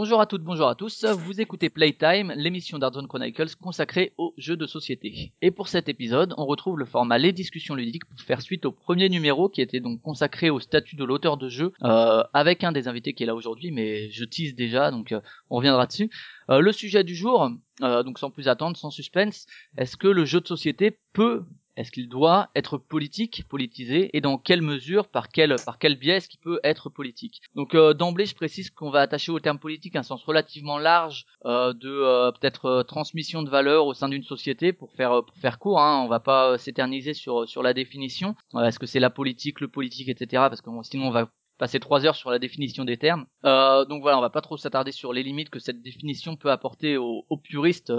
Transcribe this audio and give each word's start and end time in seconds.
Bonjour 0.00 0.20
à 0.20 0.26
toutes, 0.26 0.44
bonjour 0.44 0.68
à 0.68 0.76
tous, 0.76 1.04
vous 1.04 1.40
écoutez 1.40 1.70
Playtime, 1.70 2.32
l'émission 2.36 2.78
d'Artzone 2.78 3.08
Chronicles 3.08 3.56
consacrée 3.60 4.12
aux 4.16 4.32
jeux 4.38 4.56
de 4.56 4.64
société. 4.64 5.32
Et 5.42 5.50
pour 5.50 5.66
cet 5.66 5.88
épisode, 5.88 6.34
on 6.36 6.46
retrouve 6.46 6.78
le 6.78 6.84
format 6.84 7.18
Les 7.18 7.32
discussions 7.32 7.74
ludiques 7.74 8.04
pour 8.04 8.20
faire 8.20 8.40
suite 8.40 8.64
au 8.64 8.70
premier 8.70 9.08
numéro 9.08 9.48
qui 9.48 9.60
était 9.60 9.80
donc 9.80 10.00
consacré 10.00 10.50
au 10.50 10.60
statut 10.60 10.94
de 10.94 11.02
l'auteur 11.02 11.36
de 11.36 11.48
jeu, 11.48 11.72
euh, 11.82 12.22
avec 12.32 12.62
un 12.62 12.70
des 12.70 12.86
invités 12.86 13.12
qui 13.12 13.24
est 13.24 13.26
là 13.26 13.34
aujourd'hui, 13.34 13.72
mais 13.72 14.08
je 14.12 14.24
tease 14.24 14.54
déjà, 14.54 14.92
donc 14.92 15.10
euh, 15.10 15.20
on 15.50 15.56
reviendra 15.56 15.88
dessus. 15.88 16.10
Euh, 16.48 16.60
le 16.60 16.70
sujet 16.70 17.02
du 17.02 17.16
jour, 17.16 17.50
donc 17.80 18.20
sans 18.20 18.30
plus 18.30 18.46
attendre, 18.46 18.76
sans 18.76 18.90
suspense, 18.90 19.46
est-ce 19.78 19.96
que 19.96 20.06
le 20.06 20.24
jeu 20.24 20.40
de 20.40 20.46
société 20.46 20.96
peut 21.12 21.42
est-ce 21.78 21.92
qu'il 21.92 22.08
doit 22.08 22.50
être 22.56 22.76
politique, 22.76 23.44
politisé, 23.48 24.10
et 24.12 24.20
dans 24.20 24.36
quelle 24.36 24.62
mesure, 24.62 25.06
par 25.06 25.28
quel, 25.28 25.54
par 25.64 25.78
quel 25.78 25.96
biais 25.96 26.16
est-ce 26.16 26.28
qu'il 26.28 26.40
peut 26.40 26.58
être 26.64 26.90
politique? 26.90 27.40
Donc 27.54 27.76
euh, 27.76 27.94
d'emblée, 27.94 28.26
je 28.26 28.34
précise 28.34 28.70
qu'on 28.70 28.90
va 28.90 29.00
attacher 29.00 29.30
au 29.30 29.38
terme 29.38 29.60
politique 29.60 29.94
un 29.94 30.02
sens 30.02 30.24
relativement 30.24 30.78
large 30.78 31.24
euh, 31.44 31.72
de 31.72 31.88
euh, 31.88 32.32
peut-être 32.32 32.82
transmission 32.82 33.44
de 33.44 33.48
valeurs 33.48 33.86
au 33.86 33.94
sein 33.94 34.08
d'une 34.08 34.24
société, 34.24 34.72
pour 34.72 34.90
faire 34.90 35.24
pour 35.24 35.36
faire 35.36 35.60
court. 35.60 35.80
Hein, 35.80 36.02
on 36.04 36.08
va 36.08 36.18
pas 36.18 36.58
s'éterniser 36.58 37.14
sur 37.14 37.48
sur 37.48 37.62
la 37.62 37.72
définition. 37.74 38.34
Est-ce 38.60 38.80
que 38.80 38.86
c'est 38.86 38.98
la 38.98 39.10
politique, 39.10 39.60
le 39.60 39.68
politique, 39.68 40.08
etc. 40.08 40.46
Parce 40.48 40.60
que 40.60 40.70
sinon 40.82 41.06
on 41.06 41.12
va 41.12 41.30
passer 41.58 41.78
trois 41.78 42.04
heures 42.04 42.16
sur 42.16 42.32
la 42.32 42.40
définition 42.40 42.84
des 42.84 42.96
termes. 42.96 43.26
Donc 43.44 44.02
voilà, 44.02 44.18
on 44.18 44.20
va 44.20 44.30
pas 44.30 44.40
trop 44.40 44.56
s'attarder 44.56 44.92
sur 44.92 45.12
les 45.12 45.22
limites 45.22 45.50
que 45.50 45.58
cette 45.60 45.82
définition 45.82 46.36
peut 46.36 46.50
apporter 46.50 46.96
aux, 46.96 47.24
puristes 47.42 47.92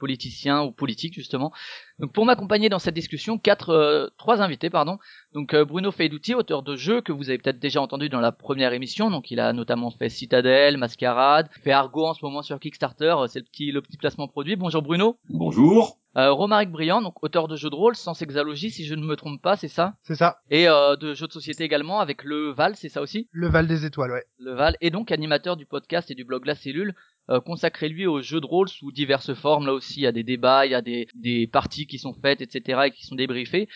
politiciens 0.00 0.62
ou 0.62 0.72
politiques 0.72 1.14
justement. 1.14 1.52
Donc 2.00 2.12
pour 2.12 2.24
m'accompagner 2.24 2.68
dans 2.68 2.80
cette 2.80 2.94
discussion, 2.96 3.38
quatre, 3.38 3.70
euh, 3.70 4.08
trois 4.18 4.42
invités 4.42 4.70
pardon. 4.70 4.98
Donc 5.32 5.54
euh, 5.54 5.64
Bruno 5.64 5.92
Feidouti, 5.92 6.34
auteur 6.34 6.64
de 6.64 6.74
jeux 6.74 7.00
que 7.02 7.12
vous 7.12 7.28
avez 7.28 7.38
peut-être 7.38 7.60
déjà 7.60 7.80
entendu 7.80 8.08
dans 8.08 8.20
la 8.20 8.32
première 8.32 8.72
émission. 8.72 9.10
Donc 9.10 9.30
il 9.30 9.38
a 9.38 9.52
notamment 9.52 9.92
fait 9.92 10.08
Citadel, 10.08 10.76
Mascarade, 10.78 11.48
fait 11.62 11.70
Argo 11.70 12.06
en 12.06 12.14
ce 12.14 12.24
moment 12.24 12.42
sur 12.42 12.58
Kickstarter. 12.58 13.14
euh, 13.16 13.26
C'est 13.28 13.38
le 13.38 13.44
petit 13.44 13.70
le 13.70 13.82
petit 13.82 13.96
placement 13.96 14.26
produit. 14.26 14.56
Bonjour 14.56 14.82
Bruno. 14.82 15.18
Bonjour. 15.28 15.99
Euh, 16.16 16.32
Romaric 16.32 16.70
Briand, 16.70 17.02
donc 17.02 17.22
auteur 17.22 17.46
de 17.46 17.54
jeux 17.54 17.70
de 17.70 17.74
rôle 17.76 17.94
sans 17.94 18.14
sexalogie 18.14 18.70
si 18.72 18.84
je 18.84 18.94
ne 18.96 19.04
me 19.04 19.14
trompe 19.14 19.40
pas, 19.40 19.56
c'est 19.56 19.68
ça. 19.68 19.94
C'est 20.02 20.16
ça, 20.16 20.38
Et 20.50 20.68
euh, 20.68 20.96
de 20.96 21.14
jeux 21.14 21.28
de 21.28 21.32
société 21.32 21.62
également 21.62 22.00
avec 22.00 22.24
le 22.24 22.50
Val, 22.50 22.74
c'est 22.74 22.88
ça 22.88 23.00
aussi. 23.00 23.28
le 23.30 23.48
Val 23.48 23.68
des 23.68 23.84
Étoiles, 23.84 24.10
ouais. 24.10 24.24
Le 24.38 24.52
Val 24.54 24.76
est 24.80 24.90
donc 24.90 25.12
animateur 25.12 25.56
du 25.56 25.66
podcast 25.66 26.10
et 26.10 26.16
du 26.16 26.24
blog 26.24 26.46
La 26.46 26.56
Cellule, 26.56 26.94
euh, 27.30 27.40
consacré 27.40 27.88
lui 27.88 28.06
aux 28.08 28.20
jeux 28.22 28.40
de 28.40 28.46
rôle 28.46 28.68
sous 28.68 28.90
diverses 28.90 29.34
formes. 29.34 29.66
Là 29.66 29.72
aussi, 29.72 30.00
il 30.00 30.02
y 30.02 30.06
a 30.08 30.12
des 30.12 30.24
débats, 30.24 30.66
il 30.66 30.72
y 30.72 30.74
a 30.74 30.82
des, 30.82 31.06
des 31.14 31.46
parties 31.46 31.86
qui 31.86 31.98
sont 32.00 32.12
faites, 32.14 32.40
etc. 32.40 32.80
et 32.86 32.90
qui 32.90 33.06
sont 33.06 33.14
débriefées. 33.14 33.68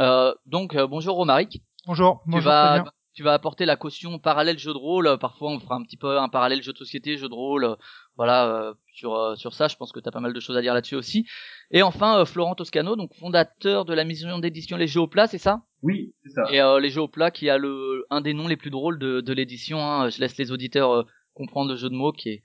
Euh, 0.00 0.34
donc, 0.44 0.74
euh, 0.74 0.88
bonjour 0.88 1.14
Romaric. 1.16 1.62
Bonjour, 1.86 2.20
Tu 2.24 2.30
bonjour, 2.32 2.50
vas, 2.50 2.84
tu 3.14 3.22
vas 3.22 3.32
apporter 3.32 3.64
la 3.64 3.76
caution 3.76 4.18
parallèle 4.18 4.58
jeu 4.58 4.72
de 4.72 4.78
rôle. 4.78 5.06
Euh, 5.06 5.16
Parfois, 5.16 5.50
on 5.52 5.60
fera 5.60 5.76
un 5.76 5.82
petit 5.84 5.96
peu 5.96 6.18
un 6.18 6.28
parallèle 6.28 6.62
jeu 6.62 6.72
de 6.72 6.78
société, 6.78 7.16
jeu 7.16 7.28
de 7.28 7.34
rôle. 7.34 7.76
Voilà, 8.16 8.46
euh, 8.48 8.74
sur 8.92 9.14
euh, 9.14 9.34
sur 9.36 9.52
ça, 9.52 9.68
je 9.68 9.76
pense 9.76 9.92
que 9.92 10.00
tu 10.00 10.08
as 10.08 10.12
pas 10.12 10.20
mal 10.20 10.32
de 10.32 10.40
choses 10.40 10.56
à 10.56 10.62
dire 10.62 10.72
là-dessus 10.74 10.94
aussi. 10.96 11.26
Et 11.70 11.82
enfin, 11.82 12.18
euh, 12.20 12.24
Florent 12.24 12.54
Toscano, 12.54 12.96
donc 12.96 13.14
fondateur 13.14 13.84
de 13.84 13.92
la 13.92 14.04
maison 14.04 14.38
d'édition 14.38 14.76
Les 14.78 14.86
Jeux 14.86 15.00
au 15.02 15.06
plat, 15.06 15.26
c'est 15.26 15.36
ça? 15.38 15.62
Oui, 15.82 16.14
c'est 16.24 16.30
ça. 16.30 16.44
et 16.50 16.60
euh, 16.60 16.80
les 16.80 16.88
jeux 16.88 17.02
au 17.02 17.08
plat 17.08 17.30
qui 17.30 17.50
a 17.50 17.58
le 17.58 18.06
un 18.10 18.22
des 18.22 18.32
noms 18.32 18.48
les 18.48 18.56
plus 18.56 18.70
drôles 18.70 18.98
de, 18.98 19.20
de 19.20 19.32
l'édition. 19.34 19.78
Hein. 19.80 20.08
Je 20.08 20.18
laisse 20.20 20.36
les 20.38 20.50
auditeurs 20.50 20.90
euh, 20.92 21.02
comprendre 21.34 21.70
le 21.70 21.76
jeu 21.76 21.90
de 21.90 21.94
mots 21.94 22.12
qui 22.12 22.30
est 22.30 22.42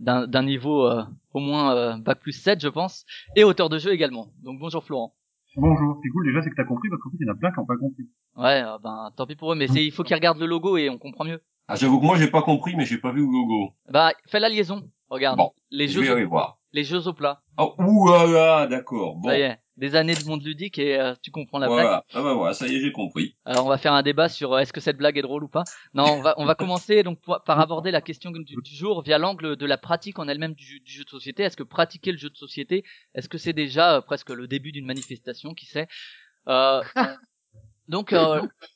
d'un 0.00 0.26
d'un 0.26 0.42
niveau 0.42 0.86
euh, 0.88 1.04
au 1.32 1.38
moins 1.38 1.76
euh, 1.76 1.96
bac 1.96 2.18
plus 2.20 2.32
7 2.32 2.60
je 2.60 2.68
pense 2.68 3.04
et 3.36 3.44
auteur 3.44 3.68
de 3.68 3.78
jeu 3.78 3.92
également. 3.92 4.26
Donc 4.42 4.58
bonjour 4.58 4.82
Florent. 4.82 5.14
Bonjour. 5.56 6.00
C'est 6.02 6.08
cool 6.08 6.26
déjà, 6.26 6.42
c'est 6.42 6.50
que 6.50 6.56
t'as 6.56 6.64
compris 6.64 6.88
parce 6.88 7.00
qu'en 7.02 7.10
fait, 7.10 7.18
il 7.20 7.26
y 7.26 7.30
en 7.30 7.34
a 7.34 7.36
plein 7.36 7.52
qui 7.52 7.60
n'ont 7.60 7.66
pas 7.66 7.76
compris. 7.76 8.02
Ouais 8.36 8.62
euh, 8.64 8.78
ben 8.82 9.10
tant 9.16 9.26
pis 9.26 9.36
pour 9.36 9.52
eux 9.52 9.56
mais 9.56 9.68
c'est 9.68 9.84
il 9.84 9.92
faut 9.92 10.02
qu'ils 10.02 10.16
regardent 10.16 10.40
le 10.40 10.46
logo 10.46 10.76
et 10.76 10.90
on 10.90 10.98
comprend 10.98 11.24
mieux. 11.24 11.40
Ah, 11.68 11.76
j'avoue 11.76 12.00
que 12.00 12.04
moi, 12.04 12.18
j'ai 12.18 12.28
pas 12.28 12.42
compris, 12.42 12.74
mais 12.76 12.84
j'ai 12.84 12.98
pas 12.98 13.12
vu 13.12 13.20
le 13.20 13.30
logo. 13.32 13.72
Bah 13.88 14.12
fais 14.26 14.40
la 14.40 14.48
liaison. 14.48 14.90
Regarde 15.12 15.36
Bon, 15.36 15.52
les 15.70 15.88
Je 15.88 16.00
vais 16.00 16.06
jeux 16.06 16.12
aller 16.14 16.24
voir. 16.24 16.58
les 16.72 16.84
jeux 16.84 17.06
au 17.06 17.12
plat. 17.12 17.42
Oh, 17.58 17.74
ouh, 17.78 18.08
ah, 18.10 18.26
là, 18.26 18.66
d'accord. 18.66 19.16
Bon. 19.16 19.28
Ça 19.28 19.36
y 19.38 19.42
est, 19.42 19.58
des 19.76 19.94
années 19.94 20.16
de 20.16 20.24
monde 20.24 20.42
ludique 20.42 20.78
et 20.78 20.98
euh, 20.98 21.14
tu 21.22 21.30
comprends 21.30 21.58
la 21.58 21.66
blague. 21.66 21.80
Voilà. 21.82 22.04
Ah 22.14 22.22
bah 22.22 22.32
voilà, 22.32 22.54
ça 22.54 22.66
y 22.66 22.76
est, 22.76 22.80
j'ai 22.80 22.92
compris. 22.92 23.36
Alors 23.44 23.66
on 23.66 23.68
va 23.68 23.76
faire 23.76 23.92
un 23.92 24.02
débat 24.02 24.30
sur 24.30 24.54
euh, 24.54 24.58
est-ce 24.60 24.72
que 24.72 24.80
cette 24.80 24.96
blague 24.96 25.18
est 25.18 25.22
drôle 25.22 25.44
ou 25.44 25.48
pas. 25.48 25.64
Non, 25.92 26.04
on 26.04 26.22
va 26.22 26.32
on 26.38 26.46
va 26.46 26.54
commencer 26.54 27.02
donc 27.02 27.20
pour- 27.20 27.42
par 27.44 27.60
aborder 27.60 27.90
la 27.90 28.00
question 28.00 28.30
du, 28.30 28.42
du 28.42 28.74
jour 28.74 29.02
via 29.02 29.18
l'angle 29.18 29.56
de 29.56 29.66
la 29.66 29.76
pratique 29.76 30.18
en 30.18 30.28
elle-même 30.28 30.54
du, 30.54 30.64
jeu- 30.64 30.78
du 30.80 30.90
jeu 30.92 31.04
de 31.04 31.10
société. 31.10 31.42
Est-ce 31.42 31.58
que 31.58 31.62
pratiquer 31.62 32.12
le 32.12 32.18
jeu 32.18 32.30
de 32.30 32.36
société, 32.36 32.82
est-ce 33.14 33.28
que 33.28 33.36
c'est 33.36 33.52
déjà 33.52 33.96
euh, 33.96 34.00
presque 34.00 34.30
le 34.30 34.48
début 34.48 34.72
d'une 34.72 34.86
manifestation, 34.86 35.52
qui 35.52 35.66
sait? 35.66 35.88
Euh, 36.48 36.82
Donc 37.88 38.12
euh, 38.14 38.40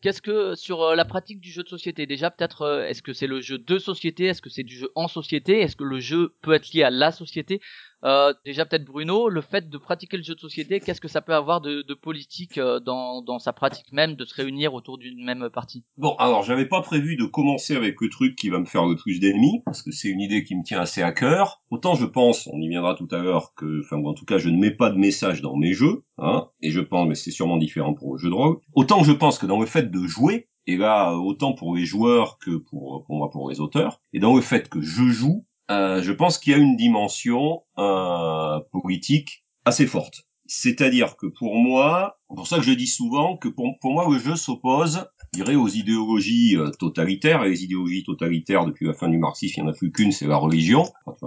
qu'est-ce 0.00 0.22
que 0.22 0.54
sur 0.54 0.82
euh, 0.82 0.94
la 0.94 1.04
pratique 1.04 1.40
du 1.40 1.50
jeu 1.50 1.62
de 1.62 1.68
société? 1.68 2.06
Déjà 2.06 2.30
peut-être 2.30 2.62
euh, 2.62 2.86
est-ce 2.86 3.02
que 3.02 3.12
c'est 3.12 3.26
le 3.26 3.40
jeu 3.40 3.58
de 3.58 3.78
société, 3.78 4.26
est-ce 4.26 4.42
que 4.42 4.50
c'est 4.50 4.62
du 4.62 4.76
jeu 4.76 4.90
en 4.94 5.08
société, 5.08 5.60
est-ce 5.60 5.76
que 5.76 5.84
le 5.84 6.00
jeu 6.00 6.34
peut 6.42 6.52
être 6.52 6.72
lié 6.72 6.82
à 6.82 6.90
la 6.90 7.12
société? 7.12 7.60
Euh, 8.04 8.32
déjà 8.44 8.64
peut-être 8.64 8.84
Bruno, 8.84 9.28
le 9.28 9.40
fait 9.40 9.68
de 9.68 9.78
pratiquer 9.78 10.16
le 10.16 10.22
jeu 10.22 10.34
de 10.34 10.40
société, 10.40 10.80
qu'est-ce 10.80 11.00
que 11.00 11.08
ça 11.08 11.20
peut 11.20 11.34
avoir 11.34 11.60
de, 11.60 11.82
de 11.82 11.94
politique 11.94 12.58
euh, 12.58 12.80
dans, 12.80 13.22
dans 13.22 13.38
sa 13.38 13.52
pratique 13.52 13.92
même 13.92 14.14
de 14.14 14.24
se 14.24 14.34
réunir 14.34 14.74
autour 14.74 14.98
d'une 14.98 15.24
même 15.24 15.50
partie? 15.50 15.84
Bon, 15.96 16.14
alors, 16.18 16.42
j'avais 16.42 16.66
pas 16.66 16.82
prévu 16.82 17.16
de 17.16 17.24
commencer 17.24 17.76
avec 17.76 18.00
le 18.00 18.08
truc 18.08 18.36
qui 18.36 18.48
va 18.48 18.58
me 18.58 18.64
faire 18.64 18.86
le 18.86 18.96
plus 18.96 19.20
d'ennemis, 19.20 19.62
parce 19.64 19.82
que 19.82 19.90
c'est 19.90 20.08
une 20.08 20.20
idée 20.20 20.44
qui 20.44 20.54
me 20.54 20.62
tient 20.62 20.80
assez 20.80 21.02
à 21.02 21.12
cœur. 21.12 21.62
Autant 21.70 21.94
je 21.94 22.06
pense, 22.06 22.48
on 22.52 22.60
y 22.60 22.68
viendra 22.68 22.94
tout 22.94 23.08
à 23.10 23.18
l'heure, 23.18 23.54
que, 23.54 23.80
enfin, 23.80 23.96
en 24.04 24.14
tout 24.14 24.24
cas, 24.24 24.38
je 24.38 24.48
ne 24.48 24.58
mets 24.58 24.70
pas 24.70 24.90
de 24.90 24.96
message 24.96 25.42
dans 25.42 25.56
mes 25.56 25.72
jeux, 25.72 26.04
hein, 26.18 26.48
et 26.60 26.70
je 26.70 26.80
pense, 26.80 27.08
mais 27.08 27.14
c'est 27.14 27.30
sûrement 27.30 27.56
différent 27.56 27.94
pour 27.94 28.14
le 28.14 28.18
jeu 28.18 28.28
de 28.28 28.34
rôle. 28.34 28.58
Autant 28.74 29.02
je 29.02 29.12
pense 29.12 29.38
que 29.38 29.46
dans 29.46 29.60
le 29.60 29.66
fait 29.66 29.90
de 29.90 30.06
jouer, 30.06 30.48
et 30.66 30.76
là, 30.76 31.14
autant 31.16 31.54
pour 31.54 31.74
les 31.74 31.86
joueurs 31.86 32.38
que 32.38 32.58
pour, 32.58 33.02
pour 33.06 33.16
moi, 33.16 33.30
pour 33.30 33.48
les 33.48 33.58
auteurs, 33.60 34.02
et 34.12 34.18
dans 34.18 34.34
le 34.34 34.42
fait 34.42 34.68
que 34.68 34.82
je 34.82 35.04
joue, 35.04 35.46
euh, 35.70 36.02
je 36.02 36.12
pense 36.12 36.38
qu'il 36.38 36.52
y 36.52 36.54
a 36.54 36.58
une 36.58 36.76
dimension 36.76 37.62
euh, 37.78 38.60
politique 38.72 39.44
assez 39.64 39.86
forte. 39.86 40.28
C'est-à-dire 40.46 41.16
que 41.16 41.26
pour 41.26 41.56
moi, 41.56 42.18
pour 42.28 42.46
ça 42.46 42.56
que 42.56 42.62
je 42.62 42.72
dis 42.72 42.86
souvent 42.86 43.36
que 43.36 43.48
pour, 43.48 43.76
moi 43.84 44.08
le 44.10 44.18
jeu 44.18 44.34
s'oppose, 44.34 45.04
je 45.34 45.40
dirais, 45.40 45.56
aux 45.56 45.68
idéologies 45.68 46.56
euh, 46.56 46.70
totalitaires. 46.70 47.44
Et 47.44 47.50
les 47.50 47.64
idéologies 47.64 48.02
totalitaires, 48.02 48.64
depuis 48.64 48.86
la 48.86 48.94
fin 48.94 49.08
du 49.08 49.18
marxisme, 49.18 49.60
il 49.60 49.62
n'y 49.64 49.68
en 49.68 49.72
a 49.72 49.76
plus 49.76 49.92
qu'une, 49.92 50.10
c'est 50.10 50.26
la 50.26 50.38
religion. 50.38 50.84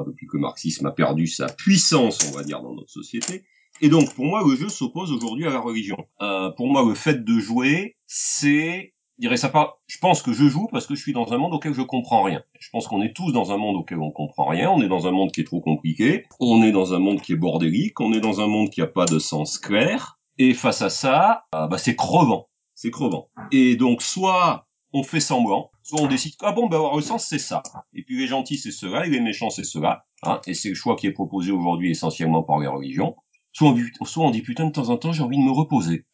Depuis 0.07 0.25
que 0.25 0.37
le 0.37 0.41
marxisme 0.41 0.87
a 0.87 0.91
perdu 0.91 1.27
sa 1.27 1.47
puissance, 1.47 2.17
on 2.27 2.35
va 2.35 2.43
dire, 2.43 2.63
dans 2.63 2.73
notre 2.73 2.89
société. 2.89 3.43
Et 3.79 3.89
donc, 3.89 4.13
pour 4.13 4.25
moi, 4.25 4.43
le 4.47 4.55
jeu 4.55 4.69
s'oppose 4.69 5.11
aujourd'hui 5.11 5.45
à 5.45 5.49
la 5.49 5.59
religion. 5.59 5.97
Euh, 6.21 6.51
pour 6.51 6.67
moi, 6.67 6.85
le 6.87 6.93
fait 6.93 7.23
de 7.23 7.39
jouer, 7.39 7.97
c'est 8.05 8.90
dirais 9.21 9.37
ça 9.37 9.49
pas. 9.49 9.79
Je 9.87 9.97
pense 9.99 10.21
que 10.21 10.33
je 10.33 10.47
joue 10.47 10.67
parce 10.71 10.87
que 10.87 10.95
je 10.95 11.01
suis 11.01 11.13
dans 11.13 11.31
un 11.31 11.37
monde 11.37 11.53
auquel 11.53 11.73
je 11.73 11.81
comprends 11.81 12.23
rien. 12.23 12.43
Je 12.59 12.69
pense 12.71 12.87
qu'on 12.87 13.01
est 13.01 13.13
tous 13.13 13.31
dans 13.31 13.51
un 13.51 13.57
monde 13.57 13.77
auquel 13.77 13.99
on 13.99 14.11
comprend 14.11 14.45
rien. 14.45 14.69
On 14.69 14.81
est 14.81 14.87
dans 14.89 15.07
un 15.07 15.11
monde 15.11 15.31
qui 15.31 15.41
est 15.41 15.45
trop 15.45 15.61
compliqué. 15.61 16.25
On 16.39 16.63
est 16.63 16.71
dans 16.71 16.93
un 16.93 16.99
monde 16.99 17.21
qui 17.21 17.33
est 17.33 17.37
bordélique. 17.37 17.99
On 18.01 18.11
est 18.13 18.19
dans 18.19 18.41
un 18.41 18.47
monde 18.47 18.69
qui 18.69 18.81
a 18.81 18.87
pas 18.87 19.05
de 19.05 19.19
sens 19.19 19.59
clair. 19.59 20.19
Et 20.37 20.53
face 20.53 20.81
à 20.81 20.89
ça, 20.89 21.45
euh, 21.55 21.67
bah 21.67 21.77
c'est 21.77 21.95
crevant. 21.95 22.49
C'est 22.73 22.89
crevant. 22.89 23.29
Et 23.51 23.75
donc 23.75 24.01
soit 24.01 24.67
on 24.93 25.03
fait 25.03 25.19
semblant, 25.19 25.69
soit 25.83 26.01
on 26.01 26.07
décide 26.07 26.33
ah 26.41 26.51
bon 26.51 26.67
bah 26.67 26.77
avoir 26.77 26.95
le 26.95 27.01
sens 27.01 27.25
c'est 27.25 27.39
ça. 27.39 27.61
Et 27.93 28.03
puis 28.03 28.17
les 28.17 28.27
gentils 28.27 28.57
c'est 28.57 28.71
cela 28.71 29.05
et 29.05 29.09
les 29.09 29.19
méchants 29.19 29.51
c'est 29.51 29.63
cela. 29.63 30.05
Hein, 30.23 30.41
et 30.47 30.53
c'est 30.55 30.69
le 30.69 30.75
choix 30.75 30.95
qui 30.95 31.07
est 31.07 31.11
proposé 31.11 31.51
aujourd'hui 31.51 31.91
essentiellement 31.91 32.43
par 32.43 32.59
les 32.59 32.67
religions. 32.67 33.15
Soit 33.53 33.69
on 34.17 34.31
dit 34.31 34.41
putain 34.41 34.65
de 34.65 34.71
temps 34.71 34.89
en 34.89 34.97
temps 34.97 35.11
j'ai 35.11 35.21
envie 35.21 35.37
de 35.37 35.43
me 35.43 35.51
reposer. 35.51 36.05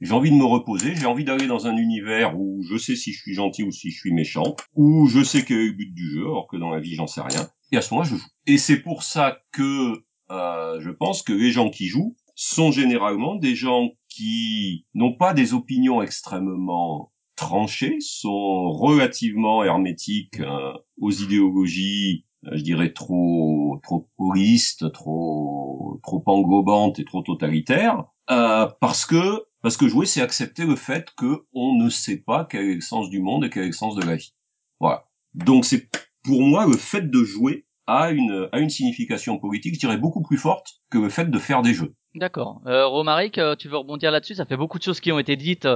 J'ai 0.00 0.12
envie 0.12 0.30
de 0.30 0.36
me 0.36 0.44
reposer, 0.44 0.94
j'ai 0.94 1.06
envie 1.06 1.24
d'aller 1.24 1.46
dans 1.46 1.66
un 1.66 1.76
univers 1.76 2.38
où 2.38 2.62
je 2.68 2.76
sais 2.76 2.96
si 2.96 3.12
je 3.12 3.20
suis 3.20 3.34
gentil 3.34 3.62
ou 3.62 3.70
si 3.70 3.90
je 3.90 3.96
suis 3.96 4.12
méchant, 4.12 4.56
où 4.74 5.06
je 5.06 5.22
sais 5.22 5.44
quel 5.44 5.58
est 5.58 5.66
le 5.66 5.72
but 5.72 5.94
du 5.94 6.10
jeu, 6.10 6.22
alors 6.22 6.48
que 6.48 6.56
dans 6.56 6.70
la 6.70 6.80
vie 6.80 6.94
j'en 6.94 7.06
sais 7.06 7.20
rien. 7.20 7.48
Et 7.72 7.76
à 7.76 7.80
ce 7.80 7.94
moment-là, 7.94 8.10
je 8.10 8.16
joue. 8.16 8.26
Et 8.46 8.58
c'est 8.58 8.80
pour 8.80 9.02
ça 9.02 9.38
que 9.52 10.04
euh, 10.30 10.80
je 10.80 10.90
pense 10.90 11.22
que 11.22 11.32
les 11.32 11.50
gens 11.50 11.70
qui 11.70 11.86
jouent 11.86 12.16
sont 12.34 12.72
généralement 12.72 13.36
des 13.36 13.54
gens 13.54 13.90
qui 14.08 14.86
n'ont 14.94 15.14
pas 15.14 15.34
des 15.34 15.54
opinions 15.54 16.02
extrêmement 16.02 17.12
tranchées, 17.36 17.96
sont 18.00 18.70
relativement 18.70 19.64
hermétiques 19.64 20.40
euh, 20.40 20.72
aux 21.00 21.10
idéologies, 21.10 22.24
euh, 22.46 22.50
je 22.52 22.62
dirais 22.62 22.92
trop 22.92 23.80
trop 23.82 24.08
holistes, 24.18 24.92
trop 24.92 26.00
trop 26.02 26.22
englobantes 26.26 26.98
et 26.98 27.04
trop 27.04 27.22
totalitaires, 27.22 28.04
euh, 28.30 28.68
parce 28.80 29.04
que 29.04 29.44
parce 29.64 29.78
que 29.78 29.88
jouer, 29.88 30.04
c'est 30.04 30.20
accepter 30.20 30.66
le 30.66 30.76
fait 30.76 31.08
que 31.16 31.46
on 31.54 31.74
ne 31.74 31.88
sait 31.88 32.18
pas 32.18 32.44
quel 32.44 32.68
est 32.68 32.74
le 32.74 32.80
sens 32.82 33.08
du 33.08 33.22
monde 33.22 33.46
et 33.46 33.50
quel 33.50 33.62
est 33.62 33.68
le 33.68 33.72
sens 33.72 33.96
de 33.96 34.02
la 34.02 34.16
vie. 34.16 34.34
Voilà. 34.78 35.06
Donc 35.32 35.64
c'est 35.64 35.88
pour 36.22 36.42
moi 36.42 36.66
le 36.66 36.76
fait 36.76 37.10
de 37.10 37.24
jouer 37.24 37.64
a 37.86 38.10
une 38.10 38.46
a 38.52 38.58
une 38.58 38.68
signification 38.68 39.38
politique, 39.38 39.74
je 39.74 39.80
dirais 39.80 39.96
beaucoup 39.96 40.22
plus 40.22 40.36
forte 40.36 40.82
que 40.90 40.98
le 40.98 41.08
fait 41.08 41.30
de 41.30 41.38
faire 41.38 41.62
des 41.62 41.72
jeux. 41.72 41.94
D'accord. 42.14 42.60
Euh, 42.66 42.86
Romaric, 42.86 43.38
euh, 43.38 43.56
tu 43.56 43.68
veux 43.68 43.78
rebondir 43.78 44.10
là-dessus? 44.10 44.34
Ça 44.34 44.44
fait 44.44 44.58
beaucoup 44.58 44.78
de 44.78 44.82
choses 44.82 45.00
qui 45.00 45.10
ont 45.12 45.18
été 45.18 45.34
dites 45.34 45.66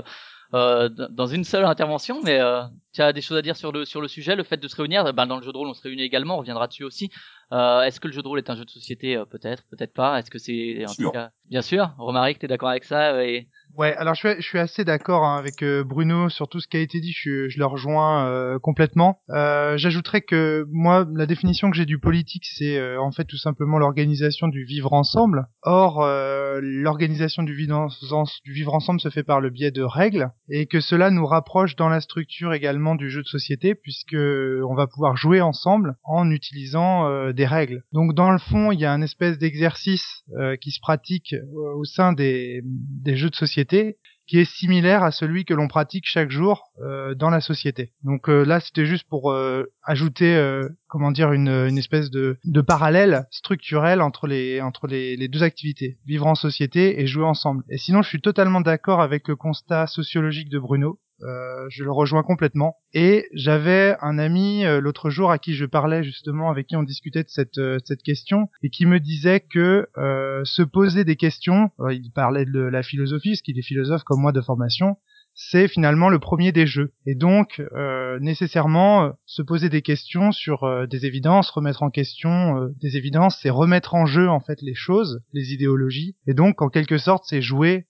euh, 0.55 0.89
dans 1.11 1.27
une 1.27 1.45
seule 1.45 1.65
intervention, 1.65 2.21
mais 2.23 2.41
euh, 2.41 2.63
tu 2.95 3.03
as 3.03 3.13
des 3.13 3.21
choses 3.21 3.37
à 3.37 3.43
dire 3.43 3.57
sur 3.57 3.71
le 3.71 3.85
sur 3.85 4.01
le 4.01 4.09
sujet, 4.09 4.35
le 4.37 4.45
fait 4.45 4.57
de 4.57 4.69
se 4.69 4.77
réunir? 4.77 5.13
Ben, 5.13 5.27
dans 5.27 5.37
le 5.37 5.43
jeu 5.43 5.53
de 5.53 5.57
rôle, 5.57 5.69
on 5.69 5.75
se 5.75 5.83
réunit 5.83 6.03
également. 6.03 6.37
On 6.37 6.39
reviendra 6.39 6.67
dessus 6.69 6.85
aussi. 6.85 7.11
Euh, 7.53 7.83
Est-ce 7.83 8.01
que 8.01 8.09
le 8.09 8.13
jeu 8.15 8.23
de 8.23 8.29
rôle 8.29 8.39
est 8.39 8.51
un 8.51 8.57
jeu 8.57 8.65
de 8.65 8.71
société 8.71 9.17
euh, 9.17 9.25
Peut-être, 9.25 9.65
peut-être 9.71 9.95
pas. 9.95 10.19
Est-ce 10.19 10.31
que 10.31 10.39
c'est 10.39 10.85
en 10.85 10.89
Sûr. 10.89 11.07
tout 11.07 11.13
cas 11.13 11.31
Bien 11.49 11.63
sûr. 11.63 11.95
Romaric, 11.99 12.39
t'es 12.39 12.47
d'accord 12.47 12.69
avec 12.69 12.85
ça 12.85 13.25
et... 13.25 13.49
Ouais, 13.77 13.95
alors 13.97 14.15
je 14.15 14.21
suis, 14.29 14.43
je 14.43 14.47
suis 14.47 14.59
assez 14.59 14.83
d'accord 14.85 15.25
hein, 15.25 15.37
avec 15.37 15.63
euh, 15.63 15.85
Bruno 15.85 16.29
sur 16.31 16.49
tout 16.49 16.59
ce 16.59 16.67
qui 16.67 16.77
a 16.79 16.81
été 16.81 16.99
dit, 17.01 17.13
je, 17.17 17.49
je 17.49 17.59
le 17.59 17.67
rejoins 17.67 18.27
euh, 18.27 18.59
complètement. 18.59 19.21
Euh, 19.31 19.77
J'ajouterais 19.77 20.23
que 20.23 20.65
moi, 20.73 21.07
la 21.15 21.27
définition 21.27 21.71
que 21.71 21.77
j'ai 21.77 21.85
du 21.85 21.99
politique, 22.01 22.45
c'est 22.45 22.77
euh, 22.77 23.01
en 23.01 23.13
fait 23.13 23.25
tout 23.25 23.37
simplement 23.37 23.79
l'organisation 23.79 24.49
du 24.49 24.65
vivre 24.65 24.95
ensemble. 24.95 25.47
Or, 25.63 26.03
euh, 26.03 26.59
l'organisation 26.63 27.45
du, 27.45 27.55
du 27.55 28.53
vivre 28.53 28.75
ensemble 28.75 29.01
se 29.01 29.11
fait 29.11 29.23
par 29.23 29.41
le 29.41 29.51
biais 29.51 29.71
de 29.71 29.83
règles, 29.83 30.31
et 30.49 30.67
que 30.67 30.81
cela 30.81 31.11
nous 31.11 31.27
rapproche 31.27 31.77
dans 31.77 31.89
la 31.91 32.01
structure 32.01 32.55
également 32.55 32.95
du 32.97 33.11
jeu 33.11 33.23
de 33.23 33.29
société, 33.29 33.75
puisque 33.77 34.17
on 34.17 34.75
va 34.75 34.87
pouvoir 34.89 35.17
jouer 35.17 35.41
ensemble 35.41 35.95
en 36.05 36.31
utilisant 36.31 37.07
euh, 37.07 37.33
règles. 37.47 37.83
Donc 37.93 38.15
dans 38.15 38.31
le 38.31 38.39
fond, 38.39 38.73
il 38.73 38.81
y 38.81 38.85
a 38.85 38.93
un 38.93 39.03
espèce 39.03 39.39
d'exercice 39.39 40.23
euh, 40.39 40.57
qui 40.57 40.71
se 40.71 40.81
pratique 40.81 41.35
euh, 41.35 41.75
au 41.77 41.85
sein 41.85 42.13
des, 42.13 42.63
des 42.65 43.17
jeux 43.17 43.31
de 43.31 43.37
société 43.37 43.99
qui 44.27 44.39
est 44.39 44.45
similaire 44.45 45.03
à 45.03 45.11
celui 45.11 45.47
que 45.47 45.55
l'on 45.55 45.69
pratique 45.69 46.05
chaque 46.07 46.31
jour 46.31 46.65
euh, 46.83 47.15
dans 47.15 47.31
la 47.31 47.41
société. 47.41 47.95
Donc 48.05 48.29
euh, 48.29 48.45
là, 48.45 48.61
c'était 48.61 48.85
juste 48.85 49.09
pour 49.09 49.33
euh, 49.33 49.65
ajouter, 49.83 50.37
euh, 50.37 50.69
comment 50.87 51.11
dire, 51.11 51.33
une, 51.33 51.49
une 51.49 51.79
espèce 51.79 52.11
de, 52.11 52.39
de 52.45 52.61
parallèle 52.61 53.25
structurel 53.31 54.03
entre 54.03 54.27
les 54.27 54.61
entre 54.61 54.87
les, 54.87 55.17
les 55.17 55.29
deux 55.29 55.43
activités, 55.43 55.99
vivre 56.07 56.27
en 56.27 56.35
société 56.35 57.01
et 57.01 57.07
jouer 57.07 57.25
ensemble. 57.25 57.65
Et 57.71 57.79
sinon, 57.79 58.03
je 58.03 58.09
suis 58.11 58.21
totalement 58.21 58.61
d'accord 58.61 59.01
avec 59.01 59.29
le 59.29 59.37
constat 59.37 59.87
sociologique 59.87 60.51
de 60.51 60.59
Bruno. 60.59 61.01
Euh, 61.23 61.67
je 61.69 61.83
le 61.83 61.91
rejoins 61.91 62.23
complètement. 62.23 62.77
Et 62.95 63.27
j'avais 63.33 63.97
un 64.01 64.19
ami 64.19 64.65
euh, 64.65 64.81
l'autre 64.81 65.11
jour 65.11 65.31
à 65.31 65.39
qui 65.39 65.55
je 65.55 65.67
parlais 65.67 66.05
justement, 66.05 66.51
avec 66.51 66.69
qui 66.69 66.77
on 66.77 66.83
discutait 66.83 67.25
de 67.25 67.29
cette 67.29 67.59
euh, 67.59 67.79
cette 67.85 68.03
question, 68.03 68.49
et 68.63 68.71
qui 68.71 68.87
me 68.87 69.01
disait 69.01 69.41
que 69.41 69.89
euh, 69.99 70.45
se 70.45 70.63
poser 70.63 71.05
des 71.05 71.17
questions, 71.17 71.71
euh, 71.81 71.93
il 71.93 72.13
parlait 72.13 72.45
de 72.45 72.61
la 72.61 72.83
philosophie, 72.83 73.31
parce 73.31 73.43
qu'il 73.43 73.59
est 73.59 73.63
philosophe 73.63 74.05
comme 74.05 74.21
moi 74.21 74.33
de 74.33 74.41
formation, 74.41 74.97
c'est 75.41 75.69
finalement 75.69 76.09
le 76.09 76.19
premier 76.19 76.51
des 76.51 76.67
jeux. 76.67 76.93
Et 77.07 77.15
donc, 77.15 77.63
euh, 77.73 78.19
nécessairement, 78.21 79.05
euh, 79.05 79.11
se 79.25 79.41
poser 79.41 79.69
des 79.69 79.83
questions 79.83 80.33
sur 80.33 80.65
euh, 80.65 80.87
des 80.87 81.07
évidences, 81.07 81.49
remettre 81.51 81.85
en 81.85 81.91
question 81.91 82.59
euh, 82.61 82.75
des 82.81 82.97
évidences, 82.97 83.39
c'est 83.41 83.49
remettre 83.49 83.95
en 83.95 84.05
jeu 84.05 84.29
en 84.29 84.41
fait 84.41 84.61
les 84.63 84.75
choses, 84.75 85.23
les 85.33 85.53
idéologies. 85.55 86.17
Et 86.27 86.35
donc, 86.35 86.61
en 86.61 86.69
quelque 86.69 86.99
sorte, 86.99 87.25
c'est 87.27 87.41
jouer 87.41 87.87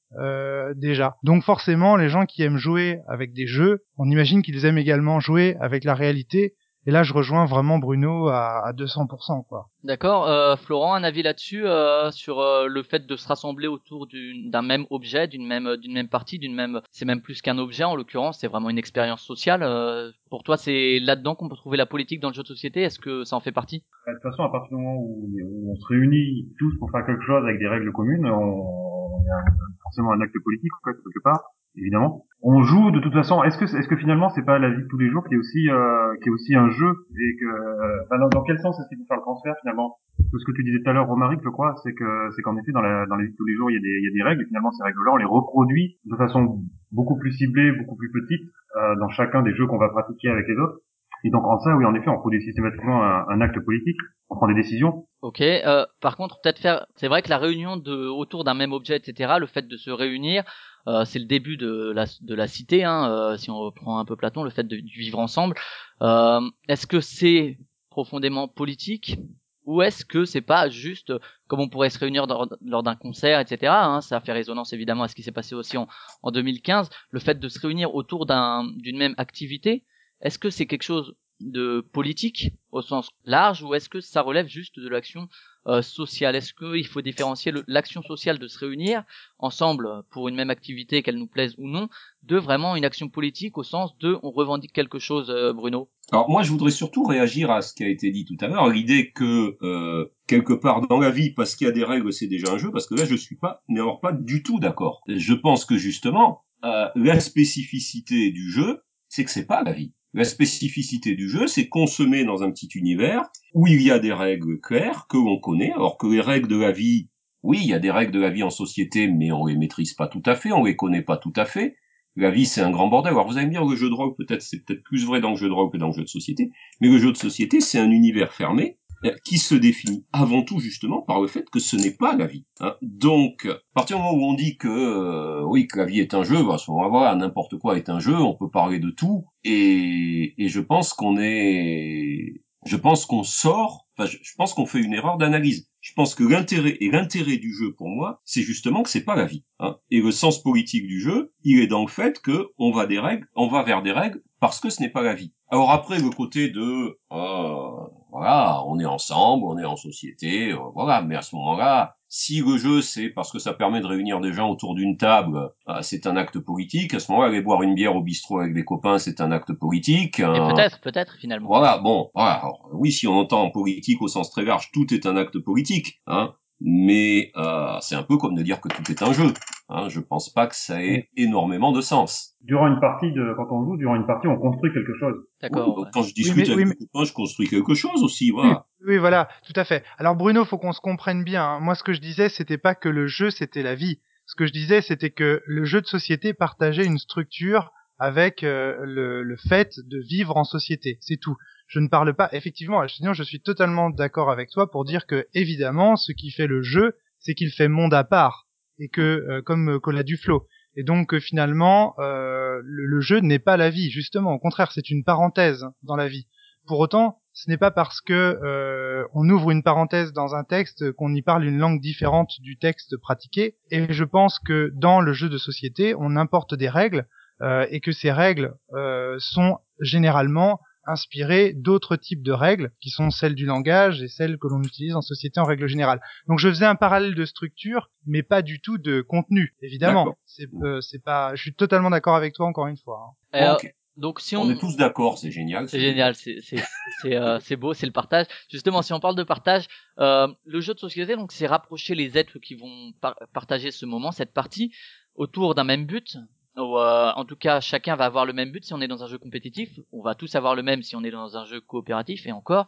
déjà. 0.74 1.16
Donc 1.22 1.42
forcément, 1.42 1.94
les 1.96 2.08
gens 2.08 2.24
qui 2.24 2.42
aiment 2.42 2.56
jouer 2.56 3.00
avec 3.08 3.34
des 3.34 3.46
jeux, 3.46 3.84
on 3.98 4.08
imagine 4.08 4.40
qu'ils 4.40 4.64
aiment 4.64 4.78
également 4.78 5.20
jouer 5.20 5.54
avec 5.60 5.84
la 5.84 5.94
réalité. 5.94 6.54
Et 6.88 6.90
là, 6.90 7.02
je 7.02 7.12
rejoins 7.12 7.44
vraiment 7.44 7.76
Bruno 7.78 8.28
à, 8.28 8.66
à 8.66 8.72
200%, 8.72 9.44
quoi. 9.46 9.68
D'accord. 9.84 10.26
Euh, 10.26 10.56
Florent, 10.56 10.94
un 10.94 11.04
avis 11.04 11.22
là-dessus 11.22 11.66
euh, 11.66 12.10
sur 12.10 12.40
euh, 12.40 12.66
le 12.66 12.82
fait 12.82 13.06
de 13.06 13.14
se 13.14 13.28
rassembler 13.28 13.66
autour 13.66 14.06
d'une- 14.06 14.50
d'un 14.50 14.62
même 14.62 14.86
objet, 14.88 15.28
d'une 15.28 15.46
même 15.46 15.76
d'une 15.76 15.92
même 15.92 16.08
partie, 16.08 16.38
d'une 16.38 16.54
même. 16.54 16.80
C'est 16.90 17.04
même 17.04 17.20
plus 17.20 17.42
qu'un 17.42 17.58
objet 17.58 17.84
en 17.84 17.94
l'occurrence. 17.94 18.38
C'est 18.40 18.48
vraiment 18.48 18.70
une 18.70 18.78
expérience 18.78 19.20
sociale. 19.20 19.62
euh. 19.62 20.10
pour 20.30 20.42
toi, 20.44 20.56
c'est 20.56 20.98
là-dedans 21.00 21.34
qu'on 21.34 21.50
peut 21.50 21.56
trouver 21.56 21.76
la 21.76 21.84
politique 21.84 22.20
dans 22.20 22.28
le 22.28 22.34
jeu 22.34 22.42
de 22.42 22.48
société? 22.48 22.80
Est-ce 22.80 22.98
que 22.98 23.22
ça 23.24 23.36
en 23.36 23.40
fait 23.40 23.52
partie? 23.52 23.84
De 24.06 24.12
toute 24.14 24.22
façon, 24.22 24.42
à 24.44 24.50
partir 24.50 24.70
du 24.74 24.82
moment 24.82 24.96
où, 24.96 25.28
où 25.44 25.72
on 25.72 25.76
se 25.76 25.86
réunit 25.88 26.48
tous 26.58 26.72
pour 26.78 26.90
faire 26.90 27.04
quelque 27.04 27.22
chose 27.26 27.44
avec 27.44 27.58
des 27.58 27.68
règles 27.68 27.92
communes, 27.92 28.24
on, 28.26 28.64
on 28.64 29.22
y 29.26 29.30
a 29.30 29.44
forcément 29.82 30.12
un 30.12 30.20
acte 30.22 30.32
politique, 30.42 30.72
en 30.82 30.90
fait, 30.90 30.96
quelque 30.96 31.22
part, 31.22 31.42
évidemment. 31.76 32.24
On 32.40 32.62
joue 32.62 32.92
de 32.92 33.00
toute 33.00 33.12
façon. 33.12 33.42
Est-ce 33.42 33.58
que, 33.58 33.64
est-ce 33.64 33.88
que 33.88 33.96
finalement, 33.96 34.30
c'est 34.30 34.44
pas 34.44 34.60
la 34.60 34.70
vie 34.70 34.82
de 34.82 34.86
tous 34.86 34.98
les 34.98 35.08
jours 35.08 35.24
qui 35.26 35.34
est 35.34 35.36
aussi, 35.36 35.68
euh, 35.70 36.14
qui 36.22 36.28
est 36.28 36.32
aussi 36.32 36.54
un 36.54 36.70
jeu 36.70 36.92
et 37.10 37.36
que, 37.40 38.04
enfin, 38.04 38.18
dans, 38.20 38.28
dans 38.28 38.42
quel 38.44 38.60
sens 38.60 38.78
est-ce 38.78 38.88
qu'il 38.88 38.98
faut 38.98 39.06
faire 39.08 39.16
le 39.16 39.22
transfert 39.22 39.56
finalement? 39.60 39.96
Tout 40.30 40.38
ce 40.38 40.44
que 40.44 40.52
tu 40.52 40.62
disais 40.62 40.78
tout 40.84 40.90
à 40.90 40.92
l'heure, 40.92 41.08
Romaric, 41.08 41.40
je 41.42 41.48
crois, 41.48 41.74
c'est 41.82 41.94
que, 41.94 42.30
c'est 42.36 42.42
qu'en 42.42 42.56
effet, 42.56 42.70
dans 42.70 42.80
la, 42.80 43.06
dans 43.06 43.16
la 43.16 43.24
vie 43.24 43.32
de 43.32 43.36
tous 43.36 43.44
les 43.44 43.54
jours, 43.54 43.72
il 43.72 43.74
y 43.74 43.78
a 43.78 43.80
des, 43.80 43.88
il 43.88 44.04
y 44.04 44.10
a 44.10 44.14
des 44.14 44.22
règles. 44.22 44.42
Et 44.42 44.46
finalement, 44.46 44.70
ces 44.70 44.84
règles-là, 44.84 45.12
on 45.14 45.16
les 45.16 45.24
reproduit 45.24 45.98
de 46.04 46.16
façon 46.16 46.62
beaucoup 46.92 47.18
plus 47.18 47.32
ciblée, 47.32 47.72
beaucoup 47.72 47.96
plus 47.96 48.10
petite, 48.12 48.46
euh, 48.76 48.94
dans 49.00 49.08
chacun 49.08 49.42
des 49.42 49.54
jeux 49.54 49.66
qu'on 49.66 49.78
va 49.78 49.88
pratiquer 49.88 50.28
avec 50.30 50.46
les 50.46 50.56
autres. 50.56 50.78
Et 51.24 51.30
donc 51.30 51.44
en 51.44 51.58
ça, 51.58 51.76
oui, 51.76 51.84
en 51.84 51.94
effet, 51.94 52.08
on 52.08 52.18
produit 52.18 52.40
systématiquement 52.42 53.02
un, 53.02 53.26
un 53.28 53.40
acte 53.40 53.58
politique, 53.64 53.96
on 54.30 54.36
prend 54.36 54.48
des 54.48 54.54
décisions. 54.54 55.06
Ok. 55.22 55.40
Euh, 55.40 55.84
par 56.00 56.16
contre, 56.16 56.40
peut-être 56.42 56.58
faire. 56.58 56.86
C'est 56.96 57.08
vrai 57.08 57.22
que 57.22 57.30
la 57.30 57.38
réunion 57.38 57.76
de 57.76 58.08
autour 58.08 58.44
d'un 58.44 58.54
même 58.54 58.72
objet, 58.72 58.96
etc. 58.96 59.34
Le 59.38 59.46
fait 59.46 59.66
de 59.66 59.76
se 59.76 59.90
réunir, 59.90 60.44
euh, 60.86 61.04
c'est 61.04 61.18
le 61.18 61.26
début 61.26 61.56
de 61.56 61.92
la 61.94 62.06
de 62.20 62.34
la 62.34 62.46
cité. 62.46 62.84
Hein, 62.84 63.10
euh, 63.10 63.36
si 63.36 63.50
on 63.50 63.58
reprend 63.58 63.98
un 63.98 64.04
peu 64.04 64.16
Platon, 64.16 64.42
le 64.42 64.50
fait 64.50 64.66
de 64.66 64.76
vivre 64.76 65.18
ensemble. 65.18 65.56
Euh, 66.02 66.40
est-ce 66.68 66.86
que 66.86 67.00
c'est 67.00 67.58
profondément 67.90 68.48
politique 68.48 69.18
ou 69.64 69.82
est-ce 69.82 70.04
que 70.04 70.24
c'est 70.24 70.40
pas 70.40 70.70
juste 70.70 71.12
comme 71.46 71.60
on 71.60 71.68
pourrait 71.68 71.90
se 71.90 71.98
réunir 71.98 72.26
lors 72.62 72.82
d'un 72.82 72.94
concert, 72.94 73.38
etc. 73.38 73.70
Hein, 73.70 74.00
ça 74.00 74.20
fait 74.20 74.32
résonance 74.32 74.72
évidemment 74.72 75.02
à 75.02 75.08
ce 75.08 75.14
qui 75.14 75.22
s'est 75.22 75.32
passé 75.32 75.54
aussi 75.54 75.76
en, 75.76 75.88
en 76.22 76.30
2015. 76.30 76.88
Le 77.10 77.20
fait 77.20 77.38
de 77.38 77.48
se 77.48 77.60
réunir 77.60 77.94
autour 77.94 78.24
d'un 78.24 78.64
d'une 78.76 78.96
même 78.96 79.14
activité, 79.18 79.84
est-ce 80.20 80.38
que 80.38 80.50
c'est 80.50 80.66
quelque 80.66 80.82
chose 80.82 81.14
de 81.40 81.86
politique 81.92 82.52
au 82.72 82.82
sens 82.82 83.10
large 83.24 83.62
ou 83.62 83.74
est-ce 83.74 83.88
que 83.88 84.00
ça 84.00 84.22
relève 84.22 84.48
juste 84.48 84.78
de 84.78 84.88
l'action 84.88 85.28
euh, 85.66 85.82
sociale? 85.82 86.34
Est-ce 86.34 86.52
qu'il 86.52 86.86
faut 86.86 87.00
différencier 87.00 87.52
l'action 87.66 88.02
sociale 88.02 88.38
de 88.38 88.48
se 88.48 88.58
réunir 88.58 89.04
ensemble 89.38 89.88
pour 90.10 90.28
une 90.28 90.34
même 90.34 90.50
activité, 90.50 91.02
qu'elle 91.02 91.16
nous 91.16 91.28
plaise 91.28 91.54
ou 91.58 91.68
non, 91.68 91.88
de 92.24 92.36
vraiment 92.36 92.74
une 92.74 92.84
action 92.84 93.08
politique 93.08 93.56
au 93.56 93.62
sens 93.62 93.96
de 93.98 94.18
on 94.22 94.30
revendique 94.30 94.72
quelque 94.72 94.98
chose, 94.98 95.30
euh, 95.30 95.52
Bruno? 95.52 95.88
Alors 96.10 96.28
moi, 96.28 96.42
je 96.42 96.50
voudrais 96.50 96.70
surtout 96.70 97.04
réagir 97.04 97.50
à 97.50 97.62
ce 97.62 97.74
qui 97.74 97.84
a 97.84 97.88
été 97.88 98.10
dit 98.10 98.24
tout 98.24 98.36
à 98.40 98.48
l'heure, 98.48 98.68
l'idée 98.68 99.12
que 99.12 99.56
euh, 99.62 100.06
quelque 100.26 100.54
part 100.54 100.86
dans 100.88 100.98
la 100.98 101.10
vie, 101.10 101.30
parce 101.30 101.54
qu'il 101.54 101.66
y 101.66 101.70
a 101.70 101.72
des 101.72 101.84
règles, 101.84 102.12
c'est 102.12 102.26
déjà 102.26 102.52
un 102.52 102.58
jeu, 102.58 102.70
parce 102.72 102.86
que 102.86 102.94
là, 102.94 103.04
je 103.04 103.14
suis 103.14 103.36
pas, 103.36 103.62
alors 103.68 104.00
pas 104.00 104.12
du 104.12 104.42
tout 104.42 104.58
d'accord. 104.58 105.02
Je 105.06 105.34
pense 105.34 105.64
que 105.64 105.76
justement, 105.76 106.44
euh, 106.64 106.88
la 106.96 107.20
spécificité 107.20 108.30
du 108.30 108.50
jeu, 108.50 108.82
c'est 109.08 109.24
que 109.24 109.30
c'est 109.30 109.46
pas 109.46 109.62
la 109.62 109.72
vie. 109.72 109.92
La 110.14 110.24
spécificité 110.24 111.14
du 111.14 111.28
jeu, 111.28 111.46
c'est 111.46 111.68
qu'on 111.68 111.86
se 111.86 112.02
met 112.02 112.24
dans 112.24 112.42
un 112.42 112.50
petit 112.50 112.68
univers 112.74 113.24
où 113.54 113.66
il 113.66 113.82
y 113.82 113.90
a 113.90 113.98
des 113.98 114.12
règles 114.12 114.58
claires 114.60 115.06
que 115.08 115.18
l'on 115.18 115.38
connaît, 115.38 115.72
alors 115.72 115.98
que 115.98 116.06
les 116.06 116.20
règles 116.20 116.48
de 116.48 116.56
la 116.56 116.72
vie, 116.72 117.08
oui, 117.42 117.58
il 117.60 117.68
y 117.68 117.74
a 117.74 117.78
des 117.78 117.90
règles 117.90 118.12
de 118.12 118.20
la 118.20 118.30
vie 118.30 118.42
en 118.42 118.50
société, 118.50 119.06
mais 119.06 119.30
on 119.32 119.46
les 119.46 119.56
maîtrise 119.56 119.92
pas 119.92 120.08
tout 120.08 120.22
à 120.24 120.34
fait, 120.34 120.50
on 120.52 120.64
les 120.64 120.76
connaît 120.76 121.02
pas 121.02 121.18
tout 121.18 121.32
à 121.36 121.44
fait. 121.44 121.76
La 122.16 122.30
vie, 122.30 122.46
c'est 122.46 122.62
un 122.62 122.70
grand 122.70 122.88
bordel. 122.88 123.12
Alors, 123.12 123.28
vous 123.28 123.36
allez 123.36 123.46
me 123.46 123.52
dire, 123.52 123.64
le 123.64 123.76
jeu 123.76 123.88
de 123.88 123.94
rôle, 123.94 124.14
peut-être, 124.16 124.42
c'est 124.42 124.64
peut-être 124.64 124.82
plus 124.82 125.04
vrai 125.06 125.20
dans 125.20 125.30
le 125.30 125.36
jeu 125.36 125.46
de 125.46 125.52
rôle 125.52 125.70
que 125.70 125.76
dans 125.76 125.88
le 125.88 125.92
jeu 125.92 126.02
de 126.02 126.08
société. 126.08 126.50
Mais 126.80 126.88
le 126.88 126.98
jeu 126.98 127.12
de 127.12 127.16
société, 127.16 127.60
c'est 127.60 127.78
un 127.78 127.90
univers 127.90 128.32
fermé 128.32 128.78
qui 129.24 129.38
se 129.38 129.54
définit 129.54 130.04
avant 130.12 130.42
tout, 130.42 130.58
justement, 130.60 131.02
par 131.02 131.20
le 131.20 131.28
fait 131.28 131.48
que 131.50 131.58
ce 131.58 131.76
n'est 131.76 131.94
pas 131.94 132.16
la 132.16 132.26
vie. 132.26 132.44
hein. 132.60 132.76
Donc, 132.82 133.46
à 133.46 133.58
partir 133.74 133.96
du 133.96 134.02
moment 134.02 134.16
où 134.16 134.24
on 134.30 134.34
dit 134.34 134.56
que, 134.56 134.68
euh, 134.68 135.44
oui, 135.44 135.66
que 135.66 135.78
la 135.78 135.84
vie 135.84 136.00
est 136.00 136.14
un 136.14 136.24
jeu, 136.24 136.42
bah, 136.42 136.54
à 136.54 136.58
ce 136.58 137.16
n'importe 137.16 137.58
quoi 137.58 137.76
est 137.76 137.88
un 137.88 138.00
jeu, 138.00 138.16
on 138.16 138.34
peut 138.34 138.50
parler 138.50 138.78
de 138.78 138.90
tout. 138.90 139.26
Et, 139.44 140.34
et 140.42 140.48
je 140.48 140.60
pense 140.60 140.92
qu'on 140.92 141.18
est... 141.18 142.42
Je 142.66 142.76
pense 142.76 143.06
qu'on 143.06 143.22
sort, 143.22 143.86
enfin, 143.96 144.10
je, 144.10 144.18
je 144.20 144.34
pense 144.36 144.52
qu'on 144.52 144.66
fait 144.66 144.80
une 144.80 144.92
erreur 144.92 145.16
d'analyse. 145.16 145.70
Je 145.80 145.92
pense 145.94 146.16
que 146.16 146.24
l'intérêt 146.24 146.76
et 146.80 146.90
l'intérêt 146.90 147.36
du 147.36 147.54
jeu 147.54 147.72
pour 147.72 147.88
moi, 147.88 148.20
c'est 148.24 148.42
justement 148.42 148.82
que 148.82 148.90
c'est 148.90 149.04
pas 149.04 149.14
la 149.14 149.26
vie. 149.26 149.44
Hein. 149.60 149.76
Et 149.92 150.00
le 150.00 150.10
sens 150.10 150.42
politique 150.42 150.86
du 150.86 151.00
jeu, 151.00 151.32
il 151.44 151.60
est 151.60 151.68
dans 151.68 151.82
le 151.82 151.88
fait 151.88 152.20
que 152.20 152.48
on 152.58 152.72
va 152.72 152.86
des 152.86 152.98
règles, 152.98 153.26
on 153.36 153.46
va 153.46 153.62
vers 153.62 153.82
des 153.82 153.92
règles 153.92 154.22
parce 154.40 154.58
que 154.58 154.70
ce 154.70 154.82
n'est 154.82 154.90
pas 154.90 155.02
la 155.02 155.14
vie. 155.14 155.32
Alors 155.50 155.70
après 155.70 156.00
le 156.00 156.10
côté 156.10 156.48
de 156.48 156.98
euh, 157.12 157.86
voilà, 158.10 158.62
on 158.66 158.78
est 158.78 158.86
ensemble, 158.86 159.44
on 159.44 159.58
est 159.58 159.64
en 159.64 159.76
société, 159.76 160.52
euh, 160.52 160.58
voilà. 160.74 161.02
Mais 161.02 161.16
à 161.16 161.22
ce 161.22 161.34
moment-là, 161.36 161.96
si 162.08 162.40
le 162.40 162.56
jeu 162.56 162.80
c'est 162.80 163.10
parce 163.10 163.30
que 163.30 163.38
ça 163.38 163.52
permet 163.52 163.80
de 163.80 163.86
réunir 163.86 164.20
des 164.20 164.32
gens 164.32 164.48
autour 164.48 164.74
d'une 164.74 164.96
table, 164.96 165.50
euh, 165.68 165.82
c'est 165.82 166.06
un 166.06 166.16
acte 166.16 166.38
politique. 166.38 166.94
À 166.94 167.00
ce 167.00 167.12
moment-là, 167.12 167.28
aller 167.28 167.42
boire 167.42 167.62
une 167.62 167.74
bière 167.74 167.94
au 167.96 168.02
bistrot 168.02 168.40
avec 168.40 168.54
des 168.54 168.64
copains, 168.64 168.98
c'est 168.98 169.20
un 169.20 169.30
acte 169.30 169.52
politique. 169.52 170.20
Et 170.20 170.24
hein. 170.24 170.52
peut-être, 170.54 170.80
peut-être 170.80 171.16
finalement. 171.18 171.48
Voilà, 171.48 171.78
bon, 171.78 172.10
voilà. 172.14 172.32
Alors, 172.32 172.68
oui, 172.72 172.92
si 172.92 173.06
on 173.06 173.14
entend 173.14 173.42
en 173.42 173.50
politique 173.50 174.00
au 174.00 174.08
sens 174.08 174.30
très 174.30 174.44
large, 174.44 174.70
tout 174.72 174.92
est 174.94 175.06
un 175.06 175.16
acte 175.16 175.38
politique, 175.38 176.00
hein. 176.06 176.34
Mais 176.60 177.30
euh, 177.36 177.76
c'est 177.80 177.94
un 177.94 178.02
peu 178.02 178.16
comme 178.16 178.34
de 178.34 178.42
dire 178.42 178.60
que 178.60 178.68
tout 178.68 178.90
est 178.90 179.02
un 179.02 179.12
jeu. 179.12 179.32
Hein. 179.68 179.88
Je 179.88 180.00
pense 180.00 180.28
pas 180.32 180.46
que 180.48 180.56
ça 180.56 180.82
ait 180.82 181.08
énormément 181.16 181.70
de 181.72 181.80
sens. 181.80 182.34
Durant 182.42 182.66
une 182.66 182.80
partie 182.80 183.12
de, 183.12 183.32
quand 183.36 183.46
on 183.52 183.64
joue, 183.64 183.76
durant 183.76 183.94
une 183.94 184.06
partie, 184.06 184.26
on 184.26 184.36
construit 184.38 184.72
quelque 184.72 184.94
chose. 184.98 185.14
D'accord. 185.40 185.66
Donc, 185.66 185.78
ouais. 185.78 185.90
Quand 185.92 186.02
je 186.02 186.14
discute 186.14 186.36
mais- 186.36 186.50
avec 186.52 186.56
oui, 186.56 186.64
mes 186.64 186.86
copains, 186.86 187.04
je 187.04 187.12
construis 187.12 187.46
quelque 187.48 187.74
chose 187.74 188.02
aussi, 188.02 188.32
Oui, 188.32 188.40
voilà. 188.40 188.66
oui, 188.86 188.96
voilà, 188.98 189.28
tout 189.46 189.52
à 189.54 189.64
fait. 189.64 189.84
Alors 189.98 190.16
Bruno, 190.16 190.44
faut 190.44 190.58
qu'on 190.58 190.72
se 190.72 190.80
comprenne 190.80 191.22
bien. 191.22 191.44
hein. 191.44 191.60
Moi, 191.60 191.74
ce 191.76 191.84
que 191.84 191.92
je 191.92 192.00
disais, 192.00 192.28
c'était 192.28 192.58
pas 192.58 192.74
que 192.74 192.88
le 192.88 193.06
jeu, 193.06 193.30
c'était 193.30 193.62
la 193.62 193.74
vie. 193.76 194.00
Ce 194.26 194.34
que 194.34 194.46
je 194.46 194.52
disais, 194.52 194.82
c'était 194.82 195.10
que 195.10 195.42
le 195.46 195.64
jeu 195.64 195.80
de 195.80 195.86
société 195.86 196.34
partageait 196.34 196.84
une 196.84 196.98
structure 196.98 197.70
avec 198.00 198.42
euh, 198.44 198.76
le, 198.84 199.22
le 199.22 199.36
fait 199.36 199.72
de 199.86 199.98
vivre 199.98 200.36
en 200.36 200.44
société. 200.44 200.98
C'est 201.00 201.16
tout. 201.20 201.36
Je 201.68 201.80
ne 201.80 201.88
parle 201.88 202.14
pas. 202.14 202.28
Effectivement, 202.32 202.84
je 202.86 203.22
suis 203.22 203.40
totalement 203.40 203.90
d'accord 203.90 204.30
avec 204.30 204.50
toi 204.50 204.70
pour 204.70 204.84
dire 204.84 205.06
que 205.06 205.26
évidemment, 205.34 205.96
ce 205.96 206.12
qui 206.12 206.30
fait 206.30 206.46
le 206.46 206.62
jeu, 206.62 206.96
c'est 207.20 207.34
qu'il 207.34 207.50
fait 207.50 207.68
monde 207.68 207.94
à 207.94 208.04
part 208.04 208.48
et 208.78 208.88
que 208.88 209.00
euh, 209.00 209.42
comme 209.42 209.78
Cola 209.80 210.02
Duflo. 210.02 210.46
Et 210.76 210.82
donc 210.82 211.12
euh, 211.12 211.20
finalement, 211.20 211.94
euh, 211.98 212.60
le, 212.62 213.00
jeu 213.00 213.20
n'est 213.20 213.38
pas 213.38 213.56
la 213.56 213.70
vie. 213.70 213.90
Justement, 213.90 214.32
au 214.32 214.38
contraire, 214.38 214.72
c'est 214.72 214.90
une 214.90 215.04
parenthèse 215.04 215.66
dans 215.82 215.96
la 215.96 216.08
vie. 216.08 216.26
Pour 216.66 216.80
autant, 216.80 217.20
ce 217.32 217.48
n'est 217.48 217.56
pas 217.56 217.70
parce 217.70 218.00
que 218.00 218.12
euh, 218.12 219.06
on 219.14 219.28
ouvre 219.28 219.52
une 219.52 219.62
parenthèse 219.62 220.12
dans 220.12 220.34
un 220.34 220.44
texte 220.44 220.90
qu'on 220.92 221.14
y 221.14 221.22
parle 221.22 221.44
une 221.44 221.58
langue 221.58 221.80
différente 221.80 222.32
du 222.40 222.58
texte 222.58 222.96
pratiqué. 222.96 223.56
Et 223.70 223.92
je 223.92 224.04
pense 224.04 224.40
que 224.40 224.72
dans 224.74 225.00
le 225.00 225.12
jeu 225.12 225.28
de 225.28 225.38
société, 225.38 225.94
on 225.96 226.16
importe 226.16 226.54
des 226.54 226.68
règles 226.68 227.06
euh, 227.40 227.64
et 227.70 227.80
que 227.80 227.92
ces 227.92 228.10
règles 228.10 228.54
euh, 228.74 229.16
sont 229.20 229.58
généralement 229.80 230.60
inspirées 230.88 231.52
d'autres 231.54 231.96
types 231.96 232.22
de 232.22 232.32
règles 232.32 232.72
qui 232.80 232.90
sont 232.90 233.10
celles 233.10 233.34
du 233.34 233.46
langage 233.46 234.02
et 234.02 234.08
celles 234.08 234.38
que 234.38 234.48
l'on 234.48 234.62
utilise 234.62 234.96
en 234.96 235.02
société 235.02 235.38
en 235.38 235.44
règle 235.44 235.66
générale. 235.68 236.00
Donc 236.26 236.38
je 236.38 236.48
faisais 236.48 236.66
un 236.66 236.74
parallèle 236.74 237.14
de 237.14 237.24
structure, 237.24 237.90
mais 238.06 238.22
pas 238.22 238.42
du 238.42 238.60
tout 238.60 238.78
de 238.78 239.00
contenu, 239.02 239.54
évidemment. 239.62 240.16
C'est 240.26 240.48
euh, 240.62 240.80
c'est 240.80 241.02
pas. 241.02 241.34
Je 241.34 241.42
suis 241.42 241.54
totalement 241.54 241.90
d'accord 241.90 242.16
avec 242.16 242.34
toi 242.34 242.46
encore 242.46 242.66
une 242.66 242.76
fois. 242.76 243.14
hein. 243.32 243.40
Euh, 243.40 243.68
donc 243.96 244.20
si 244.20 244.36
On 244.36 244.42
on, 244.42 244.50
est 244.50 244.58
tous 244.58 244.76
d'accord, 244.76 245.18
c'est 245.18 245.32
génial. 245.32 245.68
C'est 245.68 245.80
génial, 245.80 246.14
c'est 246.14 246.38
c'est 246.40 246.62
c'est 247.02 247.16
euh, 247.16 247.40
c'est 247.40 247.56
beau, 247.56 247.74
c'est 247.74 247.86
le 247.86 247.92
partage. 247.92 248.26
Justement, 248.48 248.80
si 248.82 248.92
on 248.92 249.00
parle 249.00 249.16
de 249.16 249.24
partage, 249.24 249.66
euh, 249.98 250.28
le 250.44 250.60
jeu 250.60 250.72
de 250.72 250.78
société, 250.78 251.16
donc 251.16 251.32
c'est 251.32 251.48
rapprocher 251.48 251.94
les 251.96 252.16
êtres 252.16 252.38
qui 252.38 252.54
vont 252.54 252.92
par- 253.00 253.16
partager 253.32 253.70
ce 253.72 253.86
moment, 253.86 254.12
cette 254.12 254.32
partie, 254.32 254.72
autour 255.16 255.54
d'un 255.56 255.64
même 255.64 255.84
but. 255.84 256.16
Euh, 256.58 257.12
en 257.14 257.24
tout 257.24 257.36
cas, 257.36 257.60
chacun 257.60 257.96
va 257.96 258.04
avoir 258.06 258.26
le 258.26 258.32
même 258.32 258.50
but 258.50 258.64
si 258.64 258.74
on 258.74 258.80
est 258.80 258.88
dans 258.88 259.04
un 259.04 259.06
jeu 259.06 259.18
compétitif. 259.18 259.78
On 259.92 260.02
va 260.02 260.14
tous 260.14 260.34
avoir 260.34 260.54
le 260.54 260.62
même 260.62 260.82
si 260.82 260.96
on 260.96 261.04
est 261.04 261.10
dans 261.10 261.36
un 261.36 261.44
jeu 261.44 261.60
coopératif 261.60 262.26
et 262.26 262.32
encore. 262.32 262.66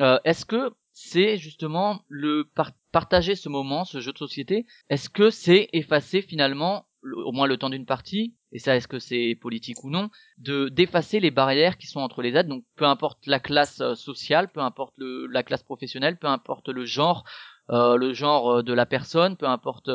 Euh, 0.00 0.18
Est-ce 0.24 0.44
que 0.44 0.72
c'est 0.92 1.38
justement 1.38 2.00
le 2.08 2.44
par- 2.54 2.72
partager 2.92 3.34
ce 3.34 3.48
moment, 3.48 3.84
ce 3.84 4.00
jeu 4.00 4.12
de 4.12 4.18
société 4.18 4.66
Est-ce 4.88 5.08
que 5.08 5.30
c'est 5.30 5.68
effacer 5.72 6.22
finalement, 6.22 6.86
le- 7.02 7.16
au 7.24 7.32
moins 7.32 7.46
le 7.46 7.56
temps 7.56 7.70
d'une 7.70 7.86
partie, 7.86 8.34
et 8.52 8.58
ça, 8.58 8.76
est-ce 8.76 8.88
que 8.88 8.98
c'est 8.98 9.36
politique 9.40 9.84
ou 9.84 9.90
non, 9.90 10.10
de 10.38 10.68
d'effacer 10.68 11.20
les 11.20 11.30
barrières 11.30 11.78
qui 11.78 11.86
sont 11.86 12.00
entre 12.00 12.20
les 12.22 12.34
êtres. 12.36 12.48
Donc, 12.48 12.64
peu 12.76 12.84
importe 12.84 13.26
la 13.26 13.38
classe 13.40 13.80
euh, 13.80 13.94
sociale, 13.94 14.50
peu 14.52 14.60
importe 14.60 14.94
le, 14.98 15.26
la 15.26 15.42
classe 15.44 15.62
professionnelle, 15.62 16.18
peu 16.18 16.26
importe 16.26 16.68
le 16.68 16.84
genre, 16.84 17.24
euh, 17.70 17.96
le 17.96 18.12
genre 18.12 18.56
euh, 18.58 18.62
de 18.62 18.72
la 18.72 18.86
personne, 18.86 19.36
peu 19.36 19.46
importe 19.46 19.90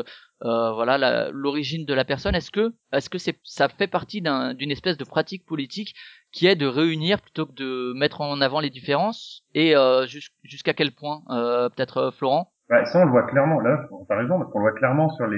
euh, 0.45 0.71
voilà 0.73 1.29
l'origine 1.31 1.85
de 1.85 1.93
la 1.93 2.05
personne. 2.05 2.35
Est-ce 2.35 2.51
que 2.51 2.73
est-ce 2.93 3.09
que 3.09 3.17
c'est 3.17 3.37
ça 3.43 3.67
fait 3.67 3.87
partie 3.87 4.21
d'un- 4.21 4.53
d'une 4.53 4.71
espèce 4.71 4.97
de 4.97 5.03
pratique 5.03 5.45
politique 5.45 5.93
qui 6.31 6.47
est 6.47 6.55
de 6.55 6.67
réunir 6.67 7.21
plutôt 7.21 7.45
que 7.45 7.53
de 7.53 7.93
mettre 7.97 8.21
en 8.21 8.39
avant 8.41 8.59
les 8.61 8.69
différences 8.69 9.43
et 9.53 9.75
euh, 9.75 10.05
jus- 10.05 10.29
jusqu'à 10.43 10.73
quel 10.73 10.91
point 10.93 11.21
euh, 11.31 11.67
peut-être 11.69 11.97
euh, 11.97 12.11
Florent? 12.11 12.51
Bah, 12.69 12.83
ça, 12.85 12.99
on 13.01 13.05
le 13.05 13.11
voit 13.11 13.23
clairement. 13.27 13.59
Là, 13.59 13.87
t'as 14.07 14.17
raison, 14.17 14.39
parce 14.39 14.51
qu'on 14.51 14.59
le 14.59 14.63
voit 14.69 14.73
clairement 14.79 15.09
sur 15.09 15.27
les, 15.27 15.37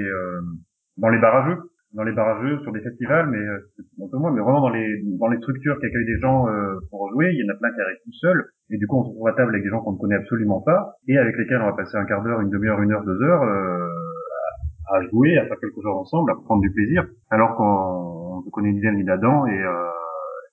dans 0.97 1.09
les 1.09 1.19
barrageux, 1.19 1.57
dans 1.93 2.03
les 2.03 2.13
barrageux, 2.13 2.59
sur 2.63 2.71
des 2.71 2.81
festivals, 2.81 3.27
mais 3.29 3.37
euh, 3.37 3.71
un 4.01 4.07
peu 4.09 4.17
moins, 4.17 4.31
mais 4.31 4.41
vraiment 4.41 4.61
dans 4.61 4.69
les, 4.69 4.87
dans 5.19 5.27
les 5.27 5.37
structures 5.37 5.77
qui 5.79 5.85
accueillent 5.87 6.05
des 6.05 6.19
gens 6.19 6.47
euh, 6.47 6.75
pour 6.89 7.09
jouer, 7.11 7.31
il 7.33 7.45
y 7.45 7.49
en 7.49 7.53
a 7.53 7.57
plein 7.57 7.71
qui 7.73 7.81
arrivent 7.81 8.03
tout 8.05 8.13
seuls, 8.21 8.45
et 8.69 8.77
du 8.77 8.87
coup, 8.87 8.99
on 8.99 9.03
se 9.03 9.09
retrouve 9.09 9.27
à 9.27 9.33
table 9.33 9.51
avec 9.51 9.63
des 9.63 9.69
gens 9.69 9.81
qu'on 9.81 9.93
ne 9.93 9.97
connaît 9.97 10.15
absolument 10.15 10.61
pas, 10.61 10.95
et 11.07 11.17
avec 11.17 11.35
lesquels 11.37 11.61
on 11.61 11.65
va 11.65 11.73
passer 11.75 11.97
un 11.97 12.05
quart 12.05 12.23
d'heure, 12.23 12.39
une 12.41 12.49
demi-heure, 12.49 12.81
une 12.81 12.91
heure, 12.93 13.03
deux 13.03 13.21
heures 13.21 13.43
euh, 13.43 13.87
à, 14.89 15.01
jouer, 15.09 15.37
à 15.37 15.45
faire 15.45 15.59
quelque 15.59 15.81
chose 15.81 15.97
ensemble, 15.97 16.31
à 16.31 16.35
prendre 16.35 16.61
du 16.61 16.71
plaisir, 16.71 17.05
alors 17.29 17.55
qu'on 17.55 18.43
on 18.45 18.49
connaît 18.51 18.71
ni 18.71 18.81
d'elle 18.81 18.95
ni 18.95 19.03
d'Adam, 19.03 19.45
et 19.45 19.59
euh, 19.59 19.89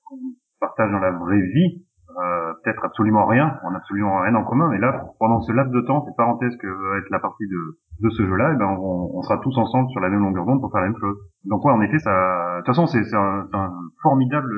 qu'on 0.04 0.18
partage 0.60 0.90
dans 0.90 0.98
la 0.98 1.12
vraie 1.12 1.40
vie, 1.40 1.84
euh, 2.10 2.52
peut-être 2.62 2.84
absolument 2.84 3.26
rien, 3.26 3.58
on 3.64 3.70
n'a 3.72 3.78
absolument 3.78 4.20
rien 4.20 4.34
en 4.34 4.44
commun. 4.44 4.72
Et 4.72 4.78
là, 4.78 5.06
pendant 5.18 5.40
ce 5.40 5.52
laps 5.52 5.72
de 5.72 5.80
temps, 5.80 6.04
cette 6.04 6.16
parenthèse 6.16 6.56
que 6.56 6.66
va 6.66 6.98
être 6.98 7.10
la 7.10 7.18
partie 7.18 7.46
de, 7.46 7.78
de 8.06 8.10
ce 8.10 8.24
jeu-là, 8.24 8.52
eh 8.54 8.56
ben 8.56 8.66
on, 8.66 9.10
on 9.14 9.22
sera 9.22 9.38
tous 9.38 9.56
ensemble 9.58 9.90
sur 9.90 10.00
la 10.00 10.08
même 10.08 10.20
longueur 10.20 10.46
d'onde 10.46 10.60
pour 10.60 10.70
faire 10.70 10.80
la 10.82 10.88
même 10.88 10.98
chose. 11.00 11.16
Donc 11.44 11.64
ouais, 11.64 11.72
en 11.72 11.82
effet, 11.82 11.98
ça, 11.98 12.10
de 12.10 12.58
toute 12.58 12.66
façon, 12.66 12.86
c'est 12.86 13.02
c'est 13.04 13.16
un, 13.16 13.46
c'est 13.50 13.56
un 13.56 13.72
formidable 14.02 14.52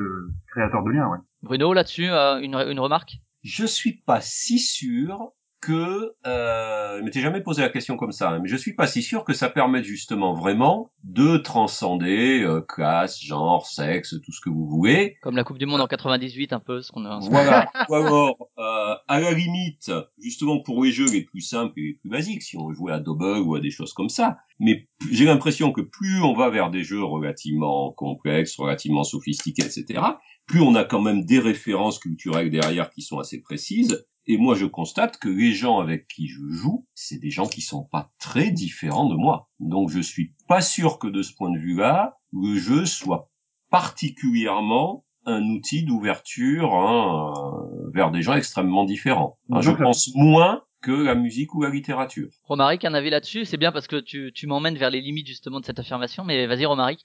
créateur 0.53 0.83
de 0.83 0.91
liens. 0.91 1.09
Ouais. 1.09 1.19
Bruno 1.43 1.73
là-dessus 1.73 2.11
euh, 2.11 2.39
une, 2.41 2.55
une 2.55 2.81
remarque? 2.81 3.17
Je 3.43 3.65
suis 3.65 4.03
pas 4.07 4.21
si 4.21 4.59
sûr 4.59 5.33
que, 5.67 6.15
euh, 6.29 6.99
je 6.99 7.03
m'étais 7.03 7.21
jamais 7.21 7.41
posé 7.41 7.61
la 7.61 7.69
question 7.69 7.97
comme 7.97 8.13
ça, 8.13 8.31
hein, 8.31 8.39
mais 8.41 8.49
je 8.49 8.55
suis 8.55 8.75
pas 8.75 8.87
si 8.87 9.03
sûr 9.03 9.25
que 9.25 9.33
ça 9.33 9.51
permette 9.51 9.83
justement 9.83 10.33
vraiment 10.33 10.93
de 11.03 11.39
transcender 11.39 12.43
euh, 12.43 12.61
classe, 12.61 13.21
genre, 13.21 13.67
sexe, 13.67 14.15
tout 14.25 14.31
ce 14.31 14.41
que 14.41 14.49
vous 14.49 14.69
voulez. 14.69 15.17
comme 15.23 15.35
la 15.35 15.43
Coupe 15.43 15.59
du 15.59 15.67
Monde 15.67 15.81
en 15.81 15.89
98 15.89 16.53
un 16.53 16.61
peu 16.61 16.83
ce 16.83 16.93
qu'on 16.93 17.05
a 17.05 17.19
Voilà. 17.19 17.69
Ou 17.89 17.95
alors, 17.95 18.49
euh, 18.59 18.95
à 19.09 19.21
la 19.21 19.33
limite, 19.33 19.91
justement 20.21 20.61
pour 20.61 20.85
les 20.85 20.93
jeux 20.93 21.11
les 21.11 21.23
plus 21.23 21.41
simples 21.41 21.73
et 21.81 21.83
les 21.83 21.95
plus 21.95 22.11
basiques, 22.11 22.45
si 22.45 22.57
on 22.57 22.73
jouer 22.73 22.93
à 22.93 23.01
Double 23.01 23.41
ou 23.41 23.57
à 23.57 23.61
des 23.61 23.71
choses 23.71 23.93
comme 23.93 24.09
ça. 24.09 24.39
Mais 24.61 24.87
j'ai 25.11 25.25
l'impression 25.25 25.73
que 25.73 25.81
plus 25.81 26.23
on 26.23 26.35
va 26.35 26.49
vers 26.49 26.71
des 26.71 26.85
jeux 26.85 27.03
relativement 27.03 27.91
complexes, 27.91 28.57
relativement 28.57 29.03
sophistiqués, 29.03 29.65
etc., 29.65 30.01
plus 30.47 30.61
on 30.61 30.77
a 30.77 30.85
quand 30.85 31.01
même 31.01 31.25
des 31.25 31.41
références 31.41 31.99
culturelles 31.99 32.51
derrière 32.51 32.91
qui 32.91 33.03
sont 33.03 33.19
assez 33.19 33.41
précises. 33.41 34.07
Et 34.29 34.39
moi, 34.39 34.55
je 34.55 34.67
constate 34.67 35.19
que 35.19 35.29
les 35.29 35.53
gens 35.53 35.79
avec 35.79 36.09
qui 36.09 36.27
je 36.27 36.41
joue, 36.51 36.87
c'est 36.95 37.19
des 37.19 37.31
gens 37.31 37.47
qui 37.47 37.61
sont 37.61 37.85
pas 37.85 38.11
très 38.19 38.51
différents 38.51 39.09
de 39.09 39.15
moi. 39.15 39.49
Donc, 39.61 39.89
je 39.91 40.01
suis 40.01 40.35
pas 40.49 40.61
sûr 40.61 40.99
que 40.99 41.07
de 41.07 41.23
ce 41.23 41.33
point 41.33 41.51
de 41.51 41.59
vue-là, 41.59 42.17
le 42.33 42.57
jeu 42.57 42.87
soit 42.87 43.31
particulièrement 43.71 45.05
un 45.27 45.43
outil 45.43 45.85
d'ouverture 45.85 46.75
hein, 46.75 47.35
euh, 47.37 47.91
vers 47.93 48.11
des 48.11 48.23
gens 48.23 48.35
extrêmement 48.35 48.85
différents. 48.85 49.39
Hein, 49.51 49.61
je 49.61 49.71
pense 49.73 50.11
moins 50.15 50.63
que 50.83 50.93
la 50.93 51.15
musique 51.15 51.55
ou 51.55 51.63
la 51.63 51.71
littérature. 51.71 52.29
Romaric, 52.45 52.85
un 52.85 52.95
avis 52.95 53.11
là-dessus? 53.11 53.45
C'est 53.45 53.57
bien 53.57 53.73
parce 53.73 53.89
que 53.89 53.97
tu, 53.97 54.33
tu 54.33 54.47
m'emmènes 54.47 54.77
vers 54.77 54.91
les 54.91 55.01
limites 55.01 55.27
justement 55.27 55.61
de 55.61 55.65
cette 55.65 55.79
affirmation, 55.79 56.25
mais 56.25 56.47
vas-y 56.47 56.65
Romaric. 56.65 57.01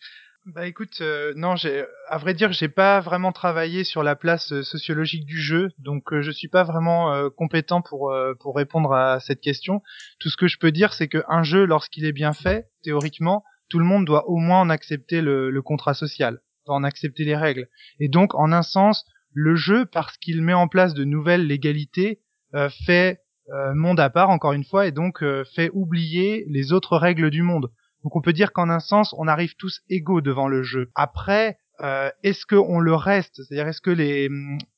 Bah 0.47 0.65
écoute, 0.65 0.97
euh, 1.01 1.33
non, 1.35 1.55
j'ai, 1.55 1.85
à 2.07 2.17
vrai 2.17 2.33
dire, 2.33 2.51
j'ai 2.51 2.67
pas 2.67 2.99
vraiment 2.99 3.31
travaillé 3.31 3.83
sur 3.83 4.01
la 4.01 4.15
place 4.15 4.51
euh, 4.51 4.63
sociologique 4.63 5.23
du 5.23 5.39
jeu, 5.39 5.69
donc 5.77 6.11
euh, 6.11 6.23
je 6.23 6.31
suis 6.31 6.47
pas 6.47 6.63
vraiment 6.63 7.13
euh, 7.13 7.29
compétent 7.29 7.83
pour 7.83 8.11
euh, 8.11 8.33
pour 8.39 8.55
répondre 8.55 8.91
à 8.91 9.19
cette 9.19 9.39
question. 9.39 9.83
Tout 10.19 10.29
ce 10.29 10.37
que 10.37 10.47
je 10.47 10.57
peux 10.57 10.71
dire, 10.71 10.93
c'est 10.93 11.07
que 11.07 11.23
un 11.27 11.43
jeu, 11.43 11.65
lorsqu'il 11.65 12.05
est 12.05 12.11
bien 12.11 12.33
fait, 12.33 12.71
théoriquement, 12.81 13.43
tout 13.69 13.77
le 13.77 13.85
monde 13.85 14.03
doit 14.03 14.27
au 14.29 14.37
moins 14.37 14.61
en 14.61 14.71
accepter 14.71 15.21
le, 15.21 15.51
le 15.51 15.61
contrat 15.61 15.93
social, 15.93 16.41
doit 16.65 16.75
en 16.75 16.83
accepter 16.83 17.23
les 17.23 17.35
règles. 17.35 17.67
Et 17.99 18.09
donc, 18.09 18.33
en 18.33 18.51
un 18.51 18.63
sens, 18.63 19.05
le 19.33 19.55
jeu, 19.55 19.85
parce 19.85 20.17
qu'il 20.17 20.41
met 20.41 20.55
en 20.55 20.67
place 20.67 20.95
de 20.95 21.03
nouvelles 21.03 21.45
légalités, 21.45 22.19
fait 22.85 23.21
monde 23.75 23.99
à 23.99 24.09
part, 24.09 24.29
encore 24.29 24.53
une 24.53 24.65
fois, 24.65 24.87
et 24.87 24.91
donc 24.91 25.23
fait 25.55 25.69
oublier 25.73 26.45
les 26.49 26.73
autres 26.73 26.97
règles 26.97 27.29
du 27.29 27.43
monde. 27.43 27.71
Donc 28.03 28.15
on 28.15 28.21
peut 28.21 28.33
dire 28.33 28.51
qu'en 28.51 28.69
un 28.69 28.79
sens, 28.79 29.15
on 29.17 29.27
arrive 29.27 29.55
tous 29.55 29.81
égaux 29.89 30.21
devant 30.21 30.47
le 30.47 30.63
jeu. 30.63 30.89
Après, 30.95 31.57
euh, 31.81 32.09
est-ce 32.23 32.45
qu'on 32.45 32.79
le 32.79 32.93
reste? 32.93 33.41
C'est-à-dire, 33.43 33.67
est-ce 33.67 33.81
que 33.81 33.91
les... 33.91 34.29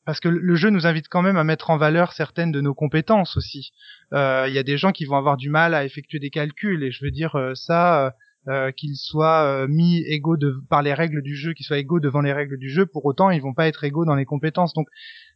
Parce 0.06 0.20
que 0.20 0.30
le 0.30 0.56
jeu 0.56 0.70
nous 0.70 0.86
invite 0.88 1.08
quand 1.10 1.22
même 1.22 1.38
à 1.38 1.44
mettre 1.44 1.70
en 1.70 1.78
valeur 1.78 2.14
certaines 2.14 2.52
de 2.52 2.62
nos 2.62 2.74
compétences 2.74 3.36
aussi. 3.38 3.72
Euh, 4.14 4.46
Il 4.48 4.54
y 4.54 4.60
a 4.60 4.64
des 4.64 4.78
gens 4.78 4.92
qui 4.92 5.06
vont 5.06 5.18
avoir 5.18 5.38
du 5.38 5.50
mal 5.50 5.74
à 5.74 5.86
effectuer 5.86 6.20
des 6.20 6.30
calculs, 6.30 6.84
et 6.84 6.92
je 6.92 7.04
veux 7.04 7.12
dire 7.12 7.36
euh, 7.36 7.56
ça... 7.56 8.06
euh, 8.06 8.12
euh, 8.50 8.72
qu'ils 8.72 8.98
soient 8.98 9.46
euh, 9.46 9.68
mis 9.70 10.04
égaux 10.04 10.36
de, 10.36 10.54
par 10.70 10.82
les 10.82 10.94
règles 10.94 11.22
du 11.22 11.34
jeu, 11.34 11.54
qu'ils 11.54 11.66
soient 11.66 11.78
égaux 11.78 12.02
devant 12.02 12.20
les 12.20 12.34
règles 12.34 12.58
du 12.58 12.70
jeu, 12.70 12.86
pour 12.86 13.06
autant 13.06 13.30
ils 13.30 13.42
vont 13.42 13.54
pas 13.54 13.68
être 13.68 13.86
égaux 13.86 14.04
dans 14.04 14.16
les 14.16 14.26
compétences. 14.26 14.74
Donc 14.74 14.88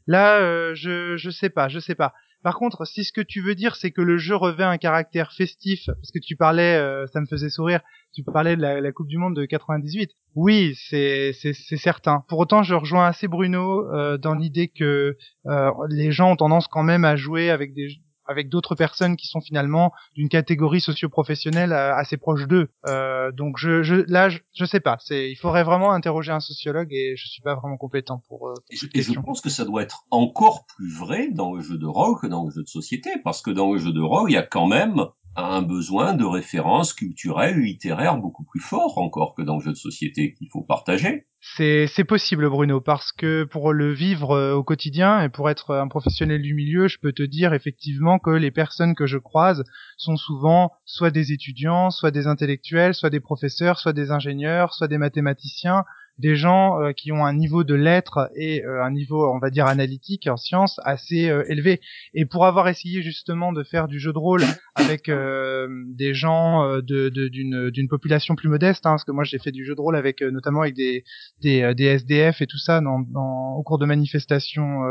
là, 0.08 0.42
euh, 0.42 0.76
je 0.76 1.16
je 1.16 1.30
sais 1.30 1.50
pas, 1.50 1.70
je 1.70 1.80
sais 1.80 1.96
pas. 1.96 2.14
Par 2.44 2.56
contre, 2.56 2.86
si 2.86 3.04
ce 3.04 3.12
que 3.12 3.22
tu 3.22 3.42
veux 3.42 3.56
dire, 3.56 3.76
c'est 3.76 3.92
que 3.92 4.02
le 4.02 4.18
jeu 4.18 4.36
revêt 4.36 4.64
un 4.64 4.78
caractère 4.78 5.34
festif, 5.34 5.86
parce 5.88 6.12
que 6.12 6.20
tu 6.20 6.36
parlais, 6.36 6.78
euh, 6.78 7.08
ça 7.08 7.20
me 7.20 7.26
faisait 7.26 7.50
sourire, 7.50 7.82
tu 8.14 8.24
parlais 8.24 8.56
de 8.56 8.62
la, 8.62 8.92
Coupe 8.92 9.08
du 9.08 9.18
Monde 9.18 9.36
de 9.36 9.46
98. 9.46 10.12
Oui, 10.36 10.76
c'est 10.76 11.34
c'est 11.34 11.54
c'est 11.54 11.78
certain. 11.78 12.24
Pour 12.28 12.40
autant, 12.40 12.64
je 12.64 12.76
rejoins 12.76 13.08
assez 13.08 13.28
Bruno 13.28 13.92
euh, 13.92 14.18
dans 14.18 14.34
l'idée 14.34 14.68
que 14.68 15.18
euh, 15.48 15.72
les 15.90 16.12
gens 16.12 16.32
ont 16.32 16.36
tendance 16.36 16.68
quand 16.68 16.84
même 16.84 17.06
à 17.06 17.16
jouer 17.16 17.50
avec 17.50 17.74
des 17.74 17.90
avec 18.28 18.50
d'autres 18.50 18.76
personnes 18.76 19.16
qui 19.16 19.28
sont 19.28 19.42
finalement 19.42 19.92
d'une 20.16 20.30
catégorie 20.30 20.82
socio-professionnelle 20.82 21.72
euh, 21.74 21.96
assez 21.96 22.18
proche 22.18 22.48
d'eux. 22.48 22.70
Euh, 22.88 23.32
donc 23.32 23.58
je, 23.58 23.84
je 23.84 23.96
là 24.08 24.30
je, 24.30 24.40
je 24.54 24.66
sais 24.66 24.80
pas, 24.80 24.98
c'est 25.00 25.30
il 25.32 25.36
faudrait 25.36 25.64
vraiment 25.64 25.92
interroger 25.94 26.32
un 26.32 26.40
sociologue 26.40 26.94
et 26.94 27.16
je 27.18 27.28
suis 27.28 27.42
pas 27.42 27.56
vraiment 27.56 27.78
compétent 27.78 28.22
pour, 28.28 28.50
euh, 28.50 28.54
pour 28.54 28.64
Et 28.70 28.76
je, 28.76 28.82
cette 28.82 28.96
et 28.96 29.02
je 29.02 29.06
question. 29.08 29.24
pense 29.24 29.42
que 29.42 29.50
ça 29.50 29.66
doit 29.66 29.82
être 29.82 30.06
encore 30.12 30.66
plus 30.76 30.94
vrai 30.94 31.30
dans 31.32 31.54
le 31.54 31.62
jeu 31.62 31.78
de 31.78 31.86
rôle 31.86 32.20
que 32.20 32.28
dans 32.28 32.46
le 32.46 32.52
jeu 32.52 32.64
de 32.64 32.68
société, 32.70 33.10
parce 33.24 33.42
que 33.42 33.52
dans 33.52 33.72
le 33.74 33.80
jeu 33.80 33.92
de 33.92 34.02
rôle, 34.02 34.30
il 34.30 34.34
y 34.34 34.38
a 34.38 34.44
quand 34.44 34.68
même 34.68 35.06
un 35.44 35.62
besoin 35.62 36.14
de 36.14 36.26
références 36.26 36.94
culturelles, 36.94 37.60
littéraires 37.60 38.18
beaucoup 38.18 38.44
plus 38.44 38.60
fort 38.60 38.98
encore 38.98 39.36
que 39.36 39.44
dans 39.44 39.58
le 39.58 39.64
jeu 39.64 39.72
de 39.72 39.78
société 39.78 40.34
qu'il 40.34 40.50
faut 40.52 40.64
partager. 40.64 41.28
C'est 41.40 42.04
possible 42.08 42.50
Bruno 42.50 42.82
parce 42.82 43.12
que 43.12 43.44
pour 43.44 43.72
le 43.72 43.94
vivre 43.94 44.32
euh, 44.32 44.54
au 44.54 44.64
quotidien 44.64 45.22
et 45.22 45.30
pour 45.30 45.50
être 45.50 45.76
un 45.76 45.88
professionnel 45.88 46.42
du 46.42 46.54
milieu, 46.54 46.88
je 46.88 46.98
peux 47.00 47.14
te 47.14 47.24
dire 47.24 47.54
effectivement 47.54 48.20
que 48.20 48.32
les 48.32 48.52
personnes 48.52 48.96
que 48.96 49.06
je 49.06 49.18
croise 49.18 49.64
sont 49.98 50.18
souvent 50.18 50.72
soit 50.86 51.12
des 51.12 51.32
étudiants, 51.32 51.92
soit 51.92 52.12
des 52.12 52.28
intellectuels, 52.28 52.96
soit 52.96 53.12
des 53.12 53.20
professeurs, 53.20 53.80
soit 53.80 53.94
des 53.94 54.12
ingénieurs, 54.12 54.74
soit 54.74 54.88
des 54.88 54.98
mathématiciens 54.98 55.84
des 56.20 56.36
gens 56.36 56.82
euh, 56.82 56.92
qui 56.94 57.12
ont 57.12 57.26
un 57.26 57.34
niveau 57.34 57.64
de 57.64 57.76
lettres 57.76 58.30
et 58.36 58.66
euh, 58.66 58.84
un 58.84 58.92
niveau, 58.92 59.32
on 59.32 59.40
va 59.40 59.50
dire, 59.50 59.68
analytique 59.68 60.28
en 60.28 60.38
sciences 60.38 60.80
assez 60.84 61.30
euh, 61.30 61.44
élevé. 61.50 61.80
Et 62.14 62.26
pour 62.26 62.46
avoir 62.46 62.68
essayé 62.68 63.02
justement 63.02 63.54
de 63.54 63.64
faire 63.64 63.88
du 63.88 64.00
jeu 64.00 64.14
de 64.14 64.18
rôle 64.18 64.44
avec 64.76 65.10
euh, 65.10 65.68
des 65.88 66.14
gens 66.14 66.64
euh, 66.64 66.82
de 66.82 67.10
d'une 67.10 67.70
d'une 67.70 67.88
population 67.88 68.36
plus 68.36 68.50
modeste, 68.50 68.86
hein, 68.86 68.92
parce 68.92 69.04
que 69.04 69.12
moi 69.12 69.24
j'ai 69.24 69.40
fait 69.40 69.52
du 69.52 69.66
jeu 69.66 69.76
de 69.76 69.82
rôle 69.82 69.96
avec 69.96 70.22
euh, 70.22 70.32
notamment 70.32 70.62
avec 70.62 70.76
des 70.76 71.04
des, 71.42 71.74
des 71.76 71.86
SDF 71.86 72.42
et 72.42 72.48
tout 72.48 72.58
ça 72.58 72.82
dans, 72.82 73.00
dans 73.00 73.54
au 73.56 73.64
cours 73.64 73.78
de 73.78 73.86
manifestations 73.86 74.82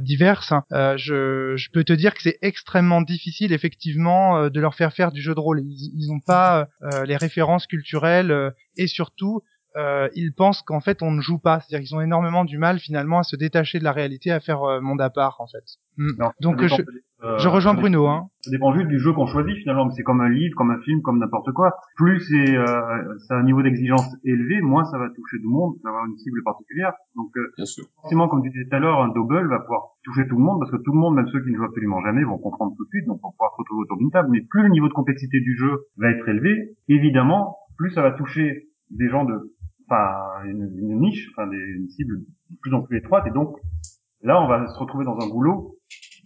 diverses. 0.00 0.52
hein. 0.52 0.64
Je 0.96 1.54
je 1.56 1.70
peux 1.70 1.84
te 1.84 1.92
dire 1.92 2.14
que 2.14 2.22
c'est 2.22 2.38
extrêmement 2.42 3.02
difficile 3.02 3.52
effectivement 3.52 4.48
de 4.48 4.60
leur 4.60 4.74
faire 4.74 4.92
faire 4.92 5.12
du 5.12 5.20
jeu 5.20 5.34
de 5.34 5.40
rôle. 5.40 5.60
Ils 5.60 5.90
ils 5.94 6.10
ont 6.12 6.20
pas 6.20 6.68
les 7.06 7.16
références 7.16 7.66
culturelles 7.66 8.52
et 8.76 8.86
surtout 8.86 9.42
euh, 9.76 10.08
ils 10.14 10.32
pensent 10.34 10.62
qu'en 10.62 10.80
fait 10.80 11.02
on 11.02 11.10
ne 11.10 11.20
joue 11.20 11.38
pas, 11.38 11.60
c'est-à-dire 11.60 11.86
qu'ils 11.86 11.96
ont 11.96 12.00
énormément 12.00 12.44
du 12.44 12.58
mal 12.58 12.78
finalement 12.78 13.18
à 13.20 13.22
se 13.22 13.36
détacher 13.36 13.78
de 13.78 13.84
la 13.84 13.92
réalité, 13.92 14.30
à 14.30 14.40
faire 14.40 14.62
euh, 14.62 14.80
monde 14.80 15.00
à 15.00 15.10
part 15.10 15.36
en 15.40 15.46
fait. 15.46 15.64
Mm. 15.96 16.10
Non, 16.18 16.30
Donc, 16.40 16.60
ça 16.60 16.76
dépend- 16.76 16.76
je- 17.22 17.26
euh, 17.26 17.38
Je 17.38 17.48
rejoins 17.48 17.74
ça 17.74 17.80
Bruno, 17.80 18.06
hein. 18.08 18.28
Ça 18.40 18.50
dépend 18.50 18.72
juste 18.74 18.88
du 18.88 18.98
jeu 18.98 19.12
qu'on 19.12 19.26
choisit 19.26 19.54
finalement. 19.58 19.84
mais 19.86 19.92
C'est 19.94 20.02
comme 20.02 20.20
un 20.20 20.28
livre, 20.28 20.54
comme 20.56 20.70
un 20.70 20.80
film, 20.80 21.00
comme 21.02 21.18
n'importe 21.20 21.52
quoi. 21.52 21.74
Plus 21.96 22.20
c'est 22.20 22.56
euh, 22.56 23.14
c'est 23.26 23.34
un 23.34 23.42
niveau 23.44 23.62
d'exigence 23.62 24.04
élevé, 24.24 24.60
moins 24.62 24.84
ça 24.84 24.98
va 24.98 25.08
toucher 25.10 25.36
tout 25.38 25.48
le 25.48 25.54
monde, 25.54 25.74
ça 25.82 25.88
va 25.88 25.96
avoir 25.96 26.06
une 26.06 26.16
cible 26.18 26.42
particulière. 26.42 26.92
Donc 27.14 27.30
euh, 27.36 27.52
Bien 27.56 27.64
sûr. 27.66 27.84
forcément, 28.00 28.28
comme 28.28 28.42
tu 28.42 28.50
disais 28.50 28.64
tout 28.68 28.76
à 28.76 28.78
l'heure, 28.80 29.00
un 29.02 29.08
double 29.08 29.48
va 29.48 29.60
pouvoir 29.60 29.82
toucher 30.02 30.26
tout 30.28 30.36
le 30.36 30.42
monde 30.42 30.58
parce 30.60 30.70
que 30.72 30.76
tout 30.82 30.92
le 30.92 30.98
monde, 30.98 31.14
même 31.14 31.28
ceux 31.28 31.42
qui 31.44 31.50
ne 31.50 31.56
jouent 31.56 31.64
absolument 31.64 32.00
jamais, 32.02 32.24
vont 32.24 32.38
comprendre 32.38 32.74
tout 32.76 32.84
de 32.84 32.88
suite, 32.88 33.06
donc 33.06 33.20
vont 33.22 33.30
pouvoir 33.30 33.52
se 33.52 33.58
retrouver 33.58 33.82
autour 33.82 33.98
d'une 33.98 34.10
table. 34.10 34.28
Mais 34.32 34.40
plus 34.50 34.62
le 34.64 34.70
niveau 34.70 34.88
de 34.88 34.94
complexité 34.94 35.40
du 35.40 35.56
jeu 35.56 35.86
va 35.98 36.10
être 36.10 36.28
élevé, 36.28 36.74
évidemment, 36.88 37.56
plus 37.78 37.90
ça 37.92 38.02
va 38.02 38.10
toucher 38.12 38.68
des 38.90 39.08
gens 39.08 39.24
de, 39.24 39.34
enfin, 39.88 40.44
une, 40.44 40.70
une 40.78 41.00
niche, 41.00 41.28
enfin, 41.32 41.46
des, 41.48 41.56
une 41.56 41.88
cible 41.88 42.18
de 42.50 42.56
plus 42.60 42.74
en 42.74 42.82
plus 42.82 42.98
étroite. 42.98 43.26
Et 43.26 43.30
donc, 43.30 43.56
là, 44.22 44.40
on 44.42 44.46
va 44.48 44.66
se 44.66 44.78
retrouver 44.78 45.04
dans 45.04 45.18
un 45.20 45.28
goulot 45.28 45.76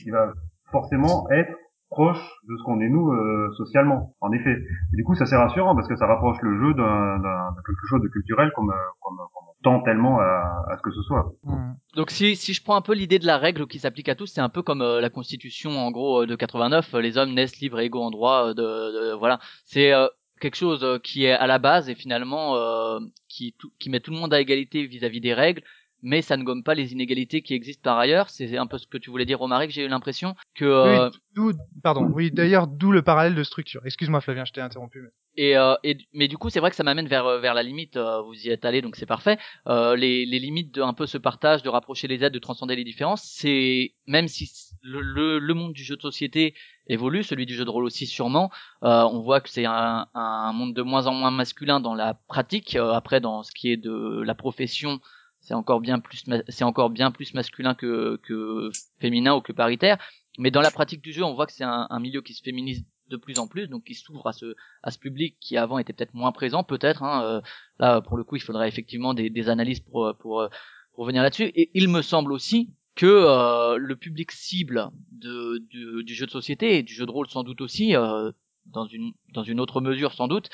qui 0.03 0.11
va 0.11 0.33
forcément 0.71 1.29
être 1.31 1.53
proche 1.89 2.19
de 2.49 2.57
ce 2.57 2.65
qu'on 2.65 2.81
est 2.81 2.89
nous 2.89 3.13
euh, 3.13 3.49
socialement, 3.57 4.15
en 4.21 4.33
effet. 4.33 4.51
Et 4.93 4.97
du 4.97 5.05
coup, 5.05 5.15
ça 5.15 5.25
c'est 5.25 5.37
rassurant 5.37 5.75
parce 5.77 5.87
que 5.87 5.95
ça 5.97 6.07
rapproche 6.07 6.37
le 6.43 6.59
jeu 6.59 6.75
d'un 6.75 7.21
quelque 7.65 7.87
chose 7.89 8.03
de 8.03 8.09
culturel 8.09 8.51
comme, 8.57 8.71
euh, 8.71 8.91
comme, 9.01 9.17
comme 9.17 9.45
on 9.49 9.63
tend 9.63 9.83
tellement 9.85 10.19
à, 10.19 10.65
à 10.69 10.77
ce 10.77 10.83
que 10.83 10.91
ce 10.91 11.01
soit. 11.03 11.33
Mm. 11.45 11.75
Donc 11.95 12.11
si, 12.11 12.35
si 12.35 12.53
je 12.55 12.63
prends 12.65 12.75
un 12.75 12.81
peu 12.83 12.93
l'idée 12.93 13.21
de 13.21 13.27
la 13.27 13.39
règle 13.39 13.69
qui 13.69 13.79
s'applique 13.79 14.09
à 14.09 14.17
tous, 14.17 14.27
c'est 14.27 14.41
un 14.41 14.49
peu 14.49 14.63
comme 14.63 14.83
euh, 14.83 15.01
la 15.01 15.11
constitution 15.11 15.71
en 15.79 15.93
gros 15.93 16.23
euh, 16.23 16.27
de 16.27 16.35
89, 16.35 16.93
euh, 16.95 17.01
les 17.01 17.19
hommes 17.19 17.33
naissent 17.35 17.61
libres 17.61 17.79
et 17.79 17.85
égaux 17.85 18.03
en 18.03 18.11
droit, 18.11 18.49
euh, 18.49 18.55
de, 18.55 18.63
de- 18.63 19.15
voilà, 19.17 19.39
c'est 19.65 19.93
euh, 19.93 20.09
quelque 20.41 20.57
chose 20.57 20.85
euh, 20.85 20.99
qui 20.99 21.25
est 21.25 21.33
à 21.33 21.47
la 21.47 21.59
base 21.59 21.89
et 21.89 21.95
finalement 21.95 22.57
euh, 22.57 22.99
qui, 23.29 23.55
tout- 23.59 23.73
qui 23.79 23.91
met 23.91 24.01
tout 24.01 24.11
le 24.11 24.19
monde 24.19 24.35
à 24.35 24.41
égalité 24.41 24.87
vis-à-vis 24.87 25.21
des 25.21 25.35
règles, 25.35 25.63
mais 26.03 26.23
ça 26.23 26.37
ne 26.37 26.45
gomme 26.45 26.63
pas 26.63 26.75
les 26.75 26.93
inégalités 26.93 27.43
qui 27.43 27.55
existent 27.55 27.83
par 27.83 27.99
ailleurs. 27.99 28.29
C'est 28.31 28.57
un 28.59 28.67
peu 28.67 28.79
ce 28.79 28.87
que 28.87 28.99
tu 28.99 29.11
voulais 29.11 29.25
dire, 29.25 29.39
Romaric. 29.39 29.71
J'ai 29.71 29.85
eu 29.85 29.89
l'impression 29.89 30.35
que 30.55 30.65
euh, 30.65 31.11
Oui, 31.37 31.55
pardon, 31.83 32.05
oui, 32.13 32.31
d'ailleurs, 32.31 32.67
d'où 32.67 32.93
le 32.93 33.03
parallèle 33.03 33.35
de 33.35 33.43
structure. 33.43 33.81
Excuse-moi, 33.85 34.21
Flavien, 34.21 34.45
je 34.45 34.53
t'ai 34.53 34.61
interrompu. 34.61 35.01
mais- 35.03 35.09
Et, 35.39 35.57
euh, 35.57 35.75
et 35.85 35.99
mais 36.15 36.29
du 36.29 36.39
coup, 36.39 36.49
c'est 36.51 36.61
vrai 36.61 36.71
que 36.71 36.77
ça 36.77 36.83
m'amène 36.85 37.09
vers 37.09 37.27
euh, 37.27 37.41
vers 37.41 37.53
la 37.55 37.63
limite. 37.63 37.97
euh, 37.97 38.21
vous 38.23 38.35
y 38.35 38.49
êtes 38.51 38.65
allé, 38.65 38.83
donc 38.83 38.97
c'est 38.97 39.05
parfait. 39.07 39.39
Euh, 39.67 39.97
les 39.97 40.25
les 40.27 40.39
limites 40.39 40.73
de 40.75 40.83
un 40.83 40.95
peu 40.95 41.07
ce 41.07 41.19
partage, 41.19 41.63
de 41.63 41.69
rapprocher 41.71 42.09
les 42.09 42.23
aides, 42.25 42.33
de 42.33 42.39
transcender 42.39 42.77
les 42.77 42.85
différences. 42.85 43.23
C'est 43.25 43.93
même 44.07 44.29
si 44.29 44.51
le, 44.83 45.01
le 45.01 45.39
le 45.39 45.55
monde 45.55 45.73
du 45.75 45.83
jeu 45.85 45.97
de 45.97 46.03
société 46.03 46.55
évolue, 46.89 47.23
celui 47.23 47.47
du 47.47 47.55
jeu 47.55 47.65
de 47.65 47.71
rôle 47.71 47.85
aussi 47.85 48.07
sûrement. 48.07 48.51
euh, 48.83 49.03
on 49.05 49.21
voit 49.21 49.41
que 49.41 49.49
c'est 49.49 49.65
un 49.67 50.07
un 50.15 50.53
monde 50.53 50.75
de 50.75 50.83
moins 50.83 51.07
en 51.07 51.15
moins 51.15 51.31
masculin 51.31 51.81
dans 51.81 51.95
la 51.95 52.15
pratique. 52.15 52.77
Euh, 52.77 52.93
après, 52.93 53.21
dans 53.21 53.43
ce 53.43 53.53
qui 53.53 53.71
est 53.71 53.77
de 53.77 54.23
la 54.25 54.35
profession, 54.35 55.01
c'est 55.41 55.55
encore 55.55 55.81
bien 55.81 55.99
plus 56.01 56.25
c'est 56.49 56.65
encore 56.65 56.91
bien 56.91 57.11
plus 57.11 57.35
masculin 57.35 57.75
que 57.75 58.19
que 58.23 58.71
féminin 59.01 59.35
ou 59.35 59.41
que 59.41 59.53
paritaire. 59.53 59.99
Mais 60.39 60.51
dans 60.51 60.61
la 60.61 60.71
pratique 60.71 61.03
du 61.03 61.13
jeu, 61.13 61.25
on 61.25 61.35
voit 61.35 61.47
que 61.47 61.53
c'est 61.53 61.65
un, 61.65 61.87
un 61.89 62.01
milieu 62.01 62.21
qui 62.23 62.35
se 62.35 62.43
féminise 62.43 62.85
de 63.09 63.17
plus 63.17 63.39
en 63.39 63.47
plus, 63.47 63.69
donc 63.69 63.85
qui 63.85 63.95
s'ouvre 63.95 64.27
à 64.27 64.33
ce 64.33 64.55
à 64.83 64.91
ce 64.91 64.99
public 64.99 65.37
qui 65.41 65.57
avant 65.57 65.79
était 65.79 65.93
peut-être 65.93 66.15
moins 66.15 66.33
présent, 66.33 66.63
peut-être. 66.65 67.03
Hein, 67.03 67.23
euh, 67.25 67.41
là, 67.79 68.01
pour 68.01 68.17
le 68.17 68.25
coup, 68.25 68.37
il 68.37 68.43
faudrait 68.43 68.69
effectivement 68.69 69.15
des, 69.15 69.31
des 69.31 69.49
analyses 69.49 69.81
pour 69.81 70.15
pour 70.19 70.49
pour 70.93 71.05
revenir 71.05 71.23
là-dessus. 71.23 71.51
Et 71.55 71.71
il 71.75 71.89
me 71.89 72.03
semble 72.03 72.33
aussi 72.33 72.71
que 72.97 73.07
euh, 73.07 73.77
le 73.77 73.95
public 73.95 74.33
cible 74.33 74.91
du, 75.13 76.15
jeu 76.15 76.27
de 76.27 76.31
société 76.31 76.79
et 76.79 76.83
du 76.83 76.95
jeu 76.95 77.07
de 77.07 77.11
rôle 77.11 77.29
sans 77.29 77.45
doute 77.45 77.61
aussi, 77.61 77.95
euh, 77.95 78.33
dans 78.65 78.87
une 78.87 79.13
dans 79.33 79.45
une 79.45 79.61
autre 79.61 79.81
mesure 79.81 80.13
sans 80.13 80.27
doute, 80.27 80.49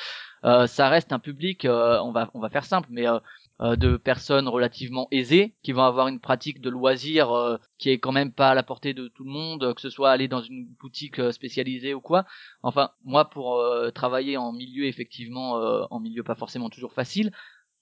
euh, 0.44 0.66
ça 0.66 0.90
reste 0.90 1.12
un 1.12 1.18
public. 1.18 1.66
on 1.66 2.12
va 2.12 2.30
on 2.34 2.40
va 2.40 2.50
faire 2.50 2.64
simple, 2.64 2.88
mais 2.90 3.06
de 3.60 3.96
personnes 3.96 4.48
relativement 4.48 5.06
aisées 5.12 5.54
qui 5.62 5.70
vont 5.70 5.84
avoir 5.84 6.08
une 6.08 6.18
pratique 6.18 6.60
de 6.60 6.68
loisir 6.68 7.30
euh, 7.30 7.58
qui 7.78 7.90
est 7.90 7.98
quand 7.98 8.10
même 8.10 8.32
pas 8.32 8.50
à 8.50 8.54
la 8.54 8.64
portée 8.64 8.92
de 8.92 9.06
tout 9.06 9.22
le 9.22 9.30
monde, 9.30 9.72
que 9.74 9.80
ce 9.80 9.88
soit 9.88 10.10
aller 10.10 10.26
dans 10.26 10.42
une 10.42 10.66
boutique 10.80 11.20
spécialisée 11.32 11.94
ou 11.94 12.00
quoi. 12.00 12.24
Enfin, 12.64 12.90
moi 13.04 13.30
pour 13.30 13.64
travailler 13.94 14.36
en 14.36 14.52
milieu 14.52 14.86
effectivement 14.86 15.52
en 15.90 16.00
milieu 16.00 16.24
pas 16.24 16.34
forcément 16.34 16.70
toujours 16.70 16.92
facile, 16.92 17.30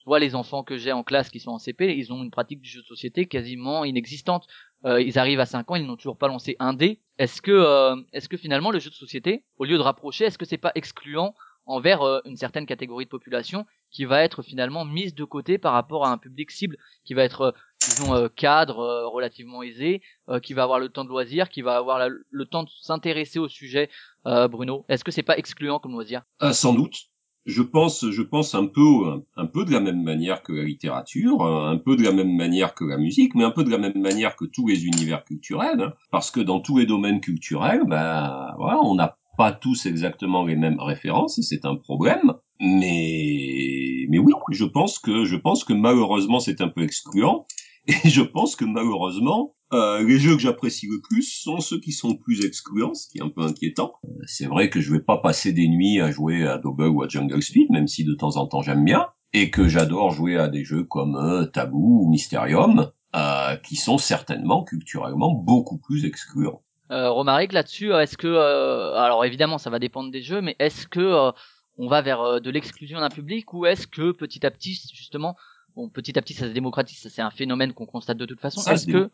je 0.01 0.05
vois 0.07 0.19
les 0.19 0.35
enfants 0.35 0.65
que 0.65 0.77
j'ai 0.77 0.93
en 0.93 1.03
classe 1.03 1.31
qui 1.31 1.41
sont 1.41 1.51
en 1.51 1.59
CP, 1.59 1.97
ils 1.97 2.13
ont 2.13 2.23
une 2.23 2.31
pratique 2.31 2.61
du 2.61 2.69
jeu 2.69 2.81
de 2.81 2.87
société 2.87 3.27
quasiment 3.27 3.85
inexistante. 3.85 4.47
Euh, 4.85 5.01
ils 5.01 5.19
arrivent 5.19 5.41
à 5.41 5.47
5 5.47 5.71
ans, 5.71 5.75
ils 5.77 5.87
n'ont 5.87 5.97
toujours 5.97 6.17
pas 6.17 6.29
lancé 6.29 6.57
un 6.59 6.73
dé. 6.73 7.01
Est-ce 7.19 7.43
que 7.43 7.51
euh, 7.51 7.97
est-ce 8.13 8.29
que 8.29 8.39
finalement 8.39 8.71
le 8.71 8.79
jeu 8.79 8.91
de 8.91 8.95
société, 8.95 9.45
au 9.59 9.65
lieu 9.65 9.77
de 9.77 9.83
rapprocher, 9.83 10.25
est-ce 10.25 10.39
que 10.39 10.47
c'est 10.47 10.57
pas 10.57 10.73
excluant 10.75 11.35
envers 11.71 12.03
euh, 12.03 12.21
une 12.25 12.37
certaine 12.37 12.67
catégorie 12.67 13.05
de 13.05 13.11
population 13.11 13.65
qui 13.91 14.05
va 14.05 14.23
être 14.23 14.43
finalement 14.43 14.85
mise 14.85 15.15
de 15.15 15.25
côté 15.25 15.59
par 15.59 15.73
rapport 15.73 16.05
à 16.05 16.11
un 16.11 16.19
public 16.19 16.51
cible 16.51 16.77
qui 17.05 17.15
va 17.15 17.23
être 17.23 17.41
euh, 17.41 17.53
disons 17.81 18.15
euh, 18.15 18.29
cadre 18.29 19.07
relativement 19.07 19.63
aisé, 19.63 20.03
qui 20.43 20.53
va 20.53 20.65
avoir 20.65 20.79
le 20.79 20.91
temps 20.91 21.05
de 21.05 21.09
loisir, 21.09 21.49
qui 21.49 21.63
va 21.63 21.77
avoir 21.77 22.09
le 22.09 22.47
temps 22.47 22.63
de 22.63 22.69
s'intéresser 22.83 23.39
au 23.39 23.49
sujet. 23.49 23.89
Bruno, 24.25 24.85
est-ce 24.89 25.03
que 25.03 25.11
c'est 25.11 25.23
pas 25.23 25.39
excluant 25.39 25.79
comme 25.79 25.93
loisir? 25.93 26.23
Sans 26.53 26.75
doute. 26.75 27.10
Je 27.47 27.63
pense, 27.63 28.11
je 28.11 28.23
pense 28.23 28.55
un 28.55 28.67
peu, 28.67 29.23
un 29.37 29.47
peu 29.47 29.65
de 29.65 29.73
la 29.73 29.81
même 29.81 30.03
manière 30.03 30.43
que 30.43 30.53
la 30.53 30.65
littérature, 30.65 31.43
un 31.43 31.79
peu 31.79 31.97
de 31.97 32.03
la 32.03 32.13
même 32.13 32.37
manière 32.37 32.75
que 32.75 32.85
la 32.85 32.99
musique, 32.99 33.35
mais 33.35 33.45
un 33.45 33.51
peu 33.51 33.65
de 33.65 33.71
la 33.71 33.79
même 33.79 33.99
manière 33.99 34.37
que 34.37 34.45
tous 34.45 34.69
les 34.69 34.85
univers 34.85 35.25
culturels, 35.25 35.81
hein. 35.81 35.93
parce 36.11 36.31
que 36.31 36.41
dans 36.41 36.61
tous 36.61 36.79
les 36.79 36.87
domaines 36.87 37.21
culturels, 37.21 37.85
bah, 37.87 38.55
voilà, 38.59 38.81
on 38.83 38.95
n'a 38.95 39.17
pas 39.39 39.53
tous 39.53 39.87
exactement 39.87 40.45
les 40.45 40.57
mêmes 40.57 40.81
références, 40.81 41.39
et 41.39 41.43
c'est 41.43 41.65
un 41.65 41.77
problème. 41.77 42.35
Mais, 42.61 44.05
mais 44.11 44.19
oui, 44.19 44.35
je 44.51 44.67
pense 44.67 44.99
que, 44.99 45.25
je 45.25 45.37
pense 45.37 45.65
que 45.65 45.73
malheureusement 45.73 46.41
c'est 46.41 46.61
un 46.61 46.69
peu 46.69 46.83
excluant, 46.83 47.47
et 47.87 48.09
je 48.09 48.21
pense 48.21 48.55
que 48.55 48.67
malheureusement, 48.67 49.55
euh, 49.73 50.03
les 50.03 50.19
jeux 50.19 50.35
que 50.35 50.43
j'apprécie 50.43 50.87
le 50.87 51.01
plus 51.01 51.23
sont 51.23 51.61
ceux 51.61 51.79
qui 51.81 51.93
sont 51.93 52.17
plus 52.17 52.45
excluants, 52.45 52.95
ce 52.95 53.09
qui 53.09 53.19
est 53.19 53.23
un 53.23 53.29
peu 53.29 53.43
inquiétant. 53.43 53.95
C'est 54.27 54.47
vrai 54.47 54.71
que 54.71 54.81
je 54.81 54.93
vais 54.93 55.01
pas 55.01 55.19
passer 55.19 55.53
des 55.53 55.69
nuits 55.69 56.01
à 56.01 56.11
jouer 56.11 56.47
à 56.47 56.59
Double 56.59 56.89
ou 56.89 57.03
à 57.03 57.09
Jungle 57.09 57.43
Speed, 57.43 57.71
même 57.71 57.87
si 57.87 58.05
de 58.05 58.15
temps 58.15 58.37
en 58.37 58.47
temps 58.47 58.63
j'aime 58.63 58.85
bien, 58.85 59.07
et 59.33 59.51
que 59.51 59.69
j'adore 59.69 60.11
jouer 60.11 60.37
à 60.37 60.49
des 60.49 60.65
jeux 60.65 60.85
comme 60.85 61.17
euh, 61.17 61.47
Taboo 61.47 62.05
ou 62.05 62.11
Mysterium, 62.11 62.91
euh, 63.15 63.57
qui 63.57 63.77
sont 63.77 63.99
certainement 63.99 64.65
culturellement 64.65 65.33
beaucoup 65.33 65.79
plus 65.79 66.05
excluants. 66.05 66.63
Euh, 66.91 67.11
Romaric, 67.11 67.53
là-dessus, 67.53 67.93
euh, 67.93 68.01
est-ce 68.01 68.17
que, 68.17 68.27
euh, 68.27 68.95
alors 68.95 69.25
évidemment, 69.25 69.59
ça 69.59 69.71
va 69.71 69.79
dépendre 69.79 70.11
des 70.11 70.23
jeux, 70.23 70.41
mais 70.41 70.57
est-ce 70.59 70.89
que 70.89 71.01
euh, 71.01 71.31
on 71.79 71.89
va 71.89 72.03
vers 72.03 72.21
euh, 72.21 72.41
de 72.41 72.51
l'exclusion 72.51 72.99
d'un 72.99 73.09
public 73.09 73.53
ou 73.55 73.67
est-ce 73.67 73.87
que 73.87 74.11
petit 74.11 74.45
à 74.45 74.51
petit, 74.51 74.75
justement, 74.93 75.37
bon, 75.81 75.89
petit 75.89 76.19
à 76.19 76.23
petit, 76.23 76.35
ça 76.35 76.47
se 76.47 76.53
démocratise, 76.53 77.09
c'est 77.09 77.23
un 77.23 77.31
phénomène 77.31 77.73
qu'on 77.73 77.87
constate 77.87 78.19
de 78.19 78.27
toute 78.27 78.41
façon. 78.41 78.61
Est-ce 78.71 78.87
que, 78.87 79.11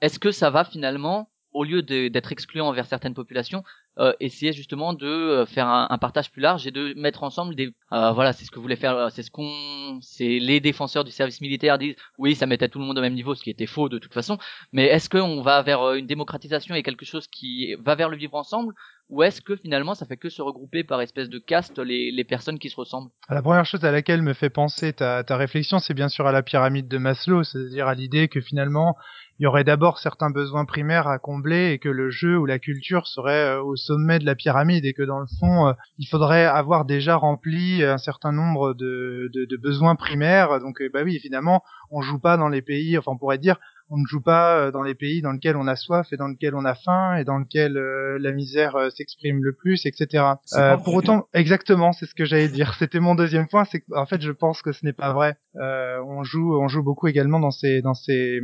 est-ce 0.00 0.18
que 0.18 0.30
ça 0.32 0.50
va 0.50 0.64
finalement, 0.64 1.30
au 1.52 1.64
lieu 1.64 1.82
d'être 1.82 2.32
excluant 2.32 2.68
envers 2.68 2.86
certaines 2.86 3.14
populations, 3.14 3.62
euh, 3.98 4.14
essayer 4.20 4.52
justement 4.52 4.94
de 4.94 5.06
euh, 5.06 5.46
faire 5.46 5.66
un, 5.66 5.86
un 5.90 5.98
partage 5.98 6.30
plus 6.30 6.40
large 6.40 6.66
et 6.66 6.70
de 6.70 6.94
mettre 6.96 7.24
ensemble 7.24 7.54
des, 7.54 7.74
euh, 7.92 8.10
voilà, 8.12 8.32
c'est 8.32 8.46
ce 8.46 8.50
que 8.50 8.58
voulait 8.58 8.76
faire, 8.76 8.96
euh, 8.96 9.08
c'est 9.10 9.22
ce 9.22 9.30
qu'on, 9.30 9.98
c'est 10.00 10.38
les 10.38 10.60
défenseurs 10.60 11.04
du 11.04 11.10
service 11.10 11.42
militaire 11.42 11.76
disent, 11.76 11.96
oui, 12.16 12.34
ça 12.34 12.46
mettait 12.46 12.68
tout 12.68 12.78
le 12.78 12.86
monde 12.86 12.98
au 12.98 13.02
même 13.02 13.12
niveau, 13.12 13.34
ce 13.34 13.42
qui 13.42 13.50
était 13.50 13.66
faux 13.66 13.90
de 13.90 13.98
toute 13.98 14.14
façon. 14.14 14.38
Mais 14.72 14.86
est-ce 14.86 15.10
qu'on 15.10 15.42
va 15.42 15.60
vers 15.60 15.82
euh, 15.82 15.94
une 15.96 16.06
démocratisation 16.06 16.74
et 16.74 16.82
quelque 16.82 17.04
chose 17.04 17.26
qui 17.26 17.74
va 17.84 17.94
vers 17.94 18.08
le 18.08 18.16
vivre 18.16 18.34
ensemble, 18.34 18.72
ou 19.10 19.22
est-ce 19.22 19.42
que 19.42 19.56
finalement 19.56 19.94
ça 19.94 20.06
fait 20.06 20.16
que 20.16 20.30
se 20.30 20.40
regrouper 20.40 20.84
par 20.84 21.02
espèce 21.02 21.28
de 21.28 21.38
caste 21.38 21.78
les, 21.78 22.10
les 22.10 22.24
personnes 22.24 22.58
qui 22.58 22.70
se 22.70 22.76
ressemblent? 22.76 23.10
La 23.28 23.42
première 23.42 23.66
chose 23.66 23.84
à 23.84 23.92
laquelle 23.92 24.22
me 24.22 24.32
fait 24.32 24.48
penser 24.48 24.94
ta, 24.94 25.22
ta 25.22 25.36
réflexion, 25.36 25.80
c'est 25.80 25.92
bien 25.92 26.08
sûr 26.08 26.26
à 26.26 26.32
la 26.32 26.42
pyramide 26.42 26.88
de 26.88 26.96
Maslow, 26.96 27.42
c'est-à-dire 27.42 27.88
à 27.88 27.94
l'idée 27.94 28.28
que 28.28 28.40
finalement, 28.40 28.96
il 29.42 29.46
y 29.46 29.48
aurait 29.48 29.64
d'abord 29.64 29.98
certains 29.98 30.30
besoins 30.30 30.64
primaires 30.64 31.08
à 31.08 31.18
combler 31.18 31.72
et 31.72 31.80
que 31.80 31.88
le 31.88 32.10
jeu 32.10 32.38
ou 32.38 32.46
la 32.46 32.60
culture 32.60 33.08
serait 33.08 33.56
euh, 33.56 33.60
au 33.60 33.74
sommet 33.74 34.20
de 34.20 34.24
la 34.24 34.36
pyramide 34.36 34.84
et 34.84 34.92
que 34.92 35.02
dans 35.02 35.18
le 35.18 35.26
fond, 35.40 35.66
euh, 35.66 35.72
il 35.98 36.06
faudrait 36.06 36.44
avoir 36.44 36.84
déjà 36.84 37.16
rempli 37.16 37.82
un 37.82 37.98
certain 37.98 38.30
nombre 38.30 38.72
de, 38.72 39.28
de, 39.34 39.56
besoins 39.56 39.96
primaires. 39.96 40.60
Donc, 40.60 40.80
euh, 40.80 40.88
bah 40.94 41.00
oui, 41.04 41.16
évidemment, 41.16 41.64
on 41.90 42.02
joue 42.02 42.20
pas 42.20 42.36
dans 42.36 42.48
les 42.48 42.62
pays, 42.62 42.96
enfin, 42.96 43.10
on 43.10 43.18
pourrait 43.18 43.38
dire, 43.38 43.56
On 43.94 43.98
ne 43.98 44.06
joue 44.06 44.22
pas 44.22 44.56
euh, 44.56 44.70
dans 44.70 44.82
les 44.82 44.94
pays 44.94 45.20
dans 45.20 45.32
lesquels 45.32 45.56
on 45.56 45.66
a 45.66 45.76
soif 45.76 46.10
et 46.14 46.16
dans 46.16 46.26
lesquels 46.26 46.54
on 46.54 46.64
a 46.64 46.74
faim 46.74 47.16
et 47.16 47.24
dans 47.24 47.36
lesquels 47.36 47.76
euh, 47.76 48.16
la 48.18 48.32
misère 48.32 48.74
euh, 48.74 48.88
s'exprime 48.88 49.44
le 49.44 49.52
plus, 49.52 49.84
etc. 49.84 50.24
Euh, 50.54 50.78
pour 50.78 50.94
autant, 50.94 51.28
exactement, 51.34 51.92
c'est 51.92 52.06
ce 52.06 52.14
que 52.14 52.24
j'allais 52.24 52.48
dire. 52.48 52.72
C'était 52.78 53.00
mon 53.00 53.14
deuxième 53.14 53.48
point, 53.48 53.64
c'est 53.66 53.82
qu'en 53.82 54.06
fait, 54.06 54.22
je 54.22 54.32
pense 54.32 54.62
que 54.62 54.72
ce 54.72 54.86
n'est 54.86 54.94
pas 54.94 55.12
vrai. 55.12 55.36
Euh, 55.56 56.02
on 56.06 56.24
joue, 56.24 56.58
on 56.58 56.68
joue 56.68 56.82
beaucoup 56.82 57.06
également 57.06 57.38
dans 57.38 57.50
ces, 57.50 57.82
dans 57.82 57.92
ces, 57.92 58.40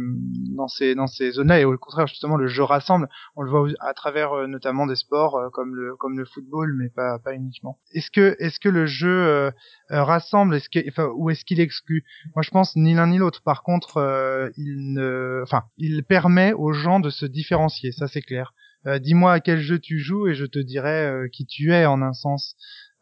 dans 0.55 0.69
ces, 0.69 0.95
dans 0.95 1.07
ces 1.07 1.31
zones-là 1.31 1.61
et 1.61 1.65
au 1.65 1.79
contraire, 1.79 2.07
justement, 2.07 2.37
le 2.37 2.47
jeu 2.47 2.63
rassemble. 2.63 3.09
On 3.35 3.41
le 3.41 3.51
voit 3.51 3.69
à 3.81 3.95
travers 3.95 4.35
euh, 4.35 4.47
notamment 4.47 4.87
des 4.87 4.97
sports 4.97 5.37
euh, 5.37 5.49
comme 5.51 5.75
le, 5.75 5.97
comme 5.97 6.19
le 6.19 6.27
football, 6.27 6.75
mais 6.79 6.91
pas, 6.91 7.19
pas 7.19 7.33
uniquement. 7.33 7.79
Est-ce 7.95 8.11
que, 8.11 8.37
est-ce 8.39 8.61
que 8.61 8.69
le 8.69 8.85
jeu 8.85 9.51
rassemble, 9.89 10.55
est-ce 10.57 10.69
que, 10.69 10.87
enfin, 10.89 11.11
ou 11.17 11.31
est-ce 11.31 11.47
qu'il 11.47 11.61
exclut 11.61 12.05
Moi, 12.35 12.43
je 12.43 12.51
pense 12.51 12.77
ni 12.77 12.95
l'un 12.95 13.07
ni 13.07 13.17
l'autre. 13.17 13.43
Par 13.43 13.63
contre, 13.63 13.97
euh, 13.97 14.51
il 14.57 14.93
ne, 14.93 15.38
enfin, 15.43 15.65
il 15.77 16.05
permet 16.05 16.53
aux 16.53 16.73
gens 16.73 17.01
de 17.01 17.11
se 17.11 17.27
différencier. 17.27 17.93
Ça, 17.93 18.07
c'est 18.07 18.23
clair. 18.23 18.53
Euh, 18.87 18.99
Dis-moi 18.99 19.33
à 19.33 19.41
quel 19.41 19.61
jeu 19.61 19.79
tu 19.79 19.99
joues 19.99 20.29
et 20.29 20.35
je 20.35 20.47
te 20.47 20.59
dirai 20.59 21.07
euh, 21.07 21.29
qui 21.33 21.47
tu 21.47 21.73
es 21.73 21.85
en 21.85 22.01
un 22.01 22.13
sens. 22.13 22.55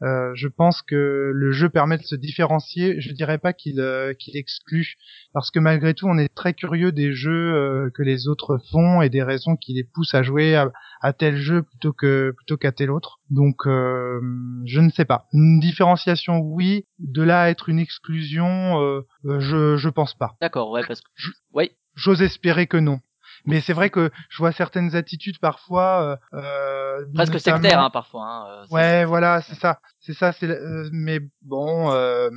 Euh, 0.03 0.31
je 0.35 0.49
pense 0.49 0.83
que 0.83 1.31
le 1.33 1.53
jeu 1.53 1.71
permet 1.71 1.97
de 1.97 2.03
se 2.03 2.17
différencier. 2.17 3.01
Je 3.01 3.13
dirais 3.13 3.39
pas 3.39 3.55
qu'il 3.55 3.81
euh, 3.81 4.13
qu'il 4.13 4.37
exclut, 4.37 4.97
parce 5.33 5.51
que 5.51 5.59
malgré 5.59 5.95
tout, 5.95 6.07
on 6.07 6.19
est 6.19 6.35
très 6.35 6.53
curieux 6.53 6.93
des 6.93 7.13
jeux 7.15 7.91
que 7.95 8.03
les 8.03 8.29
autres 8.29 8.59
font 8.71 9.01
et 9.01 9.09
des 9.09 9.23
raisons 9.23 9.57
qui 9.57 9.73
les 9.73 9.85
poussent 9.85 10.15
à 10.15 10.23
jouer 10.23 10.55
à, 10.55 10.71
à 11.01 11.15
tel 11.15 11.37
jeu 11.37 11.63
plutôt 11.63 11.95
que 11.95 12.35
plutôt 12.37 12.59
qu'à 12.59 12.73
tel 12.73 12.91
autre. 12.91 13.21
Donc, 13.31 13.63
je 13.65 14.81
ne 14.81 14.91
sais 14.91 15.07
pas. 15.07 15.29
Une 15.33 15.61
différenciation, 15.61 16.41
oui. 16.41 16.85
De 16.99 17.23
là 17.23 17.43
à 17.43 17.49
être 17.49 17.71
une 17.71 17.79
exclusion, 17.79 19.03
je 19.25 19.77
je 19.79 19.89
pense 19.89 20.15
pas. 20.15 20.37
D'accord, 20.43 20.71
ouais, 20.73 20.83
parce 20.87 21.01
que. 21.01 21.09
Oui, 21.55 21.71
J'ose 21.97 22.23
espérer 22.23 22.67
que 22.69 22.77
non. 22.77 23.01
Mais 23.45 23.61
c'est 23.61 23.73
vrai 23.73 23.91
que 23.91 24.11
je 24.31 24.39
vois 24.39 24.53
certaines 24.53 24.95
attitudes 24.97 25.39
parfois. 25.41 26.19
Euh, 26.33 26.39
euh, 26.39 27.05
presque 27.15 27.35
notamment- 27.35 27.57
sectaire 27.63 27.81
hein, 27.81 27.91
parfois. 27.91 28.25
Hein, 28.27 28.47
euh, 28.49 28.67
Ouais, 28.75 29.05
voilà, 29.05 29.41
c'est 29.43 29.55
ça, 29.57 29.81
c'est 30.01 30.15
ça, 30.15 30.33
c'est. 30.33 30.49
euh, 30.49 30.89
mais 30.93 31.21
bon, 31.43 31.91
euh, 31.93 32.31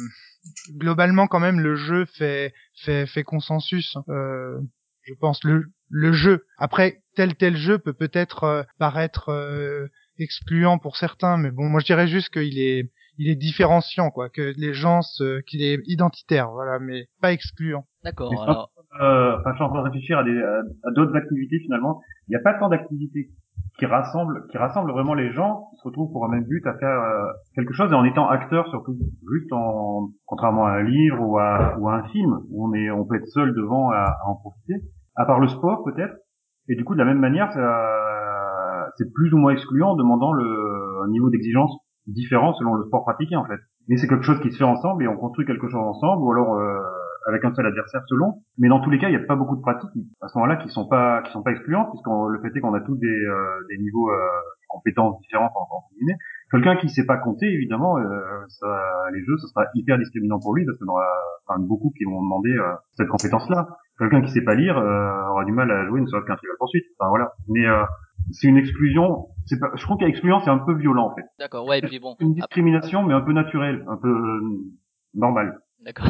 globalement 0.78 1.28
quand 1.28 1.40
même, 1.40 1.60
le 1.60 1.76
jeu 1.76 2.06
fait 2.06 2.54
fait 2.84 3.06
fait 3.06 3.24
consensus. 3.24 3.98
Euh, 4.10 4.60
je 5.04 5.14
pense 5.16 5.44
le 5.44 5.66
le 5.90 6.12
jeu. 6.14 6.46
Après, 6.58 7.02
tel 7.16 7.36
tel 7.36 7.58
jeu 7.58 7.80
peut 7.80 7.94
peut-être 7.94 8.44
euh, 8.44 8.64
paraître 8.78 9.30
euh, 9.30 9.88
excluant 10.20 10.78
pour 10.78 10.98
certains, 10.98 11.38
mais 11.38 11.52
bon, 11.52 11.70
moi 11.70 11.80
je 11.80 11.86
dirais 11.86 12.08
juste 12.08 12.30
qu'il 12.30 12.60
est 12.60 12.92
il 13.18 13.28
est 13.30 13.36
différenciant, 13.36 14.12
quoi, 14.12 14.30
que 14.30 14.54
les 14.56 14.74
gens 14.74 15.02
se, 15.02 15.42
qu'il 15.42 15.62
est 15.62 15.80
identitaire, 15.88 16.52
voilà, 16.52 16.80
mais 16.80 17.10
pas 17.22 17.34
excluant. 17.34 17.86
D'accord. 18.04 18.32
Alors, 18.44 18.72
Euh, 19.02 19.38
enfin, 19.40 19.52
je 19.52 19.56
suis 19.56 19.64
en 19.64 19.70
train 19.70 19.80
de 19.80 19.86
réfléchir 19.86 20.18
à, 20.18 20.24
des, 20.24 20.42
à, 20.42 20.92
d'autres 20.96 21.16
activités 21.16 21.60
finalement. 21.60 22.02
Il 22.28 22.32
n'y 22.32 22.38
a 22.38 22.44
pas 22.44 22.58
tant 22.58 22.70
d'activités 22.70 23.30
qui 23.78 23.86
rassemblent, 23.86 24.46
qui 24.50 24.58
rassemblent 24.58 24.92
vraiment 24.92 25.14
les 25.14 25.32
gens 25.32 25.68
qui 25.72 25.78
se 25.78 25.88
retrouvent 25.88 26.12
pour 26.12 26.26
un 26.26 26.30
même 26.30 26.44
but 26.44 26.66
à 26.66 26.74
faire 26.74 27.00
euh, 27.00 27.26
quelque 27.56 27.74
chose 27.74 27.92
et 27.92 27.96
en 27.96 28.04
étant 28.04 28.28
acteur 28.28 28.68
surtout, 28.70 28.94
juste 29.32 29.54
en 29.54 30.10
contrairement 30.26 30.66
à 30.66 30.72
un 30.72 30.84
livre 30.84 31.22
ou 31.22 31.38
à, 31.38 31.78
ou 31.78 31.88
à 31.88 31.96
un 31.96 32.04
film 32.10 32.40
où 32.50 32.68
on 32.68 32.74
est, 32.74 32.90
on 32.90 33.06
peut 33.06 33.16
être 33.16 33.28
seul 33.28 33.54
devant 33.54 33.92
à, 33.92 34.16
à 34.24 34.28
en 34.28 34.36
profiter. 34.36 34.76
À 35.16 35.26
part 35.26 35.40
le 35.40 35.48
sport 35.48 35.84
peut-être. 35.84 36.16
Et 36.68 36.76
du 36.76 36.84
coup, 36.84 36.94
de 36.94 37.00
la 37.00 37.06
même 37.06 37.20
manière, 37.20 37.52
ça, 37.52 38.90
c'est 38.98 39.12
plus 39.14 39.34
ou 39.34 39.38
moins 39.38 39.52
excluant 39.52 39.92
en 39.92 39.96
demandant 39.96 40.32
le, 40.34 41.04
un 41.04 41.10
niveau 41.10 41.30
d'exigence 41.30 41.76
différent 42.08 42.54
selon 42.54 42.76
le 42.76 42.84
sport 42.86 43.04
pratiqué 43.04 43.36
en 43.36 43.46
fait. 43.46 43.60
Mais 43.88 43.98
c'est 43.98 44.08
quelque 44.08 44.24
chose 44.24 44.40
qui 44.42 44.52
se 44.52 44.58
fait 44.58 44.64
ensemble 44.64 45.04
et 45.04 45.08
on 45.08 45.18
construit 45.18 45.46
quelque 45.46 45.68
chose 45.68 45.82
ensemble 45.82 46.24
ou 46.24 46.32
alors 46.32 46.56
euh, 46.56 46.80
avec 47.28 47.44
un 47.46 47.54
seul 47.54 47.66
adversaire 47.66 48.02
selon. 48.08 48.42
Mais 48.58 48.70
dans 48.70 48.80
tous 48.80 48.90
les 48.90 49.00
cas, 49.00 49.10
il 49.10 49.18
n'y 49.18 49.24
a 49.24 49.26
pas 49.26 49.36
beaucoup 49.36 49.56
de 49.56 49.62
pratiques 49.62 49.90
à 50.22 50.28
ce 50.28 50.38
moment-là 50.38 50.58
qui 50.58 50.70
sont 50.70 50.88
pas 50.88 51.22
qui 51.24 51.32
sont 51.32 51.44
pas 51.44 51.52
excluantes 51.52 51.90
puisque 51.92 52.08
le 52.08 52.40
fait 52.42 52.58
est 52.58 52.62
qu'on 52.62 52.74
a 52.74 52.82
tous 52.82 52.96
des, 52.98 53.08
euh, 53.08 53.66
des 53.70 53.78
niveaux 53.78 54.10
euh, 54.10 54.16
de 54.16 54.68
compétences 54.68 55.20
différentes 55.22 55.52
en 55.56 55.62
entre 55.62 55.90
guillemets. 55.98 56.18
Quelqu'un 56.52 56.76
qui 56.78 56.90
sait 56.90 57.06
pas 57.06 57.18
compter, 57.18 57.46
évidemment, 57.46 57.98
euh, 57.98 58.46
ça, 58.48 58.68
les 59.14 59.22
jeux, 59.24 59.38
ce 59.38 59.48
sera 59.48 59.66
hyper 59.76 60.00
discriminant 60.00 60.40
pour 60.40 60.56
lui 60.56 60.66
parce 60.66 60.78
qu'il 60.78 60.88
y 60.88 60.90
en 60.90 60.94
aura 60.94 61.06
enfin, 61.50 61.60
beaucoup 61.60 61.92
qui 61.98 62.06
vont 62.06 62.22
demander 62.22 62.52
euh, 62.52 62.74
cette 62.94 63.08
compétence-là. 63.08 63.68
Quelqu'un 63.98 64.22
qui 64.22 64.32
sait 64.32 64.44
pas 64.44 64.56
lire 64.56 64.78
euh, 64.78 65.30
aura 65.30 65.46
du 65.46 65.52
mal 65.52 65.70
à 65.70 65.86
jouer 65.88 66.02
ne 66.02 66.08
serait-ce 66.08 66.26
qu'un 66.26 66.36
trivial 66.36 66.56
poursuite. 66.58 66.86
Enfin 66.98 67.10
voilà. 67.10 67.34
Mais 67.48 67.66
euh, 67.66 67.84
c'est 68.32 68.48
une 68.48 68.58
exclusion. 68.58 69.28
C'est 69.46 69.60
pas. 69.60 69.72
Je 69.76 69.84
trouve 69.84 69.98
qu'exclusion 69.98 70.40
c'est 70.40 70.50
un 70.50 70.60
peu 70.60 70.74
violent 70.76 71.08
en 71.12 71.16
fait. 71.16 71.26
d'accord, 71.38 71.68
ouais, 71.68 71.80
et 71.80 71.82
puis 71.82 72.00
bon. 72.00 72.16
Une 72.20 72.34
discrimination, 72.34 73.04
mais 73.04 73.14
un 73.14 73.22
peu 73.22 73.34
naturelle, 73.34 73.86
un 73.88 73.98
peu 73.98 74.42
normale. 75.14 75.60
D'accord. 75.82 76.08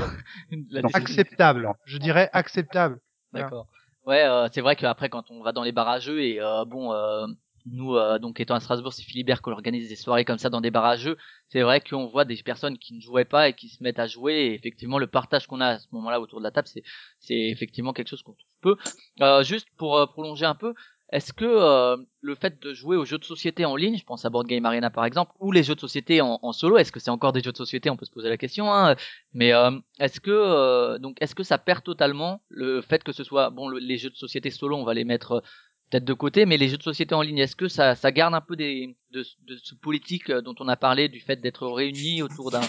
Acceptable, 0.93 1.73
je 1.85 1.97
dirais 1.97 2.29
acceptable. 2.33 2.99
D'accord. 3.33 3.67
Ouais, 4.05 4.23
euh, 4.23 4.47
c'est 4.51 4.61
vrai 4.61 4.75
qu'après 4.75 5.09
quand 5.09 5.29
on 5.29 5.43
va 5.43 5.51
dans 5.51 5.63
les 5.63 5.71
barrageux 5.71 6.23
et 6.23 6.41
euh, 6.41 6.65
bon, 6.65 6.91
euh, 6.93 7.27
nous 7.65 7.95
euh, 7.95 8.19
donc 8.19 8.39
étant 8.39 8.55
à 8.55 8.59
Strasbourg, 8.59 8.93
c'est 8.93 9.03
Philibert 9.03 9.41
qui 9.41 9.49
organise 9.49 9.89
des 9.89 9.95
soirées 9.95 10.25
comme 10.25 10.37
ça 10.37 10.49
dans 10.49 10.61
des 10.61 10.71
barrageux. 10.71 11.17
C'est 11.49 11.61
vrai 11.61 11.81
qu'on 11.81 12.07
voit 12.07 12.25
des 12.25 12.41
personnes 12.41 12.77
qui 12.77 12.95
ne 12.95 13.01
jouaient 13.01 13.25
pas 13.25 13.49
et 13.49 13.53
qui 13.53 13.69
se 13.69 13.83
mettent 13.83 13.99
à 13.99 14.07
jouer. 14.07 14.33
Et 14.33 14.53
effectivement, 14.53 14.97
le 14.97 15.07
partage 15.07 15.47
qu'on 15.47 15.61
a 15.61 15.67
à 15.67 15.79
ce 15.79 15.87
moment-là 15.91 16.19
autour 16.19 16.39
de 16.39 16.43
la 16.43 16.51
table, 16.51 16.67
c'est 16.67 16.83
c'est 17.19 17.37
effectivement 17.37 17.93
quelque 17.93 18.09
chose 18.09 18.23
qu'on 18.23 18.33
trouve 18.33 18.49
peu. 18.61 18.75
Euh, 19.21 19.43
juste 19.43 19.67
pour 19.77 19.97
euh, 19.97 20.05
prolonger 20.05 20.45
un 20.45 20.55
peu. 20.55 20.73
Est-ce 21.11 21.33
que 21.33 21.45
euh, 21.45 21.97
le 22.21 22.35
fait 22.35 22.61
de 22.61 22.73
jouer 22.73 22.95
aux 22.95 23.05
jeux 23.05 23.17
de 23.17 23.23
société 23.23 23.65
en 23.65 23.75
ligne, 23.75 23.97
je 23.97 24.03
pense 24.03 24.25
à 24.25 24.29
Board 24.29 24.45
Game 24.47 24.65
Arena 24.65 24.91
par 24.91 25.05
exemple, 25.05 25.31
ou 25.39 25.51
les 25.51 25.63
jeux 25.63 25.73
de 25.75 25.79
société 25.79 26.21
en, 26.21 26.51
solo, 26.53 26.77
est-ce 26.77 26.91
que 26.91 26.99
c'est 26.99 27.09
encore 27.09 27.33
des 27.33 27.41
jeux 27.41 27.51
de 27.51 27.57
société? 27.57 27.89
On 27.89 27.97
peut 27.97 28.05
se 28.05 28.11
poser 28.11 28.29
la 28.29 28.37
question. 28.37 28.71
Hein, 28.71 28.95
mais 29.33 29.51
euh, 29.53 29.71
est-ce 29.99 30.19
que 30.21 30.29
euh, 30.31 30.99
donc 30.99 31.17
est-ce 31.21 31.33
que 31.33 31.43
ça 31.43 31.57
perd 31.57 31.83
totalement 31.83 32.41
le 32.49 32.81
fait 32.81 33.03
que 33.03 33.11
ce 33.11 33.23
soit 33.23 33.49
bon 33.49 33.67
le- 33.69 33.79
les 33.79 33.97
jeux 33.97 34.11
de 34.11 34.15
société 34.15 34.51
solo, 34.51 34.77
on 34.77 34.83
va 34.83 34.93
les 34.93 35.03
mettre 35.03 35.31
euh, 35.33 35.41
peut-être 35.89 36.05
de 36.05 36.13
côté, 36.13 36.45
mais 36.45 36.57
les 36.57 36.67
jeux 36.69 36.77
de 36.77 36.83
société 36.83 37.15
en 37.15 37.21
ligne, 37.23 37.39
est-ce 37.39 37.55
que 37.55 37.67
ça, 37.67 37.95
ça 37.95 38.11
garde 38.11 38.35
un 38.35 38.41
peu 38.41 38.55
des 38.55 38.95
de, 39.11 39.25
de 39.47 39.57
ce 39.61 39.75
politique 39.75 40.29
euh, 40.29 40.41
dont 40.41 40.55
on 40.59 40.67
a 40.67 40.75
parlé, 40.75 41.09
du 41.09 41.19
fait 41.19 41.41
d'être 41.41 41.67
réunis 41.67 42.21
autour 42.21 42.51
d'un 42.51 42.61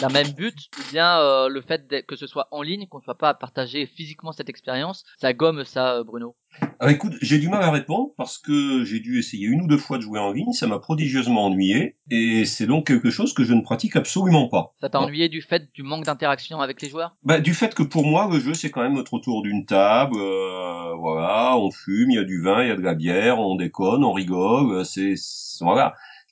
d'un 0.00 0.10
même 0.10 0.30
but, 0.30 0.54
ou 0.78 0.92
bien 0.92 1.18
euh, 1.18 1.48
le 1.48 1.60
fait 1.60 2.04
que 2.06 2.14
ce 2.14 2.28
soit 2.28 2.46
en 2.52 2.62
ligne, 2.62 2.86
qu'on 2.86 2.98
ne 2.98 3.02
soit 3.02 3.18
pas 3.18 3.30
à 3.30 3.34
partager 3.34 3.84
physiquement 3.86 4.30
cette 4.30 4.48
expérience, 4.48 5.02
ça 5.20 5.32
gomme 5.32 5.64
ça, 5.64 5.96
euh, 5.96 6.04
Bruno 6.04 6.36
Alors 6.78 6.92
écoute, 6.92 7.14
j'ai 7.20 7.38
du 7.38 7.48
mal 7.48 7.64
à 7.64 7.72
répondre 7.72 8.10
parce 8.16 8.38
que 8.38 8.84
j'ai 8.84 9.00
dû 9.00 9.18
essayer 9.18 9.48
une 9.48 9.62
ou 9.62 9.66
deux 9.66 9.76
fois 9.76 9.96
de 9.96 10.02
jouer 10.02 10.20
en 10.20 10.30
ligne, 10.30 10.52
ça 10.52 10.68
m'a 10.68 10.78
prodigieusement 10.78 11.46
ennuyé 11.46 11.96
et 12.12 12.44
c'est 12.44 12.66
donc 12.66 12.86
quelque 12.86 13.10
chose 13.10 13.34
que 13.34 13.42
je 13.42 13.52
ne 13.54 13.60
pratique 13.60 13.96
absolument 13.96 14.48
pas. 14.48 14.72
Ça 14.80 14.88
t'a 14.88 15.00
ennuyé 15.00 15.28
du 15.28 15.42
fait 15.42 15.68
du 15.74 15.82
manque 15.82 16.04
d'interaction 16.04 16.60
avec 16.60 16.80
les 16.80 16.90
joueurs? 16.90 17.16
Bah, 17.24 17.40
du 17.40 17.52
fait 17.52 17.74
que 17.74 17.82
pour 17.82 18.06
moi 18.06 18.28
le 18.32 18.38
jeu 18.38 18.54
c'est 18.54 18.70
quand 18.70 18.82
même 18.82 18.94
notre 18.94 19.14
autour 19.14 19.42
d'une 19.42 19.66
table, 19.66 20.14
euh, 20.16 20.94
voilà, 20.94 21.56
on 21.58 21.72
fume, 21.72 22.12
il 22.12 22.14
y 22.14 22.20
a 22.20 22.24
du 22.24 22.40
vin, 22.40 22.62
il 22.62 22.68
y 22.68 22.72
a 22.72 22.76
de 22.76 22.82
la 22.82 22.94
bière, 22.94 23.40
on 23.40 23.56
déconne, 23.56 24.04
on 24.04 24.12
rigole, 24.12 24.70
euh, 24.76 24.84
c'est- 24.84 25.16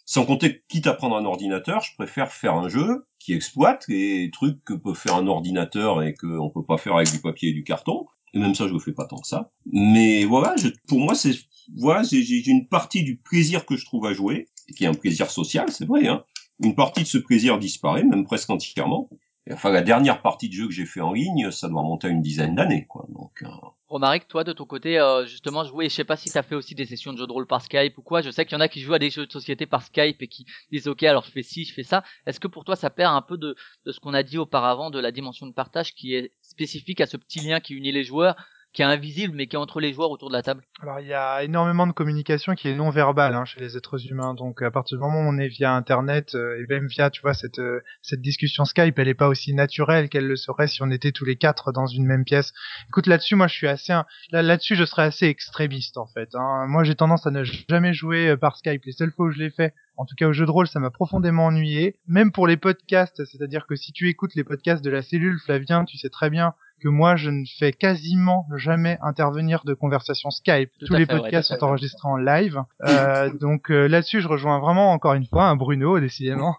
Sans 0.08 0.24
compter, 0.24 0.62
quitte 0.68 0.86
à 0.86 0.94
prendre 0.94 1.16
un 1.16 1.24
ordinateur, 1.24 1.80
je 1.82 1.94
préfère 1.96 2.30
faire 2.30 2.54
un 2.54 2.68
jeu 2.68 3.06
qui 3.18 3.32
exploite 3.34 3.84
les 3.88 4.30
trucs 4.32 4.62
que 4.64 4.74
peut 4.74 4.94
faire 4.94 5.16
un 5.16 5.26
ordinateur 5.26 6.02
et 6.02 6.14
qu'on 6.14 6.48
peut 6.50 6.64
pas 6.64 6.78
faire 6.78 6.94
avec 6.94 7.10
du 7.10 7.20
papier 7.20 7.50
et 7.50 7.52
du 7.52 7.64
carton. 7.64 8.06
Et 8.32 8.38
même 8.38 8.54
ça, 8.54 8.68
je 8.68 8.72
le 8.72 8.78
fais 8.78 8.92
pas 8.92 9.06
tant 9.06 9.16
que 9.18 9.26
ça. 9.26 9.50
Mais 9.72 10.24
voilà, 10.24 10.54
je- 10.56 10.68
pour 10.86 11.00
moi, 11.00 11.14
c'est 11.14 11.32
voilà, 11.76 12.04
j'ai 12.04 12.48
une 12.48 12.68
partie 12.68 13.02
du 13.02 13.16
plaisir 13.16 13.66
que 13.66 13.76
je 13.76 13.84
trouve 13.84 14.06
à 14.06 14.12
jouer, 14.12 14.46
qui 14.76 14.84
est 14.84 14.86
un 14.86 14.94
plaisir 14.94 15.28
social, 15.30 15.70
c'est 15.72 15.86
vrai. 15.86 16.06
Hein. 16.06 16.22
Une 16.62 16.76
partie 16.76 17.02
de 17.02 17.08
ce 17.08 17.18
plaisir 17.18 17.58
disparaît, 17.58 18.04
même 18.04 18.24
presque 18.24 18.48
entièrement. 18.50 19.08
Enfin, 19.52 19.70
la 19.70 19.82
dernière 19.82 20.22
partie 20.22 20.48
de 20.48 20.54
jeu 20.54 20.66
que 20.66 20.72
j'ai 20.72 20.86
fait 20.86 21.00
en 21.00 21.12
ligne, 21.12 21.50
ça 21.52 21.68
doit 21.68 21.80
remonter 21.80 22.08
à 22.08 22.10
une 22.10 22.22
dizaine 22.22 22.56
d'années, 22.56 22.86
quoi. 22.86 23.06
Donc, 23.10 23.42
euh, 23.42 23.48
Romaric, 23.88 24.26
toi 24.26 24.42
de 24.42 24.52
ton 24.52 24.64
côté, 24.64 24.98
euh, 24.98 25.24
justement 25.26 25.62
jouer, 25.62 25.88
je 25.88 25.94
sais 25.94 26.04
pas 26.04 26.16
si 26.16 26.28
t'as 26.28 26.42
fait 26.42 26.56
aussi 26.56 26.74
des 26.74 26.86
sessions 26.86 27.12
de 27.12 27.18
jeux 27.18 27.26
de 27.28 27.32
rôle 27.32 27.46
par 27.46 27.62
Skype 27.62 27.96
ou 27.96 28.02
quoi, 28.02 28.20
je 28.20 28.30
sais 28.30 28.44
qu'il 28.44 28.54
y 28.54 28.56
en 28.56 28.60
a 28.60 28.66
qui 28.66 28.80
jouent 28.80 28.94
à 28.94 28.98
des 28.98 29.10
jeux 29.10 29.26
de 29.26 29.30
société 29.30 29.64
par 29.64 29.82
Skype 29.82 30.20
et 30.20 30.26
qui 30.26 30.44
disent 30.72 30.88
ok 30.88 31.04
alors 31.04 31.24
je 31.24 31.30
fais 31.30 31.44
ci, 31.44 31.64
je 31.64 31.72
fais 31.72 31.84
ça. 31.84 32.02
Est-ce 32.26 32.40
que 32.40 32.48
pour 32.48 32.64
toi 32.64 32.74
ça 32.74 32.90
perd 32.90 33.14
un 33.14 33.22
peu 33.22 33.36
de 33.38 33.54
ce 33.86 34.00
qu'on 34.00 34.14
a 34.14 34.24
dit 34.24 34.38
auparavant 34.38 34.90
de 34.90 34.98
la 34.98 35.12
dimension 35.12 35.46
de 35.46 35.52
partage 35.52 35.94
qui 35.94 36.16
est 36.16 36.32
spécifique 36.42 37.00
à 37.00 37.06
ce 37.06 37.16
petit 37.16 37.38
lien 37.38 37.60
qui 37.60 37.74
unit 37.74 37.92
les 37.92 38.02
joueurs, 38.02 38.34
qui 38.76 38.82
est 38.82 38.84
invisible 38.84 39.34
mais 39.34 39.46
qui 39.46 39.56
est 39.56 39.58
entre 39.58 39.80
les 39.80 39.94
joueurs 39.94 40.10
autour 40.10 40.28
de 40.28 40.34
la 40.34 40.42
table 40.42 40.62
Alors 40.82 41.00
il 41.00 41.06
y 41.06 41.14
a 41.14 41.42
énormément 41.42 41.86
de 41.86 41.92
communication 41.92 42.54
qui 42.54 42.68
est 42.68 42.74
non 42.74 42.90
verbale 42.90 43.34
hein, 43.34 43.46
chez 43.46 43.58
les 43.58 43.78
êtres 43.78 44.06
humains. 44.10 44.34
Donc 44.34 44.60
à 44.60 44.70
partir 44.70 44.98
du 44.98 45.02
moment 45.02 45.20
où 45.20 45.32
on 45.32 45.38
est 45.38 45.48
via 45.48 45.72
Internet 45.72 46.34
euh, 46.34 46.62
et 46.62 46.66
même 46.68 46.86
via, 46.86 47.08
tu 47.08 47.22
vois, 47.22 47.32
cette 47.32 47.58
euh, 47.58 47.80
cette 48.02 48.20
discussion 48.20 48.66
Skype, 48.66 48.98
elle 48.98 49.08
est 49.08 49.14
pas 49.14 49.28
aussi 49.28 49.54
naturelle 49.54 50.10
qu'elle 50.10 50.26
le 50.26 50.36
serait 50.36 50.68
si 50.68 50.82
on 50.82 50.90
était 50.90 51.10
tous 51.10 51.24
les 51.24 51.36
quatre 51.36 51.72
dans 51.72 51.86
une 51.86 52.04
même 52.04 52.24
pièce. 52.24 52.52
Écoute, 52.88 53.06
là-dessus, 53.06 53.34
moi, 53.34 53.46
je 53.46 53.54
suis 53.54 53.66
assez 53.66 53.94
un- 53.94 54.04
là 54.30 54.42
là-dessus, 54.42 54.76
je 54.76 54.84
serais 54.84 55.04
assez 55.04 55.26
extrémiste 55.26 55.96
en 55.96 56.06
fait. 56.06 56.34
Hein. 56.34 56.66
Moi, 56.68 56.84
j'ai 56.84 56.94
tendance 56.94 57.26
à 57.26 57.30
ne 57.30 57.44
jamais 57.44 57.94
jouer 57.94 58.28
euh, 58.28 58.36
par 58.36 58.58
Skype. 58.58 58.84
Les 58.84 58.92
seules 58.92 59.12
fois 59.12 59.26
où 59.26 59.30
je 59.30 59.38
l'ai 59.38 59.50
fait, 59.50 59.72
en 59.96 60.04
tout 60.04 60.14
cas 60.16 60.26
au 60.28 60.34
jeu 60.34 60.44
de 60.44 60.50
rôle, 60.50 60.66
ça 60.68 60.80
m'a 60.80 60.90
profondément 60.90 61.46
ennuyé. 61.46 61.96
Même 62.08 62.30
pour 62.30 62.46
les 62.46 62.58
podcasts, 62.58 63.24
c'est-à-dire 63.24 63.66
que 63.66 63.74
si 63.74 63.92
tu 63.92 64.10
écoutes 64.10 64.34
les 64.34 64.44
podcasts 64.44 64.84
de 64.84 64.90
la 64.90 65.00
cellule, 65.00 65.38
Flavien, 65.38 65.86
tu 65.86 65.96
sais 65.96 66.10
très 66.10 66.28
bien 66.28 66.52
que 66.80 66.88
moi 66.88 67.16
je 67.16 67.30
ne 67.30 67.44
fais 67.58 67.72
quasiment 67.72 68.46
jamais 68.56 68.98
intervenir 69.02 69.64
de 69.64 69.74
conversation 69.74 70.30
Skype. 70.30 70.70
Tout 70.78 70.86
Tous 70.86 70.94
les 70.94 71.06
fait, 71.06 71.16
podcasts 71.18 71.48
sont 71.48 71.64
enregistrés 71.64 72.08
en 72.08 72.16
live. 72.16 72.62
Euh, 72.86 73.30
donc 73.40 73.70
euh, 73.70 73.86
là-dessus, 73.86 74.20
je 74.20 74.28
rejoins 74.28 74.58
vraiment 74.60 74.92
encore 74.92 75.14
une 75.14 75.26
fois 75.26 75.44
un 75.44 75.56
Bruno, 75.56 75.98
décidément. 76.00 76.56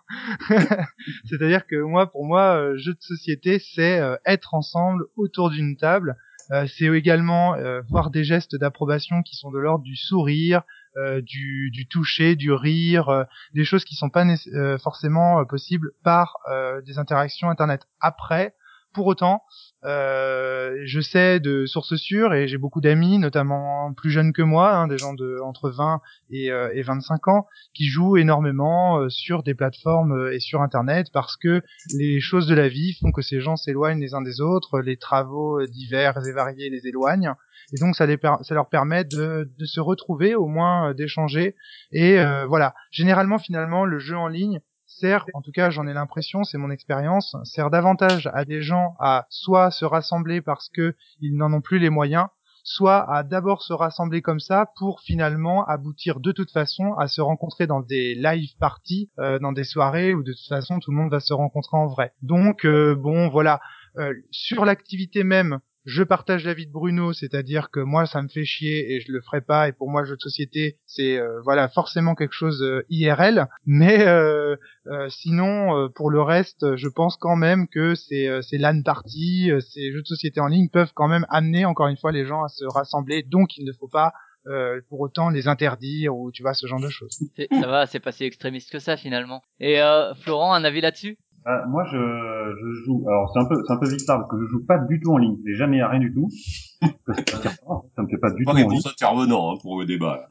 C'est-à-dire 1.25 1.67
que 1.67 1.75
moi, 1.75 2.11
pour 2.11 2.25
moi, 2.25 2.57
euh, 2.57 2.77
jeu 2.77 2.93
de 2.93 3.01
société, 3.01 3.59
c'est 3.59 3.99
euh, 3.99 4.15
être 4.25 4.53
ensemble 4.53 5.05
autour 5.15 5.49
d'une 5.49 5.77
table 5.77 6.15
Euh, 6.51 6.65
c'est 6.77 6.85
également 6.85 7.55
euh, 7.55 7.81
voir 7.89 8.09
des 8.09 8.23
gestes 8.23 8.55
d'approbation 8.55 9.21
qui 9.21 9.35
sont 9.35 9.51
de 9.51 9.59
l'ordre 9.59 9.83
du 9.83 9.97
sourire, 9.97 10.61
euh, 10.95 11.21
du, 11.21 11.69
du 11.71 11.87
toucher, 11.87 12.35
du 12.35 12.51
rire, 12.53 13.09
euh, 13.09 13.23
des 13.53 13.65
choses 13.65 13.83
qui 13.83 13.95
sont 13.95 14.09
pas 14.09 14.25
euh, 14.25 14.77
forcément 14.77 15.43
possibles 15.45 15.91
par 16.03 16.37
euh, 16.49 16.81
des 16.81 16.99
interactions 16.99 17.49
internet. 17.49 17.85
Après, 17.99 18.55
pour 18.97 19.05
autant, 19.05 19.43
euh, 19.83 20.81
je 20.85 20.99
sais 21.01 21.39
de 21.39 21.67
sources 21.67 21.97
sûres 21.97 22.33
et 22.33 22.47
j'ai 22.47 22.57
beaucoup 22.57 22.81
d'amis, 22.81 23.19
notamment 23.19 23.93
plus 23.93 24.09
jeunes 24.09 24.33
que 24.33 24.41
moi, 24.41 24.73
hein, 24.73 24.87
des 24.87 24.97
gens 24.97 25.13
de 25.13 25.37
entre 25.43 25.69
20 25.69 26.01
et, 26.31 26.51
euh, 26.51 26.71
et 26.73 26.81
25 26.81 27.27
ans, 27.27 27.45
qui 27.75 27.85
jouent 27.85 28.17
énormément 28.17 28.97
euh, 28.97 29.09
sur 29.09 29.43
des 29.43 29.53
plateformes 29.53 30.13
euh, 30.13 30.33
et 30.33 30.39
sur 30.39 30.63
Internet 30.63 31.11
parce 31.13 31.37
que 31.37 31.61
les 31.93 32.19
choses 32.19 32.47
de 32.47 32.55
la 32.55 32.69
vie 32.69 32.97
font 32.99 33.11
que 33.11 33.21
ces 33.21 33.39
gens 33.39 33.55
s'éloignent 33.55 34.01
les 34.01 34.15
uns 34.15 34.23
des 34.23 34.41
autres, 34.41 34.79
les 34.79 34.97
travaux 34.97 35.61
euh, 35.61 35.67
divers 35.67 36.17
et 36.25 36.31
variés 36.31 36.71
les 36.71 36.87
éloignent, 36.87 37.35
et 37.73 37.77
donc 37.79 37.95
ça, 37.95 38.05
leur 38.05 38.69
permet 38.69 39.03
de, 39.03 39.49
se 39.65 39.79
retrouver, 39.79 40.35
au 40.35 40.47
moins 40.47 40.89
euh, 40.89 40.93
d'échanger, 40.93 41.55
et 41.91 42.19
euh, 42.19 42.45
voilà. 42.45 42.73
Généralement, 42.91 43.39
finalement, 43.39 43.85
le 43.85 43.99
jeu 43.99 44.17
en 44.17 44.27
ligne 44.27 44.61
sert, 44.99 45.25
en 45.33 45.41
tout 45.41 45.51
cas 45.51 45.69
j'en 45.69 45.87
ai 45.87 45.93
l'impression, 45.93 46.43
c'est 46.43 46.57
mon 46.57 46.71
expérience, 46.71 47.35
sert 47.43 47.69
davantage 47.69 48.29
à 48.33 48.45
des 48.45 48.61
gens 48.61 48.95
à 48.99 49.25
soit 49.29 49.71
se 49.71 49.85
rassembler 49.85 50.41
parce 50.41 50.69
que 50.69 50.95
ils 51.19 51.35
n'en 51.35 51.53
ont 51.53 51.61
plus 51.61 51.79
les 51.79 51.89
moyens, 51.89 52.27
soit 52.63 53.09
à 53.09 53.23
d'abord 53.23 53.61
se 53.61 53.73
rassembler 53.73 54.21
comme 54.21 54.39
ça 54.41 54.71
pour 54.77 55.01
finalement 55.01 55.65
aboutir 55.65 56.19
de 56.19 56.31
toute 56.31 56.51
façon 56.51 56.93
à 56.95 57.07
se 57.07 57.21
rencontrer 57.21 57.65
dans 57.67 57.81
des 57.81 58.15
live 58.15 58.57
parties, 58.59 59.09
euh, 59.19 59.39
dans 59.39 59.53
des 59.53 59.63
soirées 59.63 60.13
où 60.13 60.23
de 60.23 60.33
toute 60.33 60.49
façon 60.49 60.79
tout 60.79 60.91
le 60.91 60.97
monde 60.97 61.11
va 61.11 61.19
se 61.19 61.33
rencontrer 61.33 61.77
en 61.77 61.87
vrai. 61.87 62.11
Donc 62.21 62.65
euh, 62.65 62.95
bon 62.95 63.29
voilà, 63.29 63.59
Euh, 63.99 64.13
sur 64.29 64.63
l'activité 64.63 65.23
même, 65.23 65.57
je 65.87 66.03
partage 66.03 66.43
l'avis 66.43 66.67
de 66.67 66.71
Bruno, 66.71 67.13
c'est-à-dire 67.13 67.71
que 67.71 67.79
moi 67.79 68.05
ça 68.05 68.21
me 68.21 68.27
fait 68.27 68.43
chier 68.43 68.93
et 68.93 68.99
je 68.99 69.09
le 69.09 69.21
ferai 69.21 69.39
pas 69.39 69.69
et 69.69 69.71
pour 69.71 69.89
moi 69.89 70.03
jeu 70.03 70.17
de 70.17 70.21
société 70.21 70.77
c'est 70.85 71.17
euh, 71.17 71.39
voilà 71.45 71.69
forcément 71.69 72.13
quelque 72.13 72.33
chose 72.33 72.61
euh, 72.61 72.85
IRL, 72.89 73.47
mais 73.65 74.05
euh, 74.05 74.57
euh, 74.87 75.07
sinon 75.07 75.77
euh, 75.77 75.87
pour 75.87 76.09
le 76.09 76.21
reste 76.21 76.75
je 76.75 76.89
pense 76.89 77.15
quand 77.15 77.37
même 77.37 77.69
que 77.69 77.95
ces 77.95 78.27
euh, 78.27 78.41
ces 78.41 78.57
LAN 78.57 78.81
parties, 78.83 79.49
ces 79.61 79.93
jeux 79.93 80.01
de 80.01 80.07
société 80.07 80.41
en 80.41 80.47
ligne 80.47 80.67
peuvent 80.67 80.91
quand 80.93 81.07
même 81.07 81.25
amener 81.29 81.63
encore 81.63 81.87
une 81.87 81.97
fois 81.97 82.11
les 82.11 82.25
gens 82.25 82.43
à 82.43 82.49
se 82.49 82.65
rassembler, 82.65 83.23
donc 83.23 83.57
il 83.57 83.65
ne 83.65 83.71
faut 83.71 83.87
pas 83.87 84.11
euh, 84.47 84.79
pour 84.89 85.01
autant 85.01 85.29
les 85.29 85.47
interdire 85.47 86.15
ou 86.15 86.31
tu 86.31 86.41
vois 86.41 86.53
ce 86.53 86.67
genre 86.67 86.79
de 86.79 86.89
choses. 86.89 87.17
Ça 87.51 87.67
va, 87.67 87.85
c'est 87.85 87.99
pas 87.99 88.11
si 88.13 88.23
extrémiste 88.23 88.71
que 88.71 88.79
ça 88.79 88.95
finalement. 88.95 89.41
Et 89.59 89.81
euh, 89.81 90.13
Florent, 90.15 90.53
un 90.53 90.63
avis 90.63 90.79
là-dessus? 90.79 91.17
Ah, 91.49 91.63
moi, 91.65 91.85
je, 91.85 91.95
je 91.97 92.83
joue. 92.83 93.05
Alors, 93.07 93.31
c'est 93.31 93.39
un 93.39 93.45
peu, 93.45 93.55
c'est 93.65 93.71
un 93.71 93.77
peu 93.77 93.87
bizarre 93.87 94.19
parce 94.19 94.29
que 94.29 94.37
je 94.37 94.47
joue 94.47 94.65
pas 94.65 94.79
du 94.79 94.99
tout 94.99 95.13
en 95.13 95.17
ligne. 95.17 95.37
J'ai 95.45 95.55
jamais 95.55 95.79
à 95.79 95.87
rien 95.87 96.01
du 96.01 96.13
tout. 96.13 96.27
Ça 96.81 98.01
me 98.01 98.07
fait 98.09 98.17
pas 98.17 98.31
du 98.31 98.43
Pas 98.43 98.51
tout 98.51 98.57
des 98.57 98.63
en 98.65 98.89
intervenants 98.89 99.53
hein, 99.53 99.57
pour 99.61 99.79
le 99.79 99.85
débat. 99.85 100.27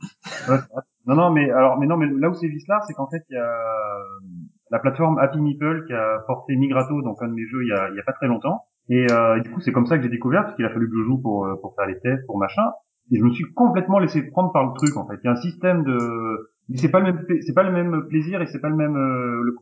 Ouais, 0.47 0.59
Non, 1.07 1.15
non, 1.15 1.31
mais 1.31 1.51
alors, 1.51 1.79
mais 1.79 1.87
non, 1.87 1.97
mais 1.97 2.07
là 2.07 2.29
où 2.29 2.35
c'est 2.35 2.49
vicelard, 2.49 2.85
c'est 2.87 2.93
qu'en 2.93 3.09
fait, 3.09 3.25
il 3.31 3.33
y 3.33 3.39
a 3.39 3.43
euh, 3.43 4.27
la 4.71 4.79
plateforme 4.79 5.19
Happy 5.19 5.41
Meeple 5.41 5.87
qui 5.87 5.95
a 5.95 6.19
porté 6.27 6.55
Migrato, 6.55 7.01
donc 7.01 7.17
un 7.23 7.29
de 7.29 7.33
mes 7.33 7.47
jeux, 7.47 7.63
il 7.63 7.69
y 7.69 7.73
a, 7.73 7.89
il 7.89 7.97
y 7.97 8.01
a 8.01 8.05
pas 8.05 8.13
très 8.13 8.27
longtemps. 8.27 8.65
Et, 8.91 9.11
euh, 9.11 9.39
et 9.39 9.41
du 9.41 9.51
coup, 9.51 9.61
c'est 9.61 9.73
comme 9.73 9.87
ça 9.87 9.97
que 9.97 10.03
j'ai 10.03 10.11
découvert, 10.11 10.43
parce 10.43 10.55
qu'il 10.57 10.67
a 10.67 10.71
fallu 10.71 10.87
que 10.91 10.99
je 10.99 11.03
joue 11.03 11.19
pour 11.23 11.47
euh, 11.47 11.57
pour 11.63 11.75
faire 11.77 11.87
les 11.87 11.99
tests, 11.99 12.27
pour 12.27 12.37
machin. 12.37 12.73
Et 13.11 13.19
je 13.19 13.25
me 13.25 13.31
suis 13.31 13.45
complètement 13.55 14.01
laissé 14.01 14.23
prendre 14.23 14.53
par 14.53 14.67
le 14.67 14.75
truc, 14.75 14.95
en 14.99 15.07
fait. 15.09 15.15
Il 15.23 15.27
y 15.27 15.29
a 15.29 15.33
un 15.33 15.37
système 15.37 15.83
de, 15.83 16.51
c'est 16.75 16.91
pas 16.91 17.01
le 17.01 17.13
même, 17.13 17.25
c'est 17.41 17.55
pas 17.55 17.63
le 17.63 17.73
même 17.73 18.07
plaisir 18.09 18.43
et 18.43 18.47
c'est 18.47 18.61
pas 18.61 18.69
le 18.69 18.77
même, 18.77 18.97
euh, 18.97 19.43
le, 19.43 19.55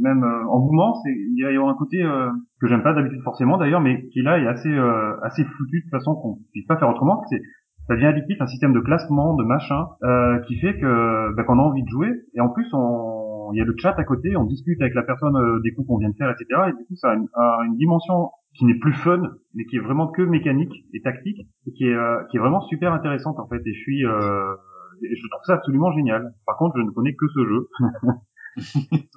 même 0.00 0.24
euh, 0.24 0.46
engouement. 0.48 0.94
C'est, 1.04 1.12
il 1.12 1.38
y 1.38 1.44
avoir 1.44 1.68
un 1.68 1.76
côté 1.76 2.02
euh, 2.02 2.30
que 2.60 2.66
j'aime 2.66 2.82
pas 2.82 2.94
d'habitude 2.94 3.20
forcément 3.22 3.58
d'ailleurs, 3.58 3.80
mais 3.80 4.06
qui 4.08 4.22
là 4.22 4.38
est 4.38 4.46
assez, 4.46 4.72
euh, 4.72 5.16
assez 5.22 5.44
foutu 5.44 5.82
de 5.84 5.90
façon 5.90 6.14
qu'on 6.14 6.38
puisse 6.52 6.66
pas 6.66 6.78
faire 6.78 6.88
autrement. 6.88 7.22
C'est 7.28 7.40
ça 7.88 7.94
devient 7.94 8.06
addictif, 8.06 8.40
un 8.40 8.46
système 8.48 8.72
de 8.72 8.80
classement, 8.80 9.34
de 9.34 9.44
machin, 9.44 9.86
euh, 10.02 10.40
qui 10.40 10.56
fait 10.56 10.76
que 10.76 11.34
bah, 11.36 11.44
qu'on 11.44 11.58
a 11.58 11.62
envie 11.62 11.84
de 11.84 11.88
jouer. 11.88 12.10
Et 12.34 12.40
en 12.40 12.48
plus, 12.48 12.66
on, 12.72 13.52
il 13.52 13.58
y 13.58 13.60
a 13.60 13.64
le 13.64 13.74
chat 13.78 13.94
à 13.96 14.04
côté, 14.04 14.36
on 14.36 14.44
discute 14.44 14.80
avec 14.80 14.94
la 14.94 15.02
personne 15.02 15.36
euh, 15.36 15.60
des 15.62 15.72
coups 15.72 15.86
qu'on 15.86 15.98
vient 15.98 16.10
de 16.10 16.16
faire, 16.16 16.30
etc. 16.30 16.46
Et 16.68 16.72
du 16.72 16.84
coup, 16.86 16.96
ça 16.96 17.10
a 17.10 17.14
une, 17.14 17.28
a 17.34 17.60
une 17.66 17.76
dimension 17.76 18.30
qui 18.54 18.64
n'est 18.64 18.78
plus 18.78 18.92
fun, 18.92 19.22
mais 19.54 19.64
qui 19.66 19.76
est 19.76 19.80
vraiment 19.80 20.08
que 20.08 20.22
mécanique 20.22 20.72
et 20.94 21.02
tactique, 21.02 21.46
et 21.66 21.72
qui 21.72 21.84
est, 21.84 21.94
euh, 21.94 22.24
qui 22.30 22.38
est 22.38 22.40
vraiment 22.40 22.60
super 22.62 22.92
intéressante 22.92 23.38
en 23.38 23.46
fait. 23.46 23.60
Et 23.64 23.72
je 23.72 23.80
suis, 23.80 24.04
euh, 24.04 24.54
je 25.02 25.28
trouve 25.30 25.44
ça 25.46 25.54
absolument 25.54 25.92
génial. 25.92 26.34
Par 26.46 26.56
contre, 26.56 26.76
je 26.78 26.82
ne 26.82 26.90
connais 26.90 27.14
que 27.14 27.26
ce 27.34 27.44
jeu. 27.44 27.68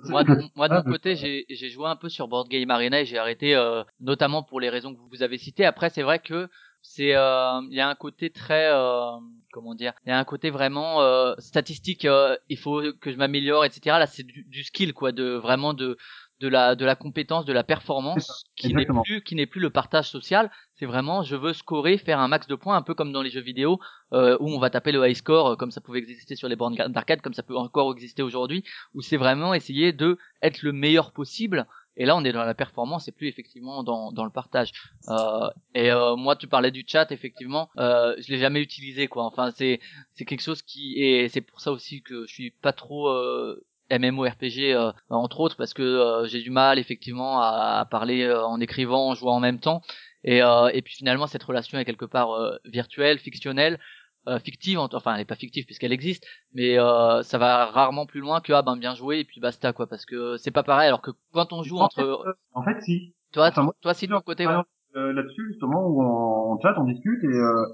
Moi, 0.10 0.24
de, 0.24 0.36
moi, 0.56 0.68
de 0.68 0.74
Ah, 0.74 0.84
mon 0.86 0.92
côté, 0.92 1.16
j'ai 1.16 1.46
j'ai 1.50 1.70
joué 1.70 1.88
un 1.88 1.96
peu 1.96 2.10
sur 2.10 2.28
Board 2.28 2.50
Game 2.50 2.70
Arena 2.72 3.02
et 3.02 3.06
j'ai 3.06 3.18
arrêté, 3.18 3.56
euh, 3.56 3.84
notamment 4.00 4.44
pour 4.44 4.60
les 4.60 4.70
raisons 4.70 4.94
que 4.94 5.00
vous 5.00 5.24
avez 5.24 5.38
citées. 5.38 5.66
Après, 5.66 5.90
c'est 5.90 6.02
vrai 6.04 6.20
que 6.20 6.50
c'est, 6.82 7.16
euh, 7.16 7.62
il 7.70 7.76
y 7.76 7.80
a 7.82 7.88
un 7.90 7.96
côté 7.96 8.30
très, 8.32 8.70
euh, 8.72 9.12
comment 9.52 9.76
dire, 9.76 9.94
il 10.06 10.10
y 10.10 10.12
a 10.12 10.20
un 10.20 10.24
côté 10.26 10.50
vraiment 10.50 11.02
euh, 11.02 11.34
statistique. 11.38 12.06
euh, 12.06 12.36
il 12.50 12.58
faut 12.58 12.82
que 13.00 13.12
je 13.12 13.18
m'améliore, 13.18 13.64
etc. 13.66 13.98
Là, 14.00 14.08
c'est 14.08 14.24
du, 14.24 14.44
du 14.44 14.64
skill, 14.64 14.94
quoi, 14.94 15.12
de 15.14 15.36
vraiment 15.36 15.74
de 15.74 15.98
de 16.40 16.48
la 16.48 16.76
de 16.76 16.86
la 16.86 16.96
compétence, 16.96 17.46
de 17.46 17.54
la 17.54 17.64
performance, 17.64 18.46
qui 18.56 18.74
n'est 18.74 18.86
plus 18.86 19.24
qui 19.24 19.36
n'est 19.36 19.46
plus 19.46 19.62
le 19.62 19.70
partage 19.70 20.10
social. 20.10 20.50
C'est 20.76 20.86
vraiment, 20.86 21.24
je 21.24 21.36
veux 21.36 21.54
scorer, 21.54 21.98
faire 21.98 22.20
un 22.20 22.30
max 22.30 22.48
de 22.48 22.56
points, 22.56 22.78
un 22.78 22.82
peu 22.82 22.94
comme 22.94 23.12
dans 23.12 23.22
les 23.22 23.30
jeux 23.30 23.42
vidéo 23.42 23.80
euh, 24.14 24.38
où 24.40 24.50
on 24.50 24.60
va 24.60 24.70
taper 24.70 24.94
le 24.94 25.06
high 25.08 25.16
score, 25.16 25.48
euh, 25.48 25.56
comme 25.58 25.72
ça 25.72 25.82
pouvait 25.82 26.00
exister 26.00 26.36
sur 26.36 26.48
les 26.48 26.56
bornes 26.56 26.76
d'arcade, 26.76 27.22
comme 27.22 27.34
ça 27.34 27.44
peut 27.44 27.58
encore 27.58 27.92
exister 27.92 28.24
aujourd'hui 28.24 28.64
où 28.94 29.02
c'est 29.02 29.18
vraiment 29.18 29.54
essayer 29.54 29.92
de 29.92 30.18
être 30.42 30.62
le 30.62 30.72
meilleur 30.72 31.12
possible. 31.12 31.68
Et 31.98 32.06
là, 32.06 32.16
on 32.16 32.24
est 32.24 32.32
dans 32.32 32.46
la 32.46 32.54
performance 32.54 33.10
et 33.10 33.12
plus 33.12 33.28
effectivement 33.28 33.84
dans, 33.84 34.14
dans 34.14 34.24
le 34.24 34.32
partage. 34.32 34.72
Euh, 35.10 35.50
et 35.76 35.92
euh, 35.92 36.16
moi, 36.16 36.38
tu 36.38 36.48
parlais 36.48 36.72
du 36.72 36.86
chat, 36.88 37.12
effectivement, 37.12 37.70
euh, 37.78 38.16
je 38.20 38.32
l'ai 38.32 38.40
jamais 38.40 38.62
utilisé, 38.62 39.10
quoi. 39.10 39.26
Enfin, 39.26 39.52
c'est 39.52 39.82
c'est 40.14 40.24
quelque 40.24 40.42
chose 40.42 40.62
qui 40.62 40.94
et 40.98 41.28
c'est 41.28 41.42
pour 41.42 41.60
ça 41.60 41.74
aussi 41.74 42.02
que 42.02 42.26
je 42.26 42.34
suis 42.34 42.52
pas 42.52 42.72
trop 42.72 43.10
euh, 43.10 43.66
MMORPG 43.92 44.74
euh, 44.74 44.92
entre 45.10 45.40
autres 45.40 45.58
parce 45.58 45.74
que 45.74 45.82
euh, 45.82 46.26
j'ai 46.28 46.42
du 46.42 46.50
mal 46.52 46.80
effectivement 46.80 47.42
à, 47.42 47.80
à 47.82 47.86
parler 47.86 48.24
euh, 48.24 48.44
en 48.46 48.60
écrivant, 48.60 49.10
en 49.10 49.16
jouant 49.16 49.36
en 49.36 49.40
même 49.40 49.60
temps. 49.60 49.82
Et, 50.24 50.44
euh, 50.44 50.68
et 50.74 50.82
puis 50.82 50.94
finalement, 50.96 51.28
cette 51.28 51.44
relation 51.44 51.78
est 51.80 51.86
quelque 51.86 52.06
part 52.06 52.32
euh, 52.34 52.58
virtuelle, 52.66 53.20
fictionnelle, 53.20 53.80
euh, 54.28 54.38
fictive. 54.40 54.78
en- 54.80 54.90
Enfin, 54.94 55.16
elle 55.16 55.22
est 55.22 55.26
pas 55.26 55.36
fictive 55.36 55.66
puisqu'elle 55.66 55.94
existe, 55.94 56.26
mais 56.54 56.78
euh, 56.78 57.24
ça 57.24 57.38
va 57.38 57.66
rarement 57.68 58.06
plus 58.06 58.20
loin 58.20 58.42
que 58.42 58.52
ah 58.54 58.62
ben 58.62 58.76
bien 58.78 58.96
joué 58.96 59.20
et 59.20 59.24
puis 59.24 59.40
basta 59.40 59.72
quoi 59.74 59.88
parce 59.88 60.06
que 60.06 60.36
c'est 60.38 60.52
pas 60.52 60.64
pareil 60.64 60.88
alors 60.88 61.02
que 61.02 61.12
quand 61.34 61.54
on 61.54 61.64
joue 61.64 61.78
En 61.80 61.86
entre 61.86 62.36
en 62.54 62.64
fait, 62.64 62.82
si. 62.82 63.14
toi 63.32 63.48
enfin, 63.48 63.64
moi, 63.64 63.76
toi 63.82 63.94
si 63.94 64.08
de 64.08 64.14
ton 64.14 64.22
côté 64.22 64.46
ouais. 64.46 64.54
là-dessus 64.94 65.48
justement 65.52 65.88
où 65.88 66.04
on, 66.04 66.54
on 66.54 66.60
chat, 66.60 66.74
on 66.78 66.84
discute 66.84 67.24
et, 67.24 67.28
euh, 67.28 67.66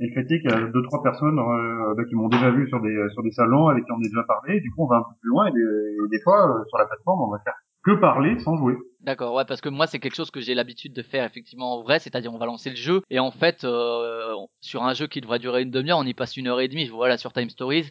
et 0.00 0.06
est 0.06 0.26
qu'il 0.26 0.50
y 0.50 0.52
a 0.52 0.60
deux 0.60 0.82
trois 0.82 1.02
personnes 1.02 1.38
euh, 1.38 1.94
bah, 1.94 2.04
qui 2.08 2.14
m'ont 2.14 2.28
déjà 2.28 2.50
vu 2.50 2.66
sur 2.68 2.80
des 2.80 2.96
sur 3.12 3.22
des 3.22 3.30
salons 3.32 3.68
avec 3.68 3.84
qui 3.84 3.92
on 3.92 3.96
a 3.96 4.02
déjà 4.02 4.22
parlé. 4.26 4.60
Du 4.60 4.70
coup, 4.70 4.84
on 4.84 4.86
va 4.86 4.96
un 4.96 5.02
peu 5.02 5.14
plus 5.20 5.28
loin 5.28 5.46
et 5.46 5.52
des, 5.52 6.20
fois 6.24 6.48
euh, 6.48 6.64
sur 6.68 6.78
la 6.78 6.86
plateforme, 6.86 7.20
on 7.22 7.30
va 7.30 7.38
faire 7.40 7.54
que 7.84 7.92
parler 8.00 8.38
sans 8.38 8.56
jouer. 8.56 8.74
D'accord, 9.00 9.34
ouais, 9.34 9.44
parce 9.46 9.60
que 9.60 9.68
moi 9.68 9.86
c'est 9.86 9.98
quelque 9.98 10.14
chose 10.14 10.30
que 10.30 10.40
j'ai 10.40 10.54
l'habitude 10.54 10.94
de 10.94 11.02
faire 11.02 11.24
effectivement 11.24 11.78
en 11.78 11.82
vrai, 11.82 11.98
c'est-à-dire 11.98 12.32
on 12.32 12.38
va 12.38 12.46
lancer 12.46 12.70
le 12.70 12.76
jeu 12.76 13.02
et 13.10 13.18
en 13.18 13.30
fait 13.30 13.64
euh, 13.64 14.34
sur 14.60 14.84
un 14.84 14.94
jeu 14.94 15.06
qui 15.06 15.20
devrait 15.20 15.38
durer 15.38 15.62
une 15.62 15.70
demi-heure, 15.70 15.98
on 15.98 16.04
y 16.04 16.14
passe 16.14 16.36
une 16.36 16.48
heure 16.48 16.60
et 16.60 16.68
demie. 16.68 16.88
Voilà 16.88 17.16
sur 17.16 17.32
Time 17.32 17.50
Stories, 17.50 17.90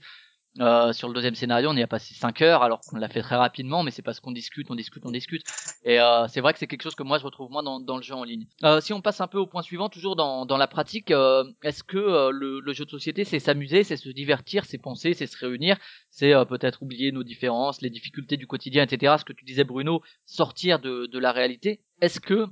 euh, 0.60 0.92
sur 0.94 1.08
le 1.08 1.14
deuxième 1.14 1.36
scénario, 1.36 1.70
on 1.70 1.76
y 1.76 1.84
a 1.84 1.88
passé 1.88 2.14
5 2.16 2.42
heures 2.42 2.64
alors 2.64 2.82
qu'on 2.82 2.98
l'a 2.98 3.08
fait 3.08 3.22
très 3.22 3.36
rapidement, 3.36 3.84
mais 3.84 3.92
c'est 3.92 4.02
parce 4.02 4.20
qu'on 4.20 4.32
discute, 4.32 4.70
on 4.72 4.76
discute, 4.76 5.06
on 5.06 5.12
discute. 5.12 5.44
Et 5.84 6.00
euh, 6.00 6.28
c'est 6.28 6.42
vrai 6.42 6.54
que 6.54 6.60
c'est 6.60 6.68
quelque 6.68 6.82
chose 6.82 6.96
que 6.96 7.04
moi 7.04 7.20
je 7.20 7.24
retrouve 7.24 7.52
moins 7.52 7.64
dans, 7.64 7.80
dans 7.80 7.98
le 7.98 8.02
jeu 8.02 8.16
en 8.16 8.24
ligne. 8.24 8.48
Euh, 8.64 8.82
si 8.82 8.92
on 8.92 9.02
passe 9.02 9.22
un 9.22 9.28
peu 9.28 9.38
au 9.38 9.46
point 9.48 9.62
suivant, 9.62 9.90
toujours 9.90 10.16
dans, 10.16 10.46
dans 10.46 10.58
la 10.58 10.68
pratique, 10.68 11.12
euh, 11.12 11.44
est-ce 11.64 11.84
que 11.84 11.98
euh, 11.98 12.32
le, 12.32 12.60
le 12.60 12.74
jeu 12.74 12.86
de 12.86 12.90
société 12.90 13.24
c'est 13.24 13.40
s'amuser, 13.40 13.84
c'est 13.84 13.98
se 13.98 14.10
divertir, 14.10 14.66
c'est 14.66 14.80
penser, 14.80 15.14
c'est 15.14 15.28
se 15.28 15.38
réunir, 15.38 15.78
c'est 16.10 16.34
euh, 16.34 16.46
peut-être 16.46 16.82
oublier 16.82 17.12
nos 17.12 17.24
différences, 17.24 17.82
les 17.82 17.90
difficultés 17.90 18.38
du 18.38 18.48
quotidien, 18.48 18.84
etc. 18.84 19.16
Ce 19.20 19.26
que 19.26 19.34
tu 19.34 19.46
disais 19.46 19.64
Bruno, 19.64 20.02
sortir 20.26 20.80
de, 20.80 21.06
de 21.06 21.20
la 21.20 21.32
réalité? 21.32 21.82
Est-ce 22.02 22.20
que 22.20 22.48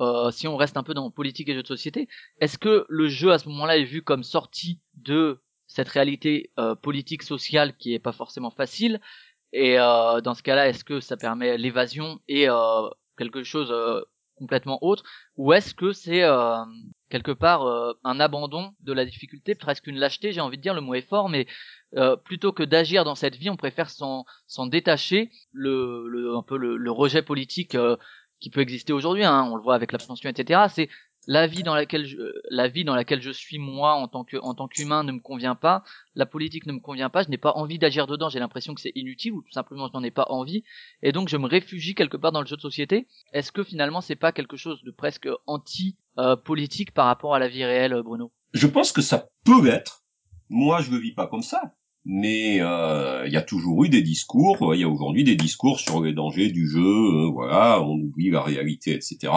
euh, 0.00 0.30
si 0.30 0.48
on 0.48 0.56
reste 0.56 0.76
un 0.76 0.82
peu 0.82 0.94
dans 0.94 1.10
politique 1.10 1.48
et 1.48 1.54
jeux 1.54 1.62
de 1.62 1.66
société, 1.66 2.08
est-ce 2.40 2.58
que 2.58 2.86
le 2.88 3.08
jeu 3.08 3.32
à 3.32 3.38
ce 3.38 3.48
moment-là 3.48 3.78
est 3.78 3.84
vu 3.84 4.02
comme 4.02 4.22
sorti 4.22 4.80
de 4.94 5.40
cette 5.72 5.88
réalité 5.88 6.50
euh, 6.58 6.74
politique 6.74 7.22
sociale 7.22 7.74
qui 7.76 7.94
est 7.94 7.98
pas 7.98 8.12
forcément 8.12 8.50
facile. 8.50 9.00
Et 9.52 9.78
euh, 9.78 10.20
dans 10.20 10.34
ce 10.34 10.42
cas-là 10.42 10.68
est-ce 10.68 10.84
que 10.84 11.00
ça 11.00 11.16
permet 11.16 11.56
l'évasion 11.56 12.20
et 12.28 12.48
euh, 12.48 12.88
quelque 13.16 13.42
chose 13.42 13.70
euh, 13.70 14.00
complètement 14.36 14.78
autre? 14.82 15.04
Ou 15.36 15.52
est-ce 15.54 15.74
que 15.74 15.92
c'est 15.92 16.22
euh, 16.24 16.56
quelque 17.08 17.32
part 17.32 17.62
euh, 17.66 17.94
un 18.04 18.20
abandon 18.20 18.72
de 18.80 18.92
la 18.92 19.04
difficulté 19.06 19.54
presque 19.54 19.86
une 19.86 19.98
lâcheté 19.98 20.32
j'ai 20.32 20.40
envie 20.42 20.58
de 20.58 20.62
dire 20.62 20.74
le 20.74 20.80
mot 20.82 20.94
est 20.94 21.08
fort 21.08 21.28
mais 21.28 21.46
plutôt 22.24 22.52
que 22.52 22.62
d'agir 22.62 23.04
dans 23.04 23.14
cette 23.14 23.36
vie 23.36 23.50
on 23.50 23.56
préfère 23.56 23.90
s'en 23.90 24.24
détacher. 24.66 25.30
Le, 25.52 26.06
le 26.08 26.34
un 26.34 26.42
peu 26.42 26.56
le, 26.56 26.78
le 26.78 26.90
rejet 26.90 27.20
politique 27.20 27.76
qui 28.40 28.48
peut 28.50 28.62
exister 28.62 28.94
aujourd'hui 28.94 29.24
hein, 29.24 29.46
on 29.50 29.56
le 29.56 29.62
voit 29.62 29.74
avec 29.74 29.92
l'abstention 29.92 30.30
etc 30.30 30.68
c'est 30.70 30.88
la 31.26 31.46
vie 31.46 31.62
dans 31.62 31.74
laquelle 31.74 32.06
je, 32.06 32.16
euh, 32.16 32.42
la 32.50 32.68
vie 32.68 32.84
dans 32.84 32.94
laquelle 32.94 33.22
je 33.22 33.30
suis 33.30 33.58
moi 33.58 33.94
en 33.94 34.08
tant 34.08 34.24
que 34.24 34.36
en 34.38 34.54
tant 34.54 34.68
qu'humain 34.68 35.04
ne 35.04 35.12
me 35.12 35.20
convient 35.20 35.54
pas, 35.54 35.84
la 36.14 36.26
politique 36.26 36.66
ne 36.66 36.72
me 36.72 36.80
convient 36.80 37.10
pas, 37.10 37.22
je 37.22 37.28
n'ai 37.28 37.38
pas 37.38 37.52
envie 37.52 37.78
d'agir 37.78 38.06
dedans, 38.06 38.28
j'ai 38.28 38.40
l'impression 38.40 38.74
que 38.74 38.80
c'est 38.80 38.92
inutile 38.94 39.32
ou 39.32 39.42
tout 39.42 39.52
simplement 39.52 39.88
je 39.88 39.92
n'en 39.96 40.02
ai 40.02 40.10
pas 40.10 40.26
envie 40.28 40.64
et 41.02 41.12
donc 41.12 41.28
je 41.28 41.36
me 41.36 41.46
réfugie 41.46 41.94
quelque 41.94 42.16
part 42.16 42.32
dans 42.32 42.40
le 42.40 42.46
jeu 42.46 42.56
de 42.56 42.60
société. 42.60 43.06
Est-ce 43.32 43.52
que 43.52 43.62
finalement 43.62 44.00
c'est 44.00 44.16
pas 44.16 44.32
quelque 44.32 44.56
chose 44.56 44.82
de 44.82 44.90
presque 44.90 45.28
anti 45.46 45.96
euh, 46.18 46.36
politique 46.36 46.92
par 46.92 47.06
rapport 47.06 47.34
à 47.34 47.38
la 47.38 47.48
vie 47.48 47.64
réelle 47.64 47.94
euh, 47.94 48.02
Bruno? 48.02 48.32
Je 48.52 48.66
pense 48.66 48.92
que 48.92 49.02
ça 49.02 49.28
peut 49.44 49.64
l'être. 49.64 50.02
Moi, 50.50 50.82
je 50.82 50.90
le 50.90 50.98
vis 50.98 51.14
pas 51.14 51.26
comme 51.26 51.42
ça. 51.42 51.74
Mais 52.04 52.56
il 52.56 53.32
y 53.32 53.36
a 53.36 53.42
toujours 53.42 53.84
eu 53.84 53.88
des 53.88 54.02
discours. 54.02 54.74
Il 54.74 54.80
y 54.80 54.84
a 54.84 54.88
aujourd'hui 54.88 55.24
des 55.24 55.36
discours 55.36 55.80
sur 55.80 56.02
les 56.02 56.12
dangers 56.12 56.50
du 56.50 56.68
jeu. 56.68 57.30
voilà, 57.32 57.80
on 57.80 57.94
oublie 57.94 58.28
la 58.28 58.42
réalité, 58.42 58.92
etc. 58.92 59.30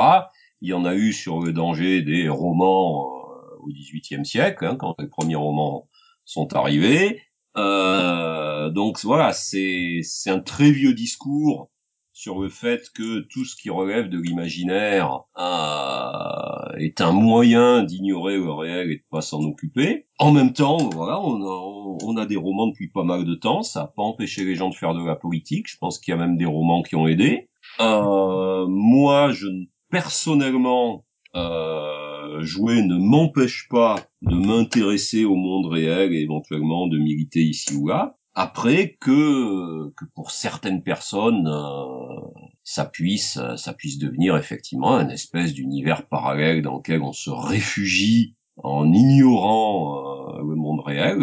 Il 0.61 0.69
y 0.69 0.73
en 0.73 0.85
a 0.85 0.95
eu 0.95 1.13
sur 1.13 1.39
le 1.41 1.53
danger 1.53 2.01
des 2.01 2.29
romans 2.29 3.07
euh, 3.07 3.57
au 3.61 3.67
XVIIIe 3.69 4.25
siècle, 4.25 4.65
hein, 4.65 4.75
quand 4.77 4.95
les 4.99 5.07
premiers 5.07 5.35
romans 5.35 5.87
sont 6.25 6.53
arrivés. 6.55 7.21
Euh, 7.57 8.69
donc 8.69 8.99
voilà, 9.03 9.31
c'est 9.33 9.99
c'est 10.03 10.29
un 10.29 10.39
très 10.39 10.71
vieux 10.71 10.93
discours 10.93 11.69
sur 12.13 12.39
le 12.39 12.49
fait 12.49 12.89
que 12.93 13.19
tout 13.19 13.43
ce 13.45 13.55
qui 13.55 13.69
relève 13.69 14.09
de 14.09 14.17
l'imaginaire 14.19 15.21
euh, 15.37 16.77
est 16.77 17.01
un 17.01 17.11
moyen 17.11 17.83
d'ignorer 17.83 18.37
le 18.37 18.51
réel 18.51 18.91
et 18.91 18.97
de 18.97 19.03
pas 19.09 19.21
s'en 19.21 19.41
occuper. 19.43 20.07
En 20.19 20.31
même 20.31 20.53
temps, 20.53 20.77
voilà, 20.93 21.19
on 21.21 21.41
a, 21.41 21.97
on 22.03 22.17
a 22.17 22.25
des 22.25 22.37
romans 22.37 22.67
depuis 22.67 22.89
pas 22.89 23.03
mal 23.03 23.25
de 23.25 23.35
temps, 23.35 23.63
ça 23.63 23.81
n'a 23.81 23.87
pas 23.87 24.03
empêché 24.03 24.45
les 24.45 24.55
gens 24.55 24.69
de 24.69 24.75
faire 24.75 24.93
de 24.93 25.05
la 25.05 25.15
politique. 25.15 25.69
Je 25.69 25.77
pense 25.77 25.99
qu'il 25.99 26.11
y 26.13 26.15
a 26.15 26.19
même 26.19 26.37
des 26.37 26.45
romans 26.45 26.83
qui 26.83 26.95
ont 26.95 27.07
aidé. 27.07 27.49
Euh, 27.79 28.65
moi, 28.67 29.31
je 29.31 29.47
ne- 29.47 29.65
personnellement, 29.95 31.05
euh, 31.37 32.41
jouer 32.41 32.81
ne 32.81 32.97
m'empêche 32.97 33.69
pas 33.69 33.95
de 34.23 34.35
m'intéresser 34.35 35.23
au 35.23 35.35
monde 35.35 35.67
réel 35.67 36.13
et 36.13 36.19
éventuellement 36.19 36.87
de 36.87 36.97
militer 36.97 37.39
ici 37.39 37.73
ou 37.75 37.87
là. 37.87 38.17
Après 38.33 38.97
que 38.99 39.89
que 39.95 40.03
pour 40.13 40.31
certaines 40.31 40.83
personnes 40.83 41.47
euh, 41.47 42.19
ça 42.65 42.83
puisse 42.83 43.39
ça 43.55 43.73
puisse 43.73 43.97
devenir 43.97 44.35
effectivement 44.35 44.97
un 44.97 45.07
espèce 45.07 45.53
d'univers 45.53 46.05
parallèle 46.09 46.61
dans 46.61 46.75
lequel 46.75 47.01
on 47.01 47.13
se 47.13 47.29
réfugie 47.29 48.35
en 48.57 48.91
ignorant 48.91 50.35
euh, 50.35 50.39
le 50.39 50.55
monde 50.55 50.81
réel. 50.85 51.21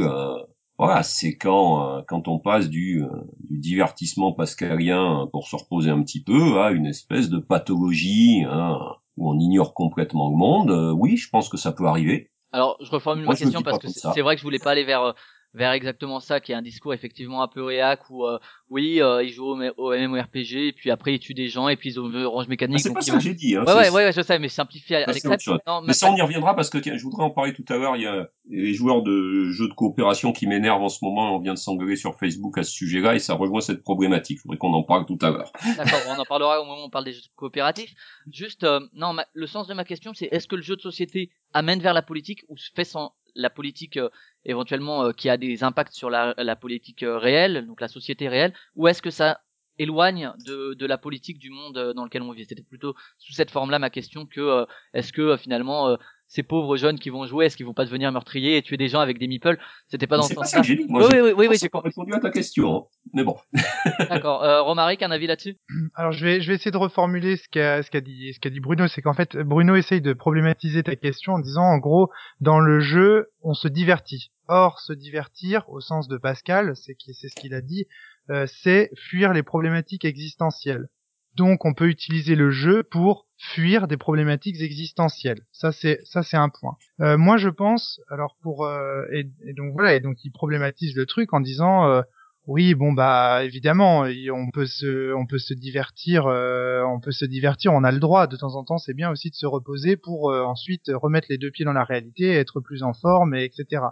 Voilà, 0.84 1.02
c'est 1.02 1.36
quand 1.36 1.98
euh, 1.98 2.02
quand 2.08 2.26
on 2.26 2.38
passe 2.38 2.68
du, 2.68 3.02
euh, 3.02 3.08
du 3.38 3.58
divertissement 3.58 4.32
pascalien 4.32 5.28
pour 5.30 5.46
se 5.46 5.54
reposer 5.56 5.90
un 5.90 6.02
petit 6.02 6.22
peu 6.22 6.60
à 6.60 6.72
une 6.72 6.86
espèce 6.86 7.30
de 7.30 7.38
pathologie 7.38 8.44
hein, 8.48 8.78
où 9.16 9.30
on 9.30 9.38
ignore 9.38 9.74
complètement 9.74 10.30
le 10.30 10.36
monde. 10.36 10.70
euh, 10.70 10.90
oui, 10.90 11.16
je 11.16 11.28
pense 11.30 11.48
que 11.48 11.56
ça 11.56 11.72
peut 11.72 11.86
arriver. 11.86 12.30
Alors, 12.50 12.76
je 12.80 12.90
reformule 12.90 13.24
Moi, 13.24 13.34
ma 13.34 13.38
question 13.38 13.62
parce 13.62 13.78
que 13.78 13.88
c'est 13.88 14.20
vrai 14.20 14.34
que 14.34 14.40
je 14.40 14.44
voulais 14.44 14.58
pas 14.58 14.72
aller 14.72 14.84
vers 14.84 15.02
euh, 15.02 15.12
vers 15.54 15.72
exactement 15.72 16.18
ça, 16.20 16.40
qui 16.40 16.52
est 16.52 16.54
un 16.54 16.62
discours 16.62 16.94
effectivement 16.94 17.42
un 17.42 17.48
peu 17.48 17.62
réac 17.62 18.08
où 18.08 18.24
euh, 18.26 18.38
oui, 18.70 19.02
euh, 19.02 19.22
ils 19.22 19.30
jouent 19.30 19.54
au, 19.76 19.92
MMORPG 19.94 20.68
et 20.68 20.72
puis 20.72 20.90
après 20.90 21.14
ils 21.14 21.18
tuent 21.18 21.34
des 21.34 21.48
gens 21.48 21.68
et 21.68 21.76
puis 21.76 21.90
ils 21.90 22.00
ont 22.00 22.08
une 22.10 22.16
orange 22.24 22.44
Ah, 22.46 22.50
mécanique. 22.50 22.80
c'est 22.80 22.88
donc 22.88 22.96
pas 22.96 23.02
ça 23.02 23.12
vont- 23.12 23.18
que 23.18 23.24
j'ai 23.24 23.34
dit. 23.34 23.54
Hein, 23.56 23.64
Ouais, 23.66 23.74
ouais, 23.74 23.84
c'est- 23.84 23.90
ouais, 23.90 24.12
je 24.12 24.20
sais, 24.22 24.38
mais 24.38 24.48
simplifié 24.48 24.96
à, 24.96 25.00
c'est 25.12 25.24
l'extrême. 25.26 25.58
Mais 25.66 25.86
ma- 25.88 25.92
ça, 25.92 26.10
on 26.10 26.16
y 26.16 26.22
reviendra 26.22 26.56
parce 26.56 26.70
que 26.70 26.78
tiens, 26.78 26.96
je 26.96 27.02
voudrais 27.02 27.22
en 27.24 27.30
parler 27.30 27.52
tout 27.52 27.64
à 27.68 27.76
l'heure. 27.76 27.96
Il 27.96 28.02
y 28.02 28.06
a 28.06 28.28
les 28.48 28.72
joueurs 28.74 29.02
de 29.02 29.50
jeux 29.50 29.68
de 29.68 29.74
coopération 29.74 30.32
qui 30.32 30.46
m'énervent 30.46 30.82
en 30.82 30.88
ce 30.88 31.04
moment. 31.04 31.36
On 31.36 31.40
vient 31.40 31.54
de 31.54 31.58
s'engueuler 31.58 31.96
sur 31.96 32.18
Facebook 32.18 32.56
à 32.56 32.62
ce 32.62 32.72
sujet-là 32.72 33.14
et 33.14 33.18
ça 33.18 33.34
rejoint 33.34 33.60
cette 33.60 33.82
problématique. 33.82 34.38
Il 34.38 34.40
faudrait 34.42 34.58
qu'on 34.58 34.72
en 34.72 34.82
parle 34.82 35.04
tout 35.06 35.18
à 35.20 35.30
l'heure. 35.30 35.52
D'accord, 35.76 36.00
on 36.08 36.18
en 36.18 36.24
parlera 36.24 36.60
au 36.60 36.64
moment 36.64 36.82
où 36.82 36.86
on 36.86 36.90
parle 36.90 37.04
des 37.04 37.12
jeux 37.12 37.20
coopératifs. 37.36 37.92
Juste, 38.32 38.64
euh, 38.64 38.80
non, 38.94 39.12
ma- 39.12 39.26
le 39.34 39.46
sens 39.46 39.66
de 39.66 39.74
ma 39.74 39.84
question, 39.84 40.12
c'est 40.14 40.28
est-ce 40.32 40.48
que 40.48 40.56
le 40.56 40.62
jeu 40.62 40.76
de 40.76 40.80
société 40.80 41.30
amène 41.52 41.80
vers 41.80 41.92
la 41.94 42.02
politique 42.02 42.40
ou 42.48 42.56
se 42.56 42.70
fait 42.74 42.84
sans 42.84 43.12
la 43.34 43.48
politique 43.50 43.96
euh, 43.96 44.08
éventuellement 44.44 45.04
euh, 45.06 45.12
qui 45.12 45.28
a 45.28 45.36
des 45.36 45.64
impacts 45.64 45.94
sur 45.94 46.10
la, 46.10 46.56
politique 46.56 47.02
euh, 47.02 47.18
réelle, 47.18 47.66
donc 47.66 47.80
la 47.80 47.88
société 47.88 48.28
réelle, 48.28 48.54
ou 48.76 48.88
est-ce 48.88 49.02
que 49.02 49.10
ça 49.10 49.40
éloigne 49.78 50.32
de, 50.46 50.86
la 50.86 50.98
politique 50.98 51.38
du 51.38 51.50
monde 51.50 51.78
euh, 51.78 51.92
dans 51.92 52.04
lequel 52.04 52.22
on 52.22 52.32
vit? 52.32 52.44
C'était 52.44 52.62
plutôt 52.62 52.94
sous 53.18 53.32
cette 53.32 53.50
forme-là 53.50 53.78
ma 53.78 53.90
question 53.90 54.26
que 54.26 54.40
euh, 54.40 54.64
est-ce 54.94 55.12
que 55.12 55.36
finalement 55.36 55.96
ces 56.32 56.42
pauvres 56.42 56.78
jeunes 56.78 56.98
qui 56.98 57.10
vont 57.10 57.26
jouer, 57.26 57.44
est-ce 57.44 57.58
qu'ils 57.58 57.66
vont 57.66 57.74
pas 57.74 57.84
devenir 57.84 58.10
meurtriers 58.10 58.56
et 58.56 58.62
tuer 58.62 58.78
des 58.78 58.88
gens 58.88 59.00
avec 59.00 59.18
des 59.18 59.26
meeples? 59.28 59.58
C'était 59.88 60.06
pas 60.06 60.16
dans 60.16 60.22
ce 60.22 60.32
sens-là. 60.32 60.62
Oui, 60.66 60.86
oui, 60.88 61.04
oui, 61.12 61.32
oui, 61.36 61.46
oui, 61.50 61.56
j'ai 61.60 61.68
répondu 61.72 62.14
à 62.14 62.20
ta 62.20 62.30
question. 62.30 62.74
hein. 62.74 62.84
Mais 63.12 63.22
bon. 63.22 63.36
D'accord. 64.08 64.42
Euh, 64.42 64.62
Romaric, 64.62 65.02
un 65.02 65.10
avis 65.10 65.26
là-dessus? 65.26 65.58
Alors 65.94 66.12
je 66.12 66.24
vais 66.24 66.40
je 66.40 66.48
vais 66.48 66.54
essayer 66.54 66.70
de 66.70 66.78
reformuler 66.78 67.36
ce 67.36 67.48
qu'a 67.50 67.82
ce 67.82 67.90
qu'a 67.90 68.00
dit 68.00 68.32
ce 68.32 68.40
qu'a 68.40 68.48
dit 68.48 68.60
Bruno, 68.60 68.88
c'est 68.88 69.02
qu'en 69.02 69.12
fait 69.12 69.36
Bruno 69.36 69.74
essaye 69.74 70.00
de 70.00 70.14
problématiser 70.14 70.82
ta 70.82 70.96
question 70.96 71.34
en 71.34 71.38
disant 71.38 71.64
en 71.64 71.76
gros 71.76 72.10
dans 72.40 72.60
le 72.60 72.80
jeu 72.80 73.30
on 73.42 73.52
se 73.52 73.68
divertit. 73.68 74.32
Or 74.48 74.80
se 74.80 74.94
divertir 74.94 75.68
au 75.68 75.80
sens 75.80 76.08
de 76.08 76.16
Pascal, 76.16 76.74
c'est 76.76 76.94
qui 76.94 77.12
c'est 77.12 77.28
ce 77.28 77.34
qu'il 77.34 77.52
a 77.52 77.60
dit, 77.60 77.86
euh, 78.30 78.46
c'est 78.46 78.90
fuir 78.96 79.34
les 79.34 79.42
problématiques 79.42 80.06
existentielles. 80.06 80.88
Donc 81.36 81.64
on 81.64 81.74
peut 81.74 81.88
utiliser 81.88 82.34
le 82.34 82.50
jeu 82.50 82.82
pour 82.82 83.26
fuir 83.38 83.88
des 83.88 83.96
problématiques 83.96 84.60
existentielles. 84.60 85.40
Ça 85.50 85.72
c'est 85.72 86.00
ça 86.04 86.22
c'est 86.22 86.36
un 86.36 86.48
point. 86.48 86.76
Euh, 87.00 87.16
moi 87.16 87.36
je 87.36 87.48
pense 87.48 88.00
alors 88.08 88.36
pour 88.42 88.66
euh, 88.66 89.04
et, 89.12 89.24
donc 89.54 89.72
voilà 89.72 89.94
et 89.94 90.00
donc 90.00 90.24
il 90.24 90.30
problématise 90.30 90.94
le 90.94 91.06
truc 91.06 91.32
en 91.32 91.40
disant 91.40 91.88
euh, 91.88 92.02
oui, 92.48 92.74
bon 92.74 92.92
bah 92.92 93.44
évidemment, 93.44 94.00
on 94.32 94.50
peut 94.50 94.66
se, 94.66 95.14
on 95.14 95.26
peut 95.26 95.38
se 95.38 95.54
divertir, 95.54 96.26
euh, 96.26 96.82
on 96.82 96.98
peut 96.98 97.12
se 97.12 97.24
divertir, 97.24 97.72
on 97.72 97.84
a 97.84 97.92
le 97.92 98.00
droit. 98.00 98.26
De 98.26 98.34
temps 98.36 98.56
en 98.56 98.64
temps, 98.64 98.78
c'est 98.78 98.94
bien 98.94 99.12
aussi 99.12 99.30
de 99.30 99.36
se 99.36 99.46
reposer 99.46 99.96
pour 99.96 100.24
ensuite 100.24 100.90
remettre 100.92 101.28
les 101.30 101.38
deux 101.38 101.52
pieds 101.52 101.64
dans 101.64 101.72
la 101.72 101.84
réalité, 101.84 102.32
être 102.32 102.58
plus 102.58 102.82
en 102.82 102.94
forme, 102.94 103.36
et 103.36 103.44
etc. 103.44 103.82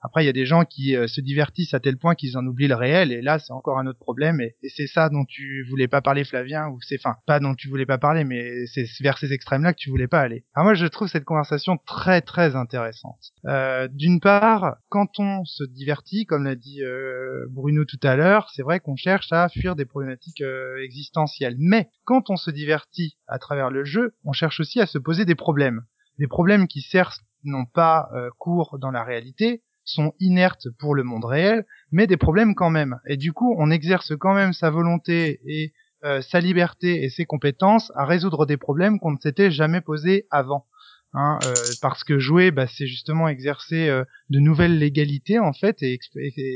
Après, 0.00 0.22
il 0.22 0.26
y 0.26 0.30
a 0.30 0.32
des 0.32 0.46
gens 0.46 0.64
qui 0.64 0.96
euh, 0.96 1.06
se 1.06 1.20
divertissent 1.20 1.74
à 1.74 1.80
tel 1.80 1.96
point 1.96 2.14
qu'ils 2.14 2.36
en 2.38 2.46
oublient 2.46 2.68
le 2.68 2.74
réel, 2.74 3.12
et 3.12 3.20
là, 3.20 3.38
c'est 3.38 3.52
encore 3.52 3.78
un 3.78 3.86
autre 3.86 3.98
problème. 3.98 4.40
Et, 4.40 4.54
c'est 4.68 4.86
ça 4.86 5.08
dont 5.08 5.24
tu 5.24 5.64
voulais 5.68 5.88
pas 5.88 6.00
parler, 6.00 6.24
Flavien, 6.24 6.68
ou 6.68 6.78
c'est, 6.82 6.98
enfin, 6.98 7.16
pas 7.26 7.40
dont 7.40 7.54
tu 7.54 7.68
voulais 7.68 7.86
pas 7.86 7.98
parler, 7.98 8.24
mais 8.24 8.66
c'est 8.66 8.86
vers 9.00 9.18
ces 9.18 9.32
extrêmes-là 9.32 9.72
que 9.72 9.78
tu 9.78 9.90
voulais 9.90 10.08
pas 10.08 10.20
aller. 10.20 10.44
Alors 10.54 10.64
moi, 10.64 10.74
je 10.74 10.86
trouve 10.86 11.08
cette 11.08 11.24
conversation 11.24 11.78
très 11.86 12.20
très 12.20 12.54
intéressante. 12.54 13.32
Euh, 13.46 13.88
D'une 13.88 14.20
part, 14.20 14.76
quand 14.88 15.18
on 15.18 15.44
se 15.44 15.64
divertit, 15.64 16.26
comme 16.26 16.44
l'a 16.44 16.54
dit 16.54 16.82
euh, 16.82 17.46
Bruno 17.50 17.84
tout 17.84 18.00
à 18.02 18.16
l'heure, 18.16 18.50
c'est 18.54 18.62
vrai 18.62 18.80
qu'on 18.80 18.96
cherche 18.96 19.32
à 19.32 19.48
fuir 19.48 19.76
des 19.76 19.84
problématiques 19.84 20.40
euh, 20.40 20.82
existentielles. 20.84 21.56
Mais 21.58 21.88
quand 22.04 22.30
on 22.30 22.36
se 22.36 22.50
divertit 22.50 23.16
à 23.26 23.38
travers 23.38 23.70
le 23.70 23.84
jeu, 23.84 24.14
on 24.24 24.32
cherche 24.32 24.60
aussi 24.60 24.80
à 24.80 24.86
se 24.86 24.98
poser 24.98 25.24
des 25.24 25.34
problèmes. 25.34 25.82
Des 26.18 26.26
problèmes 26.26 26.66
qui 26.66 26.80
certes 26.80 27.20
n'ont 27.44 27.66
pas 27.66 28.10
euh, 28.14 28.30
cours 28.38 28.78
dans 28.78 28.90
la 28.90 29.04
réalité, 29.04 29.62
sont 29.88 30.12
inertes 30.20 30.68
pour 30.78 30.94
le 30.94 31.02
monde 31.02 31.24
réel, 31.24 31.66
mais 31.90 32.06
des 32.06 32.16
problèmes 32.16 32.54
quand 32.54 32.70
même. 32.70 33.00
Et 33.06 33.16
du 33.16 33.32
coup, 33.32 33.54
on 33.58 33.70
exerce 33.70 34.12
quand 34.16 34.34
même 34.34 34.52
sa 34.52 34.70
volonté 34.70 35.40
et 35.46 35.72
euh, 36.04 36.20
sa 36.20 36.40
liberté 36.40 37.02
et 37.02 37.10
ses 37.10 37.24
compétences 37.24 37.90
à 37.96 38.04
résoudre 38.04 38.46
des 38.46 38.56
problèmes 38.56 39.00
qu'on 39.00 39.12
ne 39.12 39.18
s'était 39.20 39.50
jamais 39.50 39.80
posés 39.80 40.26
avant. 40.30 40.66
Hein, 41.14 41.38
euh, 41.44 41.54
parce 41.80 42.04
que 42.04 42.18
jouer, 42.18 42.50
bah, 42.50 42.66
c'est 42.66 42.86
justement 42.86 43.28
exercer 43.28 43.88
euh, 43.88 44.04
de 44.28 44.40
nouvelles 44.40 44.78
légalités 44.78 45.38
en 45.38 45.54
fait 45.54 45.82
et, 45.82 45.98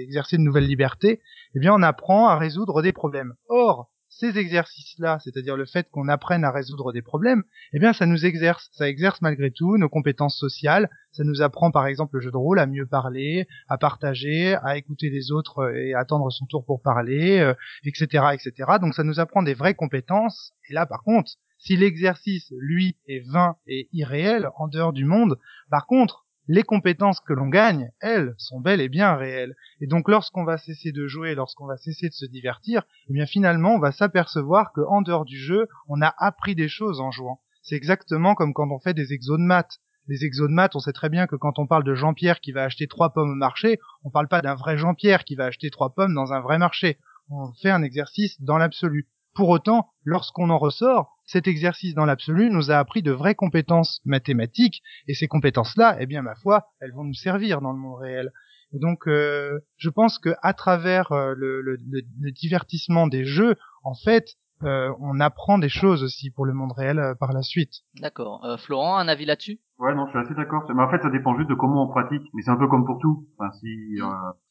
exercer 0.05 0.37
de 0.37 0.43
nouvelles 0.43 0.67
libertés. 0.67 1.21
Eh 1.55 1.59
bien, 1.59 1.73
on 1.75 1.83
apprend 1.83 2.29
à 2.29 2.37
résoudre 2.37 2.83
des 2.83 2.93
problèmes. 2.93 3.35
Or, 3.49 3.91
ces 4.19 4.37
exercices-là, 4.39 5.19
c'est-à-dire 5.25 5.57
le 5.57 5.65
fait 5.65 5.89
qu'on 5.91 6.09
apprenne 6.09 6.45
à 6.45 6.51
résoudre 6.51 6.93
des 6.93 7.03
problèmes, 7.03 7.43
eh 7.73 7.79
bien, 7.79 7.93
ça 7.93 8.07
nous 8.07 8.27
exerce. 8.27 8.69
Ça 8.73 8.89
exerce 8.89 9.23
malgré 9.23 9.51
tout 9.51 9.79
nos 9.79 9.89
compétences 9.89 10.39
sociales. 10.39 10.91
Ça 11.13 11.25
nous 11.25 11.41
apprend, 11.41 11.71
par 11.71 11.87
exemple, 11.87 12.17
le 12.17 12.21
jeu 12.21 12.31
de 12.31 12.37
rôle 12.37 12.59
à 12.59 12.67
mieux 12.67 12.87
parler, 12.87 13.49
à 13.69 13.79
partager, 13.79 14.55
à 14.63 14.77
écouter 14.77 15.09
les 15.09 15.33
autres 15.33 15.61
euh, 15.61 15.75
et 15.75 15.95
attendre 15.95 16.31
son 16.31 16.47
tour 16.47 16.65
pour 16.65 16.83
parler, 16.83 17.41
euh, 17.41 17.55
etc., 17.85 18.27
etc. 18.35 18.73
Donc, 18.81 18.95
ça 18.95 19.03
nous 19.03 19.19
apprend 19.19 19.43
des 19.43 19.55
vraies 19.55 19.75
compétences. 19.75 20.53
Et 20.69 20.75
là, 20.75 20.85
par 20.87 21.03
contre, 21.03 21.33
si 21.59 21.77
l'exercice, 21.77 22.53
lui, 22.59 22.97
est 23.09 23.27
vain 23.27 23.57
et 23.67 23.89
irréel 23.93 24.49
en 24.57 24.69
dehors 24.69 24.93
du 24.93 25.05
monde, 25.05 25.39
par 25.71 25.87
contre, 25.87 26.22
les 26.49 26.63
compétences 26.63 27.21
que 27.21 27.33
l'on 27.33 27.49
gagne, 27.49 27.91
elles, 28.01 28.35
sont 28.37 28.61
bel 28.61 28.81
et 28.81 28.89
bien 28.89 29.15
réelles. 29.15 29.55
Et 29.81 29.87
donc, 29.87 30.09
lorsqu'on 30.09 30.45
va 30.45 30.59
cesser 30.59 30.93
de 30.93 31.07
jouer, 31.07 31.35
lorsqu'on 31.35 31.67
va 31.67 31.77
cesser 31.77 32.09
de 32.09 32.15
se 32.15 32.27
divertir, 32.27 32.83
eh 33.09 33.13
bien, 33.13 33.27
finalement, 33.27 33.75
on 33.75 33.79
va 33.79 33.93
s'apercevoir 33.93 34.73
que 34.73 34.81
en 34.81 35.03
dehors 35.03 35.25
du 35.25 35.39
jeu, 35.39 35.69
on 35.89 36.03
a 36.03 36.15
appris 36.19 36.55
des 36.55 36.69
choses 36.69 37.01
en 37.01 37.11
jouant. 37.11 37.41
C'est 37.63 37.77
exactement 37.77 38.35
comme 38.35 38.55
quand 38.55 38.71
on 38.71 38.81
fait 38.81 38.95
des 38.95 39.13
exos 39.13 39.39
de 39.39 39.45
maths. 39.45 39.79
Les 40.09 40.25
exos 40.25 40.49
de 40.49 40.55
maths, 40.55 40.75
on 40.75 40.81
sait 40.81 40.93
très 40.93 41.09
bien 41.09 41.29
que 41.29 41.37
quand 41.37 41.61
on 41.61 41.67
parle 41.67 41.85
de 41.85 41.95
Jean-Pierre 41.95 42.41
qui 42.41 42.51
va 42.51 42.65
acheter 42.65 42.89
trois 42.89 43.13
pommes 43.13 43.31
au 43.31 43.37
marché, 43.37 43.79
on 44.03 44.11
parle 44.11 44.27
pas 44.27 44.43
d'un 44.43 44.57
vrai 44.57 44.77
Jean-Pierre 44.77 45.25
qui 45.25 45.37
va 45.37 45.45
acheter 45.45 45.71
trois 45.71 45.95
pommes 45.95 46.15
dans 46.15 46.33
un 46.33 46.41
vrai 46.41 46.59
marché. 46.59 46.99
On 47.31 47.53
fait 47.63 47.71
un 47.71 47.85
exercice 47.85 48.41
dans 48.43 48.59
l'absolu. 48.59 49.09
Pour 49.35 49.49
autant, 49.49 49.89
lorsqu'on 50.05 50.51
en 50.51 50.59
ressort, 50.59 51.17
cet 51.25 51.47
exercice 51.49 51.95
dans 51.95 52.05
l'absolu 52.05 52.51
nous 52.51 52.71
a 52.71 52.77
appris 52.79 53.03
de 53.03 53.13
vraies 53.13 53.35
compétences 53.35 54.01
mathématiques, 54.05 54.83
et 55.09 55.15
ces 55.15 55.29
compétences-là, 55.29 55.97
eh 56.01 56.07
bien, 56.07 56.23
ma 56.23 56.35
foi, 56.35 56.67
elles 56.81 56.93
vont 56.93 57.05
nous 57.05 57.15
servir 57.15 57.61
dans 57.61 57.73
le 57.73 57.79
monde 57.79 57.99
réel. 58.01 58.31
Et 58.75 58.79
donc, 58.79 59.07
euh, 59.07 59.59
je 59.77 59.91
pense 59.91 60.19
que 60.19 60.31
à 60.43 60.53
travers 60.55 61.13
euh, 61.13 61.35
le, 61.37 61.61
le- 61.63 61.77
le- 62.21 62.31
divertissement 62.33 63.07
des 63.07 63.25
jeux, 63.25 63.57
en 63.85 63.95
fait, 63.95 64.29
euh, 64.65 64.93
on 65.01 65.19
apprend 65.21 65.59
des 65.59 65.69
choses 65.69 66.03
aussi 66.03 66.31
pour 66.31 66.45
le 66.45 66.53
monde 66.53 66.73
réel 66.73 66.99
euh, 66.99 67.15
par 67.15 67.33
la 67.33 67.43
suite. 67.43 67.73
D'accord. 68.01 68.45
Euh, 68.45 68.57
Florent, 68.57 68.97
un 68.97 69.09
avis 69.09 69.25
là-dessus? 69.25 69.61
Ouais, 69.79 69.95
non, 69.95 70.07
je 70.07 70.11
suis 70.11 70.19
assez 70.21 70.35
d'accord. 70.35 70.63
Mais 70.75 70.83
en 70.83 70.89
fait, 70.91 71.03
ça 71.03 71.11
dépend 71.11 71.37
juste 71.37 71.51
de 71.51 71.55
comment 71.55 71.85
on 71.85 71.89
pratique. 71.89 72.23
Mais 72.35 72.43
c'est 72.43 72.51
un 72.51 72.57
peu 72.57 72.69
comme 72.69 72.85
pour 72.87 72.99
tout. 73.01 73.27
Enfin, 73.39 73.51
si, 73.61 73.67
euh, 74.01 74.07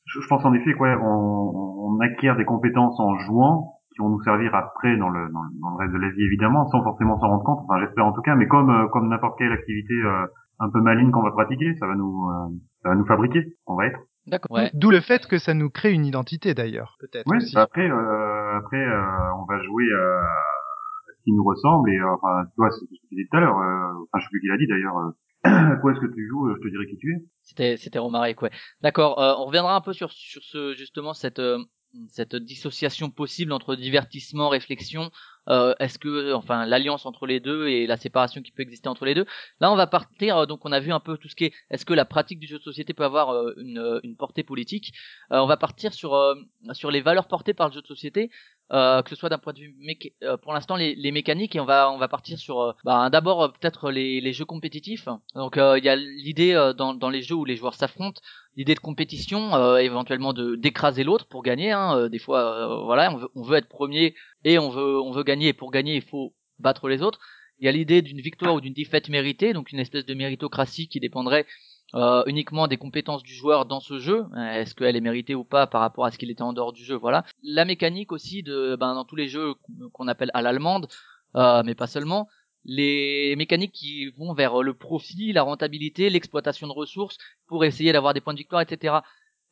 je, 0.06 0.20
je 0.22 0.28
pense 0.28 0.44
en 0.44 0.54
effet 0.54 0.74
quoi, 0.74 0.90
on, 1.02 1.96
on 1.96 2.00
acquiert 2.02 2.36
des 2.36 2.46
compétences 2.46 3.00
en 3.00 3.18
jouant 3.20 3.78
qui 3.94 4.00
vont 4.00 4.10
nous 4.10 4.22
servir 4.24 4.54
après 4.56 4.96
dans 4.98 5.10
le, 5.10 5.30
dans, 5.32 5.42
le- 5.44 5.60
dans 5.62 5.70
le 5.72 5.78
reste 5.78 5.94
de 5.94 6.00
la 6.00 6.10
vie 6.10 6.24
évidemment, 6.24 6.66
sans 6.70 6.82
forcément 6.84 7.20
s'en 7.20 7.28
rendre 7.28 7.44
compte. 7.44 7.60
Enfin, 7.68 7.80
j'espère 7.84 8.06
en 8.06 8.14
tout 8.14 8.22
cas. 8.22 8.36
Mais 8.36 8.48
comme 8.48 8.70
euh, 8.70 8.88
comme 8.90 9.10
n'importe 9.10 9.38
quelle 9.38 9.52
activité 9.52 9.94
euh, 9.94 10.26
un 10.60 10.70
peu 10.70 10.80
maligne 10.82 11.12
qu'on 11.12 11.24
va 11.24 11.32
pratiquer, 11.32 11.76
ça 11.80 11.88
va 11.88 11.96
nous 11.96 12.30
euh, 12.30 12.50
ça 12.84 12.90
va 12.90 12.96
nous 12.96 13.06
fabriquer. 13.06 13.46
On 13.68 13.76
va 13.76 13.88
être. 13.88 14.00
D'accord. 14.28 14.56
Ouais. 14.56 14.70
D'où 14.76 14.92
le 14.92 15.02
fait 15.02 15.26
que 15.28 15.38
ça 15.40 15.54
nous 15.56 15.70
crée 15.72 15.92
une 15.94 16.06
identité 16.06 16.54
d'ailleurs, 16.54 16.96
peut-être 17.00 17.26
Oui. 17.30 17.38
aussi. 17.38 17.58
Après, 17.58 17.90
euh, 17.90 18.58
après, 18.58 18.78
euh, 18.86 19.02
on 19.40 19.46
va 19.46 19.62
jouer 19.64 19.84
euh, 19.92 20.20
à 20.22 21.14
ce 21.18 21.24
qui 21.24 21.32
nous 21.34 21.44
ressemble 21.44 21.90
et 21.90 21.98
euh, 22.00 22.14
enfin, 22.14 22.44
tu 22.46 22.54
vois, 22.58 22.70
c'est 22.70 22.86
ce 22.86 22.86
que 22.86 22.96
je 23.02 23.08
disais 23.16 23.28
tout 23.32 23.38
à 23.38 23.40
l'heure. 23.40 23.58
Euh, 23.58 23.94
enfin, 24.14 24.20
je 24.20 24.24
sais 24.26 24.30
plus 24.30 24.42
qui 24.42 24.48
l'a 24.48 24.58
dit 24.58 24.68
d'ailleurs. 24.68 24.96
euh, 24.98 25.12
quoi 25.82 25.92
est-ce 25.92 26.00
que 26.00 26.14
tu 26.14 26.28
joues 26.30 26.50
euh, 26.50 26.56
Je 26.58 26.62
te 26.62 26.68
dirai 26.70 26.86
qui 26.86 26.98
tu 26.98 27.12
es. 27.14 27.26
C'était 27.42 27.78
c'était 27.78 27.98
Romaric, 27.98 28.40
ouais. 28.44 28.52
D'accord. 28.84 29.20
euh, 29.20 29.34
on 29.40 29.46
reviendra 29.46 29.76
un 29.76 29.82
peu 29.82 29.92
sur 29.92 30.12
sur 30.12 30.44
ce 30.44 30.76
justement 30.78 31.14
cette 31.16 31.40
euh, 31.40 31.58
cette 32.10 32.36
dissociation 32.36 33.10
possible 33.10 33.52
entre 33.52 33.76
divertissement, 33.76 34.50
réflexion. 34.50 35.12
Euh, 35.50 35.74
Est-ce 35.80 35.98
que 36.00 36.34
enfin 36.34 36.66
l'alliance 36.66 37.06
entre 37.06 37.26
les 37.26 37.40
deux 37.40 37.68
et 37.68 37.88
la 37.88 37.98
séparation 37.98 38.42
qui 38.42 38.52
peut 38.52 38.62
exister 38.62 38.88
entre 38.90 39.06
les 39.06 39.14
deux? 39.16 39.26
Là, 39.60 39.72
on 39.72 39.76
va 39.76 39.88
partir. 39.88 40.38
euh, 40.38 40.46
donc, 40.46 40.66
on 40.66 40.72
a 40.72 40.80
vu 40.80 40.92
un 40.94 41.00
peu 41.00 41.18
tout 41.18 41.28
ce 41.28 41.36
qui 41.36 41.46
est. 41.46 41.54
Est-ce 41.70 41.86
que 41.86 41.94
la 41.94 42.06
pratique 42.06 42.40
du 42.40 42.48
jeu 42.48 42.58
de 42.60 42.64
société 42.64 42.94
peut 42.94 43.04
avoir 43.04 43.32
euh, 43.34 43.54
une 43.58 44.16
portée 44.18 44.44
politique? 44.44 44.94
On 45.30 45.48
va 45.48 45.58
partir 45.58 45.94
sur 45.94 46.18
sur 46.74 46.92
les 46.92 47.02
valeurs 47.02 47.28
portées 47.28 47.54
par 47.54 47.70
le 47.70 47.74
jeu 47.74 47.82
de 47.82 47.88
société. 47.88 48.30
Euh, 48.72 49.02
que 49.02 49.10
ce 49.10 49.18
soit 49.18 49.28
d'un 49.28 49.38
point 49.38 49.52
de 49.52 49.60
vue 49.60 49.76
méca- 49.82 50.14
euh, 50.24 50.38
pour 50.38 50.54
l'instant 50.54 50.78
les, 50.78 50.96
les 50.96 51.12
mécaniques 51.12 51.58
et 51.58 51.60
on 51.60 51.66
va 51.66 51.92
on 51.92 51.98
va 51.98 52.08
partir 52.08 52.38
sur 52.38 52.62
euh, 52.62 52.72
bah, 52.86 53.10
d'abord 53.10 53.52
peut-être 53.52 53.92
les, 53.92 54.22
les 54.22 54.32
jeux 54.32 54.46
compétitifs. 54.46 55.10
Donc 55.36 55.58
il 55.58 55.84
y 55.84 55.90
a 55.90 55.96
l'idée 55.98 56.54
dans, 56.78 56.94
dans 56.94 57.10
les 57.10 57.22
jeux 57.22 57.36
où 57.36 57.44
les 57.44 57.58
joueurs 57.58 57.76
s'affrontent 57.76 58.22
l'idée 58.56 58.74
de 58.74 58.80
compétition 58.80 59.56
euh, 59.56 59.78
éventuellement 59.78 60.32
de 60.32 60.56
d'écraser 60.56 61.04
l'autre 61.04 61.28
pour 61.28 61.44
gagner 61.44 61.72
hein, 61.72 61.98
euh, 61.98 62.10
des 62.10 62.20
fois 62.20 62.40
euh, 62.42 62.84
voilà 62.86 63.12
on 63.14 63.18
veut, 63.18 63.30
on 63.36 63.44
veut 63.44 63.58
être 63.58 63.68
premier 63.68 64.16
et 64.46 64.58
on 64.58 64.70
veut 64.70 65.02
on 65.02 65.12
veut 65.12 65.24
gagner 65.24 65.50
et 65.50 65.54
pour 65.54 65.72
gagner 65.72 65.96
il 65.96 66.02
faut 66.02 66.34
battre 66.60 66.88
les 66.88 67.02
autres. 67.02 67.20
Il 67.60 67.66
y 67.66 67.68
a 67.68 67.72
l'idée 67.74 68.02
d'une 68.02 68.22
victoire 68.22 68.56
ou 68.56 68.62
d'une 68.62 68.74
défaite 68.74 69.10
méritée 69.10 69.54
donc 69.54 69.72
une 69.72 69.80
espèce 69.80 70.06
de 70.06 70.14
méritocratie 70.14 70.88
qui 70.88 71.00
dépendrait 71.00 71.46
euh, 71.96 72.24
uniquement 72.26 72.68
des 72.68 72.78
compétences 72.78 73.24
du 73.24 73.34
joueur 73.34 73.66
dans 73.66 73.80
ce 73.80 74.00
jeu, 74.00 74.26
Euh, 74.36 74.54
est-ce 74.54 74.76
qu'elle 74.76 74.96
est 74.96 75.02
méritée 75.02 75.36
ou 75.36 75.44
pas 75.44 75.68
par 75.68 75.82
rapport 75.82 76.06
à 76.06 76.12
ce 76.12 76.18
qu'il 76.18 76.32
était 76.32 76.42
en 76.42 76.54
dehors 76.54 76.74
du 76.74 76.84
jeu, 76.84 76.96
voilà. 76.96 77.24
La 77.44 77.66
mécanique 77.66 78.12
aussi 78.12 78.44
de, 78.44 78.76
ben, 78.80 78.94
dans 78.96 79.06
tous 79.06 79.16
les 79.16 79.28
jeux 79.28 79.54
qu'on 79.94 80.08
appelle 80.08 80.32
à 80.34 80.42
l'allemande, 80.42 80.88
euh, 81.36 81.64
mais 81.66 81.76
pas 81.76 81.88
seulement, 81.88 82.28
les 82.64 83.36
mécaniques 83.38 83.74
qui 83.74 84.10
vont 84.12 84.34
vers 84.34 84.62
le 84.62 84.74
profit, 84.74 85.34
la 85.34 85.44
rentabilité, 85.44 86.10
l'exploitation 86.10 86.68
de 86.68 86.74
ressources 86.74 87.18
pour 87.48 87.66
essayer 87.66 87.92
d'avoir 87.92 88.14
des 88.14 88.22
points 88.22 88.34
de 88.34 88.40
victoire, 88.40 88.62
etc. 88.62 89.02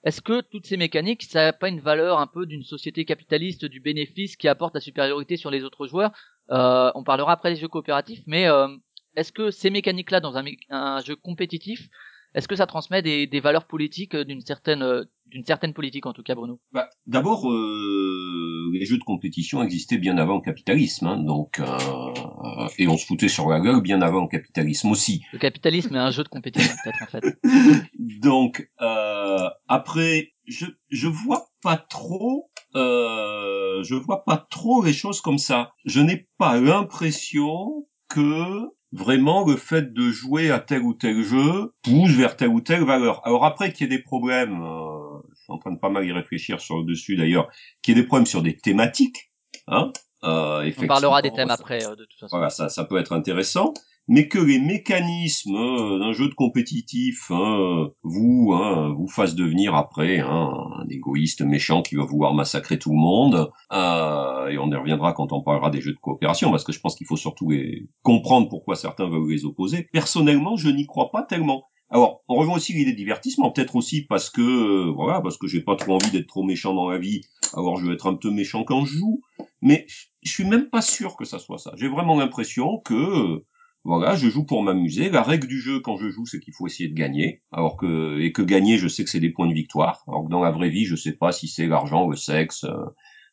Est-ce 0.04 0.22
que 0.22 0.42
toutes 0.42 0.66
ces 0.66 0.78
mécaniques, 0.78 1.24
ça 1.24 1.46
n'a 1.46 1.54
pas 1.54 1.68
une 1.68 1.82
valeur 1.82 2.20
un 2.20 2.28
peu 2.28 2.46
d'une 2.46 2.64
société 2.64 3.04
capitaliste 3.04 3.66
du 3.66 3.82
bénéfice 3.82 4.38
qui 4.38 4.48
apporte 4.48 4.74
la 4.76 4.80
supériorité 4.80 5.36
sur 5.36 5.52
les 5.52 5.64
autres 5.64 5.88
joueurs? 5.88 6.12
Euh, 6.52 6.92
On 6.96 7.04
parlera 7.04 7.34
après 7.34 7.54
des 7.54 7.60
jeux 7.60 7.68
coopératifs, 7.68 8.24
mais 8.26 8.48
euh, 8.48 8.68
est-ce 9.16 9.32
que 9.34 9.52
ces 9.52 9.70
mécaniques-là 9.70 10.22
dans 10.22 10.38
un, 10.38 11.02
jeu 11.02 11.16
compétitif, 11.16 11.90
est-ce 12.36 12.48
que 12.48 12.56
ça 12.56 12.68
transmet 12.68 13.02
des, 13.02 13.28
des 13.28 13.40
valeurs 13.40 13.66
politiques 13.66 14.16
euh, 14.16 14.24
d'une 14.24 14.42
certaine 14.42 14.84
euh, 14.84 15.04
d'une 15.30 15.46
certaine 15.46 15.74
politique 15.74 16.06
en 16.06 16.14
tout 16.14 16.24
cas, 16.24 16.36
Bruno? 16.36 16.60
Bah, 16.72 16.90
D'abord, 17.06 17.50
euh, 17.52 18.72
les 18.74 18.86
jeux 18.86 18.98
de 18.98 19.04
compétition 19.04 19.62
existaient 19.62 19.98
bien 19.98 20.18
avant 20.18 20.36
le 20.36 20.42
capitalisme, 20.42 21.08
hein, 21.08 21.18
donc 21.18 21.60
euh, 21.60 22.68
et 22.78 22.88
on 22.88 22.98
se 22.98 23.06
foutait 23.06 23.28
sur 23.28 23.50
la 23.50 23.60
gueule 23.60 23.82
bien 23.82 24.02
avant 24.02 24.22
le 24.22 24.28
capitalisme 24.28 24.90
aussi. 24.90 25.22
Le 25.34 25.40
capitalisme 25.40 25.96
est 25.96 26.00
un 26.00 26.12
jeu 26.12 26.24
de 26.24 26.30
compétition 26.30 26.74
peut-être 26.84 27.04
en 27.04 27.06
fait. 27.08 27.40
Donc 28.22 28.70
euh, 28.82 29.50
après, 29.68 30.34
je 30.46 30.66
je 30.90 31.08
vois 31.08 31.48
pas 31.62 31.78
trop, 31.78 32.50
euh, 32.76 33.84
je 33.84 33.96
vois 33.96 34.24
pas 34.24 34.48
trop 34.50 34.84
les 34.84 34.94
choses 34.94 35.22
comme 35.22 35.38
ça. 35.38 35.74
Je 35.86 36.02
n'ai 36.02 36.28
pas 36.38 36.60
l'impression 36.60 37.88
que 38.08 38.70
vraiment 38.92 39.46
le 39.46 39.56
fait 39.56 39.94
de 39.94 40.10
jouer 40.10 40.52
à 40.52 40.60
tel 40.60 40.82
ou 40.82 40.94
tel 40.94 41.24
jeu 41.24 41.74
pousse 41.84 42.12
vers 42.12 42.36
telle 42.36 42.50
ou 42.50 42.62
telle 42.62 42.84
valeur. 42.84 43.22
Alors 43.26 43.46
après 43.46 43.72
qu'il 43.72 43.90
y 43.90 43.94
ait 43.94 43.98
des 43.98 44.04
problèmes, 44.04 44.62
euh, 44.62 45.20
je 45.36 45.44
suis 45.44 45.54
en 45.54 45.58
train 45.58 45.72
de 45.72 45.80
pas 45.80 45.90
mal 45.90 46.06
y 46.06 46.12
réfléchir 46.12 46.60
sur 46.60 46.78
le 46.80 46.86
dessus 46.86 47.16
d'ailleurs, 47.16 47.48
qu'il 47.82 47.96
y 47.96 48.00
ait 48.00 48.02
des 48.02 48.08
problèmes 48.08 48.26
sur 48.26 48.42
des 48.42 48.58
thématiques, 48.58 49.32
hein. 49.68 49.92
Euh, 50.26 50.70
On 50.78 50.88
parlera 50.88 51.22
des 51.22 51.32
thèmes 51.32 51.50
après 51.50 51.86
euh, 51.86 51.96
de 51.96 52.04
toute 52.04 52.20
façon. 52.20 52.36
voilà, 52.36 52.50
ça, 52.50 52.68
ça 52.68 52.84
peut 52.84 52.98
être 52.98 53.14
intéressant, 53.14 53.74
mais 54.10 54.28
que 54.28 54.39
les 54.39 54.60
mécanismes 54.60 55.55
euh, 55.55 55.99
d'un 55.99 56.12
jeu 56.12 56.28
de 56.28 56.34
compétitif 56.34 57.32
hein, 57.32 57.89
vous 58.03 58.51
hein, 58.53 58.93
vous 58.97 59.07
fassent 59.07 59.36
devenir 59.36 59.76
après 59.76 60.20
hein, 60.20 60.51
un 60.80 60.88
égoïste 60.89 61.41
méchant 61.43 61.82
qui 61.84 61.95
va 61.95 62.03
vouloir 62.03 62.34
massacrer 62.34 62.78
tout 62.80 62.91
le 62.91 62.97
monde. 62.97 63.49
euh, 63.72 64.47
et 64.49 64.57
on 64.57 64.70
y 64.72 64.76
reviendra 64.76 65.14
quand 65.14 65.32
on 65.32 65.41
parlera 65.43 65.70
des 65.70 65.80
jeux 65.80 65.93
de 65.93 65.99
coopération, 65.99 66.49
parce 66.51 66.64
que 66.64 66.72
je 66.74 66.80
pense 66.80 66.95
qu'il 66.95 67.05
faut 67.07 67.18
surtout 67.18 67.49
les- 67.51 67.88
comprendre 68.01 68.49
pourquoi 68.49 68.76
certains 68.76 69.07
veulent 69.07 69.30
les 69.30 69.45
opposer. 69.45 69.88
Personnellement, 69.93 70.57
je 70.57 70.70
n'y 70.70 70.86
crois 70.88 71.12
pas 71.12 71.22
tellement. 71.24 71.66
Alors, 71.91 72.22
on 72.28 72.36
rejoint 72.36 72.55
aussi 72.55 72.74
l'idée 72.74 72.91
de 72.91 72.97
divertissement, 72.97 73.51
peut-être 73.51 73.76
aussi 73.76 74.05
parce 74.05 74.30
que 74.30 74.41
euh, 74.41 74.91
voilà, 74.91 75.22
parce 75.22 75.38
que 75.38 75.47
j'ai 75.47 75.62
pas 75.62 75.76
trop 75.76 75.93
envie 75.95 76.12
d'être 76.12 76.28
trop 76.28 76.43
méchant 76.43 76.74
dans 76.74 76.89
la 76.89 76.97
vie. 76.97 77.22
Alors, 77.53 77.78
je 77.78 77.86
vais 77.88 77.93
être 77.93 78.07
un 78.07 78.16
peu 78.16 78.30
méchant 78.32 78.64
quand 78.64 78.86
je 78.86 78.93
joue, 78.97 79.22
mais 79.62 79.86
je 80.24 80.32
suis 80.32 80.45
même 80.45 80.70
pas 80.70 80.82
sûr 80.82 81.16
que 81.16 81.26
ça 81.26 81.39
soit 81.39 81.57
ça. 81.60 81.74
J'ai 81.78 81.88
vraiment 81.88 82.16
l'impression 82.18 82.80
que 82.80 83.43
voilà, 83.84 84.16
je 84.16 84.30
joue 84.30 84.46
pour 84.46 84.62
m'amuser. 84.62 85.10
La 85.10 85.24
règle 85.24 85.48
du 85.48 85.60
jeu 85.60 85.80
quand 85.80 85.96
je 85.96 86.10
joue, 86.10 86.26
c'est 86.26 86.40
qu'il 86.40 86.54
faut 86.54 86.68
essayer 86.68 86.90
de 86.90 86.96
gagner. 86.96 87.42
Alors 87.52 87.78
que 87.78 88.20
et 88.20 88.32
que 88.32 88.42
gagner, 88.42 88.78
je 88.78 88.88
sais 88.88 89.04
que 89.04 89.10
c'est 89.10 89.20
des 89.20 89.32
points 89.32 89.48
de 89.48 89.54
victoire. 89.54 90.04
Alors 90.08 90.26
que 90.26 90.30
dans 90.30 90.42
la 90.42 90.52
vraie 90.52 90.70
vie, 90.70 90.86
je 90.86 90.96
sais 90.96 91.14
pas 91.14 91.32
si 91.32 91.48
c'est 91.48 91.68
l'argent, 91.68 92.08
le 92.08 92.16
sexe, 92.16 92.66
euh, 92.66 92.86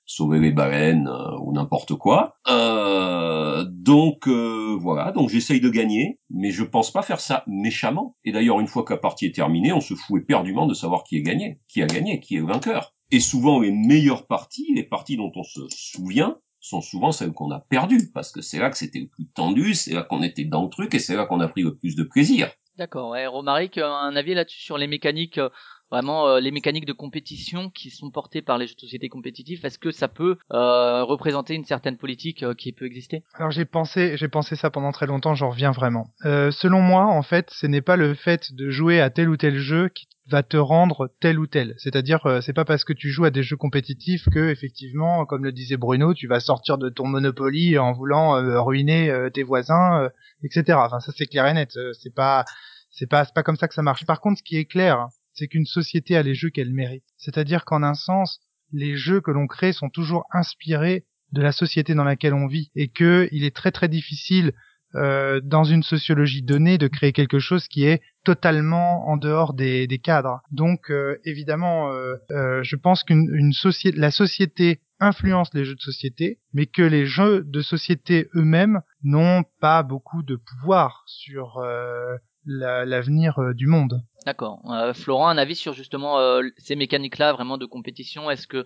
sauver 0.07 0.39
les 0.39 0.53
baleines 0.53 1.09
euh, 1.09 1.37
ou 1.43 1.53
n'importe 1.53 1.95
quoi. 1.97 2.37
Euh, 2.49 3.65
donc 3.69 4.29
euh, 4.29 4.77
voilà, 4.81 5.13
donc 5.13 5.29
j'essaye 5.29 5.61
de 5.61 5.69
gagner, 5.69 6.21
mais 6.31 6.53
je 6.53 6.63
pense 6.63 6.93
pas 6.93 7.03
faire 7.03 7.21
ça 7.21 7.43
méchamment. 7.47 8.17
Et 8.25 8.33
d'ailleurs, 8.33 8.61
une 8.61 8.69
fois 8.69 8.85
que 8.85 8.95
la 8.95 8.99
partie 8.99 9.27
est 9.27 9.35
terminée, 9.35 9.73
on 9.73 9.81
se 9.81 9.95
fout 9.95 10.23
éperdument 10.23 10.67
de 10.67 10.75
savoir 10.75 11.05
qui 11.05 11.17
est 11.17 11.23
gagné, 11.23 11.61
qui 11.69 11.83
a 11.83 11.87
gagné, 11.87 12.21
qui 12.21 12.37
est 12.37 12.41
le 12.41 12.47
vainqueur. 12.47 12.95
Et 13.11 13.21
souvent, 13.21 13.61
les 13.61 13.73
meilleures 13.73 14.27
parties, 14.27 14.73
les 14.75 14.83
parties 14.83 15.17
dont 15.17 15.33
on 15.35 15.45
se 15.45 15.61
souvient, 15.69 16.39
sont 16.69 16.81
souvent 16.81 17.13
celles 17.13 17.33
qu'on 17.33 17.51
a 17.51 17.61
perdues, 17.61 18.11
parce 18.13 18.33
que 18.33 18.41
c'est 18.41 18.59
là 18.59 18.71
que 18.71 18.77
c'était 18.77 19.01
le 19.01 19.09
plus 19.09 19.27
tendu, 19.27 19.75
c'est 19.75 19.95
là 19.95 20.03
qu'on 20.03 20.23
était 20.23 20.45
dans 20.45 20.65
le 20.65 20.69
truc, 20.69 20.95
et 20.95 20.99
c'est 20.99 21.17
là 21.17 21.27
qu'on 21.27 21.41
a 21.41 21.49
pris 21.49 21.63
le 21.63 21.75
plus 21.75 21.97
de 21.97 22.03
plaisir. 22.03 22.51
D'accord. 22.77 23.11
Ouais, 23.11 23.27
Romaric, 23.27 23.79
un 23.79 24.15
avis 24.17 24.35
là-dessus 24.35 24.61
sur 24.61 24.77
les 24.77 24.87
mécaniques, 24.87 25.39
euh, 25.39 25.49
vraiment 25.91 26.29
euh, 26.29 26.41
les 26.41 26.51
mécaniques 26.51 26.85
de 26.85 26.93
compétition 26.93 27.71
qui 27.71 27.91
sont 27.91 28.11
portées 28.11 28.43
par 28.43 28.59
les 28.59 28.67
jeux 28.67 28.75
de 28.75 28.81
société 28.81 29.09
compétitifs. 29.09 29.65
Est-ce 29.65 29.79
que 29.79 29.91
ça 29.91 30.09
peut 30.09 30.37
euh, 30.53 31.05
représenter 31.05 31.55
une 31.55 31.65
certaine 31.65 31.97
politique 31.97 32.43
euh, 32.43 32.55
qui 32.55 32.73
peut 32.73 32.87
exister? 32.87 33.23
Alors 33.35 33.51
j'ai 33.51 33.65
pensé, 33.65 34.17
j'ai 34.17 34.29
pensé 34.29 34.57
ça 34.57 34.71
pendant 34.71 34.93
très 34.93 35.07
longtemps, 35.07 35.35
j'en 35.35 35.51
reviens 35.51 35.73
vraiment. 35.73 36.09
Euh, 36.25 36.51
selon 36.51 36.81
moi, 36.81 37.07
en 37.07 37.23
fait, 37.23 37.49
ce 37.51 37.67
n'est 37.67 37.83
pas 37.83 37.97
le 37.97 38.15
fait 38.15 38.53
de 38.53 38.71
jouer 38.71 39.01
à 39.01 39.11
tel 39.11 39.29
ou 39.29 39.37
tel 39.37 39.59
jeu 39.59 39.89
qui 39.89 40.07
va 40.29 40.43
te 40.43 40.57
rendre 40.57 41.09
tel 41.21 41.39
ou 41.39 41.47
tel. 41.47 41.75
C'est-à-dire, 41.79 42.27
euh, 42.27 42.41
c'est 42.41 42.53
pas 42.53 42.65
parce 42.65 42.85
que 42.85 42.93
tu 42.93 43.11
joues 43.11 43.25
à 43.25 43.31
des 43.31 43.43
jeux 43.43 43.57
compétitifs 43.57 44.29
que, 44.31 44.51
effectivement, 44.51 45.25
comme 45.25 45.45
le 45.45 45.53
disait 45.53 45.77
Bruno, 45.77 46.15
tu 46.15 46.27
vas 46.27 46.41
sortir 46.41 46.79
de 46.79 46.89
ton 46.89 47.07
Monopoly 47.07 47.79
en 47.79 47.93
voulant 47.93 48.37
euh, 48.37 48.61
ruiner 48.61 49.11
euh, 49.11 49.31
tes 49.31 49.45
voisins, 49.45 50.03
euh, 50.03 50.09
etc. 50.43 50.79
Enfin, 50.81 51.01
ça 51.01 51.13
c'est 51.17 51.27
clair 51.27 51.47
et 51.47 51.55
net. 51.55 51.79
C'est 52.01 52.15
pas, 52.15 52.45
c'est 52.91 53.09
pas, 53.09 53.25
c'est 53.25 53.35
pas 53.35 53.43
comme 53.43 53.57
ça 53.57 53.69
que 53.69 53.75
ça 53.75 53.83
marche. 53.83 54.05
Par 54.05 54.21
contre, 54.21 54.39
ce 54.39 54.43
qui 54.43 54.57
est 54.57 54.65
clair, 54.65 55.09
c'est 55.33 55.49
qu'une 55.49 55.67
société 55.67 56.17
a 56.17 56.23
les 56.23 56.35
jeux 56.35 56.51
qu'elle 56.51 56.73
mérite. 56.73 57.05
C'est-à-dire 57.19 57.65
qu'en 57.65 57.83
un 57.83 57.95
sens, 57.95 58.41
les 58.73 58.97
jeux 58.97 59.21
que 59.21 59.31
l'on 59.31 59.47
crée 59.47 59.73
sont 59.73 59.91
toujours 59.91 60.25
inspirés 60.33 61.05
de 61.33 61.43
la 61.43 61.53
société 61.53 61.95
dans 61.95 62.05
laquelle 62.05 62.35
on 62.35 62.47
vit 62.47 62.71
et 62.75 62.89
que 62.89 63.29
il 63.33 63.45
est 63.45 63.55
très 63.55 63.73
très 63.73 63.89
difficile 63.89 64.53
euh, 64.95 65.41
dans 65.43 65.65
une 65.65 65.83
sociologie 65.83 66.43
donnée 66.43 66.79
de 66.79 66.89
créer 66.89 67.13
quelque 67.13 67.39
chose 67.39 67.69
qui 67.69 67.85
est 67.85 68.01
totalement 68.25 69.09
en 69.09 69.17
dehors 69.17 69.53
des, 69.53 69.87
des 69.87 69.99
cadres. 69.99 70.41
Donc 70.51 70.91
euh, 70.91 71.17
évidemment, 71.25 71.93
euh, 71.93 72.15
euh, 72.31 72.63
je 72.63 72.77
pense 72.77 73.03
qu'une 73.03 73.29
une 73.35 73.53
société, 73.53 73.99
la 73.99 74.11
société 74.11 74.81
influence 75.01 75.53
les 75.53 75.65
jeux 75.65 75.75
de 75.75 75.81
société, 75.81 76.39
mais 76.55 76.67
que 76.67 76.83
les 76.83 77.05
jeux 77.05 77.43
de 77.45 77.61
société 77.61 78.29
eux-mêmes 78.35 78.81
n'ont 79.03 79.43
pas 79.61 79.83
beaucoup 79.83 80.23
de 80.23 80.37
pouvoir 80.37 81.03
sur 81.07 81.59
euh, 81.59 82.17
la- 82.47 82.85
l'avenir 82.87 83.39
du 83.55 83.67
monde. 83.67 84.03
D'accord. 84.25 84.61
Florent, 84.95 85.29
un 85.29 85.39
avis 85.39 85.55
sur 85.55 85.73
justement 85.75 86.41
ces 86.57 86.75
mécaniques-là 86.77 87.33
vraiment 87.33 87.59
de 87.59 87.67
compétition? 87.67 88.31
Est-ce 88.31 88.47
que 88.49 88.65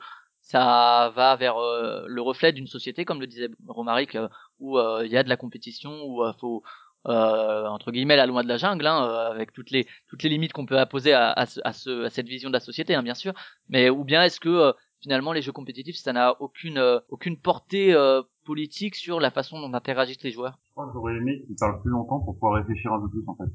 ça 0.51 1.13
va 1.15 1.37
vers 1.37 1.57
euh, 1.59 2.05
le 2.07 2.23
reflet 2.23 2.53
d'une 2.53 2.67
société, 2.67 3.05
comme 3.05 3.21
le 3.21 3.27
disait 3.27 3.49
Romaric, 3.69 4.15
euh, 4.17 4.29
où 4.59 4.79
euh, 4.79 5.03
il 5.07 5.13
y 5.13 5.17
a 5.17 5.23
de 5.23 5.29
la 5.29 5.37
compétition, 5.37 5.91
où 6.05 6.25
il 6.27 6.35
faut 6.41 6.63
euh, 7.07 7.67
entre 7.67 7.91
guillemets 7.93 8.17
la 8.17 8.27
loi 8.27 8.43
de 8.43 8.49
la 8.49 8.57
jungle, 8.59 8.87
hein, 8.87 8.99
avec 9.33 9.53
toutes 9.53 9.71
les 9.71 9.87
toutes 10.09 10.23
les 10.23 10.29
limites 10.29 10.53
qu'on 10.53 10.67
peut 10.67 10.79
apposer 10.79 11.13
à, 11.13 11.31
à, 11.33 11.47
ce, 11.47 11.61
à, 11.65 11.73
ce- 11.73 12.05
à 12.05 12.11
cette 12.11 12.29
vision 12.29 12.51
de 12.51 12.55
la 12.55 12.61
société, 12.61 12.95
hein, 12.95 13.03
bien 13.03 13.15
sûr. 13.15 13.33
Mais 13.69 13.89
ou 13.91 14.05
bien 14.05 14.23
est-ce 14.25 14.41
que 14.41 14.75
finalement 15.01 15.33
les 15.33 15.41
jeux 15.43 15.53
compétitifs, 15.53 15.97
ça 15.97 16.13
n'a 16.13 16.37
aucune 16.41 16.79
euh, 16.79 16.99
aucune 17.09 17.39
portée 17.39 17.95
euh, 17.95 18.23
politique 18.45 18.97
sur 18.97 19.19
la 19.21 19.31
façon 19.31 19.61
dont 19.61 19.73
interagissent 19.73 20.23
les 20.25 20.33
joueurs? 20.33 20.59
Je 20.67 20.71
crois 20.73 20.87
que 20.87 20.93
j'aurais 20.95 21.17
aimé 21.17 21.43
qu'il 21.47 21.57
parle 21.57 21.81
plus 21.81 21.91
longtemps 21.91 22.21
pour 22.21 22.35
pouvoir 22.35 22.55
réfléchir 22.55 22.93
un 22.93 23.01
peu 23.01 23.09
plus 23.09 23.25
en 23.27 23.37
fait. 23.37 23.51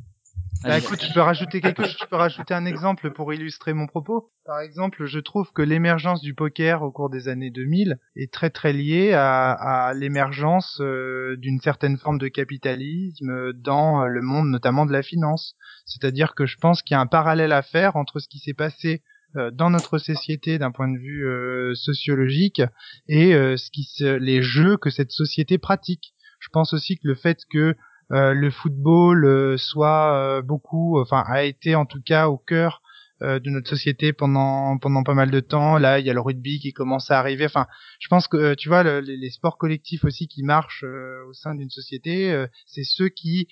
Bah, 0.63 0.79
écoute, 0.79 1.03
je 1.07 1.13
peux 1.13 1.21
rajouter 1.21 1.61
quelque 1.61 1.83
chose, 1.83 1.95
je 1.99 2.05
peux 2.05 2.15
rajouter 2.15 2.55
un 2.55 2.65
exemple 2.65 3.11
pour 3.11 3.31
illustrer 3.31 3.73
mon 3.73 3.86
propos. 3.86 4.31
Par 4.45 4.61
exemple, 4.61 5.05
je 5.05 5.19
trouve 5.19 5.51
que 5.53 5.61
l'émergence 5.61 6.21
du 6.21 6.33
poker 6.33 6.81
au 6.81 6.91
cours 6.91 7.11
des 7.11 7.27
années 7.27 7.51
2000 7.51 7.99
est 8.15 8.33
très 8.33 8.49
très 8.49 8.73
liée 8.73 9.13
à, 9.13 9.51
à 9.51 9.93
l'émergence 9.93 10.79
euh, 10.81 11.36
d'une 11.38 11.59
certaine 11.59 11.97
forme 11.97 12.17
de 12.17 12.29
capitalisme 12.29 13.53
dans 13.53 14.01
euh, 14.01 14.07
le 14.07 14.23
monde 14.23 14.49
notamment 14.49 14.88
de 14.88 14.91
la 14.91 15.03
finance. 15.03 15.55
C'est-à-dire 15.86 16.33
que 16.33 16.47
je 16.47 16.57
pense 16.57 16.81
qu'il 16.81 16.95
y 16.95 16.97
a 16.97 17.01
un 17.01 17.05
parallèle 17.05 17.51
à 17.51 17.61
faire 17.61 17.95
entre 17.95 18.19
ce 18.19 18.27
qui 18.27 18.39
s'est 18.39 18.55
passé 18.55 19.03
euh, 19.38 19.51
dans 19.51 19.69
notre 19.69 19.97
société 19.97 20.57
d'un 20.57 20.71
point 20.71 20.88
de 20.88 20.97
vue 20.97 21.27
euh, 21.27 21.75
sociologique 21.75 22.61
et 23.09 23.33
euh, 23.33 23.57
ce 23.57 23.69
qui 23.69 23.83
se, 23.83 24.17
les 24.17 24.41
jeux 24.41 24.77
que 24.77 24.89
cette 24.89 25.11
société 25.11 25.57
pratique. 25.57 26.13
Je 26.39 26.47
pense 26.53 26.73
aussi 26.73 26.95
que 26.95 27.07
le 27.07 27.15
fait 27.15 27.39
que 27.51 27.75
le 28.09 28.49
football 28.51 29.25
euh, 29.25 29.57
soit 29.57 30.13
euh, 30.15 30.41
beaucoup, 30.41 30.99
enfin 30.99 31.23
a 31.27 31.43
été 31.43 31.75
en 31.75 31.85
tout 31.85 32.01
cas 32.01 32.27
au 32.27 32.37
cœur 32.37 32.81
euh, 33.21 33.39
de 33.39 33.49
notre 33.49 33.69
société 33.69 34.11
pendant 34.13 34.77
pendant 34.77 35.03
pas 35.03 35.13
mal 35.13 35.31
de 35.31 35.39
temps. 35.39 35.77
Là, 35.77 35.99
il 35.99 36.05
y 36.05 36.09
a 36.09 36.13
le 36.13 36.21
rugby 36.21 36.59
qui 36.59 36.73
commence 36.73 37.11
à 37.11 37.19
arriver. 37.19 37.45
Enfin, 37.45 37.65
je 37.99 38.07
pense 38.09 38.27
que 38.27 38.37
euh, 38.37 38.55
tu 38.55 38.67
vois 38.69 38.83
le- 38.83 38.99
les, 38.99 39.29
sports 39.29 39.57
collectifs 39.57 40.03
aussi 40.03 40.27
qui 40.27 40.43
marchent 40.43 40.83
euh, 40.83 41.23
au 41.29 41.33
sein 41.33 41.55
d'une 41.55 41.69
société, 41.69 42.31
euh, 42.31 42.47
c'est 42.67 42.83
ceux 42.83 43.09
qui 43.09 43.47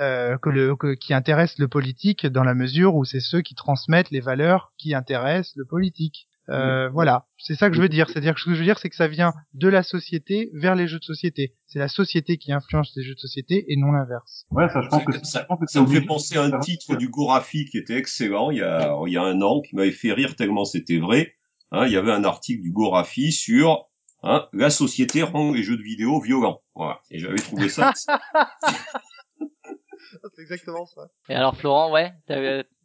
euh, 0.00 0.36
que 0.38 0.50
le 0.50 0.74
que- 0.76 0.94
qui 0.94 1.14
intéressent 1.14 1.58
le 1.58 1.68
politique 1.68 2.26
dans 2.26 2.42
la 2.44 2.54
mesure 2.54 2.96
où 2.96 3.04
c'est 3.04 3.20
ceux 3.20 3.40
qui 3.42 3.54
transmettent 3.54 4.10
les 4.10 4.20
valeurs 4.20 4.72
qui 4.78 4.94
intéressent 4.94 5.54
le 5.56 5.64
politique. 5.64 6.26
Euh, 6.50 6.88
Voilà, 6.90 7.26
c'est 7.38 7.54
ça 7.54 7.70
que 7.70 7.76
je 7.76 7.80
veux 7.80 7.88
dire. 7.88 8.08
C'est-à-dire 8.10 8.34
que 8.34 8.40
ce 8.40 8.44
que 8.46 8.54
je 8.54 8.58
veux 8.58 8.64
dire, 8.64 8.78
c'est 8.78 8.90
que 8.90 8.96
ça 8.96 9.08
vient 9.08 9.32
de 9.54 9.68
la 9.68 9.82
société 9.82 10.50
vers 10.54 10.74
les 10.74 10.86
jeux 10.88 10.98
de 10.98 11.04
société. 11.04 11.54
C'est 11.66 11.78
la 11.78 11.88
société 11.88 12.36
qui 12.36 12.52
influence 12.52 12.92
les 12.96 13.02
jeux 13.02 13.14
de 13.14 13.18
société 13.18 13.64
et 13.72 13.76
non 13.76 13.92
l'inverse. 13.92 14.44
Ouais, 14.50 14.68
ça, 14.68 14.82
je 14.82 14.88
pense 14.88 15.04
que 15.04 15.24
Ça- 15.24 15.44
que 15.48 15.78
me 15.80 15.86
fait 15.86 16.02
penser 16.06 16.36
à 16.36 16.42
un 16.42 16.58
titre 16.60 16.96
du 16.96 17.08
Gorafi 17.08 17.64
qui 17.64 17.78
était 17.78 17.96
excellent 17.96 18.50
il 18.50 18.58
y 18.58 18.62
a, 18.62 18.94
il 19.06 19.12
y 19.12 19.16
a 19.16 19.22
un 19.22 19.40
an, 19.40 19.60
qui 19.62 19.74
m'avait 19.76 19.90
fait 19.90 20.12
rire 20.12 20.36
tellement 20.36 20.64
c'était 20.64 20.98
vrai. 20.98 21.34
Hein, 21.72 21.86
il 21.86 21.92
y 21.92 21.96
avait 21.96 22.12
un 22.12 22.24
article 22.24 22.62
du 22.62 22.70
Gorafi 22.72 23.32
sur 23.32 23.88
hein, 24.22 24.46
la 24.52 24.70
société 24.70 25.22
rend 25.22 25.52
les 25.52 25.62
jeux 25.62 25.76
de 25.76 25.82
vidéo 25.82 26.20
violents. 26.20 26.62
Voilà. 26.74 27.00
Et 27.10 27.18
j'avais 27.18 27.36
trouvé 27.36 27.68
ça. 27.68 27.92
C'est 30.34 30.42
exactement 30.42 30.86
ça. 30.86 31.02
Et 31.28 31.34
alors 31.34 31.56
Florent, 31.56 31.92
ouais, 31.92 32.12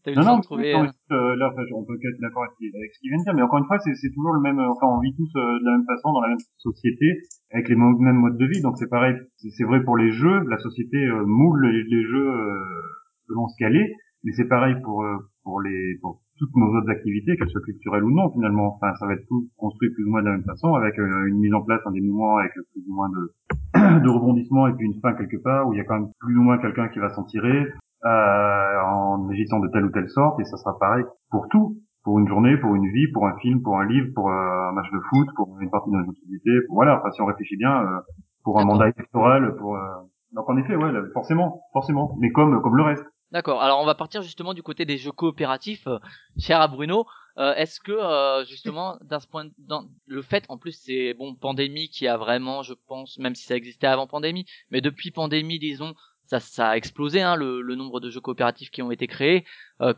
t'as 0.03 0.11
eu, 0.11 0.13
eu 0.13 0.17
le 0.17 0.21
Non, 0.21 0.27
temps 0.27 0.33
non, 0.33 0.39
de 0.39 0.43
trouver. 0.43 0.73
non, 0.73 0.83
euh, 0.85 1.15
euh, 1.15 1.35
là, 1.35 1.49
enfin, 1.51 1.63
on 1.75 1.83
peut 1.85 1.95
être 1.95 2.19
d'accord 2.21 2.43
avec, 2.43 2.55
avec 2.73 2.89
ce 2.93 2.99
qu'il 2.99 3.09
vient 3.09 3.19
de 3.19 3.23
dire, 3.23 3.33
mais 3.35 3.41
encore 3.41 3.59
une 3.59 3.65
fois, 3.65 3.79
c'est 3.79 4.13
toujours 4.13 4.33
le 4.33 4.41
même, 4.41 4.59
euh, 4.59 4.69
enfin, 4.69 4.87
on 4.87 4.99
vit 4.99 5.15
tous 5.15 5.29
euh, 5.35 5.59
de 5.59 5.65
la 5.65 5.71
même 5.77 5.85
façon, 5.85 6.11
dans 6.13 6.21
la 6.21 6.29
même 6.29 6.43
société, 6.57 7.21
avec 7.51 7.69
les 7.69 7.75
mêmes 7.75 8.19
modes 8.19 8.37
de 8.37 8.45
vie, 8.45 8.61
donc 8.61 8.77
c'est 8.77 8.89
pareil, 8.89 9.15
c'est 9.37 9.63
vrai 9.65 9.83
pour 9.83 9.97
les 9.97 10.11
jeux, 10.11 10.43
la 10.49 10.57
société 10.57 10.97
euh, 10.97 11.25
moule 11.25 11.65
les, 11.67 11.83
les 11.83 12.03
jeux 12.03 12.29
euh, 12.29 12.59
selon 13.27 13.47
ce 13.47 13.55
qu'elle 13.57 13.75
est, 13.75 13.93
mais 14.23 14.31
c'est 14.33 14.47
pareil 14.47 14.75
pour, 14.83 15.03
euh, 15.03 15.15
pour 15.43 15.61
les, 15.61 15.97
pour 16.01 16.21
toutes 16.37 16.55
nos 16.55 16.67
autres 16.77 16.89
activités, 16.89 17.35
qu'elles 17.35 17.49
soient 17.49 17.61
culturelles 17.61 18.03
ou 18.03 18.11
non, 18.11 18.31
finalement, 18.31 18.75
enfin, 18.75 18.93
ça 18.95 19.05
va 19.07 19.13
être 19.13 19.25
tout 19.27 19.49
construit 19.57 19.89
plus 19.91 20.05
ou 20.05 20.11
moins 20.11 20.21
de 20.21 20.27
la 20.27 20.31
même 20.33 20.45
façon, 20.45 20.73
avec 20.75 20.97
une 20.97 21.37
mise 21.39 21.53
en 21.53 21.61
place, 21.61 21.81
un 21.85 21.91
dénouement, 21.91 22.37
avec 22.37 22.53
plus 22.53 22.81
ou 22.87 22.93
moins 22.93 23.09
de, 23.09 23.33
de 24.03 24.09
rebondissement, 24.09 24.67
et 24.67 24.73
puis 24.73 24.85
une 24.85 24.99
fin 25.01 25.13
quelque 25.13 25.37
part, 25.43 25.67
où 25.67 25.73
il 25.73 25.77
y 25.77 25.81
a 25.81 25.83
quand 25.83 25.99
même 25.99 26.09
plus 26.19 26.37
ou 26.37 26.41
moins 26.41 26.57
quelqu'un 26.59 26.87
qui 26.87 26.99
va 26.99 27.09
s'en 27.09 27.23
tirer, 27.25 27.67
euh, 28.05 28.81
en 28.85 29.29
agissant 29.29 29.59
de 29.59 29.67
telle 29.69 29.85
ou 29.85 29.91
telle 29.91 30.09
sorte, 30.09 30.39
et 30.39 30.45
ça 30.45 30.57
sera 30.57 30.77
pareil 30.79 31.03
pour 31.31 31.47
tout, 31.49 31.77
pour 32.03 32.19
une 32.19 32.27
journée, 32.27 32.57
pour 32.57 32.75
une 32.75 32.89
vie, 32.91 33.07
pour 33.13 33.27
un 33.27 33.37
film, 33.39 33.61
pour 33.61 33.77
un 33.79 33.85
livre, 33.85 34.07
pour 34.15 34.29
euh, 34.29 34.69
un 34.69 34.71
match 34.73 34.89
de 34.91 34.99
foot, 35.09 35.27
pour 35.35 35.57
une 35.59 35.69
partie 35.69 35.91
de 35.91 35.95
notre 35.97 36.13
société, 36.13 36.51
voilà, 36.69 36.99
enfin 36.99 37.11
si 37.11 37.21
on 37.21 37.25
réfléchit 37.25 37.57
bien, 37.57 37.81
euh, 37.83 37.99
pour 38.43 38.59
un 38.59 38.65
mandat 38.65 38.89
électoral, 38.89 39.55
pour 39.57 39.75
euh, 39.75 39.81
donc 40.33 40.49
en 40.49 40.57
effet, 40.57 40.75
ouais, 40.75 40.91
forcément, 41.13 41.61
forcément, 41.73 42.15
mais 42.19 42.31
comme 42.31 42.61
comme 42.61 42.77
le 42.77 42.83
reste. 42.83 43.03
D'accord. 43.31 43.61
Alors 43.61 43.79
on 43.81 43.85
va 43.85 43.93
partir 43.95 44.21
justement 44.23 44.53
du 44.55 44.63
côté 44.63 44.85
des 44.85 44.97
jeux 44.97 45.11
coopératifs, 45.11 45.85
euh, 45.87 45.99
cher 46.39 46.61
à 46.61 46.67
Bruno. 46.67 47.05
Euh, 47.37 47.53
Est-ce 47.55 47.79
que 47.79 47.91
euh, 47.91 48.43
justement, 48.45 48.97
d'un 49.01 49.19
point, 49.31 49.45
de- 49.45 49.51
dans 49.59 49.83
le 50.07 50.21
fait, 50.21 50.43
en 50.49 50.57
plus 50.57 50.71
c'est 50.73 51.13
bon 51.13 51.35
pandémie 51.35 51.87
qui 51.89 52.07
a 52.07 52.17
vraiment, 52.17 52.63
je 52.63 52.73
pense, 52.87 53.17
même 53.19 53.35
si 53.35 53.45
ça 53.45 53.55
existait 53.55 53.87
avant 53.87 54.07
pandémie, 54.07 54.45
mais 54.71 54.81
depuis 54.81 55.11
pandémie, 55.11 55.57
disons, 55.59 55.93
ça, 56.29 56.39
ça 56.39 56.69
a 56.69 56.77
explosé 56.77 57.21
hein, 57.21 57.35
le, 57.35 57.61
le 57.61 57.75
nombre 57.75 57.99
de 57.99 58.11
jeux 58.11 58.21
coopératifs 58.21 58.69
qui 58.69 58.83
ont 58.83 58.91
été 58.91 59.07
créés, 59.07 59.45
euh, 59.81 59.93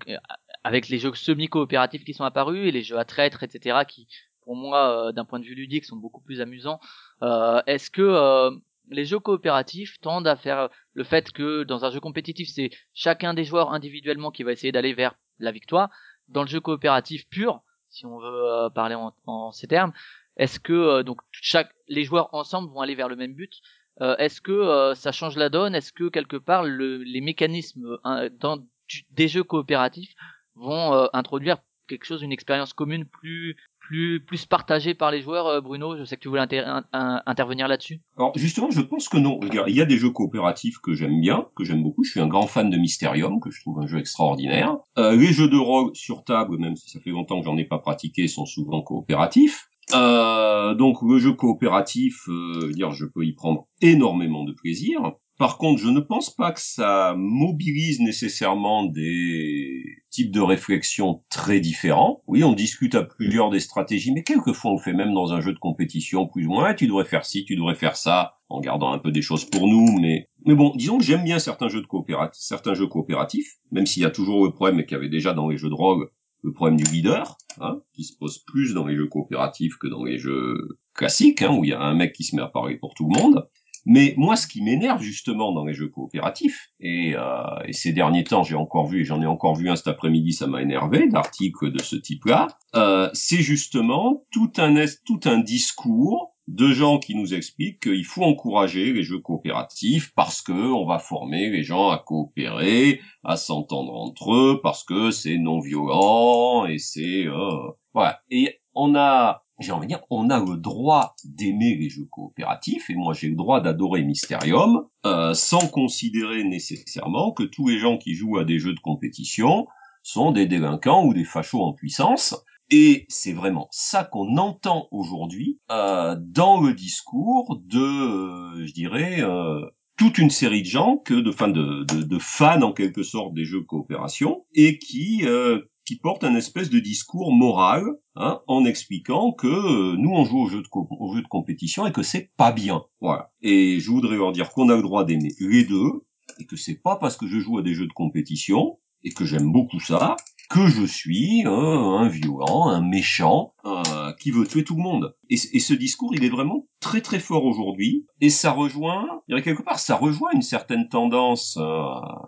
avec 0.63 0.87
les 0.87 0.97
jeux 0.97 1.13
semi-coopératifs 1.13 2.05
qui 2.05 2.13
sont 2.13 2.23
apparus 2.23 2.67
et 2.67 2.71
les 2.71 2.83
jeux 2.83 2.97
à 2.97 3.03
traître, 3.03 3.43
etc. 3.43 3.79
qui, 3.85 4.07
pour 4.43 4.55
moi, 4.55 5.09
euh, 5.09 5.11
d'un 5.11 5.25
point 5.25 5.39
de 5.39 5.45
vue 5.45 5.55
ludique, 5.55 5.83
sont 5.83 5.97
beaucoup 5.97 6.21
plus 6.21 6.39
amusants. 6.39 6.79
Euh, 7.21 7.61
Est-ce 7.67 7.91
que 7.91 8.01
euh, 8.01 8.51
les 8.89 9.03
jeux 9.03 9.19
coopératifs 9.19 9.99
tendent 9.99 10.27
à 10.27 10.37
faire 10.37 10.69
le 10.93 11.03
fait 11.03 11.31
que 11.31 11.63
dans 11.63 11.83
un 11.83 11.91
jeu 11.91 11.99
compétitif, 11.99 12.47
c'est 12.47 12.69
chacun 12.93 13.33
des 13.33 13.43
joueurs 13.43 13.73
individuellement 13.73 14.31
qui 14.31 14.43
va 14.43 14.53
essayer 14.53 14.71
d'aller 14.71 14.93
vers 14.93 15.15
la 15.39 15.51
victoire. 15.51 15.89
Dans 16.29 16.43
le 16.43 16.47
jeu 16.47 16.61
coopératif 16.61 17.27
pur, 17.27 17.61
si 17.89 18.05
on 18.05 18.19
veut 18.19 18.45
euh, 18.45 18.69
parler 18.69 18.95
en, 18.95 19.13
en 19.25 19.51
ces 19.51 19.67
termes, 19.67 19.91
est-ce 20.37 20.61
que 20.61 20.71
euh, 20.71 21.03
donc 21.03 21.19
chaque 21.31 21.73
les 21.89 22.05
joueurs 22.05 22.33
ensemble 22.33 22.71
vont 22.71 22.79
aller 22.79 22.95
vers 22.95 23.09
le 23.09 23.17
même 23.17 23.33
but 23.33 23.51
Euh, 23.99 24.15
Est-ce 24.17 24.39
que 24.41 24.51
euh, 24.51 24.95
ça 24.95 25.11
change 25.11 25.35
la 25.35 25.49
donne? 25.49 25.75
Est-ce 25.75 25.91
que 25.91 26.07
quelque 26.09 26.37
part 26.37 26.63
le- 26.63 27.03
les 27.03 27.21
mécanismes 27.21 27.97
euh, 28.05 28.29
dans 28.39 28.57
du- 28.87 29.03
des 29.11 29.27
jeux 29.27 29.43
coopératifs 29.43 30.13
vont 30.55 30.93
euh, 30.93 31.07
introduire 31.13 31.57
quelque 31.87 32.05
chose, 32.05 32.21
une 32.21 32.31
expérience 32.31 32.73
commune 32.73 33.05
plus 33.05 33.57
plus 33.79 34.23
plus 34.23 34.45
partagée 34.45 34.93
par 34.93 35.11
les 35.11 35.21
joueurs? 35.21 35.47
Euh, 35.47 35.59
Bruno, 35.61 35.97
je 35.97 36.05
sais 36.05 36.15
que 36.15 36.21
tu 36.21 36.29
voulais 36.29 36.45
intervenir 36.93 37.67
là-dessus. 37.67 37.99
Alors 38.17 38.31
justement, 38.37 38.71
je 38.71 38.81
pense 38.81 39.09
que 39.09 39.17
non. 39.17 39.39
Il 39.67 39.75
y 39.75 39.81
a 39.81 39.85
des 39.85 39.97
jeux 39.97 40.11
coopératifs 40.11 40.77
que 40.79 40.93
j'aime 40.93 41.19
bien, 41.19 41.47
que 41.55 41.63
j'aime 41.63 41.83
beaucoup. 41.83 42.03
Je 42.03 42.11
suis 42.11 42.19
un 42.21 42.27
grand 42.27 42.47
fan 42.47 42.69
de 42.69 42.77
Mysterium, 42.77 43.39
que 43.41 43.51
je 43.51 43.59
trouve 43.61 43.79
un 43.81 43.87
jeu 43.87 43.99
extraordinaire. 43.99 44.77
Euh, 44.97 45.15
les 45.15 45.33
jeux 45.33 45.49
de 45.49 45.57
rôle 45.57 45.91
sur 45.95 46.23
table, 46.23 46.57
même 46.57 46.75
si 46.75 46.89
ça 46.89 46.99
fait 46.99 47.09
longtemps 47.09 47.39
que 47.39 47.45
j'en 47.45 47.57
ai 47.57 47.65
pas 47.65 47.79
pratiqué, 47.79 48.27
sont 48.27 48.45
souvent 48.45 48.81
coopératifs. 48.81 49.67
Euh, 49.93 50.73
donc 50.75 51.01
le 51.01 51.17
jeu 51.17 51.33
coopératif, 51.33 52.27
euh, 52.27 52.71
je 52.77 53.05
peux 53.05 53.25
y 53.25 53.33
prendre 53.33 53.67
énormément 53.81 54.43
de 54.43 54.53
plaisir. 54.53 55.13
Par 55.41 55.57
contre, 55.57 55.81
je 55.81 55.87
ne 55.87 55.99
pense 55.99 56.29
pas 56.29 56.51
que 56.51 56.61
ça 56.61 57.15
mobilise 57.17 57.99
nécessairement 57.99 58.85
des 58.85 59.83
types 60.11 60.29
de 60.29 60.39
réflexion 60.39 61.23
très 61.31 61.59
différents. 61.59 62.21
Oui, 62.27 62.43
on 62.43 62.53
discute 62.53 62.93
à 62.93 63.01
plusieurs 63.01 63.49
des 63.49 63.59
stratégies, 63.59 64.11
mais 64.13 64.21
quelquefois 64.21 64.71
on 64.71 64.77
fait 64.77 64.93
même 64.93 65.15
dans 65.15 65.33
un 65.33 65.41
jeu 65.41 65.51
de 65.51 65.57
compétition, 65.57 66.27
plus 66.27 66.45
ou 66.45 66.51
moins. 66.51 66.65
Ah, 66.67 66.73
tu 66.75 66.85
devrais 66.85 67.05
faire 67.05 67.25
ci, 67.25 67.43
tu 67.43 67.55
devrais 67.55 67.73
faire 67.73 67.95
ça, 67.95 68.35
en 68.49 68.59
gardant 68.59 68.91
un 68.93 68.99
peu 68.99 69.11
des 69.11 69.23
choses 69.23 69.45
pour 69.45 69.67
nous. 69.67 69.99
Mais, 69.99 70.27
bon, 70.45 70.73
disons 70.75 70.99
que 70.99 71.03
j'aime 71.03 71.23
bien 71.23 71.39
certains 71.39 71.69
jeux 71.69 71.81
coopératifs, 71.81 72.39
certains 72.39 72.75
jeux 72.75 72.85
coopératifs, 72.85 73.55
même 73.71 73.87
s'il 73.87 74.03
y 74.03 74.05
a 74.05 74.11
toujours 74.11 74.45
le 74.45 74.51
problème 74.51 74.85
qu'il 74.85 74.91
y 74.91 74.99
avait 74.99 75.09
déjà 75.09 75.33
dans 75.33 75.49
les 75.49 75.57
jeux 75.57 75.69
de 75.69 75.73
rôle, 75.73 76.11
le 76.43 76.53
problème 76.53 76.77
du 76.77 76.91
leader, 76.91 77.37
hein, 77.59 77.81
qui 77.93 78.03
se 78.03 78.15
pose 78.17 78.39
plus 78.39 78.73
dans 78.73 78.85
les 78.85 78.95
jeux 78.95 79.07
coopératifs 79.07 79.77
que 79.77 79.87
dans 79.87 80.03
les 80.03 80.17
jeux 80.17 80.79
classiques, 80.93 81.41
hein, 81.41 81.55
où 81.55 81.63
il 81.63 81.69
y 81.69 81.73
a 81.73 81.81
un 81.81 81.93
mec 81.93 82.13
qui 82.13 82.23
se 82.23 82.35
met 82.35 82.41
à 82.41 82.47
parler 82.47 82.77
pour 82.77 82.93
tout 82.93 83.09
le 83.09 83.19
monde. 83.19 83.47
Mais 83.85 84.13
moi, 84.15 84.35
ce 84.35 84.45
qui 84.45 84.61
m'énerve 84.61 85.01
justement 85.01 85.51
dans 85.53 85.65
les 85.65 85.73
jeux 85.73 85.87
coopératifs, 85.87 86.69
et, 86.79 87.15
euh, 87.15 87.43
et 87.65 87.73
ces 87.73 87.93
derniers 87.93 88.23
temps, 88.23 88.43
j'ai 88.43 88.55
encore 88.55 88.87
vu, 88.87 89.01
et 89.01 89.03
j'en 89.03 89.21
ai 89.21 89.25
encore 89.25 89.55
vu 89.55 89.69
un 89.69 89.75
cet 89.75 89.87
après-midi, 89.87 90.33
ça 90.33 90.45
m'a 90.45 90.61
énervé, 90.61 91.07
d'articles 91.07 91.71
de 91.71 91.81
ce 91.81 91.95
type-là, 91.95 92.47
euh, 92.75 93.09
c'est 93.13 93.41
justement 93.41 94.23
tout 94.31 94.51
un, 94.57 94.85
tout 95.05 95.19
un 95.25 95.39
discours 95.39 96.35
de 96.51 96.71
gens 96.71 96.99
qui 96.99 97.15
nous 97.15 97.33
expliquent 97.33 97.81
qu'il 97.81 98.05
faut 98.05 98.23
encourager 98.23 98.91
les 98.91 99.03
jeux 99.03 99.19
coopératifs 99.19 100.13
parce 100.15 100.41
que 100.41 100.51
on 100.51 100.85
va 100.85 100.99
former 100.99 101.49
les 101.49 101.63
gens 101.63 101.89
à 101.89 101.97
coopérer, 101.97 102.99
à 103.23 103.37
s'entendre 103.37 103.93
entre 103.93 104.33
eux, 104.33 104.59
parce 104.61 104.83
que 104.83 105.11
c'est 105.11 105.37
non 105.37 105.59
violent 105.59 106.65
et 106.65 106.77
c'est 106.77 107.25
euh, 107.25 107.71
voilà. 107.93 108.19
Et 108.29 108.59
on 108.73 108.95
a 108.95 109.43
j'ai 109.59 109.71
envie 109.71 109.85
de 109.85 109.89
dire, 109.89 110.03
on 110.09 110.29
a 110.31 110.39
le 110.39 110.57
droit 110.57 111.15
d'aimer 111.23 111.75
les 111.75 111.89
jeux 111.89 112.07
coopératifs, 112.09 112.89
et 112.89 112.95
moi 112.95 113.13
j'ai 113.13 113.29
le 113.29 113.35
droit 113.35 113.61
d'adorer 113.61 114.03
Mysterium, 114.03 114.87
euh, 115.05 115.35
sans 115.35 115.67
considérer 115.67 116.43
nécessairement 116.43 117.31
que 117.31 117.43
tous 117.43 117.67
les 117.67 117.77
gens 117.77 117.97
qui 117.97 118.15
jouent 118.15 118.39
à 118.39 118.43
des 118.43 118.57
jeux 118.57 118.73
de 118.73 118.79
compétition 118.79 119.67
sont 120.01 120.31
des 120.31 120.47
délinquants 120.47 121.05
ou 121.05 121.13
des 121.13 121.23
fachos 121.23 121.61
en 121.61 121.73
puissance. 121.73 122.43
Et 122.71 123.05
c'est 123.09 123.33
vraiment 123.33 123.67
ça 123.71 124.05
qu'on 124.05 124.37
entend 124.37 124.87
aujourd'hui 124.91 125.59
euh, 125.69 126.15
dans 126.19 126.61
le 126.61 126.73
discours 126.73 127.61
de, 127.65 127.79
euh, 127.79 128.65
je 128.65 128.71
dirais, 128.71 129.21
euh, 129.21 129.65
toute 129.97 130.17
une 130.17 130.29
série 130.29 130.61
de 130.61 130.67
gens 130.67 130.97
que 130.97 131.13
de, 131.13 131.29
enfin 131.29 131.49
de, 131.49 131.83
de, 131.83 132.01
de 132.01 132.17
fans 132.17 132.61
en 132.61 132.71
quelque 132.71 133.03
sorte 133.03 133.33
des 133.33 133.43
jeux 133.43 133.59
de 133.59 133.65
coopération 133.65 134.45
et 134.55 134.79
qui 134.79 135.21
euh, 135.25 135.59
qui 135.85 135.97
portent 135.97 136.23
un 136.23 136.35
espèce 136.35 136.69
de 136.69 136.79
discours 136.79 137.33
moral 137.33 137.83
hein, 138.15 138.41
en 138.47 138.65
expliquant 138.65 139.33
que 139.33 139.47
euh, 139.47 139.97
nous 139.97 140.11
on 140.11 140.23
joue 140.23 140.39
aux 140.39 140.47
jeux 140.47 140.61
de 140.61 140.69
aux 140.71 141.13
jeux 141.13 141.21
de 141.21 141.27
compétition 141.27 141.85
et 141.85 141.91
que 141.91 142.03
c'est 142.03 142.31
pas 142.37 142.51
bien. 142.51 142.83
Voilà. 143.01 143.31
Et 143.41 143.79
je 143.79 143.91
voudrais 143.91 144.15
leur 144.15 144.31
dire 144.31 144.51
qu'on 144.51 144.69
a 144.69 144.75
le 144.75 144.81
droit 144.81 145.03
d'aimer 145.03 145.33
les 145.39 145.65
deux 145.65 146.05
et 146.39 146.45
que 146.45 146.55
c'est 146.55 146.81
pas 146.81 146.95
parce 146.95 147.17
que 147.17 147.27
je 147.27 147.39
joue 147.39 147.57
à 147.57 147.61
des 147.61 147.73
jeux 147.73 147.87
de 147.87 147.93
compétition 147.93 148.79
et 149.03 149.11
que 149.11 149.25
j'aime 149.25 149.51
beaucoup 149.51 149.79
ça 149.79 150.15
que 150.51 150.67
je 150.67 150.85
suis 150.85 151.45
euh, 151.45 151.49
un 151.49 152.07
violent, 152.09 152.67
un 152.67 152.81
méchant, 152.81 153.53
euh, 153.65 154.11
qui 154.19 154.31
veut 154.31 154.45
tuer 154.45 154.63
tout 154.63 154.75
le 154.75 154.83
monde. 154.83 155.15
Et, 155.29 155.37
ce 155.37 155.73
discours, 155.73 156.13
il 156.13 156.25
est 156.25 156.29
vraiment 156.29 156.67
très 156.79 157.01
très 157.01 157.19
fort 157.19 157.45
aujourd'hui, 157.45 158.05
et 158.19 158.29
ça 158.29 158.51
rejoint, 158.51 159.07
je 159.27 159.33
dirais 159.33 159.43
quelque 159.43 159.63
part, 159.63 159.79
ça 159.79 159.95
rejoint 159.95 160.31
une 160.33 160.41
certaine 160.41 160.89
tendance, 160.89 161.57
euh, 161.57 161.83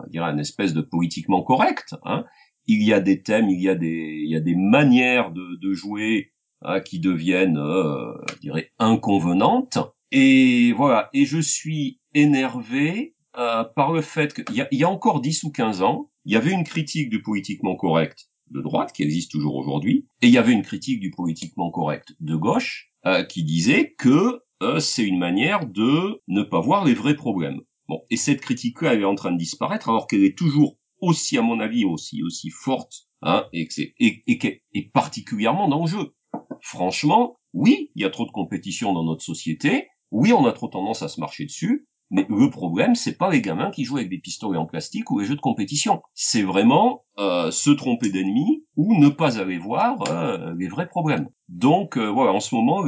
je 0.06 0.12
dirais 0.12 0.30
une 0.30 0.40
espèce 0.40 0.72
de 0.72 0.80
politiquement 0.80 1.42
correct. 1.42 1.94
Hein. 2.04 2.24
Il 2.66 2.82
y 2.82 2.94
a 2.94 3.00
des 3.00 3.22
thèmes, 3.22 3.50
il 3.50 3.60
y 3.60 3.68
a 3.68 3.74
des, 3.74 4.22
il 4.24 4.30
y 4.30 4.36
a 4.36 4.40
des 4.40 4.56
manières 4.56 5.30
de, 5.30 5.58
de 5.60 5.74
jouer 5.74 6.32
hein, 6.62 6.80
qui 6.80 7.00
deviennent, 7.00 7.58
euh, 7.58 8.14
je 8.36 8.40
dirais, 8.40 8.72
inconvenantes. 8.78 9.78
Et 10.10 10.72
voilà, 10.72 11.10
et 11.12 11.26
je 11.26 11.38
suis 11.38 12.00
énervé 12.14 13.14
euh, 13.36 13.64
par 13.64 13.92
le 13.92 14.00
fait 14.00 14.32
qu'il 14.32 14.56
y 14.56 14.60
a, 14.62 14.68
y 14.70 14.84
a 14.84 14.88
encore 14.88 15.20
10 15.20 15.44
ou 15.44 15.50
15 15.50 15.82
ans, 15.82 16.10
il 16.24 16.32
y 16.32 16.36
avait 16.36 16.52
une 16.52 16.64
critique 16.64 17.10
du 17.10 17.22
politiquement 17.22 17.76
correct 17.76 18.30
de 18.50 18.60
droite 18.60 18.92
qui 18.92 19.02
existe 19.02 19.30
toujours 19.30 19.56
aujourd'hui, 19.56 20.06
et 20.22 20.28
il 20.28 20.32
y 20.32 20.38
avait 20.38 20.52
une 20.52 20.62
critique 20.62 21.00
du 21.00 21.10
politiquement 21.10 21.70
correct 21.70 22.14
de 22.20 22.36
gauche 22.36 22.92
euh, 23.06 23.24
qui 23.24 23.42
disait 23.42 23.94
que 23.98 24.40
euh, 24.62 24.80
c'est 24.80 25.04
une 25.04 25.18
manière 25.18 25.66
de 25.66 26.22
ne 26.28 26.42
pas 26.42 26.60
voir 26.60 26.84
les 26.84 26.94
vrais 26.94 27.16
problèmes. 27.16 27.60
Bon, 27.88 28.00
et 28.10 28.16
cette 28.16 28.40
critique-là, 28.40 28.94
elle 28.94 29.00
est 29.00 29.06
en 29.06 29.14
train 29.14 29.32
de 29.32 29.38
disparaître, 29.38 29.88
alors 29.88 30.06
qu'elle 30.06 30.24
est 30.24 30.36
toujours 30.36 30.78
aussi, 31.00 31.36
à 31.36 31.42
mon 31.42 31.60
avis, 31.60 31.84
aussi 31.84 32.22
aussi 32.22 32.50
forte, 32.50 33.08
hein, 33.22 33.46
et 33.52 33.66
que 33.66 33.74
c'est 33.74 33.94
et, 33.98 34.22
et, 34.26 34.62
est 34.72 34.92
particulièrement 34.92 35.68
dans 35.68 35.82
le 35.82 35.90
jeu. 35.90 36.14
Franchement, 36.62 37.36
oui, 37.52 37.90
il 37.94 38.02
y 38.02 38.04
a 38.04 38.10
trop 38.10 38.24
de 38.24 38.30
compétition 38.30 38.92
dans 38.92 39.04
notre 39.04 39.22
société. 39.22 39.88
Oui, 40.10 40.32
on 40.32 40.46
a 40.46 40.52
trop 40.52 40.68
tendance 40.68 41.02
à 41.02 41.08
se 41.08 41.20
marcher 41.20 41.44
dessus. 41.44 41.86
Mais 42.14 42.26
le 42.28 42.48
problème, 42.48 42.94
c'est 42.94 43.18
pas 43.18 43.28
les 43.28 43.40
gamins 43.40 43.72
qui 43.72 43.82
jouent 43.82 43.96
avec 43.96 44.08
des 44.08 44.18
pistolets 44.18 44.56
en 44.56 44.66
plastique 44.66 45.10
ou 45.10 45.18
les 45.18 45.26
jeux 45.26 45.34
de 45.34 45.40
compétition. 45.40 46.00
C'est 46.14 46.44
vraiment 46.44 47.04
euh, 47.18 47.50
se 47.50 47.72
tromper 47.72 48.08
d'ennemi 48.08 48.64
ou 48.76 48.96
ne 49.00 49.08
pas 49.08 49.40
aller 49.40 49.58
voir 49.58 49.96
euh, 50.08 50.54
les 50.56 50.68
vrais 50.68 50.86
problèmes. 50.86 51.28
Donc 51.48 51.98
euh, 51.98 52.06
voilà, 52.06 52.32
en 52.32 52.38
ce 52.38 52.54
moment, 52.54 52.86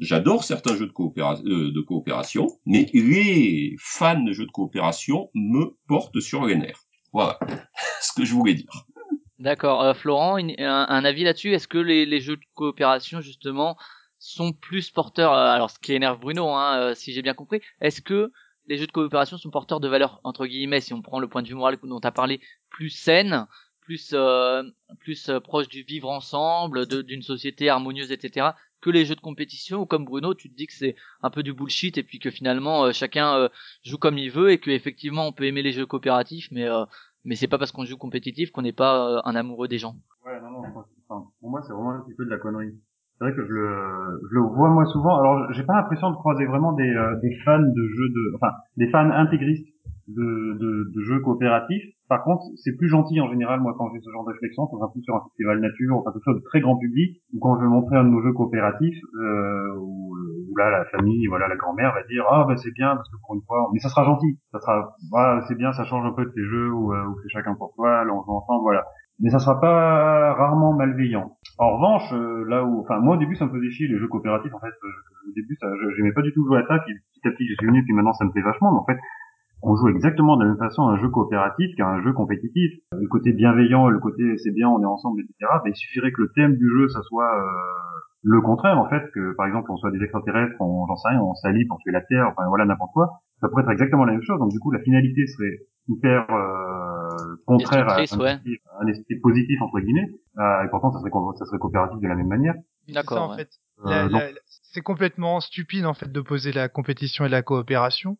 j'adore 0.00 0.42
certains 0.42 0.74
jeux 0.74 0.88
de, 0.88 0.92
coopéra- 0.92 1.40
de 1.40 1.80
coopération, 1.82 2.48
mais 2.66 2.90
les 2.92 3.76
fans 3.78 4.20
de 4.20 4.32
jeux 4.32 4.46
de 4.46 4.50
coopération 4.50 5.30
me 5.34 5.76
portent 5.86 6.18
sur 6.18 6.44
les 6.44 6.56
nerfs. 6.56 6.82
Voilà 7.12 7.38
ce 8.00 8.12
que 8.12 8.24
je 8.24 8.34
voulais 8.34 8.54
dire. 8.54 8.88
D'accord. 9.38 9.96
Florent, 9.96 10.38
un, 10.38 11.04
avis 11.04 11.22
là-dessus? 11.22 11.52
Est-ce 11.52 11.68
que 11.68 11.78
les 11.78 12.20
jeux 12.20 12.38
de 12.38 12.44
coopération, 12.54 13.20
justement, 13.20 13.76
sont 14.22 14.52
plus 14.52 14.90
porteurs, 14.90 15.32
euh, 15.32 15.50
alors 15.50 15.70
ce 15.70 15.78
qui 15.78 15.92
énerve 15.92 16.20
Bruno, 16.20 16.50
hein, 16.50 16.78
euh, 16.78 16.94
si 16.94 17.12
j'ai 17.12 17.22
bien 17.22 17.34
compris, 17.34 17.60
est-ce 17.80 18.00
que 18.00 18.32
les 18.66 18.78
jeux 18.78 18.86
de 18.86 18.92
coopération 18.92 19.36
sont 19.36 19.50
porteurs 19.50 19.80
de 19.80 19.88
valeurs, 19.88 20.20
entre 20.22 20.46
guillemets, 20.46 20.80
si 20.80 20.94
on 20.94 21.02
prend 21.02 21.18
le 21.18 21.28
point 21.28 21.42
de 21.42 21.48
vue 21.48 21.54
moral 21.54 21.76
dont 21.82 22.00
tu 22.00 22.06
as 22.06 22.12
parlé, 22.12 22.40
plus 22.70 22.90
saines, 22.90 23.46
plus, 23.80 24.12
euh, 24.12 24.62
plus 25.00 25.28
euh, 25.28 25.40
proches 25.40 25.66
du 25.66 25.82
vivre 25.82 26.08
ensemble, 26.08 26.86
d'une 26.86 27.22
société 27.22 27.68
harmonieuse, 27.68 28.12
etc., 28.12 28.50
que 28.80 28.90
les 28.90 29.04
jeux 29.04 29.16
de 29.16 29.20
compétition, 29.20 29.80
ou 29.80 29.86
comme 29.86 30.04
Bruno, 30.04 30.34
tu 30.34 30.50
te 30.50 30.56
dis 30.56 30.66
que 30.66 30.72
c'est 30.72 30.94
un 31.22 31.30
peu 31.30 31.42
du 31.42 31.52
bullshit, 31.52 31.98
et 31.98 32.02
puis 32.04 32.20
que 32.20 32.30
finalement, 32.30 32.92
chacun 32.92 33.36
euh, 33.36 33.48
joue 33.84 33.98
comme 33.98 34.18
il 34.18 34.30
veut, 34.30 34.52
et 34.52 34.58
que 34.58 34.70
effectivement 34.70 35.26
on 35.26 35.32
peut 35.32 35.44
aimer 35.44 35.62
les 35.62 35.72
jeux 35.72 35.86
coopératifs, 35.86 36.48
mais... 36.50 36.66
Mais 37.24 37.36
c'est 37.36 37.46
pas 37.46 37.56
parce 37.56 37.70
qu'on 37.70 37.84
joue 37.84 37.96
compétitif 37.96 38.50
qu'on 38.50 38.62
n'est 38.62 38.72
pas 38.72 39.22
un 39.24 39.36
amoureux 39.36 39.68
des 39.68 39.78
gens. 39.78 39.94
Ouais, 40.26 40.40
non, 40.40 40.50
non, 40.50 40.64
enfin, 40.66 41.30
pour 41.38 41.50
moi, 41.50 41.62
c'est 41.62 41.72
vraiment 41.72 41.92
un 41.92 42.00
petit 42.00 42.16
peu 42.16 42.24
de 42.24 42.30
la 42.30 42.38
connerie. 42.38 42.74
C'est 43.18 43.24
vrai 43.24 43.34
que 43.34 43.44
je 43.46 43.52
le, 43.52 44.20
je 44.30 44.34
le 44.34 44.40
vois 44.40 44.70
moi 44.70 44.84
souvent. 44.86 45.18
Alors, 45.18 45.52
j'ai 45.52 45.62
pas 45.62 45.74
l'impression 45.74 46.10
de 46.10 46.16
croiser 46.16 46.44
vraiment 46.46 46.72
des, 46.72 46.90
euh, 46.90 47.16
des 47.20 47.36
fans 47.44 47.60
de 47.60 47.86
jeux 47.88 48.08
de, 48.08 48.34
enfin, 48.34 48.52
des 48.76 48.88
fans 48.90 49.10
intégristes 49.10 49.68
de, 50.08 50.58
de, 50.58 50.90
de 50.94 51.00
jeux 51.02 51.20
coopératifs. 51.20 51.84
Par 52.08 52.24
contre, 52.24 52.42
c'est 52.56 52.76
plus 52.76 52.88
gentil 52.88 53.20
en 53.20 53.30
général, 53.30 53.60
moi, 53.60 53.74
quand 53.78 53.88
j'ai 53.94 54.00
ce 54.00 54.10
genre 54.10 54.24
de 54.26 54.32
réflexion, 54.32 54.66
sera 54.66 54.90
plus 54.92 55.02
sur 55.02 55.14
un 55.16 55.22
festival 55.22 55.60
nature, 55.60 55.96
enfin, 55.96 56.12
quelque 56.12 56.24
chose 56.24 56.40
de 56.40 56.44
très 56.44 56.60
grand 56.60 56.76
public, 56.76 57.22
ou 57.32 57.38
quand 57.40 57.56
je 57.56 57.62
vais 57.62 57.68
montrer 57.68 57.96
un 57.96 58.04
de 58.04 58.10
nos 58.10 58.20
jeux 58.20 58.32
coopératifs, 58.32 59.00
euh, 59.14 59.76
où, 59.78 60.14
où 60.50 60.56
là, 60.58 60.70
la 60.70 60.84
famille, 60.86 61.26
voilà, 61.28 61.48
la 61.48 61.56
grand-mère 61.56 61.94
va 61.94 62.02
dire, 62.02 62.24
ah, 62.28 62.44
bah, 62.46 62.56
c'est 62.56 62.72
bien, 62.74 62.96
parce 62.96 63.08
que 63.08 63.16
pour 63.24 63.34
une 63.34 63.42
fois, 63.46 63.70
mais 63.72 63.78
ça 63.78 63.88
sera 63.88 64.04
gentil. 64.04 64.38
Ça 64.50 64.60
sera, 64.60 64.94
voilà, 65.10 65.40
c'est 65.48 65.54
bien, 65.54 65.72
ça 65.72 65.84
change 65.84 66.04
un 66.04 66.12
peu 66.12 66.24
de 66.26 66.30
tes 66.30 66.44
jeux, 66.44 66.70
où, 66.70 66.92
euh, 66.92 67.06
où 67.06 67.16
c'est 67.22 67.30
chacun 67.30 67.54
pour 67.54 67.72
soi, 67.74 68.04
là, 68.04 68.12
on 68.12 68.22
joue 68.24 68.32
ensemble, 68.32 68.62
voilà 68.62 68.84
mais 69.22 69.30
ça 69.30 69.38
sera 69.38 69.60
pas 69.60 70.34
rarement 70.34 70.74
malveillant. 70.74 71.36
En 71.58 71.76
revanche, 71.76 72.12
euh, 72.12 72.44
là 72.48 72.64
où, 72.64 72.80
enfin, 72.80 72.98
moi 72.98 73.16
au 73.16 73.18
début 73.18 73.36
ça 73.36 73.46
me 73.46 73.50
faisait 73.50 73.70
chier 73.70 73.86
les 73.86 73.96
jeux 73.96 74.08
coopératifs. 74.08 74.52
En 74.52 74.58
fait, 74.58 74.66
euh, 74.66 75.28
au 75.28 75.32
début, 75.32 75.56
ça, 75.60 75.68
j'aimais 75.96 76.12
pas 76.12 76.22
du 76.22 76.32
tout 76.32 76.44
jouer 76.44 76.58
à 76.58 76.66
ça. 76.66 76.80
Puis 76.84 76.94
petit 77.14 77.28
à 77.28 77.30
petit, 77.30 77.46
je 77.46 77.54
suis 77.54 77.66
venu, 77.66 77.84
puis 77.84 77.94
maintenant 77.94 78.12
ça 78.12 78.24
me 78.24 78.32
plaît 78.32 78.42
vachement. 78.42 78.72
Mais 78.72 78.78
en 78.78 78.84
fait, 78.84 78.98
on 79.62 79.76
joue 79.76 79.88
exactement 79.88 80.36
de 80.36 80.42
la 80.42 80.50
même 80.50 80.58
façon 80.58 80.88
un 80.88 80.98
jeu 80.98 81.08
coopératif 81.08 81.70
qu'à 81.76 81.86
un 81.86 82.02
jeu 82.02 82.12
compétitif. 82.12 82.72
Le 82.92 83.06
côté 83.06 83.32
bienveillant, 83.32 83.88
le 83.88 84.00
côté 84.00 84.36
c'est 84.38 84.50
bien, 84.50 84.68
on 84.68 84.82
est 84.82 84.86
ensemble, 84.86 85.20
etc. 85.20 85.34
Ben, 85.64 85.70
il 85.70 85.76
suffirait 85.76 86.10
que 86.10 86.22
le 86.22 86.32
thème 86.34 86.56
du 86.56 86.68
jeu, 86.68 86.88
ça 86.88 87.00
soit 87.02 87.32
euh, 87.32 87.44
le 88.22 88.40
contraire, 88.40 88.78
en 88.78 88.88
fait, 88.88 89.02
que 89.12 89.34
par 89.36 89.46
exemple 89.46 89.70
on 89.70 89.76
soit 89.76 89.90
des 89.90 90.02
extraterrestres, 90.02 90.54
on, 90.60 90.86
j'en 90.86 90.96
sais 90.96 91.08
rien, 91.08 91.20
on 91.20 91.34
s'allie 91.34 91.64
pour 91.66 91.78
tuer 91.78 91.90
la 91.92 92.02
Terre, 92.02 92.28
enfin 92.30 92.48
voilà 92.48 92.64
n'importe 92.64 92.92
quoi. 92.92 93.22
Ça 93.40 93.48
pourrait 93.48 93.62
être 93.62 93.70
exactement 93.70 94.04
la 94.04 94.12
même 94.12 94.22
chose. 94.22 94.38
Donc 94.38 94.50
du 94.50 94.60
coup, 94.60 94.70
la 94.70 94.80
finalité 94.80 95.26
serait 95.26 95.58
hyper 95.88 96.30
euh, 96.30 97.36
contraire 97.46 97.88
à 97.88 97.94
un, 97.94 97.96
ouais. 97.96 98.04
esprit, 98.04 98.58
un 98.80 98.86
esprit 98.86 99.16
positif 99.16 99.60
entre 99.60 99.80
guillemets. 99.80 100.08
Euh, 100.38 100.64
et 100.64 100.68
pourtant, 100.70 100.92
ça 100.92 101.00
serait 101.00 101.10
ça 101.36 101.46
serait 101.46 101.58
coopératif 101.58 102.00
de 102.00 102.06
la 102.06 102.14
même 102.14 102.28
manière. 102.28 102.54
D'accord, 102.88 103.22
en 103.22 103.30
ouais. 103.30 103.38
fait. 103.38 103.50
Euh, 103.86 104.08
c'est 104.72 104.82
complètement 104.82 105.40
stupide 105.40 105.86
en 105.86 105.94
fait 105.94 106.10
d'opposer 106.10 106.52
la 106.52 106.68
compétition 106.68 107.24
et 107.24 107.28
la 107.28 107.42
coopération, 107.42 108.16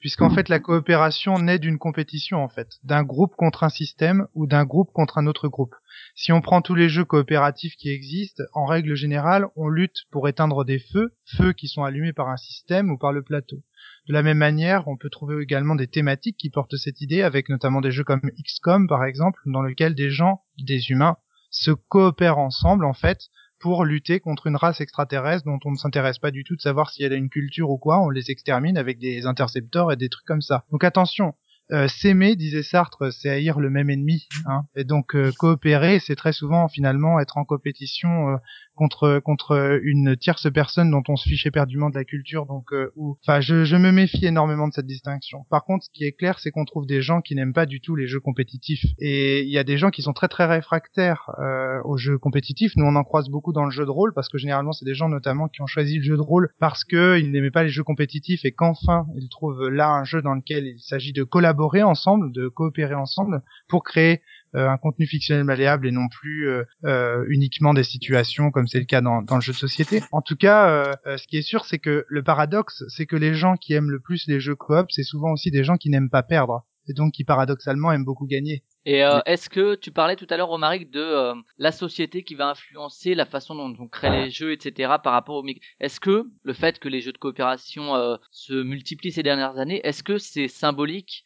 puisqu'en 0.00 0.30
fait 0.30 0.48
la 0.48 0.60
coopération 0.60 1.38
naît 1.38 1.58
d'une 1.58 1.78
compétition 1.78 2.42
en 2.42 2.48
fait, 2.48 2.78
d'un 2.84 3.02
groupe 3.02 3.34
contre 3.36 3.64
un 3.64 3.68
système 3.68 4.26
ou 4.34 4.46
d'un 4.46 4.64
groupe 4.64 4.92
contre 4.92 5.18
un 5.18 5.26
autre 5.26 5.48
groupe. 5.48 5.74
Si 6.14 6.32
on 6.32 6.40
prend 6.40 6.62
tous 6.62 6.74
les 6.74 6.88
jeux 6.88 7.04
coopératifs 7.04 7.76
qui 7.76 7.90
existent, 7.90 8.44
en 8.52 8.66
règle 8.66 8.94
générale, 8.94 9.46
on 9.56 9.68
lutte 9.68 10.04
pour 10.10 10.28
éteindre 10.28 10.64
des 10.64 10.78
feux, 10.78 11.14
feux 11.36 11.52
qui 11.52 11.68
sont 11.68 11.84
allumés 11.84 12.12
par 12.12 12.28
un 12.28 12.36
système 12.36 12.90
ou 12.90 12.98
par 12.98 13.12
le 13.12 13.22
plateau. 13.22 13.62
De 14.08 14.12
la 14.12 14.22
même 14.22 14.38
manière, 14.38 14.86
on 14.88 14.96
peut 14.96 15.10
trouver 15.10 15.42
également 15.42 15.74
des 15.74 15.88
thématiques 15.88 16.36
qui 16.36 16.50
portent 16.50 16.76
cette 16.76 17.00
idée, 17.00 17.22
avec 17.22 17.48
notamment 17.48 17.80
des 17.80 17.90
jeux 17.90 18.04
comme 18.04 18.20
XCOM 18.44 18.88
par 18.88 19.04
exemple, 19.04 19.40
dans 19.46 19.62
lequel 19.62 19.94
des 19.94 20.10
gens, 20.10 20.42
des 20.58 20.90
humains, 20.90 21.16
se 21.50 21.70
coopèrent 21.70 22.38
ensemble 22.38 22.84
en 22.84 22.92
fait 22.92 23.28
pour 23.58 23.84
lutter 23.84 24.20
contre 24.20 24.46
une 24.46 24.56
race 24.56 24.80
extraterrestre 24.80 25.44
dont 25.44 25.58
on 25.64 25.70
ne 25.70 25.76
s'intéresse 25.76 26.18
pas 26.18 26.30
du 26.30 26.44
tout 26.44 26.56
de 26.56 26.60
savoir 26.60 26.90
si 26.90 27.02
elle 27.02 27.12
a 27.12 27.16
une 27.16 27.30
culture 27.30 27.70
ou 27.70 27.78
quoi, 27.78 28.00
on 28.00 28.10
les 28.10 28.30
extermine 28.30 28.76
avec 28.76 28.98
des 28.98 29.26
intercepteurs 29.26 29.92
et 29.92 29.96
des 29.96 30.08
trucs 30.08 30.26
comme 30.26 30.42
ça. 30.42 30.64
Donc 30.70 30.84
attention, 30.84 31.34
euh, 31.72 31.88
s'aimer, 31.88 32.36
disait 32.36 32.62
Sartre, 32.62 33.12
c'est 33.12 33.28
haïr 33.28 33.58
le 33.58 33.70
même 33.70 33.90
ennemi. 33.90 34.28
Hein. 34.46 34.62
Et 34.76 34.84
donc 34.84 35.16
euh, 35.16 35.32
coopérer, 35.36 35.98
c'est 35.98 36.14
très 36.14 36.32
souvent 36.32 36.68
finalement 36.68 37.18
être 37.18 37.38
en 37.38 37.44
compétition 37.44 38.28
euh, 38.28 38.36
contre 38.76 39.20
contre 39.24 39.80
une 39.82 40.16
tierce 40.16 40.50
personne 40.52 40.90
dont 40.90 41.02
on 41.08 41.16
se 41.16 41.28
fiche 41.28 41.46
éperdument 41.46 41.90
de 41.90 41.94
la 41.96 42.04
culture. 42.04 42.46
Donc, 42.46 42.72
euh, 42.72 42.92
ou, 42.94 43.18
enfin, 43.22 43.40
je, 43.40 43.64
je 43.64 43.76
me 43.76 43.90
méfie 43.90 44.26
énormément 44.26 44.68
de 44.68 44.72
cette 44.72 44.86
distinction. 44.86 45.44
Par 45.50 45.64
contre, 45.64 45.84
ce 45.84 45.90
qui 45.90 46.04
est 46.04 46.12
clair, 46.12 46.38
c'est 46.38 46.50
qu'on 46.50 46.64
trouve 46.64 46.86
des 46.86 47.02
gens 47.02 47.20
qui 47.20 47.34
n'aiment 47.34 47.52
pas 47.52 47.66
du 47.66 47.80
tout 47.80 47.96
les 47.96 48.06
jeux 48.06 48.20
compétitifs. 48.20 48.84
Et 48.98 49.42
il 49.42 49.50
y 49.50 49.58
a 49.58 49.64
des 49.64 49.78
gens 49.78 49.90
qui 49.90 50.02
sont 50.02 50.12
très 50.12 50.28
très 50.28 50.46
réfractaires 50.46 51.30
euh, 51.38 51.80
aux 51.84 51.96
jeux 51.96 52.18
compétitifs. 52.18 52.72
Nous, 52.76 52.84
on 52.84 52.94
en 52.96 53.04
croise 53.04 53.28
beaucoup 53.28 53.52
dans 53.52 53.64
le 53.64 53.70
jeu 53.70 53.84
de 53.84 53.90
rôle 53.90 54.12
parce 54.14 54.28
que 54.28 54.38
généralement, 54.38 54.72
c'est 54.72 54.84
des 54.84 54.94
gens 54.94 55.08
notamment 55.08 55.48
qui 55.48 55.62
ont 55.62 55.66
choisi 55.66 55.96
le 55.96 56.04
jeu 56.04 56.16
de 56.16 56.22
rôle 56.22 56.50
parce 56.60 56.84
que 56.84 57.18
ils 57.18 57.32
n'aimaient 57.32 57.50
pas 57.50 57.64
les 57.64 57.70
jeux 57.70 57.84
compétitifs 57.84 58.44
et 58.44 58.52
qu'enfin 58.52 59.06
ils 59.16 59.28
trouvent 59.28 59.68
là 59.68 59.88
un 59.88 60.04
jeu 60.04 60.22
dans 60.22 60.34
lequel 60.34 60.66
il 60.66 60.80
s'agit 60.80 61.12
de 61.12 61.24
collaborer 61.24 61.82
ensemble, 61.82 62.32
de 62.32 62.48
coopérer 62.48 62.94
ensemble 62.94 63.42
pour 63.68 63.84
créer 63.84 64.20
un 64.56 64.76
contenu 64.78 65.06
fictionnel 65.06 65.44
malléable 65.44 65.86
et 65.86 65.92
non 65.92 66.08
plus 66.08 66.48
euh, 66.48 66.64
euh, 66.84 67.24
uniquement 67.28 67.74
des 67.74 67.84
situations 67.84 68.50
comme 68.50 68.66
c'est 68.66 68.78
le 68.78 68.84
cas 68.84 69.00
dans, 69.00 69.22
dans 69.22 69.36
le 69.36 69.40
jeu 69.40 69.52
de 69.52 69.58
société. 69.58 70.02
En 70.12 70.22
tout 70.22 70.36
cas, 70.36 70.68
euh, 70.68 70.92
euh, 71.06 71.16
ce 71.16 71.26
qui 71.26 71.36
est 71.36 71.42
sûr, 71.42 71.64
c'est 71.64 71.78
que 71.78 72.04
le 72.08 72.22
paradoxe, 72.22 72.84
c'est 72.88 73.06
que 73.06 73.16
les 73.16 73.34
gens 73.34 73.56
qui 73.56 73.74
aiment 73.74 73.90
le 73.90 74.00
plus 74.00 74.26
les 74.26 74.40
jeux 74.40 74.56
coop, 74.56 74.86
c'est 74.90 75.02
souvent 75.02 75.32
aussi 75.32 75.50
des 75.50 75.64
gens 75.64 75.76
qui 75.76 75.90
n'aiment 75.90 76.10
pas 76.10 76.22
perdre 76.22 76.64
et 76.88 76.92
donc 76.92 77.12
qui 77.12 77.24
paradoxalement 77.24 77.92
aiment 77.92 78.04
beaucoup 78.04 78.26
gagner. 78.26 78.62
Et 78.84 79.04
euh, 79.04 79.18
est-ce 79.26 79.50
que 79.50 79.74
tu 79.74 79.90
parlais 79.90 80.14
tout 80.14 80.28
à 80.30 80.36
l'heure, 80.36 80.48
Romaric, 80.48 80.90
de 80.92 81.00
euh, 81.00 81.34
la 81.58 81.72
société 81.72 82.22
qui 82.22 82.36
va 82.36 82.50
influencer 82.50 83.16
la 83.16 83.26
façon 83.26 83.56
dont 83.56 83.74
on 83.80 83.88
crée 83.88 84.10
les 84.10 84.30
jeux, 84.30 84.52
etc. 84.52 84.94
par 85.02 85.12
rapport 85.12 85.34
au 85.34 85.42
mic. 85.42 85.60
Est-ce 85.80 85.98
que 85.98 86.26
le 86.44 86.52
fait 86.52 86.78
que 86.78 86.88
les 86.88 87.00
jeux 87.00 87.12
de 87.12 87.18
coopération 87.18 87.96
euh, 87.96 88.16
se 88.30 88.54
multiplient 88.54 89.10
ces 89.10 89.24
dernières 89.24 89.58
années, 89.58 89.80
est-ce 89.82 90.04
que 90.04 90.18
c'est 90.18 90.46
symbolique 90.46 91.24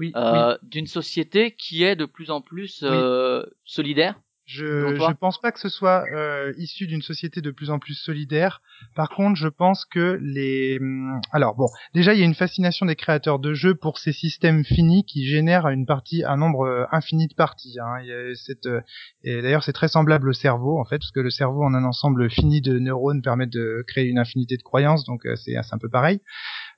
Oui, 0.00 0.12
euh, 0.16 0.56
d'une 0.62 0.86
société 0.86 1.54
qui 1.54 1.82
est 1.82 1.94
de 1.94 2.06
plus 2.06 2.30
en 2.30 2.40
plus 2.40 2.82
euh, 2.84 3.44
solidaire 3.66 4.18
Je 4.46 4.96
je 4.96 5.12
pense 5.12 5.38
pas 5.38 5.52
que 5.52 5.60
ce 5.60 5.68
soit 5.68 6.06
euh, 6.10 6.54
issu 6.56 6.86
d'une 6.86 7.02
société 7.02 7.42
de 7.42 7.50
plus 7.50 7.68
en 7.68 7.78
plus 7.78 7.92
solidaire. 7.92 8.62
Par 8.96 9.10
contre, 9.10 9.36
je 9.36 9.48
pense 9.48 9.84
que 9.84 10.18
les 10.22 10.78
hum, 10.80 11.20
alors 11.32 11.54
bon, 11.54 11.66
déjà 11.92 12.14
il 12.14 12.20
y 12.20 12.22
a 12.22 12.24
une 12.24 12.34
fascination 12.34 12.86
des 12.86 12.96
créateurs 12.96 13.40
de 13.40 13.52
jeux 13.52 13.74
pour 13.74 13.98
ces 13.98 14.12
systèmes 14.12 14.64
finis 14.64 15.04
qui 15.04 15.26
génèrent 15.26 15.68
une 15.68 15.84
partie 15.84 16.24
un 16.24 16.38
nombre 16.38 16.66
euh, 16.66 16.86
infini 16.92 17.28
de 17.28 17.34
parties. 17.34 17.76
Hein. 17.78 17.98
Cette 18.36 18.64
euh, 18.64 18.80
et 19.22 19.42
d'ailleurs 19.42 19.64
c'est 19.64 19.74
très 19.74 19.88
semblable 19.88 20.30
au 20.30 20.32
cerveau 20.32 20.80
en 20.80 20.86
fait 20.86 20.96
parce 21.00 21.12
que 21.12 21.20
le 21.20 21.30
cerveau 21.30 21.62
en 21.62 21.74
un 21.74 21.84
ensemble 21.84 22.30
fini 22.30 22.62
de 22.62 22.78
neurones 22.78 23.20
permet 23.20 23.46
de 23.46 23.84
créer 23.86 24.06
une 24.06 24.18
infinité 24.18 24.56
de 24.56 24.62
croyances 24.62 25.04
donc 25.04 25.24
c'est 25.36 25.56
c'est 25.62 25.74
un 25.74 25.78
peu 25.78 25.90
pareil. 25.90 26.22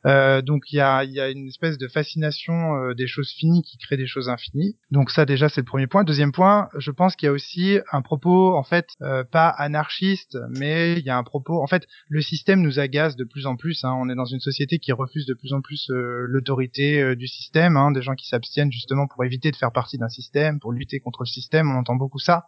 Euh, 0.04 0.42
donc 0.42 0.72
il 0.72 0.76
y 0.76 0.80
a, 0.80 1.30
une 1.30 1.46
espèce 1.46 1.78
de 1.78 1.86
fascination 1.86 2.74
euh, 2.74 2.94
des 2.94 3.06
choses 3.06 3.30
finies 3.30 3.62
qui 3.62 3.78
crée 3.78 3.96
des 3.96 4.06
choses 4.06 4.28
infinies. 4.28 4.76
Donc 4.90 5.10
ça 5.10 5.24
déjà 5.24 5.48
c'est 5.48 5.60
le 5.60 5.66
premier 5.66 5.86
point. 5.86 6.04
Deuxième 6.04 6.32
point, 6.32 6.68
je 6.76 6.90
pense 6.90 7.14
qu'il 7.16 7.26
y 7.26 7.28
a 7.28 7.32
aussi 7.32 7.78
un 7.92 8.02
propos 8.02 8.56
en 8.56 8.64
fait 8.64 8.88
euh, 9.02 9.24
pas 9.24 9.48
anarchiste, 9.48 10.38
mais 10.50 10.94
il 10.98 11.04
y 11.04 11.10
a 11.10 11.16
un 11.16 11.22
propos. 11.22 11.62
En 11.62 11.66
fait, 11.66 11.86
le 12.08 12.20
système 12.20 12.62
nous 12.62 12.80
agace 12.80 13.16
de 13.16 13.24
plus 13.24 13.46
en 13.46 13.56
plus. 13.56 13.84
Hein. 13.84 13.94
On 13.96 14.08
est 14.08 14.14
dans 14.14 14.24
une 14.24 14.40
société 14.40 14.78
qui 14.78 14.92
refuse 14.92 15.26
de 15.26 15.34
plus 15.34 15.52
en 15.52 15.60
plus 15.60 15.86
l'autorité 15.88 17.14
du 17.16 17.26
système, 17.26 17.76
hein, 17.76 17.92
des 17.92 18.02
gens 18.02 18.14
qui 18.14 18.26
s'abstiennent 18.26 18.72
justement 18.72 19.06
pour 19.06 19.24
éviter 19.24 19.50
de 19.50 19.56
faire 19.56 19.72
partie 19.72 19.98
d'un 19.98 20.08
système, 20.08 20.58
pour 20.58 20.72
lutter 20.72 21.00
contre 21.00 21.22
le 21.22 21.26
système. 21.26 21.70
On 21.70 21.78
entend 21.78 21.96
beaucoup 21.96 22.18
ça. 22.18 22.46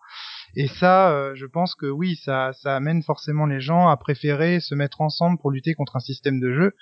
Et 0.57 0.69
ça, 0.69 1.11
euh, 1.11 1.35
je 1.35 1.47
pense 1.47 1.75
que 1.75 1.87
oui, 1.87 2.17
ça, 2.17 2.53
ça 2.53 2.77
amène 2.77 3.03
forcément 3.03 3.47
les 3.47 3.61
gens 3.61 3.89
à 3.89 3.97
préférer 3.97 4.61
se 4.61 4.75
mettre 4.75 5.01
ensemble 5.01 5.39
pour 5.39 5.51
lutter 5.51 5.75
contre 5.75 5.97
un 5.97 6.01
système 6.01 6.41
de 6.41 6.53
jeu 6.53 6.73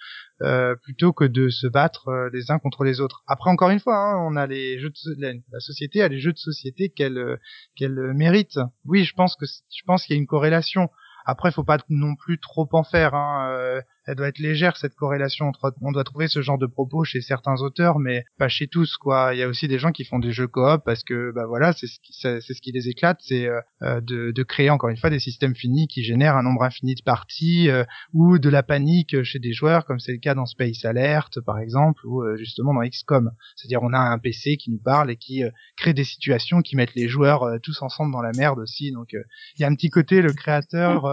euh, 0.42 0.74
plutôt 0.74 1.12
que 1.12 1.24
de 1.24 1.50
se 1.50 1.68
battre 1.68 2.08
euh, 2.08 2.28
les 2.32 2.50
uns 2.50 2.58
contre 2.58 2.82
les 2.82 3.00
autres. 3.00 3.22
Après, 3.28 3.48
encore 3.48 3.70
une 3.70 3.78
fois, 3.78 3.96
hein, 3.96 4.16
on 4.18 4.34
a 4.34 4.46
les 4.48 4.80
jeux 4.80 4.90
de 4.90 5.22
la, 5.22 5.60
société 5.60 6.02
a 6.02 6.08
les 6.08 6.18
jeux 6.18 6.32
de 6.32 6.38
société 6.38 6.88
qu'elle 6.88 7.18
euh, 7.18 7.36
qu'elle 7.76 8.12
mérite. 8.14 8.58
Oui, 8.84 9.04
je 9.04 9.14
pense 9.14 9.36
que 9.36 9.46
je 9.46 9.82
pense 9.86 10.04
qu'il 10.04 10.16
y 10.16 10.18
a 10.18 10.20
une 10.20 10.26
corrélation. 10.26 10.90
Après, 11.26 11.52
faut 11.52 11.62
pas 11.62 11.78
non 11.88 12.16
plus 12.16 12.40
trop 12.40 12.68
en 12.72 12.82
faire. 12.82 13.14
Hein. 13.14 13.80
Elle 14.06 14.16
doit 14.16 14.28
être 14.28 14.38
légère 14.38 14.76
cette 14.76 14.94
corrélation. 14.94 15.46
entre- 15.48 15.74
On 15.82 15.92
doit 15.92 16.04
trouver 16.04 16.28
ce 16.28 16.42
genre 16.42 16.58
de 16.58 16.66
propos 16.66 17.04
chez 17.04 17.20
certains 17.20 17.56
auteurs, 17.62 17.98
mais 17.98 18.24
pas 18.38 18.48
chez 18.48 18.66
tous. 18.66 18.96
Quoi. 18.96 19.30
Il 19.34 19.38
y 19.38 19.42
a 19.42 19.48
aussi 19.48 19.68
des 19.68 19.78
gens 19.78 19.92
qui 19.92 20.04
font 20.04 20.18
des 20.18 20.32
jeux 20.32 20.48
coop 20.48 20.82
parce 20.84 21.04
que, 21.04 21.32
bah 21.34 21.46
voilà, 21.46 21.72
c'est 21.72 21.86
ce 21.86 21.98
qui, 22.00 22.12
c'est 22.14 22.40
ce 22.40 22.60
qui 22.60 22.72
les 22.72 22.88
éclate, 22.88 23.18
c'est 23.22 23.46
euh, 23.46 23.60
euh, 23.82 24.00
de, 24.00 24.30
de 24.32 24.42
créer 24.42 24.70
encore 24.70 24.90
une 24.90 24.96
fois 24.96 25.10
des 25.10 25.18
systèmes 25.20 25.54
finis 25.54 25.86
qui 25.88 26.02
génèrent 26.02 26.36
un 26.36 26.42
nombre 26.42 26.62
infini 26.64 26.94
de 26.94 27.02
parties 27.02 27.68
euh, 27.70 27.84
ou 28.12 28.38
de 28.38 28.48
la 28.48 28.62
panique 28.62 29.22
chez 29.22 29.38
des 29.38 29.52
joueurs, 29.52 29.84
comme 29.84 29.98
c'est 30.00 30.12
le 30.12 30.18
cas 30.18 30.34
dans 30.34 30.46
Space 30.46 30.84
Alert 30.84 31.40
par 31.40 31.58
exemple, 31.58 32.04
ou 32.06 32.22
euh, 32.22 32.36
justement 32.36 32.74
dans 32.74 32.82
XCOM. 32.88 33.30
C'est-à-dire 33.56 33.82
on 33.82 33.92
a 33.92 33.98
un 33.98 34.18
PC 34.18 34.56
qui 34.56 34.70
nous 34.70 34.80
parle 34.82 35.10
et 35.10 35.16
qui 35.16 35.42
crée 35.76 35.94
des 35.94 36.04
situations 36.04 36.60
qui 36.62 36.76
mettent 36.76 36.94
les 36.94 37.08
joueurs 37.08 37.44
tous 37.62 37.82
ensemble 37.82 38.12
dans 38.12 38.22
la 38.22 38.32
merde 38.36 38.58
aussi. 38.58 38.90
Donc 38.92 39.12
il 39.12 39.60
y 39.60 39.64
a 39.64 39.68
un 39.68 39.74
petit 39.74 39.90
côté 39.90 40.22
le 40.22 40.32
créateur. 40.32 41.06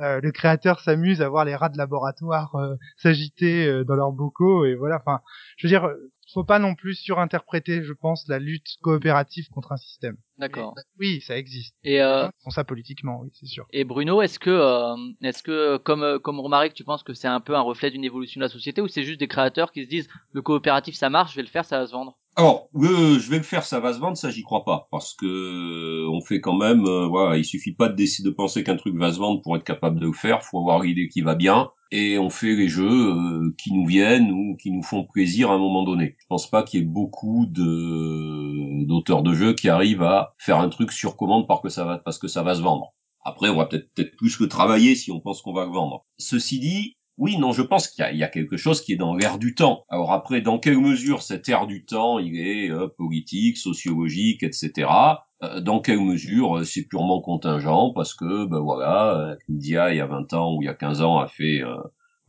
Euh, 0.00 0.20
le 0.20 0.32
créateur 0.32 0.80
s'amuse 0.80 1.22
à 1.22 1.28
voir 1.28 1.44
les 1.44 1.54
rats 1.54 1.68
de 1.68 1.78
laboratoire 1.78 2.54
euh, 2.56 2.76
s'agiter 2.96 3.66
euh, 3.66 3.84
dans 3.84 3.94
leurs 3.94 4.12
bocaux 4.12 4.64
et 4.64 4.74
voilà. 4.74 4.96
Enfin, 4.96 5.20
je 5.56 5.66
veux 5.66 5.70
dire, 5.70 5.88
faut 6.32 6.44
pas 6.44 6.58
non 6.58 6.74
plus 6.74 6.94
surinterpréter, 6.94 7.82
je 7.82 7.92
pense, 7.92 8.26
la 8.28 8.38
lutte 8.38 8.76
coopérative 8.82 9.48
contre 9.48 9.72
un 9.72 9.76
système. 9.76 10.16
D'accord. 10.38 10.74
Oui, 10.98 11.20
ça 11.20 11.36
existe. 11.36 11.74
Et 11.84 12.00
euh, 12.00 12.26
Ils 12.26 12.44
font 12.44 12.50
ça 12.50 12.64
politiquement, 12.64 13.20
oui, 13.20 13.30
c'est 13.32 13.46
sûr. 13.46 13.66
Et 13.72 13.84
Bruno, 13.84 14.22
est-ce 14.22 14.38
que, 14.38 14.50
euh, 14.50 14.96
est-ce 15.22 15.42
que, 15.42 15.76
comme 15.78 16.02
euh, 16.02 16.18
comme 16.18 16.40
Romaric, 16.40 16.74
tu 16.74 16.84
penses 16.84 17.02
que 17.02 17.14
c'est 17.14 17.28
un 17.28 17.40
peu 17.40 17.54
un 17.56 17.60
reflet 17.60 17.90
d'une 17.90 18.04
évolution 18.04 18.38
de 18.38 18.44
la 18.44 18.48
société, 18.48 18.80
ou 18.80 18.88
c'est 18.88 19.02
juste 19.02 19.20
des 19.20 19.28
créateurs 19.28 19.72
qui 19.72 19.84
se 19.84 19.88
disent 19.88 20.08
le 20.32 20.42
coopératif 20.42 20.94
ça 20.94 21.10
marche, 21.10 21.32
je 21.32 21.36
vais 21.36 21.42
le 21.42 21.48
faire, 21.48 21.64
ça 21.64 21.78
va 21.78 21.86
se 21.86 21.92
vendre? 21.92 22.16
Alors, 22.40 22.70
euh, 22.74 23.18
je 23.18 23.28
vais 23.28 23.36
le 23.36 23.42
faire, 23.42 23.64
ça 23.66 23.80
va 23.80 23.92
se 23.92 23.98
vendre, 23.98 24.16
ça 24.16 24.30
j'y 24.30 24.42
crois 24.42 24.64
pas, 24.64 24.88
parce 24.90 25.12
que 25.12 25.26
euh, 25.26 26.08
on 26.08 26.22
fait 26.22 26.40
quand 26.40 26.56
même, 26.56 26.86
euh, 26.86 27.06
voilà, 27.06 27.36
il 27.36 27.44
suffit 27.44 27.74
pas 27.74 27.90
de 27.90 27.94
décider 27.94 28.30
de 28.30 28.34
penser 28.34 28.64
qu'un 28.64 28.76
truc 28.76 28.96
va 28.96 29.12
se 29.12 29.18
vendre 29.18 29.42
pour 29.42 29.56
être 29.56 29.62
capable 29.62 30.00
de 30.00 30.06
le 30.06 30.14
faire, 30.14 30.42
faut 30.42 30.58
avoir 30.58 30.80
l'idée 30.80 31.08
qui 31.08 31.20
va 31.20 31.34
bien, 31.34 31.70
et 31.90 32.18
on 32.18 32.30
fait 32.30 32.56
les 32.56 32.68
jeux 32.68 33.12
euh, 33.12 33.54
qui 33.58 33.74
nous 33.74 33.84
viennent 33.84 34.30
ou 34.30 34.56
qui 34.56 34.70
nous 34.70 34.82
font 34.82 35.04
plaisir 35.04 35.50
à 35.50 35.56
un 35.56 35.58
moment 35.58 35.82
donné. 35.82 36.16
Je 36.18 36.26
pense 36.30 36.48
pas 36.48 36.62
qu'il 36.62 36.80
y 36.80 36.82
ait 36.82 36.86
beaucoup 36.86 37.44
de 37.44 38.86
d'auteurs 38.86 39.22
de 39.22 39.34
jeux 39.34 39.52
qui 39.52 39.68
arrivent 39.68 40.02
à 40.02 40.34
faire 40.38 40.60
un 40.60 40.70
truc 40.70 40.92
sur 40.92 41.18
commande 41.18 41.46
parce 41.46 41.60
que 41.60 41.68
ça 41.68 41.84
va, 41.84 41.98
parce 41.98 42.18
que 42.18 42.26
ça 42.26 42.42
va 42.42 42.54
se 42.54 42.62
vendre. 42.62 42.94
Après, 43.22 43.50
on 43.50 43.56
va 43.56 43.66
peut-être 43.66 43.92
peut-être 43.92 44.16
plus 44.16 44.38
que 44.38 44.44
travailler 44.44 44.94
si 44.94 45.12
on 45.12 45.20
pense 45.20 45.42
qu'on 45.42 45.52
va 45.52 45.66
le 45.66 45.72
vendre. 45.72 46.06
Ceci 46.16 46.58
dit, 46.58 46.96
oui, 47.20 47.36
non, 47.36 47.52
je 47.52 47.60
pense 47.60 47.86
qu'il 47.86 48.04
y 48.12 48.16
y 48.16 48.24
a 48.24 48.28
quelque 48.28 48.56
chose 48.56 48.80
qui 48.80 48.94
est 48.94 48.96
dans 48.96 49.14
l'air 49.14 49.38
du 49.38 49.54
temps. 49.54 49.84
Alors 49.90 50.12
après, 50.12 50.40
dans 50.40 50.58
quelle 50.58 50.80
mesure 50.80 51.20
cet 51.20 51.48
air 51.50 51.66
du 51.66 51.84
temps, 51.84 52.18
il 52.18 52.38
est 52.38 52.70
euh, 52.70 52.88
politique, 52.88 53.58
sociologique, 53.58 54.42
etc. 54.42 54.88
Euh, 55.42 55.60
dans 55.60 55.80
quelle 55.80 56.00
mesure 56.00 56.58
euh, 56.58 56.64
c'est 56.64 56.84
purement 56.84 57.20
contingent 57.20 57.92
parce 57.94 58.14
que, 58.14 58.46
ben 58.46 58.60
voilà, 58.60 59.18
euh, 59.18 59.36
India, 59.50 59.92
il 59.92 59.98
y 59.98 60.00
a 60.00 60.06
20 60.06 60.32
ans 60.32 60.56
ou 60.56 60.62
il 60.62 60.66
y 60.66 60.68
a 60.68 60.74
15 60.74 61.02
ans, 61.02 61.18
a 61.18 61.28
fait 61.28 61.60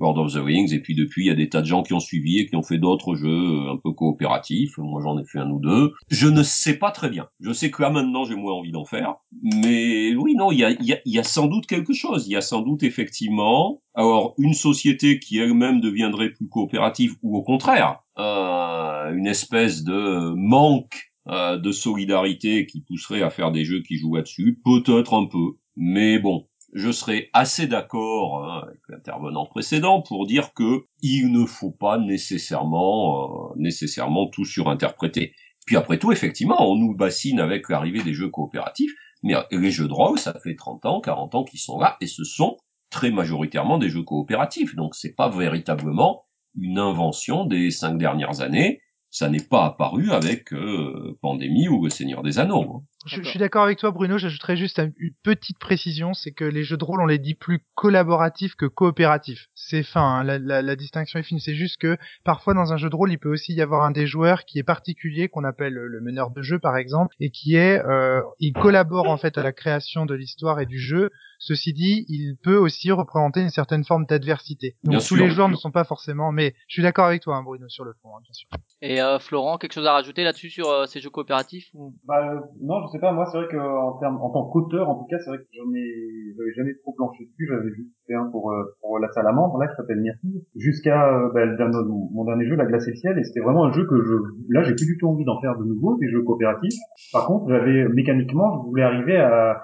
Lord 0.01 0.17
of 0.17 0.33
the 0.33 0.37
Rings, 0.37 0.73
et 0.73 0.79
puis 0.79 0.95
depuis, 0.95 1.25
il 1.25 1.27
y 1.27 1.31
a 1.31 1.35
des 1.35 1.49
tas 1.49 1.61
de 1.61 1.67
gens 1.67 1.83
qui 1.83 1.93
ont 1.93 1.99
suivi 1.99 2.39
et 2.39 2.47
qui 2.47 2.55
ont 2.55 2.63
fait 2.63 2.77
d'autres 2.77 3.15
jeux 3.15 3.27
euh, 3.27 3.73
un 3.73 3.77
peu 3.81 3.91
coopératifs. 3.91 4.77
Moi, 4.77 5.01
j'en 5.03 5.17
ai 5.19 5.23
fait 5.25 5.39
un 5.39 5.49
ou 5.49 5.59
deux. 5.59 5.93
Je 6.09 6.27
ne 6.27 6.43
sais 6.43 6.77
pas 6.77 6.91
très 6.91 7.09
bien. 7.09 7.27
Je 7.39 7.53
sais 7.53 7.71
que 7.71 7.81
là, 7.81 7.89
maintenant, 7.89 8.25
j'ai 8.25 8.35
moins 8.35 8.53
envie 8.53 8.71
d'en 8.71 8.85
faire. 8.85 9.15
Mais 9.41 10.15
oui, 10.15 10.35
non, 10.35 10.51
il 10.51 10.59
y 10.59 10.63
a, 10.63 10.71
y, 10.71 10.93
a, 10.93 10.97
y 11.05 11.19
a 11.19 11.23
sans 11.23 11.47
doute 11.47 11.67
quelque 11.67 11.93
chose. 11.93 12.27
Il 12.27 12.31
y 12.31 12.35
a 12.35 12.41
sans 12.41 12.61
doute, 12.61 12.83
effectivement, 12.83 13.81
alors, 13.93 14.33
une 14.37 14.53
société 14.53 15.19
qui 15.19 15.37
elle-même 15.37 15.81
deviendrait 15.81 16.31
plus 16.31 16.47
coopérative, 16.47 17.15
ou 17.21 17.37
au 17.37 17.43
contraire, 17.43 17.99
euh, 18.17 19.13
une 19.13 19.27
espèce 19.27 19.83
de 19.83 20.33
manque 20.35 21.11
euh, 21.27 21.57
de 21.57 21.71
solidarité 21.71 22.65
qui 22.65 22.81
pousserait 22.81 23.21
à 23.21 23.29
faire 23.29 23.51
des 23.51 23.65
jeux 23.65 23.81
qui 23.81 23.97
jouent 23.97 24.15
là-dessus, 24.15 24.59
peut-être 24.63 25.13
un 25.13 25.25
peu. 25.25 25.57
Mais 25.75 26.19
bon, 26.19 26.47
je 26.73 26.91
serais 26.91 27.29
assez 27.33 27.67
d'accord 27.67 28.43
hein, 28.43 28.61
avec 28.65 28.79
l'intervenant 28.87 29.45
précédent 29.45 30.01
pour 30.01 30.25
dire 30.25 30.53
que 30.53 30.85
il 31.01 31.31
ne 31.31 31.45
faut 31.45 31.71
pas 31.71 31.97
nécessairement 31.97 33.51
euh, 33.51 33.53
nécessairement 33.57 34.27
tout 34.27 34.45
surinterpréter. 34.45 35.33
Puis 35.65 35.75
après 35.75 35.99
tout, 35.99 36.11
effectivement, 36.11 36.69
on 36.69 36.75
nous 36.75 36.95
bassine 36.95 37.39
avec 37.39 37.69
l'arrivée 37.69 38.03
des 38.03 38.13
jeux 38.13 38.29
coopératifs, 38.29 38.93
mais 39.23 39.35
euh, 39.35 39.43
les 39.51 39.71
jeux 39.71 39.87
de 39.87 39.93
rôle, 39.93 40.17
ça 40.17 40.33
fait 40.41 40.55
30 40.55 40.85
ans, 40.85 41.01
40 41.01 41.35
ans 41.35 41.43
qu'ils 41.43 41.59
sont 41.59 41.79
là, 41.79 41.97
et 42.01 42.07
ce 42.07 42.23
sont 42.23 42.57
très 42.89 43.11
majoritairement 43.11 43.77
des 43.77 43.89
jeux 43.89 44.03
coopératifs. 44.03 44.75
Donc 44.75 44.95
c'est 44.95 45.15
pas 45.15 45.29
véritablement 45.29 46.25
une 46.59 46.79
invention 46.79 47.45
des 47.45 47.71
cinq 47.71 47.97
dernières 47.97 48.41
années. 48.41 48.81
Ça 49.09 49.29
n'est 49.29 49.43
pas 49.43 49.65
apparu 49.65 50.11
avec 50.11 50.53
euh, 50.53 51.17
Pandémie 51.21 51.67
ou 51.67 51.83
Le 51.83 51.89
Seigneur 51.89 52.23
des 52.23 52.39
Anneaux. 52.39 52.83
Je, 53.07 53.15
je 53.23 53.27
suis 53.29 53.39
d'accord 53.39 53.63
avec 53.63 53.79
toi, 53.79 53.89
Bruno. 53.91 54.17
J'ajouterais 54.19 54.55
juste 54.55 54.77
un- 54.77 54.91
une 54.97 55.13
petite 55.23 55.57
précision, 55.57 56.13
c'est 56.13 56.31
que 56.31 56.45
les 56.45 56.63
jeux 56.63 56.77
de 56.77 56.83
rôle, 56.83 57.01
on 57.01 57.07
les 57.07 57.17
dit 57.17 57.33
plus 57.33 57.59
collaboratifs 57.73 58.55
que 58.55 58.67
coopératifs. 58.67 59.47
C'est 59.55 59.81
fin, 59.81 60.01
hein, 60.19 60.23
la, 60.23 60.37
la- 60.37 60.61
la 60.61 60.75
distinction 60.75 61.17
est 61.19 61.23
fine. 61.23 61.39
C'est 61.39 61.55
juste 61.55 61.77
que 61.81 61.97
parfois 62.23 62.53
dans 62.53 62.73
un 62.73 62.77
jeu 62.77 62.89
de 62.91 62.95
rôle, 62.95 63.11
il 63.11 63.17
peut 63.17 63.31
aussi 63.31 63.53
y 63.53 63.61
avoir 63.61 63.83
un 63.85 63.91
des 63.91 64.05
joueurs 64.05 64.45
qui 64.45 64.59
est 64.59 64.63
particulier, 64.63 65.29
qu'on 65.29 65.43
appelle 65.43 65.73
le 65.73 66.01
meneur 66.01 66.29
de 66.29 66.41
jeu 66.43 66.59
par 66.59 66.77
exemple, 66.77 67.15
et 67.19 67.31
qui 67.31 67.55
est, 67.55 67.83
euh, 67.85 68.21
il 68.39 68.53
collabore 68.53 69.09
en 69.09 69.17
fait 69.17 69.37
à 69.37 69.43
la 69.43 69.51
création 69.51 70.05
de 70.05 70.13
l'histoire 70.13 70.59
et 70.59 70.65
du 70.67 70.79
jeu. 70.79 71.09
Ceci 71.43 71.73
dit, 71.73 72.05
il 72.07 72.35
peut 72.43 72.55
aussi 72.55 72.91
représenter 72.91 73.41
une 73.41 73.49
certaine 73.49 73.83
forme 73.83 74.05
d'adversité. 74.05 74.75
Donc 74.83 74.91
Bien 74.91 74.99
tous 74.99 75.15
sûr, 75.15 75.17
les 75.17 75.29
joueurs 75.31 75.49
ne 75.49 75.55
sont 75.55 75.71
pas 75.71 75.83
forcément, 75.83 76.31
mais 76.31 76.53
je 76.67 76.73
suis 76.75 76.83
d'accord 76.83 77.05
avec 77.05 77.23
toi, 77.23 77.35
hein, 77.35 77.41
Bruno, 77.41 77.67
sur 77.67 77.83
le 77.83 77.93
fond, 77.99 78.09
hein, 78.15 78.19
bien 78.21 78.31
sûr. 78.31 78.47
Et 78.83 79.01
euh, 79.01 79.17
Florent, 79.17 79.57
quelque 79.57 79.73
chose 79.73 79.87
à 79.87 79.93
rajouter 79.93 80.23
là-dessus 80.23 80.51
sur 80.51 80.69
euh, 80.69 80.85
ces 80.85 80.99
jeux 80.99 81.09
coopératifs 81.09 81.69
ou... 81.73 81.95
Bah 82.05 82.31
euh, 82.31 82.39
non, 82.61 82.85
je 82.85 82.91
sais 82.91 82.99
pas. 82.99 83.11
Moi, 83.11 83.25
c'est 83.31 83.39
vrai 83.39 83.47
que 83.49 83.57
en 83.57 83.97
termes, 83.97 84.21
en 84.21 84.29
tant 84.29 84.45
qu'auteur, 84.51 84.87
en 84.87 84.99
tout 84.99 85.07
cas, 85.09 85.17
c'est 85.17 85.31
vrai 85.31 85.39
que 85.39 85.47
j'en 85.51 85.73
ai, 85.73 86.33
j'avais 86.37 86.53
jamais 86.55 86.75
trop 86.83 86.93
planché 86.93 87.25
dessus. 87.25 87.47
J'avais 87.49 87.73
juste 87.75 87.89
fait 88.05 88.13
un 88.13 88.25
pour 88.29 88.51
euh, 88.51 88.77
pour 88.81 88.99
la 88.99 89.11
salamandre 89.11 89.57
là, 89.57 89.67
qui 89.67 89.75
s'appelle 89.77 89.99
Myrtille, 89.99 90.45
jusqu'à 90.55 91.07
euh, 91.11 91.31
bah, 91.33 91.45
le 91.45 91.57
dernier- 91.57 91.89
mon 92.13 92.23
dernier 92.23 92.45
jeu, 92.45 92.55
La 92.55 92.65
glace 92.67 92.87
et 92.87 92.91
le 92.91 92.97
ciel. 92.97 93.17
Et 93.17 93.23
c'était 93.23 93.39
vraiment 93.41 93.65
un 93.65 93.71
jeu 93.73 93.87
que 93.87 93.97
je, 94.03 94.13
là, 94.49 94.61
j'ai 94.61 94.75
plus 94.75 94.85
du 94.85 94.97
tout 94.99 95.07
envie 95.07 95.25
d'en 95.25 95.41
faire 95.41 95.57
de 95.57 95.63
nouveau, 95.65 95.97
des 95.97 96.07
jeux 96.09 96.21
coopératifs. 96.21 96.77
Par 97.11 97.25
contre, 97.25 97.49
j'avais 97.49 97.87
mécaniquement, 97.89 98.61
je 98.63 98.69
voulais 98.69 98.83
arriver 98.83 99.17
à 99.17 99.59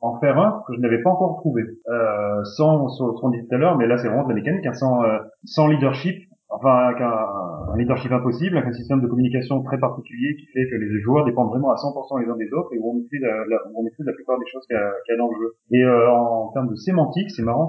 en 0.00 0.18
faire 0.20 0.38
un 0.38 0.62
que 0.66 0.74
je 0.74 0.80
n'avais 0.80 1.02
pas 1.02 1.10
encore 1.10 1.36
trouvé, 1.38 1.62
euh, 1.88 2.44
sans, 2.56 2.88
ce 2.88 3.02
qu'on 3.20 3.30
dit 3.30 3.46
tout 3.46 3.54
à 3.54 3.58
l'heure, 3.58 3.76
mais 3.76 3.86
là 3.86 3.98
c'est 3.98 4.08
vraiment 4.08 4.24
de 4.24 4.30
la 4.30 4.34
mécanique, 4.34 4.66
hein, 4.66 4.72
sans, 4.74 5.02
euh, 5.04 5.18
sans 5.44 5.68
leadership, 5.68 6.16
enfin 6.48 6.74
avec 6.88 7.00
un, 7.00 7.72
un 7.72 7.76
leadership 7.76 8.10
impossible, 8.12 8.56
avec 8.56 8.68
un 8.70 8.72
système 8.72 9.00
de 9.00 9.06
communication 9.06 9.62
très 9.62 9.78
particulier 9.78 10.36
qui 10.36 10.46
fait 10.46 10.68
que 10.68 10.74
les 10.76 11.00
joueurs 11.00 11.24
dépendent 11.24 11.50
vraiment 11.50 11.70
à 11.70 11.76
100% 11.76 12.20
les 12.20 12.28
uns 12.28 12.36
des 12.36 12.52
autres 12.52 12.70
et 12.74 12.78
où 12.78 12.90
on 12.90 12.94
maîtrise 12.94 13.20
la, 13.22 13.28
la- 13.46 13.60
la 14.06 14.12
plupart 14.12 14.38
des 14.38 14.46
choses 14.46 14.66
qu'il 14.66 14.76
y, 14.76 14.80
y 14.80 15.14
a 15.14 15.16
dans 15.18 15.28
le 15.30 15.36
jeu. 15.38 15.54
Et 15.72 15.82
euh, 15.84 16.10
en, 16.10 16.50
termes 16.52 16.68
de 16.68 16.74
sémantique, 16.74 17.30
c'est 17.30 17.42
marrant, 17.42 17.68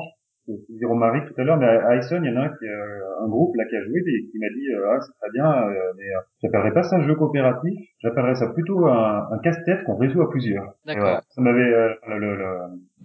je 0.67 0.73
disais 0.73 0.85
Romaric 0.85 1.25
tout 1.25 1.39
à 1.39 1.43
l'heure, 1.43 1.57
mais 1.57 1.65
à 1.67 1.95
Ison, 1.97 2.21
il 2.23 2.31
y 2.31 2.37
en 2.37 2.41
a 2.41 2.45
un, 2.45 2.49
qui, 2.49 2.65
euh, 2.65 3.23
un 3.25 3.27
groupe 3.27 3.55
là 3.55 3.65
qui 3.69 3.75
a 3.75 3.83
joué 3.83 3.99
et 3.99 4.25
qui 4.31 4.37
m'a 4.39 4.49
dit 4.49 4.67
euh, 4.73 4.91
ah 4.91 4.99
c'est 5.01 5.13
très 5.21 5.31
bien, 5.33 5.45
euh, 5.51 5.73
mais 5.97 6.03
euh, 6.05 6.19
j'appellerais 6.41 6.73
pas 6.73 6.83
ça 6.83 6.97
un 6.97 7.01
jeu 7.03 7.15
coopératif, 7.15 7.79
j'appellerais 7.99 8.35
ça 8.35 8.47
plutôt 8.47 8.85
un, 8.87 9.27
un 9.31 9.39
casse-tête 9.39 9.83
qu'on 9.85 9.95
résout 9.97 10.21
à 10.21 10.29
plusieurs. 10.29 10.73
D'accord. 10.85 11.03
voilà. 11.03 11.21
Ça 11.29 11.41
m'avait 11.41 11.61
euh, 11.73 11.93
le, 12.07 12.19
le- 12.19 12.35
le- 12.37 12.57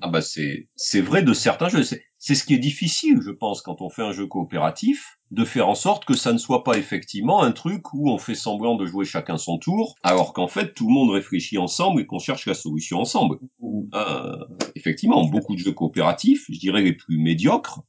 Ah 0.03 0.09
bah 0.13 0.21
c'est 0.21 0.69
c'est 0.77 1.01
vrai 1.01 1.23
de 1.23 1.33
certains 1.33 1.69
jeux. 1.69 1.83
C'est 1.83 2.03
c'est 2.19 2.35
ce 2.35 2.45
qui 2.45 2.55
est 2.55 2.59
difficile, 2.59 3.21
je 3.23 3.31
pense, 3.31 3.63
quand 3.63 3.83
on 3.83 3.91
fait 3.91 4.03
un 4.03 4.13
jeu 4.13 4.27
coopératif, 4.27 5.19
de 5.33 5.45
faire 5.45 5.69
en 5.69 5.75
sorte 5.75 6.05
que 6.05 6.15
ça 6.15 6.33
ne 6.33 6.39
soit 6.39 6.63
pas 6.63 6.79
effectivement 6.79 7.43
un 7.43 7.53
truc 7.53 7.93
où 7.93 8.11
on 8.11 8.19
fait 8.19 8.35
semblant 8.35 8.77
de 8.77 8.87
jouer 8.87 9.05
chacun 9.05 9.39
son 9.39 9.59
tour, 9.59 9.97
alors 10.03 10.33
qu'en 10.33 10.47
fait 10.47 10.73
tout 10.73 10.87
le 10.87 10.95
monde 10.95 11.11
réfléchit 11.11 11.59
ensemble 11.59 12.01
et 12.01 12.07
qu'on 12.07 12.19
cherche 12.19 12.47
la 12.47 12.55
solution 12.55 12.99
ensemble. 12.99 13.39
Euh, 13.95 14.37
effectivement, 14.77 15.25
beaucoup 15.27 15.55
de 15.55 15.61
jeux 15.61 15.73
coopératifs, 15.73 16.47
je 16.49 16.59
dirais 16.59 16.83
les 16.83 16.93
plus 16.93 17.19
médiocres, 17.19 17.81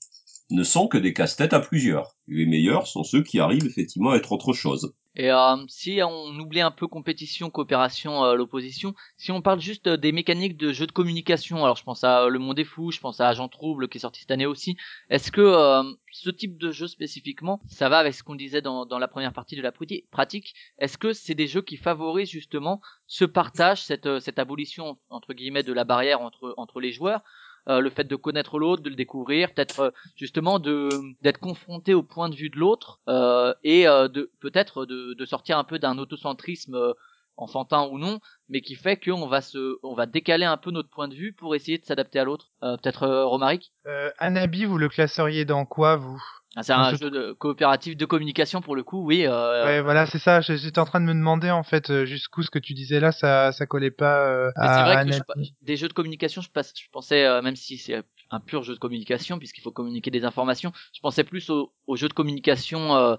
ne 0.50 0.64
sont 0.64 0.88
que 0.88 0.98
des 0.98 1.14
casse-têtes 1.14 1.54
à 1.54 1.60
plusieurs. 1.60 2.16
Les 2.28 2.46
meilleurs 2.46 2.88
sont 2.88 3.04
ceux 3.04 3.24
qui 3.24 3.40
arrivent 3.40 3.66
effectivement 3.66 4.12
à 4.12 4.16
être 4.18 4.32
autre 4.32 4.54
chose. 4.54 4.94
Et 5.20 5.32
euh, 5.32 5.56
si 5.68 6.00
on 6.04 6.40
oublie 6.40 6.62
un 6.62 6.70
peu 6.70 6.88
compétition, 6.88 7.50
coopération, 7.50 8.24
euh, 8.24 8.36
l'opposition, 8.36 8.94
si 9.18 9.32
on 9.32 9.42
parle 9.42 9.60
juste 9.60 9.88
euh, 9.88 9.98
des 9.98 10.12
mécaniques 10.12 10.58
de 10.58 10.72
jeux 10.72 10.86
de 10.86 10.92
communication, 10.92 11.64
alors 11.64 11.76
je 11.76 11.84
pense 11.84 12.04
à 12.04 12.26
euh, 12.26 12.30
Le 12.30 12.38
Monde 12.38 12.60
est 12.60 12.64
fou, 12.64 12.92
je 12.92 13.00
pense 13.00 13.20
à 13.20 13.28
Agent 13.28 13.48
Trouble 13.48 13.90
qui 13.90 13.98
est 13.98 14.02
sorti 14.02 14.20
cette 14.22 14.30
année 14.30 14.46
aussi, 14.46 14.78
est-ce 15.10 15.32
que 15.32 15.42
euh, 15.42 15.82
ce 16.12 16.30
type 16.30 16.60
de 16.60 16.72
jeu 16.72 16.86
spécifiquement, 16.86 17.62
ça 17.68 17.90
va 17.90 17.98
avec 17.98 18.14
ce 18.14 18.22
qu'on 18.22 18.36
disait 18.36 18.62
dans, 18.62 18.86
dans 18.86 19.00
la 19.00 19.08
première 19.08 19.34
partie 19.34 19.56
de 19.56 19.64
la 19.64 19.72
prati- 19.72 20.06
pratique, 20.12 20.54
est-ce 20.78 21.00
que 21.00 21.14
c'est 21.14 21.36
des 21.36 21.48
jeux 21.48 21.64
qui 21.64 21.78
favorisent 21.78 22.30
justement 22.30 22.80
ce 23.08 23.26
partage, 23.26 23.82
cette, 23.82 24.20
cette 24.20 24.38
abolition 24.38 25.00
entre 25.10 25.34
guillemets 25.34 25.64
de 25.64 25.74
la 25.74 25.84
barrière 25.84 26.22
entre, 26.22 26.54
entre 26.58 26.80
les 26.80 26.92
joueurs 26.92 27.22
euh, 27.68 27.80
le 27.82 27.90
fait 27.90 28.06
de 28.06 28.16
connaître 28.16 28.60
l'autre, 28.60 28.82
de 28.82 28.90
le 28.90 28.96
découvrir, 28.96 29.54
peut-être 29.54 29.80
euh, 29.80 29.92
justement 30.16 30.60
de 30.60 30.90
d'être 31.22 31.40
confronté 31.40 31.94
au 31.94 32.04
point 32.04 32.30
de 32.30 32.36
vue 32.36 32.50
de 32.50 32.58
l'autre 32.58 33.00
euh, 33.10 33.54
et 33.64 33.86
de 33.86 34.32
peut-être 34.40 34.86
de, 34.86 35.14
de 35.14 35.26
sortir 35.26 35.58
un 35.58 35.64
peu 35.64 35.80
d'un 35.80 35.98
autocentrisme 35.98 36.94
enfantin 37.36 37.88
ou 37.92 37.98
non, 37.98 38.20
mais 38.50 38.62
qui 38.62 38.76
fait 38.76 38.98
qu'on 38.98 39.28
va 39.28 39.42
se 39.42 39.78
on 39.84 39.94
va 39.94 40.06
décaler 40.06 40.46
un 40.46 40.58
peu 40.58 40.72
notre 40.72 40.90
point 40.90 41.08
de 41.08 41.16
vue 41.16 41.34
pour 41.34 41.56
essayer 41.56 41.78
de 41.78 41.86
s'adapter 41.86 42.20
à 42.20 42.24
l'autre. 42.24 42.52
Peut-être 42.62 43.08
Romaric? 43.24 43.72
Euh, 43.86 44.10
Anabi, 44.18 44.66
vous 44.66 44.78
le 44.78 44.90
classeriez 44.90 45.46
dans 45.46 45.66
quoi, 45.66 45.96
vous? 45.98 46.22
C'est 46.62 46.74
Un 46.74 46.80
un 46.80 46.96
jeu 46.96 47.10
de 47.10 47.34
coopératif 47.34 47.96
de 47.98 48.06
communication 48.06 48.62
pour 48.62 48.76
le 48.76 48.84
coup, 48.84 49.06
oui. 49.06 49.26
euh, 49.28 49.66
Ouais, 49.66 49.82
voilà, 49.82 50.06
c'est 50.06 50.20
ça. 50.20 50.42
J'étais 50.42 50.80
en 50.80 50.86
train 50.86 51.00
de 51.00 51.06
me 51.06 51.14
demander 51.14 51.52
en 51.52 51.64
fait 51.64 51.90
euh, 51.90 52.06
jusqu'où 52.06 52.42
ce 52.42 52.50
que 52.50 52.60
tu 52.60 52.74
disais 52.74 53.00
là, 53.00 53.12
ça, 53.12 53.52
ça 53.52 53.66
collait 53.66 53.92
pas 53.92 54.28
euh, 54.28 54.52
c'est 54.56 54.62
à 54.62 54.84
vrai 54.84 55.06
que 55.06 55.12
je- 55.12 55.50
des 55.62 55.78
jeux 55.78 55.88
de 55.88 55.94
communication, 55.94 56.42
je, 56.42 56.50
passe, 56.50 56.74
je 56.76 56.88
pensais, 56.92 57.26
euh, 57.26 57.42
même 57.42 57.56
si 57.56 57.78
c'est 57.78 58.04
un 58.32 58.40
pur 58.40 58.64
jeu 58.64 58.74
de 58.74 58.80
communication, 58.80 59.38
puisqu'il 59.38 59.62
faut 59.62 59.72
communiquer 59.72 60.12
des 60.12 60.26
informations, 60.26 60.72
je 60.94 61.00
pensais 61.00 61.24
plus 61.24 61.50
aux, 61.50 61.74
aux 61.86 61.96
jeux 61.96 62.10
de 62.10 62.14
communication 62.14 63.18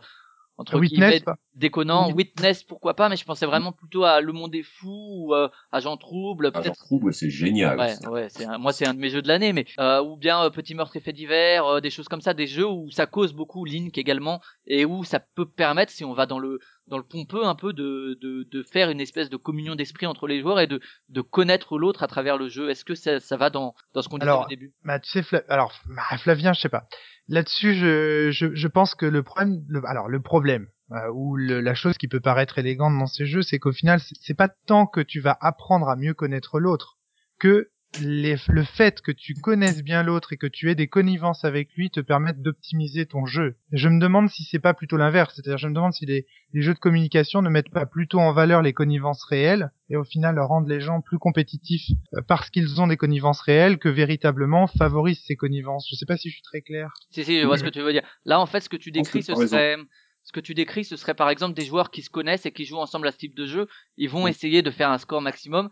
entre 0.59 0.79
Witness, 0.79 1.01
guillemets 1.11 1.21
pas 1.21 1.37
déconnants. 1.55 2.09
Oui. 2.09 2.15
Witness, 2.15 2.63
pourquoi 2.65 2.95
pas, 2.95 3.09
mais 3.09 3.17
je 3.17 3.25
pensais 3.25 3.47
vraiment 3.47 3.73
plutôt 3.73 4.05
à 4.05 4.21
Le 4.21 4.33
Monde 4.33 4.55
est 4.55 4.63
fou 4.63 4.89
ou 5.29 5.35
euh, 5.35 5.49
Agent 5.73 5.97
Trouble, 5.97 6.47
Agent 6.49 6.61
peut-être. 6.61 6.77
Trouble, 6.85 7.15
c'est 7.15 7.31
génial. 7.31 7.79
Ouais, 7.79 7.95
ouais, 8.09 8.27
c'est 8.29 8.45
un- 8.45 8.59
moi 8.59 8.73
c'est 8.73 8.87
un 8.87 8.93
de 8.95 8.99
mes 8.99 9.09
jeux 9.09 9.23
de 9.23 9.29
l'année, 9.29 9.53
mais 9.53 9.65
euh, 9.79 10.03
ou 10.03 10.17
bien 10.17 10.43
euh, 10.43 10.51
Petit 10.51 10.75
meurtre 10.75 10.97
et 10.97 11.01
fait 11.01 11.13
divers, 11.13 11.65
euh, 11.65 11.81
des 11.81 11.91
choses 11.91 12.09
comme 12.09 12.21
ça, 12.21 12.35
des 12.35 12.47
jeux 12.47 12.67
où 12.67 12.91
ça 12.91 13.07
cause 13.07 13.33
beaucoup 13.33 13.65
Link 13.65 13.97
également 13.99 14.41
et 14.67 14.85
où 14.85 15.05
ça 15.05 15.21
peut 15.21 15.49
permettre, 15.49 15.93
si 15.93 16.05
on 16.05 16.13
va 16.13 16.27
dans 16.27 16.39
le 16.39 16.59
dans 16.89 16.99
le 16.99 17.05
pompeux 17.05 17.45
un 17.45 17.55
peu 17.55 17.73
de 17.73 18.19
de, 18.21 18.45
de 18.51 18.63
faire 18.63 18.91
une 18.91 19.01
espèce 19.01 19.31
de 19.31 19.37
communion 19.37 19.75
d'esprit 19.75 20.07
entre 20.07 20.27
les 20.27 20.41
joueurs 20.41 20.61
et 20.61 20.67
de 20.67 20.81
de 21.09 21.21
connaître 21.21 21.79
l'autre 21.79 22.03
à 22.03 22.07
travers 22.07 22.37
le 22.37 22.49
jeu. 22.49 22.71
Est-ce 22.71 22.85
que 22.85 22.95
ça 22.95 23.21
ça 23.21 23.37
va 23.37 23.51
dans 23.51 23.75
dans 23.95 24.03
ce 24.03 24.09
qu'on 24.09 24.19
disait 24.19 24.31
au 24.31 24.47
début? 24.47 24.73
Bah, 24.85 24.99
tu 24.99 25.11
sais, 25.11 25.23
Fla- 25.23 25.45
alors 25.49 25.73
bah, 25.87 26.17
Flavien, 26.19 26.53
je 26.53 26.61
sais 26.61 26.69
pas. 26.69 26.89
Là-dessus, 27.29 27.75
je, 27.75 28.31
je, 28.33 28.55
je 28.55 28.69
pense 28.69 28.95
que 28.95 29.05
le 29.07 29.23
problème, 29.23 29.63
le, 29.69 29.83
alors 29.87 30.09
le 30.09 30.21
problème 30.21 30.67
euh, 30.93 31.11
ou 31.13 31.37
le- 31.37 31.61
la 31.61 31.75
chose 31.75 31.99
qui 31.99 32.09
peut 32.09 32.21
paraître 32.21 32.59
élégante 32.59 32.99
dans 32.99 33.07
ces 33.07 33.27
jeux, 33.27 33.43
c'est 33.43 33.59
qu'au 33.59 33.73
final, 33.73 34.01
c'est 34.23 34.35
pas 34.35 34.49
tant 34.67 34.87
que 34.87 35.01
tu 35.01 35.21
vas 35.21 35.37
apprendre 35.41 35.89
à 35.89 35.97
mieux 35.97 36.15
connaître 36.15 36.59
l'autre 36.59 36.97
que 37.39 37.71
les, 38.01 38.37
le 38.49 38.65
fait 38.65 39.01
que 39.01 39.13
tu 39.13 39.35
connaisses 39.35 39.83
bien 39.83 40.03
l'autre 40.03 40.33
et 40.33 40.37
que 40.37 40.47
tu 40.47 40.71
aies 40.71 40.75
des 40.75 40.89
connivences 40.89 41.45
avec 41.45 41.73
lui 41.75 41.91
te 41.91 42.01
permettent 42.01 42.43
d'optimiser 42.43 43.07
ton 43.07 43.27
jeu. 43.27 43.57
Et 43.73 43.79
je 43.79 43.89
me 43.89 44.01
demande 44.01 44.29
si 44.29 44.45
c'est 44.45 44.59
pas 44.59 44.75
plutôt 44.75 44.97
l'inverse, 44.97 45.35
c'est-à-dire 45.35 45.59
je 45.59 45.69
me 45.69 45.75
demande 45.75 45.93
si 45.93 46.07
les, 46.07 46.27
les 46.53 46.63
jeux 46.63 46.75
de 46.75 46.79
communication 46.79 47.43
ne 47.43 47.49
mettent 47.49 47.71
pas 47.71 47.87
plutôt 47.87 48.21
en 48.21 48.33
valeur 48.33 48.63
les 48.63 48.73
connivences 48.73 49.25
réelles 49.25 49.71
et 49.91 49.97
au 49.97 50.05
final 50.05 50.39
rendent 50.39 50.69
les 50.69 50.81
gens 50.81 51.01
plus 51.01 51.19
compétitifs 51.19 51.91
euh, 52.15 52.21
parce 52.27 52.51
qu'ils 52.51 52.81
ont 52.81 52.87
des 52.87 52.97
connivences 52.97 53.41
réelles 53.41 53.79
que 53.79 53.89
véritablement 53.89 54.67
favorisent 54.67 55.25
ces 55.27 55.37
connivences. 55.37 55.89
Je 55.91 55.97
sais 55.97 56.07
pas 56.07 56.17
si 56.17 56.29
je 56.29 56.35
suis 56.35 56.43
très 56.43 56.61
clair. 56.61 56.93
Si 57.11 57.25
si, 57.25 57.41
je 57.41 57.47
vois 57.47 57.59
ce 57.59 57.65
que 57.65 57.71
tu 57.71 57.81
veux 57.81 57.93
dire. 57.93 58.05
Là 58.25 58.41
en 58.41 58.47
fait, 58.47 58.61
ce 58.61 58.69
que 58.69 58.77
tu 58.77 58.91
décris, 58.91 59.23
ce 59.23 59.35
serait 59.35 59.77
ce 60.25 60.33
que 60.33 60.41
tu 60.41 60.53
décris, 60.53 60.85
ce 60.85 60.97
serait 60.97 61.15
par 61.15 61.31
exemple 61.31 61.55
des 61.55 61.65
joueurs 61.65 61.91
qui 61.91 62.03
se 62.03 62.11
connaissent 62.11 62.45
et 62.45 62.53
qui 62.53 62.67
jouent 62.67 62.77
ensemble 62.77 63.09
à 63.09 63.13
ce 63.13 63.17
type 63.17 63.35
de 63.35 63.47
jeu. 63.47 63.67
Ils 63.97 64.11
vont 64.11 64.27
essayer 64.27 64.61
de 64.61 64.71
faire 64.71 64.91
un 64.91 64.99
score 64.99 65.23
maximum 65.23 65.71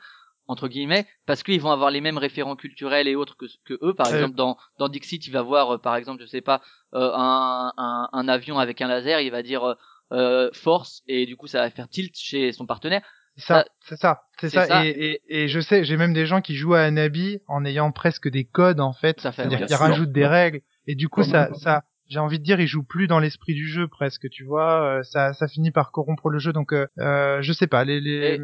entre 0.49 0.69
guillemets 0.69 1.07
parce 1.27 1.43
qu'ils 1.43 1.61
vont 1.61 1.71
avoir 1.71 1.91
les 1.91 2.01
mêmes 2.01 2.19
référents 2.19 2.57
culturels 2.57 3.09
et 3.09 3.17
autres 3.17 3.37
que, 3.37 3.47
que 3.65 3.79
eux 3.83 3.95
par 3.95 4.09
exemple 4.17 4.37
dans 4.37 4.57
dans 4.79 4.89
Dixit 4.89 5.27
il 5.27 5.33
va 5.33 5.43
voir 5.43 5.75
euh, 5.75 5.79
par 5.79 5.97
exemple 5.97 6.23
je 6.23 6.27
sais 6.27 6.41
pas 6.41 6.61
euh, 6.95 7.11
un, 7.15 7.73
un 7.77 8.09
un 8.13 8.29
avion 8.29 8.59
avec 8.59 8.81
un 8.81 8.89
laser 8.89 9.21
il 9.21 9.31
va 9.31 9.43
dire 9.43 9.65
euh, 9.65 9.75
euh, 10.13 10.51
force 10.53 11.03
et 11.09 11.27
du 11.27 11.37
coup 11.37 11.47
ça 11.49 11.61
va 11.61 11.71
faire 11.71 11.89
tilt 11.89 12.15
chez 12.17 12.53
son 12.53 12.65
partenaire 12.67 13.03
C'est 13.37 13.45
ça, 13.47 13.55
Ça- 13.55 13.67
c'est 13.81 13.97
ça, 13.97 14.23
c'est 14.39 14.49
ça. 14.61 14.67
ça. 14.67 14.85
Et, 14.85 14.89
et, 14.89 15.43
et 15.45 15.49
je 15.49 15.61
sais, 15.61 15.85
j'ai 15.85 15.97
même 15.97 16.13
des 16.15 16.27
gens 16.27 16.41
qui 16.41 16.55
jouent 16.55 16.75
à 16.75 16.83
Anabi 16.83 17.41
en 17.49 17.65
ayant 17.65 17.91
presque 17.93 18.29
des 18.29 18.45
codes 18.45 18.81
en 18.81 18.93
fait, 18.93 19.21
c'est-à-dire 19.43 19.59
qu'ils 19.67 19.77
rajoutent 19.91 20.13
des 20.13 20.27
règles. 20.27 20.61
Et 20.87 20.95
du 20.95 21.09
coup, 21.09 21.21
ça, 21.33 21.49
ça, 21.59 21.83
j'ai 22.09 22.21
envie 22.21 22.39
de 22.39 22.45
dire, 22.45 22.61
ils 22.61 22.69
jouent 22.69 22.85
plus 22.85 23.09
dans 23.09 23.19
l'esprit 23.19 23.55
du 23.55 23.69
jeu 23.69 23.89
presque, 23.89 24.31
tu 24.31 24.45
vois. 24.45 24.83
euh, 24.99 25.03
Ça, 25.03 25.33
ça 25.35 25.49
finit 25.49 25.73
par 25.73 25.91
corrompre 25.91 26.31
le 26.31 26.39
jeu. 26.39 26.53
Donc, 26.53 26.73
euh, 26.73 26.87
euh, 26.99 27.43
je 27.43 27.53
sais 27.53 27.67
pas. 27.67 27.85
Les, 27.85 28.01
les... 28.01 28.39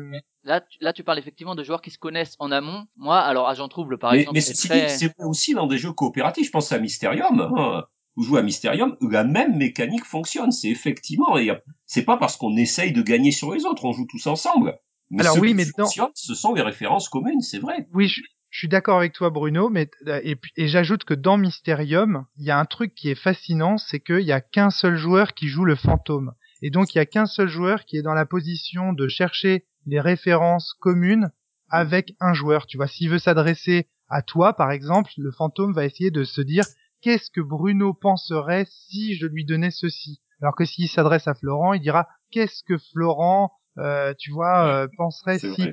là 0.45 0.61
tu, 0.61 0.79
là 0.81 0.93
tu 0.93 1.05
parles 1.05 1.19
effectivement 1.19 1.55
de 1.55 1.63
joueurs 1.65 1.83
qui 1.83 1.91
se 1.91 1.99
connaissent 1.99 2.37
en 2.39 2.51
amont 2.51 2.85
moi 2.97 3.19
alors 3.21 3.49
Agent 3.49 3.69
Trouble 3.69 3.99
par 3.99 4.13
mais 4.13 4.21
exemple 4.21 4.35
mais 4.35 4.41
c'est 4.41 4.69
très 4.69 4.87
vrai 4.87 5.13
aussi 5.27 5.55
dans 5.55 5.67
des 5.67 5.79
jeux 5.79 5.93
coopératifs. 5.93 6.47
Je 6.47 6.51
pense 6.51 6.73
à 6.73 6.79
Mysterium. 6.79 7.41
Hein. 7.41 7.85
Vous 8.15 8.25
jouez 8.25 8.41
à 8.41 8.43
Mysterium, 8.43 8.97
la 9.01 9.25
même 9.25 9.57
mécanique 9.57 10.05
fonctionne. 10.05 10.53
C'est 10.53 10.69
effectivement, 10.69 11.35
a- 11.37 11.61
c'est 11.87 12.05
pas 12.05 12.19
parce 12.19 12.37
qu'on 12.37 12.57
essaye 12.59 12.93
de 12.93 13.01
gagner 13.01 13.31
sur 13.33 13.55
les 13.55 13.65
autres, 13.65 13.87
on 13.87 13.93
joue 13.93 14.07
tous 14.07 14.27
ensemble. 14.27 14.77
Mais 15.11 15.23
Alors 15.23 15.37
ce 15.37 15.41
oui, 15.41 15.49
qui 15.49 15.55
mais 15.55 15.65
dans- 15.79 16.11
ce 16.15 16.35
sont 16.35 16.53
les 16.53 16.61
références 16.63 17.09
communes, 17.09 17.41
c'est 17.41 17.59
vrai. 17.59 17.87
Oui, 17.95 18.09
je, 18.09 18.21
je 18.51 18.59
suis 18.59 18.69
d'accord 18.69 18.99
avec 18.99 19.15
toi, 19.15 19.31
Bruno. 19.31 19.71
Mais 19.71 19.89
euh, 20.09 20.21
et, 20.25 20.37
et 20.57 20.69
j'ajoute 20.69 21.05
que 21.05 21.15
dans 21.15 21.39
Mysterium, 21.39 22.27
il 22.37 22.45
y 22.45 22.51
a 22.51 22.59
un 22.59 22.65
truc 22.67 22.95
qui 22.95 23.09
est 23.09 23.15
fascinant, 23.15 23.79
c'est 23.79 24.01
qu'il 24.01 24.21
y 24.27 24.33
a 24.33 24.43
qu'un 24.43 24.71
seul 24.71 24.97
joueur 24.97 25.33
qui 25.33 25.49
joue 25.49 25.65
le 25.65 25.77
fantôme. 25.77 26.33
Et 26.61 26.69
donc, 26.71 26.95
il 26.95 26.99
y 26.99 27.01
a 27.01 27.07
qu'un 27.07 27.27
seul 27.27 27.49
joueur 27.49 27.85
qui 27.87 27.97
est 27.97 28.03
dans 28.03 28.15
la 28.15 28.27
position 28.27 28.93
de 28.93 29.09
chercher 29.09 29.67
les 29.87 30.01
références 30.01 30.75
communes 30.81 31.31
avec 31.69 32.15
un 32.21 32.35
joueur. 32.35 32.67
Tu 32.67 32.77
vois, 32.77 32.87
s'il 32.87 33.11
veut 33.11 33.19
s'adresser 33.19 33.89
à 34.09 34.23
toi, 34.23 34.53
par 34.55 34.71
exemple, 34.71 35.11
le 35.17 35.31
fantôme 35.31 35.73
va 35.73 35.85
essayer 35.85 36.11
de 36.11 36.25
se 36.25 36.41
dire 36.41 36.65
qu'est-ce 37.01 37.31
que 37.31 37.41
Bruno 37.41 37.95
penserait 37.95 38.67
si 38.69 39.15
je 39.15 39.27
lui 39.27 39.45
donnais 39.45 39.71
ceci? 39.71 40.21
Alors 40.41 40.55
que 40.55 40.65
s'il 40.65 40.89
s'adresse 40.89 41.29
à 41.29 41.35
Florent, 41.35 41.73
il 41.73 41.81
dira 41.81 42.09
qu'est-ce 42.31 42.63
que 42.65 42.79
Florent, 42.93 43.53
euh, 43.79 44.13
tu 44.19 44.33
vois, 44.33 44.67
euh, 44.67 44.89
penserait 44.97 45.39
si? 45.39 45.47
vrai. 45.49 45.73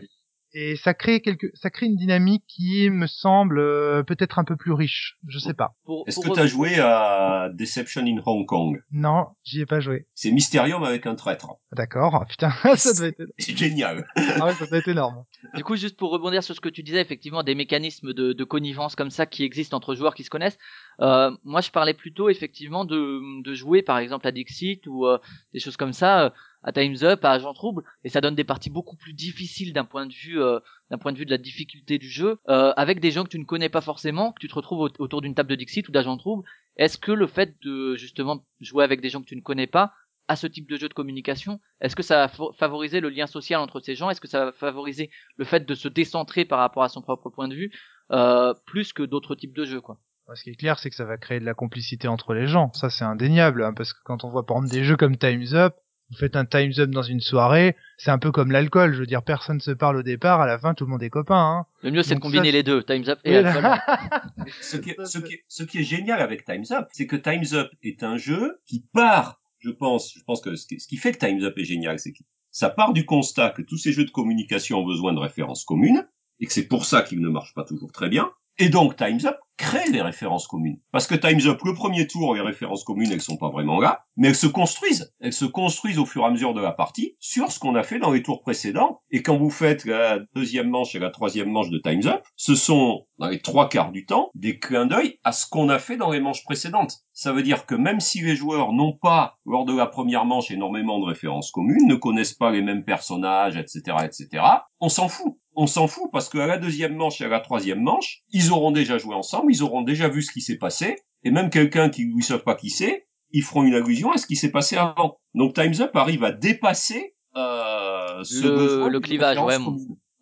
Et 0.53 0.75
ça 0.75 0.93
crée 0.93 1.21
quelque 1.21 1.47
ça 1.53 1.69
crée 1.69 1.85
une 1.85 1.95
dynamique 1.95 2.43
qui 2.47 2.89
me 2.89 3.07
semble 3.07 3.59
euh, 3.59 4.03
peut-être 4.03 4.39
un 4.39 4.43
peu 4.43 4.55
plus 4.55 4.71
riche 4.73 5.17
je 5.27 5.37
sais 5.39 5.53
pas 5.53 5.75
Est-ce 6.07 6.19
que 6.19 6.33
tu 6.33 6.39
as 6.39 6.47
joué 6.47 6.79
à 6.79 7.49
Deception 7.53 8.03
in 8.05 8.21
Hong 8.25 8.45
Kong? 8.45 8.81
Non 8.91 9.27
j'y 9.43 9.61
ai 9.61 9.65
pas 9.65 9.79
joué 9.79 10.07
C'est 10.15 10.31
Mysterium 10.31 10.83
avec 10.83 11.05
un 11.05 11.15
traître. 11.15 11.47
d'accord 11.71 12.15
Ah, 12.21 12.25
putain 12.29 12.51
ça 12.75 12.93
doit 12.93 13.07
être 13.07 13.23
C'est 13.37 13.57
génial. 13.57 14.05
ah 14.15 14.45
ouais, 14.47 14.53
ça 14.53 14.65
doit 14.65 14.77
être 14.79 14.87
énorme 14.87 15.23
Du 15.55 15.63
coup, 15.63 15.75
juste 15.75 15.97
pour 15.97 16.11
rebondir 16.11 16.43
sur 16.43 16.55
ce 16.55 16.61
que 16.61 16.69
tu 16.69 16.83
disais, 16.83 17.01
effectivement, 17.01 17.43
des 17.43 17.55
mécanismes 17.55 18.13
de, 18.13 18.33
de 18.33 18.43
connivence 18.43 18.95
comme 18.95 19.09
ça 19.11 19.25
qui 19.25 19.43
existent 19.43 19.77
entre 19.77 19.95
joueurs 19.95 20.13
qui 20.15 20.23
se 20.23 20.29
connaissent. 20.29 20.57
Euh, 21.01 21.31
moi, 21.43 21.61
je 21.61 21.71
parlais 21.71 21.93
plutôt 21.93 22.29
effectivement 22.29 22.83
de, 22.85 23.41
de 23.41 23.53
jouer, 23.53 23.81
par 23.81 23.97
exemple, 23.99 24.27
à 24.27 24.31
Dixit 24.31 24.85
ou 24.87 25.05
euh, 25.07 25.17
des 25.53 25.59
choses 25.59 25.77
comme 25.77 25.93
ça, 25.93 26.25
euh, 26.25 26.29
à 26.63 26.71
Times 26.73 26.97
Up, 27.03 27.23
à 27.23 27.31
Agent 27.31 27.53
Trouble, 27.53 27.83
et 28.03 28.09
ça 28.09 28.19
donne 28.19 28.35
des 28.35 28.43
parties 28.43 28.69
beaucoup 28.69 28.97
plus 28.97 29.13
difficiles 29.13 29.71
d'un 29.71 29.85
point 29.85 30.05
de 30.05 30.13
vue, 30.13 30.41
euh, 30.41 30.59
d'un 30.91 30.97
point 30.97 31.13
de 31.13 31.17
vue 31.17 31.25
de 31.25 31.31
la 31.31 31.37
difficulté 31.37 31.97
du 31.97 32.09
jeu, 32.09 32.39
euh, 32.49 32.73
avec 32.75 32.99
des 32.99 33.11
gens 33.11 33.23
que 33.23 33.29
tu 33.29 33.39
ne 33.39 33.45
connais 33.45 33.69
pas 33.69 33.79
forcément, 33.81 34.33
que 34.33 34.39
tu 34.41 34.49
te 34.49 34.55
retrouves 34.55 34.81
au- 34.81 35.01
autour 35.03 35.21
d'une 35.21 35.35
table 35.35 35.49
de 35.49 35.55
Dixit 35.55 35.87
ou 35.87 35.91
d'Agent 35.93 36.17
Trouble. 36.17 36.43
Est-ce 36.75 36.97
que 36.97 37.11
le 37.13 37.27
fait 37.27 37.55
de 37.61 37.95
justement 37.95 38.45
jouer 38.59 38.83
avec 38.83 38.99
des 39.01 39.09
gens 39.09 39.21
que 39.21 39.27
tu 39.27 39.35
ne 39.37 39.41
connais 39.41 39.67
pas 39.67 39.93
à 40.27 40.35
ce 40.35 40.47
type 40.47 40.69
de 40.69 40.75
jeu 40.77 40.87
de 40.89 40.93
communication, 40.93 41.59
est-ce 41.81 41.95
que 41.95 42.03
ça 42.03 42.17
va 42.17 42.27
fa- 42.27 42.51
favoriser 42.57 42.99
le 42.99 43.09
lien 43.09 43.25
social 43.25 43.59
entre 43.61 43.79
ces 43.79 43.95
gens? 43.95 44.09
Est-ce 44.11 44.21
que 44.21 44.27
ça 44.27 44.45
va 44.45 44.51
favoriser 44.51 45.09
le 45.37 45.45
fait 45.45 45.65
de 45.65 45.73
se 45.75 45.87
décentrer 45.87 46.45
par 46.45 46.59
rapport 46.59 46.83
à 46.83 46.89
son 46.89 47.01
propre 47.01 47.29
point 47.29 47.47
de 47.47 47.55
vue 47.55 47.71
euh, 48.11 48.53
plus 48.65 48.93
que 48.93 49.01
d'autres 49.03 49.33
types 49.35 49.55
de 49.55 49.65
jeux 49.65 49.81
quoi? 49.81 49.99
Ce 50.35 50.43
qui 50.43 50.51
est 50.51 50.55
clair 50.55 50.79
c'est 50.79 50.89
que 50.89 50.95
ça 50.95 51.05
va 51.05 51.17
créer 51.17 51.39
de 51.39 51.45
la 51.45 51.53
complicité 51.53 52.07
entre 52.07 52.33
les 52.33 52.47
gens 52.47 52.71
ça 52.73 52.89
c'est 52.89 53.05
indéniable 53.05 53.63
hein, 53.63 53.73
parce 53.73 53.93
que 53.93 53.99
quand 54.03 54.23
on 54.23 54.29
voit 54.29 54.45
par 54.45 54.57
exemple 54.57 54.73
des 54.73 54.83
jeux 54.83 54.97
comme 54.97 55.17
Times 55.17 55.53
Up 55.53 55.75
vous 56.11 56.17
faites 56.17 56.35
un 56.35 56.45
Times 56.45 56.73
Up 56.77 56.89
dans 56.89 57.03
une 57.03 57.21
soirée 57.21 57.75
c'est 57.97 58.11
un 58.11 58.19
peu 58.19 58.31
comme 58.31 58.51
l'alcool 58.51 58.93
je 58.93 58.99
veux 58.99 59.05
dire 59.05 59.23
personne 59.23 59.59
se 59.59 59.71
parle 59.71 59.97
au 59.97 60.03
départ 60.03 60.41
à 60.41 60.47
la 60.47 60.57
fin 60.59 60.73
tout 60.73 60.85
le 60.85 60.91
monde 60.91 61.03
est 61.03 61.09
copain 61.09 61.35
hein. 61.59 61.65
Le 61.81 61.91
mieux 61.91 62.03
c'est 62.03 62.15
de 62.15 62.19
combiner 62.19 62.49
ça, 62.49 62.51
les 62.51 62.63
deux, 62.63 62.83
Times 62.83 63.05
Up 63.07 63.19
et 63.23 63.37
alcool. 63.37 63.63
ce, 64.61 64.77
qui 64.77 64.89
est, 64.89 65.05
ce, 65.05 65.19
qui 65.19 65.33
est, 65.33 65.43
ce 65.47 65.63
qui 65.63 65.79
est 65.79 65.83
génial 65.83 66.21
avec 66.21 66.43
Times 66.43 66.65
Up, 66.71 66.87
c'est 66.91 67.07
que 67.07 67.15
Times 67.15 67.45
Up 67.53 67.71
est 67.83 68.03
un 68.03 68.17
jeu 68.17 68.59
qui 68.65 68.85
part, 68.93 69.41
je 69.59 69.69
pense, 69.69 70.13
je 70.13 70.23
pense 70.25 70.41
que 70.41 70.55
ce 70.55 70.67
qui, 70.67 70.79
ce 70.79 70.87
qui 70.87 70.97
fait 70.97 71.13
que 71.13 71.25
Times 71.25 71.41
Up 71.43 71.57
est 71.57 71.63
génial, 71.63 71.99
c'est 71.99 72.11
que 72.11 72.23
ça 72.51 72.69
part 72.69 72.93
du 72.93 73.05
constat 73.05 73.51
que 73.51 73.61
tous 73.61 73.77
ces 73.77 73.93
jeux 73.93 74.05
de 74.05 74.11
communication 74.11 74.79
ont 74.79 74.85
besoin 74.85 75.13
de 75.13 75.19
références 75.19 75.63
communes, 75.63 76.07
et 76.39 76.45
que 76.45 76.53
c'est 76.53 76.67
pour 76.67 76.85
ça 76.85 77.01
qu'ils 77.01 77.21
ne 77.21 77.29
marchent 77.29 77.53
pas 77.53 77.63
toujours 77.63 77.91
très 77.91 78.09
bien. 78.09 78.31
Et 78.61 78.67
donc 78.67 78.97
Times 78.97 79.21
Up 79.25 79.37
crée 79.55 79.89
les 79.89 80.01
références 80.01 80.47
communes. 80.47 80.79
Parce 80.91 81.07
que 81.07 81.15
Time's 81.15 81.45
Up, 81.45 81.59
le 81.63 81.73
premier 81.73 82.07
tour, 82.07 82.35
les 82.35 82.41
références 82.41 82.83
communes, 82.83 83.11
elles 83.11 83.21
sont 83.21 83.37
pas 83.37 83.49
vraiment 83.49 83.79
là, 83.79 84.05
mais 84.17 84.29
elles 84.29 84.35
se 84.35 84.47
construisent. 84.47 85.13
Elles 85.19 85.33
se 85.33 85.45
construisent 85.45 85.99
au 85.99 86.05
fur 86.05 86.23
et 86.23 86.25
à 86.25 86.29
mesure 86.29 86.53
de 86.53 86.61
la 86.61 86.71
partie 86.71 87.15
sur 87.19 87.51
ce 87.51 87.59
qu'on 87.59 87.75
a 87.75 87.83
fait 87.83 87.99
dans 87.99 88.11
les 88.11 88.23
tours 88.23 88.41
précédents. 88.41 89.01
Et 89.11 89.21
quand 89.21 89.37
vous 89.37 89.49
faites 89.49 89.85
la 89.85 90.19
deuxième 90.33 90.69
manche 90.69 90.95
et 90.95 90.99
la 90.99 91.09
troisième 91.09 91.49
manche 91.49 91.69
de 91.69 91.77
Time's 91.77 92.05
Up, 92.05 92.21
ce 92.35 92.55
sont, 92.55 93.05
dans 93.17 93.27
les 93.27 93.41
trois 93.41 93.69
quarts 93.69 93.91
du 93.91 94.05
temps, 94.05 94.29
des 94.33 94.59
clins 94.59 94.85
d'œil 94.85 95.19
à 95.23 95.31
ce 95.31 95.47
qu'on 95.47 95.69
a 95.69 95.79
fait 95.79 95.97
dans 95.97 96.11
les 96.11 96.21
manches 96.21 96.43
précédentes. 96.43 96.97
Ça 97.13 97.33
veut 97.33 97.43
dire 97.43 97.65
que 97.65 97.75
même 97.75 97.99
si 97.99 98.21
les 98.21 98.35
joueurs 98.35 98.71
n'ont 98.73 98.97
pas, 99.01 99.39
lors 99.45 99.65
de 99.65 99.75
la 99.75 99.87
première 99.87 100.25
manche, 100.25 100.51
énormément 100.51 100.99
de 100.99 101.05
références 101.05 101.51
communes, 101.51 101.87
ne 101.87 101.95
connaissent 101.95 102.33
pas 102.33 102.51
les 102.51 102.61
mêmes 102.61 102.85
personnages, 102.85 103.57
etc., 103.57 103.97
etc., 104.03 104.43
on 104.79 104.89
s'en 104.89 105.09
fout. 105.09 105.37
On 105.61 105.67
s'en 105.67 105.87
fout 105.87 106.09
parce 106.13 106.29
qu'à 106.29 106.47
la 106.47 106.57
deuxième 106.57 106.95
manche 106.95 107.19
et 107.19 107.25
à 107.25 107.27
la 107.27 107.41
troisième 107.41 107.81
manche, 107.81 108.21
ils 108.31 108.53
auront 108.53 108.71
déjà 108.71 108.97
joué 108.97 109.13
ensemble, 109.13 109.51
ils 109.51 109.61
auront 109.61 109.81
déjà 109.81 110.07
vu 110.07 110.21
ce 110.21 110.31
qui 110.31 110.39
s'est 110.39 110.57
passé, 110.57 110.95
et 111.23 111.31
même 111.31 111.49
quelqu'un 111.49 111.89
qui 111.89 112.05
ne 112.07 112.21
savent 112.21 112.43
pas 112.43 112.55
qui 112.55 112.69
c'est, 112.69 113.07
ils 113.31 113.43
feront 113.43 113.63
une 113.63 113.73
allusion 113.75 114.11
à 114.13 114.17
ce 114.17 114.25
qui 114.25 114.37
s'est 114.37 114.51
passé 114.51 114.77
avant. 114.77 115.17
Donc 115.33 115.53
Time's 115.55 115.81
Up 115.81 115.93
arrive 115.97 116.23
à 116.23 116.31
dépasser 116.31 117.13
euh, 117.35 118.23
ce 118.23 118.43
Le- 118.47 118.55
besoin 118.55 118.87
le 118.89 118.99
de 118.99 119.03
clivage, 119.05 119.37
ouais. 119.37 119.57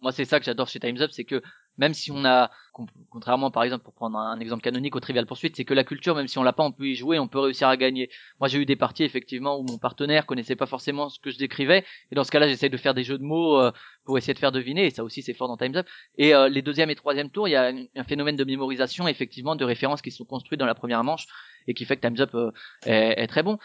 Moi, 0.02 0.12
c'est 0.12 0.26
ça 0.26 0.40
que 0.40 0.46
j'adore 0.46 0.68
chez 0.68 0.80
Time's 0.80 1.02
Up, 1.02 1.12
c'est 1.12 1.24
que 1.24 1.42
même 1.78 1.94
si 1.94 2.12
on 2.12 2.26
a, 2.26 2.50
con- 2.74 2.88
contrairement 3.10 3.52
par 3.52 3.64
exemple 3.64 3.84
pour 3.84 3.94
prendre 3.94 4.18
un 4.18 4.40
exemple 4.40 4.64
canonique 4.64 4.96
au 4.96 5.00
Trivial 5.00 5.26
Pursuit, 5.26 5.52
c'est 5.56 5.66
que 5.66 5.74
la 5.74 5.84
culture, 5.84 6.16
même 6.16 6.28
si 6.28 6.38
on 6.38 6.44
l'a 6.44 6.54
pas, 6.54 6.64
on 6.64 6.72
peut 6.72 6.88
y 6.88 6.96
jouer, 6.96 7.20
on 7.20 7.28
peut 7.28 7.40
réussir 7.40 7.68
à 7.68 7.78
gagner. 7.78 8.10
Moi, 8.40 8.48
j'ai 8.48 8.60
eu 8.60 8.66
des 8.66 8.76
parties 8.76 9.04
effectivement 9.04 9.60
où 9.60 9.64
mon 9.64 9.78
partenaire 9.78 10.26
connaissait 10.26 10.56
pas 10.56 10.66
forcément 10.66 11.10
ce 11.10 11.20
que 11.20 11.32
je 11.32 11.38
décrivais, 11.38 11.86
et 12.12 12.16
dans 12.16 12.24
ce 12.24 12.32
cas-là, 12.32 12.48
j'essaye 12.48 12.70
de 12.70 12.78
faire 12.78 12.94
des 12.94 13.04
jeux 13.04 13.18
de 13.18 13.24
mots 13.24 13.60
euh, 13.60 13.72
pour 14.06 14.18
essayer 14.18 14.34
de 14.34 14.40
faire 14.40 14.52
deviner, 14.52 14.86
et 14.86 14.90
ça 14.90 15.04
aussi 15.04 15.22
c'est 15.22 15.34
fort 15.34 15.48
dans 15.48 15.58
Time's 15.58 15.78
Up. 15.78 15.88
Et 16.18 16.34
euh, 16.34 16.50
les 16.50 16.62
deuxième 16.62 16.90
et 16.90 16.96
troisième 16.96 17.30
tours, 17.30 17.48
il 17.48 17.52
y 17.52 17.56
a 17.56 17.72
un, 17.96 18.04
phénomène 18.04 18.36
de 18.36 18.44
mémorisation, 18.44 19.08
effectivement, 19.08 19.56
de 19.56 19.66
références 19.66 20.02
qui 20.02 20.12
sont 20.12 20.26
construites 20.26 20.60
dans 20.60 20.66
la 20.66 20.76
première 20.76 21.04
manche 21.04 21.26
et 21.68 21.74
qui 21.74 21.86
fait 21.86 21.98
que 21.98 22.08
Time's 22.08 22.22
Up 22.22 22.34
euh, 22.34 22.52
est, 22.86 23.28
très 23.28 23.44
bon. 23.44 23.58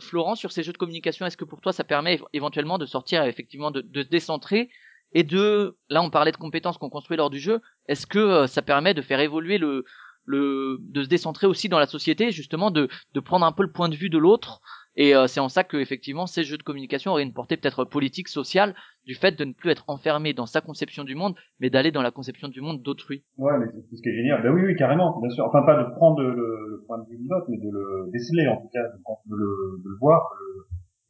Florent, 0.00 0.34
sur 0.34 0.52
ces 0.52 0.62
jeux 0.62 0.72
de 0.72 0.78
communication, 0.78 1.26
est-ce 1.26 1.36
que 1.36 1.44
pour 1.44 1.60
toi 1.60 1.72
ça 1.72 1.84
permet 1.84 2.16
éve- 2.16 2.26
éventuellement 2.32 2.78
de 2.78 2.86
sortir 2.86 3.24
effectivement 3.24 3.70
de, 3.70 3.80
de 3.80 4.02
se 4.02 4.08
décentrer 4.08 4.68
et 5.12 5.22
de 5.24 5.76
là 5.88 6.02
on 6.02 6.10
parlait 6.10 6.32
de 6.32 6.36
compétences 6.36 6.78
qu'on 6.78 6.90
construit 6.90 7.16
lors 7.16 7.30
du 7.30 7.38
jeu 7.38 7.60
est-ce 7.88 8.06
que 8.06 8.18
euh, 8.18 8.46
ça 8.46 8.62
permet 8.62 8.94
de 8.94 9.02
faire 9.02 9.20
évoluer 9.20 9.58
le 9.58 9.84
le 10.24 10.78
de 10.80 11.02
se 11.02 11.08
décentrer 11.08 11.46
aussi 11.46 11.68
dans 11.68 11.78
la 11.80 11.86
société 11.86 12.30
justement 12.30 12.70
de 12.70 12.88
de 13.14 13.20
prendre 13.20 13.44
un 13.44 13.52
peu 13.52 13.62
le 13.62 13.72
point 13.72 13.88
de 13.88 13.96
vue 13.96 14.10
de 14.10 14.18
l'autre? 14.18 14.60
Et 14.94 15.16
euh, 15.16 15.26
c'est 15.26 15.40
en 15.40 15.48
ça 15.48 15.64
que 15.64 15.78
effectivement 15.78 16.26
ces 16.26 16.44
jeux 16.44 16.58
de 16.58 16.62
communication 16.62 17.12
auraient 17.12 17.22
une 17.22 17.32
portée 17.32 17.56
peut-être 17.56 17.84
politique 17.84 18.28
sociale 18.28 18.74
du 19.06 19.14
fait 19.14 19.32
de 19.32 19.44
ne 19.44 19.52
plus 19.52 19.70
être 19.70 19.84
enfermé 19.88 20.34
dans 20.34 20.46
sa 20.46 20.60
conception 20.60 21.02
du 21.02 21.14
monde 21.14 21.34
mais 21.60 21.70
d'aller 21.70 21.90
dans 21.90 22.02
la 22.02 22.10
conception 22.10 22.48
du 22.48 22.60
monde 22.60 22.82
d'autrui 22.82 23.24
Ouais, 23.38 23.58
mais 23.58 23.66
c'est 23.72 23.96
ce 23.96 24.02
qui 24.02 24.10
est 24.10 24.16
génial. 24.16 24.42
Ben 24.42 24.52
oui, 24.52 24.62
oui, 24.64 24.76
carrément, 24.76 25.18
bien 25.20 25.30
sûr. 25.30 25.46
Enfin, 25.46 25.62
pas 25.62 25.82
de 25.82 25.90
prendre 25.96 26.20
le, 26.20 26.30
le 26.34 26.84
point 26.86 26.98
de 26.98 27.08
vue 27.08 27.16
de 27.16 27.28
l'autre, 27.28 27.46
mais 27.48 27.56
de 27.56 27.70
le 27.72 28.10
déceler, 28.12 28.46
en 28.48 28.56
tout 28.58 28.68
cas, 28.72 28.82
de, 29.26 29.34
le, 29.34 29.82
de 29.82 29.88
le 29.88 29.96
voir. 29.98 30.30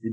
Et, 0.05 0.13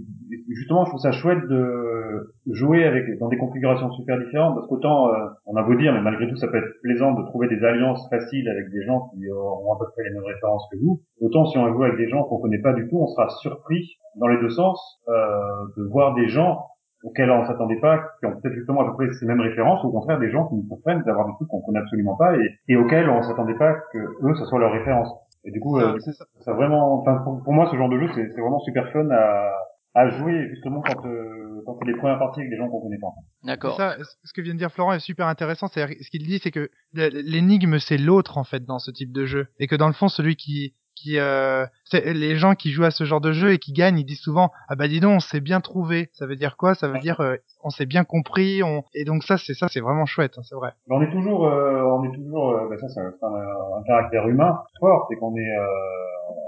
justement, 0.49 0.85
je 0.85 0.91
trouve 0.91 1.01
ça 1.01 1.11
chouette 1.11 1.47
de 1.47 2.33
jouer 2.47 2.85
avec 2.85 3.17
dans 3.19 3.27
des 3.27 3.37
configurations 3.37 3.91
super 3.91 4.19
différentes, 4.19 4.55
parce 4.55 4.67
qu'autant, 4.67 5.09
euh, 5.09 5.27
on 5.45 5.55
a 5.55 5.63
beau 5.63 5.75
dire, 5.75 5.93
mais 5.93 6.01
malgré 6.01 6.27
tout, 6.27 6.35
ça 6.37 6.47
peut 6.47 6.57
être 6.57 6.81
plaisant 6.81 7.13
de 7.13 7.25
trouver 7.25 7.47
des 7.47 7.63
alliances 7.63 8.07
faciles 8.09 8.47
avec 8.49 8.69
des 8.71 8.83
gens 8.83 9.09
qui 9.09 9.25
ont 9.31 9.73
à 9.73 9.77
peu 9.79 9.85
près 9.93 10.03
les 10.03 10.11
mêmes 10.11 10.25
références 10.25 10.67
que 10.71 10.77
vous. 10.77 11.01
Autant, 11.21 11.45
si 11.45 11.57
on 11.57 11.71
joue 11.73 11.83
avec 11.83 11.97
des 11.97 12.09
gens 12.09 12.23
qu'on 12.23 12.39
connaît 12.39 12.61
pas 12.61 12.73
du 12.73 12.87
tout, 12.87 12.97
on 12.97 13.07
sera 13.07 13.29
surpris 13.41 13.97
dans 14.15 14.27
les 14.27 14.39
deux 14.39 14.49
sens 14.49 14.99
euh, 15.07 15.39
de 15.77 15.83
voir 15.83 16.15
des 16.15 16.27
gens 16.27 16.65
auxquels 17.03 17.31
on 17.31 17.45
s'attendait 17.45 17.79
pas, 17.79 18.01
qui 18.19 18.25
ont 18.25 18.33
peut-être 18.33 18.55
justement 18.55 18.81
à 18.81 18.85
peu 18.85 18.93
près 18.93 19.13
ces 19.13 19.25
mêmes 19.25 19.39
références, 19.39 19.83
ou 19.83 19.87
au 19.87 19.91
contraire 19.91 20.19
des 20.19 20.29
gens 20.29 20.47
qui 20.47 20.55
nous 20.55 20.65
surprennent 20.67 21.01
d'avoir 21.03 21.27
des 21.27 21.33
trucs 21.33 21.47
qu'on 21.47 21.61
connaît 21.61 21.79
absolument 21.79 22.17
pas 22.17 22.35
et, 22.35 22.49
et 22.67 22.75
auxquels 22.75 23.09
on 23.09 23.21
s'attendait 23.23 23.57
pas 23.57 23.73
que 23.93 23.97
eux, 23.97 24.35
ça 24.35 24.45
soit 24.45 24.59
leur 24.59 24.73
référence. 24.73 25.09
Et 25.45 25.51
du 25.51 25.61
coup, 25.61 25.77
euh, 25.79 25.97
ça. 25.99 26.11
ça 26.41 26.53
vraiment, 26.53 26.99
enfin, 26.99 27.21
pour, 27.23 27.41
pour 27.41 27.53
moi, 27.53 27.69
ce 27.71 27.77
genre 27.77 27.87
de 27.87 27.97
jeu, 27.97 28.09
c'est 28.13 28.41
vraiment 28.41 28.59
super 28.59 28.91
fun 28.91 29.09
à, 29.11 29.53
à 29.95 30.09
jouer 30.09 30.47
justement 30.49 30.81
quand, 30.81 31.05
euh, 31.05 31.61
quand 31.65 31.77
c'est 31.79 31.87
les 31.91 31.97
premières 31.97 32.19
parties 32.19 32.39
avec 32.41 32.51
des 32.51 32.57
gens 32.57 32.69
qu'on 32.69 32.81
connaît 32.81 32.99
pas. 32.99 33.11
d'accord 33.43 33.75
Ça, 33.75 33.97
ce 34.23 34.33
que 34.33 34.41
vient 34.41 34.53
de 34.53 34.59
dire 34.59 34.71
Florent 34.71 34.93
est 34.93 34.99
super 34.99 35.27
intéressant. 35.27 35.67
C'est 35.67 35.85
ce 36.03 36.09
qu'il 36.09 36.23
dit, 36.25 36.39
c'est 36.41 36.51
que 36.51 36.69
l'énigme 36.93 37.79
c'est 37.79 37.97
l'autre 37.97 38.37
en 38.37 38.43
fait 38.43 38.65
dans 38.65 38.79
ce 38.79 38.91
type 38.91 39.11
de 39.11 39.25
jeu, 39.25 39.47
et 39.59 39.67
que 39.67 39.75
dans 39.75 39.87
le 39.87 39.93
fond 39.93 40.07
celui 40.07 40.35
qui 40.35 40.75
qui 40.95 41.17
euh, 41.17 41.65
c'est- 41.85 42.13
les 42.13 42.35
gens 42.35 42.55
qui 42.55 42.71
jouent 42.71 42.83
à 42.83 42.91
ce 42.91 43.05
genre 43.05 43.21
de 43.21 43.31
jeu 43.31 43.53
et 43.53 43.57
qui 43.57 43.71
gagnent, 43.71 43.97
ils 43.99 44.05
disent 44.05 44.19
souvent 44.19 44.51
ah 44.67 44.75
bah 44.75 44.89
dis 44.89 44.99
donc 44.99 45.15
on 45.15 45.19
s'est 45.21 45.39
bien 45.39 45.61
trouvé. 45.61 46.09
Ça 46.11 46.27
veut 46.27 46.35
dire 46.35 46.57
quoi? 46.57 46.75
Ça 46.75 46.89
veut 46.89 46.99
dire 46.99 47.21
euh, 47.21 47.37
on 47.63 47.69
s'est 47.69 47.85
bien 47.85 48.03
compris. 48.03 48.61
On 48.63 48.83
et 48.93 49.05
donc 49.05 49.23
ça 49.23 49.37
c'est 49.37 49.53
ça 49.53 49.67
c'est 49.69 49.79
vraiment 49.79 50.05
chouette, 50.05 50.33
hein, 50.37 50.41
c'est 50.43 50.55
vrai. 50.55 50.71
Mais 50.87 50.95
on 50.97 51.01
est 51.01 51.11
toujours, 51.11 51.47
euh, 51.47 51.81
on 51.83 52.03
est 52.03 52.13
toujours, 52.13 52.49
euh, 52.51 52.67
bah 52.69 52.75
ça, 52.77 52.89
c'est 52.89 52.99
un, 52.99 53.13
c'est 53.17 53.25
un- 53.25 53.77
un 53.79 53.83
caractère 53.87 54.27
humain 54.27 54.59
fort, 54.81 55.07
c'est 55.09 55.15
qu'on 55.15 55.33
est, 55.37 55.39
euh, 55.57 55.65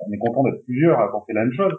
on 0.08 0.12
est 0.12 0.18
content 0.18 0.44
d'être 0.44 0.66
plusieurs 0.66 1.00
à 1.00 1.10
penser 1.10 1.32
la 1.32 1.46
même 1.46 1.54
chose. 1.54 1.74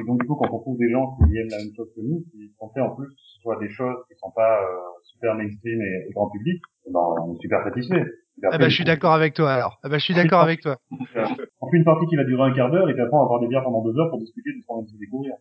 Et 0.00 0.04
donc 0.06 0.20
du 0.20 0.26
coup, 0.26 0.34
quand 0.36 0.48
on 0.52 0.58
trouve 0.60 0.78
des 0.78 0.90
gens 0.90 1.16
qui 1.16 1.36
aiment 1.36 1.50
la 1.50 1.58
même 1.58 1.74
chose 1.76 1.88
que 1.94 2.00
nous, 2.00 2.24
qui 2.32 2.50
font 2.58 2.70
fait 2.72 2.80
en 2.80 2.94
plus 2.96 3.08
soit 3.42 3.58
des 3.60 3.68
choses 3.68 3.96
qui 4.08 4.16
sont 4.18 4.32
pas 4.34 4.62
euh, 4.62 4.76
super 5.04 5.34
mainstream 5.34 5.80
et, 5.80 6.08
et 6.08 6.12
grand 6.12 6.30
public, 6.30 6.60
eh 6.86 6.90
ben, 6.92 7.00
on 7.00 7.34
est 7.34 7.40
super 7.40 7.62
satisfait. 7.64 8.04
Ah 8.42 8.56
bah 8.56 8.68
je 8.70 8.74
suis 8.74 8.84
d'accord 8.84 9.12
avec 9.12 9.34
toi 9.34 9.52
alors. 9.52 9.78
Ah 9.82 9.90
bah 9.90 9.98
je 9.98 10.04
suis 10.04 10.14
d'accord 10.14 10.40
avec 10.40 10.62
toi. 10.62 10.78
On 11.60 11.70
fait 11.70 11.76
une 11.76 11.84
partie 11.84 12.06
qui 12.06 12.16
va 12.16 12.24
durer 12.24 12.42
un 12.50 12.54
quart 12.54 12.70
d'heure 12.70 12.88
et 12.88 12.94
puis 12.94 13.02
après 13.02 13.14
on 13.14 13.20
va 13.20 13.24
avoir 13.24 13.40
des 13.40 13.48
bières 13.48 13.62
pendant 13.62 13.82
deux 13.84 13.98
heures 13.98 14.08
pour 14.08 14.18
discuter 14.18 14.50
de 14.56 14.62
ce 14.62 14.66
qu'on 14.66 14.82
vient 14.82 14.92
de 14.92 14.98
découvrir. 14.98 15.32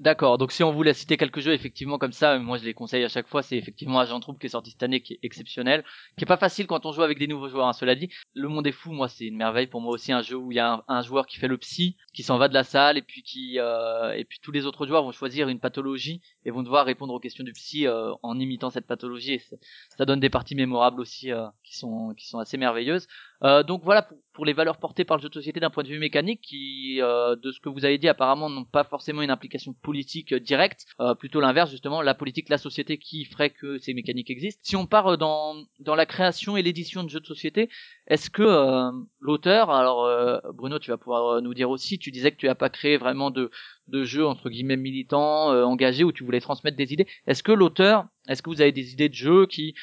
D'accord, 0.00 0.38
donc 0.38 0.50
si 0.50 0.62
on 0.64 0.72
voulait 0.72 0.94
citer 0.94 1.18
quelques 1.18 1.40
jeux 1.40 1.52
effectivement 1.52 1.98
comme 1.98 2.12
ça, 2.12 2.38
moi 2.38 2.56
je 2.56 2.64
les 2.64 2.72
conseille 2.72 3.04
à 3.04 3.08
chaque 3.10 3.28
fois, 3.28 3.42
c'est 3.42 3.58
effectivement 3.58 4.00
Agent 4.00 4.18
Troupe 4.20 4.38
qui 4.40 4.46
est 4.46 4.48
sorti 4.48 4.70
cette 4.70 4.82
année, 4.82 5.02
qui 5.02 5.12
est 5.12 5.18
exceptionnel, 5.22 5.84
qui 6.16 6.24
est 6.24 6.26
pas 6.26 6.38
facile 6.38 6.66
quand 6.66 6.86
on 6.86 6.92
joue 6.92 7.02
avec 7.02 7.18
des 7.18 7.26
nouveaux 7.26 7.50
joueurs, 7.50 7.66
hein, 7.66 7.74
cela 7.74 7.94
dit. 7.94 8.08
Le 8.32 8.48
Monde 8.48 8.66
est 8.66 8.72
fou, 8.72 8.92
moi 8.92 9.08
c'est 9.08 9.26
une 9.26 9.36
merveille 9.36 9.66
pour 9.66 9.82
moi 9.82 9.92
aussi, 9.92 10.10
un 10.10 10.22
jeu 10.22 10.36
où 10.36 10.52
il 10.52 10.54
y 10.54 10.58
a 10.58 10.82
un, 10.88 11.02
joueur 11.02 11.26
qui 11.26 11.36
fait 11.38 11.48
le 11.48 11.58
psy, 11.58 11.98
qui 12.14 12.22
s'en 12.22 12.38
va 12.38 12.48
de 12.48 12.54
la 12.54 12.64
salle, 12.64 12.96
et 12.96 13.02
puis 13.02 13.22
qui 13.22 13.58
euh, 13.58 14.12
et 14.14 14.24
puis 14.24 14.38
tous 14.40 14.52
les 14.52 14.64
autres 14.64 14.86
joueurs 14.86 15.02
vont 15.02 15.12
choisir 15.12 15.50
une 15.50 15.60
pathologie 15.60 16.22
et 16.46 16.50
vont 16.50 16.62
devoir 16.62 16.86
répondre 16.86 17.12
aux 17.12 17.20
questions 17.20 17.44
du 17.44 17.52
psy 17.52 17.86
euh, 17.86 18.12
en 18.22 18.40
imitant 18.40 18.70
cette 18.70 18.86
pathologie. 18.86 19.34
Et 19.34 19.38
ça- 19.38 19.56
ça 19.98 20.06
donne 20.06 20.20
des 20.20 20.30
parties 20.30 20.54
mémorables 20.54 21.02
aussi 21.02 21.30
euh, 21.30 21.46
qui 21.62 21.76
sont 21.76 22.14
qui 22.16 22.26
sont 22.26 22.38
assez 22.38 22.56
merveilleuses. 22.56 23.06
Euh, 23.42 23.62
donc 23.62 23.82
voilà 23.84 24.02
pour, 24.02 24.18
pour 24.32 24.44
les 24.44 24.52
valeurs 24.52 24.78
portées 24.78 25.04
par 25.04 25.16
le 25.16 25.22
jeu 25.22 25.28
de 25.28 25.34
société 25.34 25.60
d'un 25.60 25.70
point 25.70 25.82
de 25.82 25.88
vue 25.88 25.98
mécanique, 25.98 26.40
qui 26.42 27.00
euh, 27.00 27.36
de 27.36 27.50
ce 27.52 27.60
que 27.60 27.68
vous 27.68 27.84
avez 27.84 27.98
dit 27.98 28.08
apparemment 28.08 28.48
n'ont 28.48 28.64
pas 28.64 28.84
forcément 28.84 29.22
une 29.22 29.30
implication 29.30 29.72
politique 29.72 30.32
euh, 30.32 30.40
directe, 30.40 30.86
euh, 31.00 31.14
plutôt 31.14 31.40
l'inverse 31.40 31.70
justement, 31.70 32.02
la 32.02 32.14
politique, 32.14 32.48
la 32.48 32.58
société 32.58 32.98
qui 32.98 33.24
ferait 33.24 33.50
que 33.50 33.78
ces 33.78 33.94
mécaniques 33.94 34.30
existent. 34.30 34.60
Si 34.64 34.76
on 34.76 34.86
part 34.86 35.08
euh, 35.08 35.16
dans 35.16 35.56
dans 35.78 35.94
la 35.94 36.06
création 36.06 36.56
et 36.56 36.62
l'édition 36.62 37.02
de 37.02 37.08
jeux 37.10 37.20
de 37.20 37.26
société, 37.26 37.68
est-ce 38.06 38.30
que 38.30 38.90
l'auteur, 39.20 39.70
alors 39.70 40.08
Bruno, 40.54 40.78
tu 40.78 40.90
vas 40.90 40.96
pouvoir 40.96 41.40
nous 41.42 41.54
dire 41.54 41.70
aussi, 41.70 41.98
tu 41.98 42.10
disais 42.10 42.32
que 42.32 42.36
tu 42.36 42.46
n'as 42.46 42.54
pas 42.54 42.70
créé 42.70 42.96
vraiment 42.96 43.30
de 43.30 43.50
de 43.88 44.04
jeux 44.04 44.26
entre 44.26 44.50
guillemets 44.50 44.76
militants, 44.76 45.48
engagés 45.64 46.04
où 46.04 46.12
tu 46.12 46.24
voulais 46.24 46.40
transmettre 46.40 46.76
des 46.76 46.92
idées. 46.92 47.06
Est-ce 47.26 47.42
que 47.42 47.52
l'auteur, 47.52 48.06
est-ce 48.28 48.42
que 48.42 48.50
vous 48.50 48.60
avez 48.60 48.72
des 48.72 48.92
idées 48.92 49.08
de 49.08 49.14
jeux 49.14 49.46
qui 49.46 49.74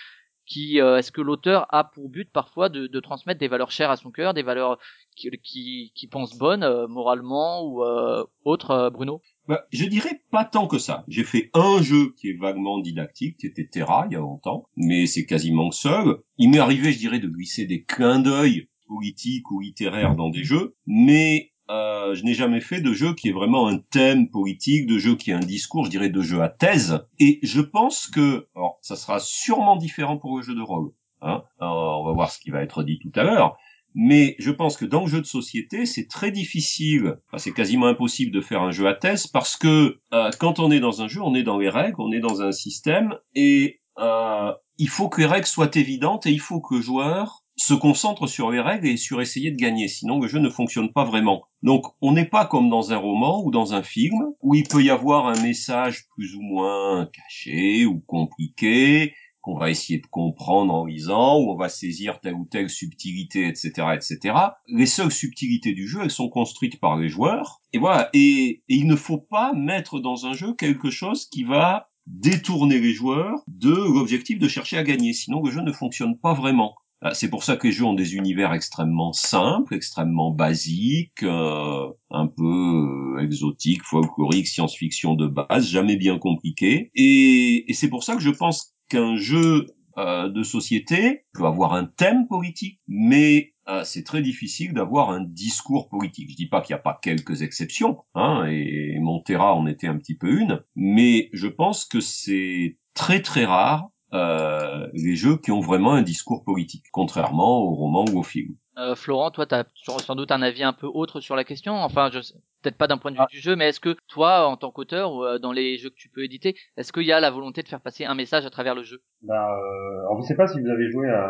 qui 0.48 0.82
euh, 0.82 0.98
est-ce 0.98 1.12
que 1.12 1.22
l'auteur 1.22 1.68
a 1.70 1.84
pour 1.84 2.10
but 2.10 2.32
parfois 2.32 2.70
de, 2.70 2.88
de 2.88 3.00
transmettre 3.00 3.40
des 3.40 3.48
valeurs 3.48 3.70
chères 3.70 3.92
à 3.92 3.98
son 3.98 4.12
cœur, 4.12 4.34
des 4.34 4.44
valeurs 4.44 4.80
qui 5.16 5.30
qui, 5.44 5.92
qui 5.94 6.08
pense 6.08 6.38
bonnes 6.38 6.64
euh, 6.64 6.88
moralement 6.88 7.64
ou 7.64 7.84
euh, 7.84 8.24
euh, 8.48 8.90
Bruno? 8.90 9.22
Bah, 9.48 9.66
je 9.72 9.86
dirais 9.86 10.22
pas 10.32 10.46
tant 10.46 10.68
que 10.68 10.78
ça. 10.78 11.04
J'ai 11.08 11.24
fait 11.24 11.50
un 11.54 11.82
jeu 11.82 12.14
qui 12.18 12.30
est 12.30 12.38
vaguement 12.40 12.80
didactique, 12.80 13.38
qui 13.38 13.48
était 13.48 13.68
Terra 13.68 14.08
il 14.10 14.14
y 14.14 14.16
a 14.16 14.20
longtemps, 14.20 14.68
mais 14.76 15.06
c'est 15.06 15.26
quasiment 15.26 15.72
seul. 15.72 16.18
Il 16.38 16.50
m'est 16.50 16.60
arrivé, 16.60 16.92
je 16.92 17.00
dirais, 17.00 17.20
de 17.20 17.28
glisser 17.28 17.66
des 17.66 17.84
clins 17.84 18.20
d'œil 18.20 18.68
politiques 18.88 19.52
ou 19.52 19.60
littéraires 19.60 20.16
dans 20.16 20.30
des 20.30 20.44
jeux, 20.44 20.76
mais 20.86 21.52
euh, 21.70 22.16
je 22.16 22.24
n'ai 22.24 22.34
jamais 22.34 22.62
fait 22.62 22.82
de 22.82 22.94
jeu 22.94 23.14
qui 23.14 23.30
est 23.30 23.34
vraiment 23.34 23.68
un 23.68 23.78
thème 23.78 24.30
politique, 24.30 24.88
de 24.88 24.98
jeu 24.98 25.16
qui 25.16 25.32
est 25.32 25.34
un 25.34 25.40
discours, 25.40 25.86
je 25.86 25.90
dirais 25.90 26.10
de 26.10 26.22
jeu 26.22 26.42
à 26.42 26.50
thèse. 26.50 27.06
Et 27.20 27.40
je 27.44 27.62
pense 27.62 28.08
que, 28.08 28.48
alors, 28.56 28.78
ça 28.82 28.96
sera 28.96 29.20
sûrement 29.20 29.76
différent 29.76 30.18
pour 30.18 30.38
le 30.38 30.44
jeu 30.44 30.56
de 30.56 30.62
rôle. 30.62 30.92
Hein 31.22 31.44
on 31.60 32.06
va 32.06 32.14
voir 32.14 32.32
ce 32.32 32.40
qui 32.40 32.52
va 32.52 32.62
être 32.62 32.84
dit 32.84 33.00
tout 33.00 33.12
à 33.20 33.24
l'heure. 33.24 33.58
Mais 34.00 34.36
je 34.38 34.52
pense 34.52 34.78
que 34.78 34.86
dans 34.86 35.02
le 35.02 35.08
jeu 35.08 35.22
de 35.22 35.26
société, 35.26 35.88
c'est 35.88 36.08
très 36.08 36.30
difficile, 36.30 37.18
enfin, 37.28 37.40
c'est 37.40 37.52
quasiment 37.52 37.88
impossible 37.88 38.32
de 38.32 38.42
faire 38.42 38.62
un 38.62 38.70
jeu 38.70 38.88
à 38.88 38.94
thèse 38.94 39.26
parce 39.26 39.58
que 39.58 40.00
euh, 40.14 40.30
quand 40.40 40.60
on 40.60 40.70
est 40.70 40.80
dans 40.80 41.02
un 41.02 41.08
jeu, 41.08 41.22
on 41.22 41.34
est 41.34 41.42
dans 41.42 41.58
les 41.58 41.70
règles, 41.70 41.96
on 42.00 42.12
est 42.12 42.20
dans 42.20 42.44
un 42.44 42.52
système 42.52 43.16
et 43.34 43.82
euh, 43.98 44.54
il 44.78 44.90
faut 44.90 45.10
que 45.10 45.22
les 45.22 45.26
règles 45.26 45.48
soient 45.48 45.72
évidentes 45.74 46.28
et 46.28 46.32
il 46.32 46.40
faut 46.40 46.62
que 46.62 46.76
le 46.76 46.82
joueur 46.82 47.44
se 47.58 47.74
concentre 47.74 48.28
sur 48.28 48.52
les 48.52 48.62
règles 48.62 48.88
et 48.88 48.98
sur 48.98 49.20
essayer 49.20 49.52
de 49.52 49.58
gagner, 49.58 49.88
sinon 49.88 50.20
le 50.20 50.28
jeu 50.28 50.40
ne 50.40 50.50
fonctionne 50.50 50.94
pas 50.94 51.04
vraiment. 51.04 51.44
Donc 51.64 51.86
on 52.02 52.12
n'est 52.12 52.26
pas 52.26 52.46
comme 52.46 52.70
dans 52.70 52.94
un 52.94 52.98
roman 52.98 53.44
ou 53.44 53.52
dans 53.52 53.74
un 53.74 53.82
film 53.82 54.32
où 54.42 54.54
il 54.54 54.68
peut 54.68 54.84
y 54.84 54.92
avoir 54.92 55.28
un 55.28 55.42
message 55.42 56.08
plus 56.16 56.36
ou 56.36 56.42
moins 56.42 57.10
caché 57.12 57.86
ou 57.88 58.00
compliqué, 58.00 59.14
qu'on 59.42 59.58
va 59.58 59.72
essayer 59.72 60.00
de 60.00 60.08
comprendre 60.08 60.74
en 60.74 60.86
lisant, 60.86 61.40
où 61.40 61.52
on 61.52 61.56
va 61.56 61.70
saisir 61.70 62.20
telle 62.20 62.36
ou 62.36 62.46
telle 62.46 62.70
subtilité, 62.70 63.48
etc., 63.48 63.88
etc. 63.96 64.36
Les 64.68 64.86
seules 64.86 65.12
subtilités 65.12 65.74
du 65.74 65.88
jeu, 65.88 66.02
elles 66.04 66.12
sont 66.12 66.30
construites 66.30 66.80
par 66.80 66.98
les 66.98 67.08
joueurs. 67.08 67.62
Et 67.72 67.80
voilà. 67.80 68.10
Et, 68.14 68.62
et 68.68 68.76
il 68.76 68.88
ne 68.88 68.96
faut 68.98 69.20
pas 69.20 69.54
mettre 69.54 70.00
dans 70.00 70.26
un 70.26 70.34
jeu 70.34 70.54
quelque 70.54 70.90
chose 70.90 71.26
qui 71.28 71.44
va 71.44 71.90
détourner 72.08 72.80
les 72.80 72.94
joueurs 72.94 73.42
de 73.48 73.74
l'objectif 73.74 74.38
de 74.38 74.48
chercher 74.50 74.78
à 74.78 74.84
gagner. 74.84 75.14
Sinon, 75.14 75.42
le 75.42 75.50
jeu 75.50 75.62
ne 75.62 75.72
fonctionne 75.72 76.18
pas 76.18 76.34
vraiment. 76.34 76.76
Ah, 77.02 77.14
C'est 77.14 77.30
pour 77.30 77.44
ça 77.44 77.58
que 77.58 77.68
les 77.68 77.74
jeux 77.74 77.86
ont 77.86 77.94
des 77.94 78.16
univers 78.16 78.54
extrêmement 78.54 79.14
simples, 79.14 79.76
extrêmement 79.76 80.32
basiques, 80.32 81.24
euh, 81.24 81.88
un 82.10 82.28
peu 82.28 83.18
euh, 83.18 83.24
exotiques, 83.24 83.84
folkloriques, 83.84 84.48
science-fiction 84.48 85.14
de 85.16 85.28
base, 85.28 85.68
jamais 85.68 85.96
bien 85.96 86.18
compliqués. 86.18 86.92
Et, 86.96 87.70
et 87.70 87.74
c'est 87.74 87.90
pour 87.90 88.04
ça 88.04 88.16
que 88.16 88.22
je 88.22 88.32
pense 88.32 88.74
qu'un 88.90 89.16
jeu 89.16 89.68
euh, 89.98 90.30
de 90.30 90.44
société 90.44 91.26
peut 91.34 91.46
avoir 91.46 91.74
un 91.74 91.86
thème 91.86 92.28
politique, 92.28 92.80
mais 92.88 93.54
euh, 93.68 93.84
c'est 93.84 94.04
très 94.04 94.22
difficile 94.22 94.74
d'avoir 94.74 95.10
un 95.10 95.22
discours 95.24 95.90
politique. 95.90 96.30
Je 96.30 96.36
dis 96.36 96.48
pas 96.48 96.62
qu'il 96.62 96.74
n'y 96.76 96.80
a 96.80 96.84
pas 96.84 97.00
quelques 97.02 97.42
exceptions, 97.42 97.98
hein, 98.16 98.46
et 98.48 98.98
Montera 99.00 99.56
en 99.56 99.66
était 99.68 99.88
un 99.88 99.98
petit 99.98 100.16
peu 100.16 100.40
une, 100.40 100.64
mais 100.76 101.30
je 101.34 101.48
pense 101.48 101.86
que 101.86 102.00
c'est 102.00 102.78
très 102.94 103.22
très 103.22 103.46
rare 103.46 103.90
euh, 104.14 104.88
les 104.94 105.16
jeux 105.16 105.38
qui 105.38 105.52
ont 105.52 105.60
vraiment 105.62 105.94
un 105.94 106.02
discours 106.02 106.44
politique, 106.44 106.86
contrairement 106.92 107.60
aux 107.62 107.76
romans 107.76 108.06
ou 108.14 108.20
aux 108.20 108.24
films. 108.24 108.56
Euh, 108.78 108.96
Florent, 108.96 109.32
toi, 109.32 109.46
t'as 109.46 109.64
sans 109.76 109.98
sans 110.00 110.16
doute 110.16 110.32
un 110.32 110.42
avis 110.42 110.64
un 110.64 110.74
peu 110.74 110.88
autre 110.88 111.20
sur 111.20 111.36
la 111.36 111.44
question. 111.44 111.74
Enfin, 111.74 112.10
je 112.14 112.22
sais- 112.22 112.36
peut-être 112.62 112.78
pas 112.78 112.88
d'un 112.88 112.98
point 112.98 113.12
de 113.12 113.16
vue 113.18 113.24
Ah. 113.24 113.28
du 113.30 113.40
jeu, 113.40 113.56
mais 113.56 113.70
est-ce 113.70 113.80
que 113.80 113.96
toi, 114.08 114.48
en 114.48 114.56
tant 114.56 114.72
qu'auteur 114.72 115.14
ou 115.14 115.24
euh, 115.24 115.40
dans 115.40 115.52
les 115.52 115.78
jeux 115.78 115.90
que 115.90 115.96
tu 115.98 116.10
peux 116.10 116.24
éditer, 116.24 116.56
est-ce 116.78 116.94
qu'il 116.94 117.04
y 117.04 117.12
a 117.12 117.20
la 117.20 117.32
volonté 117.32 117.64
de 117.64 117.68
faire 117.68 117.82
passer 117.82 118.06
un 118.06 118.14
message 118.16 118.46
à 118.46 118.50
travers 118.52 118.76
le 118.76 118.84
jeu? 118.84 119.00
Ben, 119.24 119.34
euh, 119.34 120.00
alors 120.02 120.22
je 120.22 120.28
sais 120.28 120.36
pas 120.36 120.48
si 120.48 120.60
vous 120.62 120.68
avez 120.70 120.90
joué 120.92 121.10
à, 121.10 121.28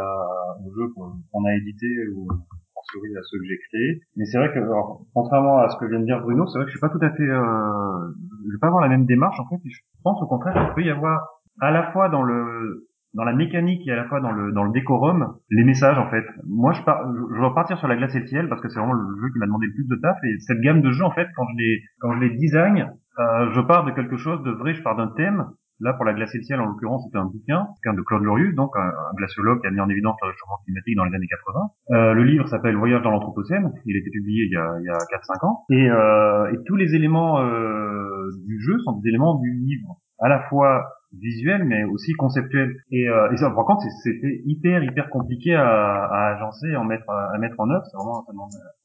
au 0.65 0.69
jeu 0.75 0.93
qu'on 0.93 1.45
a 1.45 1.55
édité 1.55 1.87
ou 2.15 2.27
en 2.31 2.81
souris 2.91 3.15
à 3.17 3.21
ceux 3.23 3.39
que 3.39 3.45
j'ai 3.45 3.57
créés, 3.69 4.01
mais 4.17 4.25
c'est 4.25 4.37
vrai 4.37 4.49
que 4.53 4.59
alors, 4.59 5.01
contrairement 5.13 5.59
à 5.59 5.69
ce 5.69 5.77
que 5.77 5.85
vient 5.85 5.99
de 5.99 6.05
dire 6.05 6.19
Bruno, 6.21 6.45
c'est 6.47 6.57
vrai 6.59 6.65
que 6.65 6.71
je 6.71 6.77
suis 6.77 6.81
pas 6.81 6.89
tout 6.89 7.01
à 7.01 7.09
fait, 7.11 7.23
euh, 7.23 8.13
je 8.45 8.51
vais 8.51 8.59
pas 8.59 8.67
avoir 8.67 8.81
la 8.81 8.89
même 8.89 9.05
démarche 9.05 9.39
en 9.39 9.47
fait. 9.47 9.55
et 9.55 9.69
Je 9.69 9.79
pense 10.03 10.21
au 10.21 10.27
contraire 10.27 10.53
qu'il 10.53 10.73
peut 10.75 10.87
y 10.87 10.91
avoir 10.91 11.36
à 11.59 11.71
la 11.71 11.91
fois 11.91 12.09
dans 12.09 12.23
le 12.23 12.87
dans 13.13 13.23
la 13.23 13.33
mécanique 13.33 13.87
et 13.87 13.91
à 13.91 13.95
la 13.95 14.05
fois 14.05 14.19
dans 14.19 14.31
le 14.31 14.51
dans 14.51 14.63
le 14.63 14.71
décorum 14.71 15.37
les 15.49 15.63
messages 15.63 15.97
en 15.97 16.09
fait. 16.09 16.25
Moi 16.45 16.73
je 16.73 16.81
pars, 16.83 17.01
je, 17.13 17.39
vais 17.39 17.47
repartir 17.47 17.77
sur 17.77 17.87
la 17.87 17.95
glace 17.95 18.15
et 18.15 18.19
le 18.19 18.27
ciel 18.27 18.49
parce 18.49 18.61
que 18.61 18.69
c'est 18.69 18.79
vraiment 18.79 18.93
le 18.93 19.21
jeu 19.21 19.31
qui 19.31 19.39
m'a 19.39 19.45
demandé 19.45 19.67
le 19.67 19.73
plus 19.73 19.87
de 19.87 19.95
taf 20.01 20.17
et 20.23 20.39
cette 20.39 20.61
gamme 20.61 20.81
de 20.81 20.91
jeux 20.91 21.03
en 21.03 21.11
fait 21.11 21.27
quand 21.35 21.45
je 21.51 21.57
les 21.57 21.81
quand 21.99 22.13
je 22.13 22.19
les 22.19 22.35
design, 22.35 22.93
euh, 23.19 23.51
je 23.53 23.61
pars 23.61 23.85
de 23.85 23.91
quelque 23.91 24.17
chose 24.17 24.43
de 24.43 24.51
vrai, 24.51 24.73
je 24.73 24.83
pars 24.83 24.95
d'un 24.95 25.07
thème 25.07 25.45
Là, 25.79 25.93
pour 25.93 26.05
la 26.05 26.13
glace 26.13 26.33
et 26.33 26.39
le 26.39 26.43
ciel, 26.43 26.59
en 26.59 26.65
l'occurrence, 26.65 27.03
c'était 27.05 27.19
un 27.19 27.25
bouquin, 27.25 27.67
un 27.85 27.93
de 27.93 28.01
Claude 28.01 28.23
Lorius, 28.23 28.55
donc 28.55 28.75
un, 28.75 28.91
glaciologue 29.15 29.61
qui 29.61 29.67
a 29.67 29.71
mis 29.71 29.79
en 29.79 29.87
évidence 29.89 30.17
le 30.23 30.29
réchauffement 30.29 30.57
climatique 30.65 30.95
dans 30.95 31.05
les 31.05 31.13
années 31.13 31.27
80. 31.27 31.59
Euh, 31.91 32.13
le 32.13 32.23
livre 32.23 32.47
s'appelle 32.47 32.75
Voyage 32.75 33.03
dans 33.03 33.11
l'Anthropocène. 33.11 33.71
Il 33.85 33.95
a 33.95 33.99
été 33.99 34.09
publié 34.09 34.45
il 34.45 34.51
y 34.51 34.57
a, 34.57 34.75
il 34.79 34.85
y 34.85 34.89
a 34.89 34.97
4-5 34.97 35.45
ans. 35.45 35.65
Et, 35.69 35.89
euh, 35.89 36.51
et 36.51 36.63
tous 36.65 36.75
les 36.75 36.95
éléments 36.95 37.41
euh, 37.41 38.27
du 38.47 38.59
jeu 38.59 38.79
sont 38.79 38.93
des 38.93 39.09
éléments 39.09 39.35
du 39.35 39.51
livre, 39.51 39.97
à 40.19 40.29
la 40.29 40.41
fois 40.49 40.83
visuels, 41.13 41.63
mais 41.65 41.83
aussi 41.85 42.13
conceptuels. 42.13 42.75
Et, 42.91 43.07
euh, 43.07 43.31
et 43.31 43.37
ça, 43.37 43.49
par 43.51 43.65
contre, 43.65 43.83
c'était 44.03 44.41
hyper, 44.45 44.83
hyper 44.83 45.09
compliqué 45.09 45.55
à, 45.55 45.65
à 45.65 46.35
agencer, 46.35 46.73
à 46.73 46.83
mettre, 46.83 47.09
à 47.09 47.37
mettre 47.37 47.59
en 47.59 47.69
œuvre. 47.69 47.83
C'est 47.85 47.97
vraiment 47.97 48.25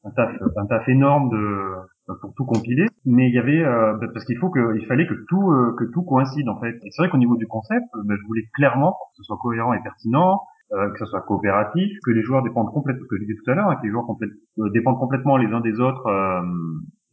un 0.05 0.11
taf, 0.11 0.31
un 0.57 0.67
taf 0.67 0.89
énorme 0.89 1.31
de 1.31 1.73
pour 2.21 2.35
tout 2.35 2.45
compiler, 2.45 2.87
mais 3.07 3.29
il 3.29 3.35
y 3.35 3.39
avait 3.39 3.63
euh, 3.63 3.97
parce 4.13 4.25
qu'il 4.25 4.37
faut 4.39 4.51
que 4.51 4.77
il 4.77 4.87
fallait 4.87 5.07
que 5.07 5.15
tout 5.29 5.51
euh, 5.51 5.75
que 5.79 5.85
tout 5.93 6.03
coïncide 6.03 6.49
en 6.49 6.61
fait. 6.61 6.75
Et 6.85 6.91
c'est 6.91 7.03
vrai 7.03 7.11
qu'au 7.11 7.19
niveau 7.19 7.37
du 7.37 7.47
concept, 7.47 7.85
euh, 7.95 8.03
ben, 8.05 8.17
je 8.21 8.27
voulais 8.27 8.45
clairement 8.55 8.93
que 8.93 9.19
ce 9.19 9.23
soit 9.23 9.39
cohérent 9.41 9.73
et 9.73 9.83
pertinent, 9.83 10.41
euh, 10.73 10.91
que 10.91 10.99
ce 10.99 11.07
soit 11.07 11.21
coopératif, 11.23 11.99
que 12.05 12.11
les 12.11 12.23
joueurs 12.23 12.43
dépendent 12.43 12.73
complètement, 12.73 13.07
que 13.09 13.17
je 13.17 13.23
disais 13.23 13.39
tout 13.45 13.51
à 13.51 13.55
l'heure, 13.55 13.69
hein, 13.71 13.77
que 13.77 13.87
les 13.87 13.91
joueurs 13.91 14.07
euh, 14.11 14.71
dépendent 14.71 14.99
complètement 14.99 15.37
les 15.37 15.53
uns 15.53 15.61
des 15.61 15.81
autres 15.81 16.07
euh, 16.07 16.43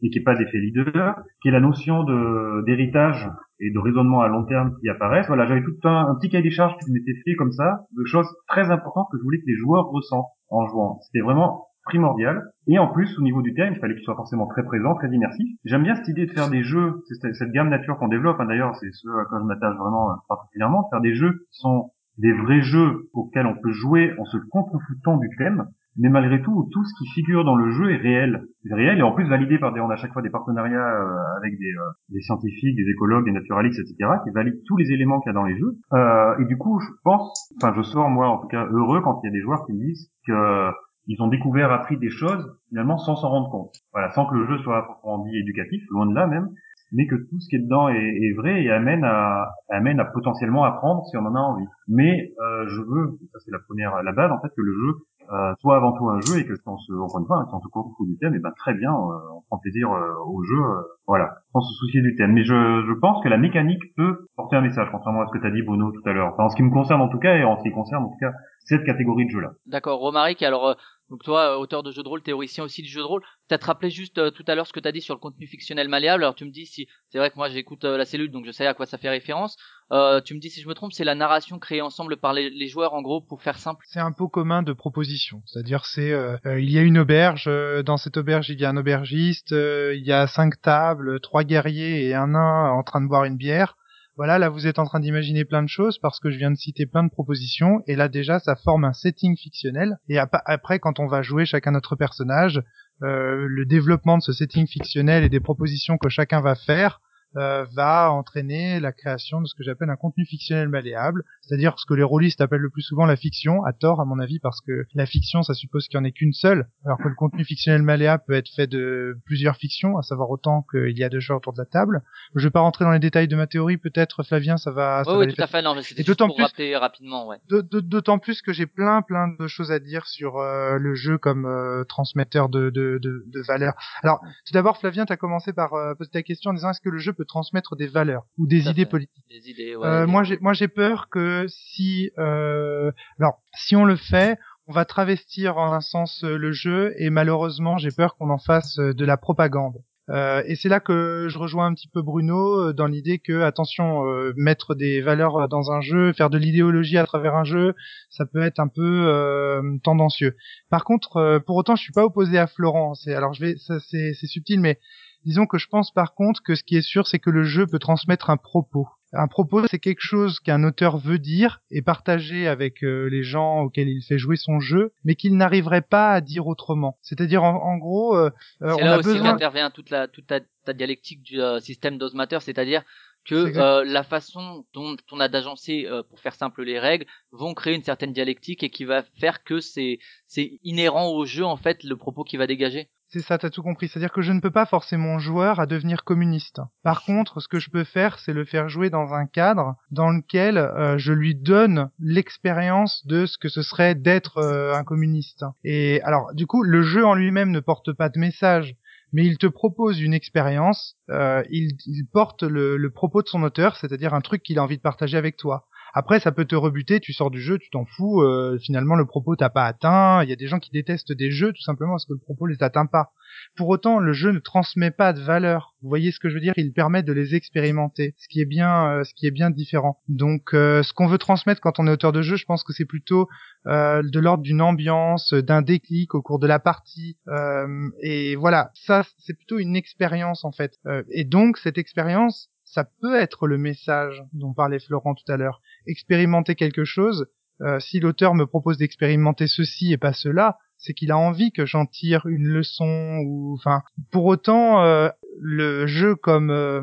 et 0.02 0.10
qu'il 0.10 0.20
n'y 0.20 0.24
ait 0.24 0.24
pas 0.24 0.36
d'effet 0.36 0.60
leader, 0.60 1.16
qu'il 1.41 1.52
y 1.52 1.56
ait 1.56 1.60
la 1.60 1.66
notion 1.66 2.04
de 2.04 2.64
d'héritage 2.66 3.30
et 3.60 3.72
de 3.72 3.80
raisonnement 3.80 4.22
à 4.22 4.28
long 4.28 4.45
terme 4.45 4.76
qui 4.80 4.89
apparaissent. 4.89 5.28
Voilà, 5.28 5.45
j'avais 5.45 5.64
tout 5.64 5.76
un, 5.84 6.08
un 6.08 6.16
petit 6.16 6.30
cahier 6.30 6.43
des 6.43 6.52
charges 6.52 6.78
qui 6.78 6.91
m'était 6.91 7.16
fait 7.26 7.36
comme 7.36 7.52
ça, 7.52 7.86
de 7.97 8.06
choses 8.06 8.28
très 8.47 8.72
importantes 8.72 9.08
que 9.12 9.18
je 9.18 9.24
voulais 9.24 9.39
que 9.39 9.47
les 9.47 9.58
joueurs 9.58 9.88
ressentent 9.88 10.32
en 10.50 10.66
jouant. 10.68 11.00
C'était 11.02 11.24
vraiment 11.24 11.70
primordial. 11.89 12.43
Et 12.68 12.78
en 12.78 12.88
plus, 12.88 13.18
au 13.18 13.22
niveau 13.22 13.41
du 13.41 13.54
thème, 13.54 13.74
il 13.74 13.80
fallait 13.80 13.95
qu'il 13.95 14.04
soit 14.04 14.16
forcément 14.16 14.47
très 14.47 14.64
présent, 14.64 14.95
très 14.95 15.10
immersif. 15.10 15.47
J'aime 15.66 15.84
bien 15.84 15.95
cette 15.95 16.08
idée 16.08 16.28
de 16.28 16.32
faire 16.32 16.50
des 16.50 16.64
jeux, 16.64 17.04
cette, 17.08 17.34
cette 17.36 17.52
gamme 17.52 17.70
nature 17.70 17.97
qu'on 17.97 18.08
développe, 18.08 18.39
hein, 18.39 18.45
d'ailleurs, 18.45 18.76
c'est 18.76 18.91
ce 18.91 19.08
à 19.10 19.26
quoi 19.26 19.39
je 19.39 19.45
m'attache 19.45 19.76
vraiment 19.78 20.12
euh, 20.12 20.16
particulièrement, 20.28 20.84
de 20.84 20.88
faire 20.91 21.02
des 21.02 21.16
jeux 21.16 21.32
qui 21.52 21.60
sont 21.60 21.91
des 22.18 22.34
vrais 22.34 22.62
jeux 22.62 23.10
auxquels 23.14 23.47
on 23.47 23.56
peut 23.56 23.72
jouer 23.72 24.14
en 24.20 24.26
se 24.26 24.38
contrefoutant 24.52 25.18
du 25.18 25.30
thème, 25.38 25.66
mais 26.00 26.10
malgré 26.10 26.41
tout, 26.41 26.70
tout 26.72 26.84
ce 26.84 26.93
qui 26.97 27.10
figure 27.12 27.43
dans 27.43 27.56
le 27.56 27.72
jeu 27.72 27.91
est 27.91 27.97
réel. 27.97 28.45
C'est 28.64 28.74
réel 28.74 29.00
et 29.00 29.02
en 29.02 29.12
plus 29.12 29.28
validé 29.28 29.60
par 29.60 29.74
des, 29.74 29.82
on 29.82 29.89
a 29.89 29.93
à 29.93 29.97
chaque 29.97 30.14
fois 30.14 30.22
des 30.22 30.30
partenariats 30.30 30.80
euh, 30.80 31.38
avec 31.38 31.60
des, 31.60 31.74
euh, 31.74 31.89
des 32.10 32.22
scientifiques, 32.22 32.76
des 32.76 32.89
écologues, 32.89 33.26
des 33.26 33.32
naturalistes, 33.32 33.80
etc., 33.80 34.12
qui 34.24 34.32
valident 34.32 34.62
tous 34.66 34.78
les 34.78 34.91
éléments 34.91 35.20
qu'il 35.20 35.30
y 35.30 35.32
a 35.32 35.34
dans 35.34 35.43
les 35.43 35.58
jeux. 35.58 35.76
Euh, 35.93 36.38
et 36.39 36.45
du 36.45 36.58
coup, 36.58 36.80
je 36.80 36.88
pense, 37.04 37.54
enfin, 37.62 37.74
je 37.76 37.82
sors 37.82 38.10
moi 38.10 38.30
en 38.30 38.39
tout 38.39 38.47
cas 38.47 38.66
heureux 38.72 39.02
quand 39.02 39.20
il 39.24 39.28
y 39.28 39.30
a 39.30 39.34
des 39.34 39.41
joueurs 39.41 39.66
qui 39.66 39.74
me 39.74 39.80
disent 39.80 40.10
que 40.26 40.72
ils 41.08 41.22
ont 41.24 41.28
découvert, 41.28 41.72
appris 41.72 41.97
des 41.97 42.12
choses 42.12 42.45
finalement 42.70 42.97
sans 42.97 43.16
s'en 43.16 43.30
rendre 43.30 43.50
compte. 43.50 43.74
Voilà, 43.93 44.12
sans 44.12 44.28
que 44.28 44.36
le 44.36 44.45
jeu 44.45 44.60
soit 44.60 44.84
proprement 44.84 45.26
dit 45.26 45.36
éducatif, 45.38 45.82
loin 45.89 46.06
de 46.06 46.14
là 46.14 46.28
même, 46.28 46.50
mais 46.91 47.08
que 47.08 47.16
tout 47.16 47.39
ce 47.39 47.50
qui 47.50 47.56
est 47.56 47.64
dedans 47.64 47.89
est, 47.89 47.95
est 47.97 48.34
vrai 48.34 48.64
et 48.64 48.72
amène 48.72 49.04
à 49.04 49.50
amène 49.70 50.00
à 50.00 50.06
potentiellement 50.06 50.64
apprendre 50.64 51.04
si 51.06 51.18
on 51.18 51.26
en 51.26 51.36
a 51.36 51.39
envie. 51.39 51.66
Mais 51.88 52.32
euh, 52.39 52.68
je 52.68 52.82
veux, 52.82 53.18
ça 53.32 53.39
c'est 53.43 53.52
la 53.52 53.60
première, 53.60 54.02
la 54.04 54.12
base 54.12 54.32
en 54.32 54.39
fait, 54.39 54.50
que 54.50 54.62
le 54.62 54.74
jeu 54.74 54.93
euh, 55.32 55.54
soit 55.60 55.76
avant 55.76 55.94
tout 55.94 56.10
un 56.10 56.20
jeu 56.22 56.40
et 56.40 56.46
que 56.46 56.54
on 56.66 56.78
se, 56.78 56.94
encore 56.94 57.20
une 57.20 57.48
si 57.48 57.54
on 57.54 57.60
se 57.60 57.68
contrefou 57.68 58.06
du 58.06 58.18
thème, 58.18 58.36
et 58.36 58.40
ben 58.40 58.52
très 58.58 58.74
bien, 58.74 58.92
euh, 58.92 59.38
on 59.38 59.42
prend 59.48 59.58
plaisir 59.60 59.92
euh, 59.92 60.14
au 60.26 60.44
jeu, 60.44 60.58
euh, 60.58 60.82
voilà, 61.08 61.38
sans 61.54 61.62
se 61.62 61.74
soucier 61.76 62.02
du 62.02 62.16
thème. 62.16 62.34
Mais 62.34 62.44
je, 62.44 62.54
je 62.54 62.94
pense 63.00 63.24
que 63.24 63.30
la 63.30 63.38
mécanique 63.38 63.84
peut 63.96 64.28
porter 64.36 64.56
un 64.56 64.62
message, 64.62 64.88
contrairement 64.92 65.22
à 65.22 65.28
ce 65.28 65.32
que 65.32 65.38
tu 65.38 65.48
as 65.48 65.52
dit 65.52 65.62
Bruno 65.62 65.92
tout 65.92 66.08
à 66.10 66.14
l'heure. 66.14 66.34
Enfin, 66.34 66.46
en 66.46 66.50
ce 66.50 66.56
qui 66.56 66.64
me 66.64 66.72
concerne 66.72 67.02
en 67.02 67.10
tout 67.10 67.20
cas 67.20 67.36
et 67.36 67.44
en 67.44 67.58
ce 67.58 67.64
qui 67.64 67.72
concerne 67.72 68.06
en 68.06 68.10
tout 68.10 68.20
cas 68.20 68.32
cette 68.66 68.86
catégorie 68.86 69.26
de 69.26 69.32
jeu-là. 69.32 69.51
D'accord, 69.66 69.99
Romaric, 69.99 70.41
alors 70.43 70.68
euh, 70.68 70.74
donc 71.10 71.24
toi, 71.24 71.55
euh, 71.55 71.57
auteur 71.57 71.82
de 71.82 71.91
jeux 71.91 72.03
de 72.03 72.07
rôle, 72.07 72.22
théoricien 72.22 72.64
aussi 72.64 72.84
du 72.84 72.88
jeu 72.88 72.99
de 73.01 73.05
rôle, 73.05 73.22
peut-être 73.47 73.64
rappeler 73.64 73.89
juste 73.89 74.20
euh, 74.20 74.30
tout 74.30 74.43
à 74.47 74.53
l'heure 74.53 74.68
ce 74.68 74.74
que 74.74 74.80
tu 74.80 74.88
as 74.88 74.91
dit 74.91 75.01
sur 75.01 75.16
le 75.16 75.20
contenu 75.20 75.47
fictionnel 75.47 75.88
malléable. 75.88 76.24
Alors 76.24 76.36
tu 76.36 76.45
me 76.45 76.51
dis 76.51 76.68
si 76.68 76.88
c'est 77.10 77.18
vrai 77.18 77.32
que 77.32 77.36
moi 77.36 77.49
j'écoute 77.49 77.84
euh, 77.86 77.97
la 77.97 78.05
cellule, 78.05 78.30
donc 78.30 78.45
je 78.45 78.51
sais 78.51 78.68
à 78.68 78.76
quoi 78.76 78.86
ça 78.86 78.99
fait 78.99 79.10
référence. 79.10 79.57
Euh, 79.91 80.22
tu 80.22 80.36
me 80.36 80.39
dis 80.39 80.51
si 80.51 80.62
je 80.62 80.68
me 80.68 80.76
trompe, 80.76 80.91
c'est 80.93 81.03
la 81.03 81.16
narration 81.16 81.57
créée 81.57 81.82
ensemble 81.82 82.18
par 82.18 82.34
les, 82.34 82.51
les 82.51 82.68
joueurs 82.68 82.93
en 82.93 83.01
gros 83.01 83.22
pour 83.22 83.41
faire 83.41 83.57
simple. 83.57 83.84
C'est 83.88 83.99
un 83.99 84.12
pot 84.12 84.28
commun 84.30 84.62
de 84.62 84.72
propositions. 84.74 85.41
C'est-à-dire, 85.47 85.86
c'est 85.86 86.14
il 86.45 86.70
y 86.70 86.78
a 86.78 86.84
une 86.84 86.99
auberge. 86.99 87.45
euh, 87.47 87.82
dans 87.82 87.97
cette 87.97 88.18
auberge, 88.18 88.49
il 88.49 88.60
y 88.60 88.66
a 88.66 88.70
un 88.70 88.78
aubergiste. 88.78 89.51
euh, 89.51 89.95
il 89.95 90.05
y 90.05 90.12
a 90.12 90.28
cinq 90.28 90.62
tables, 90.62 91.20
trois 91.22 91.43
guerriers 91.43 92.07
et 92.07 92.14
un 92.14 92.28
nain 92.28 92.70
en 92.70 92.84
train 92.84 93.01
de 93.01 93.07
boire 93.07 93.24
une 93.26 93.38
bière. 93.38 93.76
Voilà, 94.20 94.38
là 94.38 94.50
vous 94.50 94.68
êtes 94.68 94.80
en 94.80 94.84
train 94.84 95.00
d'imaginer 95.00 95.46
plein 95.46 95.64
de 95.64 95.70
choses 95.70 95.98
parce 95.98 96.20
que 96.20 96.30
je 96.30 96.38
viens 96.38 96.52
de 96.52 96.58
citer 96.58 96.86
plein 96.86 97.06
de 97.06 97.10
propositions 97.10 97.82
et 97.88 97.96
là 97.96 98.10
déjà 98.10 98.38
ça 98.40 98.58
forme 98.58 98.84
un 98.84 98.92
setting 98.92 99.38
fictionnel. 99.38 99.98
Et 100.10 100.18
ap- 100.20 100.42
après 100.46 100.78
quand 100.80 101.00
on 101.00 101.08
va 101.08 101.22
jouer 101.22 101.46
chacun 101.46 101.72
notre 101.72 101.96
personnage, 101.96 102.62
euh, 103.02 103.46
le 103.48 103.66
développement 103.66 104.18
de 104.18 104.22
ce 104.22 104.34
setting 104.34 104.68
fictionnel 104.68 105.24
et 105.24 105.30
des 105.30 105.40
propositions 105.40 105.98
que 105.98 106.10
chacun 106.10 106.42
va 106.42 106.56
faire 106.56 107.00
euh, 107.38 107.66
va 107.76 108.12
entraîner 108.12 108.80
la 108.80 108.92
création 108.92 109.42
de 109.42 109.48
ce 109.48 109.56
que 109.56 109.64
j'appelle 109.64 109.90
un 109.90 109.96
contenu 109.96 110.26
fictionnel 110.26 110.70
malléable, 110.70 111.24
c'est-à-dire 111.42 111.78
ce 111.78 111.86
que 111.86 111.94
les 111.94 112.04
rôlistes 112.04 112.42
appellent 112.42 112.62
le 112.62 112.70
plus 112.70 112.82
souvent 112.82 113.06
la 113.06 113.16
fiction, 113.16 113.64
à 113.66 113.74
tort 113.74 114.02
à 114.02 114.06
mon 114.06 114.20
avis, 114.20 114.40
parce 114.40 114.62
que 114.62 114.86
la 114.94 115.06
fiction 115.06 115.44
ça 115.44 115.54
suppose 115.54 115.88
qu'il 115.88 116.00
n'y 116.00 116.06
en 116.06 116.08
ait 116.08 116.12
qu'une 116.12 116.34
seule, 116.34 116.68
alors 116.86 116.98
que 116.98 117.08
le 117.08 117.16
contenu 117.16 117.44
fictionnel 117.44 117.82
malléable 117.82 118.24
peut 118.28 118.34
être 118.34 118.50
fait 118.56 118.68
de 118.68 119.18
plusieurs 119.26 119.56
fictions, 119.58 119.98
à 119.98 120.02
savoir 120.02 120.30
autant 120.30 120.66
qu'il 120.72 120.98
y 120.98 121.04
a 121.04 121.10
deux 121.10 121.20
jeux 121.20 121.36
autour 121.36 121.54
de 121.54 121.60
la 121.60 121.66
table. 121.66 122.02
Je 122.36 122.44
vais 122.44 122.52
pas 122.52 122.62
rentrer 122.62 122.86
dans 122.86 122.92
les 122.92 123.00
détails 123.00 123.28
de 123.28 123.36
ma 123.36 123.48
théorie, 123.48 123.78
peut-être 123.78 124.24
Flavien 124.24 124.58
ça 124.58 124.72
va... 124.72 125.04
ça 125.04 125.12
oui, 125.12 125.18
va 125.20 125.26
oui, 125.26 125.34
tout 125.34 125.42
à 125.42 125.48
fait. 125.48 125.62
Non, 125.62 125.76
mais 125.76 125.84
c'était 125.84 126.04
juste 126.04 126.18
pour 126.20 126.36
plus- 126.36 126.44
rappeler 126.44 126.76
rapidement, 126.76 127.28
ouais. 127.28 127.38
D'autant 127.50 128.20
plus 128.20 128.42
que 128.42 128.54
j'ai 128.54 128.66
plein 128.66 129.02
plein 129.02 129.28
de 129.28 129.48
choses 129.48 129.72
à 129.72 129.80
dire 129.80 130.06
sur 130.08 130.38
euh, 130.38 130.78
le 130.78 130.96
jeu 130.96 131.18
comme 131.18 131.46
euh, 131.46 131.84
transmetteur 131.84 132.50
de, 132.50 132.70
de, 132.70 133.00
de, 133.02 133.24
de 133.28 133.42
valeurs. 133.42 133.74
Alors, 134.04 134.20
tout 134.46 134.54
d'abord, 134.54 134.78
Flavien, 134.78 135.06
tu 135.06 135.14
as 135.14 135.18
commencé 135.18 135.54
par 135.54 135.72
poser 135.98 136.10
ta 136.12 136.24
question 136.24 136.52
en 136.52 136.54
disant 136.54 136.72
est-ce 136.72 136.82
que 136.82 136.90
le 136.90 136.98
jeu 136.98 137.14
peut 137.20 137.26
transmettre 137.26 137.76
des 137.76 137.88
valeurs 137.88 138.24
ou 138.38 138.48
des 138.48 138.70
idées 138.70 138.86
fait. 138.86 138.90
politiques 138.90 139.26
Des 139.30 139.50
idées, 139.50 139.76
ouais. 139.76 139.86
Euh, 139.86 140.06
des- 140.06 140.12
Moi, 140.12 140.24
j'ai 140.24 140.38
moi 140.40 140.54
j'ai 140.54 140.70
peur 140.70 141.10
que 141.10 141.46
si 141.50 142.12
euh, 142.18 142.92
alors 143.20 143.42
si 143.56 143.76
on 143.76 143.84
le 143.84 143.98
fait, 143.98 144.38
on 144.68 144.72
va 144.74 144.86
travestir 144.86 145.58
en 145.58 145.74
un 145.74 145.82
sens 145.82 146.24
euh, 146.24 146.38
le 146.38 146.52
jeu 146.54 146.94
et 146.98 147.10
malheureusement, 147.10 147.78
j'ai 147.78 147.92
peur 147.92 148.16
qu'on 148.16 148.30
en 148.30 148.38
fasse 148.38 148.80
euh, 148.80 148.94
de 148.94 149.04
la 149.06 149.18
propagande. 149.18 149.76
Euh, 150.12 150.42
et 150.48 150.56
c'est 150.56 150.70
là 150.70 150.80
que 150.80 151.28
je 151.30 151.38
rejoins 151.38 151.68
un 151.68 151.74
petit 151.76 151.88
peu 151.88 152.02
Bruno 152.02 152.70
euh, 152.70 152.74
dans 152.74 152.88
l'idée 152.88 153.20
que 153.20 153.42
attention, 153.44 154.08
euh, 154.08 154.34
mettre 154.38 154.74
des 154.74 155.02
valeurs 155.02 155.48
dans 155.50 155.72
un 155.72 155.82
jeu, 155.82 156.14
faire 156.14 156.32
de 156.32 156.38
l'idéologie 156.40 156.98
à 156.98 157.06
travers 157.06 157.36
un 157.36 157.44
jeu, 157.44 157.76
ça 158.10 158.26
peut 158.26 158.42
être 158.42 158.60
un 158.60 158.70
peu 158.70 159.06
euh, 159.08 159.62
tendancieux. 159.84 160.36
Par 160.72 160.84
contre, 160.84 161.18
euh, 161.18 161.40
pour 161.40 161.58
autant, 161.58 161.76
je 161.76 161.84
suis 161.84 161.94
pas 161.94 162.06
opposé 162.06 162.40
à 162.40 162.48
Florent. 162.48 162.96
C'est 162.96 163.14
alors 163.14 163.34
je 163.34 163.42
vais, 163.42 163.56
ça 163.58 163.80
c'est 163.80 164.14
c'est 164.20 164.26
subtil, 164.26 164.60
mais 164.62 164.80
disons 165.26 165.46
que 165.46 165.58
je 165.58 165.68
pense 165.68 165.92
par 165.92 166.14
contre 166.14 166.42
que 166.44 166.56
ce 166.56 166.64
qui 166.64 166.76
est 166.78 166.82
sûr, 166.82 167.08
c'est 167.08 167.20
que 167.20 167.30
le 167.30 167.44
jeu 167.44 167.66
peut 167.68 167.80
transmettre 167.80 168.30
un 168.30 168.38
propos. 168.38 168.88
Un 169.12 169.28
propos, 169.28 169.66
c'est 169.68 169.80
quelque 169.80 170.04
chose 170.04 170.40
qu'un 170.40 170.64
auteur 170.64 170.98
veut 171.00 171.18
dire 171.18 171.62
et 171.72 171.82
partager 171.82 172.48
avec 172.48 172.84
euh, 172.84 173.08
les 173.10 173.24
gens 173.24 173.62
auxquels 173.62 173.90
il 173.90 174.04
fait 174.04 174.20
jouer 174.20 174.36
son 174.36 174.60
jeu, 174.60 174.92
mais 175.04 175.16
qu'il 175.16 175.36
n'arriverait 175.36 175.82
pas 175.82 176.12
à 176.12 176.22
dire 176.22 176.46
autrement. 176.46 176.96
C'est-à-dire, 177.02 177.44
en, 177.44 177.56
en 177.56 177.78
gros, 177.78 178.16
euh, 178.16 178.30
euh, 178.62 178.72
C'est 178.76 178.84
on 178.84 178.86
là 178.86 178.94
a 178.94 178.98
aussi 179.00 179.08
besoin. 179.14 179.32
qu'intervient 179.32 179.72
toute 179.72 179.90
la 179.90 180.08
toute 180.08 180.28
ta, 180.28 180.41
ta 180.64 180.74
dialectique 180.74 181.24
du 181.24 181.41
euh, 181.41 181.60
système 181.60 181.98
d'osmateur, 181.98 182.44
c'est-à-dire 182.44 182.84
que 183.26 183.58
euh, 183.58 183.84
la 183.86 184.04
façon 184.04 184.66
dont 184.74 184.96
on 185.12 185.20
a 185.20 185.28
d'agencer, 185.28 185.86
euh, 185.86 186.04
pour 186.04 186.20
faire 186.20 186.36
simple 186.36 186.64
les 186.64 186.80
règles, 186.80 187.06
vont 187.32 187.54
créer 187.54 187.76
une 187.76 187.84
certaine 187.84 188.14
dialectique 188.14 188.64
et 188.64 188.70
qui 188.70 188.86
va 188.86 189.04
faire 189.20 189.44
que 189.44 189.60
c'est 189.60 190.00
c'est 190.28 190.60
inhérent 190.64 191.10
au 191.10 191.26
jeu 191.26 191.46
en 191.46 191.58
fait 191.58 191.84
le 191.84 191.96
propos 191.96 192.24
qui 192.24 192.38
va 192.38 192.48
dégager. 192.48 192.90
C'est 193.12 193.22
ça, 193.22 193.40
t'as 193.40 193.50
tout 193.50 193.64
compris. 193.64 193.88
C'est-à-dire 193.88 194.12
que 194.12 194.22
je 194.22 194.32
ne 194.32 194.40
peux 194.40 194.52
pas 194.52 194.68
forcer 194.68 194.96
mon 194.96 195.18
joueur 195.18 195.60
à 195.60 195.66
devenir 195.66 196.04
communiste. 196.04 196.62
Par 196.84 197.04
contre, 197.04 197.40
ce 197.40 197.48
que 197.48 197.58
je 197.58 197.72
peux 197.72 197.84
faire, 197.84 198.20
c'est 198.20 198.34
le 198.34 198.46
faire 198.46 198.70
jouer 198.70 198.91
dans 198.91 199.16
un 199.16 199.26
cadre 199.26 199.76
dans 199.90 200.12
lequel 200.12 200.60
euh, 200.60 201.00
je 201.00 201.12
lui 201.12 201.34
donne 201.34 201.90
l'expérience 201.98 203.08
de 203.08 203.26
ce 203.26 203.40
que 203.40 203.50
ce 203.50 203.64
serait 203.64 203.96
d'être 203.96 204.38
euh, 204.38 204.76
un 204.76 204.84
communiste. 204.84 205.44
Et 205.64 206.02
alors, 206.04 206.36
du 206.36 206.46
coup, 206.46 206.62
le 206.62 206.84
jeu 206.84 207.04
en 207.04 207.16
lui-même 207.16 207.50
ne 207.50 207.60
porte 207.60 207.94
pas 207.94 208.10
de 208.10 208.20
message, 208.20 208.76
mais 209.14 209.26
il 209.26 209.38
te 209.38 209.48
propose 209.48 209.99
une 210.02 210.14
expérience. 210.14 210.95
euh, 211.10 211.44
il, 211.49 211.76
porte 212.11 212.44
le, 212.44 212.77
le 212.77 212.90
propos 212.91 213.22
de 213.22 213.27
son 213.27 213.44
auteur, 213.44 213.76
c'est-à-dire 213.77 214.14
un 214.14 214.22
truc 214.22 214.44
qu'il 214.44 214.60
a 214.60 214.64
envie 214.64 214.77
de 214.77 214.81
partager 214.81 215.18
avec 215.18 215.38
toi. 215.38 215.68
Après, 215.94 216.20
ça 216.20 216.32
peut 216.32 216.45
te 216.45 216.56
rebuter, 216.56 216.99
tu 216.99 217.14
sors 217.14 217.32
du 217.32 217.41
jeu, 217.41 217.57
tu 217.57 217.70
t'en 217.70 217.86
fous, 217.86 218.22
euh, 218.22 218.57
finalement 218.61 218.95
le 218.95 219.06
propos 219.06 219.36
t'a 219.36 219.49
pas 219.49 219.66
atteint, 219.66 220.24
il 220.24 220.30
y 220.30 220.34
a 220.34 220.36
des 220.36 220.48
gens 220.48 220.60
qui 220.60 220.72
détestent 220.72 221.11
des 221.11 221.32
jeux 221.32 221.52
tout 221.53 221.61
simplement 221.61 221.94
parce 221.94 222.06
que 222.06 222.14
le 222.14 222.20
propos 222.20 222.45
les 222.45 222.61
atteint 222.61 222.86
pas. 222.86 223.11
Pour 223.56 223.70
autant, 223.70 223.99
le 223.99 224.14
jeu 224.14 224.32
ne 224.32 224.40
transmet 224.40 224.91
pas 224.91 225.14
de 225.14 225.22
valeur. 225.22 225.76
Vous 225.82 225.90
voyez 225.90 226.11
ce 226.11 226.20
que 226.20 226.30
je 226.30 226.34
veux 226.36 226.40
dire? 226.41 226.53
Il 226.57 226.74
permet 226.74 227.03
de 227.03 227.14
les 227.14 227.36
expérimenter, 227.36 228.16
ce 228.18 228.28
qui 228.28 228.41
est 228.41 228.45
bien, 228.45 228.90
euh, 228.90 229.03
ce 229.03 229.14
qui 229.14 229.28
est 229.28 229.32
bien 229.32 229.49
différent. 229.49 229.99
Donc, 230.07 230.53
euh, 230.53 230.84
ce 230.84 230.94
qu'on 230.94 231.07
veut 231.07 231.18
transmettre 231.18 231.61
quand 231.61 231.80
on 231.80 231.88
est 231.88 231.91
auteur 231.91 232.11
de 232.11 232.22
jeu, 232.22 232.36
je 232.36 232.45
pense 232.45 232.64
que 232.64 232.74
c'est 232.74 232.86
plutôt 232.86 233.28
euh, 233.68 234.02
de 234.03 234.20
l'ordre 234.20 234.44
d'une 234.44 234.61
ambiance, 234.61 235.34
d'un 235.34 235.61
déclic 235.61 236.16
au 236.16 236.22
cours 236.22 236.40
de 236.40 236.48
la 236.48 236.60
partie. 236.60 237.18
euh, 237.28 237.90
et 238.02 238.36
voilà, 238.36 238.72
ça, 238.74 239.03
c'est 239.20 239.36
plutôt 239.36 239.60
une 239.60 239.76
expérience 239.76 240.44
en 240.44 240.52
fait. 240.52 240.74
Euh, 240.88 241.03
et 241.11 241.24
donc, 241.24 241.57
cette 241.57 241.78
expérience, 241.78 242.49
ça 242.72 242.84
peut 243.02 243.16
être 243.16 243.48
le 243.48 243.58
message 243.58 244.24
dont 244.34 244.54
parlait 244.54 244.80
Florent 244.80 245.16
tout 245.16 245.32
à 245.32 245.38
l'heure. 245.38 245.62
Expérimenter 245.88 246.56
quelque 246.56 246.86
chose. 246.86 247.28
euh, 247.62 247.80
si 247.80 248.00
l'auteur 248.00 248.36
me 248.36 248.46
propose 248.46 248.78
d'expérimenter 248.78 249.48
ceci 249.48 249.91
et 249.91 249.98
pas 249.98 250.14
cela, 250.14 250.58
c'est 250.78 250.94
qu'il 250.94 251.12
a 251.12 251.18
envie 251.18 251.52
que 251.52 251.66
j'en 251.66 251.86
tire 251.86 252.26
une 252.26 252.48
leçon 252.48 253.20
ou 253.26 253.56
enfin 253.58 253.82
pour 254.12 254.26
autant 254.28 254.82
euh, 254.82 255.10
le 255.41 255.86
jeu 255.88 256.16
comme 256.16 256.52
euh, 256.52 256.82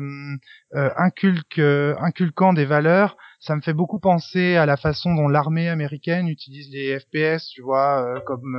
euh, 0.75 0.89
inculque 0.97 1.57
euh, 1.57 1.95
inculquant 1.99 2.53
des 2.53 2.65
valeurs 2.65 3.17
ça 3.39 3.55
me 3.55 3.61
fait 3.61 3.73
beaucoup 3.73 3.99
penser 3.99 4.55
à 4.55 4.67
la 4.67 4.77
façon 4.77 5.15
dont 5.15 5.27
l'armée 5.27 5.67
américaine 5.67 6.27
utilise 6.27 6.69
les 6.71 6.99
FPS 6.99 7.47
tu 7.49 7.63
vois 7.63 8.03
euh, 8.03 8.19
comme 8.19 8.55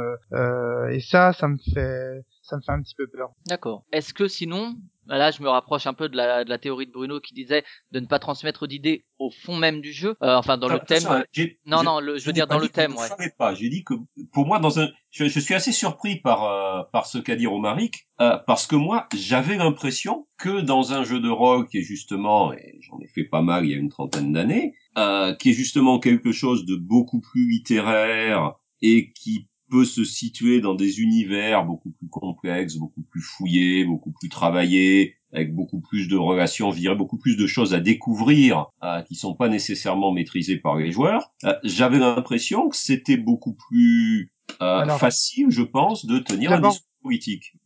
et 0.90 1.00
ça 1.00 1.32
ça 1.32 1.46
me 1.46 1.56
fait 1.72 2.24
ça 2.42 2.56
me 2.56 2.62
fait 2.62 2.72
un 2.72 2.82
petit 2.82 2.94
peu 2.96 3.06
peur 3.06 3.30
D'accord. 3.48 3.84
Est-ce 3.92 4.14
que 4.14 4.26
sinon, 4.26 4.74
là 5.16 5.30
je 5.30 5.42
me 5.42 5.48
rapproche 5.48 5.86
un 5.86 5.94
peu 5.94 6.08
de 6.08 6.16
la, 6.16 6.44
de 6.44 6.50
la 6.50 6.58
théorie 6.58 6.86
de 6.86 6.92
Bruno 6.92 7.20
qui 7.20 7.34
disait 7.34 7.64
de 7.90 8.00
ne 8.00 8.06
pas 8.06 8.18
transmettre 8.18 8.66
d'idées 8.66 9.04
au 9.18 9.30
fond 9.30 9.56
même 9.56 9.80
du 9.80 9.92
jeu, 9.92 10.14
euh, 10.22 10.36
enfin 10.36 10.58
dans 10.58 10.68
le 10.68 10.78
thème. 10.78 11.24
Non, 11.66 11.82
non, 11.82 12.00
le, 12.00 12.18
je 12.18 12.24
veux 12.24 12.32
dire 12.32 12.46
dans 12.46 12.58
le 12.58 12.68
thème, 12.68 12.92
je 12.92 13.22
ouais. 13.22 13.30
pas. 13.36 13.54
J'ai 13.54 13.68
dit 13.68 13.84
que 13.84 13.94
pour 14.32 14.46
moi, 14.46 14.58
dans 14.58 14.78
un, 14.78 14.88
je, 15.10 15.24
je 15.24 15.40
suis 15.40 15.54
assez 15.54 15.72
surpris 15.72 16.16
par 16.16 16.44
euh, 16.44 16.82
par 16.92 17.06
ce 17.06 17.18
qu'a 17.18 17.36
dit 17.36 17.46
Romaric, 17.46 18.08
euh, 18.20 18.38
parce 18.46 18.66
que 18.66 18.76
moi, 18.76 19.08
j'avais 19.14 19.56
l'impression 19.56 20.28
que 20.38 20.60
dans 20.60 20.92
un 20.92 21.04
jeu 21.04 21.20
de 21.20 21.28
rôle 21.30 21.66
qui 21.66 21.78
est 21.78 21.82
justement, 21.82 22.52
et 22.52 22.78
j'en 22.80 22.98
ai 23.00 23.08
fait 23.08 23.24
pas 23.24 23.42
mal 23.42 23.64
il 23.64 23.72
y 23.72 23.74
a 23.74 23.78
une 23.78 23.88
trentaine 23.88 24.32
d'années, 24.32 24.74
euh, 24.96 25.34
qui 25.34 25.50
est 25.50 25.54
justement 25.54 25.98
quelque 25.98 26.32
chose 26.32 26.64
de 26.64 26.76
beaucoup 26.76 27.20
plus 27.20 27.48
littéraire 27.48 28.54
et 28.80 29.12
qui 29.12 29.47
peut 29.70 29.84
se 29.84 30.04
situer 30.04 30.60
dans 30.60 30.74
des 30.74 31.00
univers 31.00 31.64
beaucoup 31.64 31.90
plus 31.90 32.08
complexes, 32.08 32.76
beaucoup 32.76 33.02
plus 33.02 33.20
fouillés, 33.20 33.84
beaucoup 33.84 34.12
plus 34.12 34.28
travaillés, 34.28 35.16
avec 35.32 35.54
beaucoup 35.54 35.80
plus 35.80 36.08
de 36.08 36.16
relations, 36.16 36.72
je 36.72 36.78
dirais 36.78 36.96
beaucoup 36.96 37.18
plus 37.18 37.36
de 37.36 37.46
choses 37.46 37.74
à 37.74 37.80
découvrir 37.80 38.66
euh, 38.82 39.02
qui 39.02 39.14
sont 39.14 39.34
pas 39.34 39.48
nécessairement 39.48 40.12
maîtrisées 40.12 40.56
par 40.56 40.76
les 40.76 40.90
joueurs. 40.90 41.32
Euh, 41.44 41.52
J'avais 41.64 41.98
l'impression 41.98 42.68
que 42.68 42.76
c'était 42.76 43.18
beaucoup 43.18 43.54
plus 43.68 44.32
euh, 44.62 44.78
Alors, 44.78 44.98
facile, 44.98 45.50
je 45.50 45.62
pense, 45.62 46.06
de 46.06 46.18
tenir 46.18 46.52
un 46.52 46.60
discours 46.60 46.88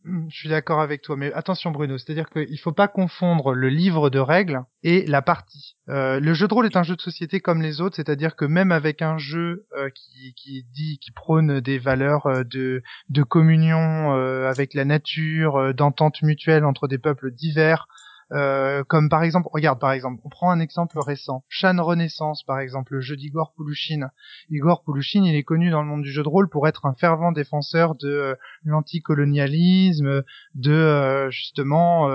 Hmm, 0.03 0.27
Je 0.29 0.35
suis 0.35 0.49
d'accord 0.49 0.81
avec 0.81 1.01
toi, 1.01 1.15
mais 1.15 1.31
attention 1.33 1.71
Bruno, 1.71 1.97
c'est-à-dire 1.97 2.29
qu'il 2.29 2.59
faut 2.59 2.71
pas 2.71 2.87
confondre 2.87 3.53
le 3.53 3.69
livre 3.69 4.09
de 4.09 4.19
règles 4.19 4.63
et 4.83 5.05
la 5.05 5.21
partie. 5.21 5.75
Euh, 5.89 6.19
le 6.19 6.33
jeu 6.33 6.47
de 6.47 6.53
rôle 6.53 6.65
est 6.65 6.77
un 6.77 6.83
jeu 6.83 6.95
de 6.95 7.01
société 7.01 7.39
comme 7.39 7.61
les 7.61 7.81
autres, 7.81 7.95
c'est-à-dire 7.95 8.35
que 8.35 8.45
même 8.45 8.71
avec 8.71 9.01
un 9.01 9.17
jeu 9.17 9.65
euh, 9.77 9.89
qui, 9.89 10.33
qui 10.35 10.65
dit, 10.73 10.99
qui 10.99 11.11
prône 11.11 11.59
des 11.59 11.79
valeurs 11.79 12.25
euh, 12.27 12.43
de, 12.43 12.83
de 13.09 13.23
communion 13.23 14.13
euh, 14.15 14.49
avec 14.49 14.73
la 14.73 14.85
nature, 14.85 15.57
euh, 15.57 15.73
d'entente 15.73 16.21
mutuelle 16.21 16.65
entre 16.65 16.87
des 16.87 16.97
peuples 16.97 17.31
divers, 17.31 17.87
euh, 18.33 18.83
comme 18.83 19.09
par 19.09 19.23
exemple, 19.23 19.47
regarde 19.51 19.79
par 19.79 19.91
exemple, 19.91 20.19
on 20.23 20.29
prend 20.29 20.49
un 20.49 20.59
exemple 20.59 20.97
récent, 20.99 21.43
Shan 21.49 21.75
Renaissance 21.79 22.43
par 22.43 22.59
exemple, 22.59 22.93
le 22.93 23.01
jeu 23.01 23.15
d'Igor 23.15 23.53
Poulouchine. 23.55 24.09
Igor 24.49 24.83
Poulouchine, 24.83 25.25
il 25.25 25.35
est 25.35 25.43
connu 25.43 25.69
dans 25.69 25.81
le 25.81 25.87
monde 25.87 26.01
du 26.01 26.11
jeu 26.11 26.23
de 26.23 26.27
rôle 26.27 26.49
pour 26.49 26.67
être 26.67 26.85
un 26.85 26.95
fervent 26.95 27.31
défenseur 27.31 27.95
de 27.95 28.09
euh, 28.09 28.35
l'anticolonialisme, 28.63 30.23
de 30.55 30.71
euh, 30.71 31.29
justement 31.29 32.09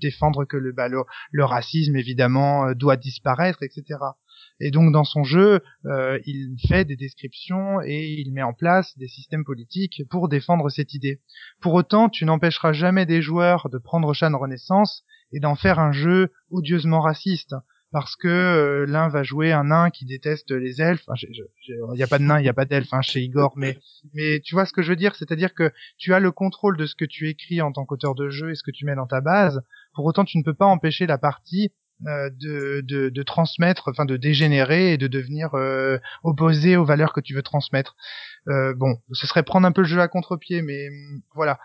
défendre 0.00 0.44
que 0.44 0.56
le, 0.56 0.72
bah, 0.72 0.88
racisme 1.38 1.96
évidemment 1.96 2.72
doit 2.72 2.96
disparaître, 2.96 3.62
etc. 3.62 3.98
Et 4.60 4.70
donc 4.70 4.92
dans 4.92 5.04
son 5.04 5.24
jeu, 5.24 5.60
il 5.84 6.56
fait 6.68 6.84
des 6.84 6.96
descriptions 6.96 7.80
et 7.82 8.04
il 8.18 8.32
met 8.32 8.42
en 8.42 8.52
place 8.52 8.96
des 8.98 9.08
systèmes 9.08 9.44
politiques 9.44 10.02
pour 10.10 10.28
défendre 10.28 10.68
cette 10.70 10.94
idée. 10.94 11.20
Pour 11.60 11.74
autant, 11.74 12.08
tu 12.08 12.24
n'empêcheras 12.24 12.72
jamais 12.72 13.06
des 13.06 13.22
joueurs 13.22 13.68
de 13.70 13.78
prendre 13.78 14.12
Shan 14.14 14.36
Renaissance 14.36 15.04
et 15.32 15.40
d'en 15.40 15.54
faire 15.54 15.78
un 15.78 15.92
jeu 15.92 16.32
odieusement 16.50 17.00
raciste. 17.00 17.54
Parce 17.92 18.16
que 18.16 18.28
euh, 18.28 18.84
l'un 18.86 19.08
va 19.08 19.22
jouer 19.22 19.52
un 19.52 19.64
nain 19.64 19.90
qui 19.90 20.04
déteste 20.04 20.50
les 20.50 20.82
elfes. 20.82 21.04
Enfin, 21.06 21.14
il 21.68 21.94
n'y 21.94 22.02
a 22.02 22.06
pas 22.08 22.18
de 22.18 22.24
nain, 22.24 22.38
il 22.40 22.42
n'y 22.42 22.48
a 22.48 22.52
pas 22.52 22.64
d'elfes 22.64 22.92
hein, 22.92 23.00
chez 23.00 23.20
Igor, 23.20 23.52
mais 23.56 23.78
mais 24.12 24.40
tu 24.40 24.54
vois 24.54 24.66
ce 24.66 24.72
que 24.72 24.82
je 24.82 24.90
veux 24.90 24.96
dire, 24.96 25.14
c'est-à-dire 25.14 25.54
que 25.54 25.72
tu 25.96 26.12
as 26.12 26.18
le 26.18 26.32
contrôle 26.32 26.76
de 26.76 26.84
ce 26.84 26.96
que 26.96 27.04
tu 27.04 27.28
écris 27.28 27.62
en 27.62 27.72
tant 27.72 27.84
qu'auteur 27.86 28.14
de 28.14 28.28
jeu 28.28 28.50
et 28.50 28.54
ce 28.56 28.64
que 28.64 28.72
tu 28.72 28.84
mets 28.84 28.96
dans 28.96 29.06
ta 29.06 29.20
base. 29.20 29.62
Pour 29.94 30.04
autant, 30.04 30.24
tu 30.24 30.36
ne 30.36 30.42
peux 30.42 30.52
pas 30.52 30.66
empêcher 30.66 31.06
la 31.06 31.16
partie 31.16 31.72
euh, 32.06 32.28
de, 32.28 32.82
de, 32.82 33.22
transmettre, 33.22 33.88
enfin 33.88 34.04
de 34.04 34.18
dégénérer 34.18 34.92
et 34.92 34.98
de 34.98 35.06
devenir 35.06 35.54
euh, 35.54 35.96
opposé 36.24 36.76
aux 36.76 36.84
valeurs 36.84 37.14
que 37.14 37.22
tu 37.22 37.34
veux 37.34 37.42
transmettre. 37.42 37.96
Euh, 38.48 38.74
bon, 38.74 39.00
ce 39.12 39.26
serait 39.26 39.42
prendre 39.42 39.66
un 39.66 39.72
peu 39.72 39.80
le 39.80 39.86
jeu 39.86 40.00
à 40.00 40.06
contre-pied, 40.06 40.60
mais 40.60 40.90
voilà. 41.34 41.58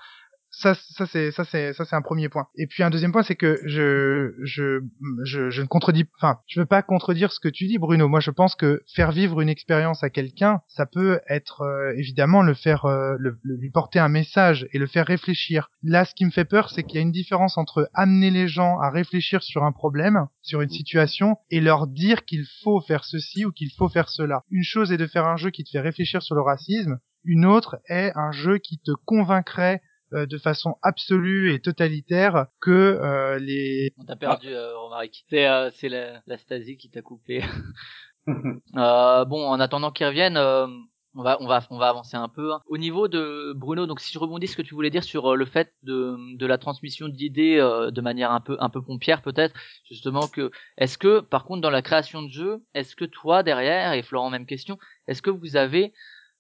Ça, 0.54 0.76
ça 0.76 1.06
c'est 1.06 1.32
ça 1.32 1.46
c'est 1.46 1.72
ça 1.74 1.86
c'est 1.86 1.96
un 1.96 2.02
premier 2.02 2.28
point. 2.28 2.48
Et 2.58 2.68
puis 2.68 2.84
un 2.84 2.90
deuxième 2.90 3.14
point, 3.14 3.24
c'est 3.24 3.36
que 3.38 3.60
je 3.66 4.34
je 4.44 4.82
je, 5.24 5.50
je 5.50 5.62
ne 5.62 5.68
contredis, 5.68 6.06
enfin, 6.18 6.40
je 6.48 6.60
veux 6.60 6.66
pas 6.66 6.82
contredire 6.82 7.32
ce 7.32 7.40
que 7.40 7.48
tu 7.48 7.68
dis, 7.68 7.78
Bruno. 7.78 8.10
Moi, 8.10 8.20
je 8.20 8.32
pense 8.32 8.56
que 8.56 8.84
faire 8.94 9.12
vivre 9.14 9.40
une 9.40 9.48
expérience 9.50 10.04
à 10.04 10.10
quelqu'un, 10.10 10.60
ça 10.68 10.86
peut 10.86 11.22
être 11.30 11.62
euh, 11.62 11.94
évidemment 11.98 12.42
le 12.42 12.54
faire, 12.54 12.84
euh, 12.86 13.16
le, 13.18 13.40
le- 13.44 13.56
lui 13.56 13.72
porter 13.72 14.00
un 14.00 14.10
message 14.10 14.68
et 14.74 14.78
le 14.78 14.88
faire 14.88 15.08
réfléchir. 15.08 15.70
Là, 15.84 16.04
ce 16.04 16.14
qui 16.14 16.26
me 16.26 16.32
fait 16.32 16.46
peur, 16.46 16.70
c'est 16.70 16.84
qu'il 16.84 16.96
y 16.96 17.00
a 17.00 17.02
une 17.02 17.12
différence 17.14 17.58
entre 17.58 17.90
amener 17.94 18.30
les 18.30 18.50
gens 18.50 18.78
à 18.80 18.90
réfléchir 18.90 19.42
sur 19.44 19.64
un 19.64 19.72
problème, 19.72 20.28
sur 20.42 20.60
une 20.62 20.70
situation, 20.70 21.38
et 21.50 21.62
leur 21.62 21.88
dire 21.88 22.26
qu'il 22.26 22.46
faut 22.64 22.82
faire 22.82 23.06
ceci 23.06 23.46
ou 23.46 23.52
qu'il 23.52 23.72
faut 23.78 23.88
faire 23.90 24.10
cela. 24.10 24.44
Une 24.52 24.64
chose 24.64 24.92
est 24.92 24.98
de 24.98 25.08
faire 25.08 25.26
un 25.26 25.38
jeu 25.38 25.50
qui 25.50 25.64
te 25.64 25.70
fait 25.70 25.80
réfléchir 25.80 26.22
sur 26.22 26.36
le 26.36 26.42
racisme. 26.42 27.00
Une 27.24 27.46
autre 27.46 27.78
est 27.88 28.12
un 28.16 28.32
jeu 28.32 28.58
qui 28.58 28.80
te 28.80 28.92
convaincrait 29.06 29.82
euh, 30.14 30.26
de 30.26 30.38
façon 30.38 30.76
absolue 30.82 31.54
et 31.54 31.60
totalitaire 31.60 32.48
que 32.60 32.72
euh, 32.72 33.40
les 33.40 33.94
On 33.98 34.06
t'a 34.06 34.16
perdu, 34.16 34.50
euh, 34.50 34.78
Romaric. 34.78 35.26
C'est 35.30 35.48
euh, 35.48 35.70
c'est 35.76 35.90
la, 35.90 36.22
la 36.28 36.38
Stasi 36.38 36.78
qui 36.78 36.90
t'a 36.90 37.02
coupé. 37.02 37.42
Euh, 38.78 39.26
bon, 39.26 39.48
en 39.48 39.60
attendant 39.60 39.92
qu'ils 39.92 40.06
reviennent, 40.06 40.38
euh, 40.38 40.68
on 41.16 41.24
va 41.24 41.38
on 41.42 41.48
va 41.48 41.60
on 41.72 41.78
va 41.78 41.90
avancer 41.90 42.16
un 42.16 42.30
peu. 42.30 42.54
hein. 42.54 42.62
Au 42.68 42.78
niveau 42.78 43.08
de 43.08 43.52
Bruno, 43.56 43.86
donc 43.88 44.00
si 44.00 44.14
je 44.14 44.20
rebondis 44.20 44.48
ce 44.48 44.56
que 44.56 44.62
tu 44.62 44.76
voulais 44.76 44.90
dire 44.92 45.04
sur 45.04 45.32
euh, 45.34 45.36
le 45.36 45.46
fait 45.46 45.74
de 45.84 46.16
de 46.38 46.46
la 46.46 46.58
transmission 46.58 47.10
d'idées 47.10 47.58
euh, 47.58 47.92
de 47.92 48.00
manière 48.02 48.32
un 48.32 48.40
peu 48.40 48.58
un 48.60 48.70
peu 48.70 48.82
pompière 48.82 49.22
peut-être, 49.24 49.56
justement 49.90 50.28
que 50.28 50.52
est-ce 50.78 50.98
que 50.98 51.20
par 51.20 51.46
contre 51.46 51.62
dans 51.62 51.70
la 51.72 51.82
création 51.82 52.22
de 52.22 52.30
jeu, 52.32 52.64
est-ce 52.76 52.96
que 52.96 53.06
toi 53.06 53.44
derrière 53.44 53.94
et 53.94 54.04
Florent 54.04 54.30
même 54.30 54.46
question, 54.46 54.78
est-ce 55.08 55.22
que 55.24 55.32
vous 55.32 55.56
avez 55.58 55.94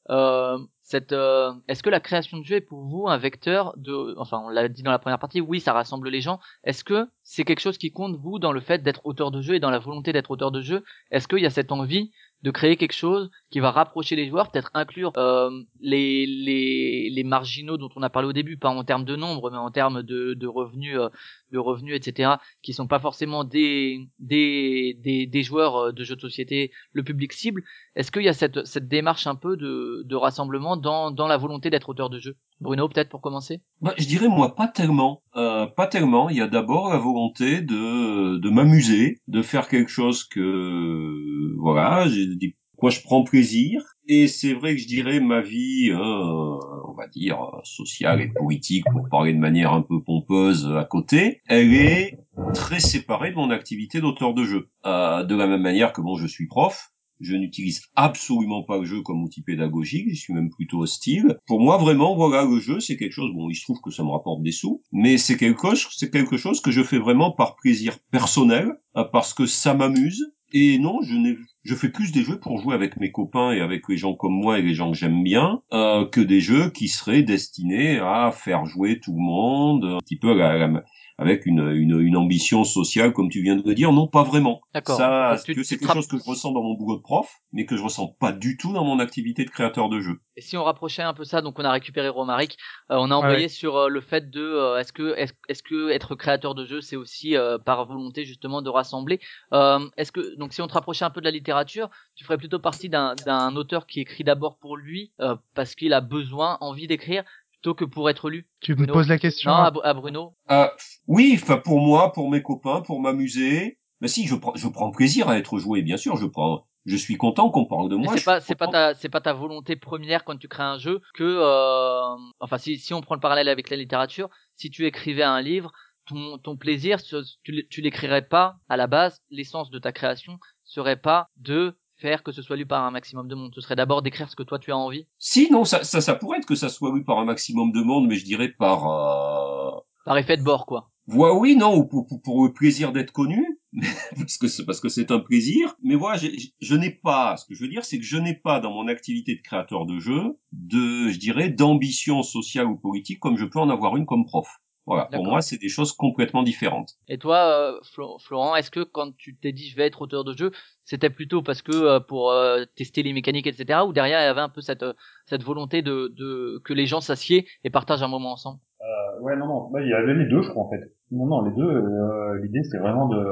euh, 0.10 0.58
cette 0.84 1.14
euh, 1.14 1.54
est-ce 1.68 1.84
que 1.84 1.90
la 1.90 2.00
création 2.00 2.38
de 2.38 2.44
jeu 2.44 2.56
est 2.58 2.62
pour 2.62 2.84
vous 2.84 3.08
un 3.08 3.18
vecteur 3.18 3.74
de 3.78 4.16
enfin 4.18 4.42
on 4.44 4.50
l'a 4.50 4.68
dit 4.68 4.84
dans 4.84 4.92
la 4.92 5.00
première 5.00 5.20
partie 5.20 5.40
oui 5.40 5.60
ça 5.60 5.74
rassemble 5.74 6.10
les 6.10 6.22
gens. 6.22 6.40
Est-ce 6.64 6.84
que 6.84 7.08
c'est 7.24 7.46
quelque 7.46 7.62
chose 7.62 7.78
qui 7.78 7.92
compte 7.92 8.18
vous 8.18 8.40
dans 8.40 8.52
le 8.52 8.60
fait 8.60 8.84
d'être 8.84 9.02
auteur 9.06 9.32
de 9.32 9.42
jeu 9.42 9.56
et 9.56 9.60
dans 9.60 9.70
la 9.70 9.80
volonté 9.80 10.12
d'être 10.12 10.32
auteur 10.32 10.52
de 10.52 10.62
jeu? 10.62 10.84
Est-ce 11.12 11.28
qu'il 11.28 11.40
y 11.40 11.46
a 11.46 11.50
cette 11.50 11.72
envie 11.72 12.12
de 12.42 12.52
créer 12.52 12.76
quelque 12.76 12.94
chose 12.94 13.30
qui 13.52 13.60
va 13.60 13.72
rapprocher 13.72 14.16
les 14.16 14.28
joueurs 14.28 14.52
peut-être 14.52 14.72
inclure 14.74 15.14
euh, 15.18 15.52
les 15.80 16.26
les 16.26 17.10
les 17.12 17.24
marginaux 17.24 17.78
dont 17.78 17.90
on 17.96 18.02
a 18.02 18.10
parlé 18.10 18.28
au 18.28 18.34
début 18.34 18.58
pas 18.58 18.70
en 18.70 18.84
termes 18.84 19.06
de 19.06 19.16
nombre 19.16 19.52
mais 19.52 19.58
en 19.58 19.72
termes 19.72 20.02
de 20.02 20.34
de 20.34 20.48
revenus 20.48 20.98
euh, 20.98 21.10
de 21.52 21.60
revenus 21.60 21.96
etc 21.96 22.34
qui 22.62 22.74
sont 22.74 22.88
pas 22.88 23.00
forcément 23.00 23.44
des 23.44 24.10
des 24.20 24.98
des, 25.04 25.26
des 25.26 25.44
joueurs 25.44 25.76
euh, 25.78 25.92
de 25.92 26.04
jeux 26.04 26.16
de 26.16 26.22
société 26.22 26.72
le 26.94 27.04
public 27.04 27.34
cible. 27.34 27.64
Est-ce 27.96 28.12
qu'il 28.12 28.24
y 28.24 28.30
a 28.30 28.34
cette, 28.34 28.66
cette 28.66 28.88
démarche 28.88 29.28
un 29.28 29.36
peu 29.36 29.58
de, 29.58 30.04
de 30.06 30.16
rassemblement 30.16 30.78
dans, 30.78 31.12
dans 31.12 31.28
la 31.28 31.38
volonté 31.38 31.70
d'être 31.70 31.90
auteur 31.90 32.10
de 32.10 32.20
jeu 32.20 32.38
Bruno, 32.60 32.88
peut-être 32.88 33.10
pour 33.10 33.22
commencer? 33.22 33.62
Bah, 33.82 33.94
je 33.98 34.06
dirais 34.06 34.28
moi 34.28 34.56
pas 34.56 34.68
tellement, 34.68 35.24
euh, 35.36 35.66
pas 35.66 35.88
tellement. 35.88 36.30
Il 36.30 36.38
y 36.38 36.42
a 36.42 36.48
d'abord 36.48 36.90
la 36.90 37.00
volonté 37.00 37.62
de 37.62 38.38
de 38.38 38.50
m'amuser, 38.50 39.22
de 39.28 39.42
faire 39.42 39.68
quelque 39.68 39.90
chose 39.90 40.24
que 40.24 41.56
voilà, 41.60 42.08
j'ai 42.08 42.28
des 42.28 42.56
quoi 42.82 42.90
je 42.90 43.02
prends 43.02 43.24
plaisir. 43.24 43.84
Et 44.08 44.28
c'est 44.28 44.54
vrai 44.54 44.76
que 44.76 44.82
je 44.82 44.88
dirais 44.88 45.20
ma 45.20 45.40
vie, 45.40 45.92
euh, 45.92 45.98
on 45.98 46.94
va 46.98 47.08
dire 47.08 47.38
sociale 47.64 48.22
et 48.22 48.28
politique, 48.28 48.84
pour 48.92 49.08
parler 49.08 49.34
de 49.34 49.38
manière 49.38 49.72
un 49.72 49.84
peu 49.84 50.02
pompeuse 50.02 50.68
à 50.76 50.84
côté, 50.84 51.42
elle 51.48 51.76
est 51.76 52.18
très 52.56 52.80
séparée 52.80 53.30
de 53.30 53.36
mon 53.36 53.52
activité 53.52 54.02
d'auteur 54.02 54.34
de 54.34 54.44
jeu. 54.44 54.70
Euh, 54.88 55.24
de 55.24 55.36
la 55.36 55.46
même 55.46 55.62
manière 55.62 55.94
que 55.94 56.02
bon, 56.02 56.18
je 56.18 56.26
suis 56.26 56.48
prof. 56.48 56.90
Je 57.20 57.36
n'utilise 57.36 57.84
absolument 57.96 58.64
pas 58.64 58.80
le 58.80 58.86
jeu 58.86 59.02
comme 59.04 59.22
outil 59.22 59.44
pédagogique, 59.44 60.08
je 60.10 60.20
suis 60.20 60.34
même 60.34 60.50
plutôt 60.50 60.80
hostile. 60.80 61.38
Pour 61.46 61.62
moi, 61.62 61.78
vraiment, 61.78 62.16
voilà, 62.16 62.46
le 62.46 62.60
jeu, 62.60 62.80
c'est 62.80 62.98
quelque 62.98 63.14
chose, 63.14 63.32
bon, 63.36 63.48
il 63.52 63.56
se 63.56 63.62
trouve 63.62 63.80
que 63.80 63.92
ça 63.92 64.04
me 64.04 64.10
rapporte 64.10 64.42
des 64.42 64.52
sous, 64.52 64.82
mais 64.92 65.20
c'est 65.20 65.38
quelque 65.38 65.76
chose, 65.76 65.94
c'est 65.96 66.10
quelque 66.10 66.38
chose 66.38 66.62
que 66.62 66.72
je 66.72 66.82
fais 66.82 66.98
vraiment 66.98 67.32
par 67.32 67.58
plaisir 67.58 68.00
personnel, 68.10 68.72
euh, 68.98 69.04
parce 69.04 69.36
que 69.36 69.46
ça 69.46 69.76
m'amuse. 69.76 70.34
Et 70.54 70.80
non, 70.80 71.02
je 71.02 71.14
n'ai, 71.16 71.38
je 71.64 71.76
fais 71.76 71.90
plus 71.90 72.12
des 72.12 72.24
jeux 72.24 72.40
pour 72.40 72.60
jouer 72.60 72.74
avec 72.76 72.98
mes 72.98 73.12
copains 73.12 73.52
et 73.54 73.62
avec 73.62 73.88
les 73.88 73.98
gens 73.98 74.14
comme 74.14 74.34
moi 74.34 74.60
et 74.60 74.62
les 74.62 74.74
gens 74.74 74.92
que 74.92 74.98
j'aime 74.98 75.24
bien, 75.24 75.62
euh, 75.72 76.06
que 76.06 76.20
des 76.22 76.42
jeux 76.42 76.70
qui 76.72 76.88
seraient 76.90 77.24
destinés 77.24 78.00
à 78.00 78.32
faire 78.32 78.66
jouer 78.66 79.00
tout 79.00 79.14
le 79.14 79.22
monde, 79.22 79.86
un 79.86 80.00
petit 80.00 80.18
peu 80.18 80.32
à 80.32 80.36
la- 80.36 80.68
la- 80.68 80.84
avec 81.22 81.46
une, 81.46 81.70
une, 81.72 82.00
une 82.00 82.18
ambition 82.18 82.64
sociale, 82.64 83.14
comme 83.14 83.30
tu 83.30 83.44
viens 83.44 83.56
de 83.56 83.62
le 83.64 83.76
dire. 83.76 83.92
Non, 83.92 84.08
pas 84.08 84.24
vraiment. 84.24 84.62
D'accord. 84.74 84.98
Ça, 84.98 85.36
c'est 85.38 85.54
quelque 85.54 85.94
chose 85.94 86.08
que 86.08 86.18
je 86.18 86.24
ressens 86.24 86.52
dans 86.52 86.64
mon 86.64 86.74
boulot 86.74 86.98
de 86.98 87.02
prof, 87.02 87.32
mais 87.54 87.66
que 87.66 87.78
je 87.78 87.84
ressens 87.84 88.08
pas 88.20 88.32
du 88.32 88.58
tout 88.58 88.74
dans 88.74 88.84
mon 88.84 89.00
activité 89.00 89.46
de 89.46 89.52
créateur 89.52 89.88
de 89.88 90.00
jeux. 90.00 90.20
Et 90.36 90.42
si 90.42 90.58
on 90.58 90.64
rapprochait 90.64 91.04
un 91.04 91.14
peu 91.14 91.24
ça, 91.24 91.42
donc 91.42 91.60
on 91.60 91.64
a 91.64 91.72
récupéré 91.72 92.10
Romaric, 92.10 92.58
euh, 92.90 92.96
on 92.98 93.12
a 93.12 93.16
envoyé 93.16 93.50
sur 93.50 93.78
euh, 93.78 93.88
le 93.88 94.02
fait 94.02 94.32
de 94.32 94.42
euh, 94.42 94.80
est-ce 94.80 94.94
que 94.94 95.14
est-ce, 95.16 95.62
que 95.62 95.90
être 95.90 96.16
créateur 96.16 96.56
de 96.56 96.66
jeu 96.66 96.82
c'est 96.82 96.96
aussi 96.96 97.38
euh, 97.38 97.60
par 97.60 97.86
volonté 97.86 98.26
justement 98.26 98.64
de 98.64 98.70
rassembler. 98.70 99.20
Euh, 99.54 99.88
est-ce 99.98 100.12
que 100.12 100.36
donc 100.38 100.54
si 100.54 100.62
on 100.62 100.68
te 100.68 100.74
rapprochait 100.74 101.06
un 101.06 101.12
peu 101.12 101.20
de 101.22 101.26
la 101.26 101.32
littérature, 101.32 101.90
tu 102.16 102.24
ferais 102.24 102.38
plutôt 102.38 102.60
partie 102.60 102.90
d'un 102.90 103.14
d'un 103.26 103.56
auteur 103.56 103.86
qui 103.86 104.00
écrit 104.00 104.24
d'abord 104.24 104.58
pour 104.58 104.76
lui 104.76 105.12
euh, 105.20 105.36
parce 105.54 105.76
qu'il 105.76 105.94
a 105.94 106.02
besoin, 106.02 106.58
envie 106.62 106.88
d'écrire 106.88 107.24
plutôt 107.62 107.76
que 107.76 107.86
pour 107.86 108.10
être 108.10 108.30
lu. 108.30 108.48
Tu 108.60 108.76
me 108.76 108.88
poses 108.88 109.08
la 109.08 109.20
question. 109.20 109.52
Non, 109.52 109.58
à, 109.58 109.72
Bru- 109.72 109.84
à 109.84 109.94
Bruno. 109.94 110.36
Euh, 110.50 110.68
oui, 111.08 111.38
enfin 111.42 111.58
pour 111.58 111.80
moi, 111.80 112.12
pour 112.12 112.30
mes 112.30 112.42
copains, 112.42 112.82
pour 112.82 113.00
m'amuser. 113.00 113.78
Mais 114.02 114.08
si, 114.08 114.26
je 114.26 114.34
prends, 114.34 114.56
je 114.56 114.68
prends 114.68 114.90
plaisir 114.90 115.30
à 115.30 115.38
être 115.38 115.60
joué, 115.60 115.84
bien 115.84 115.98
sûr. 115.98 116.18
Je 116.18 116.26
prends, 116.26 116.66
je 116.86 116.96
suis 116.96 117.18
content 117.18 117.52
qu'on 117.52 117.66
parle 117.68 117.88
de 117.90 117.96
moi. 117.96 118.18
c'est 118.18 118.26
pas 118.26 118.42
c'est 118.42 118.56
pas 118.56 118.68
ta 118.68 118.96
c'est 118.96 119.10
pas 119.10 119.22
ta 119.22 119.34
volonté 119.34 119.76
première 119.76 120.24
quand 120.24 120.38
tu 120.38 120.48
crées 120.48 120.64
un 120.64 120.80
jeu 120.80 121.02
que 121.14 121.24
euh, 121.24 122.16
enfin 122.40 122.58
si 122.58 122.78
si 122.78 122.96
on 122.96 123.02
prend 123.02 123.14
le 123.14 123.22
parallèle 123.22 123.48
avec 123.48 123.70
la 123.70 123.78
littérature, 123.78 124.30
si 124.56 124.72
tu 124.72 124.88
écrivais 124.88 125.22
un 125.22 125.40
livre, 125.42 125.72
ton 126.08 126.40
ton 126.40 126.58
plaisir 126.58 126.98
tu 127.04 127.68
tu 127.70 127.82
l'écrirais 127.82 128.28
pas 128.28 128.56
à 128.70 128.76
la 128.76 128.88
base, 128.88 129.22
l'essence 129.30 129.70
de 129.70 129.78
ta 129.78 129.92
création 129.92 130.40
serait 130.64 131.00
pas 131.00 131.28
de 131.38 131.78
faire 132.02 132.24
que 132.24 132.32
ce 132.32 132.42
soit 132.42 132.58
lu 132.58 132.66
par 132.66 132.84
un 132.84 132.92
maximum 132.92 133.28
de 133.28 133.36
monde, 133.36 133.52
ce 133.56 133.62
serait 133.62 133.76
d'abord 133.76 134.02
d'écrire 134.02 134.30
ce 134.30 134.36
que 134.36 134.44
toi 134.44 134.60
tu 134.60 134.72
as 134.72 134.78
envie 134.78 135.08
Si, 135.20 135.50
non, 135.52 135.64
ça, 135.64 135.84
ça, 135.84 136.02
ça 136.02 136.16
pourrait 136.16 136.40
être 136.40 136.46
que 136.48 136.56
ça 136.56 136.70
soit 136.70 136.94
lu 136.94 137.04
par 137.04 137.20
un 137.20 137.26
maximum 137.26 137.72
de 137.72 137.82
monde, 137.82 138.08
mais 138.08 138.16
je 138.16 138.26
dirais 138.26 138.50
par. 138.50 138.88
Euh... 138.90 139.80
par 140.06 140.18
effet 140.18 140.38
de 140.38 140.44
bord 140.44 140.66
quoi. 140.66 140.90
Voilà, 141.08 141.34
oui, 141.36 141.56
non, 141.56 141.76
ou 141.76 141.86
pour, 141.86 142.06
pour, 142.08 142.22
pour 142.22 142.46
le 142.46 142.54
plaisir 142.54 142.92
d'être 142.92 143.12
connu, 143.12 143.44
parce 144.18 144.38
que 144.38 144.48
c'est 144.48 144.66
parce 144.66 144.80
que 144.80 144.88
c'est 144.90 145.12
un 145.12 145.20
plaisir. 145.20 145.76
Mais 145.84 145.96
voilà, 145.96 146.18
j'ai- 146.18 146.36
je 146.62 146.76
n'ai 146.76 146.92
pas. 146.92 147.38
Ce 147.38 147.46
que 147.46 147.56
je 147.56 147.62
veux 147.64 147.70
dire, 147.70 147.84
c'est 147.84 147.98
que 147.98 148.06
je 148.06 148.18
n'ai 148.18 148.36
pas 148.36 148.60
dans 148.60 148.72
mon 148.72 148.88
activité 148.88 149.36
de 149.36 149.42
créateur 149.42 149.86
de 149.86 150.00
jeu 150.00 150.38
de, 150.52 151.10
je 151.10 151.18
dirais, 151.18 151.50
d'ambition 151.50 152.22
sociale 152.24 152.68
ou 152.68 152.78
politique 152.78 153.20
comme 153.20 153.38
je 153.38 153.46
peux 153.46 153.60
en 153.60 153.70
avoir 153.70 153.98
une 153.98 154.06
comme 154.06 154.26
prof. 154.26 154.48
Voilà, 154.88 155.06
pour 155.06 155.24
moi, 155.26 155.42
c'est 155.42 155.58
des 155.60 155.70
choses 155.70 155.94
complètement 155.94 156.44
différentes. 156.44 156.92
Et 157.08 157.18
toi 157.18 157.38
euh, 157.38 157.80
Flo- 157.94 158.18
Florent, 158.20 158.56
est-ce 158.56 158.72
que 158.72 158.84
quand 158.84 159.16
tu 159.16 159.38
t'es 159.38 159.52
dit 159.52 159.68
je 159.70 159.76
vais 159.78 159.86
être 159.86 160.02
auteur 160.02 160.24
de 160.24 160.34
jeu, 160.36 160.52
c'était 160.86 161.10
plutôt 161.12 161.42
parce 161.44 161.62
que 161.62 161.72
euh, 161.72 162.00
pour 162.00 162.32
euh, 162.32 162.66
tester 162.76 163.04
les 163.04 163.14
mécaniques 163.14 163.48
etc. 163.48 163.86
ou 163.86 163.94
derrière 163.94 164.20
il 164.22 164.26
y 164.26 164.28
avait 164.28 164.42
un 164.42 164.50
peu 164.50 164.62
cette 164.62 164.84
euh, 164.84 164.94
cette 165.28 165.44
volonté 165.44 165.82
de 165.82 166.12
de 166.18 166.60
que 166.66 166.74
les 166.74 166.88
gens 166.88 167.00
s'assiedent 167.02 167.46
et 167.64 167.70
partagent 167.70 168.04
un 168.04 168.08
moment 168.08 168.32
ensemble? 168.32 168.60
Euh, 168.82 169.22
ouais, 169.22 169.36
non, 169.36 169.46
non, 169.48 169.70
bah, 169.72 169.82
il 169.82 169.90
y 169.90 169.94
avait 169.94 170.16
les 170.16 170.26
deux, 170.26 170.42
je 170.42 170.50
crois, 170.50 170.64
en 170.64 170.70
fait. 170.72 170.82
Non, 171.12 171.28
non, 171.28 171.42
les 171.44 171.52
deux, 171.56 171.64
euh, 171.64 172.40
l'idée, 172.42 172.64
c'est 172.64 172.80
vraiment 172.80 173.08
de 173.08 173.24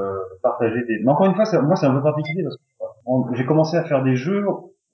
partager 0.44 0.80
des... 0.86 1.00
Mais 1.02 1.10
encore 1.10 1.26
une 1.26 1.34
fois, 1.34 1.44
c'est- 1.44 1.60
moi, 1.60 1.74
c'est 1.74 1.86
un 1.86 1.94
peu 1.94 2.02
particulier, 2.04 2.44
parce 2.44 2.56
que 2.56 3.36
j'ai 3.36 3.44
commencé 3.46 3.76
à 3.76 3.82
faire 3.84 4.04
des 4.04 4.14
jeux 4.14 4.44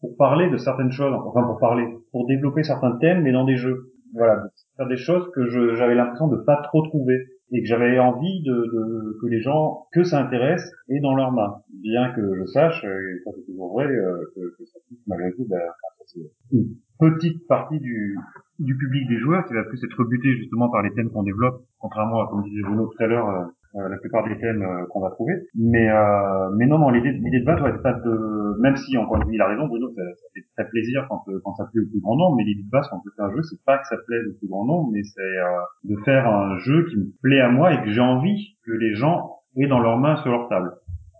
pour 0.00 0.16
parler 0.16 0.48
de 0.48 0.56
certaines 0.56 0.92
choses, 0.92 1.12
enfin, 1.26 1.42
pour 1.42 1.58
parler, 1.58 1.84
pour 2.10 2.26
développer 2.26 2.62
certains 2.62 2.96
thèmes, 2.96 3.22
mais 3.22 3.32
dans 3.32 3.44
des 3.44 3.56
jeux. 3.58 3.92
Voilà, 4.14 4.44
faire 4.76 4.88
des 4.88 4.96
choses 4.96 5.30
que 5.34 5.46
j'avais 5.76 5.94
l'impression 5.94 6.28
de 6.28 6.36
pas 6.36 6.60
trop 6.62 6.82
trouver, 6.82 7.16
et 7.52 7.60
que 7.60 7.66
j'avais 7.66 7.98
envie 7.98 8.42
de, 8.42 8.52
de- 8.54 9.18
que 9.20 9.26
les 9.26 9.40
gens, 9.40 9.86
que 9.92 10.02
ça 10.02 10.20
intéresse, 10.20 10.68
aient 10.88 11.00
dans 11.00 11.14
leurs 11.14 11.32
mains. 11.32 11.62
Bien 11.82 12.12
que 12.12 12.34
je 12.38 12.44
sache, 12.46 12.82
et 12.84 13.18
ça 13.24 13.30
c'est 13.36 13.44
toujours 13.46 13.72
vrai, 13.72 13.86
euh, 13.86 14.16
que, 14.34 14.40
que 14.58 14.64
ça 14.64 14.78
touche 14.88 14.98
malgré 15.06 15.32
tout, 15.32 15.46
ben, 15.48 15.60
c'est 16.06 16.20
une 16.52 16.74
petite 16.98 17.46
partie 17.46 17.78
du, 17.80 18.16
du 18.58 18.76
public 18.76 19.08
des 19.08 19.18
joueurs 19.18 19.44
qui 19.46 19.54
va 19.54 19.64
plus 19.64 19.82
être 19.84 20.04
buté 20.04 20.28
justement 20.38 20.68
par 20.70 20.82
les 20.82 20.92
thèmes 20.94 21.10
qu'on 21.10 21.22
développe, 21.22 21.62
contrairement 21.78 22.22
à 22.22 22.28
comme 22.28 22.42
disait 22.44 22.62
Bruno 22.62 22.86
tout 22.86 23.02
à 23.02 23.06
l'heure, 23.06 23.48
euh, 23.76 23.88
la 23.88 23.98
plupart 23.98 24.26
des 24.26 24.38
thèmes 24.38 24.62
euh, 24.62 24.86
qu'on 24.90 25.00
va 25.00 25.10
trouver. 25.10 25.34
Mais 25.54 25.90
euh, 25.90 26.50
mais 26.56 26.66
non 26.66 26.78
non 26.78 26.90
l'idée 26.90 27.12
l'idée 27.12 27.40
de 27.40 27.44
base 27.44 27.60
ouais, 27.62 27.72
c'est 27.74 27.82
pas 27.82 27.92
de 27.92 28.60
même 28.60 28.76
si 28.76 28.96
encore 28.96 29.16
une 29.16 29.24
fois 29.24 29.32
il 29.32 29.40
a 29.40 29.48
raison 29.48 29.66
Bruno 29.66 29.88
ça, 29.94 30.02
fait 30.34 30.40
très 30.56 30.68
plaisir 30.68 31.06
quand 31.08 31.22
euh, 31.28 31.40
quand 31.44 31.54
ça 31.54 31.64
plaît 31.72 31.82
au 31.82 31.88
plus 31.90 32.00
grand 32.00 32.16
nombre 32.16 32.36
mais 32.36 32.44
l'idée 32.44 32.62
de 32.62 32.70
base 32.70 32.88
quand 32.88 32.98
on 32.98 33.02
fait 33.02 33.22
un 33.22 33.34
jeu 33.34 33.42
c'est 33.42 33.62
pas 33.64 33.78
que 33.78 33.86
ça 33.86 33.96
plaise 34.06 34.26
au 34.28 34.38
plus 34.38 34.48
grand 34.48 34.64
nombre 34.64 34.90
mais 34.92 35.02
c'est 35.02 35.20
euh, 35.20 35.60
de 35.84 35.96
faire 36.04 36.26
un 36.26 36.58
jeu 36.58 36.86
qui 36.88 36.96
me 36.96 37.06
plaît 37.22 37.40
à 37.40 37.50
moi 37.50 37.74
et 37.74 37.82
que 37.82 37.90
j'ai 37.90 38.00
envie 38.00 38.56
que 38.64 38.72
les 38.72 38.94
gens 38.94 39.36
aient 39.56 39.68
dans 39.68 39.80
leurs 39.80 39.98
mains 39.98 40.16
sur 40.16 40.30
leur 40.30 40.48
table. 40.48 40.72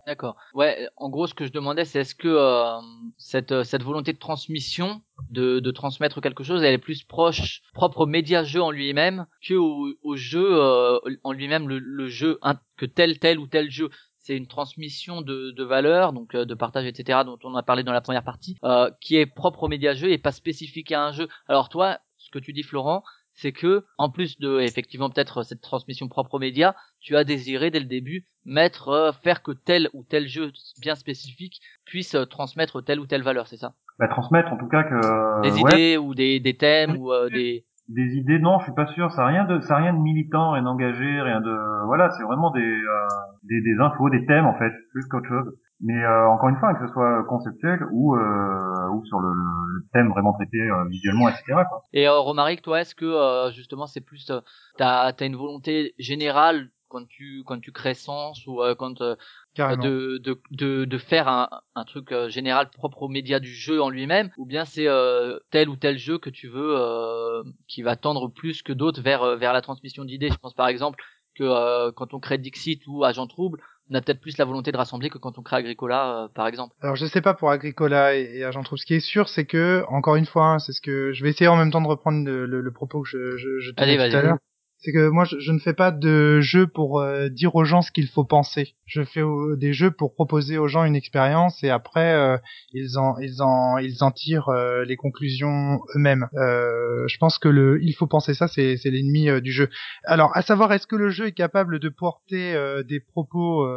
D'accord. 0.07 0.37
Ouais, 0.53 0.87
en 0.95 1.09
gros, 1.09 1.27
ce 1.27 1.33
que 1.33 1.45
je 1.45 1.51
demandais, 1.51 1.83
c'est 1.83 1.99
est-ce 1.99 2.15
que 2.15 2.29
euh, 2.29 2.79
cette 3.17 3.51
euh, 3.51 3.65
cette 3.65 3.83
volonté 3.83 4.13
de 4.13 4.17
transmission, 4.17 5.01
de 5.31 5.59
de 5.59 5.71
transmettre 5.71 6.21
quelque 6.21 6.45
chose, 6.45 6.63
elle 6.63 6.73
est 6.73 6.77
plus 6.77 7.03
proche, 7.03 7.61
propre 7.73 8.01
au 8.01 8.05
média 8.05 8.45
jeu 8.45 8.61
en 8.61 8.71
lui-même 8.71 9.27
que 9.45 9.55
au, 9.55 10.15
jeu 10.15 10.47
euh, 10.49 10.97
en 11.25 11.33
lui-même, 11.33 11.67
le, 11.67 11.79
le 11.79 12.07
jeu 12.07 12.39
un- 12.41 12.57
que 12.77 12.85
tel 12.85 13.19
tel 13.19 13.37
ou 13.37 13.47
tel 13.47 13.69
jeu. 13.69 13.89
C'est 14.19 14.35
une 14.37 14.47
transmission 14.47 15.21
de, 15.21 15.51
de 15.51 15.63
valeurs, 15.63 16.11
donc 16.13 16.35
euh, 16.35 16.45
de 16.45 16.53
partage, 16.53 16.85
etc., 16.85 17.19
dont 17.25 17.39
on 17.43 17.55
a 17.55 17.63
parlé 17.63 17.83
dans 17.83 17.93
la 17.93 18.01
première 18.01 18.23
partie, 18.25 18.57
euh, 18.65 18.89
qui 19.01 19.15
est 19.17 19.25
propre 19.25 19.63
au 19.63 19.67
média 19.69 19.93
jeu 19.93 20.11
et 20.11 20.17
pas 20.17 20.33
spécifique 20.33 20.91
à 20.91 21.03
un 21.05 21.11
jeu. 21.13 21.27
Alors 21.47 21.69
toi, 21.69 21.99
ce 22.17 22.29
que 22.31 22.39
tu 22.39 22.51
dis, 22.53 22.63
Florent, 22.63 23.03
c'est 23.37 23.53
que 23.53 23.85
en 23.97 24.09
plus 24.09 24.39
de 24.39 24.59
effectivement 24.59 25.09
peut-être 25.09 25.43
cette 25.43 25.61
transmission 25.61 26.07
propre 26.09 26.33
aux 26.35 26.39
médias, 26.39 26.75
tu 26.99 27.15
as 27.15 27.23
désiré 27.23 27.71
dès 27.71 27.79
le 27.79 27.85
début 27.85 28.25
mettre 28.45 28.89
euh, 28.89 29.11
faire 29.11 29.41
que 29.43 29.51
tel 29.51 29.89
ou 29.93 30.03
tel 30.03 30.27
jeu 30.27 30.51
bien 30.81 30.95
spécifique 30.95 31.61
puisse 31.85 32.15
euh, 32.15 32.25
transmettre 32.25 32.83
telle 32.83 32.99
ou 32.99 33.05
telle 33.05 33.23
valeur, 33.23 33.47
c'est 33.47 33.57
ça? 33.57 33.73
Bah, 33.99 34.07
transmettre 34.07 34.51
en 34.51 34.57
tout 34.57 34.67
cas 34.67 34.83
que 34.83 35.41
Des 35.41 35.61
ouais, 35.61 35.71
idées 35.73 35.97
ou 35.97 36.13
des, 36.13 36.39
des 36.39 36.57
thèmes 36.57 36.97
ou 36.97 37.11
euh, 37.11 37.29
des 37.29 37.65
Des 37.89 38.15
idées, 38.15 38.39
non, 38.39 38.59
je 38.59 38.65
suis 38.65 38.73
pas 38.73 38.87
sûr. 38.87 39.11
Ça 39.11 39.23
a 39.23 39.27
rien 39.27 39.45
de, 39.45 39.59
ça 39.61 39.75
a 39.75 39.77
rien 39.77 39.93
de 39.93 39.99
militant, 39.99 40.51
rien 40.51 40.63
d'engagé, 40.63 41.21
rien 41.21 41.41
de, 41.41 41.85
voilà, 41.85 42.09
c'est 42.11 42.23
vraiment 42.23 42.51
des, 42.51 42.59
euh, 42.61 43.07
des, 43.43 43.61
des 43.61 43.79
infos, 43.79 44.09
des 44.09 44.25
thèmes 44.25 44.45
en 44.45 44.57
fait, 44.57 44.73
plus 44.91 45.05
qu'autre 45.07 45.27
chose. 45.27 45.53
Mais 45.79 46.03
euh, 46.03 46.27
encore 46.29 46.49
une 46.49 46.57
fois, 46.57 46.73
que 46.73 46.87
ce 46.87 46.91
soit 46.91 47.23
conceptuel 47.25 47.79
ou 47.91 48.15
euh, 48.15 48.89
ou 48.93 49.05
sur 49.05 49.19
le, 49.19 49.29
le 49.29 49.85
thème 49.93 50.09
vraiment 50.09 50.33
traité 50.33 50.59
euh, 50.59 50.85
visuellement, 50.89 51.29
etc. 51.29 51.43
Quoi. 51.69 51.83
Et 51.93 52.07
euh, 52.07 52.17
Romaric, 52.17 52.61
toi, 52.63 52.81
est-ce 52.81 52.95
que 52.95 53.05
euh, 53.05 53.51
justement 53.51 53.85
c'est 53.85 54.01
plus 54.01 54.29
euh, 54.31 54.41
t'as 54.77 55.13
t'as 55.13 55.25
une 55.27 55.35
volonté 55.35 55.93
générale 55.99 56.69
quand 56.89 57.05
tu 57.07 57.43
quand 57.45 57.59
tu 57.59 57.71
crées 57.71 57.93
Sens 57.93 58.47
ou 58.47 58.63
euh, 58.63 58.73
quand 58.73 59.01
euh, 59.01 59.15
de, 59.57 60.17
de, 60.17 60.41
de, 60.51 60.85
de 60.85 60.97
faire 60.97 61.27
un, 61.27 61.49
un 61.75 61.83
truc 61.83 62.11
euh, 62.11 62.29
général 62.29 62.69
propre 62.69 63.03
au 63.03 63.07
média 63.07 63.39
du 63.39 63.53
jeu 63.53 63.81
en 63.81 63.89
lui-même, 63.89 64.31
ou 64.37 64.45
bien 64.45 64.65
c'est 64.65 64.87
euh, 64.87 65.37
tel 65.51 65.69
ou 65.69 65.75
tel 65.75 65.97
jeu 65.97 66.17
que 66.17 66.29
tu 66.29 66.47
veux 66.47 66.75
euh, 66.75 67.43
qui 67.67 67.81
va 67.83 67.95
tendre 67.95 68.29
plus 68.29 68.63
que 68.63 68.73
d'autres 68.73 69.01
vers, 69.01 69.35
vers 69.37 69.53
la 69.53 69.61
transmission 69.61 70.05
d'idées? 70.05 70.29
Je 70.29 70.37
pense 70.37 70.53
par 70.53 70.67
exemple 70.69 71.03
que 71.35 71.43
euh, 71.43 71.91
quand 71.91 72.13
on 72.13 72.19
crée 72.19 72.37
Dixit 72.37 72.81
ou 72.87 73.03
Agent 73.03 73.27
Trouble, 73.27 73.59
on 73.89 73.95
a 73.95 74.01
peut-être 74.01 74.19
plus 74.19 74.37
la 74.37 74.45
volonté 74.45 74.71
de 74.71 74.77
rassembler 74.77 75.09
que 75.09 75.17
quand 75.17 75.37
on 75.37 75.41
crée 75.41 75.57
Agricola, 75.57 76.23
euh, 76.23 76.27
par 76.27 76.47
exemple. 76.47 76.75
Alors 76.81 76.95
je 76.95 77.05
sais 77.05 77.21
pas 77.21 77.33
pour 77.33 77.49
Agricola 77.51 78.15
et, 78.15 78.37
et 78.37 78.43
Agent 78.43 78.63
Trouble. 78.63 78.79
Ce 78.79 78.85
qui 78.85 78.95
est 78.95 78.99
sûr, 78.99 79.29
c'est 79.29 79.45
que 79.45 79.83
encore 79.89 80.15
une 80.15 80.25
fois, 80.25 80.45
hein, 80.45 80.59
c'est 80.59 80.73
ce 80.73 80.81
que 80.81 81.13
je 81.13 81.23
vais 81.23 81.29
essayer 81.29 81.47
en 81.47 81.55
même 81.57 81.71
temps 81.71 81.81
de 81.81 81.87
reprendre 81.87 82.25
le, 82.25 82.45
le- 82.45 82.61
le 82.61 82.71
propos 82.71 83.01
que 83.01 83.09
je, 83.09 83.37
je, 83.37 83.59
je 83.59 83.71
tenais 83.71 83.95
tout 83.97 84.03
à 84.17 84.21
l'heure. 84.21 84.37
C'est 84.79 84.91
que 84.91 85.09
moi, 85.09 85.23
je, 85.23 85.39
je 85.39 85.51
ne 85.51 85.57
fais 85.57 85.73
pas 85.73 85.91
de 85.91 86.39
jeux 86.39 86.67
pour 86.67 86.99
euh, 86.99 87.29
dire 87.29 87.55
aux 87.55 87.65
gens 87.65 87.81
ce 87.81 87.91
qu'il 87.91 88.07
faut 88.07 88.25
penser. 88.25 88.75
Je 88.85 89.03
fais 89.03 89.21
euh, 89.21 89.55
des 89.57 89.73
jeux 89.73 89.89
pour 89.89 90.13
proposer 90.13 90.59
aux 90.59 90.67
gens 90.67 90.83
une 90.83 90.95
expérience 90.95 91.63
et 91.63 91.69
après 91.71 92.13
euh, 92.13 92.37
ils 92.73 92.97
en 92.99 93.17
ils 93.17 93.41
en 93.41 93.79
ils 93.79 94.03
en 94.03 94.11
tirent 94.11 94.51
les 94.85 94.95
conclusions 94.95 95.79
eux-mêmes. 95.95 96.27
Je 96.33 97.17
pense 97.17 97.39
que 97.39 97.47
le 97.47 97.79
il 97.81 97.93
faut 97.93 98.07
penser 98.07 98.33
ça, 98.33 98.47
c'est 98.47 98.77
c'est 98.77 98.91
l'ennemi 98.91 99.29
du 99.41 99.51
jeu. 99.51 99.69
Alors, 100.03 100.35
à 100.35 100.41
savoir, 100.41 100.71
est-ce 100.73 100.87
que 100.87 100.95
le 100.95 101.09
jeu 101.09 101.27
est 101.27 101.31
capable 101.31 101.79
de 101.79 101.89
porter 101.89 102.55
des 102.87 102.99
propos 102.99 103.67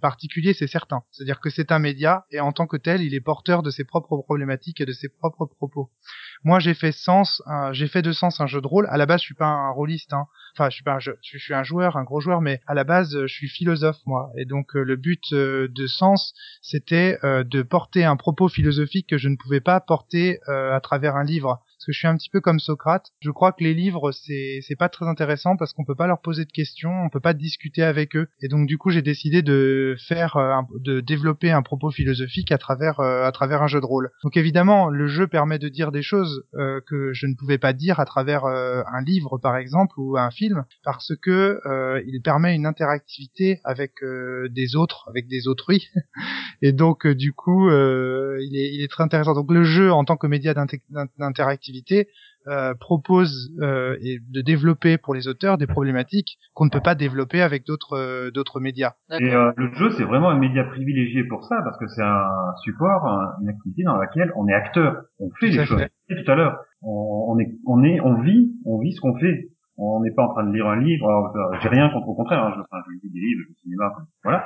particuliers 0.00 0.54
C'est 0.54 0.66
certain. 0.66 1.02
C'est-à-dire 1.10 1.40
que 1.40 1.50
c'est 1.50 1.72
un 1.72 1.78
média 1.78 2.24
et 2.30 2.40
en 2.40 2.52
tant 2.52 2.66
que 2.66 2.76
tel, 2.76 3.02
il 3.02 3.14
est 3.14 3.20
porteur 3.20 3.62
de 3.62 3.70
ses 3.70 3.84
propres 3.84 4.18
problématiques 4.18 4.80
et 4.80 4.86
de 4.86 4.92
ses 4.92 5.08
propres 5.08 5.46
propos. 5.46 5.90
Moi, 6.46 6.60
j'ai 6.60 6.74
fait 6.74 6.92
sens, 6.92 7.42
j'ai 7.72 7.88
fait 7.88 8.02
de 8.02 8.12
sens 8.12 8.40
un 8.40 8.46
jeu 8.46 8.60
de 8.60 8.68
rôle. 8.68 8.86
À 8.88 8.96
la 8.96 9.06
base, 9.06 9.18
je 9.20 9.24
suis 9.24 9.34
pas 9.34 9.48
un 9.48 9.70
rôliste. 9.70 10.12
Hein. 10.12 10.28
Enfin, 10.54 10.70
je 10.70 10.76
suis 10.76 10.84
pas 10.84 10.94
un 10.94 10.98
jeu, 11.00 11.18
je 11.20 11.38
suis 11.38 11.54
un 11.54 11.64
joueur, 11.64 11.96
un 11.96 12.04
gros 12.04 12.20
joueur, 12.20 12.40
mais 12.40 12.60
à 12.68 12.74
la 12.74 12.84
base, 12.84 13.10
je 13.20 13.26
suis 13.26 13.48
philosophe 13.48 13.98
moi. 14.06 14.30
Et 14.38 14.44
donc, 14.44 14.76
euh, 14.76 14.84
le 14.84 14.94
but 14.94 15.32
euh, 15.32 15.66
de 15.68 15.88
sens, 15.88 16.34
c'était 16.62 17.18
euh, 17.24 17.42
de 17.42 17.62
porter 17.62 18.04
un 18.04 18.14
propos 18.14 18.48
philosophique 18.48 19.08
que 19.08 19.18
je 19.18 19.28
ne 19.28 19.34
pouvais 19.34 19.60
pas 19.60 19.80
porter 19.80 20.38
à 20.46 20.78
travers 20.80 21.16
un 21.16 21.24
livre. 21.24 21.58
Parce 21.76 21.86
que 21.86 21.92
je 21.92 21.98
suis 21.98 22.08
un 22.08 22.16
petit 22.16 22.30
peu 22.30 22.40
comme 22.40 22.58
Socrate. 22.58 23.12
Je 23.20 23.30
crois 23.30 23.52
que 23.52 23.62
les 23.62 23.74
livres, 23.74 24.10
c'est 24.12 24.60
c'est 24.62 24.76
pas 24.76 24.88
très 24.88 25.06
intéressant 25.06 25.56
parce 25.56 25.74
qu'on 25.74 25.84
peut 25.84 25.94
pas 25.94 26.06
leur 26.06 26.20
poser 26.22 26.44
de 26.46 26.50
questions, 26.52 26.90
on 27.04 27.10
peut 27.10 27.20
pas 27.20 27.34
discuter 27.34 27.82
avec 27.82 28.16
eux. 28.16 28.28
Et 28.40 28.48
donc, 28.48 28.66
du 28.66 28.78
coup, 28.78 28.90
j'ai 28.90 29.02
décidé 29.02 29.42
de 29.42 29.94
faire, 30.08 30.36
euh, 30.36 30.60
de 30.80 31.00
développer 31.00 31.50
un 31.50 31.62
propos 31.62 31.90
philosophique 31.90 32.50
à 32.50 32.58
travers 32.58 33.00
euh, 33.00 33.24
à 33.24 33.32
travers 33.32 33.62
un 33.62 33.66
jeu 33.66 33.80
de 33.80 33.86
rôle. 33.86 34.10
Donc, 34.24 34.36
évidemment, 34.38 34.88
le 34.88 35.06
jeu 35.06 35.26
permet 35.26 35.58
de 35.58 35.68
dire 35.68 35.92
des 35.92 36.02
choses 36.02 36.44
euh, 36.54 36.80
que 36.86 37.12
je 37.12 37.26
ne 37.26 37.34
pouvais 37.34 37.58
pas 37.58 37.74
dire 37.74 38.00
à 38.00 38.06
travers 38.06 38.46
un 38.46 39.02
livre, 39.02 39.38
par 39.38 39.56
exemple, 39.56 39.94
ou 39.98 40.16
un 40.16 40.30
film, 40.30 40.64
parce 40.82 41.12
que 41.20 41.60
euh, 41.66 42.02
il 42.06 42.20
permet 42.22 42.54
une 42.54 42.66
interactivité 42.66 43.60
avec 43.64 43.92
des 44.50 44.76
autres, 44.76 45.04
avec 45.08 45.28
des 45.28 45.46
autrui. 45.48 45.88
Et 46.62 46.72
donc, 46.72 47.06
du 47.06 47.32
coup, 47.32 47.68
il, 47.70 48.56
est, 48.56 48.74
il 48.74 48.82
est 48.82 48.90
très 48.90 49.04
intéressant. 49.04 49.34
Donc, 49.34 49.50
le 49.50 49.64
jeu, 49.64 49.92
en 49.92 50.04
tant 50.04 50.16
que 50.16 50.26
média 50.26 50.54
d'inter- 50.54 50.80
euh, 52.48 52.74
propose 52.74 53.50
euh, 53.60 53.96
et 54.00 54.18
de 54.30 54.40
développer 54.40 54.98
pour 54.98 55.14
les 55.14 55.26
auteurs 55.26 55.58
des 55.58 55.66
problématiques 55.66 56.38
qu'on 56.54 56.64
ne 56.66 56.70
peut 56.70 56.80
pas 56.80 56.94
développer 56.94 57.42
avec 57.42 57.64
d'autres 57.66 57.96
euh, 57.96 58.30
d'autres 58.30 58.60
médias. 58.60 58.92
Et 59.18 59.34
euh, 59.34 59.52
le 59.56 59.72
jeu, 59.74 59.90
c'est 59.90 60.04
vraiment 60.04 60.30
un 60.30 60.38
média 60.38 60.62
privilégié 60.64 61.24
pour 61.24 61.44
ça, 61.44 61.56
parce 61.64 61.76
que 61.78 61.86
c'est 61.88 62.02
un 62.04 62.30
support, 62.62 63.04
un- 63.06 63.34
une 63.42 63.48
activité 63.48 63.82
dans 63.82 63.96
laquelle 63.96 64.30
on 64.36 64.46
est 64.46 64.54
acteur. 64.54 65.02
On 65.18 65.28
fait 65.40 65.50
Tout 65.50 65.56
les 65.58 65.64
choses. 65.66 65.78
fait. 66.08 66.22
Tout 66.24 66.30
à 66.30 66.34
l'heure, 66.36 66.58
on, 66.82 67.26
on 67.34 67.38
est, 67.40 67.50
on 67.66 67.82
est, 67.82 68.00
on 68.00 68.20
vit, 68.22 68.52
on 68.64 68.78
vit 68.78 68.92
ce 68.92 69.00
qu'on 69.00 69.16
fait. 69.18 69.48
On 69.78 70.00
n'est 70.02 70.12
pas 70.14 70.22
en 70.24 70.32
train 70.32 70.44
de 70.46 70.52
lire 70.54 70.66
un 70.68 70.80
livre. 70.80 71.06
J'ai 71.60 71.68
rien 71.68 71.90
contre 71.90 72.08
au 72.08 72.14
contraire. 72.14 72.42
Hein, 72.44 72.52
je, 72.56 72.60
enfin, 72.60 72.82
je 72.86 72.92
lis 72.92 73.12
des 73.12 73.18
livres, 73.20 73.40
je 73.42 73.48
lis 73.48 73.54
du 73.54 73.60
cinéma, 73.60 73.90
enfin, 73.92 74.06
voilà. 74.24 74.44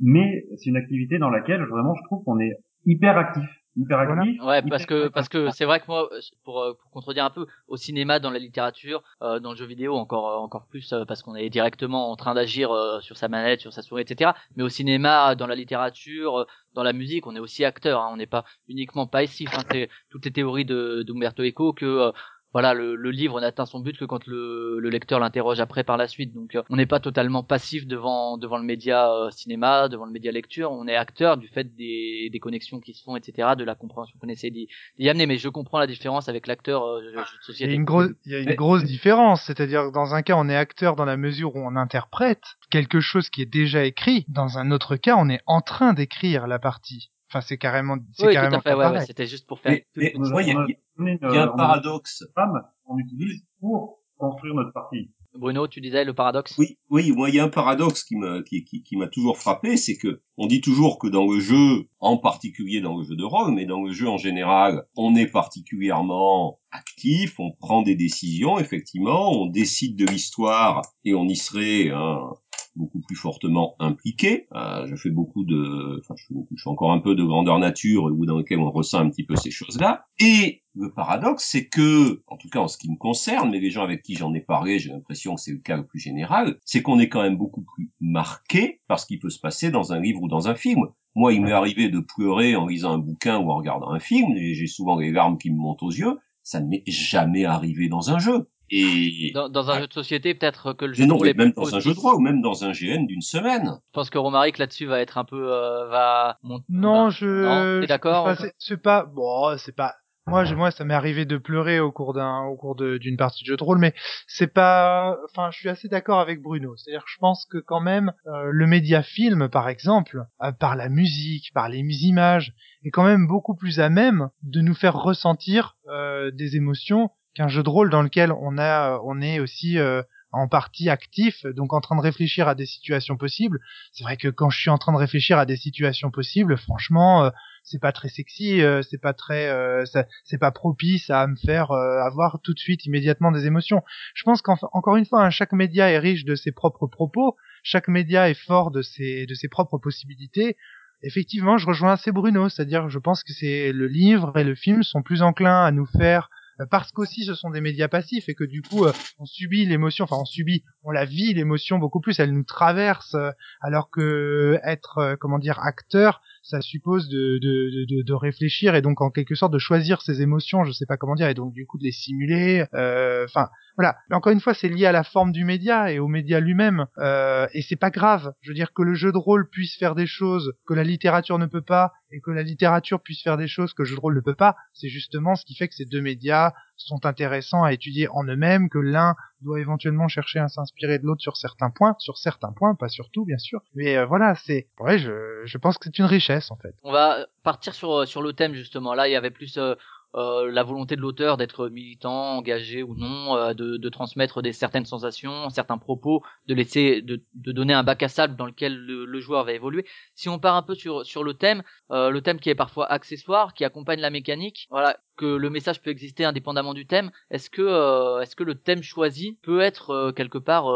Mais 0.00 0.44
c'est 0.56 0.70
une 0.70 0.76
activité 0.76 1.18
dans 1.18 1.30
laquelle 1.30 1.62
vraiment, 1.64 1.94
je 1.94 2.02
trouve 2.04 2.24
qu'on 2.24 2.40
est 2.40 2.56
hyper 2.86 3.16
actif, 3.16 3.44
Voilà. 3.76 4.22
Ouais, 4.44 4.62
parce 4.62 4.86
que 4.86 5.08
parce 5.08 5.28
que 5.28 5.50
c'est 5.50 5.64
vrai 5.64 5.80
que 5.80 5.86
moi, 5.88 6.08
pour, 6.44 6.62
euh, 6.62 6.74
pour 6.74 6.90
contredire 6.92 7.24
un 7.24 7.30
peu, 7.30 7.46
au 7.66 7.76
cinéma, 7.76 8.20
dans 8.20 8.30
la 8.30 8.38
littérature, 8.38 9.02
euh, 9.20 9.40
dans 9.40 9.50
le 9.50 9.56
jeu 9.56 9.66
vidéo, 9.66 9.96
encore 9.96 10.28
euh, 10.28 10.36
encore 10.36 10.66
plus 10.66 10.92
euh, 10.92 11.04
parce 11.04 11.22
qu'on 11.22 11.34
est 11.34 11.50
directement 11.50 12.10
en 12.12 12.14
train 12.14 12.34
d'agir 12.34 12.70
euh, 12.70 13.00
sur 13.00 13.16
sa 13.16 13.26
manette, 13.26 13.60
sur 13.60 13.72
sa 13.72 13.82
souris, 13.82 14.02
etc. 14.02 14.30
Mais 14.54 14.62
au 14.62 14.68
cinéma, 14.68 15.34
dans 15.34 15.48
la 15.48 15.56
littérature, 15.56 16.38
euh, 16.40 16.44
dans 16.74 16.84
la 16.84 16.92
musique, 16.92 17.26
on 17.26 17.34
est 17.34 17.40
aussi 17.40 17.64
acteur. 17.64 18.00
Hein, 18.00 18.10
on 18.12 18.16
n'est 18.16 18.26
pas 18.28 18.44
uniquement 18.68 19.08
passif. 19.08 19.50
Hein, 19.54 19.64
c'est 19.72 19.88
toutes 20.08 20.24
les 20.24 20.32
théories 20.32 20.64
de 20.64 21.02
d'Umberto 21.04 21.42
Eco 21.42 21.72
que 21.72 21.84
euh, 21.84 22.12
voilà, 22.54 22.72
le, 22.72 22.94
le 22.94 23.10
livre 23.10 23.40
n'atteint 23.40 23.66
son 23.66 23.80
but 23.80 23.98
que 23.98 24.04
quand 24.06 24.26
le, 24.26 24.78
le 24.78 24.88
lecteur 24.88 25.20
l'interroge 25.20 25.60
après 25.60 25.84
par 25.84 25.96
la 25.96 26.08
suite. 26.08 26.32
Donc, 26.32 26.54
euh, 26.54 26.62
on 26.70 26.76
n'est 26.76 26.86
pas 26.86 27.00
totalement 27.00 27.42
passif 27.42 27.86
devant 27.86 28.38
devant 28.38 28.56
le 28.58 28.64
média 28.64 29.12
euh, 29.12 29.30
cinéma, 29.30 29.88
devant 29.88 30.06
le 30.06 30.12
média 30.12 30.30
lecture. 30.32 30.70
On 30.70 30.86
est 30.86 30.94
acteur 30.96 31.36
du 31.36 31.48
fait 31.48 31.74
des, 31.74 32.30
des 32.32 32.38
connexions 32.38 32.78
qui 32.80 32.94
se 32.94 33.02
font, 33.02 33.16
etc., 33.16 33.50
de 33.58 33.64
la 33.64 33.74
compréhension 33.74 34.16
qu'on 34.20 34.28
essaie 34.28 34.50
d'y 34.50 34.68
amener. 35.08 35.26
Mais 35.26 35.36
je 35.36 35.48
comprends 35.48 35.80
la 35.80 35.88
différence 35.88 36.28
avec 36.28 36.46
l'acteur 36.46 36.84
euh, 36.84 37.00
de 37.02 37.08
Il 37.48 37.60
y 37.60 37.64
a 37.64 37.72
une 37.72 37.84
y 38.24 38.34
a 38.34 38.38
une 38.38 38.46
Mais- 38.46 38.54
grosse 38.54 38.84
différence, 38.84 39.42
c'est-à-dire 39.42 39.90
dans 39.90 40.14
un 40.14 40.22
cas 40.22 40.36
on 40.36 40.48
est 40.48 40.56
acteur 40.56 40.94
dans 40.94 41.04
la 41.04 41.16
mesure 41.16 41.56
où 41.56 41.58
on 41.58 41.74
interprète 41.76 42.44
quelque 42.70 43.00
chose 43.00 43.30
qui 43.30 43.42
est 43.42 43.52
déjà 43.52 43.84
écrit, 43.84 44.24
dans 44.28 44.58
un 44.58 44.70
autre 44.70 44.94
cas 44.96 45.16
on 45.18 45.28
est 45.28 45.40
en 45.46 45.60
train 45.60 45.92
d'écrire 45.92 46.46
la 46.46 46.60
partie. 46.60 47.10
Enfin 47.34 47.40
c'est 47.40 47.58
carrément, 47.58 47.96
c'est 48.12 48.26
Oui, 48.26 48.28
tout 48.28 48.34
carrément 48.34 48.58
à 48.58 48.60
fait. 48.60 48.74
Ouais, 48.74 48.86
ouais, 48.90 49.04
c'était 49.06 49.26
juste 49.26 49.44
pour 49.48 49.58
faire. 49.58 49.72
Mais, 49.72 49.84
mais 49.96 50.12
On 50.16 50.28
moi, 50.30 50.42
il 50.44 50.50
y 50.50 50.56
on 50.56 50.66
une- 50.66 51.18
y 51.20 51.36
a 51.36 51.42
un 51.42 51.48
on 51.48 51.54
a 51.54 51.56
paradoxe. 51.56 52.24
femme 52.32 52.62
qu'on 52.84 52.96
utilise 52.98 53.42
pour 53.60 53.98
construire 54.16 54.54
notre 54.54 54.72
partie. 54.72 55.10
Bruno, 55.36 55.66
tu 55.66 55.80
disais 55.80 56.04
le 56.04 56.14
paradoxe? 56.14 56.54
Oui, 56.58 56.78
oui, 56.90 57.10
moi 57.10 57.28
il 57.28 57.34
y 57.34 57.40
a 57.40 57.44
un 57.44 57.48
paradoxe 57.48 58.04
qui 58.04 58.14
m'a 58.14 58.40
qui, 58.44 58.62
qui, 58.64 58.84
qui 58.84 58.96
m'a 58.96 59.08
toujours 59.08 59.36
frappé, 59.36 59.76
c'est 59.76 59.96
que 59.96 60.20
on 60.36 60.46
dit 60.46 60.60
toujours 60.60 60.96
que 61.00 61.08
dans 61.08 61.26
le 61.26 61.40
jeu, 61.40 61.88
en 61.98 62.18
particulier 62.18 62.80
dans 62.80 62.96
le 62.96 63.02
jeu 63.02 63.16
de 63.16 63.24
rôle, 63.24 63.52
mais 63.52 63.66
dans 63.66 63.82
le 63.82 63.90
jeu 63.90 64.08
en 64.08 64.16
général, 64.16 64.84
on 64.94 65.16
est 65.16 65.26
particulièrement 65.26 66.60
actif, 66.70 67.40
on 67.40 67.50
prend 67.50 67.82
des 67.82 67.96
décisions, 67.96 68.60
effectivement, 68.60 69.32
on 69.32 69.46
décide 69.46 69.96
de 69.96 70.06
l'histoire 70.06 70.82
et 71.04 71.14
on 71.14 71.24
y 71.26 71.34
serait 71.34 71.90
hein, 71.90 72.30
beaucoup 72.76 73.00
plus 73.00 73.16
fortement 73.16 73.76
impliqué. 73.78 74.46
Euh, 74.52 74.86
je 74.86 74.96
fais 74.96 75.10
beaucoup 75.10 75.44
de, 75.44 76.00
enfin, 76.00 76.14
je 76.16 76.24
je 76.56 76.62
fais 76.62 76.70
encore 76.70 76.92
un 76.92 77.00
peu 77.00 77.14
de 77.14 77.24
grandeur 77.24 77.58
nature 77.58 78.04
où 78.04 78.26
dans 78.26 78.38
lequel 78.38 78.58
on 78.58 78.70
ressent 78.70 78.98
un 78.98 79.10
petit 79.10 79.24
peu 79.24 79.36
ces 79.36 79.50
choses-là. 79.50 80.06
Et 80.18 80.62
le 80.74 80.92
paradoxe, 80.92 81.46
c'est 81.48 81.68
que, 81.68 82.22
en 82.26 82.36
tout 82.36 82.48
cas 82.48 82.60
en 82.60 82.68
ce 82.68 82.78
qui 82.78 82.90
me 82.90 82.96
concerne, 82.96 83.50
mais 83.50 83.60
les 83.60 83.70
gens 83.70 83.84
avec 83.84 84.02
qui 84.02 84.14
j'en 84.14 84.34
ai 84.34 84.40
parlé, 84.40 84.78
j'ai 84.78 84.90
l'impression 84.90 85.36
que 85.36 85.40
c'est 85.40 85.52
le 85.52 85.58
cas 85.58 85.76
le 85.76 85.86
plus 85.86 86.00
général, 86.00 86.58
c'est 86.64 86.82
qu'on 86.82 86.98
est 86.98 87.08
quand 87.08 87.22
même 87.22 87.36
beaucoup 87.36 87.62
plus 87.62 87.92
marqué 88.00 88.80
par 88.88 88.98
ce 88.98 89.06
qui 89.06 89.18
peut 89.18 89.30
se 89.30 89.40
passer 89.40 89.70
dans 89.70 89.92
un 89.92 90.00
livre 90.00 90.22
ou 90.22 90.28
dans 90.28 90.48
un 90.48 90.54
film. 90.54 90.86
Moi, 91.14 91.32
il 91.32 91.42
m'est 91.42 91.52
arrivé 91.52 91.88
de 91.88 92.00
pleurer 92.00 92.56
en 92.56 92.66
lisant 92.66 92.92
un 92.92 92.98
bouquin 92.98 93.38
ou 93.38 93.50
en 93.50 93.56
regardant 93.56 93.90
un 93.90 94.00
film, 94.00 94.36
et 94.36 94.54
j'ai 94.54 94.66
souvent 94.66 94.98
les 94.98 95.12
larmes 95.12 95.38
qui 95.38 95.50
me 95.50 95.56
montent 95.56 95.82
aux 95.82 95.92
yeux. 95.92 96.18
Ça 96.42 96.60
ne 96.60 96.68
m'est 96.68 96.82
jamais 96.86 97.44
arrivé 97.44 97.88
dans 97.88 98.10
un 98.10 98.18
jeu. 98.18 98.50
Et 98.76 99.30
Dans, 99.34 99.48
dans 99.48 99.70
un 99.70 99.74
Ah. 99.76 99.80
jeu 99.80 99.86
de 99.86 99.92
société, 99.92 100.34
peut-être 100.34 100.72
que 100.72 100.84
le 100.84 100.92
jeu 100.94 101.06
de 101.06 101.12
rôle 101.12 101.24
mais 101.26 101.30
est 101.30 101.34
même 101.34 101.52
dans 101.52 101.74
un 101.74 101.80
jeu 101.80 101.94
de 101.94 101.98
rôle 101.98 102.14
ou 102.16 102.20
même 102.20 102.42
dans 102.42 102.64
un 102.64 102.72
GN 102.72 103.06
d'une 103.06 103.20
semaine. 103.22 103.72
Je 103.88 103.92
pense 103.92 104.10
que 104.10 104.18
Romaric 104.18 104.58
là-dessus 104.58 104.86
va 104.86 105.00
être 105.00 105.18
un 105.18 105.24
peu 105.24 105.52
euh, 105.52 105.86
va 105.88 106.38
monter. 106.42 106.64
Non, 106.68 107.04
va- 107.04 107.10
je. 107.10 107.26
Non, 107.26 107.80
t'es 107.80 107.86
je- 107.86 107.88
d'accord 107.88 108.26
enfin, 108.26 108.46
c'est- 108.58 108.76
pas. 108.76 109.04
Bon, 109.04 109.56
c'est 109.58 109.74
pas. 109.76 109.94
Moi, 110.26 110.44
je, 110.46 110.54
moi, 110.54 110.70
ça 110.70 110.86
m'est 110.86 110.94
arrivé 110.94 111.26
de 111.26 111.36
pleurer 111.36 111.80
au 111.80 111.92
cours 111.92 112.14
d'un, 112.14 112.44
au 112.44 112.56
cours 112.56 112.74
de- 112.74 112.96
d'une 112.96 113.18
partie 113.18 113.44
de 113.44 113.46
jeu 113.48 113.56
de 113.58 113.62
rôle, 113.62 113.76
mais 113.78 113.92
c'est 114.26 114.46
pas. 114.52 115.18
Enfin, 115.30 115.50
je 115.52 115.58
suis 115.58 115.68
assez 115.68 115.86
d'accord 115.86 116.18
avec 116.18 116.40
Bruno. 116.40 116.74
C'est-à-dire, 116.76 117.04
je 117.06 117.18
pense 117.20 117.44
que 117.44 117.58
quand 117.58 117.80
même, 117.80 118.10
euh, 118.26 118.48
le 118.50 118.66
média 118.66 119.02
film, 119.02 119.48
par 119.50 119.68
exemple, 119.68 120.24
euh, 120.42 120.50
par 120.52 120.76
la 120.76 120.88
musique, 120.88 121.52
par 121.52 121.68
les 121.68 121.80
images, 122.06 122.54
est 122.84 122.90
quand 122.90 123.04
même 123.04 123.26
beaucoup 123.26 123.54
plus 123.54 123.80
à 123.80 123.90
même 123.90 124.30
de 124.42 124.62
nous 124.62 124.74
faire 124.74 124.94
ressentir 124.96 125.76
euh, 125.88 126.30
des 126.30 126.56
émotions 126.56 127.10
qu'un 127.34 127.48
jeu 127.48 127.62
de 127.62 127.68
rôle 127.68 127.90
dans 127.90 128.02
lequel 128.02 128.32
on 128.32 128.58
a, 128.58 129.00
on 129.04 129.20
est 129.20 129.40
aussi. 129.40 129.78
euh, 129.78 130.02
en 130.36 130.48
partie 130.48 130.90
actif, 130.90 131.46
donc 131.46 131.72
en 131.72 131.80
train 131.80 131.94
de 131.94 132.00
réfléchir 132.00 132.48
à 132.48 132.54
des 132.56 132.66
situations 132.66 133.16
possibles. 133.16 133.60
C'est 133.92 134.02
vrai 134.02 134.16
que 134.16 134.26
quand 134.26 134.50
je 134.50 134.58
suis 134.58 134.70
en 134.70 134.78
train 134.78 134.92
de 134.92 134.98
réfléchir 134.98 135.38
à 135.38 135.46
des 135.46 135.56
situations 135.56 136.10
possibles, 136.10 136.56
franchement, 136.56 137.24
euh, 137.24 137.30
c'est 137.62 137.80
pas 137.80 137.92
très 137.92 138.08
sexy, 138.08 138.60
euh, 138.60 138.82
c'est 138.82 139.00
pas 139.00 139.12
très, 139.12 139.48
euh, 139.48 139.84
c'est 140.24 140.38
pas 140.38 140.50
propice 140.50 141.08
à 141.08 141.26
me 141.28 141.36
faire 141.36 141.70
euh, 141.70 142.00
avoir 142.02 142.40
tout 142.42 142.52
de 142.52 142.58
suite 142.58 142.84
immédiatement 142.84 143.30
des 143.30 143.46
émotions. 143.46 143.82
Je 144.14 144.24
pense 144.24 144.42
qu'encore 144.42 144.96
une 144.96 145.06
fois, 145.06 145.24
hein, 145.24 145.30
chaque 145.30 145.52
média 145.52 145.88
est 145.90 145.98
riche 145.98 146.24
de 146.24 146.34
ses 146.34 146.50
propres 146.52 146.88
propos, 146.88 147.36
chaque 147.62 147.86
média 147.88 148.28
est 148.28 148.34
fort 148.34 148.72
de 148.72 148.82
ses 148.82 149.26
de 149.26 149.34
ses 149.34 149.48
propres 149.48 149.78
possibilités. 149.78 150.56
Effectivement, 151.02 151.58
je 151.58 151.66
rejoins 151.66 151.92
assez 151.92 152.12
Bruno, 152.12 152.48
c'est-à-dire 152.48 152.88
je 152.88 152.98
pense 152.98 153.22
que 153.22 153.32
c'est 153.32 153.72
le 153.72 153.86
livre 153.86 154.36
et 154.36 154.44
le 154.44 154.54
film 154.56 154.82
sont 154.82 155.02
plus 155.02 155.22
enclins 155.22 155.64
à 155.64 155.70
nous 155.70 155.86
faire 155.86 156.24
euh, 156.24 156.43
parce 156.70 156.92
qu'aussi 156.92 157.24
ce 157.24 157.34
sont 157.34 157.50
des 157.50 157.60
médias 157.60 157.88
passifs 157.88 158.28
et 158.28 158.34
que 158.34 158.44
du 158.44 158.62
coup 158.62 158.84
euh, 158.84 158.92
on 159.18 159.24
subit 159.24 159.66
l'émotion, 159.66 160.04
enfin 160.04 160.16
on 160.16 160.24
subit, 160.24 160.64
on 160.82 160.90
la 160.90 161.04
vit 161.04 161.34
l'émotion 161.34 161.78
beaucoup 161.78 162.00
plus, 162.00 162.18
elle 162.20 162.32
nous 162.32 162.44
traverse, 162.44 163.14
euh, 163.14 163.30
alors 163.60 163.90
que 163.90 164.60
être 164.64 164.98
euh, 164.98 165.16
comment 165.18 165.38
dire 165.38 165.58
acteur, 165.60 166.20
ça 166.44 166.60
suppose 166.60 167.08
de, 167.08 167.38
de, 167.42 167.84
de, 167.88 168.02
de 168.02 168.12
réfléchir 168.12 168.74
et 168.76 168.82
donc 168.82 169.00
en 169.00 169.10
quelque 169.10 169.34
sorte 169.34 169.52
de 169.52 169.58
choisir 169.58 170.00
ses 170.02 170.22
émotions, 170.22 170.62
je 170.64 170.72
sais 170.72 170.86
pas 170.86 170.96
comment 170.96 171.14
dire, 171.16 171.28
et 171.28 171.34
donc 171.34 171.52
du 171.52 171.66
coup 171.66 171.78
de 171.78 171.84
les 171.84 171.90
simuler. 171.92 172.64
euh, 172.74 173.24
Enfin 173.24 173.48
voilà, 173.76 173.96
mais 174.08 174.14
encore 174.14 174.32
une 174.32 174.40
fois 174.40 174.54
c'est 174.54 174.68
lié 174.68 174.86
à 174.86 174.92
la 174.92 175.02
forme 175.02 175.32
du 175.32 175.44
média 175.44 175.90
et 175.90 175.98
au 175.98 176.06
média 176.06 176.38
lui-même, 176.38 176.86
euh, 176.98 177.48
et 177.54 177.62
c'est 177.62 177.74
pas 177.76 177.90
grave. 177.90 178.32
Je 178.42 178.50
veux 178.50 178.54
dire 178.54 178.72
que 178.72 178.82
le 178.82 178.94
jeu 178.94 179.10
de 179.10 179.18
rôle 179.18 179.48
puisse 179.50 179.76
faire 179.76 179.94
des 179.96 180.06
choses 180.06 180.52
que 180.66 180.74
la 180.74 180.84
littérature 180.84 181.38
ne 181.38 181.46
peut 181.46 181.62
pas 181.62 181.92
et 182.12 182.20
que 182.20 182.30
la 182.30 182.42
littérature 182.44 183.00
puisse 183.00 183.22
faire 183.22 183.36
des 183.36 183.48
choses 183.48 183.72
que 183.74 183.82
le 183.82 183.86
jeu 183.88 183.96
de 183.96 184.00
rôle 184.00 184.14
ne 184.14 184.20
peut 184.20 184.36
pas, 184.36 184.54
c'est 184.74 184.88
justement 184.88 185.34
ce 185.34 185.44
qui 185.44 185.56
fait 185.56 185.66
que 185.66 185.74
ces 185.74 185.86
deux 185.86 186.02
médias 186.02 186.52
sont 186.76 187.04
intéressants 187.06 187.64
à 187.64 187.72
étudier 187.72 188.06
en 188.08 188.24
eux-mêmes, 188.24 188.68
que 188.68 188.78
l'un 188.78 189.14
doit 189.42 189.60
éventuellement 189.60 190.08
chercher 190.08 190.38
à 190.40 190.48
s'inspirer 190.48 190.98
de 190.98 191.04
l'autre 191.04 191.20
sur 191.22 191.36
certains 191.36 191.70
points, 191.70 191.94
sur 191.98 192.16
certains 192.18 192.52
points, 192.52 192.74
pas 192.74 192.88
sur 192.88 193.10
tout 193.10 193.24
bien 193.24 193.38
sûr. 193.38 193.60
Mais 193.74 193.96
euh, 193.96 194.06
voilà, 194.06 194.34
c'est 194.46 194.68
ouais, 194.78 194.98
je, 194.98 195.42
je 195.44 195.58
pense 195.58 195.78
que 195.78 195.84
c'est 195.86 195.98
une 195.98 196.04
richesse 196.04 196.33
On 196.82 196.92
va 196.92 197.26
partir 197.42 197.74
sur 197.74 197.92
euh, 197.92 198.06
sur 198.06 198.22
le 198.22 198.32
thème 198.32 198.54
justement. 198.54 198.94
Là, 198.94 199.08
il 199.08 199.12
y 199.12 199.16
avait 199.16 199.30
plus 199.30 199.56
euh, 199.58 199.74
euh, 200.16 200.48
la 200.48 200.62
volonté 200.62 200.94
de 200.94 201.00
l'auteur 201.00 201.36
d'être 201.36 201.68
militant, 201.68 202.36
engagé 202.36 202.84
ou 202.84 202.94
non, 202.94 203.36
euh, 203.36 203.52
de, 203.52 203.76
de 203.76 203.88
transmettre 203.88 204.42
des 204.42 204.52
certaines 204.52 204.84
sensations, 204.84 205.50
certains 205.50 205.76
propos, 205.76 206.22
de 206.46 206.54
laisser, 206.54 207.02
de, 207.02 207.20
de 207.34 207.50
donner 207.50 207.74
un 207.74 207.82
bac 207.82 208.00
à 208.04 208.08
sable 208.08 208.36
dans 208.36 208.46
lequel 208.46 208.76
le, 208.76 209.06
le 209.06 209.20
joueur 209.20 209.42
va 209.44 209.52
évoluer. 209.52 209.84
Si 210.14 210.28
on 210.28 210.38
part 210.38 210.54
un 210.54 210.62
peu 210.62 210.76
sur 210.76 211.04
sur 211.04 211.24
le 211.24 211.34
thème, 211.34 211.64
euh, 211.90 212.10
le 212.10 212.20
thème 212.22 212.38
qui 212.38 212.48
est 212.48 212.54
parfois 212.54 212.86
accessoire, 212.92 213.54
qui 213.54 213.64
accompagne 213.64 213.98
la 214.00 214.10
mécanique, 214.10 214.68
voilà, 214.70 214.98
que 215.16 215.26
le 215.26 215.50
message 215.50 215.82
peut 215.82 215.90
exister 215.90 216.24
indépendamment 216.24 216.74
du 216.74 216.86
thème. 216.86 217.10
Est-ce 217.30 217.50
que 217.50 217.62
euh, 217.62 218.20
est-ce 218.20 218.36
que 218.36 218.44
le 218.44 218.54
thème 218.54 218.84
choisi 218.84 219.36
peut 219.42 219.60
être 219.62 220.12
quelque 220.14 220.38
part 220.38 220.66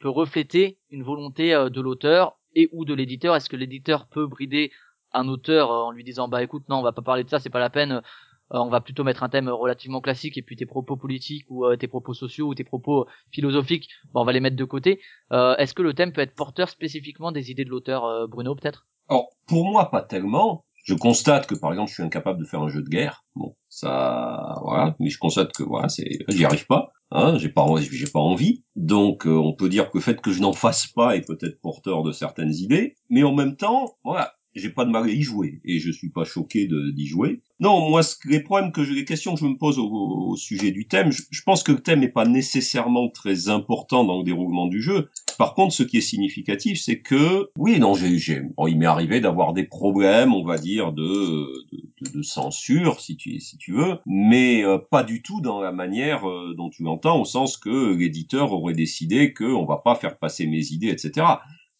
peut 0.00 0.10
refléter 0.10 0.76
une 0.90 1.02
volonté 1.02 1.52
de 1.52 1.80
l'auteur 1.80 2.36
et 2.54 2.68
ou 2.72 2.84
de 2.84 2.92
l'éditeur? 2.92 3.34
Est-ce 3.36 3.48
que 3.48 3.56
l'éditeur 3.56 4.06
peut 4.06 4.26
brider 4.26 4.70
un 5.14 5.28
auteur 5.28 5.70
euh, 5.70 5.82
en 5.84 5.90
lui 5.90 6.04
disant 6.04 6.28
bah 6.28 6.42
écoute 6.42 6.64
non 6.68 6.76
on 6.78 6.82
va 6.82 6.92
pas 6.92 7.02
parler 7.02 7.24
de 7.24 7.28
ça 7.30 7.38
c'est 7.38 7.50
pas 7.50 7.60
la 7.60 7.70
peine 7.70 7.92
euh, 7.92 8.00
on 8.50 8.68
va 8.68 8.80
plutôt 8.80 9.04
mettre 9.04 9.22
un 9.22 9.28
thème 9.28 9.48
relativement 9.48 10.00
classique 10.00 10.36
et 10.38 10.42
puis 10.42 10.56
tes 10.56 10.66
propos 10.66 10.96
politiques 10.96 11.46
ou 11.48 11.64
euh, 11.66 11.76
tes 11.76 11.88
propos 11.88 12.14
sociaux 12.14 12.48
ou 12.48 12.54
tes 12.54 12.64
propos 12.64 13.06
philosophiques 13.32 13.88
bah, 14.12 14.20
on 14.20 14.24
va 14.24 14.32
les 14.32 14.40
mettre 14.40 14.56
de 14.56 14.64
côté 14.64 15.00
Euh, 15.32 15.56
est-ce 15.56 15.74
que 15.74 15.82
le 15.82 15.94
thème 15.94 16.12
peut 16.12 16.20
être 16.20 16.34
porteur 16.34 16.68
spécifiquement 16.68 17.32
des 17.32 17.50
idées 17.50 17.64
de 17.64 17.70
l'auteur 17.70 18.28
Bruno 18.28 18.54
peut-être? 18.54 18.86
Alors, 19.08 19.28
pour 19.46 19.64
moi, 19.70 19.90
pas 19.90 20.02
tellement. 20.02 20.64
Je 20.84 20.94
constate 20.94 21.46
que, 21.46 21.54
par 21.54 21.70
exemple, 21.72 21.88
je 21.90 21.94
suis 21.94 22.02
incapable 22.02 22.40
de 22.40 22.44
faire 22.44 22.60
un 22.60 22.68
jeu 22.68 22.82
de 22.82 22.88
guerre. 22.88 23.24
Bon, 23.36 23.54
ça, 23.68 24.56
voilà. 24.62 24.96
Mais 24.98 25.10
je 25.10 25.18
constate 25.18 25.52
que, 25.52 25.62
voilà, 25.62 25.88
c'est, 25.88 26.18
j'y 26.28 26.44
arrive 26.44 26.66
pas. 26.66 26.92
Hein, 27.10 27.36
j'ai 27.38 27.48
pas, 27.50 27.62
envie- 27.62 27.88
j'ai 27.90 28.06
pas 28.10 28.20
envie. 28.20 28.64
Donc, 28.74 29.26
euh, 29.26 29.30
on 29.36 29.54
peut 29.54 29.68
dire 29.68 29.90
que 29.90 29.98
le 29.98 30.02
fait 30.02 30.20
que 30.20 30.32
je 30.32 30.40
n'en 30.40 30.52
fasse 30.52 30.86
pas 30.86 31.14
est 31.16 31.26
peut-être 31.26 31.60
porteur 31.60 32.02
de 32.02 32.10
certaines 32.12 32.52
idées. 32.54 32.96
Mais 33.10 33.22
en 33.22 33.34
même 33.34 33.56
temps, 33.56 33.96
voilà, 34.04 34.34
j'ai 34.54 34.70
pas 34.70 34.84
de 34.84 34.90
mal 34.90 35.04
à 35.04 35.08
y 35.08 35.22
jouer. 35.22 35.60
Et 35.64 35.78
je 35.78 35.90
suis 35.90 36.10
pas 36.10 36.24
choqué 36.24 36.68
d'y 36.68 37.06
jouer. 37.06 37.40
Non, 37.60 37.88
moi, 37.88 38.02
les 38.24 38.40
problèmes 38.40 38.72
que 38.72 38.84
je, 38.84 38.92
les 38.92 39.04
questions 39.04 39.34
que 39.34 39.40
je 39.40 39.46
me 39.46 39.56
pose 39.56 39.78
au, 39.78 40.34
sujet 40.36 40.70
du 40.72 40.86
thème, 40.86 41.10
je, 41.12 41.42
pense 41.42 41.62
que 41.62 41.72
le 41.72 41.80
thème 41.80 42.00
n'est 42.00 42.08
pas 42.08 42.26
nécessairement 42.26 43.08
très 43.08 43.48
important 43.48 44.04
dans 44.04 44.18
le 44.18 44.24
déroulement 44.24 44.66
du 44.66 44.82
jeu. 44.82 45.10
Par 45.38 45.54
contre, 45.54 45.74
ce 45.74 45.82
qui 45.82 45.98
est 45.98 46.02
significatif, 46.02 46.80
c'est 46.80 47.00
que, 47.00 47.50
oui, 47.56 47.78
non, 47.78 47.94
j'ai, 47.94 48.40
bon, 48.40 48.66
il 48.66 48.78
m'est 48.78 48.86
arrivé 48.86 49.20
d'avoir 49.20 49.52
des 49.52 49.64
problèmes, 49.64 50.34
on 50.34 50.44
va 50.44 50.58
dire, 50.58 50.92
de, 50.92 51.02
de, 51.02 51.82
de- 52.00 52.18
de 52.18 52.22
censure, 52.22 53.00
si 53.00 53.16
tu, 53.16 53.40
si 53.40 53.56
tu 53.58 53.72
veux, 53.72 53.98
mais 54.06 54.64
euh, 54.64 54.78
pas 54.78 55.02
du 55.02 55.22
tout 55.22 55.40
dans 55.40 55.60
la 55.60 55.72
manière 55.72 56.28
euh, 56.28 56.54
dont 56.56 56.70
tu 56.70 56.82
l'entends, 56.82 57.20
au 57.20 57.24
sens 57.24 57.56
que 57.56 57.94
l'éditeur 57.94 58.52
aurait 58.52 58.74
décidé 58.74 59.32
que 59.32 59.44
on 59.44 59.64
va 59.64 59.78
pas 59.78 59.94
faire 59.94 60.18
passer 60.18 60.46
mes 60.46 60.72
idées, 60.72 60.88
etc. 60.88 61.26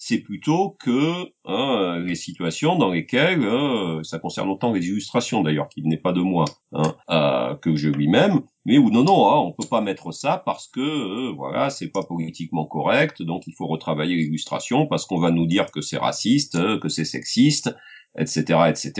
C'est 0.04 0.18
plutôt 0.18 0.76
que 0.80 1.30
hein, 1.44 2.00
les 2.04 2.16
situations 2.16 2.74
dans 2.74 2.90
lesquelles, 2.90 3.44
euh, 3.44 4.02
ça 4.02 4.18
concerne 4.18 4.50
autant 4.50 4.72
les 4.72 4.84
illustrations 4.88 5.44
d'ailleurs, 5.44 5.68
qui 5.68 5.80
venaient 5.80 5.96
pas 5.96 6.12
de 6.12 6.20
moi, 6.20 6.44
hein, 6.72 6.96
euh, 7.08 7.54
que 7.54 7.76
je 7.76 7.88
lui-même, 7.88 8.40
mais 8.64 8.78
ou 8.78 8.90
non 8.90 9.04
non, 9.04 9.30
hein, 9.30 9.36
on 9.36 9.52
peut 9.52 9.68
pas 9.68 9.80
mettre 9.80 10.10
ça 10.10 10.42
parce 10.44 10.66
que 10.66 10.80
euh, 10.80 11.32
voilà, 11.36 11.70
c'est 11.70 11.86
pas 11.86 12.02
politiquement 12.02 12.66
correct, 12.66 13.22
donc 13.22 13.46
il 13.46 13.54
faut 13.56 13.68
retravailler 13.68 14.16
l'illustration 14.16 14.88
parce 14.88 15.06
qu'on 15.06 15.20
va 15.20 15.30
nous 15.30 15.46
dire 15.46 15.70
que 15.70 15.80
c'est 15.80 15.98
raciste, 15.98 16.58
que 16.80 16.88
c'est 16.88 17.04
sexiste, 17.04 17.72
etc., 18.18 18.60
etc. 18.68 18.92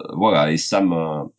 Euh, 0.00 0.04
voilà, 0.16 0.52
et 0.52 0.56
ça 0.56 0.82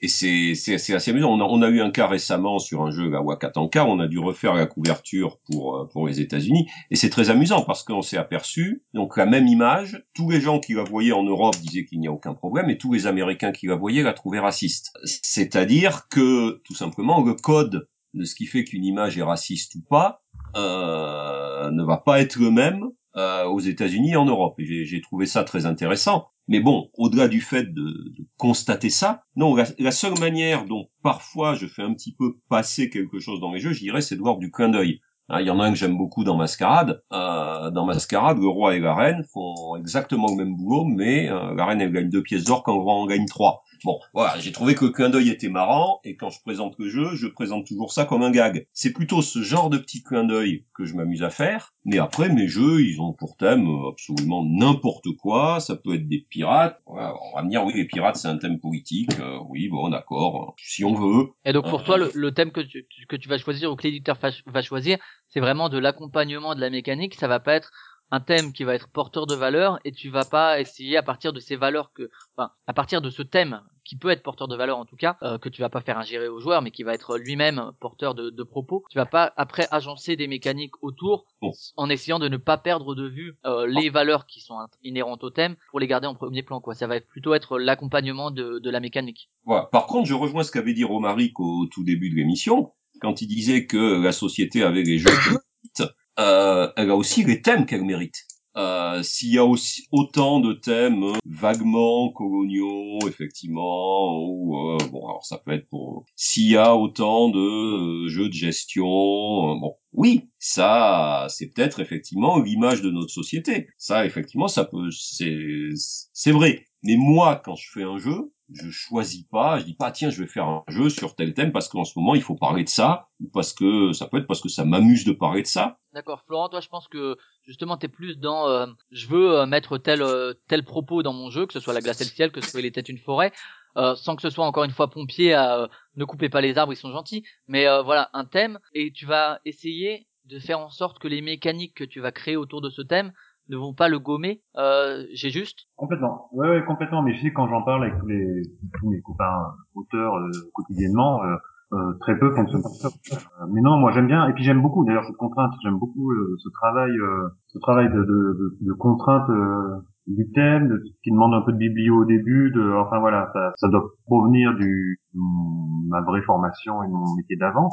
et 0.01 0.07
c'est 0.07 0.55
c'est 0.55 0.93
assez 0.93 1.11
amusant. 1.11 1.31
On 1.31 1.39
a 1.39 1.43
on 1.43 1.61
a 1.61 1.69
eu 1.69 1.81
un 1.81 1.91
cas 1.91 2.07
récemment 2.07 2.59
sur 2.59 2.81
un 2.81 2.91
jeu 2.91 3.09
la 3.09 3.21
Wakatanka, 3.21 3.85
on 3.85 3.99
a 3.99 4.07
dû 4.07 4.19
refaire 4.19 4.53
la 4.53 4.65
couverture 4.65 5.39
pour 5.49 5.77
euh, 5.77 5.85
pour 5.85 6.07
les 6.07 6.21
États-Unis, 6.21 6.67
et 6.91 6.95
c'est 6.95 7.09
très 7.09 7.29
amusant 7.29 7.61
parce 7.61 7.83
qu'on 7.83 8.01
s'est 8.01 8.17
aperçu, 8.17 8.83
donc 8.93 9.17
la 9.17 9.25
même 9.25 9.47
image, 9.47 10.03
tous 10.13 10.29
les 10.29 10.41
gens 10.41 10.59
qui 10.59 10.73
la 10.73 10.83
voyaient 10.83 11.11
en 11.11 11.23
Europe 11.23 11.55
disaient 11.57 11.85
qu'il 11.85 11.99
n'y 11.99 12.07
a 12.07 12.11
aucun 12.11 12.33
problème, 12.33 12.69
et 12.69 12.77
tous 12.77 12.93
les 12.93 13.07
Américains 13.07 13.51
qui 13.51 13.67
la 13.67 13.75
voyaient 13.75 14.03
la 14.03 14.13
trouvaient 14.13 14.39
raciste. 14.39 14.91
C'est-à-dire 15.03 16.07
que 16.09 16.61
tout 16.65 16.75
simplement 16.75 17.23
le 17.23 17.33
code 17.33 17.87
de 18.13 18.25
ce 18.25 18.35
qui 18.35 18.45
fait 18.45 18.63
qu'une 18.63 18.83
image 18.83 19.17
est 19.17 19.23
raciste 19.23 19.75
ou 19.75 19.81
pas 19.81 20.23
euh, 20.55 21.69
ne 21.71 21.83
va 21.83 21.97
pas 21.97 22.19
être 22.21 22.37
le 22.37 22.49
même 22.49 22.89
euh, 23.15 23.45
aux 23.45 23.59
États-Unis 23.59 24.11
et 24.11 24.15
en 24.15 24.25
Europe. 24.25 24.55
J'ai- 24.59 25.01
trouvé 25.01 25.25
ça 25.25 25.43
très 25.43 25.65
intéressant. 25.65 26.27
Mais 26.47 26.59
bon, 26.59 26.89
au-delà 26.97 27.27
du 27.27 27.41
fait 27.41 27.63
de, 27.73 27.81
de 28.17 28.25
constater 28.37 28.89
ça, 28.89 29.23
non, 29.35 29.55
la, 29.55 29.65
la 29.77 29.91
seule 29.91 30.17
manière 30.19 30.65
dont 30.65 30.87
parfois 31.03 31.53
je 31.53 31.67
fais 31.67 31.83
un 31.83 31.93
petit 31.93 32.13
peu 32.13 32.37
passer 32.49 32.89
quelque 32.89 33.19
chose 33.19 33.39
dans 33.39 33.51
mes 33.51 33.59
jeux, 33.59 33.73
je 33.73 33.79
dirais, 33.81 34.01
c'est 34.01 34.15
de 34.15 34.21
voir 34.21 34.37
du 34.37 34.51
clin 34.51 34.69
d'œil. 34.69 34.99
Hein, 35.29 35.41
Il 35.41 35.47
y 35.47 35.51
en 35.51 35.59
a 35.59 35.65
un 35.65 35.71
que 35.71 35.77
j'aime 35.77 35.97
beaucoup 35.97 36.23
dans 36.23 36.35
Mascarade. 36.37 37.03
Euh, 37.13 37.69
dans 37.71 37.85
Mascarade, 37.85 38.39
le 38.39 38.47
roi 38.47 38.75
et 38.75 38.79
la 38.79 38.95
reine 38.95 39.23
font 39.31 39.75
exactement 39.75 40.27
le 40.35 40.43
même 40.43 40.55
boulot, 40.55 40.85
mais 40.85 41.29
euh, 41.29 41.53
la 41.55 41.65
reine 41.65 41.81
elle 41.81 41.91
gagne 41.91 42.09
deux 42.09 42.23
pièces 42.23 42.45
d'or 42.45 42.63
quand 42.63 42.73
le 42.75 42.81
roi 42.81 42.93
en 42.95 43.05
gagne 43.05 43.25
trois. 43.25 43.63
Bon, 43.83 43.99
voilà, 44.13 44.37
j'ai 44.39 44.51
trouvé 44.51 44.75
que 44.75 44.85
le 44.85 44.91
clin 44.91 45.09
d'œil 45.09 45.29
était 45.29 45.49
marrant, 45.49 45.99
et 46.03 46.15
quand 46.15 46.29
je 46.29 46.41
présente 46.41 46.75
le 46.79 46.89
jeu, 46.89 47.15
je 47.15 47.27
présente 47.27 47.65
toujours 47.65 47.91
ça 47.91 48.05
comme 48.05 48.23
un 48.23 48.31
gag. 48.31 48.67
C'est 48.73 48.93
plutôt 48.93 49.21
ce 49.21 49.41
genre 49.41 49.69
de 49.69 49.77
petit 49.77 50.03
clin 50.03 50.23
d'œil 50.23 50.65
que 50.73 50.85
je 50.85 50.95
m'amuse 50.95 51.23
à 51.23 51.29
faire, 51.29 51.73
mais 51.85 51.97
après, 51.97 52.29
mes 52.29 52.47
jeux, 52.47 52.81
ils 52.81 52.99
ont 53.01 53.13
pour 53.13 53.37
thème 53.37 53.67
euh, 53.67 53.89
absolument 53.91 54.45
n'importe 54.45 55.07
quoi, 55.17 55.59
ça 55.59 55.75
peut 55.75 55.95
être 55.95 56.07
des 56.07 56.25
pirates, 56.29 56.79
Voilà, 56.85 57.13
on 57.31 57.35
va 57.35 57.43
me 57.43 57.49
dire, 57.49 57.63
oui, 57.65 57.73
les 57.75 57.85
pirates, 57.85 58.15
c'est 58.17 58.27
un 58.27 58.37
thème 58.37 58.59
politique, 58.59 59.11
euh, 59.19 59.37
oui, 59.47 59.69
bon, 59.69 59.89
d'accord, 59.89 60.55
si 60.57 60.83
on 60.83 60.93
veut. 60.93 61.29
Et 61.45 61.53
donc 61.53 61.69
pour 61.69 61.81
Euh, 61.81 61.83
toi, 61.83 61.97
le, 61.97 62.11
le 62.13 62.33
thème 62.33 62.51
que 62.51 62.61
tu, 62.61 62.85
que 63.07 63.15
tu 63.15 63.29
vas 63.29 63.37
choisir 63.37 63.71
ou 63.71 63.75
que 63.75 63.83
l'éditeur 63.83 64.17
va 64.47 64.61
choisir, 64.61 64.97
c'est 65.27 65.39
vraiment 65.39 65.69
de 65.69 65.77
l'accompagnement 65.77 66.55
de 66.55 66.59
la 66.61 66.69
mécanique. 66.69 67.15
Ça 67.15 67.27
va 67.27 67.39
pas 67.39 67.53
être 67.53 67.71
un 68.11 68.19
thème 68.19 68.53
qui 68.53 68.63
va 68.63 68.75
être 68.75 68.87
porteur 68.87 69.27
de 69.27 69.35
valeur 69.35 69.79
et 69.85 69.91
tu 69.91 70.09
vas 70.09 70.25
pas 70.25 70.59
essayer 70.59 70.97
à 70.97 71.03
partir 71.03 71.33
de 71.33 71.39
ces 71.39 71.55
valeurs 71.55 71.91
que, 71.93 72.09
enfin, 72.35 72.51
à 72.67 72.73
partir 72.73 73.01
de 73.01 73.09
ce 73.09 73.21
thème 73.21 73.61
qui 73.85 73.97
peut 73.97 74.09
être 74.09 74.21
porteur 74.21 74.47
de 74.47 74.55
valeur 74.55 74.77
en 74.77 74.85
tout 74.85 74.95
cas, 74.95 75.17
euh, 75.23 75.39
que 75.39 75.49
tu 75.49 75.61
vas 75.61 75.69
pas 75.69 75.81
faire 75.81 75.97
ingérer 75.97 76.27
au 76.27 76.39
joueur, 76.39 76.61
mais 76.61 76.69
qui 76.69 76.83
va 76.83 76.93
être 76.93 77.17
lui-même 77.17 77.71
porteur 77.79 78.13
de, 78.13 78.29
de 78.29 78.43
propos. 78.43 78.83
Tu 78.91 78.97
vas 78.97 79.07
pas 79.07 79.33
après 79.35 79.67
agencer 79.71 80.15
des 80.15 80.27
mécaniques 80.27 80.73
autour 80.83 81.25
Bon. 81.41 81.51
en 81.75 81.89
essayant 81.89 82.19
de 82.19 82.27
ne 82.27 82.37
pas 82.37 82.57
perdre 82.57 82.93
de 82.93 83.07
vue 83.07 83.37
euh, 83.45 83.65
les 83.65 83.89
valeurs 83.89 84.27
qui 84.27 84.41
sont 84.41 84.57
inhérentes 84.83 85.23
au 85.23 85.31
thème 85.31 85.55
pour 85.71 85.79
les 85.79 85.87
garder 85.87 86.05
en 86.07 86.13
premier 86.13 86.43
plan. 86.43 86.61
Quoi, 86.61 86.75
ça 86.75 86.85
va 86.85 86.99
plutôt 87.01 87.33
être 87.33 87.57
l'accompagnement 87.57 88.29
de, 88.29 88.59
de 88.59 88.69
la 88.69 88.79
mécanique. 88.79 89.29
Voilà. 89.45 89.65
Par 89.71 89.87
contre, 89.87 90.07
je 90.07 90.13
rejoins 90.13 90.43
ce 90.43 90.51
qu'avait 90.51 90.73
dit 90.73 90.83
Romaric 90.83 91.39
au 91.39 91.65
tout 91.65 91.83
début 91.83 92.09
de 92.11 92.15
l'émission, 92.15 92.73
quand 93.01 93.21
il 93.23 93.27
disait 93.27 93.65
que 93.65 94.01
la 94.03 94.11
société 94.11 94.61
avait 94.61 94.83
les 94.83 94.99
jeux 94.99 95.09
elle 96.19 96.89
a 96.91 96.95
aussi 96.95 97.23
les 97.23 97.41
thèmes 97.41 97.65
qu'elle 97.65 97.83
mérite. 97.85 98.25
Euh, 98.57 99.03
S'il 99.03 99.31
y 99.33 99.37
a 99.37 99.45
aussi 99.45 99.87
autant 99.91 100.39
de 100.39 100.53
thèmes 100.53 101.03
euh, 101.03 101.13
vaguement 101.25 102.11
coloniaux, 102.11 102.97
effectivement, 103.07 104.19
ou 104.27 104.71
euh, 104.71 104.77
bon, 104.91 105.07
alors 105.07 105.23
ça 105.23 105.37
peut 105.37 105.51
être 105.51 105.69
pour. 105.69 106.05
S'il 106.15 106.49
y 106.49 106.57
a 106.57 106.75
autant 106.75 107.29
de 107.29 107.39
euh, 107.39 108.07
jeux 108.09 108.27
de 108.27 108.33
gestion, 108.33 108.85
euh, 108.85 109.59
bon, 109.61 109.75
oui, 109.93 110.29
ça, 110.39 111.27
c'est 111.29 111.47
peut-être 111.53 111.79
effectivement 111.79 112.39
l'image 112.39 112.81
de 112.81 112.89
notre 112.89 113.11
société. 113.11 113.67
Ça, 113.77 114.05
effectivement, 114.05 114.47
ça 114.47 114.65
peut, 114.65 114.89
c'est, 114.91 115.69
c'est 116.11 116.31
vrai. 116.31 116.65
Mais 116.83 116.95
moi, 116.97 117.41
quand 117.43 117.55
je 117.55 117.69
fais 117.71 117.83
un 117.83 117.97
jeu, 117.97 118.33
je 118.51 118.69
choisis 118.69 119.23
pas, 119.23 119.59
je 119.59 119.65
dis 119.65 119.73
pas 119.75 119.91
tiens 119.91 120.09
je 120.09 120.21
vais 120.21 120.27
faire 120.27 120.47
un 120.47 120.63
jeu 120.67 120.89
sur 120.89 121.15
tel 121.15 121.33
thème 121.33 121.51
parce 121.51 121.67
qu'en 121.67 121.83
ce 121.83 121.97
moment 121.97 122.15
il 122.15 122.21
faut 122.21 122.35
parler 122.35 122.63
de 122.63 122.69
ça 122.69 123.09
ou 123.19 123.29
parce 123.29 123.53
que 123.53 123.93
ça 123.93 124.07
peut 124.07 124.17
être 124.17 124.27
parce 124.27 124.41
que 124.41 124.49
ça 124.49 124.65
m'amuse 124.65 125.05
de 125.05 125.11
parler 125.11 125.41
de 125.41 125.47
ça. 125.47 125.77
D'accord, 125.93 126.23
Florent, 126.25 126.49
toi 126.49 126.59
je 126.59 126.67
pense 126.67 126.87
que 126.87 127.17
justement 127.45 127.77
t'es 127.77 127.87
plus 127.87 128.17
dans 128.17 128.47
euh, 128.47 128.67
je 128.91 129.07
veux 129.07 129.39
euh, 129.39 129.45
mettre 129.45 129.77
tel 129.77 130.01
euh, 130.01 130.33
tel 130.47 130.63
propos 130.63 131.03
dans 131.03 131.13
mon 131.13 131.29
jeu, 131.29 131.45
que 131.45 131.53
ce 131.53 131.59
soit 131.59 131.73
la 131.73 131.81
glace 131.81 132.01
et 132.01 132.05
le 132.05 132.09
ciel, 132.09 132.31
que 132.31 132.41
ce 132.41 132.49
soit 132.49 132.59
il 132.59 132.65
était 132.65 132.81
une 132.81 132.97
forêt, 132.97 133.31
euh, 133.77 133.95
sans 133.95 134.15
que 134.15 134.21
ce 134.21 134.29
soit 134.29 134.45
encore 134.45 134.63
une 134.63 134.71
fois 134.71 134.89
pompier 134.89 135.33
à 135.33 135.59
euh, 135.59 135.67
ne 135.95 136.05
coupez 136.05 136.29
pas 136.29 136.41
les 136.41 136.57
arbres, 136.57 136.73
ils 136.73 136.77
sont 136.77 136.91
gentils, 136.91 137.23
mais 137.47 137.65
voilà 137.83 138.09
un 138.13 138.25
thème 138.25 138.59
et 138.73 138.91
tu 138.91 139.05
vas 139.05 139.39
essayer 139.45 140.07
de 140.25 140.39
faire 140.39 140.59
en 140.59 140.69
sorte 140.69 140.99
que 140.99 141.07
les 141.07 141.21
mécaniques 141.21 141.75
que 141.75 141.83
tu 141.83 141.99
vas 141.99 142.11
créer 142.11 142.35
autour 142.35 142.61
de 142.61 142.69
ce 142.69 142.81
thème 142.81 143.11
ne 143.49 143.57
vont 143.57 143.73
pas 143.73 143.89
le 143.89 143.99
gommer. 143.99 144.41
Euh, 144.57 145.05
J'ai 145.13 145.29
juste 145.29 145.67
Complètement. 145.75 146.29
Ouais, 146.33 146.49
ouais, 146.49 146.65
complètement. 146.65 147.01
Mais 147.01 147.13
je 147.13 147.21
sais 147.21 147.31
quand 147.33 147.47
j'en 147.47 147.63
parle 147.63 147.83
avec 147.83 147.99
tous 147.99 148.07
les 148.07 148.41
tous 148.79 148.89
mes 148.89 149.01
copains 149.01 149.53
auteurs 149.75 150.15
euh, 150.17 150.29
quotidiennement, 150.53 151.23
euh, 151.23 151.35
euh, 151.73 151.93
très 152.01 152.17
peu 152.17 152.33
fonctionnent 152.35 152.63
comme 152.63 152.71
ça. 152.73 152.89
Euh, 153.13 153.45
mais 153.51 153.61
non, 153.61 153.77
moi 153.77 153.91
j'aime 153.91 154.07
bien. 154.07 154.27
Et 154.27 154.33
puis 154.33 154.43
j'aime 154.43 154.61
beaucoup 154.61 154.85
d'ailleurs 154.85 155.05
cette 155.05 155.17
contrainte. 155.17 155.51
J'aime 155.63 155.77
beaucoup 155.77 156.11
euh, 156.11 156.35
ce 156.39 156.49
travail, 156.49 156.91
euh, 156.91 157.29
ce 157.47 157.59
travail 157.59 157.89
de, 157.89 157.99
de, 157.99 158.03
de, 158.03 158.57
de 158.61 158.73
contrainte 158.73 159.29
euh, 159.29 159.77
du 160.07 160.29
thème, 160.31 160.67
de, 160.67 160.83
qui 161.03 161.11
demande 161.11 161.33
un 161.35 161.41
peu 161.41 161.51
de 161.51 161.57
biblio 161.57 162.01
au 162.01 162.05
début. 162.05 162.51
De, 162.51 162.73
enfin 162.73 162.99
voilà, 162.99 163.29
ça, 163.33 163.53
ça 163.57 163.67
doit 163.69 163.85
provenir 164.05 164.55
du 164.55 164.99
de 165.13 165.89
ma 165.89 166.01
vraie 166.01 166.21
formation 166.23 166.83
et 166.83 166.87
de 166.87 166.91
mon 166.93 167.15
métier 167.15 167.35
d'avant. 167.37 167.69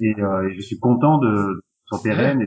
Et, 0.00 0.14
euh, 0.20 0.48
et 0.48 0.54
je 0.54 0.60
suis 0.60 0.78
content 0.78 1.18
de 1.18 1.62
et 2.04 2.08
de- 2.36 2.46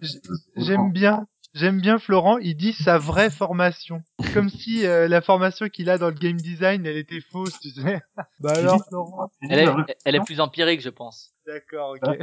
J'aime 0.57 0.91
bien, 0.91 1.25
j'aime 1.53 1.81
bien 1.81 1.99
Florent, 1.99 2.37
il 2.37 2.55
dit 2.55 2.73
sa 2.73 2.97
vraie 2.97 3.29
formation. 3.29 4.03
Comme 4.33 4.49
si 4.49 4.85
euh, 4.85 5.07
la 5.07 5.21
formation 5.21 5.69
qu'il 5.69 5.89
a 5.89 5.97
dans 5.97 6.09
le 6.09 6.15
game 6.15 6.37
design, 6.37 6.85
elle 6.85 6.97
était 6.97 7.21
fausse, 7.21 7.57
tu 7.59 7.69
sais. 7.69 8.01
bah 8.39 8.53
alors 8.53 8.85
Florent. 8.87 9.31
elle 9.49 9.59
est, 9.59 9.97
elle 10.05 10.15
est 10.15 10.25
plus 10.25 10.39
empirique 10.39 10.81
je 10.81 10.89
pense. 10.89 11.33
D'accord, 11.45 11.95
ok. 12.01 12.17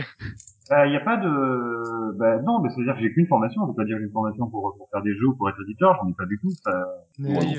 Euh, 0.70 0.84
Il 0.86 0.90
n'y 0.90 0.96
a 0.96 1.00
pas 1.00 1.16
de, 1.16 2.18
bah, 2.18 2.42
non, 2.42 2.60
mais 2.60 2.68
c'est-à-dire 2.68 2.94
que 2.94 3.00
j'ai 3.00 3.12
qu'une 3.12 3.26
formation. 3.26 3.62
Je 3.64 3.70
veux 3.70 3.74
pas 3.74 3.84
dire 3.84 3.96
que 3.96 4.00
j'ai 4.00 4.06
une 4.06 4.12
formation 4.12 4.50
pour, 4.50 4.74
pour 4.76 4.88
faire 4.92 5.02
des 5.02 5.14
jeux 5.14 5.28
ou 5.28 5.34
pour 5.34 5.48
être 5.48 5.56
éditeur. 5.62 5.96
J'en 5.96 6.10
ai 6.10 6.14
pas 6.14 6.26
du 6.26 6.38
tout. 6.42 6.52
Ça... 6.62 6.70
Ouais. 7.18 7.38
oui, 7.40 7.56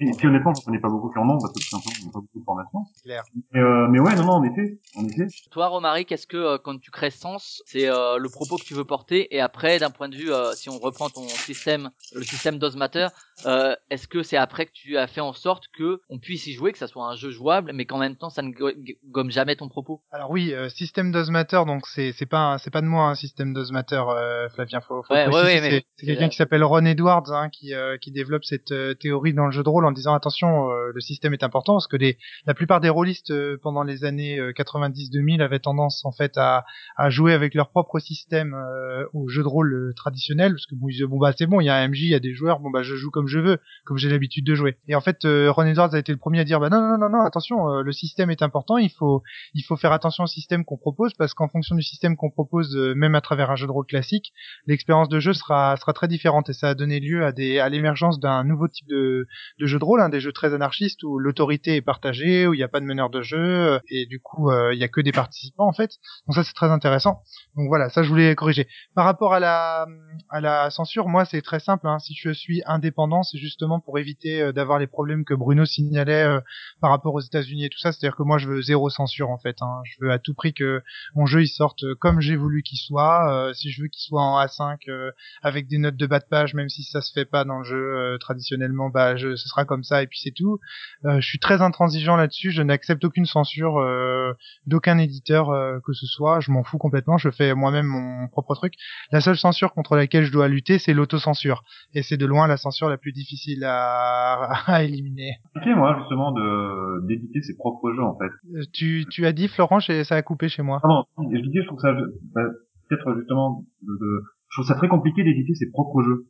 Et 0.00 0.14
puis 0.16 0.26
honnêtement, 0.26 0.54
je 0.54 0.64
connais 0.64 0.80
pas 0.80 0.88
beaucoup 0.88 1.10
qui 1.10 1.18
en 1.18 1.28
ont 1.28 1.38
parce 1.38 1.52
que 1.52 1.58
tout 1.60 1.68
simplement, 1.68 1.96
j'ai 2.06 2.10
pas 2.12 2.20
beaucoup 2.20 2.40
de 2.40 2.44
formation. 2.44 2.78
clair. 3.04 3.24
Mais, 3.52 3.60
euh, 3.60 3.88
mais 3.88 4.00
ouais, 4.00 4.16
non, 4.16 4.24
non, 4.24 4.32
en 4.32 4.44
effet, 4.44 4.80
en 4.96 5.06
effet. 5.06 5.26
Toi, 5.50 5.66
Romaric, 5.68 6.10
est-ce 6.12 6.26
que 6.26 6.36
euh, 6.38 6.58
quand 6.58 6.78
tu 6.80 6.90
crées 6.90 7.10
Sens, 7.10 7.62
c'est 7.66 7.90
euh, 7.90 8.16
le 8.16 8.28
propos 8.30 8.56
que 8.56 8.64
tu 8.64 8.72
veux 8.72 8.84
porter 8.84 9.34
et 9.36 9.40
après, 9.40 9.78
d'un 9.78 9.90
point 9.90 10.08
de 10.08 10.16
vue, 10.16 10.32
euh, 10.32 10.52
si 10.52 10.70
on 10.70 10.78
reprend 10.78 11.10
ton 11.10 11.28
système, 11.28 11.90
le 12.14 12.22
système 12.22 12.58
d'Ozmatter, 12.58 13.08
euh, 13.44 13.75
est-ce 13.90 14.08
que 14.08 14.22
c'est 14.22 14.36
après 14.36 14.66
que 14.66 14.72
tu 14.72 14.96
as 14.96 15.06
fait 15.06 15.20
en 15.20 15.32
sorte 15.32 15.64
que 15.76 16.00
on 16.08 16.18
puisse 16.18 16.46
y 16.46 16.52
jouer, 16.52 16.72
que 16.72 16.78
ça 16.78 16.86
soit 16.86 17.06
un 17.06 17.14
jeu 17.16 17.30
jouable, 17.30 17.72
mais 17.74 17.84
qu'en 17.84 17.98
même 17.98 18.16
temps, 18.16 18.30
ça 18.30 18.42
ne 18.42 18.50
go- 18.50 18.70
gomme 19.10 19.30
jamais 19.30 19.56
ton 19.56 19.68
propos? 19.68 20.02
Alors 20.10 20.30
oui, 20.30 20.52
euh, 20.54 20.68
système 20.68 21.12
d'Ozmatter, 21.12 21.62
donc 21.66 21.86
c'est 21.86 22.12
c'est 22.12 22.26
pas 22.26 22.54
un- 22.54 22.58
c'est 22.58 22.70
pas 22.70 22.80
de 22.80 22.86
moi 22.86 23.04
un 23.08 23.14
système 23.14 23.52
d'Ozmatter, 23.52 24.02
euh, 24.08 24.48
Flavien. 24.50 24.80
Faut, 24.80 25.02
faut 25.02 25.14
Ouais, 25.14 25.58
c'est 25.60 25.84
c'est 25.96 26.06
quelqu'un 26.06 26.28
qui 26.28 26.36
s'appelle 26.36 26.64
Ron 26.64 26.84
Edwards 26.84 27.30
hein, 27.32 27.48
qui 27.50 27.74
euh, 27.74 27.96
qui 27.98 28.10
développe 28.12 28.44
cette 28.44 28.72
euh, 28.72 28.94
théorie 28.94 29.34
dans 29.34 29.46
le 29.46 29.52
jeu 29.52 29.62
de 29.62 29.68
rôle 29.68 29.86
en 29.86 29.92
disant 29.92 30.14
attention, 30.14 30.70
euh, 30.70 30.90
le 30.94 31.00
système 31.00 31.32
est 31.32 31.42
important 31.42 31.74
parce 31.74 31.86
que 31.86 31.96
les 31.96 32.18
la 32.46 32.54
plupart 32.54 32.80
des 32.80 32.88
rôlistes 32.88 33.30
euh, 33.30 33.58
pendant 33.62 33.82
les 33.82 34.04
années 34.04 34.38
euh, 34.38 34.52
90-2000 34.52 35.42
avaient 35.42 35.58
tendance 35.58 36.04
en 36.04 36.12
fait 36.12 36.36
à 36.36 36.64
à 36.96 37.10
jouer 37.10 37.32
avec 37.32 37.54
leur 37.54 37.70
propre 37.70 37.98
système 37.98 38.54
euh, 38.54 39.04
au 39.12 39.28
jeu 39.28 39.42
de 39.42 39.48
rôle 39.48 39.72
euh, 39.74 39.92
traditionnel 39.94 40.52
parce 40.52 40.66
que 40.66 40.74
bon, 40.74 40.88
ils 40.88 40.92
disaient, 40.92 41.06
bon 41.06 41.18
bah 41.18 41.32
c'est 41.36 41.46
bon, 41.46 41.60
il 41.60 41.64
y 41.64 41.68
a 41.68 41.76
un 41.76 41.88
MJ, 41.88 42.02
il 42.02 42.08
y 42.10 42.14
a 42.14 42.20
des 42.20 42.34
joueurs, 42.34 42.60
bon 42.60 42.70
bah 42.70 42.82
je 42.82 42.94
joue 42.96 43.10
comme 43.10 43.26
je 43.28 43.38
veux, 43.38 43.58
comme 43.86 43.96
j'ai 43.96 44.10
l'habitude 44.10 44.44
de 44.44 44.54
jouer. 44.54 44.76
Et 44.88 44.94
en 44.94 45.00
fait, 45.00 45.24
euh, 45.24 45.50
Ron 45.50 45.64
Edwards 45.64 45.94
a 45.94 45.98
été 45.98 46.12
le 46.12 46.18
premier 46.18 46.40
à 46.40 46.44
dire 46.44 46.60
bah 46.60 46.68
non 46.68 46.80
non 46.80 46.98
non 46.98 47.08
non 47.08 47.24
attention, 47.24 47.70
euh, 47.70 47.82
le 47.82 47.92
système 47.92 48.30
est 48.30 48.42
important, 48.42 48.76
il 48.78 48.90
faut 48.90 49.22
il 49.54 49.62
faut 49.62 49.76
faire 49.76 49.92
attention 49.92 50.24
au 50.24 50.26
système 50.26 50.64
qu'on 50.64 50.76
propose 50.76 51.14
parce 51.14 51.34
qu'en 51.34 51.48
fonction 51.48 51.76
du 51.76 51.82
système 51.82 52.16
qu'on 52.16 52.30
propose, 52.30 52.76
euh, 52.76 52.94
même 52.94 53.14
à 53.14 53.20
travers 53.20 53.50
un 53.50 53.56
jeu 53.56 53.66
de 53.66 53.72
rôle 53.72 53.86
classique, 53.86 54.32
l'expérience 54.66 55.08
de 55.08 55.20
jeu 55.20 55.32
sera 55.32 55.76
sera 55.76 55.92
très 55.92 56.08
différente 56.08 56.50
et 56.50 56.52
ça 56.52 56.70
a 56.70 56.74
donné 56.74 57.00
lieu 57.00 57.24
à 57.24 57.32
des 57.32 57.58
à 57.58 57.68
l'émergence 57.68 58.18
d'un 58.18 58.44
nouveau 58.44 58.68
type 58.68 58.88
de 58.88 59.26
de 59.58 59.66
jeu 59.66 59.78
de 59.78 59.84
rôle, 59.84 60.00
hein, 60.00 60.08
des 60.08 60.20
jeux 60.20 60.32
très 60.32 60.52
anarchistes 60.52 61.02
où 61.04 61.18
l'autorité 61.18 61.76
est 61.76 61.82
partagée, 61.82 62.46
où 62.46 62.54
il 62.54 62.58
n'y 62.58 62.64
a 62.64 62.68
pas 62.68 62.80
de 62.80 62.86
meneur 62.86 63.08
de 63.08 63.22
jeu 63.22 63.38
euh, 63.38 63.78
et 63.88 64.06
du 64.06 64.20
coup 64.20 64.50
il 64.72 64.78
y 64.78 64.84
a 64.84 64.88
que 64.88 65.00
des 65.00 65.12
participants 65.12 65.66
en 65.66 65.72
fait. 65.72 65.92
Donc 66.26 66.34
ça 66.34 66.42
c'est 66.42 66.54
très 66.54 66.70
intéressant. 66.70 67.22
Donc 67.56 67.68
voilà, 67.68 67.88
ça 67.88 68.02
je 68.02 68.08
voulais 68.08 68.34
corriger. 68.34 68.68
Par 68.94 69.04
rapport 69.04 69.32
à 69.32 69.40
la 69.40 69.86
à 70.28 70.40
la 70.40 70.70
censure, 70.70 71.08
moi 71.08 71.24
c'est 71.24 71.42
très 71.42 71.60
simple. 71.60 71.86
Hein. 71.86 71.98
Si 71.98 72.14
je 72.14 72.30
suis 72.30 72.62
indépendant, 72.66 73.22
c'est 73.22 73.38
justement 73.56 73.80
pour 73.80 73.98
éviter 73.98 74.42
euh, 74.42 74.52
d'avoir 74.52 74.78
les 74.78 74.86
problèmes 74.86 75.24
que 75.24 75.32
Bruno 75.32 75.64
signalait 75.64 76.24
euh, 76.24 76.40
par 76.82 76.90
rapport 76.90 77.14
aux 77.14 77.20
États-Unis 77.20 77.64
et 77.64 77.68
tout 77.70 77.78
ça. 77.78 77.90
C'est-à-dire 77.90 78.14
que 78.14 78.22
moi 78.22 78.36
je 78.36 78.48
veux 78.48 78.60
zéro 78.60 78.90
censure 78.90 79.30
en 79.30 79.38
fait. 79.38 79.56
Hein. 79.62 79.80
Je 79.84 79.96
veux 80.04 80.12
à 80.12 80.18
tout 80.18 80.34
prix 80.34 80.52
que 80.52 80.82
mon 81.14 81.24
jeu 81.24 81.42
il 81.42 81.48
sorte 81.48 81.82
comme 82.00 82.20
j'ai 82.20 82.36
voulu 82.36 82.62
qu'il 82.62 82.78
soit. 82.78 83.32
Euh, 83.32 83.54
si 83.54 83.70
je 83.70 83.80
veux 83.80 83.88
qu'il 83.88 84.02
soit 84.02 84.22
en 84.22 84.38
A5 84.38 84.76
euh, 84.88 85.10
avec 85.42 85.68
des 85.68 85.78
notes 85.78 85.96
de 85.96 86.06
bas 86.06 86.18
de 86.18 86.26
page, 86.28 86.52
même 86.52 86.68
si 86.68 86.82
ça 86.82 87.00
se 87.00 87.12
fait 87.12 87.24
pas 87.24 87.44
dans 87.44 87.60
le 87.60 87.64
jeu 87.64 87.76
euh, 87.76 88.18
traditionnellement, 88.18 88.90
bah 88.90 89.16
je, 89.16 89.36
ce 89.36 89.48
sera 89.48 89.64
comme 89.64 89.84
ça 89.84 90.02
et 90.02 90.06
puis 90.06 90.20
c'est 90.22 90.32
tout. 90.32 90.60
Euh, 91.06 91.20
je 91.20 91.26
suis 91.26 91.38
très 91.38 91.62
intransigeant 91.62 92.16
là-dessus. 92.16 92.50
Je 92.50 92.62
n'accepte 92.62 93.04
aucune 93.04 93.26
censure 93.26 93.78
euh, 93.78 94.32
d'aucun 94.66 94.98
éditeur 94.98 95.50
euh, 95.50 95.78
que 95.84 95.92
ce 95.92 96.06
soit. 96.06 96.40
Je 96.40 96.50
m'en 96.50 96.62
fous 96.62 96.78
complètement. 96.78 97.16
Je 97.16 97.30
fais 97.30 97.54
moi-même 97.54 97.86
mon 97.86 98.28
propre 98.28 98.54
truc. 98.54 98.74
La 99.12 99.20
seule 99.20 99.38
censure 99.38 99.72
contre 99.72 99.96
laquelle 99.96 100.24
je 100.24 100.32
dois 100.32 100.48
lutter, 100.48 100.78
c'est 100.78 100.92
l'autocensure. 100.92 101.64
Et 101.94 102.02
c'est 102.02 102.16
de 102.16 102.26
loin 102.26 102.46
la 102.46 102.56
censure 102.56 102.88
la 102.88 102.98
plus 102.98 103.12
difficile 103.12 103.35
à, 103.64 104.50
à 104.66 104.82
éliminer. 104.82 105.32
compliqué, 105.54 105.74
moi, 105.74 105.96
justement, 106.00 106.32
de 106.32 107.06
d'éditer 107.06 107.42
ses 107.42 107.56
propres 107.56 107.92
jeux, 107.92 108.02
en 108.02 108.16
fait. 108.18 108.30
Euh, 108.54 108.62
Tu, 108.72 109.04
tu 109.10 109.26
as 109.26 109.32
dit, 109.32 109.48
Florent, 109.48 109.78
et 109.88 110.04
ça 110.04 110.16
a 110.16 110.22
coupé 110.22 110.48
chez 110.48 110.62
moi. 110.62 110.80
Ah 110.82 110.88
non, 110.88 111.04
je 111.32 111.38
disais, 111.40 111.62
je 111.62 111.66
trouve 111.66 111.80
ça, 111.80 111.92
bah, 112.34 112.42
peut-être 112.88 113.14
justement, 113.18 113.64
de, 113.82 113.92
de- 113.92 114.22
je 114.50 114.56
trouve 114.60 114.66
ça 114.66 114.74
très 114.76 114.88
compliqué 114.88 115.22
d'éditer 115.24 115.54
ses 115.54 115.70
propres 115.70 116.02
jeux. 116.02 116.26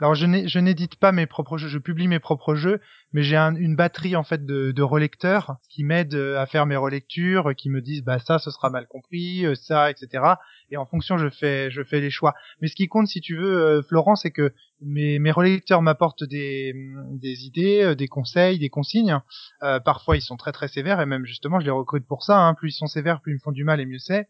Alors 0.00 0.14
je 0.14 0.58
n'édite 0.58 0.96
pas 0.96 1.12
mes 1.12 1.26
propres 1.26 1.58
jeux, 1.58 1.68
je 1.68 1.78
publie 1.78 2.06
mes 2.06 2.20
propres 2.20 2.54
jeux, 2.54 2.80
mais 3.12 3.22
j'ai 3.22 3.36
un- 3.36 3.54
une 3.56 3.74
batterie 3.74 4.16
en 4.16 4.22
fait 4.22 4.44
de, 4.44 4.82
relecteurs 4.82 5.56
qui 5.68 5.82
m'aident 5.82 6.14
euh, 6.14 6.40
à 6.40 6.46
faire 6.46 6.64
mes 6.66 6.76
relectures, 6.76 7.54
qui 7.56 7.68
me 7.68 7.80
disent 7.80 8.02
bah 8.04 8.18
ça 8.18 8.38
ce 8.38 8.50
sera 8.50 8.70
mal 8.70 8.86
compris, 8.86 9.44
euh, 9.44 9.54
ça 9.54 9.90
etc. 9.90 10.24
Et 10.70 10.76
en 10.76 10.86
fonction 10.86 11.18
je 11.18 11.28
fais 11.28 11.70
je 11.70 11.82
fais 11.82 12.00
les 12.00 12.10
choix. 12.10 12.34
Mais 12.60 12.68
ce 12.68 12.76
qui 12.76 12.88
compte 12.88 13.08
si 13.08 13.20
tu 13.20 13.36
veux, 13.36 13.58
euh, 13.58 13.82
Florent, 13.82 14.14
c'est 14.16 14.30
que 14.30 14.52
mes, 14.80 15.32
relecteurs 15.32 15.82
m'apportent 15.82 16.22
des, 16.22 16.72
idées, 17.20 17.96
des 17.96 18.06
conseils, 18.06 18.60
des 18.60 18.68
consignes. 18.68 19.18
Parfois 19.60 20.16
ils 20.16 20.22
sont 20.22 20.36
très 20.36 20.52
très 20.52 20.68
sévères 20.68 21.00
et 21.00 21.06
même 21.06 21.24
justement 21.24 21.58
je 21.58 21.64
les 21.64 21.72
recrute 21.72 22.06
pour 22.06 22.22
ça. 22.22 22.38
Hein. 22.38 22.54
Plus 22.54 22.70
ils 22.70 22.78
sont 22.78 22.86
sévères, 22.86 23.20
plus 23.20 23.32
ils 23.32 23.36
me 23.36 23.40
font 23.40 23.50
du 23.50 23.64
mal 23.64 23.80
et 23.80 23.86
mieux 23.86 23.98
c'est. 23.98 24.28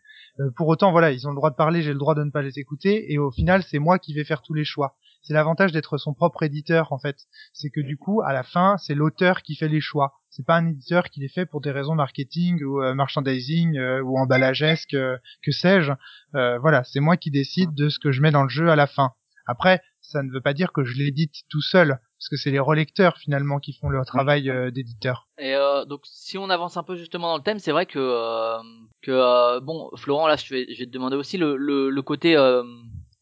Pour 0.57 0.69
autant 0.69 0.91
voilà, 0.91 1.11
ils 1.13 1.27
ont 1.27 1.31
le 1.31 1.37
droit 1.37 1.51
de 1.51 1.57
parler, 1.57 1.83
j'ai 1.83 1.93
le 1.93 1.99
droit 1.99 2.15
de 2.15 2.25
ne 2.25 2.31
pas 2.31 2.41
les 2.41 2.59
écouter 2.59 3.13
et 3.13 3.19
au 3.19 3.31
final 3.31 3.63
c'est 3.63 3.79
moi 3.79 3.99
qui 3.99 4.15
vais 4.15 4.25
faire 4.25 4.41
tous 4.41 4.55
les 4.55 4.65
choix 4.65 4.97
c'est 5.23 5.35
l'avantage 5.35 5.73
d'être 5.73 5.99
son 5.99 6.15
propre 6.15 6.43
éditeur 6.43 6.93
en 6.93 6.99
fait. 6.99 7.17
C'est 7.53 7.71
que 7.71 7.81
du 7.81 7.97
coup, 7.97 8.23
à 8.23 8.33
la 8.33 8.43
fin, 8.43 8.77
c'est 8.79 8.95
l'auteur 8.95 9.43
qui 9.43 9.57
fait 9.57 9.69
les 9.69 9.81
choix. 9.81 10.13
C'est 10.31 10.47
pas 10.47 10.57
un 10.57 10.67
éditeur 10.67 11.11
qui 11.11 11.21
les 11.21 11.29
fait 11.29 11.47
pour 11.47 11.61
des 11.61 11.71
raisons 11.71 11.95
marketing 11.95 12.63
ou 12.63 12.83
euh, 12.83 12.95
merchandising 12.95 13.77
euh, 13.77 14.01
ou 14.03 14.19
emballagesque, 14.19 14.95
euh, 14.95 15.17
que 15.43 15.53
sais-je. 15.53 15.93
Euh, 16.35 16.59
voilà, 16.59 16.85
c'est 16.85 17.01
moi 17.01 17.17
qui 17.17 17.31
décide 17.31 17.75
de 17.75 17.89
ce 17.89 17.99
que 17.99 18.13
je 18.13 18.21
mets 18.21 18.31
dans 18.31 18.43
le 18.45 18.49
jeu 18.49 18.71
à 18.71 18.77
la 18.77 18.87
fin. 18.87 19.13
Après, 19.47 19.81
ça 20.03 20.23
ne 20.23 20.31
veut 20.31 20.43
pas 20.43 20.53
dire 20.53 20.73
que 20.73 20.85
je 20.85 20.97
l'édite 20.99 21.35
tout 21.49 21.63
seul, 21.63 21.99
parce 22.19 22.29
que 22.31 22.37
c'est 22.37 22.51
les 22.51 22.59
relecteurs 22.59 23.17
finalement 23.17 23.59
qui 23.59 23.73
font 23.73 23.89
le 23.89 24.05
travail 24.05 24.51
euh, 24.51 24.71
d'éditeur. 24.71 25.27
Et 25.39 25.55
euh, 25.55 25.85
donc, 25.87 26.03
si 26.05 26.37
on 26.37 26.51
avance 26.51 26.77
un 26.77 26.83
peu 26.83 26.97
justement 26.97 27.29
dans 27.31 27.39
le 27.39 27.43
thème, 27.43 27.59
c'est 27.59 27.73
vrai 27.73 27.87
que 27.87 27.99
euh, 27.99 28.59
que 29.03 29.11
euh, 29.11 29.61
bon, 29.61 29.91
Florent, 29.97 30.29
là, 30.29 30.37
je 30.37 30.55
vais, 30.55 30.67
je 30.73 30.79
vais 30.79 30.87
te 30.87 30.91
demander 30.91 31.17
aussi 31.17 31.39
le 31.39 31.57
le, 31.57 31.89
le 31.89 32.03
côté 32.03 32.37
euh, 32.37 32.63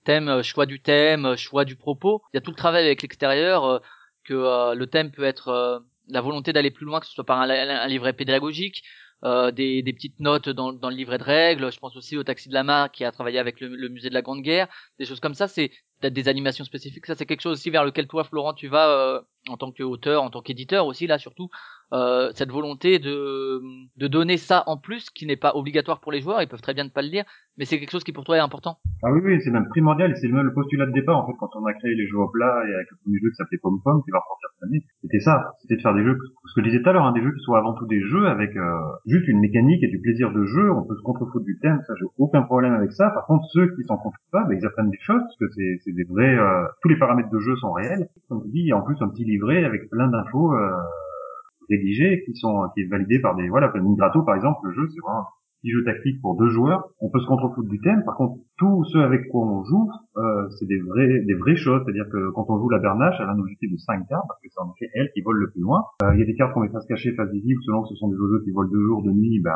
thème, 0.06 0.28
euh, 0.28 0.42
choix 0.42 0.66
du 0.66 0.80
thème, 0.80 1.26
euh, 1.26 1.36
choix 1.36 1.64
du 1.66 1.76
propos. 1.76 2.22
Il 2.32 2.36
y 2.36 2.38
a 2.38 2.40
tout 2.40 2.52
le 2.52 2.56
travail 2.56 2.86
avec 2.86 3.02
l'extérieur, 3.02 3.64
euh, 3.64 3.78
que 4.24 4.74
le 4.74 4.86
thème 4.86 5.12
peut 5.12 5.22
être 5.22 5.84
la 6.08 6.20
volonté 6.20 6.52
d'aller 6.52 6.72
plus 6.72 6.84
loin, 6.84 6.98
que 6.98 7.06
ce 7.06 7.12
soit 7.12 7.24
par 7.24 7.40
un, 7.40 7.48
un 7.48 7.86
livret 7.86 8.12
pédagogique, 8.12 8.82
des, 9.22 9.92
petites 9.94 10.18
notes 10.18 10.48
dans, 10.48 10.72
dans 10.72 10.90
le 10.90 10.96
livret 10.96 11.18
de 11.18 11.22
règles. 11.22 11.70
Je 11.70 11.78
pense 11.78 11.96
aussi 11.96 12.16
au 12.16 12.24
Taxi 12.24 12.48
de 12.48 12.54
la 12.54 12.64
Mare 12.64 12.90
qui 12.90 13.04
a 13.04 13.12
travaillé 13.12 13.38
avec 13.38 13.60
le, 13.60 13.68
le 13.68 13.88
musée 13.88 14.08
de 14.08 14.14
la 14.14 14.22
Grande 14.22 14.42
Guerre, 14.42 14.66
des 14.98 15.04
choses 15.04 15.20
comme 15.20 15.34
ça. 15.34 15.46
C'est 15.46 15.70
peut-être 16.00 16.14
des 16.14 16.28
animations 16.28 16.64
spécifiques. 16.64 17.06
Ça, 17.06 17.14
c'est 17.14 17.26
quelque 17.26 17.40
chose 17.40 17.58
aussi 17.58 17.70
vers 17.70 17.84
lequel 17.84 18.06
toi, 18.06 18.24
Florent, 18.24 18.54
tu 18.54 18.68
vas 18.68 18.88
euh, 18.88 19.20
en 19.48 19.56
tant 19.56 19.72
qu'auteur, 19.72 20.22
en 20.22 20.30
tant 20.30 20.42
qu'éditeur 20.42 20.86
aussi 20.86 21.06
là 21.06 21.18
surtout. 21.18 21.48
Euh, 21.92 22.32
cette 22.34 22.50
volonté 22.50 22.98
de 22.98 23.62
de 23.96 24.08
donner 24.08 24.38
ça 24.38 24.64
en 24.66 24.76
plus 24.76 25.08
qui 25.10 25.24
n'est 25.24 25.36
pas 25.36 25.54
obligatoire 25.54 26.00
pour 26.00 26.10
les 26.10 26.20
joueurs. 26.20 26.42
Ils 26.42 26.48
peuvent 26.48 26.60
très 26.60 26.74
bien 26.74 26.82
ne 26.82 26.90
pas 26.90 27.02
le 27.02 27.08
lire, 27.08 27.24
mais 27.56 27.64
c'est 27.64 27.78
quelque 27.78 27.92
chose 27.92 28.04
qui 28.04 28.12
pour 28.12 28.24
toi 28.24 28.36
est 28.36 28.40
important. 28.40 28.78
Ah 29.02 29.12
oui, 29.12 29.20
oui, 29.24 29.40
c'est 29.40 29.50
même 29.50 29.68
primordial, 29.68 30.16
c'est 30.16 30.28
même 30.28 30.46
le 30.46 30.52
postulat 30.52 30.86
de 30.86 30.92
départ, 30.92 31.16
en 31.18 31.26
fait, 31.26 31.32
quand 31.38 31.50
on 31.54 31.64
a 31.64 31.72
créé 31.74 31.94
les 31.94 32.06
jeux 32.06 32.18
au 32.18 32.28
plat, 32.28 32.62
et 32.66 32.74
avec 32.74 32.90
le 32.90 32.96
premier 33.02 33.18
jeu 33.18 33.30
qui 33.30 33.36
s'appelait 33.36 33.58
Pom 33.62 33.80
Pom, 33.82 34.02
qui 34.04 34.10
va 34.10 34.18
ressortir 34.18 34.48
cette 34.54 34.68
année. 34.68 34.84
C'était 35.02 35.20
ça. 35.20 35.54
C'était 35.60 35.76
de 35.76 35.80
faire 35.80 35.94
des 35.94 36.02
jeux, 36.02 36.18
ce 36.46 36.54
que 36.54 36.60
je 36.62 36.66
disais 36.70 36.82
tout 36.82 36.88
à 36.88 36.92
l'heure, 36.92 37.04
hein, 37.04 37.12
des 37.12 37.22
jeux 37.22 37.32
qui 37.32 37.40
soient 37.44 37.58
avant 37.58 37.74
tout 37.74 37.86
des 37.86 38.00
jeux 38.00 38.26
avec, 38.26 38.56
euh, 38.56 38.78
juste 39.06 39.28
une 39.28 39.40
mécanique 39.40 39.82
et 39.82 39.88
du 39.88 40.00
plaisir 40.00 40.32
de 40.32 40.44
jeu. 40.44 40.72
On 40.72 40.82
peut 40.82 40.96
se 40.96 41.02
contrefoutre 41.02 41.44
du 41.44 41.58
thème, 41.60 41.80
ça, 41.86 41.94
j'ai 41.98 42.06
aucun 42.18 42.42
problème 42.42 42.74
avec 42.74 42.92
ça. 42.92 43.10
Par 43.10 43.26
contre, 43.26 43.44
ceux 43.52 43.68
qui 43.76 43.84
s'en 43.84 43.96
contrefoutent 43.96 44.32
pas, 44.32 44.44
ben, 44.44 44.58
ils 44.58 44.66
apprennent 44.66 44.90
des 44.90 45.00
choses, 45.00 45.22
parce 45.22 45.36
que 45.38 45.48
c'est, 45.54 45.85
c'est 45.86 45.94
des 45.94 46.04
vrais, 46.04 46.36
euh, 46.36 46.66
tous 46.82 46.88
les 46.88 46.98
paramètres 46.98 47.30
de 47.30 47.38
jeu 47.38 47.56
sont 47.56 47.72
réels. 47.72 48.08
Comme 48.28 48.42
il 48.52 48.66
y 48.66 48.72
a 48.72 48.76
en 48.76 48.82
plus 48.82 48.96
un 49.00 49.08
petit 49.08 49.24
livret 49.24 49.64
avec 49.64 49.88
plein 49.88 50.08
d'infos, 50.08 50.52
euh, 50.52 50.70
rédigées 51.70 52.22
qui 52.24 52.34
sont, 52.34 52.68
qui 52.74 52.82
est 52.82 52.88
validé 52.88 53.20
par 53.20 53.34
des, 53.36 53.48
voilà, 53.48 53.68
comme 53.68 53.82
Migrato, 53.82 54.22
par 54.22 54.34
exemple, 54.34 54.58
le 54.64 54.72
jeu, 54.72 54.88
c'est 54.88 55.00
vraiment 55.00 55.20
un 55.20 55.26
petit 55.62 55.70
jeu 55.70 55.84
tactique 55.84 56.20
pour 56.20 56.36
deux 56.36 56.48
joueurs. 56.48 56.88
On 57.00 57.08
peut 57.10 57.20
se 57.20 57.26
contrefoutre 57.26 57.68
du 57.68 57.80
thème. 57.80 58.04
Par 58.04 58.16
contre, 58.16 58.40
tous 58.58 58.84
ceux 58.92 59.02
avec 59.02 59.28
quoi 59.28 59.46
on 59.46 59.64
joue, 59.64 59.88
euh, 60.16 60.48
c'est 60.58 60.66
des 60.66 60.78
vrais, 60.80 61.20
des 61.24 61.34
vraies 61.34 61.56
choses. 61.56 61.82
C'est-à-dire 61.84 62.08
que 62.10 62.30
quand 62.32 62.46
on 62.48 62.58
joue 62.58 62.68
la 62.68 62.78
bernache, 62.78 63.16
elle 63.20 63.28
a 63.28 63.32
un 63.32 63.38
objectif 63.38 63.70
de 63.70 63.76
5 63.76 64.06
cartes, 64.08 64.24
parce 64.28 64.40
que 64.40 64.48
c'est 64.50 64.60
en 64.60 64.72
effet 64.74 64.90
elle 64.94 65.10
qui 65.12 65.22
vole 65.22 65.38
le 65.38 65.50
plus 65.50 65.62
loin. 65.62 65.84
Euh, 66.02 66.14
Il 66.14 66.20
y 66.20 66.22
a 66.22 66.26
des 66.26 66.34
cartes 66.34 66.52
qu'on 66.52 66.60
met 66.60 66.68
face 66.68 66.86
cachée, 66.86 67.14
face 67.14 67.30
visible, 67.30 67.60
selon 67.64 67.82
que 67.82 67.88
ce 67.88 67.94
sont 67.96 68.08
des 68.08 68.16
oiseaux 68.16 68.40
qui 68.44 68.50
volent 68.50 68.70
de 68.70 68.80
jour, 68.80 69.02
de 69.02 69.10
nuit, 69.10 69.40
ben, 69.40 69.52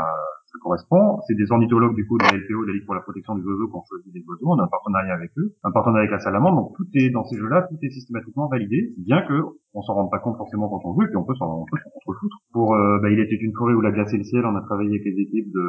ça 0.50 0.58
correspond. 0.60 1.22
C'est 1.26 1.34
des 1.34 1.50
ornithologues, 1.50 1.94
du 1.94 2.06
coup, 2.06 2.18
de 2.18 2.24
la 2.24 2.34
LPO, 2.34 2.62
de 2.62 2.66
la 2.68 2.74
Ligue 2.74 2.86
pour 2.86 2.94
la 2.94 3.00
protection 3.00 3.34
des 3.38 3.42
oiseaux, 3.46 3.68
qui 3.68 3.76
ont 3.76 3.84
choisi 3.86 4.10
des 4.10 4.24
oiseaux. 4.26 4.50
On 4.50 4.58
a 4.58 4.64
un 4.64 4.68
partenariat 4.68 5.14
avec 5.14 5.30
eux. 5.38 5.54
Un 5.62 5.70
partenariat 5.70 6.10
avec 6.10 6.12
la 6.12 6.18
salamandre. 6.18 6.56
Donc 6.56 6.76
tout 6.76 6.86
est, 6.94 7.10
dans 7.10 7.24
ces 7.24 7.36
jeux-là, 7.38 7.66
tout 7.70 7.78
est 7.82 7.90
systématiquement 7.90 8.48
validé, 8.48 8.94
bien 8.98 9.22
que 9.22 9.34
on 9.72 9.82
s'en 9.82 9.94
rende 9.94 10.10
pas 10.10 10.18
compte 10.18 10.36
forcément 10.36 10.68
quand 10.68 10.80
on 10.84 10.94
joue, 10.94 11.02
et 11.02 11.06
puis 11.06 11.16
on 11.16 11.24
peut 11.24 11.34
s'en 11.34 11.64
contrefoutre. 11.94 12.36
Pour, 12.52 12.74
euh, 12.74 12.98
bah, 13.00 13.10
il 13.10 13.20
était 13.20 13.36
une 13.36 13.54
forêt 13.54 13.74
où 13.74 13.80
la 13.80 13.92
glace 13.92 14.12
et 14.12 14.18
le 14.18 14.24
ciel, 14.24 14.44
on 14.44 14.56
a 14.56 14.62
travaillé 14.62 14.90
avec 14.90 15.04
les 15.04 15.22
équipes 15.22 15.52
de, 15.52 15.66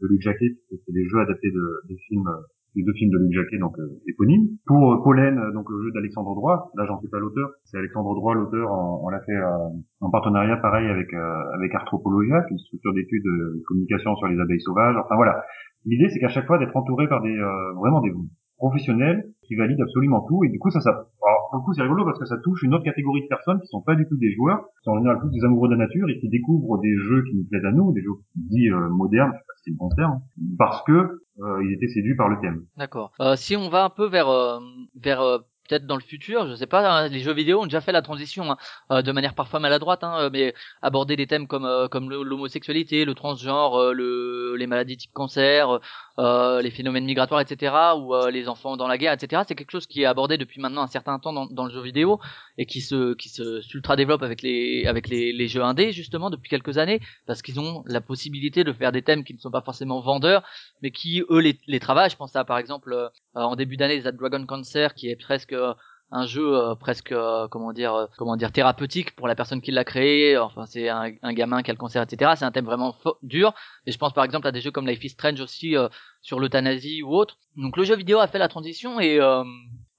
de 0.00 0.06
Luc 0.08 0.22
Jacquet, 0.22 0.56
c'est 0.70 0.92
des 0.92 1.04
jeux 1.04 1.20
adaptés 1.20 1.50
de, 1.50 1.82
des 1.88 1.96
films, 2.08 2.30
euh, 2.72 2.76
des 2.76 2.82
deux 2.82 2.92
films 2.94 3.10
de 3.10 3.18
Luc 3.18 3.32
Jacquet, 3.32 3.58
donc 3.58 3.78
euh, 3.78 4.00
éponymes. 4.08 4.48
Pour 4.66 4.92
euh, 4.92 5.02
Pollen, 5.02 5.38
euh, 5.38 5.52
donc 5.52 5.66
le 5.70 5.82
jeu 5.84 5.90
d'Alexandre 5.92 6.34
Droit, 6.34 6.70
là 6.76 6.84
j'en 6.86 6.98
suis 7.00 7.08
pas 7.08 7.18
l'auteur, 7.18 7.50
c'est 7.64 7.78
Alexandre 7.78 8.14
Droit 8.14 8.34
l'auteur, 8.34 8.70
on, 8.70 9.06
on 9.06 9.08
l'a 9.08 9.20
fait 9.20 9.36
euh, 9.36 9.68
en 10.00 10.10
partenariat 10.10 10.56
pareil 10.56 10.88
avec 10.88 11.12
euh, 11.14 11.54
avec 11.54 11.74
Arthropologia, 11.74 12.42
qui 12.42 12.54
est 12.54 12.56
une 12.56 12.58
structure 12.58 12.94
d'études 12.94 13.24
de 13.24 13.62
communication 13.66 14.16
sur 14.16 14.28
les 14.28 14.40
abeilles 14.40 14.60
sauvages. 14.60 14.96
Enfin 15.04 15.16
voilà, 15.16 15.42
l'idée 15.84 16.08
c'est 16.08 16.20
qu'à 16.20 16.28
chaque 16.28 16.46
fois 16.46 16.58
d'être 16.58 16.76
entouré 16.76 17.08
par 17.08 17.22
des 17.22 17.36
euh, 17.36 17.72
vraiment 17.74 18.00
des 18.00 18.12
professionnels 18.56 19.24
qui 19.52 19.56
valident 19.56 19.82
absolument 19.82 20.24
tout 20.28 20.44
et 20.44 20.48
du 20.48 20.58
coup 20.58 20.70
ça 20.70 20.80
ça 20.80 21.06
alors, 21.24 21.48
pour 21.50 21.64
coup, 21.64 21.72
c'est 21.74 21.82
rigolo 21.82 22.04
parce 22.04 22.18
que 22.18 22.24
ça 22.24 22.36
touche 22.38 22.62
une 22.62 22.74
autre 22.74 22.84
catégorie 22.84 23.22
de 23.22 23.28
personnes 23.28 23.60
qui 23.60 23.68
sont 23.68 23.80
pas 23.80 23.94
du 23.94 24.06
tout 24.08 24.16
des 24.16 24.32
joueurs, 24.32 24.58
qui 24.58 24.84
sont 24.84 24.92
en 24.92 24.98
général 24.98 25.18
tous 25.20 25.30
des 25.30 25.44
amoureux 25.44 25.68
de 25.68 25.74
la 25.74 25.86
nature 25.86 26.08
et 26.10 26.18
qui 26.18 26.28
découvrent 26.28 26.78
des 26.80 26.94
jeux 26.96 27.22
qui 27.24 27.36
nous 27.36 27.44
plaisent 27.44 27.64
à 27.64 27.72
nous, 27.72 27.92
des 27.92 28.02
jeux 28.02 28.10
dits 28.34 28.70
euh, 28.70 28.88
modernes, 28.88 29.30
je 29.32 29.38
sais 29.38 29.44
pas 29.46 29.54
si 29.56 29.62
c'est 29.64 29.70
le 29.70 29.76
bon 29.76 29.88
terme, 29.90 30.20
parce 30.58 30.82
que 30.82 30.92
euh, 30.92 31.64
ils 31.64 31.72
étaient 31.74 31.88
séduits 31.88 32.16
par 32.16 32.28
le 32.28 32.40
thème. 32.40 32.64
D'accord. 32.76 33.12
Euh, 33.20 33.36
si 33.36 33.56
on 33.56 33.68
va 33.68 33.84
un 33.84 33.90
peu 33.90 34.08
vers 34.08 34.28
euh, 34.28 34.58
vers 35.00 35.40
peut-être 35.72 35.86
dans 35.86 35.96
le 35.96 36.02
futur, 36.02 36.46
je 36.48 36.54
sais 36.54 36.66
pas, 36.66 37.04
hein, 37.04 37.08
les 37.08 37.20
jeux 37.20 37.32
vidéo 37.32 37.62
ont 37.62 37.64
déjà 37.64 37.80
fait 37.80 37.92
la 37.92 38.02
transition 38.02 38.50
hein, 38.50 38.56
euh, 38.90 39.00
de 39.00 39.10
manière 39.10 39.34
parfois 39.34 39.58
maladroite, 39.58 40.04
hein, 40.04 40.16
euh, 40.18 40.30
mais 40.30 40.52
aborder 40.82 41.16
des 41.16 41.26
thèmes 41.26 41.46
comme 41.46 41.64
euh, 41.64 41.88
l'homosexualité, 42.24 43.06
le 43.06 43.14
transgenre, 43.14 43.94
le 43.94 44.54
les 44.58 44.66
maladies 44.66 44.98
type 44.98 45.12
cancer, 45.14 45.80
les 46.18 46.70
phénomènes 46.70 47.06
migratoires, 47.06 47.40
etc., 47.40 47.74
ou 47.96 48.14
les 48.26 48.48
enfants 48.48 48.76
dans 48.76 48.86
la 48.86 48.98
guerre, 48.98 49.14
etc. 49.14 49.42
C'est 49.48 49.54
quelque 49.54 49.70
chose 49.70 49.86
qui 49.86 50.02
est 50.02 50.04
abordé 50.04 50.36
depuis 50.36 50.60
maintenant 50.60 50.82
un 50.82 50.86
certain 50.86 51.18
temps 51.18 51.32
dans 51.32 51.64
le 51.64 51.72
jeu 51.72 51.80
vidéo 51.80 52.20
et 52.58 52.66
qui 52.66 52.80
se 52.80 53.14
qui 53.14 53.28
se 53.28 53.60
ultra 53.74 53.96
développe 53.96 54.22
avec 54.22 54.42
les 54.42 54.86
avec 54.86 55.08
les, 55.08 55.32
les 55.32 55.48
jeux 55.48 55.62
indés 55.62 55.92
justement 55.92 56.30
depuis 56.30 56.48
quelques 56.48 56.78
années 56.78 57.00
parce 57.26 57.42
qu'ils 57.42 57.60
ont 57.60 57.82
la 57.86 58.00
possibilité 58.00 58.64
de 58.64 58.72
faire 58.72 58.92
des 58.92 59.02
thèmes 59.02 59.24
qui 59.24 59.34
ne 59.34 59.38
sont 59.38 59.50
pas 59.50 59.62
forcément 59.62 60.00
vendeurs 60.00 60.42
mais 60.82 60.90
qui 60.90 61.22
eux 61.30 61.40
les, 61.40 61.58
les 61.66 61.80
travaillent. 61.80 62.10
Je 62.10 62.16
pense 62.16 62.36
à 62.36 62.44
par 62.44 62.58
exemple 62.58 62.92
euh, 62.92 63.08
en 63.34 63.56
début 63.56 63.76
d'année 63.76 64.02
The 64.02 64.08
Dragon 64.08 64.44
Cancer 64.46 64.94
qui 64.94 65.08
est 65.08 65.16
presque 65.16 65.52
euh, 65.52 65.74
un 66.14 66.26
jeu 66.26 66.54
euh, 66.54 66.74
presque 66.74 67.12
euh, 67.12 67.48
comment 67.48 67.72
dire 67.72 67.94
euh, 67.94 68.06
comment 68.18 68.36
dire 68.36 68.52
thérapeutique 68.52 69.16
pour 69.16 69.28
la 69.28 69.34
personne 69.34 69.62
qui 69.62 69.70
l'a 69.70 69.84
créé. 69.84 70.36
Enfin 70.36 70.66
c'est 70.66 70.90
un, 70.90 71.10
un 71.22 71.32
gamin 71.32 71.62
qui 71.62 71.70
a 71.70 71.74
le 71.74 71.78
cancer 71.78 72.02
etc 72.02 72.32
c'est 72.36 72.44
un 72.44 72.52
thème 72.52 72.66
vraiment 72.66 72.94
dur. 73.22 73.54
Et 73.86 73.92
je 73.92 73.98
pense 73.98 74.12
par 74.12 74.24
exemple 74.24 74.46
à 74.46 74.52
des 74.52 74.60
jeux 74.60 74.70
comme 74.70 74.86
Life 74.86 75.02
is 75.04 75.08
Strange 75.10 75.40
aussi 75.40 75.74
euh, 75.74 75.88
sur 76.20 76.38
l'euthanasie 76.38 77.02
ou 77.02 77.14
autre. 77.16 77.38
Donc 77.56 77.78
le 77.78 77.84
jeu 77.84 77.96
vidéo 77.96 78.18
a 78.18 78.26
fait 78.28 78.38
la 78.38 78.48
transition 78.48 79.00
et 79.00 79.18
euh, 79.20 79.42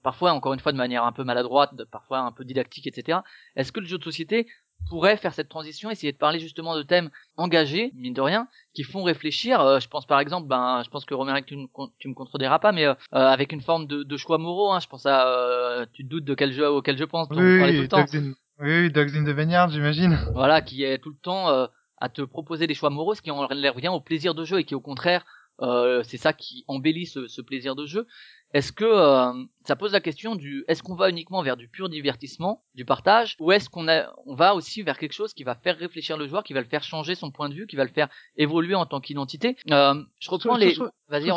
parfois 0.04 0.32
encore 0.34 0.54
une 0.54 0.60
fois 0.60 0.72
de 0.72 0.78
manière 0.78 1.04
un 1.06 1.12
peu 1.12 1.24
maladroite 1.24 1.72
parfois 1.92 2.20
un 2.20 2.32
peu 2.32 2.44
didactique 2.46 2.88
etc 2.88 3.20
est-ce 3.56 3.72
que 3.72 3.80
le 3.80 3.86
jeu 3.86 3.98
de 3.98 4.04
société 4.04 4.48
pourrait 4.90 5.16
faire 5.16 5.34
cette 5.34 5.48
transition 5.50 5.90
essayer 5.92 6.12
de 6.12 6.18
parler 6.18 6.40
justement 6.40 6.76
de 6.76 6.84
thèmes 6.84 7.10
engagés 7.38 7.92
mine 7.96 8.14
de 8.14 8.22
rien 8.22 8.48
qui 8.74 8.84
font 8.84 9.04
réfléchir. 9.04 9.62
Euh, 9.62 9.80
je 9.80 9.88
pense 9.88 10.06
par 10.06 10.20
exemple, 10.20 10.48
ben, 10.48 10.82
je 10.84 10.90
pense 10.90 11.06
que 11.06 11.14
Roméric, 11.14 11.46
tu, 11.46 11.56
me 11.56 11.68
tu 12.00 12.10
me 12.10 12.14
contrediras 12.14 12.60
pas, 12.60 12.74
mais 12.74 12.86
euh, 12.86 12.94
euh, 13.14 13.28
avec 13.28 13.54
une 13.54 13.62
forme 13.62 13.88
de, 13.88 14.04
de 14.04 14.18
choix 14.18 14.38
moraux. 14.40 14.74
Hein, 14.74 14.80
je 14.82 14.88
pense 14.88 15.06
à, 15.06 15.28
euh, 15.28 15.86
tu 15.94 16.04
te 16.04 16.10
doutes 16.10 16.26
de 16.26 16.34
quel 16.36 16.52
jeu 16.52 16.70
auquel 16.70 16.98
je 16.98 17.06
pense, 17.06 17.30
dont 17.30 17.36
on 17.36 17.60
parlait 17.60 17.72
tout 17.72 17.78
Oui, 17.78 17.82
le 17.84 17.88
temps. 17.88 18.00
Dogs 18.00 18.16
in, 18.16 18.34
oui, 18.60 18.82
oui, 18.82 18.92
Dogs 18.92 19.16
in 19.16 19.24
the 19.24 19.30
Vineyard, 19.36 19.70
j'imagine. 19.70 20.20
Voilà, 20.34 20.62
qui 20.62 20.84
est 20.84 20.98
tout 20.98 21.12
le 21.12 21.16
temps 21.22 21.48
euh, 21.50 21.68
à 21.98 22.10
te 22.10 22.22
proposer 22.22 22.68
des 22.68 22.74
choix 22.74 22.90
moraux, 22.90 23.16
ce 23.16 23.22
qui 23.22 23.32
enlève 23.32 23.76
rien 23.76 23.94
au 23.94 24.02
plaisir 24.02 24.36
de 24.36 24.44
jeu 24.44 24.60
et 24.60 24.64
qui 24.66 24.76
au 24.76 24.82
contraire, 24.82 25.24
euh, 25.62 26.04
c'est 26.04 26.18
ça 26.18 26.34
qui 26.34 26.66
embellit 26.68 27.06
ce, 27.06 27.28
ce 27.28 27.42
plaisir 27.42 27.76
de 27.76 27.86
jeu. 27.86 28.06
Est-ce 28.54 28.72
que 28.72 28.86
euh, 28.86 29.34
ça 29.66 29.76
pose 29.76 29.94
la 29.94 30.02
question 30.02 30.36
du 30.36 30.64
est-ce 30.68 30.84
qu'on 30.84 30.96
va 30.96 31.10
uniquement 31.10 31.42
vers 31.42 31.58
du 31.58 31.68
pur 31.68 31.90
divertissement, 31.90 32.64
du 32.76 32.86
partage, 32.86 33.36
ou 33.40 33.52
est-ce 33.52 33.70
qu'on 33.70 33.88
a 33.88 34.14
on 34.26 34.36
va 34.36 34.54
aussi 34.56 34.84
vers 34.84 34.98
quelque 34.98 35.14
chose 35.14 35.34
qui 35.34 35.44
va 35.44 35.56
faire 35.56 35.78
réfléchir 35.78 36.18
le 36.18 36.28
joueur, 36.28 36.44
qui 36.44 36.54
va 36.54 36.62
le 36.62 36.68
faire 36.68 36.84
changer 36.84 37.16
son 37.16 37.32
point 37.32 37.50
de 37.50 37.56
vue, 37.56 37.68
qui 37.68 37.76
va 37.76 37.84
le 37.84 37.92
faire 37.92 38.10
évoluer 38.38 38.76
en 38.76 38.86
tant 38.86 39.02
qu'identité? 39.02 39.58
Euh, 39.72 39.96
Je 40.20 40.30
reprends 40.30 40.58
les. 40.58 40.76
Vas-y, 41.10 41.32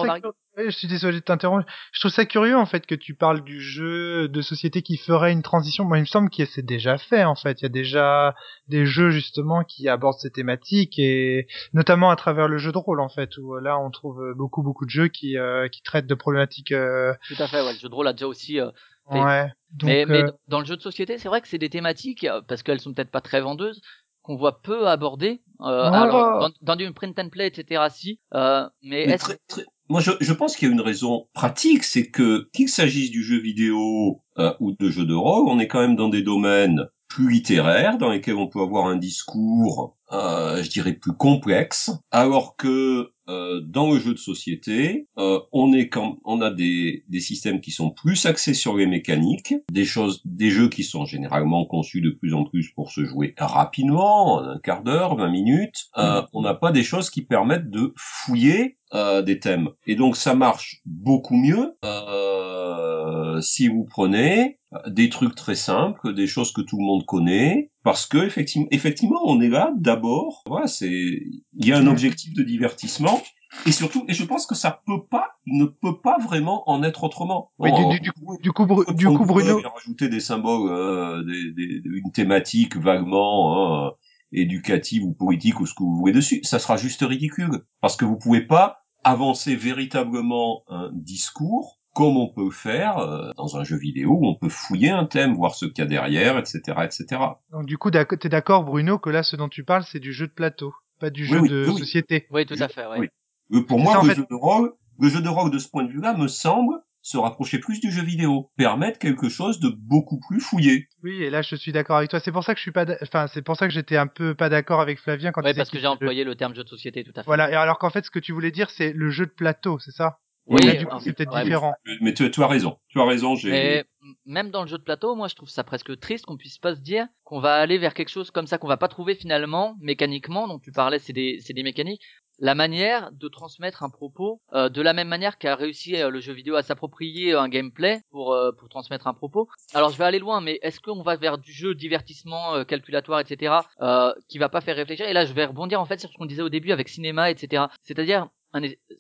Je 0.65 0.71
suis 0.71 0.89
désolé 0.89 1.19
de 1.21 1.25
t'interrompre. 1.25 1.67
Je 1.93 2.01
trouve 2.01 2.11
ça 2.11 2.25
curieux 2.25 2.57
en 2.57 2.65
fait 2.65 2.87
que 2.87 2.95
tu 2.95 3.15
parles 3.15 3.45
du 3.45 3.61
jeu 3.61 4.27
de 4.29 4.41
société 4.41 4.81
qui 4.81 4.97
ferait 4.97 5.31
une 5.33 5.43
transition. 5.43 5.85
Moi, 5.85 5.99
il 5.99 6.03
me 6.03 6.07
semble 6.07 6.31
que 6.31 6.47
c'est 6.47 6.65
déjà 6.65 6.97
fait 6.97 7.25
en 7.25 7.35
fait. 7.35 7.61
Il 7.61 7.65
y 7.65 7.67
a 7.67 7.71
déjà 7.71 8.35
des 8.69 8.87
jeux 8.87 9.11
justement 9.11 9.65
qui 9.65 9.89
abordent 9.89 10.19
ces 10.19 10.31
thématiques 10.31 10.99
et 10.99 11.47
notamment 11.75 12.09
à 12.11 12.17
travers 12.17 12.49
le 12.49 12.57
jeu 12.57 12.73
de 12.73 12.79
rôle 12.79 13.01
en 13.01 13.09
fait 13.11 13.37
où 13.37 13.55
euh, 13.57 13.61
là 13.61 13.79
on 13.79 13.91
trouve 13.91 14.23
euh, 14.23 14.35
beaucoup 14.35 14.63
beaucoup 14.63 14.87
de 14.87 14.91
jeux 14.91 15.09
qui 15.09 15.37
euh, 15.37 15.69
qui 15.69 15.83
traitent 15.83 16.07
de 16.07 16.15
problématiques. 16.15 16.73
euh, 16.73 17.13
Tout 17.29 17.43
à 17.43 17.47
fait, 17.47 17.61
ouais, 17.61 17.73
le 17.75 17.79
jeu 17.79 17.89
de 17.91 17.95
rôle 17.95 18.09
a 18.09 18.13
déjà 18.15 18.27
aussi. 18.27 18.59
euh, 18.59 18.71
ouais. 19.11 19.49
Donc, 19.73 19.89
mais, 19.91 20.07
mais 20.07 20.23
euh, 20.23 20.31
dans 20.49 20.61
le 20.61 20.65
jeu 20.65 20.77
de 20.77 20.83
société, 20.83 21.19
c'est 21.19 21.29
vrai 21.29 21.43
que 21.43 21.49
c'est 21.49 21.59
des 21.59 21.69
thématiques 21.71 22.27
parce 22.49 22.63
qu'elles 22.63 22.81
sont 22.81 22.95
peut-être 22.95 23.11
pas 23.11 23.21
très 23.21 23.43
vendeuses 23.43 23.83
qu'on 24.23 24.37
voit 24.37 24.63
peu 24.63 24.89
aborder. 24.89 25.43
Euh, 25.61 25.91
alors, 25.93 26.41
dans, 26.41 26.51
dans 26.63 26.77
du 26.77 26.91
print 26.93 27.19
and 27.19 27.29
play, 27.29 27.47
etc. 27.47 27.85
Si, 27.91 28.21
euh, 28.35 28.67
mais 28.83 29.07
Mais 29.07 29.13
est-ce 29.13 29.25
très- 29.25 29.39
très- 29.49 29.65
Moi, 29.89 30.01
je, 30.01 30.11
je 30.21 30.33
pense 30.33 30.57
qu'il 30.57 30.67
y 30.67 30.71
a 30.71 30.75
une 30.75 30.81
raison 30.81 31.29
pratique, 31.33 31.85
c'est 31.85 32.11
que 32.11 32.49
qu'il 32.53 32.69
s'agisse 32.69 33.11
du 33.11 33.23
jeu 33.23 33.39
vidéo 33.39 34.21
euh, 34.39 34.53
ou 34.59 34.73
de 34.73 34.91
jeu 34.91 35.07
de 35.07 35.15
rôle, 35.15 35.49
on 35.49 35.61
est 35.61 35.69
quand 35.69 35.81
même 35.81 35.95
dans 35.95 36.09
des 36.09 36.23
domaines 36.23 36.87
plus 37.09 37.31
littéraires, 37.31 37.99
dans 37.99 38.11
lesquels 38.11 38.35
on 38.35 38.49
peut 38.49 38.61
avoir 38.61 38.87
un 38.87 38.97
discours, 38.97 39.97
euh, 40.13 40.63
je 40.63 40.69
dirais, 40.69 40.93
plus 40.93 41.13
complexe, 41.13 41.91
alors 42.11 42.57
que 42.57 43.13
euh, 43.29 43.61
dans 43.61 43.93
le 43.93 43.99
jeu 43.99 44.13
de 44.13 44.19
société, 44.19 45.09
euh, 45.19 45.41
on 45.53 45.73
est 45.73 45.89
quand 45.89 46.19
on 46.25 46.41
a 46.41 46.51
des, 46.51 47.05
des 47.09 47.21
systèmes 47.21 47.61
qui 47.61 47.73
sont 47.73 47.91
plus 47.91 48.25
axés 48.27 48.55
sur 48.55 48.77
les 48.77 48.87
mécaniques, 48.87 49.55
des 49.71 49.85
choses, 49.85 50.21
des 50.25 50.51
jeux 50.51 50.69
qui 50.69 50.85
sont 50.85 51.07
généralement 51.07 51.65
conçus 51.65 52.01
de 52.01 52.11
plus 52.11 52.35
en 52.35 52.45
plus 52.45 52.71
pour 52.71 52.93
se 52.93 53.05
jouer 53.05 53.35
rapidement, 53.37 54.35
en 54.35 54.45
un 54.45 54.59
quart 54.59 54.85
d'heure, 54.85 55.17
20 55.17 55.29
minutes. 55.31 55.87
Euh, 55.99 56.23
on 56.33 56.43
n'a 56.43 56.55
pas 56.55 56.71
des 56.71 56.85
choses 56.85 57.11
qui 57.11 57.23
permettent 57.23 57.71
de 57.71 57.93
fouiller 57.97 58.79
euh, 58.95 59.23
des 59.23 59.39
thèmes. 59.41 59.69
Et 59.87 59.95
donc 59.97 60.17
ça 60.17 60.35
marche 60.35 60.81
beaucoup 60.87 61.37
mieux 61.37 61.77
euh, 61.85 63.41
si 63.41 63.69
vous 63.69 63.85
prenez 63.85 64.59
des 64.89 65.09
trucs 65.09 65.35
très 65.35 65.55
simples, 65.55 66.13
des 66.15 66.27
choses 66.27 66.53
que 66.53 66.61
tout 66.61 66.77
le 66.79 66.85
monde 66.85 67.05
connaît, 67.07 67.71
parce 67.83 68.07
que 68.07 68.19
effectivement, 68.19 68.69
effectivement, 68.71 69.21
on 69.25 69.41
est 69.41 69.49
là 69.49 69.73
d'abord. 69.77 70.43
Voilà, 70.47 70.67
c'est 70.67 70.91
il 70.91 71.67
y 71.67 71.73
a 71.73 71.79
un 71.79 71.87
objectif 71.87 72.35
de 72.35 72.43
divertissement. 72.43 73.23
Et 73.65 73.73
surtout, 73.73 74.05
et 74.09 74.13
je 74.13 74.25
pense 74.25 74.45
que 74.45 74.55
ça 74.55 74.83
peut 74.87 75.05
pas, 75.09 75.31
ne 75.47 75.65
peut 75.65 75.99
pas 76.03 76.19
vraiment 76.19 76.69
en 76.69 76.83
être 76.83 77.05
autrement. 77.05 77.53
Oui, 77.59 77.71
du- 77.73 78.01
du- 78.01 78.11
on- 78.27 78.35
du 78.37 78.53
coup, 78.53 78.67
du 78.95 79.07
coup, 79.07 79.25
Bruno. 79.25 79.61
rajouter 79.75 80.09
des 80.09 80.21
symboles, 80.21 80.71
euh, 80.71 81.23
des, 81.25 81.53
des- 81.53 81.81
une 81.85 82.11
thématique 82.13 82.77
vaguement 82.77 83.87
hein, 83.87 83.93
éducative 84.33 85.05
ou 85.05 85.13
politique 85.13 85.61
ou 85.61 85.67
ce 85.67 85.75
que 85.75 85.83
vous 85.83 85.97
voulez 85.97 86.13
dessus, 86.13 86.41
ça 86.43 86.59
sera 86.59 86.77
juste 86.77 87.03
ridicule 87.03 87.65
parce 87.81 87.97
que 87.97 88.05
vous 88.05 88.17
pouvez 88.17 88.43
pas 88.43 88.83
avancer 89.05 89.55
véritablement 89.55 90.63
un 90.69 90.91
discours 90.93 91.79
comme 91.97 92.19
on 92.19 92.29
peut 92.29 92.45
le 92.45 92.51
faire 92.51 92.99
euh, 92.99 93.31
dans 93.37 93.57
un 93.57 93.65
jeu 93.65 93.79
vidéo 93.79 94.19
où 94.21 94.27
on 94.27 94.35
peut 94.35 94.51
fouiller 94.51 94.91
un 94.91 95.07
thème, 95.07 95.35
voir 95.35 95.55
ce 95.55 95.65
qu'il 95.65 95.79
y 95.79 95.81
a 95.81 95.87
derrière, 95.87 96.37
etc., 96.37 96.61
etc. 96.85 97.07
Donc 97.51 97.65
du 97.65 97.79
coup, 97.79 97.91
t'es 97.91 98.29
d'accord, 98.29 98.65
Bruno, 98.65 98.99
que 98.99 99.09
là, 99.09 99.23
ce 99.23 99.35
dont 99.35 99.49
tu 99.49 99.65
parles, 99.65 99.85
c'est 99.91 99.99
du 99.99 100.13
jeu 100.13 100.27
de 100.27 100.33
plateau, 100.33 100.75
pas 101.01 101.09
du 101.09 101.25
jeu 101.25 101.41
oui, 101.41 101.49
de 101.49 101.65
oui, 101.67 101.79
société. 101.79 102.27
Oui, 102.31 102.45
tout 102.45 102.57
à 102.61 102.69
fait. 102.69 102.85
Oui. 102.99 103.09
Euh, 103.55 103.65
Pour 103.65 103.79
moi, 103.79 103.95
ça, 103.95 104.03
le 104.03 104.09
fait. 104.11 104.17
jeu 104.17 104.27
de 104.29 104.35
rôle, 104.35 104.75
le 105.01 105.09
jeu 105.09 105.23
de 105.23 105.29
rôle 105.29 105.51
de 105.51 105.59
ce 105.59 105.69
point 105.69 105.85
de 105.85 105.91
vue-là 105.91 106.15
me 106.15 106.29
semble 106.29 106.75
se 107.07 107.17
rapprocher 107.17 107.61
plus 107.61 107.79
du 107.79 107.93
jeu 107.93 108.03
vidéo, 108.03 108.51
permettre 108.57 108.99
quelque 108.99 109.29
chose 109.29 109.61
de 109.61 109.69
beaucoup 109.69 110.19
plus 110.19 110.41
fouillé. 110.41 110.89
Oui, 111.05 111.23
et 111.23 111.31
là, 111.31 111.41
je 111.41 111.55
suis 111.55 111.71
d'accord 111.71 111.99
avec 111.99 112.11
toi. 112.11 112.19
C'est 112.19 112.33
pour 112.33 112.43
ça 112.43 112.53
que 112.53 112.59
je 112.59 112.63
suis 112.63 112.73
pas, 112.73 112.85
enfin, 113.01 113.29
c'est 113.29 113.43
pour 113.43 113.57
ça 113.57 113.69
que 113.69 113.73
j'étais 113.73 113.97
un 113.97 114.09
peu 114.09 114.35
pas 114.35 114.49
d'accord 114.49 114.81
avec 114.81 114.99
Flavien 114.99 115.31
quand 115.31 115.41
disait 115.43 115.55
parce 115.55 115.71
que 115.71 115.79
j'ai 115.79 115.85
le- 115.85 115.91
employé 115.91 116.25
le 116.25 116.35
terme 116.35 116.53
jeu 116.57 116.65
de 116.65 116.69
société, 116.69 117.05
tout 117.05 117.13
à 117.15 117.23
fait. 117.23 117.27
Voilà, 117.27 117.49
et 117.49 117.55
alors 117.55 117.79
qu'en 117.79 117.91
fait, 117.91 118.05
ce 118.05 118.11
que 118.11 118.19
tu 118.19 118.33
voulais 118.33 118.51
dire, 118.51 118.71
c'est 118.71 118.93
le 118.93 119.11
jeu 119.11 119.27
de 119.27 119.31
plateau, 119.31 119.79
c'est 119.79 119.93
ça? 119.93 120.19
Oui, 120.47 120.65
Là, 120.65 120.75
du 120.75 120.87
coup, 120.87 120.99
c'est 120.99 121.13
peut-être 121.13 121.33
ouais, 121.33 121.45
différent. 121.45 121.75
Mais 122.01 122.13
tu, 122.13 122.29
tu 122.29 122.43
as 122.43 122.47
raison, 122.49 122.79
tu 122.89 123.01
as 123.01 123.05
raison, 123.05 123.37
j'ai... 123.37 123.85
Même 124.25 124.51
dans 124.51 124.63
le 124.63 124.69
jeu 124.69 124.79
de 124.79 124.83
plateau, 124.83 125.15
moi 125.15 125.27
je 125.29 125.35
trouve 125.35 125.49
ça 125.49 125.65
presque 125.65 125.99
triste 125.99 126.27
qu'on 126.27 126.37
puisse 126.37 126.59
pas 126.59 126.75
se 126.75 126.81
dire 126.81 127.07
qu'on 127.25 127.41
va 127.41 127.55
aller 127.55 127.79
vers 127.79 127.95
quelque 127.95 128.09
chose 128.09 128.31
comme 128.31 128.47
ça 128.47 128.59
qu'on 128.59 128.69
va 128.69 128.77
pas 128.77 128.87
trouver 128.87 129.15
finalement 129.17 129.77
mécaniquement. 129.81 130.47
Donc 130.47 130.63
tu 130.63 130.71
parlais, 130.73 131.01
c'est 131.01 131.13
des 131.13 131.39
c'est 131.41 131.53
des 131.53 131.65
mécaniques. 131.65 132.03
La 132.39 132.55
manière 132.55 133.11
de 133.13 133.29
transmettre 133.29 133.83
un 133.83 133.89
propos 133.89 134.43
euh, 134.53 134.69
de 134.69 134.83
la 134.83 134.93
même 134.93 135.09
manière 135.09 135.39
qu'a 135.39 135.55
réussi 135.55 135.97
euh, 135.97 136.11
le 136.11 136.21
jeu 136.21 136.35
vidéo 136.35 136.55
à 136.57 136.63
s'approprier 136.63 137.33
un 137.33 137.49
gameplay 137.49 138.03
pour 138.11 138.35
euh, 138.35 138.53
pour 138.53 138.69
transmettre 138.69 139.07
un 139.07 139.15
propos. 139.15 139.49
Alors 139.73 139.91
je 139.91 139.97
vais 139.97 140.05
aller 140.05 140.19
loin, 140.19 140.43
mais 140.43 140.59
est-ce 140.63 140.81
qu'on 140.81 141.03
va 141.03 141.17
vers 141.17 141.39
du 141.39 141.51
jeu 141.51 141.75
divertissement 141.75 142.55
euh, 142.55 142.65
calculatoire, 142.65 143.21
etc. 143.21 143.55
Euh, 143.81 144.13
qui 144.29 144.39
va 144.39 144.51
pas 144.51 144.61
faire 144.61 144.77
réfléchir? 144.77 145.09
Et 145.09 145.15
là 145.15 145.25
je 145.25 145.33
vais 145.33 145.47
rebondir 145.47 145.81
en 145.81 145.87
fait 145.87 145.99
sur 145.99 146.11
ce 146.11 146.17
qu'on 146.17 146.27
disait 146.27 146.43
au 146.43 146.51
début 146.51 146.73
avec 146.73 146.89
cinéma, 146.91 147.31
etc. 147.31 147.65
C'est-à-dire 147.83 148.29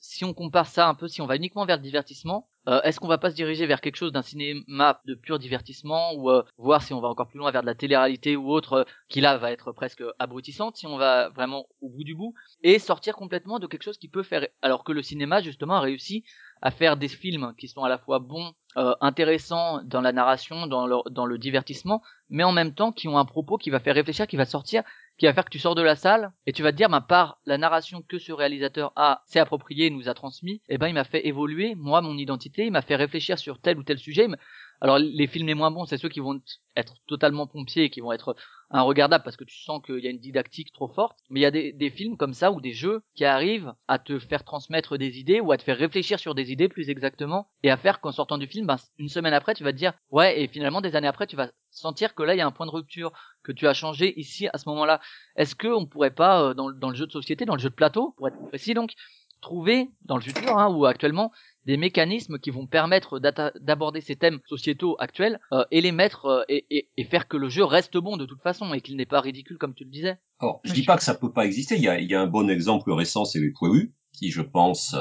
si 0.01 0.25
on 0.25 0.35
compare 0.35 0.67
ça 0.67 0.89
un 0.89 0.95
peu, 0.95 1.09
si 1.09 1.21
on 1.21 1.27
va 1.27 1.37
uniquement 1.37 1.67
vers 1.67 1.77
le 1.77 1.83
divertissement, 1.83 2.49
euh, 2.69 2.83
est-ce 2.83 2.99
qu'on 2.99 3.07
va 3.07 3.19
pas 3.19 3.31
se 3.31 3.37
diriger 3.37 3.67
vers 3.67 3.81
quelque 3.81 3.97
chose 3.97 4.11
d'un 4.11 4.23
cinéma 4.23 5.01
de 5.05 5.15
pur 5.15 5.39
divertissement 5.39 6.15
ou 6.15 6.31
euh, 6.31 6.43
voir 6.59 6.83
si 6.83 6.93
on 6.93 7.01
va 7.01 7.09
encore 7.09 7.29
plus 7.29 7.39
loin 7.39 7.53
vers 7.53 7.61
de 7.61 7.67
la 7.67 7.77
télé-réalité 7.77 8.35
ou 8.35 8.51
autre 8.51 8.73
euh, 8.73 8.85
qui 9.09 9.21
là 9.21 9.37
va 9.37 9.53
être 9.53 9.71
presque 9.71 10.03
abrutissante 10.19 10.77
si 10.77 10.87
on 10.87 10.97
va 10.97 11.29
vraiment 11.29 11.67
au 11.81 11.89
bout 11.89 12.03
du 12.03 12.17
bout 12.17 12.35
et 12.63 12.81
sortir 12.81 13.15
complètement 13.15 13.61
de 13.61 13.69
quelque 13.69 13.85
chose 13.85 13.99
qui 13.99 14.09
peut 14.09 14.25
faire 14.25 14.49
alors 14.63 14.83
que 14.83 14.91
le 14.91 15.03
cinéma 15.03 15.41
justement 15.43 15.77
a 15.77 15.81
réussi 15.81 16.25
à 16.61 16.73
faire 16.73 16.97
des 16.97 17.09
films 17.09 17.55
qui 17.57 17.69
sont 17.69 17.85
à 17.85 17.89
la 17.89 17.99
fois 17.99 18.19
bons, 18.19 18.53
intéressants 19.01 19.83
dans 19.85 20.03
la 20.03 20.13
narration, 20.13 20.67
dans 20.67 21.03
dans 21.11 21.27
le 21.27 21.39
divertissement, 21.39 22.03
mais 22.29 22.45
en 22.45 22.53
même 22.53 22.75
temps 22.75 22.93
qui 22.93 23.09
ont 23.09 23.17
un 23.17 23.25
propos 23.25 23.57
qui 23.57 23.71
va 23.71 23.81
faire 23.81 23.95
réfléchir, 23.95 24.27
qui 24.27 24.37
va 24.37 24.45
sortir 24.45 24.83
qui 25.19 25.27
va 25.27 25.33
faire 25.33 25.45
que 25.45 25.51
tu 25.51 25.59
sors 25.59 25.75
de 25.75 25.83
la 25.83 25.97
salle 25.97 26.33
et 26.47 26.53
tu 26.53 26.63
vas 26.63 26.73
te 26.73 26.77
dire, 26.77 26.89
bah, 26.89 27.01
par 27.01 27.39
la 27.47 27.59
narration 27.59 28.03
que 28.03 28.19
ce 28.19 28.33
réalisateur 28.33 28.93
a 28.97 29.23
s'est 29.27 29.39
approprié 29.39 29.87
et 29.87 29.91
nous 29.91 30.09
a 30.09 30.15
transmis, 30.15 30.61
eh 30.69 30.79
ben, 30.79 30.89
il 30.89 30.95
m'a 30.95 31.05
fait 31.05 31.27
évoluer, 31.27 31.75
moi, 31.75 32.01
mon 32.03 32.17
identité, 32.17 32.67
il 32.67 32.73
m'a 32.73 32.83
fait 32.83 32.97
réfléchir 32.97 33.39
sur 33.39 33.61
tel 33.61 33.79
ou 33.79 33.83
tel 33.83 33.99
sujet. 33.99 34.29
Alors, 34.81 34.99
les 34.99 35.27
films 35.27 35.47
les 35.47 35.55
moins 35.55 35.71
bons, 35.71 35.87
c'est 35.87 35.97
ceux 35.99 36.09
qui 36.09 36.21
vont 36.21 36.41
être 36.77 36.95
totalement 37.07 37.47
pompiers 37.47 37.85
et 37.85 37.91
qui 37.91 38.01
vont 38.01 38.13
être 38.13 38.37
regardable 38.71 39.25
parce 39.25 39.37
que 39.37 39.45
tu 39.45 39.57
sens 39.57 39.81
qu'il 39.85 40.01
y 40.01 40.07
a 40.07 40.11
une 40.11 40.19
didactique 40.19 40.73
trop 40.73 40.89
forte. 40.89 41.19
Mais 41.31 41.41
il 41.41 41.43
y 41.43 41.47
a 41.47 41.51
des, 41.51 41.73
des 41.73 41.91
films 41.91 42.17
comme 42.17 42.35
ça 42.35 42.51
ou 42.53 42.61
des 42.61 42.73
jeux 42.73 43.01
qui 43.15 43.25
arrivent 43.25 43.73
à 43.89 43.99
te 43.99 44.19
faire 44.19 44.45
transmettre 44.45 44.99
des 44.99 45.19
idées 45.19 45.41
ou 45.41 45.53
à 45.53 45.57
te 45.57 45.63
faire 45.63 45.79
réfléchir 45.79 46.19
sur 46.19 46.35
des 46.35 46.53
idées 46.53 46.69
plus 46.69 46.91
exactement 46.91 47.49
et 47.63 47.71
à 47.71 47.77
faire 47.77 48.01
qu'en 48.01 48.13
sortant 48.13 48.39
du 48.39 48.47
film, 48.47 48.67
ben, 48.67 48.77
une 48.99 49.09
semaine 49.09 49.35
après, 49.35 49.55
tu 49.55 49.65
vas 49.65 49.73
te 49.73 49.79
dire 49.79 49.93
ouais 50.11 50.41
et 50.43 50.49
finalement 50.49 50.81
des 50.81 50.97
années 50.97 51.09
après, 51.09 51.27
tu 51.27 51.37
vas 51.37 51.51
sentir 51.71 52.15
que 52.15 52.23
là 52.23 52.35
il 52.35 52.39
y 52.39 52.41
a 52.41 52.47
un 52.47 52.51
point 52.53 52.67
de 52.67 52.71
rupture, 52.73 53.13
que 53.43 53.53
tu 53.53 53.67
as 53.69 53.75
changé 53.75 54.19
ici 54.19 54.49
à 54.53 54.59
ce 54.59 54.69
moment-là. 54.69 55.01
Est-ce 55.37 55.55
que 55.55 55.69
on 55.69 55.87
pourrait 55.87 56.11
pas 56.15 56.43
euh, 56.43 56.55
dans, 56.55 56.69
le- 56.69 56.75
dans 56.75 56.89
le 56.91 56.97
jeu 56.97 57.07
de 57.07 57.13
société, 57.13 57.45
dans 57.45 57.55
le 57.55 57.61
jeu 57.61 57.71
de 57.71 57.75
plateau, 57.75 58.15
pour 58.17 58.27
être 58.29 58.37
précis 58.49 58.75
donc, 58.75 58.93
trouver 59.41 59.91
dans 60.03 60.17
le 60.17 60.23
futur 60.23 60.59
hein, 60.59 60.69
ou 60.75 60.87
actuellement 60.87 61.31
des 61.67 61.77
mécanismes 61.77 62.39
qui 62.39 62.51
vont 62.51 62.67
permettre 62.67 63.19
d'aborder 63.19 64.01
ces 64.01 64.17
thèmes 64.17 64.41
sociétaux 64.47 64.97
actuels 64.99 65.41
euh, 65.53 65.65
et 65.71 65.81
les 65.81 65.93
mettre 65.93 66.27
euh, 66.27 66.43
et, 66.49 66.65
et- 66.71 66.89
et 66.97 67.05
faire 67.05 67.29
que 67.29 67.37
le 67.37 67.49
jeu 67.49 67.65
reste 67.65 67.97
bon 67.99 68.17
de 68.17 68.25
toute 68.25 68.41
façon 68.43 68.73
et 68.73 68.81
qu'il 68.81 68.97
n'est 68.97 69.07
pas 69.07 69.21
ridicule 69.21 69.59
comme 69.59 69.75
tu 69.75 69.85
le 69.85 69.91
disais. 69.91 70.19
Alors, 70.41 70.61
je 70.65 70.73
dis 70.73 70.85
pas 70.85 70.97
que 70.97 71.03
ça 71.03 71.15
peut 71.15 71.33
pas 71.33 71.45
exister. 71.47 71.77
Il 71.77 71.83
y 71.83 71.89
a, 71.89 71.99
il 71.99 72.11
y 72.11 72.15
a 72.15 72.21
un 72.21 72.27
bon 72.27 72.49
exemple 72.49 72.91
récent, 72.93 73.25
c'est 73.25 73.41
les 73.41 73.51
poilus, 73.51 73.95
qui, 74.13 74.31
je 74.31 74.43
pense, 74.43 74.95
euh, 74.95 75.01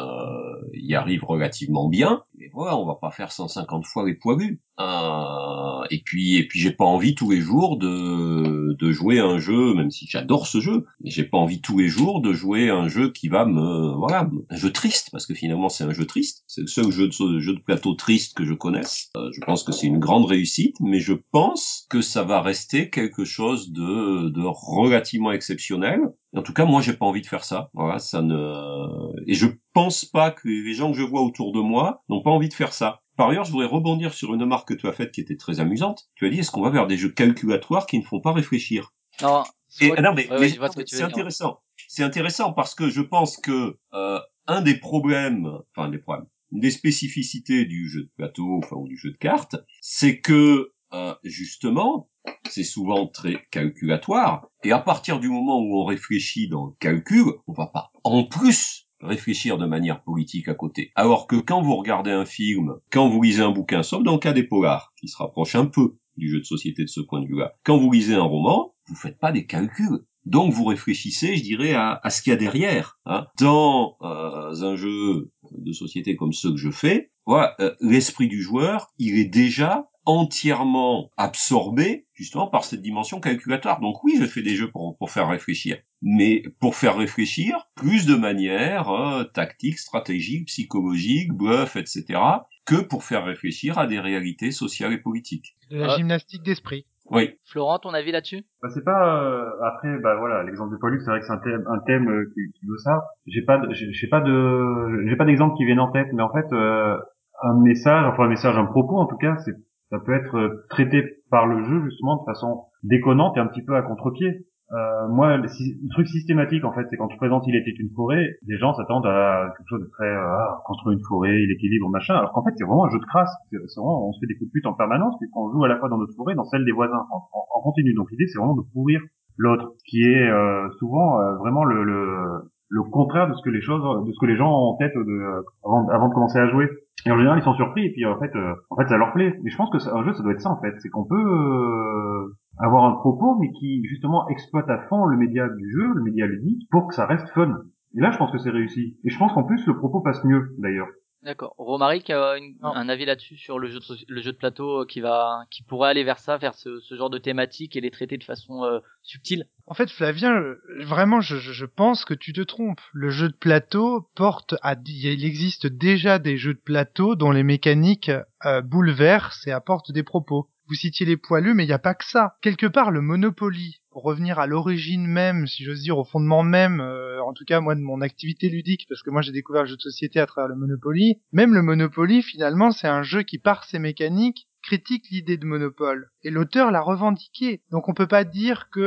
y 0.73 0.95
arrivent 0.95 1.23
relativement 1.25 1.87
bien. 1.87 2.23
Mais 2.37 2.49
voilà, 2.53 2.77
on 2.77 2.85
va 2.85 2.95
pas 2.95 3.11
faire 3.11 3.31
150 3.31 3.85
fois 3.85 4.05
les 4.05 4.15
poilus. 4.15 4.61
Euh, 4.79 5.83
et 5.89 6.01
puis, 6.03 6.37
et 6.37 6.47
puis, 6.47 6.59
j'ai 6.59 6.71
pas 6.71 6.85
envie 6.85 7.15
tous 7.15 7.31
les 7.31 7.41
jours 7.41 7.77
de, 7.77 8.73
de 8.73 8.91
jouer 8.91 9.19
un 9.19 9.37
jeu, 9.37 9.73
même 9.73 9.91
si 9.91 10.05
j'adore 10.09 10.47
ce 10.47 10.59
jeu, 10.59 10.85
mais 11.01 11.09
j'ai 11.09 11.23
pas 11.23 11.37
envie 11.37 11.61
tous 11.61 11.77
les 11.77 11.87
jours 11.87 12.21
de 12.21 12.33
jouer 12.33 12.69
un 12.69 12.87
jeu 12.87 13.11
qui 13.11 13.27
va 13.27 13.45
me, 13.45 13.95
voilà, 13.95 14.29
un 14.49 14.55
jeu 14.55 14.71
triste, 14.71 15.09
parce 15.11 15.25
que 15.25 15.33
finalement 15.33 15.69
c'est 15.69 15.83
un 15.83 15.93
jeu 15.93 16.05
triste. 16.05 16.43
C'est 16.47 16.61
le 16.61 16.67
seul 16.67 16.91
jeu 16.91 17.07
de, 17.07 17.39
jeu 17.39 17.53
de 17.53 17.61
plateau 17.61 17.93
triste 17.93 18.35
que 18.35 18.45
je 18.45 18.53
connaisse. 18.53 19.09
Euh, 19.17 19.29
je 19.31 19.41
pense 19.45 19.63
que 19.63 19.71
c'est 19.71 19.87
une 19.87 19.99
grande 19.99 20.25
réussite, 20.25 20.75
mais 20.81 20.99
je 20.99 21.13
pense 21.31 21.87
que 21.89 22.01
ça 22.01 22.23
va 22.23 22.41
rester 22.41 22.89
quelque 22.89 23.25
chose 23.25 23.71
de, 23.71 24.29
de 24.29 24.41
relativement 24.43 25.31
exceptionnel. 25.31 26.01
En 26.35 26.41
tout 26.41 26.53
cas, 26.53 26.65
moi, 26.65 26.81
j'ai 26.81 26.93
pas 26.93 27.05
envie 27.05 27.21
de 27.21 27.27
faire 27.27 27.45
ça. 27.45 27.69
Voilà, 27.73 27.99
ça 27.99 28.21
ne, 28.21 29.13
et 29.25 29.33
je 29.33 29.47
pense 29.73 30.03
pas 30.03 30.31
que 30.31 30.47
les 30.47 30.73
gens 30.73 30.91
que 30.91 30.97
je 30.97 31.03
vois 31.03 31.21
autour 31.21 31.53
de 31.53 31.61
moi 31.61 32.03
n'ont 32.09 32.21
pas 32.21 32.31
envie 32.31 32.49
de 32.49 32.53
faire 32.53 32.73
ça. 32.73 33.01
Par 33.15 33.29
ailleurs, 33.29 33.45
je 33.45 33.51
voudrais 33.51 33.67
rebondir 33.67 34.13
sur 34.13 34.33
une 34.33 34.41
remarque 34.41 34.69
que 34.69 34.73
tu 34.73 34.87
as 34.87 34.93
faite 34.93 35.11
qui 35.11 35.21
était 35.21 35.37
très 35.37 35.59
amusante. 35.59 36.09
Tu 36.15 36.25
as 36.25 36.29
dit, 36.29 36.39
est-ce 36.39 36.51
qu'on 36.51 36.61
va 36.61 36.69
vers 36.69 36.87
des 36.87 36.97
jeux 36.97 37.11
calculatoires 37.11 37.85
qui 37.85 37.97
ne 37.97 38.03
font 38.03 38.19
pas 38.19 38.33
réfléchir? 38.33 38.93
Non, 39.21 39.43
Et, 39.79 39.89
non, 40.01 40.13
mais, 40.13 40.29
ouais, 40.29 40.49
ce 40.49 40.57
c'est 40.85 41.03
intéressant. 41.03 41.61
C'est 41.87 42.03
intéressant 42.03 42.53
parce 42.53 42.75
que 42.75 42.89
je 42.89 43.01
pense 43.01 43.37
que 43.37 43.77
euh, 43.93 44.19
un 44.47 44.61
des 44.61 44.75
problèmes, 44.75 45.47
enfin 45.75 45.89
des 45.89 45.97
problèmes, 45.97 46.25
une 46.51 46.59
des 46.59 46.71
spécificités 46.71 47.65
du 47.65 47.89
jeu 47.89 48.03
de 48.03 48.11
plateau, 48.15 48.59
enfin 48.63 48.75
ou 48.75 48.87
du 48.87 48.97
jeu 48.97 49.11
de 49.11 49.17
cartes, 49.17 49.55
c'est 49.81 50.19
que 50.19 50.73
euh, 50.93 51.13
justement, 51.23 52.09
c'est 52.49 52.63
souvent 52.63 53.07
très 53.07 53.45
calculatoire. 53.51 54.47
Et 54.63 54.71
à 54.71 54.79
partir 54.79 55.19
du 55.19 55.29
moment 55.29 55.59
où 55.59 55.81
on 55.81 55.85
réfléchit 55.85 56.47
dans 56.47 56.65
le 56.67 56.73
calcul, 56.79 57.25
on 57.47 57.53
va 57.53 57.67
pas 57.67 57.91
en 58.03 58.23
plus 58.23 58.84
réfléchir 59.05 59.57
de 59.57 59.65
manière 59.65 60.01
politique 60.03 60.47
à 60.47 60.53
côté. 60.53 60.91
Alors 60.95 61.27
que 61.27 61.35
quand 61.35 61.61
vous 61.61 61.75
regardez 61.75 62.11
un 62.11 62.25
film, 62.25 62.75
quand 62.91 63.09
vous 63.09 63.21
lisez 63.21 63.41
un 63.41 63.51
bouquin, 63.51 63.83
sauf 63.83 64.03
dans 64.03 64.13
le 64.13 64.19
cas 64.19 64.33
des 64.33 64.43
polars, 64.43 64.93
qui 64.99 65.07
se 65.07 65.17
rapproche 65.17 65.55
un 65.55 65.65
peu 65.65 65.97
du 66.17 66.29
jeu 66.29 66.39
de 66.39 66.45
société 66.45 66.83
de 66.83 66.89
ce 66.89 67.01
point 67.01 67.21
de 67.21 67.27
vue-là, 67.27 67.53
quand 67.63 67.77
vous 67.77 67.91
lisez 67.91 68.15
un 68.15 68.23
roman, 68.23 68.73
vous 68.87 68.95
faites 68.95 69.19
pas 69.19 69.31
des 69.31 69.45
calculs. 69.45 70.05
Donc 70.25 70.53
vous 70.53 70.65
réfléchissez, 70.65 71.35
je 71.35 71.43
dirais, 71.43 71.73
à, 71.73 71.99
à 72.03 72.09
ce 72.09 72.21
qu'il 72.21 72.31
y 72.31 72.33
a 72.33 72.37
derrière. 72.37 72.99
Hein. 73.05 73.27
Dans 73.39 73.97
euh, 74.01 74.53
un 74.61 74.75
jeu 74.75 75.31
de 75.51 75.71
société 75.71 76.15
comme 76.15 76.33
ceux 76.33 76.51
que 76.51 76.57
je 76.57 76.71
fais, 76.71 77.11
voilà, 77.25 77.55
euh, 77.59 77.75
l'esprit 77.79 78.27
du 78.27 78.41
joueur, 78.41 78.91
il 78.97 79.19
est 79.19 79.25
déjà 79.25 79.87
entièrement 80.05 81.09
absorbé 81.17 82.05
justement 82.13 82.47
par 82.47 82.63
cette 82.63 82.81
dimension 82.81 83.19
calculatoire. 83.19 83.79
Donc 83.81 84.03
oui, 84.03 84.15
je 84.19 84.25
fais 84.25 84.41
des 84.41 84.55
jeux 84.55 84.69
pour, 84.71 84.97
pour 84.97 85.11
faire 85.11 85.27
réfléchir, 85.27 85.77
mais 86.01 86.43
pour 86.59 86.75
faire 86.75 86.95
réfléchir 86.97 87.67
plus 87.75 88.05
de 88.05 88.15
manière 88.15 88.89
euh, 88.89 89.23
tactique, 89.23 89.77
stratégique, 89.79 90.47
psychologique, 90.47 91.33
bluff, 91.33 91.75
etc., 91.75 92.19
que 92.65 92.81
pour 92.81 93.03
faire 93.03 93.25
réfléchir 93.25 93.77
à 93.77 93.85
des 93.85 93.99
réalités 93.99 94.51
sociales 94.51 94.93
et 94.93 94.97
politiques. 94.97 95.55
De 95.69 95.77
la 95.77 95.93
Ah. 95.93 95.97
gymnastique 95.97 96.41
d'esprit. 96.43 96.85
Oui. 97.11 97.35
Florent, 97.43 97.77
ton 97.77 97.93
avis 97.93 98.11
là-dessus? 98.11 98.43
Bah, 98.63 98.69
c'est 98.73 98.83
pas 98.83 99.21
euh, 99.23 99.45
après 99.63 99.99
bah 100.01 100.15
voilà 100.17 100.41
l'exemple 100.43 100.71
de 100.73 100.77
Paulus 100.79 100.99
c'est 101.05 101.11
vrai 101.11 101.19
que 101.19 101.25
c'est 101.27 101.33
un 101.33 101.37
thème 101.37 101.63
un 101.69 101.77
thème 101.85 102.09
euh, 102.09 102.31
qui, 102.33 102.41
qui 102.59 102.65
veut 102.65 102.79
ça 102.83 103.03
j'ai 103.27 103.43
pas 103.43 103.59
de- 103.59 103.71
j'ai 103.71 104.07
pas 104.07 104.21
de 104.21 105.03
j'ai 105.07 105.15
pas 105.15 105.25
d'exemple 105.25 105.55
qui 105.55 105.65
viennent 105.65 105.79
en 105.79 105.91
tête 105.91 106.07
mais 106.13 106.23
en 106.23 106.33
fait 106.33 106.51
euh, 106.51 106.97
un 107.43 107.53
message 107.61 108.05
enfin 108.11 108.23
un 108.23 108.27
message 108.29 108.57
un 108.57 108.65
propos 108.65 108.97
en 108.97 109.05
tout 109.05 109.17
cas 109.17 109.37
c'est 109.45 109.53
ça 109.89 109.99
peut 109.99 110.13
être 110.13 110.35
euh, 110.37 110.65
traité 110.69 111.03
par 111.29 111.45
le 111.47 111.63
jeu 111.63 111.83
justement 111.85 112.17
de 112.17 112.25
façon 112.25 112.65
déconnante 112.83 113.37
et 113.37 113.39
un 113.39 113.47
petit 113.47 113.63
peu 113.63 113.75
à 113.75 113.81
contre-pied. 113.81 114.45
Euh, 114.71 115.07
moi 115.09 115.37
le, 115.37 115.43
le 115.43 115.89
truc 115.91 116.07
systématique 116.07 116.65
en 116.65 116.73
fait 116.73 116.87
c'est 116.89 116.97
quand 116.97 117.07
tu 117.07 117.17
présentes 117.17 117.43
il 117.45 117.55
était 117.55 117.69
une 117.79 117.91
forêt 117.95 118.25
les 118.47 118.57
gens 118.57 118.73
s'attendent 118.73 119.05
à 119.05 119.53
quelque 119.55 119.67
chose 119.69 119.81
de 119.81 119.89
très 119.91 120.07
euh, 120.09 120.25
ah, 120.25 120.57
construire 120.65 120.97
une 120.97 121.03
forêt 121.07 121.37
l'équilibre 121.37 121.87
machin 121.91 122.15
alors 122.15 122.31
qu'en 122.33 122.43
fait 122.43 122.49
c'est 122.57 122.63
vraiment 122.65 122.85
un 122.85 122.89
jeu 122.89 122.97
de 122.97 123.05
crasse. 123.05 123.29
C'est 123.51 123.57
vraiment 123.77 124.07
on 124.09 124.11
se 124.11 124.19
fait 124.21 124.25
des 124.25 124.35
coups 124.35 124.49
de 124.49 124.53
pute 124.53 124.65
en 124.65 124.73
permanence 124.73 125.15
puisqu'on 125.19 125.51
joue 125.51 125.63
à 125.63 125.67
la 125.67 125.77
fois 125.77 125.87
dans 125.89 125.99
notre 125.99 126.15
forêt 126.15 126.33
dans 126.33 126.45
celle 126.45 126.65
des 126.65 126.71
voisins 126.71 127.05
en, 127.11 127.17
en- 127.17 127.45
en 127.59 127.61
continu. 127.61 127.93
Donc 127.93 128.09
l'idée 128.09 128.25
c'est 128.27 128.39
vraiment 128.39 128.55
de 128.55 128.63
pourrir 128.73 129.01
l'autre 129.37 129.73
qui 129.87 130.01
est 130.01 130.29
euh, 130.31 130.67
souvent 130.79 131.21
euh, 131.21 131.35
vraiment 131.37 131.63
le, 131.63 131.83
le 131.83 132.51
le 132.75 132.83
contraire 132.83 133.29
de 133.29 133.33
ce 133.33 133.41
que 133.41 133.49
les 133.49 133.61
choses 133.61 134.05
de 134.05 134.11
ce 134.11 134.19
que 134.19 134.25
les 134.25 134.35
gens 134.35 134.49
ont 134.49 134.73
en 134.73 134.75
tête 134.75 134.93
de, 134.95 135.43
avant, 135.63 136.09
de 136.09 136.13
commencer 136.13 136.39
à 136.39 136.47
jouer. 136.47 136.67
Et 137.05 137.11
en 137.11 137.17
général 137.17 137.39
ils 137.39 137.43
sont 137.43 137.53
surpris 137.53 137.85
et 137.85 137.91
puis 137.91 138.05
en 138.05 138.19
fait 138.19 138.35
euh, 138.35 138.53
en 138.69 138.75
fait 138.75 138.87
ça 138.89 138.97
leur 138.97 139.13
plaît. 139.13 139.39
Mais 139.43 139.49
je 139.49 139.55
pense 139.55 139.69
que 139.69 139.77
un 139.77 140.03
jeu 140.03 140.13
ça 140.13 140.23
doit 140.23 140.33
être 140.33 140.41
ça 140.41 140.51
en 140.51 140.59
fait. 140.59 140.73
C'est 140.79 140.89
qu'on 140.89 141.05
peut 141.05 141.15
euh, 141.15 142.35
avoir 142.59 142.85
un 142.85 142.95
propos 142.95 143.37
mais 143.39 143.51
qui 143.51 143.83
justement 143.85 144.27
exploite 144.27 144.69
à 144.69 144.79
fond 144.89 145.05
le 145.05 145.15
média 145.15 145.47
du 145.47 145.71
jeu 145.71 145.93
le 145.93 146.03
média 146.03 146.27
ludique 146.27 146.67
pour 146.69 146.87
que 146.87 146.95
ça 146.95 147.05
reste 147.05 147.29
fun. 147.29 147.55
Et 147.95 148.01
là 148.01 148.11
je 148.11 148.17
pense 148.17 148.31
que 148.31 148.37
c'est 148.39 148.49
réussi. 148.49 148.97
Et 149.05 149.09
je 149.09 149.17
pense 149.17 149.31
qu'en 149.31 149.43
plus 149.43 149.65
le 149.67 149.77
propos 149.77 150.01
passe 150.01 150.23
mieux 150.25 150.49
d'ailleurs 150.57 150.87
D'accord. 151.25 151.55
Romaric 151.57 152.11
a 152.11 152.37
une- 152.37 152.55
un 152.61 152.87
avis 152.87 153.05
là-dessus 153.05 153.35
sur 153.35 153.57
le 153.57 153.67
jeu 153.67 153.79
de, 153.79 153.83
soci- 153.83 154.05
le 154.07 154.21
jeu 154.21 154.31
de 154.31 154.37
plateau 154.37 154.83
euh, 154.83 154.85
qui 154.85 155.01
va, 155.01 155.39
qui 155.49 155.63
pourrait 155.63 155.89
aller 155.89 156.03
vers 156.03 156.19
ça, 156.19 156.37
vers 156.37 156.53
ce, 156.53 156.79
ce 156.79 156.95
genre 156.95 157.09
de 157.09 157.17
thématique 157.17 157.75
et 157.75 157.81
les 157.81 157.89
traiter 157.89 158.17
de 158.19 158.23
façon 158.23 158.63
euh, 158.63 158.77
subtile? 159.01 159.47
En 159.65 159.73
fait, 159.73 159.89
Flavien, 159.89 160.39
euh, 160.39 160.61
vraiment, 160.83 161.21
je, 161.21 161.65
pense 161.65 162.05
que 162.05 162.13
tu 162.13 162.31
te 162.31 162.41
trompes. 162.41 162.81
Le 162.93 163.09
jeu 163.09 163.27
de 163.27 163.33
plateau 163.33 164.07
porte 164.13 164.53
à... 164.61 164.75
Il 164.85 165.25
existe 165.25 165.65
déjà 165.65 166.19
des 166.19 166.37
jeux 166.37 166.53
de 166.53 166.59
plateau 166.59 167.15
dont 167.15 167.31
les 167.31 167.41
mécaniques 167.43 168.11
euh, 168.45 168.61
bouleversent 168.61 169.47
et 169.47 169.51
apportent 169.51 169.91
des 169.91 170.03
propos. 170.03 170.51
Vous 170.67 170.75
citiez 170.75 171.07
les 171.07 171.17
poilus, 171.17 171.55
mais 171.55 171.63
il 171.63 171.67
n'y 171.67 171.73
a 171.73 171.79
pas 171.79 171.95
que 171.95 172.05
ça. 172.05 172.37
Quelque 172.43 172.67
part, 172.67 172.91
le 172.91 173.01
Monopoly, 173.01 173.81
revenir 174.01 174.39
à 174.39 174.47
l'origine 174.47 175.05
même, 175.07 175.47
si 175.47 175.63
j'ose 175.63 175.81
dire, 175.81 175.97
au 175.97 176.03
fondement 176.03 176.43
même, 176.43 176.81
euh, 176.81 177.21
en 177.23 177.33
tout 177.33 177.45
cas 177.45 177.61
moi 177.61 177.75
de 177.75 177.81
mon 177.81 178.01
activité 178.01 178.49
ludique, 178.49 178.85
parce 178.89 179.01
que 179.01 179.09
moi 179.09 179.21
j'ai 179.21 179.31
découvert 179.31 179.63
le 179.63 179.69
jeu 179.69 179.75
de 179.75 179.81
société 179.81 180.19
à 180.19 180.25
travers 180.25 180.49
le 180.49 180.55
Monopoly, 180.55 181.21
même 181.31 181.53
le 181.53 181.61
Monopoly, 181.61 182.21
finalement, 182.21 182.71
c'est 182.71 182.87
un 182.87 183.03
jeu 183.03 183.23
qui, 183.23 183.39
par 183.39 183.63
ses 183.63 183.79
mécaniques, 183.79 184.47
critique 184.65 185.05
l'idée 185.11 185.37
de 185.37 185.45
monopole. 185.45 186.09
Et 186.23 186.31
l'auteur 186.31 186.71
l'a 186.71 186.81
revendiqué. 186.81 187.61
Donc 187.71 187.87
on 187.87 187.93
peut 187.93 188.07
pas 188.07 188.23
dire 188.23 188.69
que 188.71 188.81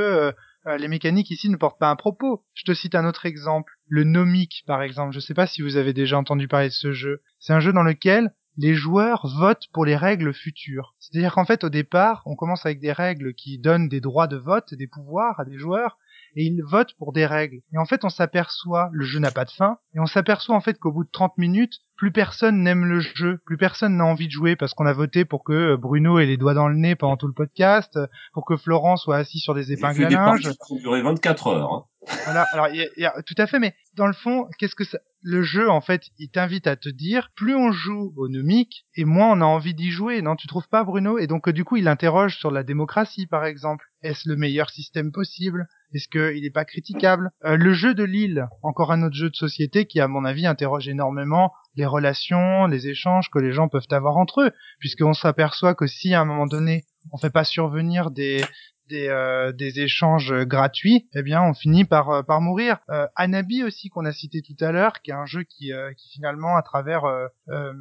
euh, 0.66 0.76
les 0.76 0.89
mécaniques 0.89 1.30
ici 1.30 1.48
ne 1.48 1.56
portent 1.56 1.78
pas 1.78 1.89
un 1.89 1.97
propos. 1.97 2.44
Je 2.55 2.64
te 2.64 2.74
cite 2.74 2.94
un 2.94 3.06
autre 3.06 3.26
exemple, 3.26 3.72
le 3.86 4.05
Nomic 4.05 4.64
par 4.66 4.82
exemple. 4.82 5.14
Je 5.14 5.20
sais 5.20 5.35
pas 5.35 5.47
si 5.47 5.62
vous 5.62 5.76
avez 5.76 5.93
déjà 5.93 6.18
entendu 6.18 6.48
parler 6.48 6.68
de 6.68 6.74
ce 6.74 6.93
jeu. 6.93 7.22
C'est 7.39 7.52
un 7.52 7.60
jeu 7.60 7.72
dans 7.72 7.85
lequel 7.85 8.32
les 8.59 8.74
joueurs 8.74 9.26
votent 9.39 9.68
pour 9.72 9.85
les 9.86 9.97
règles 9.97 10.35
futures. 10.35 10.94
C'est-à-dire 10.98 11.32
qu'en 11.35 11.44
fait, 11.47 11.64
au 11.64 11.70
départ, 11.70 12.22
on 12.26 12.35
commence 12.36 12.66
avec 12.66 12.80
des 12.80 12.93
règles 12.93 13.32
qui 13.35 13.59
donnent 13.59 13.89
des 13.89 14.01
droits 14.01 14.26
de 14.26 14.36
vote, 14.36 14.74
des 14.74 14.86
pouvoirs 14.89 15.39
à 15.40 15.44
des 15.44 15.56
joueurs, 15.56 15.97
et 16.36 16.44
ils 16.44 16.62
votent 16.62 16.94
pour 16.98 17.12
des 17.12 17.24
règles. 17.24 17.60
Et 17.72 17.78
en 17.78 17.85
fait, 17.86 18.05
on 18.05 18.09
s'aperçoit, 18.10 18.90
le 18.93 19.05
jeu 19.05 19.18
n'a 19.20 19.30
pas 19.30 19.44
de 19.44 19.51
fin, 19.51 19.78
et 19.94 20.01
on 20.01 20.06
s'aperçoit 20.06 20.55
en 20.55 20.60
fait 20.60 20.78
qu'au 20.78 20.93
bout 20.93 21.05
de 21.05 21.10
30 21.10 21.39
minutes, 21.39 21.74
plus 21.97 22.12
personne 22.12 22.62
n'aime 22.62 22.85
le 22.85 23.01
jeu, 23.01 23.39
plus 23.47 23.56
personne 23.56 23.97
n'a 23.97 24.05
envie 24.05 24.26
de 24.26 24.32
jouer 24.32 24.55
parce 24.55 24.74
qu'on 24.74 24.86
a 24.86 24.93
voté 24.93 25.24
pour 25.24 25.43
que 25.43 25.74
Bruno 25.76 26.18
ait 26.18 26.26
les 26.26 26.36
doigts 26.36 26.55
dans 26.55 26.68
le 26.68 26.76
nez 26.76 26.94
pendant 26.97 27.16
tout 27.16 27.26
le 27.26 27.32
podcast, 27.32 27.98
pour 28.32 28.44
que 28.44 28.56
Florent 28.56 28.97
soit 28.97 29.16
assis 29.16 29.39
sur 29.39 29.55
des 29.55 29.72
épingles 29.72 30.05
à 30.05 30.09
des 30.09 30.14
linge. 30.14 30.43
parties 30.44 30.59
qui 30.66 30.72
ont 30.74 30.76
duré 30.76 31.02
24 31.02 31.47
heures. 31.48 31.72
Hein. 31.72 31.85
Voilà, 32.24 32.43
alors 32.52 32.68
y 32.68 32.82
a- 32.82 32.89
y 32.97 33.05
a- 33.05 33.22
tout 33.26 33.35
à 33.39 33.47
fait, 33.47 33.59
mais 33.59 33.74
dans 33.97 34.06
le 34.06 34.12
fond, 34.12 34.47
qu'est-ce 34.59 34.74
que 34.76 34.85
ça... 34.85 34.98
le 35.23 35.43
jeu 35.43 35.69
en 35.69 35.81
fait, 35.81 36.09
il 36.19 36.31
t'invite 36.31 36.66
à 36.66 36.77
te 36.77 36.89
dire, 36.89 37.31
plus 37.35 37.55
on 37.55 37.73
joue 37.73 38.12
au 38.16 38.28
nomique, 38.28 38.86
et 38.95 39.05
moins 39.05 39.32
on 39.32 39.40
a 39.40 39.45
envie 39.45 39.74
d'y 39.74 39.90
jouer, 39.90 40.23
non 40.23 40.36
Tu 40.36 40.47
trouves 40.47 40.69
pas, 40.69 40.85
Bruno? 40.85 41.19
Et 41.19 41.27
donc 41.27 41.49
euh, 41.49 41.53
du 41.53 41.65
coup, 41.65 41.77
il 41.77 41.89
interroge 41.89 42.39
sur 42.39 42.51
la 42.51 42.62
démocratie, 42.62 43.27
par 43.27 43.45
exemple. 43.45 43.86
Est-ce 44.03 44.28
le 44.28 44.36
meilleur 44.36 44.70
système 44.70 45.11
possible? 45.11 45.66
Est-ce 45.93 46.09
qu'il 46.09 46.43
n'est 46.43 46.51
pas 46.51 46.65
critiquable? 46.65 47.31
Euh, 47.45 47.57
Le 47.57 47.73
jeu 47.73 47.95
de 47.95 48.05
Lille, 48.05 48.47
encore 48.62 48.93
un 48.93 49.03
autre 49.03 49.16
jeu 49.16 49.31
de 49.31 49.36
société 49.36 49.86
qui, 49.86 50.01
à 50.01 50.09
mon 50.09 50.24
avis, 50.24 50.47
interroge 50.47 50.89
énormément 50.89 51.53
les 51.74 51.86
relations, 51.86 52.66
les 52.66 52.89
échanges 52.89 53.31
que 53.31 53.39
les 53.39 53.53
gens 53.53 53.69
peuvent 53.69 53.86
avoir 53.90 54.16
entre 54.16 54.43
eux, 54.43 54.51
puisqu'on 54.78 55.15
s'aperçoit 55.15 55.74
que 55.74 55.86
si 55.86 56.15
à 56.15 56.20
un 56.20 56.24
moment 56.24 56.47
donné, 56.47 56.85
on 57.12 57.19
fait 57.19 57.31
pas 57.31 57.45
survenir 57.45 58.11
des 58.11 58.45
des, 58.89 59.09
euh, 59.09 59.52
des 59.52 59.81
échanges 59.81 60.32
gratuits, 60.44 61.09
eh 61.15 61.23
bien 61.23 61.43
on 61.43 61.55
finit 61.55 61.85
par 61.85 62.10
euh, 62.10 62.23
par 62.23 62.40
mourir. 62.40 62.78
Euh, 62.90 63.06
Anabi 63.16 63.62
aussi 63.62 63.89
qu'on 63.89 64.05
a 64.05 64.12
cité 64.12 64.43
tout 64.43 64.56
à 64.65 64.73
l'heure, 64.73 65.02
qui 65.02 65.10
est 65.10 65.15
un 65.15 65.27
jeu 65.27 65.43
qui 65.43 65.73
euh, 65.73 65.93
qui 65.94 66.09
finalement 66.10 66.56
à 66.56 66.62
travers 66.62 67.05
euh, 67.05 67.27
euh, 67.48 67.73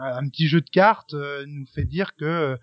un 0.00 0.28
petit 0.28 0.48
jeu 0.48 0.60
de 0.60 0.70
cartes 0.70 1.14
nous 1.14 1.66
fait 1.74 1.84
dire 1.84 2.14
que 2.16 2.58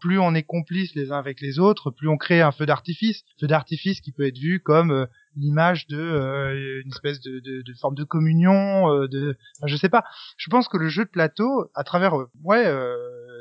plus 0.00 0.18
on 0.18 0.34
est 0.34 0.42
complices 0.42 0.94
les 0.94 1.12
uns 1.12 1.18
avec 1.18 1.40
les 1.40 1.58
autres, 1.58 1.90
plus 1.90 2.08
on 2.08 2.16
crée 2.16 2.40
un 2.40 2.52
feu 2.52 2.66
d'artifice, 2.66 3.22
feu 3.40 3.46
d'artifice 3.46 4.00
qui 4.00 4.12
peut 4.12 4.26
être 4.26 4.38
vu 4.38 4.60
comme 4.60 5.06
l'image 5.36 5.86
de 5.86 5.98
euh, 5.98 6.82
une 6.84 6.90
espèce 6.90 7.20
de, 7.20 7.40
de, 7.40 7.62
de 7.62 7.74
forme 7.74 7.94
de 7.94 8.04
communion, 8.04 8.92
euh, 8.92 9.08
de 9.08 9.36
je 9.64 9.76
sais 9.76 9.88
pas. 9.88 10.04
Je 10.36 10.48
pense 10.50 10.68
que 10.68 10.76
le 10.76 10.88
jeu 10.88 11.04
de 11.04 11.10
plateau, 11.10 11.70
à 11.74 11.84
travers 11.84 12.18
euh, 12.18 12.30
ouais 12.42 12.64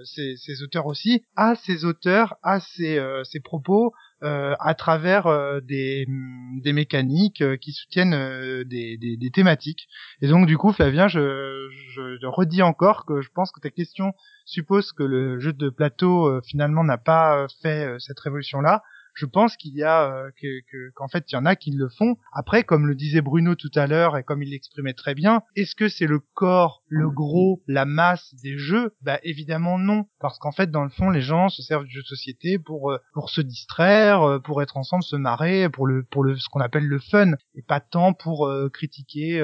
ses, 0.05 0.35
ses 0.37 0.63
auteurs 0.63 0.85
aussi, 0.85 1.23
a 1.35 1.55
ses 1.55 1.85
auteurs, 1.85 2.35
a 2.43 2.59
ses, 2.59 2.97
euh, 2.97 3.23
ses 3.23 3.39
propos 3.39 3.93
euh, 4.23 4.55
à 4.59 4.73
travers 4.73 5.27
euh, 5.27 5.59
des, 5.61 6.05
hum, 6.07 6.61
des 6.61 6.73
mécaniques 6.73 7.43
qui 7.59 7.71
soutiennent 7.71 8.63
des, 8.63 8.97
des, 8.97 9.17
des 9.17 9.31
thématiques. 9.31 9.87
Et 10.21 10.27
donc 10.27 10.47
du 10.47 10.57
coup, 10.57 10.71
Flavien, 10.71 11.07
je, 11.07 11.69
je, 11.93 12.25
redis 12.25 12.61
encore 12.61 13.05
que 13.05 13.21
je 13.21 13.29
pense 13.33 13.51
que 13.51 13.59
ta 13.59 13.69
question 13.69 14.13
suppose 14.45 14.91
que 14.91 15.03
le 15.03 15.39
jeu 15.39 15.53
de 15.53 15.69
plateau 15.69 16.27
euh, 16.27 16.41
finalement 16.45 16.83
n'a 16.83 16.97
pas 16.97 17.47
fait 17.61 17.85
euh, 17.85 17.99
cette 17.99 18.19
révolution-là. 18.19 18.83
Je 19.13 19.25
pense 19.25 19.57
qu'il 19.57 19.75
y 19.75 19.83
a 19.83 20.11
euh, 20.11 20.31
que 20.41 20.61
que- 20.71 20.91
qu'en 20.95 21.07
fait 21.07 21.25
il 21.31 21.35
y 21.35 21.37
en 21.37 21.45
a 21.45 21.55
qui 21.55 21.71
le 21.71 21.87
font. 21.89 22.15
Après, 22.33 22.63
comme 22.63 22.87
le 22.87 22.95
disait 22.95 23.21
Bruno 23.21 23.55
tout 23.55 23.71
à 23.75 23.87
l'heure 23.87 24.17
et 24.17 24.23
comme 24.23 24.41
il 24.43 24.49
l'exprimait 24.49 24.93
très 24.93 25.13
bien, 25.13 25.41
est-ce 25.55 25.75
que 25.75 25.87
c'est 25.89 26.07
le 26.07 26.19
corps, 26.19 26.83
le 26.87 27.09
gros, 27.09 27.61
la 27.67 27.85
masse 27.85 28.33
des 28.41 28.57
jeux? 28.57 28.95
Bah 29.01 29.19
évidemment 29.23 29.77
non, 29.77 30.05
parce 30.19 30.39
qu'en 30.39 30.51
fait 30.51 30.71
dans 30.71 30.83
le 30.83 30.89
fond 30.89 31.09
les 31.09 31.21
gens 31.21 31.49
se 31.49 31.61
servent 31.61 31.85
du 31.85 31.91
jeu 31.93 32.01
de 32.01 32.07
société 32.07 32.57
pour 32.59 32.91
euh, 32.91 32.97
pour 33.13 33.29
se 33.29 33.41
distraire, 33.41 34.23
euh, 34.23 34.39
pour 34.39 34.61
être 34.61 34.77
ensemble, 34.77 35.03
se 35.03 35.15
marrer, 35.15 35.69
pour 35.69 35.85
le 35.87 36.03
pour 36.03 36.23
le 36.23 36.35
ce 36.37 36.49
qu'on 36.49 36.59
appelle 36.61 36.85
le 36.85 36.99
fun 36.99 37.33
et 37.55 37.61
pas 37.61 37.79
tant 37.79 38.13
pour 38.13 38.47
euh, 38.47 38.69
critiquer 38.69 39.39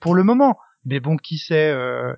pour 0.00 0.14
le 0.14 0.22
moment. 0.24 0.58
Mais 0.86 0.98
bon, 1.00 1.16
qui 1.16 1.36
sait 1.36 1.74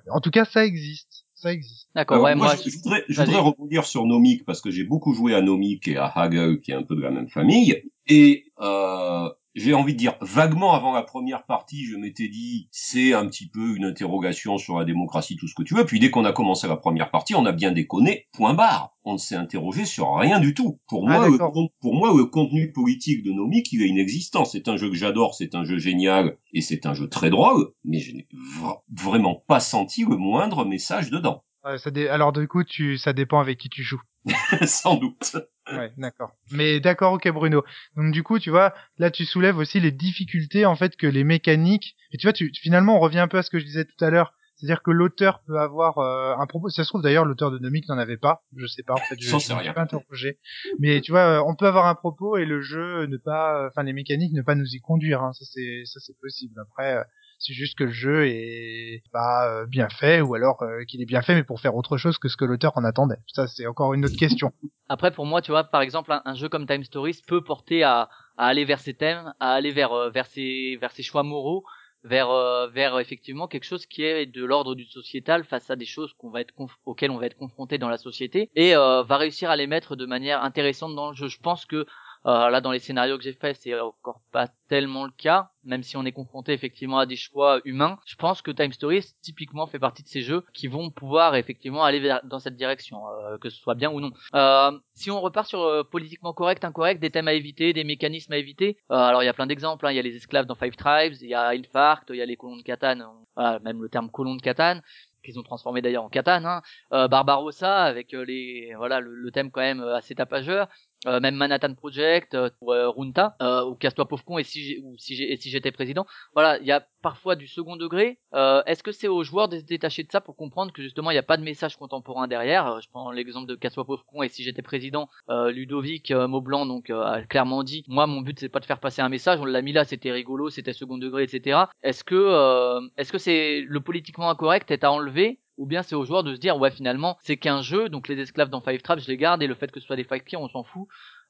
En 0.09 0.21
tout 0.21 0.31
cas, 0.31 0.45
ça 0.45 0.65
existe, 0.65 1.22
ça 1.43 1.53
existe. 1.53 1.89
D'accord, 1.93 2.23
ouais, 2.23 2.35
moi, 2.35 2.47
moi, 2.47 2.55
je, 2.55 2.69
je 2.69 2.77
voudrais, 2.77 3.03
je 3.07 3.21
voudrais 3.21 3.39
rebondir 3.39 3.85
sur 3.85 4.05
Nomic 4.05 4.45
parce 4.45 4.61
que 4.61 4.71
j'ai 4.71 4.83
beaucoup 4.83 5.13
joué 5.13 5.35
à 5.35 5.41
Nomic 5.41 5.87
et 5.87 5.97
à 5.97 6.05
Hagel 6.05 6.61
qui 6.61 6.71
est 6.71 6.75
un 6.75 6.83
peu 6.83 6.95
de 6.95 7.01
la 7.01 7.11
même 7.11 7.29
famille. 7.29 7.83
Et 8.07 8.45
euh, 8.61 9.29
j'ai 9.55 9.73
envie 9.73 9.93
de 9.93 9.97
dire, 9.99 10.15
vaguement 10.21 10.73
avant 10.73 10.93
la 10.93 11.03
première 11.03 11.45
partie, 11.45 11.85
je 11.85 11.95
m'étais 11.95 12.27
dit, 12.27 12.67
c'est 12.71 13.13
un 13.13 13.27
petit 13.27 13.47
peu 13.47 13.75
une 13.75 13.85
interrogation 13.85 14.57
sur 14.57 14.77
la 14.79 14.85
démocratie, 14.85 15.35
tout 15.35 15.47
ce 15.47 15.53
que 15.55 15.63
tu 15.63 15.75
veux. 15.75 15.85
Puis 15.85 15.99
dès 15.99 16.09
qu'on 16.09 16.25
a 16.25 16.31
commencé 16.33 16.67
la 16.67 16.75
première 16.77 17.11
partie, 17.11 17.35
on 17.35 17.45
a 17.45 17.51
bien 17.51 17.71
déconné, 17.71 18.27
point 18.33 18.53
barre. 18.53 18.91
On 19.05 19.13
ne 19.13 19.17
s'est 19.17 19.35
interrogé 19.35 19.85
sur 19.85 20.15
rien 20.15 20.39
du 20.39 20.53
tout. 20.53 20.79
Pour 20.87 21.07
Ah, 21.09 21.17
moi, 21.17 21.27
le, 21.29 21.37
pour 21.81 21.93
moi, 21.95 22.13
le 22.17 22.25
contenu 22.25 22.71
politique 22.71 23.23
de 23.23 23.31
Nomic, 23.31 23.71
il 23.73 23.81
est 23.83 23.87
inexistant. 23.89 24.45
C'est 24.45 24.67
un 24.67 24.77
jeu 24.77 24.89
que 24.89 24.95
j'adore, 24.95 25.35
c'est 25.35 25.55
un 25.55 25.65
jeu 25.65 25.77
génial 25.77 26.37
et 26.53 26.61
c'est 26.61 26.85
un 26.85 26.93
jeu 26.93 27.07
très 27.09 27.29
drôle, 27.29 27.67
mais 27.83 27.99
je 27.99 28.15
n'ai 28.15 28.27
vra- 28.59 28.81
vraiment 28.91 29.43
pas 29.47 29.59
senti 29.59 30.03
le 30.05 30.15
moindre 30.17 30.65
message 30.65 31.09
dedans. 31.11 31.43
Ouais, 31.65 31.77
ça 31.77 31.91
dé- 31.91 32.07
Alors 32.07 32.31
du 32.33 32.47
coup, 32.47 32.63
tu 32.63 32.97
ça 32.97 33.13
dépend 33.13 33.39
avec 33.39 33.57
qui 33.57 33.69
tu 33.69 33.83
joues. 33.83 34.01
Sans 34.65 34.95
doute. 34.95 35.35
Ouais, 35.71 35.91
d'accord. 35.97 36.31
Mais 36.51 36.79
d'accord, 36.79 37.13
ok 37.13 37.29
Bruno. 37.29 37.63
Donc 37.95 38.13
du 38.13 38.23
coup, 38.23 38.39
tu 38.39 38.49
vois, 38.49 38.73
là 38.97 39.11
tu 39.11 39.25
soulèves 39.25 39.57
aussi 39.57 39.79
les 39.79 39.91
difficultés 39.91 40.65
en 40.65 40.75
fait 40.75 40.95
que 40.95 41.07
les 41.07 41.23
mécaniques. 41.23 41.95
Et 42.11 42.17
tu 42.17 42.25
vois, 42.25 42.33
tu 42.33 42.51
finalement 42.53 42.97
on 42.97 42.99
revient 42.99 43.19
un 43.19 43.27
peu 43.27 43.37
à 43.37 43.43
ce 43.43 43.49
que 43.49 43.59
je 43.59 43.65
disais 43.65 43.85
tout 43.85 44.03
à 44.03 44.09
l'heure. 44.09 44.33
C'est-à-dire 44.55 44.83
que 44.83 44.91
l'auteur 44.91 45.41
peut 45.45 45.59
avoir 45.59 45.97
euh, 45.97 46.35
un 46.37 46.45
propos. 46.45 46.69
Ça 46.69 46.83
se 46.83 46.89
trouve 46.89 47.01
d'ailleurs 47.01 47.25
l'auteur 47.25 47.51
de 47.51 47.59
Nomic 47.59 47.89
n'en 47.89 47.97
avait 47.97 48.17
pas. 48.17 48.45
Je 48.55 48.65
sais 48.67 48.83
pas 48.83 48.93
en 48.93 48.97
fait. 48.97 49.15
Je, 49.19 49.53
rien. 49.55 49.73
pas 49.73 49.81
interrogé. 49.81 50.39
Mais 50.79 51.01
tu 51.01 51.11
vois, 51.11 51.39
euh, 51.39 51.43
on 51.45 51.55
peut 51.55 51.67
avoir 51.67 51.87
un 51.87 51.95
propos 51.95 52.37
et 52.37 52.45
le 52.45 52.61
jeu 52.61 53.05
ne 53.07 53.17
pas, 53.17 53.67
enfin 53.67 53.83
les 53.83 53.93
mécaniques 53.93 54.33
ne 54.33 54.41
pas 54.41 54.55
nous 54.55 54.75
y 54.75 54.79
conduire. 54.79 55.21
Hein. 55.21 55.33
Ça 55.33 55.45
c'est 55.45 55.83
ça 55.85 55.99
c'est 55.99 56.17
possible. 56.19 56.59
Après. 56.61 57.03
C'est 57.43 57.53
juste 57.53 57.77
que 57.77 57.83
le 57.83 57.91
jeu 57.91 58.25
est 58.27 59.03
pas 59.11 59.49
euh, 59.49 59.65
bien 59.65 59.89
fait 59.89 60.21
ou 60.21 60.33
alors 60.33 60.61
euh, 60.63 60.83
qu'il 60.87 61.01
est 61.01 61.05
bien 61.05 61.21
fait 61.21 61.35
mais 61.35 61.43
pour 61.43 61.59
faire 61.59 61.75
autre 61.75 61.97
chose 61.97 62.17
que 62.17 62.29
ce 62.29 62.37
que 62.37 62.45
l'auteur 62.45 62.71
en 62.75 62.83
attendait. 62.85 63.17
Ça 63.27 63.47
c'est 63.47 63.67
encore 63.67 63.93
une 63.93 64.05
autre 64.05 64.17
question. 64.17 64.51
Après, 64.89 65.11
pour 65.11 65.25
moi, 65.25 65.41
tu 65.41 65.51
vois, 65.51 65.63
par 65.63 65.81
exemple, 65.81 66.11
un, 66.11 66.21
un 66.25 66.35
jeu 66.35 66.49
comme 66.49 66.67
Time 66.67 66.83
Stories 66.83 67.21
peut 67.25 67.43
porter 67.43 67.83
à, 67.83 68.09
à 68.37 68.47
aller 68.47 68.65
vers 68.65 68.79
ses 68.79 68.93
thèmes, 68.93 69.33
à 69.39 69.53
aller 69.53 69.71
vers 69.71 69.91
euh, 69.91 70.09
vers 70.09 70.25
ses 70.25 70.77
vers 70.79 70.91
ses 70.91 71.03
choix 71.03 71.23
moraux, 71.23 71.63
vers 72.03 72.29
vers 72.69 72.99
effectivement 72.99 73.47
quelque 73.47 73.63
chose 73.65 73.85
qui 73.85 74.03
est 74.03 74.25
de 74.25 74.43
l'ordre 74.45 74.75
du 74.75 74.85
sociétal 74.85 75.43
face 75.43 75.69
à 75.69 75.75
des 75.75 75.85
choses 75.85 76.13
qu'on 76.17 76.29
va 76.29 76.41
être 76.41 76.53
auxquelles 76.85 77.11
on 77.11 77.17
va 77.17 77.25
être 77.25 77.37
confronté 77.37 77.77
dans 77.77 77.89
la 77.89 77.97
société 77.97 78.49
et 78.55 78.75
euh, 78.75 79.03
va 79.03 79.17
réussir 79.17 79.49
à 79.49 79.55
les 79.55 79.67
mettre 79.67 79.95
de 79.95 80.05
manière 80.05 80.43
intéressante 80.43 80.95
dans 80.95 81.09
le 81.09 81.15
jeu. 81.15 81.27
Je 81.27 81.39
pense 81.39 81.65
que 81.65 81.85
euh, 82.25 82.49
là, 82.49 82.61
dans 82.61 82.71
les 82.71 82.79
scénarios 82.79 83.17
que 83.17 83.23
j'ai 83.23 83.33
faits, 83.33 83.57
c'est 83.61 83.79
encore 83.79 84.21
pas 84.31 84.47
tellement 84.69 85.05
le 85.05 85.11
cas, 85.11 85.49
même 85.63 85.83
si 85.83 85.97
on 85.97 86.05
est 86.05 86.11
confronté 86.11 86.53
effectivement 86.53 86.99
à 86.99 87.05
des 87.05 87.15
choix 87.15 87.59
humains. 87.65 87.99
Je 88.05 88.15
pense 88.15 88.41
que 88.41 88.51
Time 88.51 88.71
Stories, 88.71 89.13
typiquement, 89.21 89.67
fait 89.67 89.79
partie 89.79 90.03
de 90.03 90.07
ces 90.07 90.21
jeux 90.21 90.43
qui 90.53 90.67
vont 90.67 90.89
pouvoir 90.89 91.35
effectivement 91.35 91.83
aller 91.83 91.99
vers, 91.99 92.21
dans 92.25 92.39
cette 92.39 92.55
direction, 92.55 93.07
euh, 93.07 93.37
que 93.37 93.49
ce 93.49 93.57
soit 93.57 93.75
bien 93.75 93.91
ou 93.91 93.99
non. 93.99 94.11
Euh, 94.35 94.71
si 94.93 95.11
on 95.11 95.21
repart 95.21 95.47
sur 95.47 95.61
euh, 95.61 95.83
politiquement 95.83 96.33
correct, 96.33 96.63
incorrect, 96.65 97.01
des 97.01 97.11
thèmes 97.11 97.27
à 97.27 97.33
éviter, 97.33 97.73
des 97.73 97.83
mécanismes 97.83 98.33
à 98.33 98.37
éviter, 98.37 98.77
euh, 98.91 98.95
alors 98.95 99.21
il 99.23 99.25
y 99.25 99.29
a 99.29 99.33
plein 99.33 99.47
d'exemples. 99.47 99.85
hein. 99.85 99.91
Il 99.91 99.95
y 99.95 99.99
a 99.99 100.03
les 100.03 100.15
esclaves 100.15 100.45
dans 100.45 100.55
Five 100.55 100.75
Tribes, 100.75 101.13
il 101.21 101.29
y 101.29 101.33
a 101.33 101.49
Infarct, 101.49 102.09
il 102.09 102.15
y 102.17 102.21
a 102.21 102.25
les 102.25 102.37
colons 102.37 102.57
de 102.57 102.63
Catane, 102.63 103.01
euh, 103.01 103.05
voilà, 103.35 103.59
même 103.59 103.81
le 103.81 103.89
terme 103.89 104.09
colon 104.09 104.35
de 104.35 104.41
Catane 104.41 104.81
qu'ils 105.23 105.39
ont 105.39 105.43
transformé 105.43 105.81
d'ailleurs 105.81 106.03
en 106.03 106.09
Catane, 106.09 106.45
hein. 106.45 106.61
euh, 106.91 107.07
Barbarossa 107.07 107.83
avec 107.83 108.11
les 108.11 108.73
voilà 108.75 108.99
le, 108.99 109.15
le 109.15 109.31
thème 109.31 109.51
quand 109.51 109.61
même 109.61 109.81
assez 109.81 110.15
tapageur, 110.15 110.67
euh, 111.07 111.19
même 111.19 111.35
Manhattan 111.35 111.73
Project, 111.75 112.33
euh, 112.33 112.49
ou 112.61 112.73
euh, 112.73 112.89
Runta, 112.89 113.35
euh, 113.41 113.65
ou 113.65 113.75
Casse-toi 113.75 114.07
pauvre 114.07 114.23
con 114.23 114.37
et 114.37 114.43
si 114.43 114.79
ou 114.83 114.97
si 114.97 115.21
et 115.23 115.37
si 115.37 115.49
j'étais 115.49 115.71
président. 115.71 116.05
Voilà, 116.33 116.59
il 116.59 116.65
y 116.65 116.71
a 116.71 116.85
parfois 117.01 117.35
du 117.35 117.47
second 117.47 117.75
degré. 117.75 118.19
Euh, 118.33 118.63
Est-ce 118.65 118.83
que 118.83 118.91
c'est 118.91 119.07
aux 119.07 119.23
joueurs 119.23 119.49
de 119.49 119.59
se 119.59 119.63
détacher 119.63 120.03
de 120.03 120.11
ça 120.11 120.21
pour 120.21 120.35
comprendre 120.35 120.71
que 120.71 120.81
justement 120.81 121.11
il 121.11 121.15
n'y 121.15 121.19
a 121.19 121.23
pas 121.23 121.37
de 121.37 121.43
message 121.43 121.75
contemporain 121.77 122.27
derrière? 122.27 122.67
Euh, 122.67 122.79
Je 122.81 122.89
prends 122.89 123.11
l'exemple 123.11 123.47
de 123.47 123.55
Casse-toi 123.55 123.85
pauvre 123.85 124.05
con 124.05 124.23
et 124.23 124.29
si 124.29 124.43
j'étais 124.43 124.61
président, 124.61 125.09
Ludovic 125.29 126.11
Maublanc 126.11 126.65
donc 126.65 126.89
a 126.89 127.21
clairement 127.23 127.63
dit, 127.63 127.83
moi 127.87 128.07
mon 128.07 128.21
but 128.21 128.39
c'est 128.39 128.49
pas 128.49 128.59
de 128.59 128.65
faire 128.65 128.79
passer 128.79 129.01
un 129.01 129.09
message, 129.09 129.39
on 129.39 129.45
l'a 129.45 129.61
mis 129.61 129.73
là, 129.73 129.83
c'était 129.83 130.11
rigolo, 130.11 130.49
c'était 130.49 130.73
second 130.73 130.97
degré, 130.97 131.23
etc. 131.23 131.65
Est-ce 131.81 132.03
que 132.03 132.79
est-ce 132.97 133.11
que 133.11 133.17
c'est 133.17 133.61
le 133.61 133.79
politiquement 133.81 134.29
incorrect 134.29 134.71
est 134.71 134.83
à 134.83 134.91
enlever 134.91 135.39
ou 135.63 135.65
bien 135.65 135.81
c'est 135.81 135.95
aux 135.95 136.03
joueurs 136.03 136.23
de 136.23 136.35
se 136.35 136.41
dire 136.41 136.57
ouais 136.57 136.71
finalement 136.71 137.15
c'est 137.21 137.37
qu'un 137.37 137.61
jeu 137.61 137.87
donc 137.87 138.09
les 138.09 138.19
esclaves 138.19 138.49
dans 138.49 138.59
Five 138.59 138.81
Traps 138.81 139.01
je 139.01 139.07
les 139.07 139.15
garde 139.15 139.41
et 139.41 139.47
le 139.47 139.55
fait 139.55 139.71
que 139.71 139.79
ce 139.79 139.85
soit 139.85 139.95
des 139.95 140.03
fight 140.03 140.25
clear 140.25 140.41
on 140.41 140.49
s'en 140.49 140.63
fout. 140.63 140.87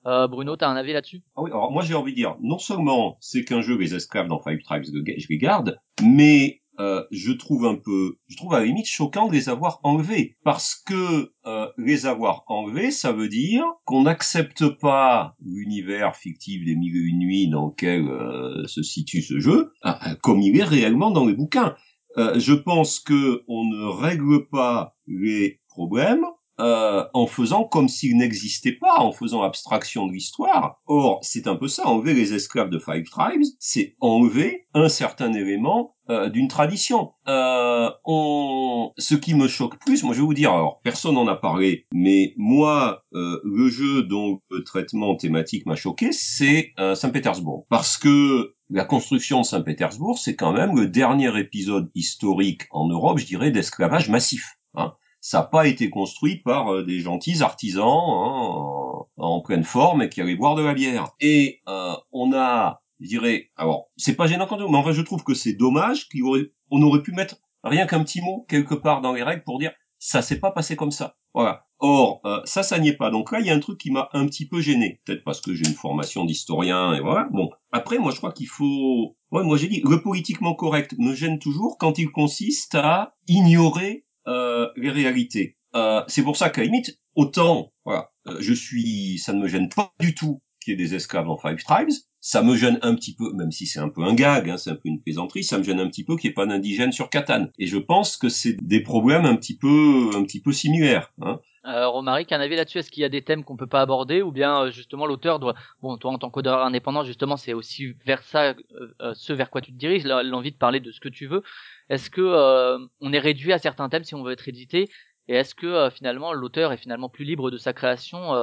Euh, 0.08 0.28
Bruno 0.28 0.56
t'as 0.58 0.68
un 0.68 0.76
avis 0.76 0.92
là-dessus? 0.92 1.22
Ah 1.36 1.44
oui, 1.44 1.52
alors 1.52 1.72
moi 1.72 1.84
j'ai 1.84 1.94
envie 1.94 2.14
de 2.14 2.16
dire, 2.16 2.36
non 2.42 2.58
seulement 2.58 3.18
c'est 3.22 3.46
qu'un 3.46 3.62
jeu 3.62 3.78
les 3.78 3.94
esclaves 3.94 4.28
dans 4.28 4.42
Five 4.42 4.62
Tribes, 4.64 4.86
je 4.86 5.28
les 5.30 5.38
garde, 5.38 5.78
mais 6.04 6.64
euh, 6.80 7.04
je 7.12 7.32
trouve 7.32 7.66
un 7.68 7.76
peu, 7.76 8.18
je 8.28 8.36
trouve 8.36 8.56
à 8.56 8.60
la 8.60 8.66
limite 8.66 8.88
choquant 8.88 9.28
de 9.28 9.34
les 9.34 9.50
avoir 9.50 9.80
enlevés, 9.84 10.38
parce 10.44 10.74
que 10.76 11.32
euh, 11.46 11.68
les 11.78 12.08
avoir 12.08 12.44
enlevés, 12.48 12.90
ça 12.90 13.12
veut 13.12 13.30
dire 13.30 13.64
qu'on 13.86 14.04
n'accepte 14.04 14.68
pas 14.80 15.36
l'univers 15.46 16.16
fictif 16.16 16.66
des 16.66 16.76
mille 16.76 16.98
et 16.98 17.00
une 17.00 17.20
nuits 17.20 17.48
dans 17.50 17.68
lequel 17.68 18.08
euh, 18.08 18.66
se 18.66 18.82
situe 18.82 19.22
ce 19.22 19.40
jeu, 19.40 19.72
euh, 19.86 19.92
comme 20.22 20.42
il 20.42 20.58
est 20.58 20.64
réellement 20.64 21.12
dans 21.12 21.28
les 21.28 21.36
bouquins. 21.36 21.76
Euh, 22.18 22.40
je 22.40 22.54
pense 22.54 23.00
que 23.00 23.44
on 23.48 23.66
ne 23.66 23.86
règle 23.86 24.48
pas 24.50 24.96
les 25.08 25.62
problèmes 25.68 26.26
euh, 26.60 27.04
en 27.14 27.26
faisant 27.26 27.64
comme 27.64 27.90
s'il 27.90 28.18
n'existait 28.18 28.74
pas, 28.74 29.00
en 29.00 29.12
faisant 29.12 29.42
abstraction 29.42 30.06
de 30.06 30.14
l'histoire. 30.14 30.82
Or, 30.86 31.20
c'est 31.24 31.48
un 31.48 31.56
peu 31.56 31.68
ça, 31.68 31.88
enlever 31.88 32.14
les 32.14 32.34
esclaves 32.34 32.70
de 32.70 32.80
Five 32.80 33.10
Tribes, 33.10 33.44
c'est 33.60 33.96
enlever 34.00 34.68
un 34.76 34.88
certain 34.88 35.34
élément 35.34 35.96
euh, 36.10 36.30
d'une 36.30 36.48
tradition. 36.48 37.14
Euh, 37.28 37.90
on... 38.06 38.92
Ce 38.98 39.16
qui 39.16 39.34
me 39.34 39.48
choque 39.48 39.80
plus, 39.80 40.04
moi 40.04 40.14
je 40.14 40.20
vais 40.20 40.26
vous 40.26 40.34
dire, 40.34 40.52
alors 40.52 40.80
personne 40.84 41.16
n'en 41.16 41.28
a 41.28 41.36
parlé, 41.36 41.88
mais 41.92 42.34
moi, 42.38 43.04
euh, 43.14 43.40
le 43.44 43.70
jeu 43.70 44.04
dont 44.04 44.40
le 44.52 44.64
traitement 44.64 45.16
thématique 45.16 45.66
m'a 45.66 45.76
choqué, 45.76 46.12
c'est 46.12 46.74
euh, 46.80 46.94
Saint-Pétersbourg. 46.94 47.66
Parce 47.70 47.98
que 47.98 48.54
la 48.70 48.86
construction 48.86 49.42
de 49.42 49.46
Saint-Pétersbourg, 49.46 50.18
c'est 50.18 50.36
quand 50.36 50.54
même 50.54 50.76
le 50.76 50.88
dernier 50.88 51.38
épisode 51.40 51.92
historique 51.96 52.64
en 52.72 52.88
Europe, 52.88 53.20
je 53.20 53.26
dirais, 53.26 53.52
d'esclavage 53.52 54.10
massif. 54.10 54.58
Hein 54.76 54.94
ça 55.24 55.40
n'a 55.40 55.44
pas 55.46 55.68
été 55.68 55.90
construit 55.90 56.36
par 56.36 56.72
euh, 56.74 56.84
des 56.84 57.00
gentils 57.00 57.42
artisans 57.42 57.88
hein, 57.88 59.06
en, 59.16 59.40
pleine 59.40 59.64
forme 59.64 60.02
et 60.02 60.10
qui 60.10 60.20
allaient 60.20 60.36
boire 60.36 60.56
de 60.56 60.64
la 60.64 60.74
bière. 60.74 61.12
Et 61.22 61.62
euh, 61.70 61.94
on 62.12 62.34
a, 62.34 62.84
je 63.00 63.08
dirais, 63.08 63.50
alors 63.56 63.90
c'est 63.96 64.18
pas 64.18 64.28
gênant 64.28 64.48
quand 64.48 64.58
même, 64.58 64.70
mais 64.70 64.78
en 64.78 64.84
fait 64.84 64.92
je 64.92 65.02
trouve 65.02 65.24
que 65.24 65.34
c'est 65.34 65.54
dommage 65.54 66.10
qu'on 66.10 66.28
aurait, 66.28 66.52
aurait 66.72 67.02
pu 67.02 67.14
mettre 67.14 67.38
rien 67.64 67.88
qu'un 67.88 68.04
petit 68.04 68.22
mot 68.22 68.46
quelque 68.50 68.76
part 68.76 69.00
dans 69.00 69.14
les 69.14 69.24
règles 69.24 69.44
pour 69.44 69.60
dire 69.60 69.72
ça 70.06 70.22
s'est 70.22 70.40
pas 70.40 70.52
passé 70.52 70.76
comme 70.76 70.92
ça. 70.92 71.16
Voilà. 71.34 71.66
Or 71.80 72.20
euh, 72.26 72.42
ça, 72.44 72.62
ça 72.62 72.78
n'y 72.78 72.90
est 72.90 72.98
pas. 72.98 73.10
Donc 73.10 73.32
là, 73.32 73.40
il 73.40 73.46
y 73.46 73.50
a 73.50 73.56
un 73.56 73.60
truc 73.60 73.78
qui 73.80 73.90
m'a 73.90 74.10
un 74.14 74.26
petit 74.26 74.46
peu 74.48 74.60
gêné, 74.60 75.02
peut-être 75.06 75.24
parce 75.24 75.40
que 75.40 75.54
j'ai 75.54 75.66
une 75.66 75.74
formation 75.74 76.26
d'historien 76.26 76.94
et 76.94 77.00
voilà. 77.00 77.28
Bon, 77.32 77.50
après 77.72 77.98
moi 78.00 78.12
je 78.12 78.18
crois 78.18 78.34
qu'il 78.34 78.48
faut, 78.48 79.16
ouais, 79.32 79.44
moi 79.44 79.58
j'ai 79.58 79.68
dit 79.68 79.82
le 79.84 80.02
politiquement 80.02 80.56
correct 80.56 80.94
me 80.98 81.14
gêne 81.14 81.40
toujours 81.40 81.78
quand 81.78 81.98
il 81.98 82.12
consiste 82.12 82.76
à 82.76 83.16
ignorer 83.28 84.06
euh, 84.28 84.70
les 84.76 84.90
réalités. 84.90 85.58
euh, 85.76 86.04
c'est 86.08 86.24
pour 86.24 86.38
ça 86.38 86.50
qu'à 86.50 86.64
limite, 86.64 87.00
autant, 87.16 87.72
voilà, 87.86 88.12
euh, 88.28 88.38
je 88.40 88.54
suis, 88.54 89.18
ça 89.20 89.34
ne 89.34 89.42
me 89.42 89.48
gêne 89.48 89.70
pas 89.70 89.94
du 90.00 90.14
tout 90.16 90.42
qu'il 90.62 90.72
y 90.72 90.74
ait 90.76 90.78
des 90.78 90.96
esclaves 90.96 91.26
dans 91.28 91.38
Five 91.38 91.64
Tribes. 91.64 91.90
Ça 92.26 92.42
me 92.42 92.56
gêne 92.56 92.80
un 92.84 92.96
petit 92.96 93.14
peu, 93.14 93.34
même 93.34 93.52
si 93.52 93.66
c'est 93.66 93.80
un 93.80 93.90
peu 93.90 94.02
un 94.02 94.14
gag, 94.14 94.50
hein, 94.50 94.56
c'est 94.56 94.70
un 94.70 94.76
peu 94.76 94.88
une 94.88 95.02
plaisanterie, 95.02 95.44
ça 95.44 95.58
me 95.58 95.64
gêne 95.64 95.82
un 95.82 95.90
petit 95.90 96.06
peu 96.06 96.16
qu'il 96.16 96.30
n'y 96.30 96.32
ait 96.32 96.34
pas 96.34 96.46
d'indigènes 96.46 96.94
sur 96.94 97.10
Catane. 97.10 97.52
Et 97.60 97.68
je 97.68 97.78
pense 97.78 98.16
que 98.16 98.30
c'est 98.30 98.56
des 98.62 98.80
problèmes 98.80 99.26
un 99.26 99.36
petit 99.36 99.58
peu, 99.58 100.10
un 100.16 100.24
petit 100.24 100.40
peu 100.40 100.54
similaires. 100.54 101.12
Hein. 101.22 101.42
Euh, 101.66 101.86
Romaric, 101.90 102.32
un 102.32 102.40
avis 102.40 102.56
là-dessus 102.56 102.78
Est-ce 102.78 102.92
qu'il 102.92 103.02
y 103.02 103.06
a 103.06 103.10
des 103.10 103.24
thèmes 103.24 103.44
qu'on 103.44 103.58
peut 103.58 103.68
pas 103.68 103.82
aborder 103.82 104.22
ou 104.22 104.32
bien 104.32 104.64
euh, 104.64 104.72
justement 104.72 105.06
l'auteur 105.06 105.40
doit 105.40 105.54
bon 105.82 105.98
toi 105.98 106.12
en 106.12 106.18
tant 106.18 106.30
qu'auteur 106.30 106.62
indépendant 106.62 107.04
justement 107.04 107.38
c'est 107.38 107.54
aussi 107.54 107.94
vers 108.06 108.22
ça 108.24 108.50
euh, 108.52 108.54
euh, 109.02 109.14
ce 109.14 109.32
vers 109.32 109.50
quoi 109.50 109.62
tu 109.62 109.72
te 109.72 109.78
diriges 109.78 110.06
l'envie 110.06 110.52
de 110.52 110.58
parler 110.58 110.80
de 110.80 110.92
ce 110.92 111.02
que 111.02 111.10
tu 111.10 111.26
veux. 111.26 111.44
Est-ce 111.90 112.10
que 112.10 112.22
euh, 112.22 112.80
on 113.02 113.14
est 113.14 113.20
réduit 113.20 113.54
à 113.54 113.60
certains 113.60 113.90
thèmes 113.90 114.04
si 114.04 114.16
on 114.16 114.24
veut 114.24 114.32
être 114.32 114.48
édité? 114.48 114.90
Et 115.28 115.36
est-ce 115.36 115.56
que 115.56 115.68
euh, 115.68 115.90
finalement 115.90 116.34
l'auteur 116.34 116.72
est 116.74 116.78
finalement 116.78 117.10
plus 117.10 117.26
libre 117.26 117.52
de 117.52 117.58
sa 117.58 117.74
création 117.74 118.34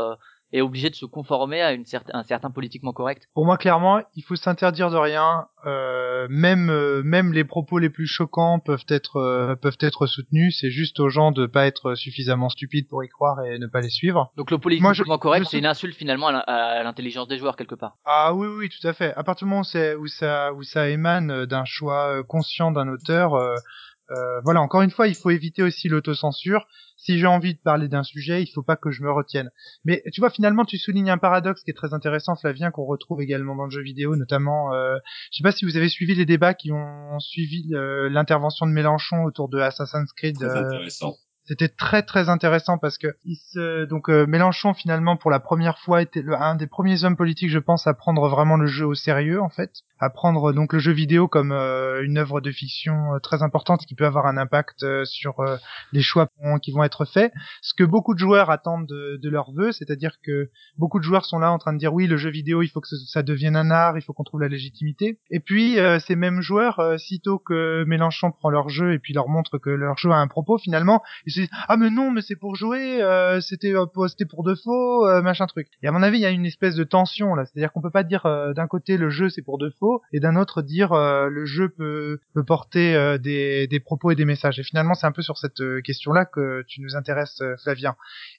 et 0.52 0.62
obligé 0.62 0.90
de 0.90 0.94
se 0.94 1.04
conformer 1.06 1.62
à 1.62 1.72
une 1.72 1.84
certain 1.86 2.18
un 2.18 2.22
certain 2.22 2.50
politiquement 2.50 2.92
correct 2.92 3.28
Pour 3.34 3.44
moi, 3.44 3.56
clairement, 3.56 4.00
il 4.16 4.22
faut 4.24 4.36
s'interdire 4.36 4.90
de 4.90 4.96
rien. 4.96 5.46
Euh, 5.66 6.26
même 6.30 6.70
euh, 6.70 7.02
même 7.04 7.32
les 7.34 7.44
propos 7.44 7.78
les 7.78 7.90
plus 7.90 8.06
choquants 8.06 8.58
peuvent 8.60 8.84
être 8.88 9.16
euh, 9.16 9.54
peuvent 9.56 9.76
être 9.80 10.06
soutenus. 10.06 10.56
C'est 10.60 10.70
juste 10.70 10.98
aux 11.00 11.08
gens 11.10 11.32
de 11.32 11.46
pas 11.46 11.66
être 11.66 11.94
suffisamment 11.94 12.48
stupides 12.48 12.88
pour 12.88 13.04
y 13.04 13.08
croire 13.08 13.44
et 13.44 13.58
ne 13.58 13.66
pas 13.66 13.80
les 13.80 13.90
suivre. 13.90 14.32
Donc 14.36 14.50
le 14.50 14.58
politiquement 14.58 14.88
Moi, 14.88 14.94
je- 14.94 15.02
correct 15.04 15.46
c'est 15.50 15.58
une 15.58 15.66
insulte 15.66 15.94
finalement 15.96 16.28
à 16.28 16.32
l'in- 16.32 16.44
à 16.46 16.82
l'intelligence 16.82 17.28
des 17.28 17.36
joueurs 17.38 17.56
quelque 17.56 17.74
part. 17.74 17.96
Ah 18.06 18.32
oui, 18.34 18.46
oui, 18.48 18.68
tout 18.70 18.86
à 18.88 18.92
fait. 18.94 19.12
À 19.16 19.22
partir 19.22 19.46
du 19.46 19.50
moment 19.50 19.60
où, 19.98 20.06
ça, 20.08 20.52
où 20.54 20.62
ça 20.62 20.88
émane 20.88 21.44
d'un 21.46 21.64
choix 21.66 22.06
euh, 22.18 22.22
conscient 22.22 22.70
d'un 22.70 22.88
auteur, 22.88 23.34
euh, 24.10 24.40
voilà, 24.44 24.60
encore 24.60 24.82
une 24.82 24.90
fois, 24.90 25.08
il 25.08 25.14
faut 25.14 25.30
éviter 25.30 25.62
aussi 25.62 25.88
l'autocensure. 25.88 26.66
Si 26.96 27.18
j'ai 27.18 27.26
envie 27.26 27.54
de 27.54 27.60
parler 27.60 27.88
d'un 27.88 28.02
sujet, 28.02 28.42
il 28.42 28.46
faut 28.46 28.62
pas 28.62 28.76
que 28.76 28.90
je 28.90 29.02
me 29.02 29.10
retienne. 29.10 29.50
Mais 29.84 30.02
tu 30.12 30.20
vois, 30.20 30.30
finalement, 30.30 30.64
tu 30.64 30.76
soulignes 30.78 31.10
un 31.10 31.18
paradoxe 31.18 31.62
qui 31.62 31.70
est 31.70 31.74
très 31.74 31.94
intéressant, 31.94 32.36
Flavien, 32.36 32.70
qu'on 32.70 32.84
retrouve 32.84 33.22
également 33.22 33.56
dans 33.56 33.64
le 33.64 33.70
jeu 33.70 33.82
vidéo, 33.82 34.16
notamment, 34.16 34.74
euh, 34.74 34.96
je 35.32 35.38
sais 35.38 35.42
pas 35.42 35.52
si 35.52 35.64
vous 35.64 35.76
avez 35.76 35.88
suivi 35.88 36.14
les 36.14 36.26
débats 36.26 36.54
qui 36.54 36.72
ont 36.72 37.18
suivi 37.20 37.74
euh, 37.74 38.08
l'intervention 38.10 38.66
de 38.66 38.72
Mélenchon 38.72 39.24
autour 39.24 39.48
de 39.48 39.58
Assassin's 39.58 40.12
Creed. 40.12 40.36
Très 40.36 40.46
euh, 40.46 40.66
intéressant. 40.66 41.14
C'était 41.44 41.68
très 41.68 42.02
très 42.02 42.28
intéressant 42.28 42.78
parce 42.78 42.98
que 42.98 43.08
il 43.24 43.36
se, 43.36 43.84
donc 43.86 44.08
euh, 44.08 44.26
Mélenchon 44.26 44.74
finalement 44.74 45.16
pour 45.16 45.30
la 45.30 45.40
première 45.40 45.78
fois 45.78 46.02
était 46.02 46.22
le, 46.22 46.34
un 46.34 46.54
des 46.54 46.66
premiers 46.66 47.04
hommes 47.04 47.16
politiques 47.16 47.50
je 47.50 47.58
pense 47.58 47.86
à 47.86 47.94
prendre 47.94 48.28
vraiment 48.28 48.56
le 48.56 48.66
jeu 48.66 48.86
au 48.86 48.94
sérieux 48.94 49.40
en 49.40 49.48
fait, 49.48 49.72
à 49.98 50.10
prendre 50.10 50.52
donc 50.52 50.72
le 50.72 50.78
jeu 50.78 50.92
vidéo 50.92 51.28
comme 51.28 51.52
euh, 51.52 52.02
une 52.04 52.18
œuvre 52.18 52.40
de 52.40 52.50
fiction 52.50 53.14
euh, 53.14 53.18
très 53.18 53.42
importante 53.42 53.84
qui 53.86 53.94
peut 53.94 54.06
avoir 54.06 54.26
un 54.26 54.36
impact 54.36 54.82
euh, 54.82 55.04
sur 55.04 55.40
euh, 55.40 55.56
les 55.92 56.02
choix 56.02 56.28
qui 56.62 56.72
vont 56.72 56.84
être 56.84 57.04
faits. 57.04 57.32
Ce 57.62 57.74
que 57.74 57.84
beaucoup 57.84 58.14
de 58.14 58.18
joueurs 58.18 58.50
attendent 58.50 58.86
de, 58.86 59.18
de 59.22 59.28
leur 59.28 59.52
vœu, 59.52 59.72
c'est-à-dire 59.72 60.16
que 60.24 60.50
beaucoup 60.78 60.98
de 60.98 61.04
joueurs 61.04 61.24
sont 61.24 61.38
là 61.38 61.50
en 61.50 61.58
train 61.58 61.72
de 61.72 61.78
dire 61.78 61.92
oui 61.92 62.06
le 62.06 62.16
jeu 62.16 62.30
vidéo 62.30 62.62
il 62.62 62.68
faut 62.68 62.80
que 62.80 62.88
ça 62.88 63.22
devienne 63.22 63.56
un 63.56 63.70
art, 63.70 63.96
il 63.98 64.02
faut 64.02 64.12
qu'on 64.12 64.24
trouve 64.24 64.40
la 64.40 64.48
légitimité. 64.48 65.18
Et 65.30 65.40
puis 65.40 65.78
euh, 65.78 65.98
ces 65.98 66.16
mêmes 66.16 66.40
joueurs, 66.40 66.80
sitôt 66.98 67.38
que 67.38 67.84
Mélenchon 67.86 68.30
prend 68.30 68.50
leur 68.50 68.68
jeu 68.68 68.92
et 68.92 68.98
puis 68.98 69.12
leur 69.12 69.28
montre 69.28 69.58
que 69.58 69.70
leur 69.70 69.98
jeu 69.98 70.10
a 70.10 70.16
un 70.16 70.28
propos, 70.28 70.58
finalement 70.58 71.02
ils 71.26 71.32
se 71.32 71.39
ah 71.68 71.76
mais 71.76 71.90
non 71.90 72.10
mais 72.10 72.22
c'est 72.22 72.36
pour 72.36 72.54
jouer 72.54 73.02
euh, 73.02 73.40
c'était 73.40 73.74
euh, 73.74 73.86
c'était 74.08 74.24
pour 74.24 74.42
de 74.42 74.54
faux 74.54 75.06
euh, 75.06 75.22
machin 75.22 75.46
truc. 75.46 75.68
Et 75.82 75.88
à 75.88 75.92
mon 75.92 76.02
avis 76.02 76.18
il 76.18 76.22
y 76.22 76.26
a 76.26 76.30
une 76.30 76.46
espèce 76.46 76.74
de 76.74 76.84
tension 76.84 77.34
là. 77.34 77.44
C'est 77.44 77.58
à 77.58 77.60
dire 77.60 77.72
qu'on 77.72 77.80
peut 77.80 77.90
pas 77.90 78.02
dire 78.02 78.26
euh, 78.26 78.52
d'un 78.52 78.66
côté 78.66 78.96
le 78.96 79.10
jeu 79.10 79.28
c'est 79.28 79.42
pour 79.42 79.58
de 79.58 79.70
faux 79.78 80.02
et 80.12 80.20
d'un 80.20 80.36
autre 80.36 80.62
dire 80.62 80.92
le 80.94 81.44
jeu 81.44 81.68
peut 81.68 82.20
peut 82.34 82.44
porter 82.44 83.18
des 83.18 83.66
des 83.66 83.80
propos 83.80 84.10
et 84.10 84.14
des 84.14 84.24
messages. 84.24 84.58
Et 84.58 84.62
finalement 84.62 84.94
c'est 84.94 85.06
un 85.06 85.12
peu 85.12 85.22
sur 85.22 85.38
cette 85.38 85.62
question 85.84 86.12
là 86.12 86.24
que 86.24 86.64
tu 86.66 86.80
nous 86.80 86.96
intéresses 86.96 87.42
Flavien. 87.62 87.96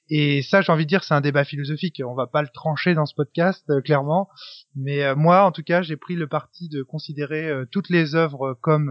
Et 0.08 0.42
ça 0.42 0.60
j'ai 0.60 0.72
envie 0.72 0.84
de 0.84 0.88
dire 0.88 1.04
c'est 1.04 1.14
un 1.14 1.20
débat 1.20 1.44
philosophique. 1.44 2.02
On 2.04 2.14
va 2.14 2.26
pas 2.26 2.42
le 2.42 2.48
trancher 2.48 2.94
dans 2.94 3.06
ce 3.06 3.14
podcast 3.14 3.70
clairement. 3.82 4.28
Mais 4.74 5.14
moi, 5.14 5.44
en 5.44 5.52
tout 5.52 5.62
cas, 5.62 5.82
j'ai 5.82 5.96
pris 5.96 6.14
le 6.14 6.26
parti 6.26 6.68
de 6.68 6.82
considérer 6.82 7.50
toutes 7.70 7.90
les 7.90 8.14
œuvres 8.14 8.56
comme 8.60 8.90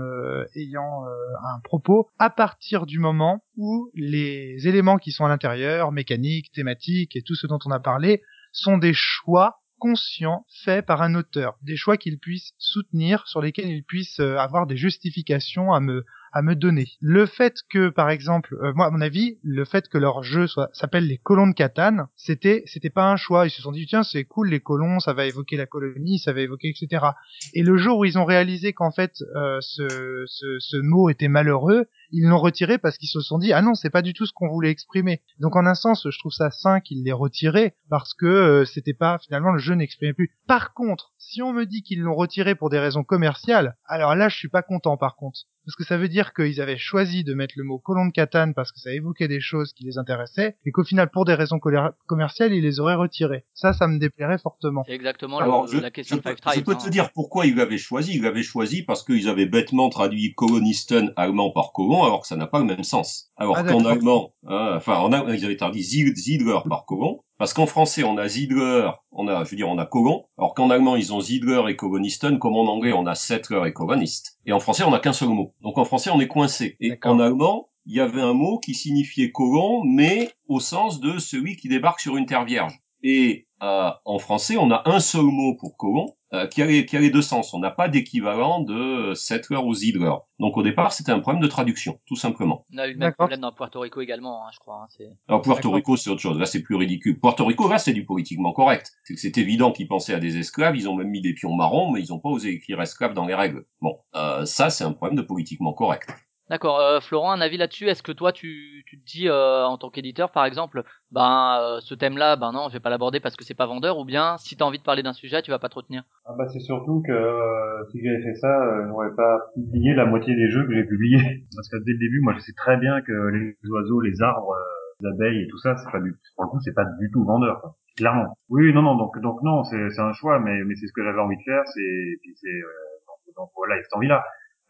ayant 0.55 1.05
un 1.05 1.59
propos 1.63 2.09
à 2.19 2.29
partir 2.29 2.85
du 2.85 2.99
moment 2.99 3.43
où 3.57 3.89
les 3.93 4.67
éléments 4.67 4.97
qui 4.97 5.11
sont 5.11 5.25
à 5.25 5.29
l'intérieur, 5.29 5.91
mécaniques, 5.91 6.51
thématiques 6.53 7.15
et 7.15 7.21
tout 7.21 7.35
ce 7.35 7.47
dont 7.47 7.59
on 7.65 7.71
a 7.71 7.79
parlé, 7.79 8.21
sont 8.51 8.77
des 8.77 8.93
choix 8.93 9.61
conscients 9.79 10.45
faits 10.63 10.85
par 10.85 11.01
un 11.01 11.15
auteur, 11.15 11.57
des 11.63 11.75
choix 11.75 11.97
qu'il 11.97 12.19
puisse 12.19 12.53
soutenir, 12.59 13.27
sur 13.27 13.41
lesquels 13.41 13.67
il 13.67 13.83
puisse 13.83 14.19
euh, 14.19 14.37
avoir 14.37 14.67
des 14.67 14.77
justifications 14.77 15.73
à 15.73 15.79
me 15.79 16.05
à 16.33 16.41
me 16.41 16.55
donner. 16.55 16.87
Le 17.01 17.25
fait 17.25 17.55
que, 17.69 17.89
par 17.89 18.09
exemple, 18.09 18.55
euh, 18.61 18.71
moi, 18.73 18.85
à 18.85 18.89
mon 18.89 19.01
avis, 19.01 19.37
le 19.43 19.65
fait 19.65 19.89
que 19.89 19.97
leur 19.97 20.23
jeu 20.23 20.47
soit 20.47 20.69
s'appelle 20.73 21.05
les 21.05 21.17
colons 21.17 21.47
de 21.47 21.53
Catane, 21.53 22.07
c'était 22.15 22.63
c'était 22.65 22.89
pas 22.89 23.11
un 23.11 23.17
choix. 23.17 23.45
Ils 23.47 23.51
se 23.51 23.61
sont 23.61 23.71
dit 23.71 23.85
tiens 23.85 24.03
c'est 24.03 24.23
cool 24.23 24.49
les 24.49 24.59
colons, 24.59 24.99
ça 24.99 25.13
va 25.13 25.25
évoquer 25.25 25.57
la 25.57 25.65
colonie, 25.65 26.19
ça 26.19 26.31
va 26.31 26.41
évoquer 26.41 26.69
etc. 26.69 27.05
Et 27.53 27.63
le 27.63 27.77
jour 27.77 27.99
où 27.99 28.05
ils 28.05 28.17
ont 28.17 28.25
réalisé 28.25 28.71
qu'en 28.73 28.91
fait 28.91 29.15
euh, 29.35 29.59
ce, 29.61 30.81
mot 30.81 31.09
était 31.09 31.27
malheureux, 31.27 31.87
ils 32.11 32.27
l'ont 32.27 32.39
retiré 32.39 32.77
parce 32.77 32.97
qu'ils 32.97 33.09
se 33.09 33.21
sont 33.21 33.37
dit 33.37 33.53
ah 33.53 33.61
non 33.61 33.73
c'est 33.73 33.89
pas 33.89 34.01
du 34.01 34.13
tout 34.13 34.25
ce 34.25 34.33
qu'on 34.33 34.49
voulait 34.49 34.69
exprimer. 34.71 35.21
Donc 35.39 35.55
en 35.55 35.65
un 35.65 35.75
sens 35.75 36.07
je 36.09 36.19
trouve 36.19 36.31
ça 36.31 36.51
sain 36.51 36.79
qu'ils 36.79 37.03
l'aient 37.03 37.11
retiré 37.11 37.73
parce 37.89 38.13
que 38.13 38.25
euh, 38.25 38.65
c'était 38.65 38.93
pas 38.93 39.17
finalement 39.19 39.51
le 39.51 39.59
jeu 39.59 39.73
n'exprimait 39.75 40.13
plus. 40.13 40.31
Par 40.47 40.73
contre 40.73 41.13
si 41.17 41.41
on 41.41 41.53
me 41.53 41.65
dit 41.65 41.83
qu'ils 41.83 42.01
l'ont 42.01 42.15
retiré 42.15 42.55
pour 42.55 42.69
des 42.69 42.79
raisons 42.79 43.03
commerciales, 43.03 43.77
alors 43.85 44.15
là 44.15 44.29
je 44.29 44.37
suis 44.37 44.49
pas 44.49 44.61
content 44.61 44.97
par 44.97 45.15
contre 45.15 45.41
parce 45.65 45.75
que 45.75 45.83
ça 45.83 45.97
veut 45.97 46.09
dire 46.09 46.33
qu'ils 46.33 46.59
avaient 46.59 46.77
choisi 46.77 47.23
de 47.23 47.35
mettre 47.35 47.53
le 47.55 47.63
mot 47.63 47.77
colon 47.77 48.07
de 48.07 48.11
Catane 48.11 48.55
parce 48.55 48.71
que 48.71 48.79
ça 48.79 48.91
évoquait 48.93 49.27
des 49.27 49.39
choses 49.39 49.73
qui 49.73 49.83
les 49.83 49.99
intéressaient, 49.99 50.57
et 50.65 50.71
qu'au 50.71 50.83
final, 50.83 51.11
pour 51.11 51.23
des 51.23 51.35
raisons 51.35 51.59
commerciales, 52.07 52.51
ils 52.53 52.63
les 52.63 52.79
auraient 52.79 52.95
retirés. 52.95 53.45
Ça, 53.53 53.71
ça 53.73 53.87
me 53.87 53.99
déplairait 53.99 54.39
fortement. 54.39 54.83
C'est 54.87 54.93
exactement 54.93 55.37
Alors, 55.39 55.65
le- 55.67 55.71
je, 55.71 55.77
la 55.77 55.91
question 55.91 56.15
je 56.15 56.21
de 56.21 56.23
peux, 56.23 56.29
Five 56.31 56.39
Tribes. 56.41 56.53
je 56.55 56.61
peux 56.65 56.71
hein. 56.71 56.85
te 56.85 56.89
dire 56.89 57.11
pourquoi 57.13 57.45
ils 57.45 57.55
l'avaient 57.55 57.77
choisi. 57.77 58.15
Ils 58.15 58.23
l'avaient 58.23 58.41
choisi 58.43 58.81
parce 58.81 59.03
qu'ils 59.03 59.29
avaient 59.29 59.45
bêtement 59.45 59.89
traduit 59.89 60.33
Kolonisten 60.33 61.13
allemand 61.15 61.51
par 61.51 61.73
colon, 61.73 62.00
alors 62.05 62.21
que 62.21 62.27
ça 62.27 62.35
n'a 62.35 62.47
pas 62.47 62.59
le 62.59 62.65
même 62.65 62.83
sens. 62.83 63.31
Alors 63.37 63.57
Ah, 63.57 63.63
qu'en 63.63 63.85
allemand, 63.85 64.33
hein, 64.47 64.73
enfin, 64.77 64.97
en, 64.99 65.11
allemand, 65.11 65.33
ils 65.33 65.45
avaient 65.45 65.55
traduit 65.57 65.81
Zied- 65.81 66.15
Ziedler 66.15 66.59
par 66.67 66.85
colon, 66.85 67.21
parce 67.37 67.53
qu'en 67.53 67.65
français, 67.65 68.03
on 68.03 68.17
a 68.17 68.27
Ziedler, 68.27 68.89
on 69.11 69.27
a, 69.27 69.43
je 69.43 69.51
veux 69.51 69.57
dire, 69.57 69.69
on 69.69 69.77
a 69.77 69.85
colon, 69.85 70.25
alors 70.37 70.53
qu'en 70.53 70.69
allemand, 70.69 70.95
ils 70.95 71.13
ont 71.13 71.21
Ziedler 71.21 71.61
et 71.69 71.75
Kolonisten, 71.75 72.37
comme 72.39 72.55
en 72.55 72.65
anglais, 72.71 72.93
on 72.93 73.05
a 73.07 73.15
Settler 73.15 73.61
et 73.67 73.73
Kolonist. 73.73 74.39
Et 74.45 74.53
en 74.53 74.59
français, 74.59 74.83
on 74.83 74.91
n'a 74.91 74.99
qu'un 74.99 75.13
seul 75.13 75.29
mot. 75.29 75.53
Donc 75.61 75.77
en 75.77 75.85
français, 75.85 76.09
on 76.13 76.19
est 76.19 76.27
coincé. 76.27 76.75
Et 76.79 76.97
en 77.03 77.19
allemand, 77.19 77.69
il 77.85 77.95
y 77.95 77.99
avait 77.99 78.21
un 78.21 78.33
mot 78.33 78.59
qui 78.59 78.75
signifiait 78.75 79.31
colon, 79.31 79.83
mais 79.83 80.31
au 80.47 80.59
sens 80.59 80.99
de 80.99 81.17
celui 81.17 81.55
qui 81.55 81.67
débarque 81.67 81.99
sur 81.99 82.15
une 82.17 82.25
terre 82.27 82.45
vierge. 82.45 82.79
Et 83.03 83.47
euh, 83.63 83.89
en 84.05 84.19
français, 84.19 84.57
on 84.57 84.69
a 84.69 84.83
un 84.85 84.99
seul 84.99 85.23
mot 85.23 85.55
pour 85.59 85.75
colon 85.77 86.13
euh, 86.33 86.47
qui, 86.47 86.61
a 86.61 86.65
les, 86.65 86.85
qui 86.85 86.95
a 86.97 86.99
les 86.99 87.09
deux 87.09 87.21
sens. 87.21 87.53
On 87.53 87.59
n'a 87.59 87.71
pas 87.71 87.87
d'équivalent 87.89 88.61
de 88.61 89.13
settler 89.15 89.57
ou 89.57 89.73
Ziedler. 89.73 90.13
Donc 90.39 90.57
au 90.57 90.63
départ, 90.63 90.91
c'était 90.93 91.11
un 91.11 91.19
problème 91.19 91.41
de 91.41 91.47
traduction, 91.47 91.99
tout 92.07 92.15
simplement. 92.15 92.65
On 92.73 92.77
a 92.77 92.87
eu 92.87 92.93
le 92.93 92.97
même 92.99 93.13
problème 93.13 93.41
dans 93.41 93.51
Puerto 93.51 93.79
Rico 93.81 94.01
également, 94.01 94.45
hein, 94.45 94.49
je 94.53 94.59
crois. 94.59 94.81
hein, 94.83 94.87
c'est- 94.89 95.11
Alors 95.27 95.41
Puerto. 95.41 95.71
Rico, 95.71 95.97
c'est 95.97 96.09
autre 96.09 96.21
chose. 96.21 96.37
Là, 96.39 96.45
c'est 96.45 96.61
plus 96.61 96.75
ridicule. 96.75 97.19
Puerto 97.19 97.45
Rico, 97.45 97.67
là, 97.69 97.77
c'est 97.77 97.93
du 97.93 98.05
politiquement 98.05 98.53
correct. 98.53 98.91
C'est 99.03 99.13
que 99.15 99.19
c'est 99.19 99.37
évident 99.37 99.71
qu'ils 99.71 99.87
pensaient 99.87 100.13
à 100.13 100.19
des 100.19 100.37
esclaves. 100.37 100.75
Ils 100.75 100.87
ont 100.89 100.95
même 100.95 101.09
mis 101.09 101.21
des 101.21 101.33
pions 101.33 101.53
marrons, 101.55 101.91
mais 101.91 102.01
ils 102.01 102.09
n'ont 102.11 102.19
pas 102.19 102.29
osé 102.29 102.49
écrire 102.53 102.81
esclaves 102.81 103.13
dans 103.13 103.25
les 103.25 103.35
règles. 103.35 103.65
Bon, 103.81 103.99
euh, 104.15 104.45
ça, 104.45 104.69
c'est 104.69 104.83
un 104.83 104.93
problème 104.93 105.17
de 105.17 105.21
politiquement 105.23 105.73
correct. 105.73 106.09
D'accord. 106.51 106.81
Euh, 106.81 106.99
Florent, 106.99 107.31
un 107.31 107.39
avis 107.39 107.55
là-dessus? 107.55 107.87
Est-ce 107.87 108.03
que 108.03 108.11
toi, 108.11 108.33
tu, 108.33 108.83
tu 108.85 108.99
te 108.99 109.05
dis 109.05 109.29
euh, 109.29 109.63
en 109.63 109.77
tant 109.77 109.89
qu'éditeur, 109.89 110.31
par 110.31 110.43
exemple, 110.43 110.83
ben 111.09 111.57
euh, 111.61 111.79
ce 111.79 111.95
thème-là, 111.95 112.35
ben 112.35 112.51
non, 112.51 112.67
je 112.67 112.73
vais 112.73 112.81
pas 112.81 112.89
l'aborder 112.89 113.21
parce 113.21 113.37
que 113.37 113.45
c'est 113.45 113.53
pas 113.55 113.67
vendeur, 113.67 113.97
ou 113.97 114.03
bien 114.03 114.35
si 114.37 114.57
t'as 114.57 114.65
envie 114.65 114.77
de 114.77 114.83
parler 114.83 115.01
d'un 115.01 115.13
sujet, 115.13 115.41
tu 115.41 115.49
vas 115.49 115.59
pas 115.59 115.69
te 115.69 115.75
retenir? 115.75 116.03
Ah 116.25 116.33
bah 116.37 116.49
c'est 116.49 116.59
surtout 116.59 117.03
que 117.07 117.11
euh, 117.13 117.85
si 117.89 118.03
j'avais 118.03 118.21
fait 118.21 118.35
ça, 118.35 118.51
euh, 118.63 118.85
j'aurais 118.89 119.15
pas 119.15 119.39
publié 119.55 119.95
la 119.95 120.05
moitié 120.05 120.35
des 120.35 120.49
jeux 120.49 120.67
que 120.67 120.73
j'ai 120.73 120.83
publiés. 120.83 121.45
Parce 121.55 121.69
que 121.69 121.77
dès 121.85 121.93
le 121.93 121.99
début, 121.99 122.19
moi 122.19 122.33
je 122.35 122.39
sais 122.39 122.53
très 122.57 122.75
bien 122.75 122.99
que 122.99 123.13
les 123.29 123.55
oiseaux, 123.69 124.01
les 124.01 124.21
arbres, 124.21 124.51
euh, 124.51 124.99
les 124.99 125.07
abeilles 125.07 125.43
et 125.43 125.47
tout 125.47 125.59
ça, 125.59 125.77
c'est 125.77 125.89
pas 125.89 126.01
du 126.01 126.13
pour 126.35 126.43
le 126.43 126.49
coup 126.49 126.59
c'est 126.59 126.75
pas 126.75 126.83
du 126.99 127.09
tout 127.13 127.23
vendeur. 127.23 127.61
Quoi. 127.61 127.77
Clairement. 127.95 128.35
Oui, 128.49 128.73
non, 128.73 128.81
non, 128.81 128.97
donc 128.97 129.17
donc 129.21 129.41
non, 129.41 129.63
c'est 129.63 129.99
un 129.99 130.11
choix, 130.11 130.41
mais 130.41 130.65
mais 130.65 130.75
c'est 130.75 130.87
ce 130.87 130.91
que 130.91 131.01
j'avais 131.01 131.21
envie 131.21 131.37
de 131.37 131.43
faire, 131.43 131.63
c'est 131.73 132.19
c'est 132.35 132.59
donc, 133.07 133.35
donc 133.37 133.49
voilà, 133.55 133.81
cette 133.81 133.93
envie 133.95 134.09
là. 134.09 134.21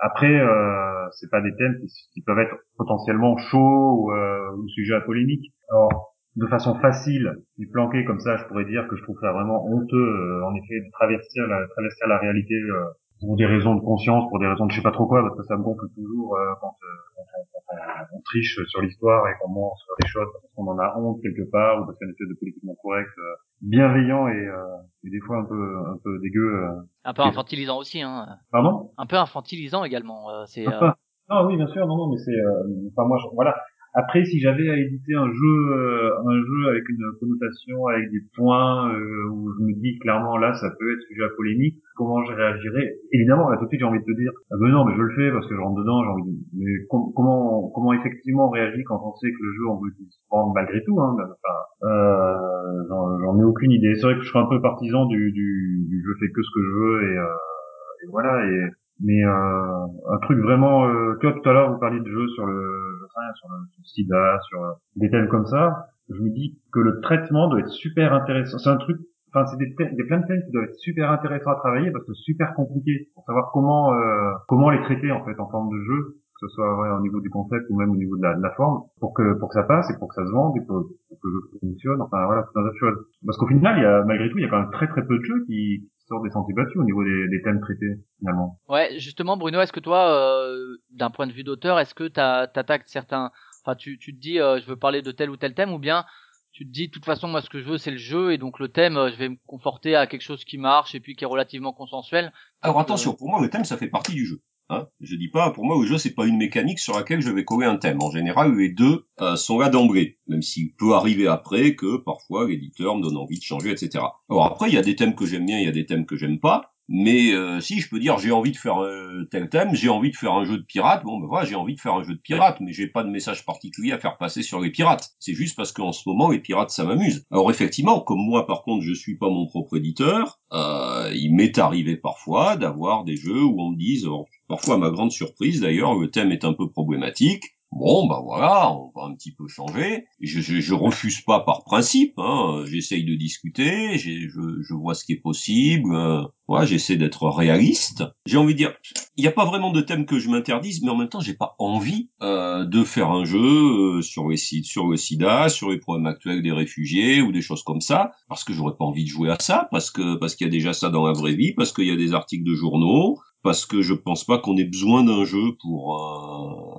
Après, 0.02 0.34
euh, 0.40 1.08
c'est 1.12 1.30
pas 1.30 1.42
des 1.42 1.56
thèmes 1.56 1.78
qui, 2.14 2.22
peuvent 2.24 2.40
être 2.40 2.56
potentiellement 2.78 3.38
chauds 3.38 3.98
ou, 4.00 4.12
euh, 4.12 4.52
ou 4.58 4.68
sujet 4.70 4.96
à 4.96 5.02
polémique. 5.02 5.54
Alors, 5.70 6.16
de 6.36 6.48
façon 6.48 6.76
facile 6.80 7.44
et 7.60 7.68
planquée 7.68 8.04
comme 8.06 8.20
ça, 8.20 8.38
je 8.38 8.46
pourrais 8.46 8.66
dire 8.66 8.88
que 8.88 8.96
je 8.96 9.04
trouve 9.04 9.20
ça 9.22 9.32
vraiment 9.32 9.64
honteux, 9.68 9.96
euh, 9.98 10.46
en 10.46 10.56
effet, 10.56 10.80
de 10.80 10.92
traverser 10.92 11.40
la, 11.48 11.68
traverser 11.68 12.06
la 12.08 12.18
réalité 12.18 12.56
euh, 12.56 12.86
pour 13.20 13.36
des 13.38 13.46
raisons 13.46 13.76
de 13.76 13.82
conscience, 13.82 14.28
pour 14.30 14.40
des 14.40 14.48
raisons 14.48 14.66
de 14.66 14.72
je 14.72 14.78
sais 14.78 14.82
pas 14.82 14.92
trop 14.92 15.06
quoi, 15.08 15.22
parce 15.22 15.38
que 15.38 15.44
ça 15.44 15.56
me 15.58 15.64
gonfle 15.64 15.86
toujours 15.94 16.36
euh, 16.38 16.54
quand, 16.62 16.74
euh, 16.82 16.88
quand 17.16 17.22
on, 17.36 17.46
quand 17.54 18.16
on- 18.16 18.22
triche 18.26 18.58
sur 18.68 18.82
l'histoire 18.82 19.28
et 19.28 19.34
qu'on 19.42 19.50
ment 19.50 19.76
sur 19.76 19.94
les 20.02 20.08
choses 20.08 20.28
parce 20.32 20.46
qu'on 20.56 20.68
en 20.68 20.80
a 20.80 20.96
honte 20.98 21.22
quelque 21.22 21.50
part 21.52 21.82
ou 21.82 21.86
parce 21.86 21.98
qu'il 21.98 22.06
y 22.06 22.08
a 22.08 22.10
une 22.10 22.14
espèce 22.14 22.30
de 22.30 22.40
politiquement 22.40 22.76
correct 22.82 23.10
euh, 23.18 23.36
bienveillant 23.62 24.28
et, 24.28 24.32
euh, 24.48 24.64
et 25.04 25.10
des 25.10 25.20
fois 25.20 25.38
un 25.40 25.46
peu 25.46 25.78
un 25.88 25.98
peu 26.04 26.20
dégueu. 26.20 26.64
euh. 26.64 26.82
Un 27.04 27.14
peu 27.14 27.22
infantilisant 27.24 27.78
aussi, 27.80 28.02
hein. 28.02 28.28
Pardon? 28.52 28.92
Un 28.98 29.06
peu 29.06 29.16
infantilisant 29.18 29.84
également. 29.84 30.30
euh, 30.32 30.44
c'est. 30.48 30.68
euh, 30.68 30.92
Ah 31.34 31.46
oui, 31.46 31.56
bien 31.56 31.68
sûr, 31.68 31.88
non, 31.88 31.96
non, 31.96 32.10
mais 32.12 32.18
c'est, 32.18 32.32
euh, 32.36 32.64
enfin 32.92 33.08
moi, 33.08 33.18
je- 33.22 33.34
voilà. 33.36 33.56
Après, 33.94 34.24
si 34.24 34.40
j'avais 34.40 34.70
à 34.70 34.78
éditer 34.78 35.16
un 35.16 35.28
jeu, 35.28 35.56
euh, 35.74 36.12
un 36.26 36.40
jeu 36.44 36.70
avec 36.70 36.88
une 36.90 37.04
connotation, 37.20 37.88
avec 37.88 38.10
des 38.12 38.22
points 38.36 38.94
euh, 38.94 39.28
où 39.30 39.52
je 39.54 39.66
me 39.66 39.74
dis 39.82 40.00
clairement 40.00 40.38
là, 40.38 40.54
ça 40.54 40.70
peut 40.80 40.94
être 40.94 41.02
sujet 41.10 41.24
à 41.24 41.30
polémique, 41.36 41.76
comment 41.96 42.24
je 42.26 42.32
réagirais? 42.34 42.96
Évidemment, 43.12 43.50
là 43.50 43.58
tout 43.58 43.66
de 43.66 43.70
suite, 43.70 43.82
j'ai 43.82 43.86
envie 43.86 44.00
de 44.00 44.06
te 44.06 44.16
dire, 44.18 44.32
ah 44.52 44.56
ben 44.62 44.70
non, 44.70 44.86
mais 44.86 44.96
je 44.96 45.02
le 45.02 45.14
fais 45.16 45.32
parce 45.32 45.46
que 45.48 45.56
je 45.56 45.60
rentre 45.60 45.76
dedans. 45.82 46.04
J'ai 46.04 46.10
envie 46.10 46.24
de... 46.32 46.38
Mais 46.58 46.86
com- 46.90 47.12
comment, 47.16 47.70
comment 47.76 47.94
effectivement 47.94 48.48
on 48.48 48.52
réagit 48.52 48.84
quand 48.86 49.02
on 49.04 49.14
sait 49.16 49.30
que 49.32 49.44
le 49.44 49.52
jeu, 49.54 49.68
on 49.68 49.76
veut 49.84 49.92
qu'il 49.98 50.08
se 50.08 50.18
vende 50.32 50.54
malgré 50.56 50.82
tout 50.86 51.00
hein, 51.02 51.16
enfin, 51.20 51.88
euh, 51.90 52.88
J'en 52.90 53.40
ai 53.40 53.44
aucune 53.44 53.72
idée. 53.72 53.96
C'est 53.96 54.04
vrai 54.04 54.16
que 54.16 54.22
je 54.22 54.30
suis 54.30 54.40
un 54.40 54.46
peu 54.48 54.62
partisan 54.62 55.06
du, 55.06 55.32
du, 55.32 55.86
du 55.90 56.04
je 56.06 56.14
fais 56.20 56.32
que 56.32 56.42
ce 56.42 56.50
que 56.54 56.62
je 56.64 56.76
veux 56.80 57.04
et, 57.12 57.18
euh, 57.18 58.04
et 58.04 58.08
voilà. 58.12 58.46
Et 58.48 58.70
mais 59.04 59.24
euh, 59.26 59.86
un 60.12 60.18
truc 60.22 60.40
vraiment 60.40 60.88
euh, 60.88 61.16
tu 61.20 61.28
vois 61.28 61.36
tout 61.40 61.50
à 61.50 61.54
l'heure 61.54 61.72
vous 61.74 61.80
parliez 61.80 62.00
de 62.00 62.06
jeux 62.10 62.28
sur 62.36 62.46
le 62.46 63.01
sur 63.36 63.50
le, 63.50 63.84
sida 63.84 64.40
sur 64.50 64.64
euh, 64.64 64.72
des 64.96 65.10
thèmes 65.10 65.28
comme 65.28 65.46
ça 65.46 65.88
je 66.14 66.22
me 66.22 66.30
dis 66.30 66.60
que 66.72 66.80
le 66.80 67.00
traitement 67.02 67.48
doit 67.48 67.60
être 67.60 67.70
super 67.70 68.14
intéressant. 68.14 68.58
C'est 68.58 68.70
un 68.70 68.78
truc 68.78 68.98
enfin 69.34 69.46
c'est 69.48 69.58
des 69.58 69.72
a 69.72 70.06
plein 70.08 70.20
de 70.20 70.28
thèmes 70.28 70.44
qui 70.46 70.52
doivent 70.52 70.66
être 70.66 70.76
super 70.76 71.12
intéressants 71.12 71.52
à 71.52 71.56
travailler 71.56 71.92
parce 71.92 72.06
que 72.06 72.14
super 72.14 72.54
compliqué 72.54 73.08
pour 73.14 73.24
savoir 73.24 73.52
comment 73.54 73.94
euh, 73.94 74.34
comment 74.48 74.70
les 74.70 74.82
traiter 74.82 75.12
en 75.12 75.24
fait 75.24 75.40
en 75.40 75.50
forme 75.50 75.70
de 75.70 75.82
jeu 75.84 76.18
que 76.42 76.48
ce 76.48 76.56
soit 76.56 76.82
ouais, 76.82 76.90
au 76.90 77.02
niveau 77.02 77.22
du 77.22 77.30
concept 77.30 77.66
ou 77.70 77.78
même 77.78 77.92
au 77.92 77.96
niveau 77.96 78.18
de 78.18 78.24
la, 78.24 78.36
de 78.36 78.42
la 78.42 78.52
forme 78.52 78.82
pour 79.00 79.14
que 79.14 79.40
pour 79.40 79.48
que 79.50 79.54
ça 79.54 79.64
passe 79.64 79.90
et 79.90 79.98
pour 80.00 80.10
que 80.10 80.16
ça 80.16 80.26
se 80.26 80.32
vende 80.32 80.58
et 80.58 80.66
pour, 80.66 80.84
pour 81.08 81.20
que 81.22 81.28
le 81.28 81.34
jeu 81.34 81.60
fonctionne. 81.62 82.02
Enfin 82.02 82.26
voilà 82.26 82.44
tout 82.44 82.60
un 82.60 82.64
tas 82.64 82.72
de 82.72 82.78
choses 82.78 83.06
parce 83.26 83.38
qu'au 83.38 83.48
final 83.48 83.78
il 83.78 83.84
y 83.84 83.86
a 83.86 84.04
malgré 84.04 84.30
tout 84.30 84.38
il 84.38 84.44
y 84.44 84.48
a 84.48 84.50
quand 84.50 84.60
même 84.60 84.72
très 84.72 84.88
très 84.88 85.06
peu 85.06 85.18
de 85.18 85.24
jeux 85.24 85.46
qui 85.46 85.90
des 86.22 86.30
sentiers 86.30 86.54
battus 86.54 86.76
au 86.76 86.84
niveau 86.84 87.04
des, 87.04 87.30
des 87.30 87.42
thèmes 87.42 87.62
traités 87.62 88.02
finalement 88.20 88.60
Ouais, 88.68 89.00
justement, 89.00 89.38
Bruno, 89.38 89.62
est-ce 89.62 89.72
que 89.72 89.80
toi, 89.80 90.12
euh, 90.12 90.78
d'un 90.92 91.10
point 91.10 91.28
de 91.28 91.32
vue 91.32 91.44
d'auteur, 91.44 91.80
est-ce 91.80 91.96
que 91.96 92.08
t'attaques 92.08 92.84
certains, 92.88 93.32
enfin, 93.64 93.76
tu, 93.76 93.98
tu 93.98 94.14
te 94.14 94.20
dis, 94.20 94.40
euh, 94.40 94.60
je 94.60 94.66
veux 94.66 94.76
parler 94.76 95.02
de 95.02 95.12
tel 95.12 95.30
ou 95.30 95.38
tel 95.38 95.54
thème, 95.54 95.72
ou 95.74 95.80
bien 95.80 96.06
tu 96.52 96.66
te 96.66 96.72
dis, 96.72 96.88
de 96.88 96.92
toute 96.92 97.06
façon, 97.06 97.30
moi, 97.30 97.42
ce 97.42 97.50
que 97.50 97.60
je 97.60 97.64
veux, 97.64 97.78
c'est 97.78 97.92
le 97.92 97.98
jeu, 97.98 98.34
et 98.34 98.38
donc 98.38 98.60
le 98.60 98.68
thème, 98.68 98.98
euh, 98.98 99.10
je 99.10 99.16
vais 99.16 99.30
me 99.30 99.38
conforter 99.48 99.96
à 99.96 100.06
quelque 100.06 100.22
chose 100.22 100.44
qui 100.44 100.58
marche 100.58 100.94
et 100.96 101.00
puis 101.00 101.16
qui 101.16 101.24
est 101.24 101.28
relativement 101.28 101.72
consensuel. 101.72 102.34
Alors 102.62 102.78
attention, 102.80 103.14
pour 103.14 103.30
moi 103.30 103.42
le 103.42 103.50
thème 103.50 103.64
ça 103.64 103.78
fait 103.78 103.88
partie 103.88 104.14
du 104.14 104.26
jeu. 104.26 104.42
Hein 104.74 104.88
je 105.02 105.18
dis 105.18 105.28
pas, 105.28 105.52
pour 105.52 105.66
moi 105.66 105.78
le 105.78 105.86
jeu 105.86 105.98
c'est 105.98 106.16
pas 106.16 106.26
une 106.26 106.38
mécanique 106.38 106.80
sur 106.80 106.96
laquelle 106.96 107.22
je 107.22 107.30
vais 107.30 107.44
coller 107.44 107.68
un 107.68 107.76
thème. 107.76 108.02
En 108.02 108.10
général 108.10 108.56
les 108.56 108.70
deux 108.70 109.06
euh, 109.20 109.36
sont 109.36 109.60
là 109.60 109.68
d'emblée, 109.68 110.18
même 110.28 110.42
s'il 110.42 110.74
peut 110.76 110.94
arriver 110.94 111.28
après 111.28 111.76
que 111.76 111.98
parfois 111.98 112.48
l'éditeur 112.48 112.96
me 112.96 113.04
donne 113.04 113.18
envie 113.18 113.38
de 113.38 113.44
changer, 113.44 113.72
etc. 113.72 114.06
Alors 114.30 114.46
après 114.46 114.70
il 114.70 114.74
y 114.74 114.78
a 114.78 114.82
des 114.82 114.96
thèmes 114.96 115.14
que 115.14 115.26
j'aime 115.26 115.46
bien, 115.46 115.60
il 115.60 115.66
y 115.66 115.68
a 115.68 115.74
des 115.74 115.86
thèmes 115.86 116.06
que 116.06 116.16
j'aime 116.16 116.40
pas. 116.40 116.71
Mais 116.94 117.32
euh, 117.32 117.62
si 117.62 117.80
je 117.80 117.88
peux 117.88 118.00
dire 118.00 118.18
j'ai 118.18 118.32
envie 118.32 118.52
de 118.52 118.58
faire 118.58 118.84
euh, 118.84 119.26
tel 119.32 119.48
thème, 119.48 119.74
j'ai 119.74 119.88
envie 119.88 120.12
de 120.12 120.16
faire 120.18 120.34
un 120.34 120.44
jeu 120.44 120.58
de 120.58 120.64
pirate, 120.64 121.06
bon 121.06 121.22
ben 121.22 121.28
voilà, 121.28 121.46
j'ai 121.46 121.56
envie 121.56 121.74
de 121.74 121.80
faire 121.80 121.94
un 121.94 122.04
jeu 122.04 122.16
de 122.16 122.20
pirate, 122.20 122.60
mais 122.60 122.74
j'ai 122.74 122.88
pas 122.88 123.06
de 123.06 123.10
message 123.10 123.46
particulier 123.46 123.94
à 123.94 123.98
faire 123.98 124.18
passer 124.18 124.44
sur 124.44 124.60
les 124.60 124.72
pirates. 124.72 125.12
C'est 125.18 125.34
juste 125.34 125.56
parce 125.56 125.72
qu'en 125.72 125.94
ce 125.94 126.02
moment 126.06 126.30
les 126.30 126.40
pirates 126.40 126.70
ça 126.70 126.84
m'amuse. 126.84 127.26
Alors 127.32 127.50
effectivement, 127.50 128.02
comme 128.02 128.20
moi 128.20 128.46
par 128.46 128.64
contre 128.64 128.84
je 128.84 128.94
suis 128.94 129.18
pas 129.18 129.30
mon 129.30 129.48
propre 129.48 129.78
éditeur, 129.78 130.42
euh, 130.52 131.10
il 131.16 131.34
m'est 131.34 131.58
arrivé 131.58 131.96
parfois 131.96 132.58
d'avoir 132.58 133.06
des 133.06 133.16
jeux 133.16 133.42
où 133.42 133.62
on 133.62 133.70
me 133.72 133.78
dise, 133.78 134.04
alors, 134.04 134.26
parfois 134.50 134.76
à 134.76 134.78
ma 134.78 134.90
grande 134.90 135.14
surprise 135.14 135.62
d'ailleurs, 135.62 135.96
le 135.96 136.12
thème 136.12 136.34
est 136.34 136.44
un 136.44 136.52
peu 136.52 136.70
problématique. 136.70 137.56
Bon, 137.72 138.06
bah 138.06 138.20
voilà, 138.22 138.72
on 138.74 138.92
va 138.94 139.06
un 139.06 139.16
petit 139.16 139.32
peu 139.32 139.48
changer. 139.48 140.06
Je, 140.20 140.42
je, 140.42 140.60
je 140.60 140.74
refuse 140.74 141.22
pas 141.22 141.40
par 141.40 141.64
principe. 141.64 142.14
Hein. 142.18 142.64
J'essaye 142.66 143.06
de 143.06 143.16
discuter, 143.16 143.98
je, 143.98 144.28
je 144.62 144.74
vois 144.74 144.94
ce 144.94 145.06
qui 145.06 145.14
est 145.14 145.22
possible. 145.22 145.96
Euh, 145.96 146.22
voilà, 146.50 146.66
j'essaie 146.66 146.98
d'être 146.98 147.30
réaliste. 147.30 148.04
J'ai 148.26 148.36
envie 148.38 148.54
de 148.54 148.58
dire, 148.58 148.74
il 149.16 149.22
n'y 149.22 149.28
a 149.28 149.32
pas 149.32 149.46
vraiment 149.46 149.72
de 149.72 149.80
thème 149.80 150.06
que 150.06 150.20
je 150.20 150.30
m'interdise, 150.30 150.82
mais 150.84 150.90
en 150.90 150.98
même 150.98 151.08
temps, 151.08 151.22
j'ai 151.22 151.34
pas 151.34 151.56
envie 151.60 152.10
euh, 152.22 152.66
de 152.66 152.84
faire 152.84 153.10
un 153.10 153.24
jeu 153.24 153.40
euh, 153.40 154.02
sur 154.02 154.28
les 154.28 154.36
sur 154.36 154.88
le 154.88 154.98
SIDA, 154.98 155.48
sur 155.48 155.70
les 155.72 155.78
problèmes 155.78 156.08
actuels 156.08 156.42
des 156.42 156.52
réfugiés 156.52 157.22
ou 157.22 157.32
des 157.32 157.42
choses 157.42 157.64
comme 157.64 157.80
ça, 157.80 158.12
parce 158.28 158.44
que 158.44 158.52
j'aurais 158.52 158.76
pas 158.78 158.84
envie 158.84 159.06
de 159.06 159.10
jouer 159.10 159.30
à 159.30 159.38
ça, 159.40 159.70
parce 159.72 159.92
que 159.92 160.16
parce 160.16 160.36
qu'il 160.36 160.46
y 160.46 160.50
a 160.50 160.52
déjà 160.52 160.74
ça 160.74 160.90
dans 160.90 161.08
la 161.08 161.14
vraie 161.14 161.36
vie, 161.36 161.54
parce 161.54 161.72
qu'il 161.72 161.86
y 161.86 161.92
a 161.92 161.96
des 161.96 162.14
articles 162.14 162.44
de 162.44 162.54
journaux, 162.54 163.18
parce 163.44 163.66
que 163.66 163.82
je 163.82 163.94
pense 163.94 164.26
pas 164.26 164.38
qu'on 164.38 164.58
ait 164.58 164.66
besoin 164.66 165.06
d'un 165.06 165.24
jeu 165.24 165.56
pour. 165.62 166.71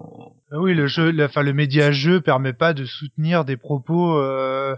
Euh, 0.52 0.56
Ah 0.56 0.60
Oui, 0.60 0.74
le 0.74 0.86
jeu, 0.86 1.10
le- 1.10 1.24
enfin 1.24 1.42
le 1.42 1.52
média 1.52 1.90
jeu 1.92 2.20
permet 2.20 2.52
pas 2.52 2.72
de 2.74 2.84
soutenir 2.84 3.44
des 3.44 3.56
propos. 3.56 4.16
euh, 4.18 4.74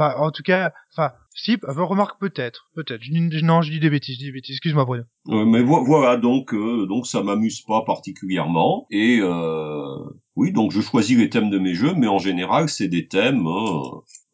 Enfin, 0.00 0.14
en 0.18 0.30
tout 0.30 0.44
cas, 0.44 0.72
enfin, 0.92 1.10
si, 1.34 1.56
enfin, 1.66 1.82
remarque 1.82 2.20
peut-être, 2.20 2.68
peut-être. 2.76 3.02
Non, 3.42 3.62
je 3.62 3.70
dis 3.72 3.80
des 3.80 3.90
bêtises, 3.90 4.14
je 4.14 4.20
dis 4.20 4.26
des 4.26 4.32
bêtises. 4.32 4.54
Excuse-moi, 4.56 4.84
Bruno. 4.84 5.02
Euh, 5.30 5.44
mais 5.44 5.60
vo- 5.62 5.82
voilà, 5.84 6.16
donc 6.16 6.54
euh, 6.54 6.86
donc 6.86 7.08
ça 7.08 7.22
m'amuse 7.24 7.62
pas 7.62 7.82
particulièrement 7.84 8.86
et 8.92 9.18
euh, 9.20 9.82
oui, 10.36 10.52
donc 10.52 10.70
je 10.70 10.80
choisis 10.82 11.18
les 11.18 11.28
thèmes 11.30 11.50
de 11.50 11.58
mes 11.58 11.74
jeux, 11.74 11.94
mais 11.96 12.06
en 12.06 12.18
général 12.18 12.68
c'est 12.68 12.86
des 12.86 13.08
thèmes, 13.08 13.44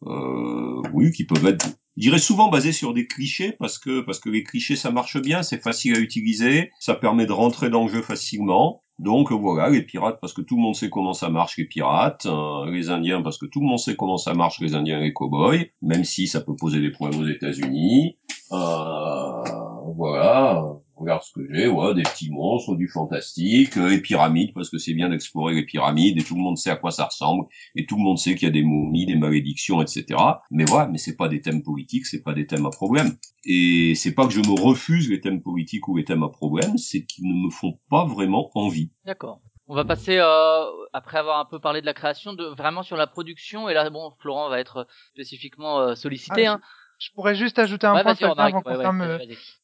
euh, 0.05 0.81
oui, 0.93 1.11
qui 1.11 1.25
peuvent 1.25 1.45
être, 1.47 1.65
je 1.97 2.01
dirais 2.01 2.19
souvent 2.19 2.49
basés 2.49 2.73
sur 2.73 2.93
des 2.93 3.07
clichés 3.07 3.53
parce 3.57 3.79
que 3.79 4.01
parce 4.01 4.19
que 4.19 4.29
les 4.29 4.43
clichés 4.43 4.75
ça 4.75 4.91
marche 4.91 5.21
bien, 5.21 5.43
c'est 5.43 5.61
facile 5.61 5.95
à 5.95 5.99
utiliser, 5.99 6.71
ça 6.79 6.93
permet 6.93 7.25
de 7.25 7.31
rentrer 7.31 7.69
dans 7.69 7.83
le 7.83 7.89
jeu 7.91 8.01
facilement. 8.01 8.81
Donc 8.97 9.31
voilà, 9.31 9.69
les 9.69 9.81
pirates 9.81 10.19
parce 10.21 10.33
que 10.33 10.41
tout 10.41 10.55
le 10.55 10.61
monde 10.61 10.75
sait 10.75 10.89
comment 10.89 11.13
ça 11.13 11.29
marche 11.29 11.57
les 11.57 11.65
pirates, 11.65 12.25
euh, 12.27 12.69
les 12.71 12.89
Indiens 12.89 13.21
parce 13.21 13.37
que 13.37 13.45
tout 13.45 13.59
le 13.59 13.67
monde 13.67 13.79
sait 13.79 13.95
comment 13.95 14.17
ça 14.17 14.33
marche 14.33 14.59
les 14.61 14.73
Indiens 14.73 14.99
et 14.99 15.03
les 15.03 15.13
cowboys, 15.13 15.69
même 15.81 16.05
si 16.05 16.27
ça 16.27 16.41
peut 16.41 16.55
poser 16.55 16.79
des 16.79 16.91
problèmes 16.91 17.21
aux 17.21 17.27
États-Unis. 17.27 18.17
Euh, 18.51 19.43
voilà, 19.95 20.63
regarde 20.95 21.23
ce 21.23 21.31
que 21.33 21.41
j'ai, 21.51 21.67
ouais, 21.67 21.93
des 21.93 22.03
petits 22.03 22.31
monstres, 22.31 22.75
du 22.75 22.87
fantastique, 22.87 23.77
euh, 23.77 23.89
les 23.89 24.01
pyramides, 24.01 24.53
parce 24.53 24.69
que 24.69 24.77
c'est 24.77 24.93
bien 24.93 25.09
d'explorer 25.09 25.53
les 25.53 25.65
pyramides, 25.65 26.19
et 26.19 26.23
tout 26.23 26.35
le 26.35 26.41
monde 26.41 26.57
sait 26.57 26.69
à 26.69 26.75
quoi 26.75 26.91
ça 26.91 27.05
ressemble, 27.05 27.45
et 27.75 27.85
tout 27.85 27.97
le 27.97 28.03
monde 28.03 28.17
sait 28.17 28.35
qu'il 28.35 28.47
y 28.47 28.51
a 28.51 28.53
des 28.53 28.63
momies, 28.63 29.05
des 29.05 29.15
malédictions, 29.15 29.81
etc. 29.81 30.05
Mais 30.51 30.65
voilà, 30.65 30.87
mais 30.87 30.97
c'est 30.97 31.15
pas 31.15 31.27
des 31.27 31.41
thèmes 31.41 31.63
politiques, 31.63 32.05
c'est 32.05 32.23
pas 32.23 32.33
des 32.33 32.47
thèmes 32.47 32.65
à 32.65 32.71
problème. 32.71 33.15
Et 33.45 33.93
c'est 33.95 34.13
pas 34.13 34.25
que 34.25 34.33
je 34.33 34.39
me 34.39 34.59
refuse 34.59 35.09
les 35.09 35.21
thèmes 35.21 35.41
politiques 35.41 35.87
ou 35.87 35.97
les 35.97 36.05
thèmes 36.05 36.23
à 36.23 36.29
problème, 36.29 36.77
c'est 36.77 37.05
qu'ils 37.05 37.27
ne 37.27 37.45
me 37.45 37.49
font 37.49 37.79
pas 37.89 38.05
vraiment 38.05 38.49
envie. 38.55 38.91
D'accord. 39.05 39.41
On 39.67 39.75
va 39.75 39.83
passer, 39.83 40.17
euh, 40.19 40.65
après 40.93 41.17
avoir 41.17 41.39
un 41.39 41.45
peu 41.45 41.59
parlé 41.59 41.81
de 41.81 41.87
la 41.87 41.95
création, 41.95 42.33
de 42.33 42.45
vraiment 42.45 42.83
sur 42.83 42.97
la 42.97 43.07
production. 43.07 43.67
Et 43.67 43.73
là, 43.73 43.89
bon, 43.89 44.11
Florent 44.19 44.47
va 44.49 44.59
être 44.59 44.87
spécifiquement 45.13 45.79
euh, 45.79 45.95
sollicité. 45.95 46.45
Ah, 46.45 46.53
hein. 46.53 46.61
Je 46.99 47.09
pourrais 47.13 47.35
juste 47.35 47.59
ajouter 47.59 47.87
un 47.87 47.95
Ouais, 47.95 48.03
point 48.03 48.13
avant 48.13 48.61
qu'on 48.61 48.71
ouais, 48.71 48.77
ouais, 48.77 49.05
euh. 49.05 49.19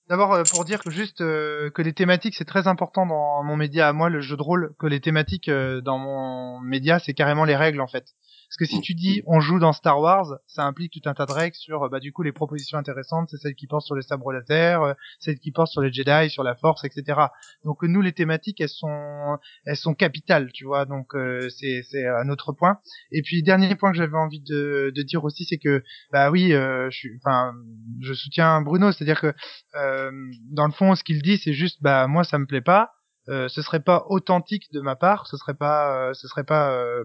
D'abord 0.10 0.34
euh, 0.34 0.44
pour 0.44 0.66
dire 0.66 0.84
que 0.84 0.90
juste 0.90 1.22
euh, 1.22 1.70
que 1.70 1.82
les 1.82 1.94
thématiques 1.94 2.36
c'est 2.36 2.45
très 2.45 2.68
important 2.68 3.06
dans 3.06 3.44
mon 3.44 3.56
média 3.56 3.88
à 3.88 3.94
moi 3.94 4.10
le 4.10 4.20
jeu 4.20 4.36
de 4.36 4.41
rôle 4.41 4.74
que 4.78 4.88
les 4.88 4.99
thématiques 4.99 5.48
euh, 5.48 5.80
dans 5.82 5.98
mon 5.98 6.60
média 6.60 6.99
c'est 6.99 7.14
carrément 7.14 7.45
les 7.45 7.56
règles 7.56 7.80
en 7.82 7.88
fait. 7.88 8.06
Parce 8.52 8.57
que 8.57 8.65
si 8.65 8.82
tu 8.82 8.94
dis 8.95 9.23
on 9.28 9.40
joue 9.40 9.60
dans 9.60 9.72
Star 9.72 9.99
Wars, 10.02 10.40
ça 10.45 10.65
implique 10.65 10.91
tout 10.91 11.10
un 11.10 11.14
tas 11.14 11.26
de 11.26 11.32
règles 11.32 11.56
sur 11.56 11.84
euh, 11.84 11.90
bah 11.90 12.02
du 12.02 12.11
coup 12.11 12.22
les 12.22 12.34
propositions 12.34 12.78
intéressantes, 12.78 13.30
c'est 13.32 13.38
celles 13.38 13.56
qui 13.56 13.65
portent 13.65 13.86
sur 13.86 13.95
les 13.95 14.02
sabres 14.02 14.34
laser, 14.34 14.82
euh, 14.82 14.94
celles 15.19 15.40
qui 15.40 15.52
portent 15.52 15.72
sur 15.72 15.82
les 15.82 15.91
Jedi, 15.91 16.30
sur 16.30 16.44
la 16.44 16.56
Force, 16.56 16.84
etc. 16.84 17.19
Donc 17.64 17.82
euh, 17.84 17.88
nous 17.88 18.02
les 18.02 18.11
thématiques 18.11 18.60
elles 18.60 18.68
sont 18.69 19.38
elles 19.65 19.78
sont 19.78 19.94
capitales, 19.94 20.52
tu 20.52 20.65
vois. 20.65 20.86
Donc 20.86 21.15
euh, 21.15 21.48
c'est 21.49 21.82
c'est 21.90 22.06
un 22.06 22.28
autre 22.30 22.52
point. 22.52 22.80
Et 23.11 23.22
puis 23.22 23.41
dernier 23.41 23.76
point 23.76 23.91
que 23.91 23.98
j'avais 23.98 24.18
envie 24.18 24.41
de, 24.41 24.91
de 24.94 25.02
dire 25.02 25.23
aussi 25.23 25.45
c'est 25.45 25.57
que 25.57 25.82
bah 26.11 26.30
oui 26.30 26.53
euh, 26.53 26.90
je 26.91 26.98
suis 26.98 27.19
enfin 27.23 27.53
je 28.02 28.14
soutiens 28.14 28.61
Bruno, 28.61 28.91
c'est-à-dire 28.91 29.22
que 29.22 29.34
euh, 29.76 30.11
dans 30.52 30.65
le 30.65 30.72
fond, 30.72 30.95
ce 30.95 31.03
qu'il 31.03 31.22
dit, 31.22 31.38
c'est 31.38 31.53
juste, 31.53 31.82
bah 31.82 32.07
moi, 32.07 32.23
ça 32.23 32.38
me 32.40 32.45
plaît 32.45 32.61
pas. 32.61 32.91
Euh, 33.30 33.48
ce 33.48 33.61
serait 33.61 33.80
pas 33.81 34.06
authentique 34.10 34.72
de 34.73 34.81
ma 34.81 34.95
part, 34.95 35.27
ce 35.27 35.38
serait 35.38 35.53
pas, 35.53 36.10
euh, 36.10 36.14
ce 36.14 36.27
serait 36.27 36.43
pas 36.43 36.72
euh, 36.73 37.03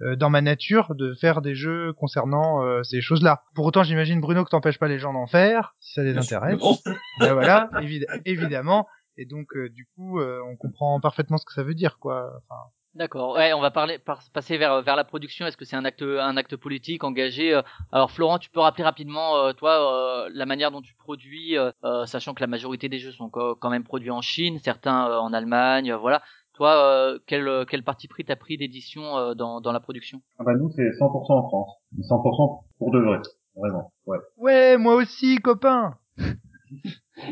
euh, 0.00 0.16
dans 0.16 0.28
ma 0.28 0.40
nature 0.40 0.94
de 0.96 1.14
faire 1.14 1.40
des 1.40 1.54
jeux 1.54 1.92
concernant 1.92 2.64
euh, 2.64 2.82
ces 2.82 3.00
choses-là. 3.00 3.44
Pour 3.54 3.64
autant, 3.66 3.82
j'imagine 3.84 4.20
Bruno 4.20 4.44
que 4.44 4.50
t'empêches 4.50 4.78
pas 4.80 4.88
les 4.88 4.98
gens 4.98 5.12
d'en 5.12 5.26
faire, 5.28 5.74
si 5.78 5.92
ça 5.94 6.02
les 6.02 6.14
intéresse. 6.18 6.58
Ben 7.20 7.32
voilà, 7.32 7.70
évid- 7.80 8.06
évidemment. 8.24 8.88
Et 9.16 9.24
donc, 9.26 9.54
euh, 9.56 9.68
du 9.68 9.86
coup, 9.94 10.18
euh, 10.20 10.40
on 10.50 10.56
comprend 10.56 10.98
parfaitement 10.98 11.36
ce 11.36 11.44
que 11.44 11.52
ça 11.52 11.62
veut 11.62 11.74
dire, 11.74 11.98
quoi. 11.98 12.32
Enfin, 12.48 12.60
D'accord. 12.94 13.34
Ouais, 13.36 13.54
on 13.54 13.60
va 13.60 13.70
parler, 13.70 13.98
par- 13.98 14.20
passer 14.34 14.58
vers 14.58 14.82
vers 14.82 14.96
la 14.96 15.04
production. 15.04 15.46
Est-ce 15.46 15.56
que 15.56 15.64
c'est 15.64 15.76
un 15.76 15.84
acte 15.86 16.02
un 16.02 16.36
acte 16.36 16.56
politique 16.56 17.04
engagé 17.04 17.54
euh, 17.54 17.62
Alors 17.90 18.10
Florent, 18.10 18.38
tu 18.38 18.50
peux 18.50 18.60
rappeler 18.60 18.84
rapidement 18.84 19.36
euh, 19.36 19.52
toi 19.54 20.24
euh, 20.26 20.30
la 20.34 20.44
manière 20.44 20.70
dont 20.70 20.82
tu 20.82 20.94
produis, 20.94 21.56
euh, 21.56 21.70
euh, 21.84 22.04
sachant 22.04 22.34
que 22.34 22.42
la 22.42 22.46
majorité 22.46 22.90
des 22.90 22.98
jeux 22.98 23.12
sont 23.12 23.30
quand 23.30 23.70
même 23.70 23.84
produits 23.84 24.10
en 24.10 24.20
Chine, 24.20 24.58
certains 24.62 25.08
euh, 25.08 25.16
en 25.18 25.32
Allemagne, 25.32 25.92
euh, 25.92 25.96
voilà. 25.96 26.22
Toi, 26.52 26.76
euh, 26.84 27.18
quel 27.26 27.64
quel 27.66 27.82
parti 27.82 28.08
pris 28.08 28.26
t'as 28.26 28.36
pris 28.36 28.58
d'édition 28.58 29.16
euh, 29.16 29.32
dans 29.34 29.62
dans 29.62 29.72
la 29.72 29.80
production? 29.80 30.20
Ah 30.38 30.44
bah 30.44 30.52
nous 30.54 30.68
c'est 30.76 30.82
100% 30.90 31.32
en 31.32 31.48
France. 31.48 31.70
100% 31.98 32.64
pour 32.78 32.90
de 32.90 32.98
vrai. 33.00 33.20
Vraiment. 33.56 33.90
Ouais. 34.06 34.18
ouais, 34.36 34.76
moi 34.76 34.96
aussi, 34.96 35.36
copain. 35.36 35.96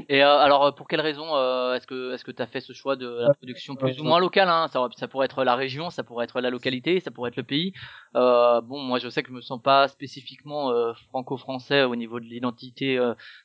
Et 0.09 0.23
euh, 0.23 0.39
alors 0.39 0.67
euh, 0.67 0.73
pour 0.73 0.87
quelle 0.89 1.01
raison 1.01 1.35
euh, 1.35 1.75
est-ce 1.75 1.87
que 1.87 2.13
est-ce 2.13 2.25
que 2.25 2.31
t'as 2.31 2.47
fait 2.47 2.61
ce 2.61 2.73
choix 2.73 2.97
de 2.97 3.09
la 3.27 3.35
production 3.35 3.75
plus 3.77 4.01
ou 4.01 4.05
moins 4.05 4.21
locale 4.21 4.49
hein? 4.49 4.67
Ça, 4.69 4.87
ça 4.97 5.09
pourrait 5.09 5.25
être 5.25 5.43
la 5.43 5.57
région, 5.57 5.91
ça 5.91 6.03
pourrait 6.03 6.25
être 6.25 6.41
la 6.41 6.51
localité, 6.51 7.01
ça 7.01 7.11
pourrait 7.11 7.29
être 7.29 7.37
le 7.37 7.43
pays. 7.43 7.73
Euh, 8.15 8.61
bon, 8.61 8.81
moi 8.81 8.99
je 8.99 9.09
sais 9.09 9.23
que 9.23 9.31
je 9.31 9.35
me 9.35 9.41
sens 9.41 9.61
pas 9.61 9.89
spécifiquement 9.89 10.73
franco-français 11.09 11.85
au 11.85 11.97
niveau 11.97 12.21
de 12.21 12.27
l'identité 12.27 12.99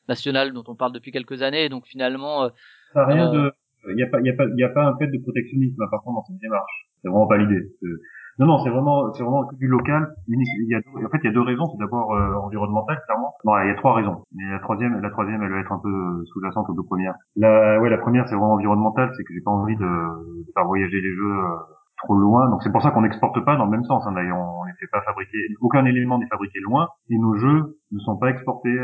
nationale 0.07 0.53
dont 0.53 0.63
on 0.67 0.75
parle 0.75 0.91
depuis 0.91 1.11
quelques 1.11 1.41
années, 1.41 1.69
donc 1.69 1.85
finalement 1.85 2.49
Ça 2.93 3.01
a 3.01 3.05
rien 3.05 3.31
de, 3.31 3.51
il 3.91 3.99
y 3.99 4.03
a 4.03 4.07
pas, 4.07 4.19
il 4.19 4.27
y 4.27 4.29
a 4.29 4.33
pas, 4.33 4.45
il 4.45 4.59
y 4.59 4.63
a 4.63 4.69
pas 4.69 4.85
un 4.85 4.97
fait 4.97 5.07
de 5.07 5.17
protectionnisme, 5.17 5.83
par 5.89 6.01
contre, 6.03 6.15
dans 6.15 6.25
cette 6.25 6.39
démarche. 6.39 6.89
C'est 7.01 7.09
vraiment 7.09 7.27
pas 7.27 7.37
l'idée. 7.37 7.71
Non, 8.37 8.47
non, 8.47 8.57
c'est 8.59 8.69
vraiment, 8.69 9.13
c'est 9.13 9.23
vraiment 9.23 9.47
du 9.53 9.67
local. 9.67 10.03
en 10.03 11.09
fait, 11.09 11.19
il 11.23 11.25
y 11.25 11.27
a 11.27 11.31
deux 11.31 11.41
raisons. 11.41 11.65
C'est 11.71 11.79
d'abord 11.79 12.13
euh, 12.13 12.35
environnemental, 12.43 12.99
clairement. 13.05 13.33
Non, 13.45 13.57
il 13.63 13.69
y 13.69 13.71
a 13.71 13.75
trois 13.75 13.93
raisons. 13.93 14.23
Mais 14.33 14.43
la 14.49 14.59
troisième, 14.59 14.99
la 14.99 15.09
troisième, 15.09 15.41
elle 15.41 15.51
va 15.51 15.59
être 15.59 15.71
un 15.71 15.79
peu 15.79 15.89
euh, 15.89 16.23
sous-jacente 16.25 16.69
aux 16.69 16.73
deux 16.73 16.83
premières. 16.83 17.15
La, 17.37 17.79
ouais, 17.79 17.89
la 17.89 17.97
première, 17.97 18.27
c'est 18.27 18.35
vraiment 18.35 18.53
environnemental. 18.53 19.09
C'est 19.15 19.23
que 19.23 19.33
j'ai 19.33 19.41
pas 19.41 19.51
envie 19.51 19.77
de, 19.77 19.87
faire 20.53 20.65
voyager 20.65 20.99
les 20.99 21.15
jeux 21.15 21.31
euh, 21.31 21.55
trop 22.03 22.15
loin. 22.15 22.49
Donc 22.49 22.61
c'est 22.61 22.71
pour 22.73 22.81
ça 22.81 22.91
qu'on 22.91 23.03
n'exporte 23.03 23.39
pas 23.45 23.55
dans 23.55 23.65
le 23.65 23.71
même 23.71 23.85
sens. 23.85 24.05
Hein, 24.05 24.11
d'ailleurs, 24.11 24.37
on 24.37 24.65
les 24.65 24.73
fait 24.81 24.91
pas 24.91 25.01
fabriquer. 25.03 25.37
Aucun 25.61 25.85
élément 25.85 26.17
n'est 26.17 26.27
fabriqué 26.27 26.59
loin. 26.59 26.89
Et 27.09 27.17
nos 27.17 27.35
jeux 27.35 27.77
ne 27.93 27.99
sont 27.99 28.17
pas 28.17 28.31
exportés 28.31 28.77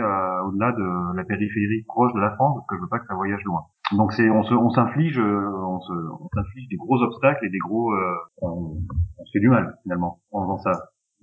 au-delà 0.45 0.71
de 0.71 1.17
la 1.17 1.25
périphérie 1.25 1.83
proche 1.89 2.13
de 2.13 2.21
la 2.21 2.31
France, 2.31 2.55
parce 2.55 2.67
que 2.67 2.75
je 2.77 2.81
veux 2.81 2.89
pas 2.89 2.99
que 2.99 3.07
ça 3.07 3.15
voyage 3.15 3.43
loin. 3.43 3.63
Donc 3.97 4.13
c'est, 4.13 4.29
on 4.29 4.43
se, 4.43 4.53
on 4.53 4.69
s'inflige, 4.69 5.19
euh, 5.19 5.49
on 5.67 5.79
se, 5.81 5.91
on 5.93 6.29
s'inflige 6.33 6.67
des 6.69 6.77
gros 6.77 7.01
obstacles 7.01 7.45
et 7.45 7.49
des 7.49 7.57
gros, 7.59 7.91
euh, 7.93 8.15
on, 8.41 8.77
on 9.19 9.25
se 9.25 9.31
fait 9.33 9.39
du 9.39 9.49
mal 9.49 9.75
finalement 9.83 10.19
en 10.31 10.43
faisant 10.43 10.57
ça. 10.59 10.71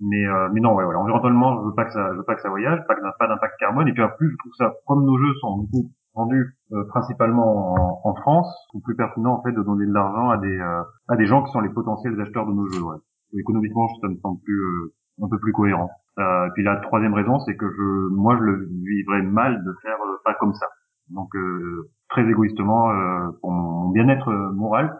Mais, 0.01 0.25
euh, 0.25 0.49
mais 0.53 0.61
non, 0.61 0.75
ouais, 0.75 0.83
voilà. 0.85 0.99
Environnementalement, 0.99 1.59
je 1.61 1.65
veux 1.67 1.75
pas 1.75 1.85
que 1.85 1.91
ça, 1.91 2.09
je 2.13 2.17
veux 2.17 2.23
pas 2.23 2.35
que 2.35 2.41
ça 2.41 2.49
voyage, 2.49 2.79
pas, 2.87 2.95
que- 2.95 3.01
pas 3.17 3.27
d'impact 3.27 3.55
carbone. 3.59 3.87
Et 3.87 3.93
puis 3.93 4.03
en 4.03 4.09
plus, 4.17 4.31
je 4.31 4.37
trouve 4.37 4.53
ça, 4.57 4.73
comme 4.87 5.03
nos 5.03 5.17
jeux 5.17 5.33
sont 5.41 5.57
du 5.57 5.69
coup 5.69 5.91
vendus 6.15 6.55
euh, 6.73 6.83
principalement 6.89 7.73
en, 7.73 8.01
en 8.03 8.15
France, 8.15 8.47
c'est 8.71 8.81
plus 8.83 8.95
pertinent 8.95 9.33
en 9.33 9.43
fait 9.43 9.51
de 9.51 9.61
donner 9.61 9.85
de 9.85 9.93
l'argent 9.93 10.29
à 10.29 10.37
des, 10.37 10.57
euh, 10.59 10.83
à 11.09 11.15
des 11.17 11.25
gens 11.25 11.43
qui 11.43 11.51
sont 11.51 11.59
les 11.61 11.69
potentiels 11.69 12.19
acheteurs 12.21 12.45
de 12.45 12.53
nos 12.53 12.67
jeux. 12.67 12.81
Ouais. 12.81 12.97
Économiquement, 13.39 13.87
ça 14.01 14.07
me 14.07 14.15
semble 14.17 14.39
plus, 14.43 14.59
euh, 14.59 14.93
un 15.23 15.27
peu 15.29 15.39
plus 15.39 15.51
cohérent. 15.53 15.89
Et 16.17 16.49
puis 16.53 16.63
la 16.65 16.75
troisième 16.81 17.13
raison, 17.13 17.39
c'est 17.39 17.55
que 17.55 17.65
je, 17.69 18.13
moi, 18.13 18.35
je 18.37 18.41
le 18.43 18.67
vivrais 18.83 19.21
mal 19.21 19.63
de 19.63 19.73
faire 19.81 19.95
pas 20.25 20.33
comme 20.33 20.53
ça. 20.53 20.67
Donc 21.09 21.35
euh, 21.35 21.89
très 22.09 22.21
égoïstement, 22.21 22.91
euh, 22.91 23.31
pour 23.41 23.51
mon 23.51 23.89
bien-être 23.89 24.29
euh, 24.29 24.51
moral, 24.53 24.95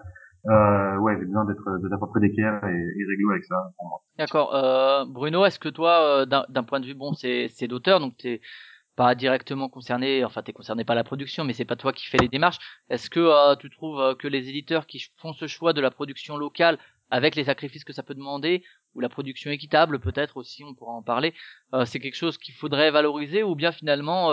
euh, 0.47 0.97
ouais, 0.97 1.17
j'ai 1.19 1.25
besoin 1.25 1.45
d'être 1.45 1.81
d'être 1.81 1.93
à 1.93 1.99
peu 1.99 2.07
près 2.07 2.25
et, 2.25 2.31
et 2.31 3.05
réglo 3.07 3.31
avec 3.31 3.43
ça. 3.43 3.55
D'accord. 4.17 4.55
Euh, 4.55 5.05
Bruno, 5.05 5.45
est-ce 5.45 5.59
que 5.59 5.69
toi, 5.69 6.25
d'un 6.25 6.63
point 6.63 6.79
de 6.79 6.85
vue, 6.85 6.95
bon, 6.95 7.13
c'est 7.13 7.67
d'auteur, 7.67 7.99
donc 7.99 8.17
t'es 8.17 8.41
pas 8.95 9.15
directement 9.15 9.69
concerné, 9.69 10.25
enfin 10.25 10.41
t'es 10.41 10.51
concerné 10.51 10.83
par 10.83 10.95
la 10.95 11.03
production, 11.03 11.43
mais 11.43 11.53
c'est 11.53 11.65
pas 11.65 11.75
toi 11.75 11.93
qui 11.93 12.07
fais 12.07 12.17
les 12.17 12.27
démarches. 12.27 12.59
Est-ce 12.89 13.09
que 13.09 13.19
euh, 13.19 13.55
tu 13.55 13.69
trouves 13.69 14.15
que 14.17 14.27
les 14.27 14.49
éditeurs 14.49 14.87
qui 14.87 15.03
font 15.17 15.33
ce 15.33 15.47
choix 15.47 15.73
de 15.73 15.81
la 15.81 15.91
production 15.91 16.37
locale, 16.37 16.77
avec 17.11 17.35
les 17.35 17.45
sacrifices 17.45 17.83
que 17.83 17.93
ça 17.93 18.03
peut 18.03 18.15
demander, 18.15 18.63
ou 18.95 19.01
la 19.01 19.09
production 19.09 19.51
équitable 19.51 19.99
peut-être 19.99 20.37
aussi, 20.37 20.63
on 20.63 20.73
pourra 20.73 20.93
en 20.93 21.03
parler, 21.03 21.33
c'est 21.85 21.99
quelque 21.99 22.17
chose 22.17 22.37
qu'il 22.37 22.55
faudrait 22.55 22.91
valoriser, 22.91 23.43
ou 23.43 23.55
bien 23.55 23.71
finalement 23.71 24.31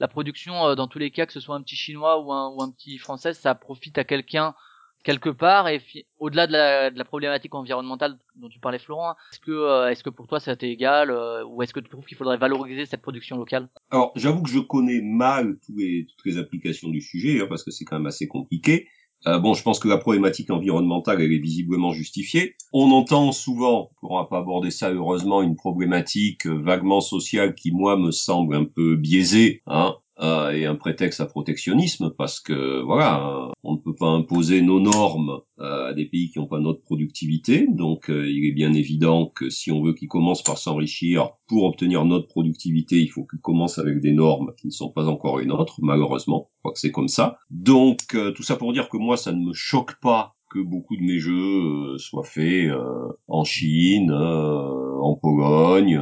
la 0.00 0.08
production, 0.08 0.66
euh, 0.66 0.74
dans 0.74 0.88
tous 0.88 0.98
les 0.98 1.10
cas, 1.10 1.26
que 1.26 1.32
ce 1.32 1.40
soit 1.40 1.54
un 1.54 1.62
petit 1.62 1.76
chinois 1.76 2.20
ou 2.20 2.32
un, 2.32 2.48
ou 2.48 2.62
un 2.62 2.70
petit 2.70 2.98
français, 2.98 3.34
ça 3.34 3.54
profite 3.54 3.98
à 3.98 4.04
quelqu'un 4.04 4.54
quelque 5.02 5.30
part 5.30 5.68
et 5.68 5.82
au-delà 6.18 6.46
de 6.46 6.52
la, 6.52 6.90
de 6.90 6.98
la 6.98 7.04
problématique 7.04 7.54
environnementale 7.54 8.18
dont 8.36 8.48
tu 8.48 8.60
parlais 8.60 8.78
Florent, 8.78 9.14
est-ce 9.32 9.40
que 9.40 9.50
euh, 9.50 9.90
est-ce 9.90 10.02
que 10.02 10.10
pour 10.10 10.26
toi 10.26 10.40
ça 10.40 10.56
t'est 10.56 10.70
égal 10.70 11.10
euh, 11.10 11.44
ou 11.44 11.62
est-ce 11.62 11.72
que 11.72 11.80
tu 11.80 11.88
trouves 11.88 12.04
qu'il 12.04 12.16
faudrait 12.16 12.36
valoriser 12.36 12.86
cette 12.86 13.02
production 13.02 13.36
locale? 13.36 13.68
Alors, 13.90 14.12
j'avoue 14.14 14.42
que 14.42 14.50
je 14.50 14.60
connais 14.60 15.00
mal 15.02 15.58
tous 15.66 15.76
les, 15.76 16.06
toutes 16.06 16.24
les 16.24 16.38
applications 16.38 16.88
du 16.88 17.00
sujet, 17.00 17.40
hein, 17.40 17.46
parce 17.48 17.64
que 17.64 17.70
c'est 17.70 17.84
quand 17.84 17.96
même 17.96 18.06
assez 18.06 18.28
compliqué. 18.28 18.88
Euh, 19.26 19.38
bon, 19.38 19.54
je 19.54 19.62
pense 19.62 19.78
que 19.78 19.88
la 19.88 19.98
problématique 19.98 20.50
environnementale, 20.50 21.22
elle 21.22 21.32
est 21.32 21.38
visiblement 21.38 21.92
justifiée. 21.92 22.56
On 22.72 22.90
entend 22.90 23.32
souvent, 23.32 23.90
on 24.02 24.16
va 24.16 24.24
pas 24.24 24.38
aborder 24.38 24.70
ça 24.70 24.90
heureusement, 24.90 25.42
une 25.42 25.56
problématique 25.56 26.46
vaguement 26.46 27.00
sociale 27.00 27.54
qui, 27.54 27.70
moi, 27.70 27.96
me 27.96 28.10
semble 28.10 28.56
un 28.56 28.64
peu 28.64 28.96
biaisée, 28.96 29.62
hein, 29.66 29.96
euh, 30.22 30.50
et 30.50 30.66
un 30.66 30.76
prétexte 30.76 31.20
à 31.20 31.26
protectionnisme, 31.26 32.10
parce 32.16 32.40
que, 32.40 32.82
voilà, 32.82 33.28
euh, 33.28 33.48
on 33.64 33.72
ne 33.74 33.78
peut 33.78 33.94
pas 33.94 34.08
imposer 34.08 34.62
nos 34.62 34.80
normes 34.80 35.40
euh, 35.58 35.90
à 35.90 35.92
des 35.94 36.06
pays 36.06 36.30
qui 36.30 36.38
n'ont 36.38 36.46
pas 36.46 36.60
notre 36.60 36.82
productivité, 36.82 37.66
donc 37.68 38.10
euh, 38.10 38.28
il 38.30 38.46
est 38.46 38.52
bien 38.52 38.72
évident 38.72 39.26
que 39.26 39.50
si 39.50 39.70
on 39.70 39.82
veut 39.82 39.94
qu'ils 39.94 40.08
commencent 40.08 40.42
par 40.42 40.58
s'enrichir 40.58 41.30
pour 41.46 41.64
obtenir 41.64 42.04
notre 42.04 42.28
productivité, 42.28 43.00
il 43.00 43.08
faut 43.08 43.24
qu'ils 43.24 43.40
commencent 43.40 43.78
avec 43.78 44.00
des 44.00 44.12
normes 44.12 44.52
qui 44.56 44.68
ne 44.68 44.72
sont 44.72 44.90
pas 44.90 45.08
encore 45.08 45.38
les 45.38 45.46
nôtres, 45.46 45.80
malheureusement. 45.82 46.50
Je 46.56 46.58
crois 46.60 46.72
que 46.72 46.80
c'est 46.80 46.92
comme 46.92 47.08
ça. 47.08 47.38
Donc, 47.50 48.14
euh, 48.14 48.32
tout 48.32 48.42
ça 48.42 48.56
pour 48.56 48.72
dire 48.72 48.88
que 48.88 48.96
moi, 48.96 49.16
ça 49.16 49.32
ne 49.32 49.44
me 49.44 49.52
choque 49.52 50.00
pas 50.00 50.34
que 50.50 50.58
beaucoup 50.58 50.96
de 50.96 51.02
mes 51.02 51.18
jeux 51.18 51.94
euh, 51.94 51.98
soient 51.98 52.24
faits 52.24 52.70
euh, 52.70 53.08
en 53.26 53.44
Chine, 53.44 54.12
en 54.12 55.14
Pologne, 55.16 56.00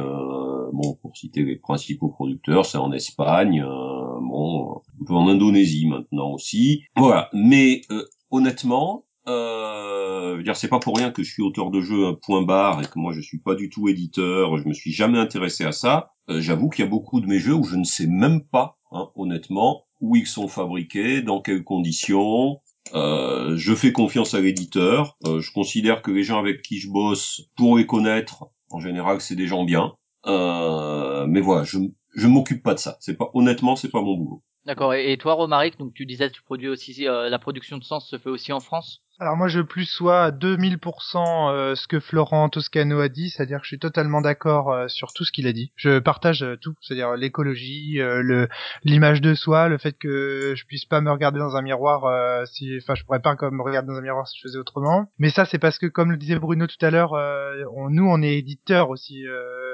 bon, 0.71 0.95
pour 1.01 1.15
citer 1.15 1.43
les 1.43 1.55
principaux 1.55 2.09
producteurs, 2.09 2.65
c'est 2.65 2.77
en 2.77 2.91
Espagne, 2.91 3.61
euh, 3.61 4.19
bon, 4.21 4.81
un 5.01 5.05
peu 5.05 5.13
en 5.13 5.27
Indonésie 5.27 5.87
maintenant 5.87 6.31
aussi. 6.31 6.83
Voilà. 6.95 7.29
Mais 7.33 7.81
euh, 7.91 8.05
honnêtement, 8.29 9.05
euh, 9.27 10.41
dire, 10.41 10.55
c'est 10.55 10.67
pas 10.67 10.79
pour 10.79 10.97
rien 10.97 11.11
que 11.11 11.23
je 11.23 11.31
suis 11.31 11.43
auteur 11.43 11.71
de 11.71 11.81
jeux 11.81 12.07
un 12.07 12.13
point 12.13 12.41
barre 12.41 12.81
et 12.81 12.85
que 12.85 12.97
moi 12.97 13.13
je 13.13 13.21
suis 13.21 13.39
pas 13.39 13.55
du 13.55 13.69
tout 13.69 13.87
éditeur, 13.87 14.57
je 14.57 14.67
me 14.67 14.73
suis 14.73 14.91
jamais 14.91 15.19
intéressé 15.19 15.63
à 15.63 15.71
ça. 15.71 16.11
Euh, 16.29 16.41
J'avoue 16.41 16.69
qu'il 16.69 16.83
y 16.83 16.87
a 16.87 16.89
beaucoup 16.89 17.21
de 17.21 17.27
mes 17.27 17.39
jeux 17.39 17.53
où 17.53 17.63
je 17.63 17.75
ne 17.75 17.83
sais 17.83 18.07
même 18.07 18.41
pas, 18.41 18.77
hein, 18.91 19.09
honnêtement, 19.15 19.83
où 19.99 20.15
ils 20.15 20.27
sont 20.27 20.47
fabriqués, 20.47 21.21
dans 21.21 21.41
quelles 21.41 21.63
conditions. 21.63 22.59
Euh, 22.93 23.55
je 23.57 23.75
fais 23.75 23.91
confiance 23.91 24.33
à 24.33 24.41
l'éditeur. 24.41 25.17
Euh, 25.25 25.39
je 25.39 25.51
considère 25.51 26.01
que 26.01 26.11
les 26.11 26.23
gens 26.23 26.39
avec 26.39 26.61
qui 26.61 26.79
je 26.79 26.89
bosse, 26.89 27.43
pour 27.55 27.77
les 27.77 27.85
connaître, 27.85 28.45
en 28.71 28.79
général, 28.79 29.21
c'est 29.21 29.35
des 29.35 29.47
gens 29.47 29.63
bien. 29.63 29.93
Euh, 30.27 31.25
mais 31.27 31.41
voilà, 31.41 31.63
je 31.63 31.77
je 32.15 32.27
m'occupe 32.27 32.61
pas 32.63 32.73
de 32.73 32.79
ça. 32.79 32.97
C'est 32.99 33.17
pas 33.17 33.29
honnêtement, 33.33 33.75
c'est 33.75 33.89
pas 33.91 34.01
mon 34.01 34.15
boulot. 34.17 34.43
D'accord. 34.65 34.93
Et, 34.93 35.11
et 35.11 35.17
toi, 35.17 35.33
Romaric, 35.33 35.79
donc 35.79 35.93
tu 35.93 36.05
disais 36.05 36.27
que 36.29 36.33
tu 36.35 36.43
produis 36.43 36.67
aussi 36.69 37.07
euh, 37.07 37.29
la 37.29 37.39
production 37.39 37.77
de 37.77 37.83
sens 37.83 38.07
se 38.07 38.17
fait 38.17 38.29
aussi 38.29 38.53
en 38.53 38.59
France? 38.59 39.01
Alors 39.19 39.37
moi 39.37 39.47
je 39.49 39.59
plus 39.59 39.85
sois 39.85 40.23
à 40.23 40.31
2000% 40.31 41.51
euh, 41.51 41.75
ce 41.75 41.87
que 41.87 41.99
Florent 41.99 42.49
Toscano 42.49 42.99
a 42.99 43.07
dit, 43.07 43.29
c'est-à-dire 43.29 43.59
que 43.59 43.65
je 43.65 43.67
suis 43.67 43.77
totalement 43.79 44.19
d'accord 44.19 44.71
euh, 44.71 44.87
sur 44.87 45.13
tout 45.13 45.23
ce 45.25 45.31
qu'il 45.31 45.45
a 45.45 45.53
dit. 45.53 45.71
Je 45.75 45.99
partage 45.99 46.41
euh, 46.41 46.57
tout, 46.59 46.73
c'est-à-dire 46.81 47.15
l'écologie, 47.15 47.99
euh, 48.01 48.23
le 48.23 48.47
l'image 48.83 49.21
de 49.21 49.35
soi, 49.35 49.67
le 49.67 49.77
fait 49.77 49.91
que 49.93 50.53
je 50.55 50.65
puisse 50.65 50.85
pas 50.85 51.01
me 51.01 51.11
regarder 51.11 51.37
dans 51.37 51.55
un 51.55 51.61
miroir 51.61 52.05
euh, 52.05 52.45
si 52.45 52.71
enfin 52.81 52.95
je 52.95 53.03
pourrais 53.03 53.21
pas 53.21 53.35
comme 53.35 53.57
me 53.57 53.61
regarder 53.63 53.89
dans 53.89 53.97
un 53.99 54.01
miroir 54.01 54.27
si 54.27 54.39
je 54.39 54.47
faisais 54.47 54.57
autrement. 54.57 55.11
Mais 55.19 55.29
ça 55.29 55.45
c'est 55.45 55.59
parce 55.59 55.77
que 55.77 55.85
comme 55.85 56.09
le 56.09 56.17
disait 56.17 56.39
Bruno 56.39 56.65
tout 56.65 56.83
à 56.83 56.89
l'heure, 56.89 57.13
euh, 57.13 57.63
on- 57.75 57.91
nous 57.91 58.07
on 58.07 58.23
est 58.23 58.37
éditeur 58.39 58.89
aussi 58.89 59.23
euh, 59.27 59.70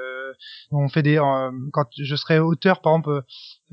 on 0.70 0.88
fait 0.88 1.02
des 1.02 1.18
euh, 1.18 1.50
quand 1.72 1.86
je 1.98 2.14
serais 2.16 2.38
auteur 2.38 2.80
par 2.80 2.92
exemple 2.94 3.22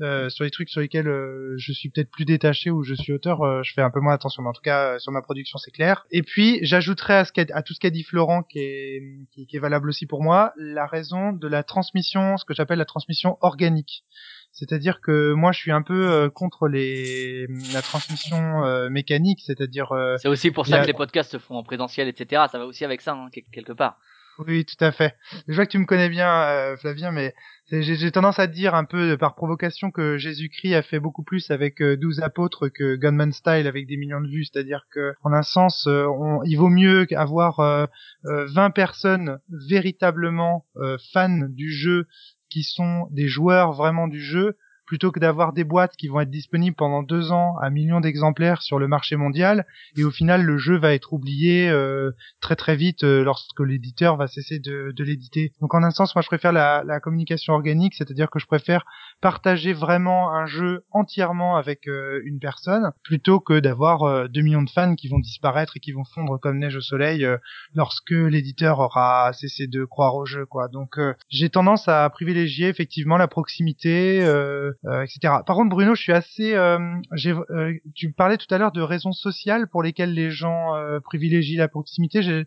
euh, 0.00 0.28
sur 0.28 0.44
les 0.44 0.50
trucs 0.50 0.68
sur 0.68 0.80
lesquels 0.80 1.08
euh, 1.08 1.54
je 1.56 1.72
suis 1.72 1.88
peut-être 1.90 2.10
plus 2.10 2.24
détaché 2.24 2.70
ou 2.70 2.82
je 2.82 2.94
suis 2.94 3.12
auteur, 3.12 3.42
euh, 3.42 3.62
je 3.62 3.72
fais 3.72 3.80
un 3.82 3.90
peu 3.90 4.00
moins 4.00 4.12
attention. 4.14 4.42
Mais 4.42 4.48
en 4.50 4.52
tout 4.52 4.60
cas, 4.62 4.94
euh, 4.94 4.98
sur 4.98 5.10
ma 5.12 5.22
production, 5.22 5.58
c'est 5.58 5.70
clair. 5.70 6.06
Et 6.10 6.22
puis, 6.22 6.58
j'ajouterais 6.62 7.14
à, 7.16 7.24
ce 7.24 7.32
à 7.52 7.62
tout 7.62 7.72
ce 7.74 7.80
qu'a 7.80 7.90
dit 7.90 8.02
Florent, 8.02 8.42
qui 8.42 8.58
est, 8.58 9.02
qui, 9.32 9.46
qui 9.46 9.56
est 9.56 9.60
valable 9.60 9.88
aussi 9.88 10.06
pour 10.06 10.22
moi, 10.22 10.52
la 10.58 10.86
raison 10.86 11.32
de 11.32 11.48
la 11.48 11.62
transmission, 11.62 12.36
ce 12.36 12.44
que 12.44 12.52
j'appelle 12.54 12.78
la 12.78 12.84
transmission 12.84 13.38
organique. 13.40 14.04
C'est-à-dire 14.52 15.00
que 15.00 15.32
moi, 15.32 15.52
je 15.52 15.58
suis 15.58 15.72
un 15.72 15.82
peu 15.82 16.10
euh, 16.10 16.30
contre 16.30 16.68
les 16.68 17.46
la 17.74 17.82
transmission 17.82 18.64
euh, 18.64 18.88
mécanique, 18.90 19.40
c'est-à-dire 19.44 19.92
euh, 19.92 20.16
C'est 20.18 20.28
aussi 20.28 20.50
pour 20.50 20.66
ça 20.66 20.76
a- 20.76 20.82
que 20.82 20.86
les 20.86 20.94
podcasts 20.94 21.32
se 21.32 21.38
font 21.38 21.56
en 21.56 21.62
présentiel, 21.62 22.08
etc. 22.08 22.44
Ça 22.50 22.58
va 22.58 22.66
aussi 22.66 22.84
avec 22.84 23.00
ça, 23.02 23.12
hein, 23.14 23.28
quel- 23.32 23.44
quelque 23.52 23.72
part. 23.72 23.98
Oui, 24.38 24.66
tout 24.66 24.82
à 24.84 24.92
fait. 24.92 25.14
Je 25.48 25.54
vois 25.54 25.64
que 25.64 25.70
tu 25.70 25.78
me 25.78 25.86
connais 25.86 26.10
bien, 26.10 26.30
euh, 26.30 26.76
Flavien, 26.76 27.10
mais 27.10 27.34
j'ai 27.70 28.10
tendance 28.12 28.38
à 28.38 28.46
dire 28.46 28.74
un 28.74 28.84
peu 28.84 29.12
euh, 29.12 29.16
par 29.16 29.34
provocation 29.34 29.90
que 29.90 30.18
Jésus-Christ 30.18 30.74
a 30.74 30.82
fait 30.82 31.00
beaucoup 31.00 31.22
plus 31.22 31.50
avec 31.50 31.80
euh, 31.80 31.96
12 31.96 32.20
apôtres 32.20 32.68
que 32.68 32.96
Gunman 32.96 33.32
Style 33.32 33.66
avec 33.66 33.86
des 33.86 33.96
millions 33.96 34.20
de 34.20 34.28
vues. 34.28 34.44
C'est-à-dire 34.44 34.86
que, 34.92 35.14
en 35.22 35.32
un 35.32 35.42
sens, 35.42 35.86
euh, 35.86 36.06
il 36.44 36.56
vaut 36.56 36.68
mieux 36.68 37.06
avoir 37.16 37.60
euh, 37.60 37.86
euh, 38.26 38.46
20 38.52 38.70
personnes 38.70 39.38
véritablement 39.48 40.66
euh, 40.76 40.98
fans 41.14 41.46
du 41.48 41.72
jeu, 41.72 42.06
qui 42.50 42.62
sont 42.62 43.08
des 43.10 43.28
joueurs 43.28 43.72
vraiment 43.72 44.06
du 44.06 44.20
jeu, 44.20 44.56
plutôt 44.86 45.12
que 45.12 45.20
d'avoir 45.20 45.52
des 45.52 45.64
boîtes 45.64 45.96
qui 45.96 46.08
vont 46.08 46.20
être 46.20 46.30
disponibles 46.30 46.76
pendant 46.76 47.02
deux 47.02 47.32
ans 47.32 47.56
à 47.58 47.70
millions 47.70 48.00
d'exemplaires 48.00 48.62
sur 48.62 48.78
le 48.78 48.88
marché 48.88 49.16
mondial, 49.16 49.66
et 49.96 50.04
au 50.04 50.10
final 50.10 50.42
le 50.42 50.58
jeu 50.58 50.76
va 50.76 50.94
être 50.94 51.12
oublié 51.12 51.68
euh, 51.68 52.12
très 52.40 52.56
très 52.56 52.76
vite 52.76 53.04
euh, 53.04 53.24
lorsque 53.24 53.60
l'éditeur 53.60 54.16
va 54.16 54.26
cesser 54.26 54.58
de, 54.58 54.92
de 54.94 55.04
l'éditer. 55.04 55.52
Donc 55.60 55.74
en 55.74 55.82
un 55.82 55.90
sens, 55.90 56.14
moi 56.14 56.22
je 56.22 56.28
préfère 56.28 56.52
la, 56.52 56.82
la 56.84 57.00
communication 57.00 57.54
organique, 57.54 57.94
c'est-à-dire 57.94 58.30
que 58.30 58.38
je 58.38 58.46
préfère 58.46 58.84
partager 59.20 59.72
vraiment 59.72 60.32
un 60.32 60.46
jeu 60.46 60.84
entièrement 60.90 61.56
avec 61.56 61.88
euh, 61.88 62.20
une 62.24 62.38
personne, 62.38 62.92
plutôt 63.02 63.40
que 63.40 63.58
d'avoir 63.58 64.02
euh, 64.02 64.28
2 64.28 64.40
millions 64.42 64.62
de 64.62 64.70
fans 64.70 64.94
qui 64.94 65.08
vont 65.08 65.18
disparaître 65.18 65.76
et 65.76 65.80
qui 65.80 65.92
vont 65.92 66.04
fondre 66.04 66.38
comme 66.38 66.58
neige 66.58 66.76
au 66.76 66.80
soleil 66.80 67.24
euh, 67.24 67.38
lorsque 67.74 68.10
l'éditeur 68.10 68.78
aura 68.78 69.32
cessé 69.32 69.66
de 69.66 69.84
croire 69.84 70.14
au 70.14 70.26
jeu. 70.26 70.46
quoi. 70.46 70.68
Donc 70.68 70.98
j'ai 71.28 71.50
tendance 71.50 71.88
à 71.88 72.08
privilégier 72.10 72.68
effectivement 72.68 73.16
la 73.16 73.28
proximité, 73.28 74.22
euh, 74.22 74.72
etc. 74.84 75.18
Par 75.46 75.56
contre 75.56 75.70
Bruno, 75.70 75.94
je 75.94 76.02
suis 76.02 76.12
assez... 76.12 76.54
euh, 76.54 76.78
j'ai, 77.12 77.32
euh, 77.50 77.72
tu 77.94 78.12
parlais 78.12 78.36
tout 78.36 78.52
à 78.54 78.58
l'heure 78.58 78.72
de 78.72 78.80
raisons 78.82 79.12
sociales 79.12 79.68
pour 79.68 79.82
lesquelles 79.82 80.12
les 80.14 80.30
gens 80.30 80.74
euh, 80.74 81.00
privilégient 81.00 81.56
la 81.56 81.68
proximité. 81.68 82.22
J'ai, 82.22 82.44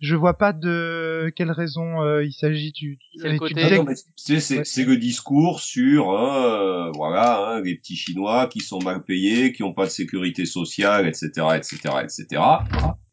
je 0.00 0.16
vois 0.16 0.36
pas 0.36 0.52
de 0.52 1.32
quelle 1.36 1.52
raison 1.52 2.02
euh, 2.02 2.24
il 2.24 2.32
s'agit. 2.32 2.72
Tu, 2.72 2.98
C'est 3.16 3.28
le 3.28 3.34
tu 3.34 3.38
côté- 3.38 3.54
disais 3.54 3.80
c'est 4.16 4.40
c'est 4.40 4.58
Ouais. 4.58 4.64
c'est 4.64 4.84
le 4.84 4.96
discours 4.96 5.60
sur 5.60 6.10
euh, 6.12 6.90
voilà 6.94 7.38
hein, 7.46 7.60
les 7.62 7.76
petits 7.76 7.94
Chinois 7.96 8.48
qui 8.48 8.60
sont 8.60 8.80
mal 8.80 9.02
payés, 9.04 9.52
qui 9.52 9.62
ont 9.62 9.72
pas 9.74 9.84
de 9.84 9.90
sécurité 9.90 10.44
sociale, 10.46 11.06
etc., 11.06 11.28
etc., 11.56 11.76
etc. 12.02 12.42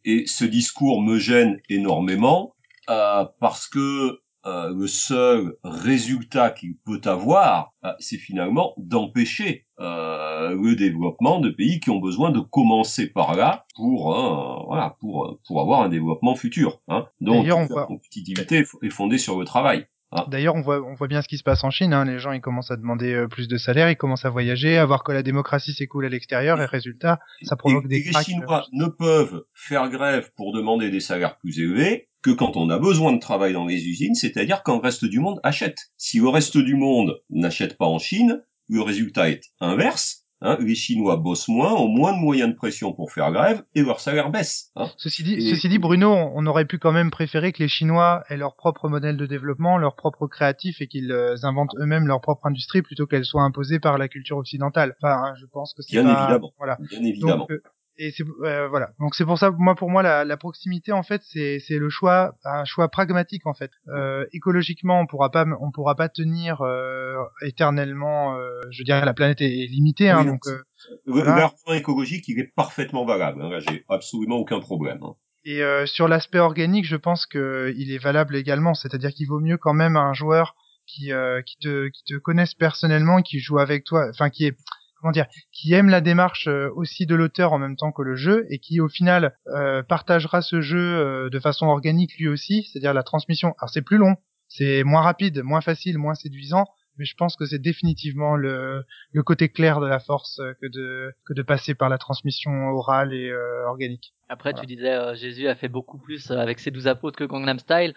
Et 0.05 0.25
ce 0.27 0.45
discours 0.45 1.01
me 1.01 1.19
gêne 1.19 1.59
énormément 1.69 2.55
euh, 2.89 3.25
parce 3.39 3.67
que 3.67 4.19
euh, 4.45 4.73
le 4.73 4.87
seul 4.87 5.55
résultat 5.63 6.51
qu'il 6.51 6.75
peut 6.85 7.01
avoir, 7.05 7.73
euh, 7.83 7.91
c'est 7.99 8.17
finalement 8.17 8.73
d'empêcher 8.77 9.65
euh, 9.79 10.55
le 10.55 10.75
développement 10.75 11.39
de 11.39 11.49
pays 11.49 11.79
qui 11.79 11.89
ont 11.89 11.99
besoin 11.99 12.31
de 12.31 12.39
commencer 12.39 13.07
par 13.07 13.35
là 13.35 13.65
pour 13.75 14.15
euh, 14.15 14.63
voilà 14.67 14.95
pour 14.99 15.39
pour 15.45 15.61
avoir 15.61 15.81
un 15.81 15.89
développement 15.89 16.35
futur. 16.35 16.79
Hein. 16.87 17.05
Donc 17.21 17.43
D'ailleurs, 17.43 17.57
on 17.57 17.61
la 17.61 17.67
voit- 17.67 17.85
compétitivité 17.87 18.63
est 18.81 18.89
fondée 18.89 19.17
sur 19.17 19.37
le 19.39 19.45
travail. 19.45 19.87
D'ailleurs, 20.27 20.55
on 20.55 20.61
voit, 20.61 20.81
on 20.81 20.95
voit 20.95 21.07
bien 21.07 21.21
ce 21.21 21.27
qui 21.27 21.37
se 21.37 21.43
passe 21.43 21.63
en 21.63 21.69
Chine. 21.69 21.93
Hein. 21.93 22.03
Les 22.05 22.17
gens, 22.17 22.31
ils 22.31 22.41
commencent 22.41 22.71
à 22.71 22.77
demander 22.77 23.13
euh, 23.13 23.27
plus 23.27 23.47
de 23.47 23.57
salaire, 23.57 23.91
ils 23.91 23.95
commencent 23.95 24.25
à 24.25 24.31
voyager, 24.31 24.75
à 24.75 24.85
voir 24.87 25.03
que 25.03 25.11
la 25.11 25.21
démocratie 25.21 25.71
s'écoule 25.71 26.03
à 26.03 26.09
l'extérieur, 26.09 26.59
et 26.59 26.65
résultat, 26.65 27.19
ça 27.43 27.55
provoque 27.55 27.85
et, 27.85 27.89
des 27.89 27.97
et 27.97 28.11
les. 28.11 28.23
Chinois 28.23 28.65
ne 28.73 28.87
peuvent 28.87 29.43
faire 29.53 29.87
grève 29.89 30.31
pour 30.35 30.51
demander 30.51 30.89
des 30.89 30.99
salaires 30.99 31.37
plus 31.37 31.59
élevés 31.59 32.08
que 32.21 32.31
quand 32.31 32.57
on 32.57 32.69
a 32.69 32.77
besoin 32.79 33.13
de 33.13 33.19
travail 33.19 33.53
dans 33.53 33.65
les 33.65 33.87
usines, 33.87 34.15
c'est-à-dire 34.15 34.61
quand 34.63 34.75
le 34.75 34.81
reste 34.81 35.05
du 35.05 35.19
monde 35.19 35.39
achète. 35.43 35.77
Si 35.97 36.19
le 36.19 36.27
reste 36.29 36.57
du 36.57 36.75
monde 36.75 37.21
n'achète 37.29 37.77
pas 37.77 37.85
en 37.85 37.99
Chine, 37.99 38.43
le 38.67 38.81
résultat 38.81 39.29
est 39.29 39.41
inverse. 39.61 40.25
hein. 40.41 40.57
les 40.61 40.75
Chinois 40.75 41.17
bossent 41.17 41.47
moins, 41.49 41.73
ont 41.73 41.87
moins 41.87 42.13
de 42.13 42.17
moyens 42.19 42.49
de 42.51 42.55
pression 42.55 42.93
pour 42.93 43.11
faire 43.11 43.31
grève 43.31 43.63
et 43.75 43.81
leur 43.81 43.99
salaire 43.99 44.29
baisse. 44.29 44.71
hein. 44.75 44.89
Ceci 44.97 45.23
dit, 45.23 45.33
Et- 45.33 45.49
ceci 45.53 45.67
dit, 45.69 45.79
Bruno, 45.79 46.11
on 46.13 46.45
aurait 46.45 46.65
pu 46.65 46.77
quand 46.77 46.91
même 46.91 47.09
préférer 47.11 47.51
que 47.51 47.61
les 47.63 47.67
Chinois 47.67 48.23
aient 48.29 48.37
leur 48.37 48.55
propre 48.55 48.87
modèle 48.89 49.17
de 49.17 49.25
développement, 49.25 49.77
leur 49.77 49.95
propre 49.95 50.27
créatif, 50.27 50.81
et 50.81 50.87
qu'ils 50.87 51.11
euh, 51.11 51.35
inventent 51.43 51.75
eux-mêmes 51.79 52.07
leur 52.07 52.21
propre 52.21 52.45
industrie 52.47 52.81
plutôt 52.81 53.05
qu'elle 53.07 53.25
soit 53.25 53.43
imposée 53.43 53.79
par 53.79 53.97
la 53.97 54.07
culture 54.07 54.37
occidentale. 54.37 54.95
Enfin, 55.01 55.21
hein, 55.23 55.33
je 55.39 55.45
pense 55.45 55.73
que 55.73 55.81
c'est 55.81 56.01
Bien 56.01 56.03
pas... 56.03 56.21
évidemment. 56.23 56.53
Voilà. 56.57 56.77
Bien 56.89 57.03
évidemment. 57.03 57.37
Donc, 57.39 57.51
euh, 57.51 57.61
et 57.99 58.11
c'est 58.11 58.23
euh, 58.43 58.67
voilà. 58.69 58.91
Donc 58.99 59.13
c'est 59.13 59.25
pour 59.25 59.37
ça, 59.37 59.51
moi 59.51 59.75
pour 59.75 59.89
moi 59.91 60.01
la, 60.01 60.25
la 60.25 60.37
proximité 60.37 60.91
en 60.91 61.03
fait 61.03 61.21
c'est 61.23 61.59
c'est 61.59 61.77
le 61.77 61.89
choix, 61.89 62.33
un 62.45 62.65
choix 62.65 62.87
pragmatique 62.87 63.45
en 63.45 63.53
fait. 63.53 63.71
Euh, 63.89 64.25
écologiquement 64.33 64.99
on 65.01 65.05
pourra 65.05 65.29
pas 65.29 65.45
on 65.61 65.69
pourra 65.71 65.95
pas 65.95 66.09
tenir 66.09 66.61
euh, 66.61 67.15
éternellement. 67.41 68.35
euh, 68.37 68.61
je 68.71 68.83
dirais 68.83 69.05
la 69.05 69.13
planète 69.13 69.41
est, 69.41 69.63
est 69.63 69.67
limitée 69.67 70.09
hein, 70.09 70.21
Oui, 70.21 70.27
donc 70.27 70.47
euh, 70.47 70.63
le 71.05 71.13
voilà. 71.13 71.35
l'argument 71.35 71.73
écologique, 71.73 72.27
il 72.27 72.39
est 72.39 72.51
parfaitement 72.55 73.05
valable. 73.05 73.41
hein. 73.41 73.49
Là, 73.49 73.59
j'ai 73.59 73.85
absolument 73.89 74.37
aucun 74.37 74.59
problème. 74.59 74.99
hein. 75.03 75.15
Et 75.45 75.61
euh, 75.63 75.85
sur 75.85 76.07
l'aspect 76.07 76.39
organique, 76.39 76.85
je 76.85 76.95
pense 76.97 77.25
que 77.25 77.73
il 77.77 77.91
est 77.91 77.97
valable 77.97 78.35
également. 78.35 78.73
C'est-à-dire 78.73 79.11
qu'il 79.11 79.27
vaut 79.27 79.39
mieux 79.39 79.57
quand 79.57 79.73
même 79.73 79.95
un 79.97 80.13
joueur 80.13 80.55
qui 80.85 81.11
qui 81.45 81.57
te 81.61 81.87
qui 81.89 82.03
te 82.03 82.15
connaisse 82.17 82.53
personnellement, 82.55 83.21
qui 83.21 83.39
joue 83.39 83.59
avec 83.59 83.83
toi, 83.83 84.07
enfin 84.09 84.29
qui 84.29 84.45
est 84.47 84.57
comment 84.99 85.11
dire, 85.11 85.27
qui 85.51 85.73
aime 85.73 85.89
la 85.89 86.01
démarche 86.01 86.47
euh, 86.47 86.69
aussi 86.75 87.05
de 87.05 87.15
l'auteur 87.15 87.53
en 87.53 87.59
même 87.59 87.75
temps 87.75 87.91
que 87.91 88.01
le 88.01 88.15
jeu 88.15 88.45
et 88.49 88.59
qui 88.59 88.79
au 88.79 88.87
final 88.87 89.35
euh, 89.47 89.83
partagera 89.83 90.41
ce 90.41 90.61
jeu 90.61 90.79
euh, 90.79 91.29
de 91.29 91.39
façon 91.39 91.67
organique 91.67 92.17
lui 92.17 92.27
aussi. 92.27 92.63
C'est-à-dire 92.63 92.93
la 92.93 93.03
transmission. 93.03 93.53
Alors 93.59 93.69
c'est 93.69 93.81
plus 93.81 93.97
long, 93.97 94.15
c'est 94.47 94.83
moins 94.83 95.01
rapide, 95.01 95.41
moins 95.43 95.61
facile, 95.61 95.97
moins 95.97 96.15
séduisant. 96.15 96.65
Mais 96.99 97.05
je 97.05 97.15
pense 97.15 97.35
que 97.35 97.45
c'est 97.45 97.57
définitivement 97.59 98.35
le, 98.35 98.83
le 99.13 99.23
côté 99.23 99.49
clair 99.49 99.79
de 99.79 99.87
la 99.87 99.99
force 99.99 100.37
euh, 100.39 100.53
que 100.61 100.67
de 100.67 101.11
que 101.25 101.33
de 101.33 101.41
passer 101.41 101.73
par 101.73 101.89
la 101.89 101.97
transmission 101.97 102.51
orale 102.69 103.13
et 103.13 103.29
euh, 103.29 103.65
organique. 103.67 104.13
Après, 104.27 104.51
Voilà. 104.51 104.67
tu 104.67 104.75
disais 104.75 104.93
euh, 104.93 105.15
Jésus 105.15 105.47
a 105.47 105.55
fait 105.55 105.69
beaucoup 105.69 105.97
plus 105.97 106.29
avec 106.29 106.59
ses 106.59 106.69
douze 106.69 106.87
apôtres 106.87 107.17
que 107.17 107.23
Gangnam 107.23 107.57
Style. 107.57 107.95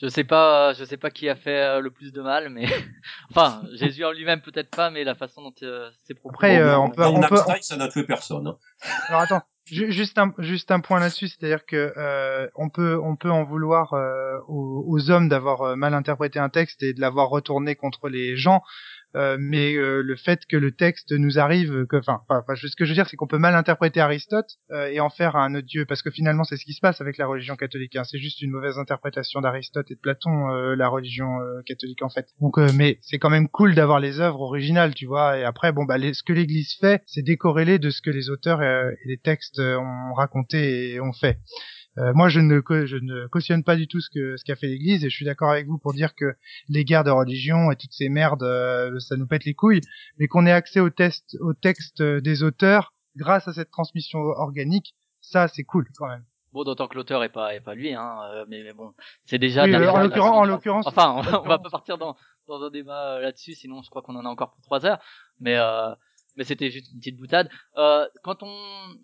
Je 0.00 0.06
sais 0.08 0.24
pas, 0.24 0.70
euh, 0.70 0.74
je 0.74 0.84
sais 0.84 0.96
pas 0.96 1.10
qui 1.10 1.28
a 1.28 1.34
fait 1.34 1.60
euh, 1.62 1.80
le 1.80 1.90
plus 1.90 2.12
de 2.12 2.22
mal, 2.22 2.48
mais 2.48 2.64
enfin 3.30 3.62
Jésus 3.74 4.04
en 4.04 4.12
lui-même 4.12 4.40
peut-être 4.40 4.70
pas, 4.70 4.90
mais 4.90 5.04
la 5.04 5.14
façon 5.16 5.42
dont 5.42 5.54
euh, 5.64 5.90
c'est 6.04 6.14
propos. 6.14 6.34
Après, 6.36 6.58
euh, 6.60 6.78
on 6.78 6.88
peut- 6.90 7.02
Gangnam 7.02 7.24
on 7.24 7.28
peut- 7.28 7.36
Style, 7.36 7.62
ça 7.62 7.76
n'a 7.76 7.88
tué 7.88 8.04
personne. 8.04 8.46
hein. 8.46 8.56
Alors 9.08 9.20
attends, 9.22 9.42
juste 9.70 10.18
un 10.18 10.32
juste 10.38 10.70
un 10.70 10.80
point 10.80 11.00
là-dessus, 11.00 11.28
c'est-à-dire 11.28 11.64
que 11.66 11.92
euh, 11.96 12.48
on 12.54 12.68
peut 12.68 12.98
on 13.02 13.16
peut 13.16 13.30
en 13.30 13.44
vouloir 13.44 13.92
euh, 13.94 14.38
aux, 14.48 14.84
aux 14.86 15.10
hommes 15.10 15.28
d'avoir 15.28 15.62
euh, 15.62 15.76
mal 15.76 15.94
interprété 15.94 16.38
un 16.38 16.48
texte 16.48 16.82
et 16.82 16.92
de 16.94 17.00
l'avoir 17.00 17.28
retourné 17.28 17.74
contre 17.74 18.08
les 18.08 18.36
gens. 18.36 18.62
Euh, 19.16 19.36
mais 19.40 19.74
euh, 19.74 20.02
le 20.02 20.16
fait 20.16 20.40
que 20.46 20.56
le 20.56 20.72
texte 20.72 21.12
nous 21.12 21.38
arrive, 21.38 21.86
que, 21.86 21.96
enfin, 21.96 22.20
ce 22.54 22.76
que 22.76 22.84
je 22.84 22.90
veux 22.90 22.94
dire, 22.94 23.08
c'est 23.08 23.16
qu'on 23.16 23.26
peut 23.26 23.38
mal 23.38 23.54
interpréter 23.54 24.00
Aristote 24.00 24.50
euh, 24.70 24.88
et 24.88 25.00
en 25.00 25.10
faire 25.10 25.36
un 25.36 25.60
dieu, 25.60 25.84
parce 25.86 26.02
que 26.02 26.10
finalement, 26.10 26.44
c'est 26.44 26.56
ce 26.56 26.64
qui 26.64 26.72
se 26.74 26.80
passe 26.80 27.00
avec 27.00 27.18
la 27.18 27.26
religion 27.26 27.56
catholique. 27.56 27.96
hein. 27.96 28.04
C'est 28.04 28.18
juste 28.18 28.42
une 28.42 28.50
mauvaise 28.50 28.78
interprétation 28.78 29.40
d'Aristote 29.40 29.90
et 29.90 29.94
de 29.94 30.00
Platon, 30.00 30.48
la 30.48 30.88
religion 30.88 31.38
catholique 31.66 32.02
en 32.02 32.08
fait. 32.10 32.28
Donc, 32.40 32.56
mais 32.74 32.98
c'est 33.02 33.18
quand 33.18 33.30
même 33.30 33.48
cool 33.48 33.74
d'avoir 33.74 34.00
les 34.00 34.20
œuvres 34.20 34.40
originales, 34.40 34.94
tu 34.94 35.06
vois. 35.06 35.38
Et 35.38 35.44
après, 35.44 35.72
bon, 35.72 35.84
bah, 35.84 35.98
les- 35.98 36.14
ce 36.14 36.22
que 36.22 36.32
l'Église 36.32 36.74
fait, 36.80 37.02
c'est 37.06 37.22
décorrélé 37.22 37.78
de 37.78 37.90
ce 37.90 38.02
que 38.02 38.10
les 38.10 38.30
auteurs 38.30 38.62
et 38.62 38.94
les 39.06 39.18
textes 39.18 39.58
ont 39.60 40.14
raconté 40.14 40.92
et 40.92 41.00
ont 41.00 41.12
fait. 41.12 41.38
Euh, 41.98 42.12
moi, 42.14 42.28
je 42.28 42.40
ne, 42.40 42.60
je 42.86 42.96
ne 42.96 43.26
cautionne 43.26 43.64
pas 43.64 43.76
du 43.76 43.88
tout 43.88 44.00
ce 44.00 44.08
que 44.08 44.36
ce 44.36 44.44
qu'a 44.44 44.56
fait 44.56 44.68
l'Église, 44.68 45.04
et 45.04 45.10
je 45.10 45.14
suis 45.16 45.24
d'accord 45.24 45.50
avec 45.50 45.66
vous 45.66 45.78
pour 45.78 45.92
dire 45.92 46.14
que 46.14 46.34
les 46.68 46.84
guerres 46.84 47.04
de 47.04 47.10
religion 47.10 47.70
et 47.72 47.76
toutes 47.76 47.92
ces 47.92 48.08
merdes, 48.08 48.42
euh, 48.44 48.98
ça 49.00 49.16
nous 49.16 49.26
pète 49.26 49.44
les 49.44 49.54
couilles, 49.54 49.80
mais 50.18 50.28
qu'on 50.28 50.46
ait 50.46 50.52
accès 50.52 50.80
au 50.80 50.90
test, 50.90 51.36
au 51.40 51.54
texte 51.54 52.00
euh, 52.00 52.20
des 52.20 52.42
auteurs 52.42 52.92
grâce 53.16 53.48
à 53.48 53.52
cette 53.52 53.70
transmission 53.70 54.20
organique, 54.20 54.94
ça, 55.20 55.48
c'est 55.48 55.64
cool 55.64 55.86
quand 55.98 56.06
même. 56.08 56.24
Bon, 56.52 56.62
d'autant 56.64 56.86
que 56.88 56.94
l'auteur 56.94 57.22
est 57.24 57.28
pas 57.28 57.54
est 57.54 57.60
pas 57.60 57.74
lui, 57.74 57.92
hein. 57.92 58.18
euh, 58.32 58.44
mais, 58.48 58.62
mais 58.62 58.72
bon, 58.72 58.94
c'est 59.26 59.38
déjà. 59.38 59.64
Oui, 59.64 59.74
en 59.76 59.98
l'occurrence- 60.02 60.30
en 60.36 60.42
suite. 60.44 60.52
l'occurrence- 60.54 60.86
Enfin, 60.86 61.14
on 61.16 61.20
va, 61.20 61.42
on 61.42 61.48
va 61.48 61.58
pas 61.58 61.68
partir 61.70 61.98
dans 61.98 62.16
dans 62.46 62.62
un 62.62 62.70
débat 62.70 63.20
là-dessus, 63.20 63.54
sinon 63.54 63.82
je 63.82 63.90
crois 63.90 64.00
qu'on 64.02 64.16
en 64.16 64.24
a 64.24 64.28
encore 64.28 64.52
pour 64.52 64.62
trois 64.62 64.86
heures. 64.86 64.98
Mais 65.40 65.56
euh, 65.56 65.90
mais 66.38 66.44
c'était 66.44 66.70
juste 66.70 66.90
une 66.92 66.98
petite 67.00 67.18
boutade. 67.18 67.50
Euh, 67.76 68.06
quand 68.24 68.42
on 68.42 68.56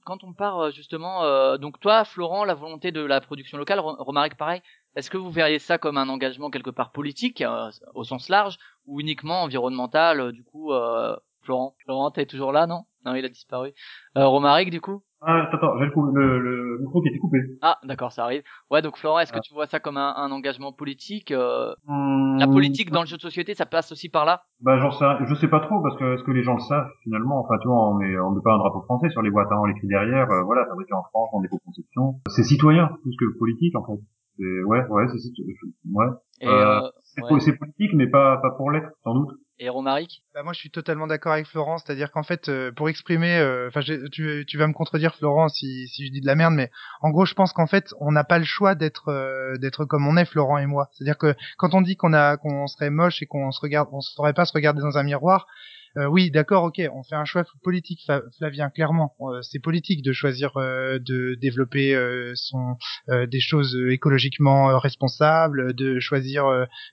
quand 0.06 0.24
on 0.24 0.32
part 0.32 0.59
euh, 0.61 0.70
justement, 0.70 1.23
euh, 1.24 1.59
donc 1.59 1.78
toi, 1.81 2.05
Florent, 2.06 2.44
la 2.44 2.55
volonté 2.55 2.93
de 2.93 3.02
la 3.02 3.20
production 3.20 3.59
locale, 3.59 3.81
Ro- 3.81 3.97
Romaric, 3.98 4.36
pareil. 4.36 4.62
Est-ce 4.97 5.11
que 5.11 5.19
vous 5.19 5.31
verriez 5.31 5.59
ça 5.59 5.77
comme 5.77 5.98
un 5.98 6.09
engagement 6.09 6.51
quelque 6.51 6.70
part 6.70 6.93
politique 6.93 7.43
euh, 7.43 7.70
au 7.94 8.05
sens 8.05 8.31
large 8.31 8.56
ou 8.86 9.01
uniquement 9.01 9.43
environnemental 9.43 10.20
euh, 10.20 10.32
Du 10.32 10.44
coup, 10.44 10.73
euh, 10.73 11.16
Florent, 11.43 11.77
Florent, 11.85 12.11
t'es 12.12 12.24
toujours 12.27 12.52
là, 12.52 12.66
non? 12.66 12.85
Non, 13.05 13.15
il 13.15 13.24
a 13.24 13.28
disparu. 13.28 13.74
Romaric, 14.16 14.70
du 14.70 14.81
coup? 14.81 15.02
Ah, 15.26 15.48
attends, 15.52 15.74
le, 15.74 15.90
coup- 15.90 16.10
le, 16.14 16.38
le 16.38 16.78
micro 16.80 17.01
qui 17.02 17.09
était 17.09 17.18
coupé. 17.18 17.38
Ah, 17.62 17.78
d'accord, 17.84 18.12
ça 18.12 18.24
arrive. 18.24 18.42
Ouais, 18.70 18.82
donc 18.82 18.96
Florent, 18.98 19.18
est-ce 19.20 19.32
que 19.32 19.38
tu 19.40 19.55
vois 19.55 19.66
ça 19.66 19.80
comme 19.80 19.96
un, 19.96 20.14
un 20.16 20.30
engagement 20.30 20.72
politique 20.72 21.30
euh, 21.32 21.72
Hum, 21.88 22.36
La 22.38 22.46
politique 22.46 22.90
dans 22.90 23.01
le 23.01 23.06
jeu 23.06 23.16
de 23.16 23.22
société, 23.22 23.55
ça 23.55 23.66
passe 23.66 23.90
aussi 23.92 24.09
par 24.09 24.24
là? 24.24 24.42
Bah, 24.60 24.76
sais, 24.98 25.05
rien. 25.05 25.18
je 25.26 25.34
sais 25.34 25.48
pas 25.48 25.60
trop 25.60 25.80
parce 25.82 25.96
que 25.98 26.14
est-ce 26.14 26.22
que 26.24 26.30
les 26.30 26.42
gens 26.42 26.55
le 26.55 26.60
savent 26.60 26.88
finalement. 27.02 27.40
Enfin, 27.40 27.55
tu 27.62 27.68
vois, 27.68 27.88
on 27.90 27.94
met, 27.94 28.18
on 28.18 28.30
met 28.32 28.42
pas 28.42 28.52
un 28.55 28.59
drapeau 28.59 28.82
français 28.82 29.09
sur 29.10 29.22
les 29.22 29.30
boîtes, 29.30 29.48
hein, 29.51 29.56
on 29.60 29.64
l'écrit 29.66 29.86
derrière. 29.88 30.30
euh, 30.30 30.42
voilà, 30.42 30.66
fabriqué 30.66 30.92
en 30.94 31.02
France, 31.05 31.30
en 31.32 31.42
éco-conception. 31.42 32.20
C'est 32.28 32.44
citoyen 32.44 32.88
plus 33.02 33.16
que 33.18 33.38
politique 33.38 33.74
en 33.76 33.84
fait. 33.86 34.01
C'est 34.36 34.62
ouais, 34.64 34.84
ouais, 34.88 35.06
c'est 35.12 35.18
citoyen. 35.18 35.52
Ouais, 35.92 36.06
Et, 36.45 36.49
Euh, 36.49 36.81
euh, 36.83 36.91
c'est 37.03 37.23
ouais. 37.23 37.41
c'est 37.41 37.57
politique, 37.57 37.93
mais 37.95 38.07
pas 38.09 38.39
pas 38.39 38.51
pour 38.57 38.71
l'être, 38.71 38.89
sans 39.05 39.15
doute. 39.15 39.31
et 39.61 39.69
Romaric? 39.69 40.23
Bah, 40.35 40.43
moi, 40.43 40.53
je 40.53 40.59
suis 40.59 40.71
totalement 40.71 41.07
d'accord 41.07 41.33
avec 41.33 41.47
Florent, 41.47 41.79
c'est-à-dire 41.79 42.11
qu'en 42.11 42.25
fait, 42.25 42.49
euh, 42.49 42.73
pour 42.73 42.89
exprimer, 42.89 43.37
euh, 43.39 43.69
enfin, 43.69 43.81
tu, 44.11 44.45
tu 44.49 44.59
vas 44.59 44.66
me 44.66 44.73
contredire, 44.73 45.15
Florent, 45.15 45.49
si, 45.49 45.87
si 45.89 46.07
je 46.07 46.12
dis 46.12 46.21
de 46.21 46.27
la 46.27 46.35
merde, 46.35 46.55
mais 46.55 46.71
en 47.03 47.11
gros, 47.11 47.25
je 47.25 47.35
pense 47.35 47.53
qu'en 47.53 47.69
fait, 47.69 47.95
on 48.01 48.11
n'a 48.11 48.25
pas 48.25 48.39
le 48.41 48.45
choix 48.45 48.75
d'être, 48.75 49.09
euh, 49.11 49.57
d'être 49.59 49.85
comme 49.85 50.07
on 50.09 50.16
est, 50.16 50.25
Florent 50.25 50.59
et 50.59 50.66
moi. 50.66 50.89
C'est-à-dire 50.93 51.16
que 51.19 51.35
quand 51.57 51.73
on 51.75 51.83
dit 51.83 51.95
qu'on 51.97 52.12
a, 52.12 52.37
qu'on 52.37 52.66
serait 52.66 52.91
moche 52.91 53.23
et 53.23 53.27
qu'on 53.27 53.53
se 53.53 53.61
regarde, 53.61 53.89
on 53.93 54.01
saurait 54.01 54.35
pas 54.35 54.45
se 54.45 54.53
regarder 54.53 54.81
dans 54.83 54.99
un 54.99 55.05
miroir. 55.05 55.47
Euh, 55.97 56.07
oui, 56.07 56.31
d'accord, 56.31 56.65
ok, 56.65 56.81
on 56.93 57.03
fait 57.03 57.15
un 57.15 57.25
choix 57.25 57.45
politique, 57.62 58.01
Flavien, 58.37 58.71
clairement. 58.71 59.15
Euh, 59.21 59.43
c'est 59.43 59.61
politique 59.61 60.03
de 60.03 60.12
choisir 60.12 60.57
euh, 60.57 60.99
de 60.99 61.35
développer 61.41 61.95
son 62.35 62.77
des 63.09 63.41
choses 63.41 63.79
écologiquement 63.91 64.79
responsables, 64.79 65.75
de 65.75 66.01
choisir 66.01 66.47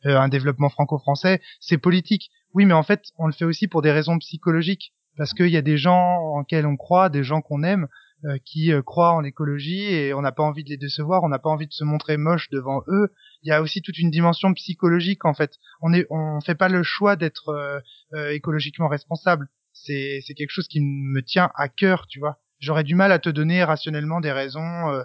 un 0.04 0.28
développement 0.28 0.70
franco-français. 0.70 1.42
C'est 1.60 1.78
politique. 1.78 2.30
Oui, 2.54 2.66
mais 2.66 2.74
en 2.74 2.84
fait, 2.84 3.04
on 3.18 3.28
le 3.28 3.34
fait 3.34 3.46
aussi 3.46 3.68
pour 3.68 3.82
des 3.82 3.92
raisons 3.92 4.18
psychologiques, 4.20 4.94
parce 5.18 5.34
qu'il 5.34 5.48
y 5.48 5.58
a 5.58 5.62
des 5.62 5.78
gens 5.78 6.18
en 6.36 6.44
quels 6.44 6.66
on 6.66 6.76
croit, 6.76 7.10
des 7.10 7.24
gens 7.24 7.42
qu'on 7.42 7.64
aime, 7.64 7.88
euh, 8.26 8.38
qui 8.46 8.72
euh, 8.72 8.82
croient 8.82 9.14
en 9.14 9.22
l'écologie 9.22 9.86
et 9.86 10.14
on 10.14 10.22
n'a 10.22 10.32
pas 10.32 10.44
envie 10.44 10.64
de 10.64 10.70
les 10.70 10.78
décevoir, 10.78 11.24
on 11.24 11.30
n'a 11.30 11.40
pas 11.40 11.50
envie 11.50 11.66
de 11.66 11.74
se 11.74 11.84
montrer 11.84 12.18
moche 12.18 12.50
devant 12.52 12.84
eux. 12.88 13.12
Il 13.42 13.50
y 13.50 13.52
a 13.52 13.62
aussi 13.62 13.82
toute 13.82 13.98
une 13.98 14.12
dimension 14.12 14.54
psychologique 14.54 15.26
en 15.26 15.34
fait. 15.34 15.58
On 15.82 15.92
est, 15.92 16.06
on 16.12 16.40
fait 16.42 16.56
pas 16.56 16.70
le 16.70 16.84
choix 16.84 17.16
d'être 17.16 17.50
euh, 17.50 17.80
euh, 18.14 18.32
écologiquement 18.32 18.88
responsable. 18.88 19.48
C'est, 19.74 20.20
c'est 20.26 20.34
quelque 20.36 20.52
chose 20.52 20.68
qui 20.68 20.82
me 20.82 21.22
tient 21.22 21.50
à 21.56 21.68
cœur, 21.68 22.06
tu 22.08 22.20
vois. 22.20 22.38
J'aurais 22.60 22.84
du 22.84 22.94
mal 22.94 23.12
à 23.12 23.18
te 23.18 23.30
donner 23.30 23.64
rationnellement 23.64 24.22
des 24.22 24.32
raisons 24.32 25.04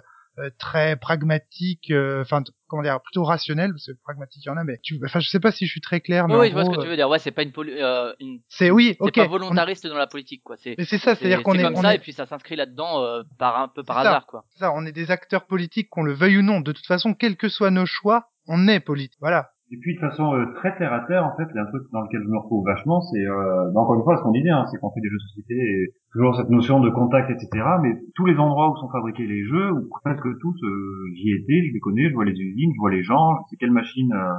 très 0.59 0.95
pragmatiques, 0.95 1.91
euh, 1.91 2.21
enfin 2.21 2.43
comment 2.67 2.83
dire, 2.83 2.99
plutôt 3.01 3.23
rationnelles, 3.23 3.71
parce 3.71 3.87
que 3.87 3.91
pragmatique 4.03 4.43
il 4.45 4.47
y 4.47 4.51
en 4.51 4.57
a, 4.57 4.63
mais 4.63 4.79
tu, 4.83 4.99
enfin 5.05 5.19
je 5.19 5.29
sais 5.29 5.39
pas 5.39 5.51
si 5.51 5.65
je 5.65 5.71
suis 5.71 5.81
très 5.81 6.01
clair, 6.01 6.27
mais 6.27 6.35
Oui, 6.35 6.47
je 6.49 6.53
vois 6.53 6.65
ce 6.65 6.69
que 6.69 6.81
tu 6.81 6.87
veux 6.87 6.95
dire. 6.95 7.09
Ouais, 7.09 7.19
c'est 7.19 7.31
pas 7.31 7.43
une, 7.43 7.51
euh, 7.57 8.13
une... 8.19 8.39
c'est 8.47 8.69
oui, 8.71 8.95
c'est 8.99 9.03
ok. 9.03 9.15
pas 9.15 9.23
on- 9.25 9.27
volontariste 9.29 9.87
dans 9.87 9.95
la 9.97 10.07
politique, 10.07 10.43
quoi. 10.43 10.55
C'est 10.57 10.75
Mais 10.77 10.85
c'est 10.85 10.97
ça, 10.97 11.15
c'est-à-dire 11.15 11.37
c'est- 11.39 11.43
qu'on 11.43 11.53
c'est 11.53 11.59
est, 11.59 11.63
comme 11.63 11.75
on 11.75 11.81
ça 11.81 11.93
est- 11.93 11.97
et 11.97 11.99
puis 11.99 12.13
ça 12.13 12.25
s'inscrit 12.25 12.55
là-dedans 12.55 13.01
euh, 13.03 13.23
par 13.39 13.59
un 13.59 13.67
peu 13.67 13.83
par 13.83 13.97
C'est 13.97 14.03
ça. 14.03 14.09
hasard, 14.09 14.25
quoi. 14.27 14.45
ça, 14.57 14.71
on 14.73 14.85
est 14.85 14.91
des 14.91 15.11
acteurs 15.11 15.45
politiques, 15.45 15.89
qu'on 15.89 16.03
le 16.03 16.13
veuille 16.13 16.37
ou 16.37 16.41
non. 16.43 16.59
De 16.61 16.71
toute 16.71 16.85
façon, 16.85 17.13
quels 17.13 17.37
que 17.37 17.49
soient 17.49 17.71
nos 17.71 17.85
choix, 17.85 18.29
on 18.47 18.67
est 18.67 18.79
politique. 18.79 19.17
Voilà. 19.21 19.51
Et 19.69 19.77
puis 19.81 19.95
de 19.95 19.99
façon 19.99 20.33
euh, 20.33 20.45
très 20.55 20.77
terre 20.77 20.93
à 20.93 21.01
terre, 21.01 21.25
en 21.25 21.35
fait, 21.35 21.43
il 21.51 21.55
y 21.55 21.59
a 21.59 21.63
un 21.63 21.65
truc 21.67 21.83
dans 21.91 22.01
lequel 22.01 22.21
je 22.23 22.29
me 22.29 22.37
retrouve 22.37 22.63
vachement, 22.65 23.01
c'est 23.01 23.19
euh, 23.25 23.69
bah, 23.75 23.81
encore 23.81 23.95
une 23.95 24.03
fois 24.03 24.15
ce 24.17 24.23
qu'on 24.23 24.31
disait, 24.31 24.49
hein, 24.49 24.65
c'est 24.71 24.77
qu'on 24.79 24.91
fait 24.91 25.01
des 25.01 25.09
jeux 25.09 25.17
de 25.17 25.27
société 25.27 25.55
et 25.55 25.93
toujours 26.13 26.35
cette 26.37 26.49
notion 26.49 26.79
de 26.79 26.89
contact, 26.89 27.29
etc. 27.29 27.65
Mais 27.81 27.91
tous 28.15 28.25
les 28.25 28.37
endroits 28.39 28.71
où 28.71 28.77
sont 28.77 28.89
fabriqués 28.89 29.27
les 29.27 29.43
jeux, 29.43 29.71
ou 29.73 29.89
presque 30.05 30.23
tous, 30.39 30.55
euh, 30.63 31.11
j'y 31.15 31.31
étais, 31.35 31.67
je 31.67 31.73
les 31.73 31.79
connais, 31.81 32.07
je 32.09 32.13
vois 32.13 32.23
les 32.23 32.31
usines, 32.39 32.71
je 32.75 32.79
vois 32.79 32.91
les 32.91 33.03
gens, 33.03 33.35
je 33.43 33.49
sais 33.51 33.57
quelles 33.59 33.71
machines 33.75 34.13
euh, 34.13 34.31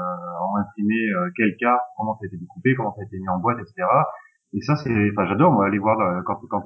ont 0.52 0.56
imprimé 0.56 0.94
euh, 1.16 1.28
quelle 1.36 1.54
carte, 1.60 1.82
comment 1.98 2.14
ça 2.16 2.20
a 2.24 2.26
été 2.28 2.38
découpé, 2.38 2.74
comment 2.74 2.94
ça 2.94 3.02
a 3.02 3.04
été 3.04 3.18
mis 3.18 3.28
en 3.28 3.38
boîte, 3.38 3.58
etc. 3.60 3.86
Et 4.54 4.62
ça, 4.62 4.76
c'est, 4.76 5.10
enfin, 5.12 5.26
j'adore 5.26 5.52
moi 5.52 5.66
aller 5.66 5.78
voir 5.78 6.00
euh, 6.00 6.22
quand 6.24 6.40
quand 6.48 6.62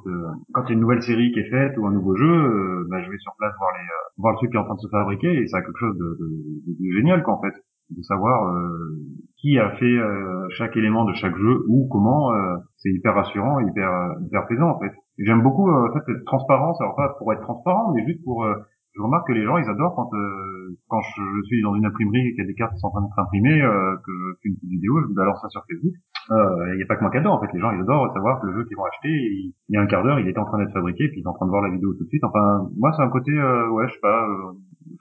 quand 0.52 0.62
il 0.66 0.68
y 0.68 0.70
a 0.70 0.74
une 0.74 0.80
nouvelle 0.80 1.02
série 1.02 1.32
qui 1.32 1.40
est 1.40 1.50
faite 1.50 1.76
ou 1.78 1.86
un 1.86 1.92
nouveau 1.92 2.14
jeu, 2.16 2.30
euh, 2.30 2.86
bah, 2.88 3.02
je 3.02 3.10
vais 3.10 3.18
sur 3.18 3.32
place 3.38 3.52
voir 3.58 3.70
les 3.74 3.82
euh, 3.82 4.08
voir 4.18 4.32
le 4.34 4.36
truc 4.38 4.50
qui 4.52 4.56
est 4.56 4.60
en 4.60 4.64
train 4.64 4.76
de 4.76 4.80
se 4.80 4.88
fabriquer 4.88 5.34
et 5.42 5.48
ça 5.48 5.56
a 5.58 5.62
quelque 5.62 5.78
chose 5.80 5.98
de, 5.98 6.04
de, 6.20 6.26
de- 6.30 6.76
de 6.78 6.96
génial 6.96 7.24
quoi 7.24 7.34
en 7.34 7.40
fait 7.42 7.54
de 7.96 8.02
savoir 8.02 8.48
euh, 8.48 8.96
qui 9.42 9.58
a 9.58 9.70
fait 9.70 9.84
euh, 9.84 10.46
chaque 10.50 10.76
élément 10.76 11.04
de 11.04 11.12
chaque 11.14 11.36
jeu 11.36 11.64
ou 11.68 11.88
comment 11.90 12.32
euh, 12.32 12.56
c'est 12.76 12.90
hyper 12.90 13.14
rassurant 13.14 13.60
hyper 13.60 13.90
euh, 13.90 14.14
hyper 14.26 14.46
plaisant 14.46 14.70
en 14.70 14.78
fait. 14.78 14.92
J'aime 15.18 15.42
beaucoup 15.42 15.68
euh, 15.68 15.88
en 15.88 15.92
fait 15.92 16.04
cette 16.06 16.24
transparence 16.24 16.80
alors 16.80 16.96
pas 16.96 17.14
pour 17.18 17.32
être 17.32 17.42
transparent 17.42 17.92
mais 17.92 18.04
juste 18.06 18.22
pour 18.24 18.44
euh, 18.44 18.54
je 18.94 19.00
remarque 19.00 19.26
que 19.26 19.32
les 19.32 19.44
gens 19.44 19.56
ils 19.56 19.68
adorent 19.68 19.94
quand 19.96 20.10
euh, 20.14 20.76
quand 20.88 21.00
je, 21.00 21.22
suis 21.46 21.62
dans 21.62 21.74
une 21.74 21.84
imprimerie 21.86 22.28
et 22.28 22.30
qu'il 22.34 22.44
y 22.44 22.46
a 22.46 22.46
des 22.46 22.54
cartes 22.54 22.74
qui 22.74 22.80
sont 22.80 22.88
en 22.88 22.90
train 22.90 23.02
d'être 23.02 23.18
imprimées 23.18 23.62
euh, 23.62 23.96
que 24.04 24.12
je 24.12 24.40
fais 24.42 24.48
une 24.50 24.54
petite 24.56 24.70
vidéo 24.70 25.00
je 25.00 25.14
balance 25.14 25.40
ça 25.40 25.48
sur 25.48 25.62
Facebook. 25.68 25.94
Euh, 26.30 26.74
il 26.74 26.76
n'y 26.76 26.82
a 26.82 26.86
pas 26.86 26.96
que 26.96 27.02
moi 27.02 27.10
qui 27.10 27.18
adore 27.18 27.34
en 27.34 27.40
fait. 27.40 27.52
Les 27.52 27.60
gens 27.60 27.72
ils 27.72 27.80
adorent 27.80 28.12
savoir 28.12 28.40
que 28.40 28.46
le 28.46 28.54
jeu 28.54 28.64
qu'ils 28.64 28.76
vont 28.76 28.84
acheter 28.84 29.08
il, 29.08 29.54
y 29.70 29.76
a 29.76 29.80
un 29.80 29.86
quart 29.86 30.04
d'heure 30.04 30.20
il 30.20 30.28
était 30.28 30.38
en 30.38 30.44
train 30.44 30.58
d'être 30.58 30.72
fabriqué 30.72 31.08
puis 31.08 31.20
ils 31.20 31.22
sont 31.22 31.30
en 31.30 31.34
train 31.34 31.46
de 31.46 31.50
voir 31.50 31.62
la 31.62 31.70
vidéo 31.70 31.94
tout 31.94 32.04
de 32.04 32.08
suite. 32.08 32.24
Enfin 32.24 32.68
moi 32.76 32.92
c'est 32.94 33.02
un 33.02 33.10
côté 33.10 33.32
euh, 33.32 33.70
ouais 33.70 33.88
je 33.88 33.94
sais 33.94 34.00
pas 34.00 34.28
euh, 34.28 34.52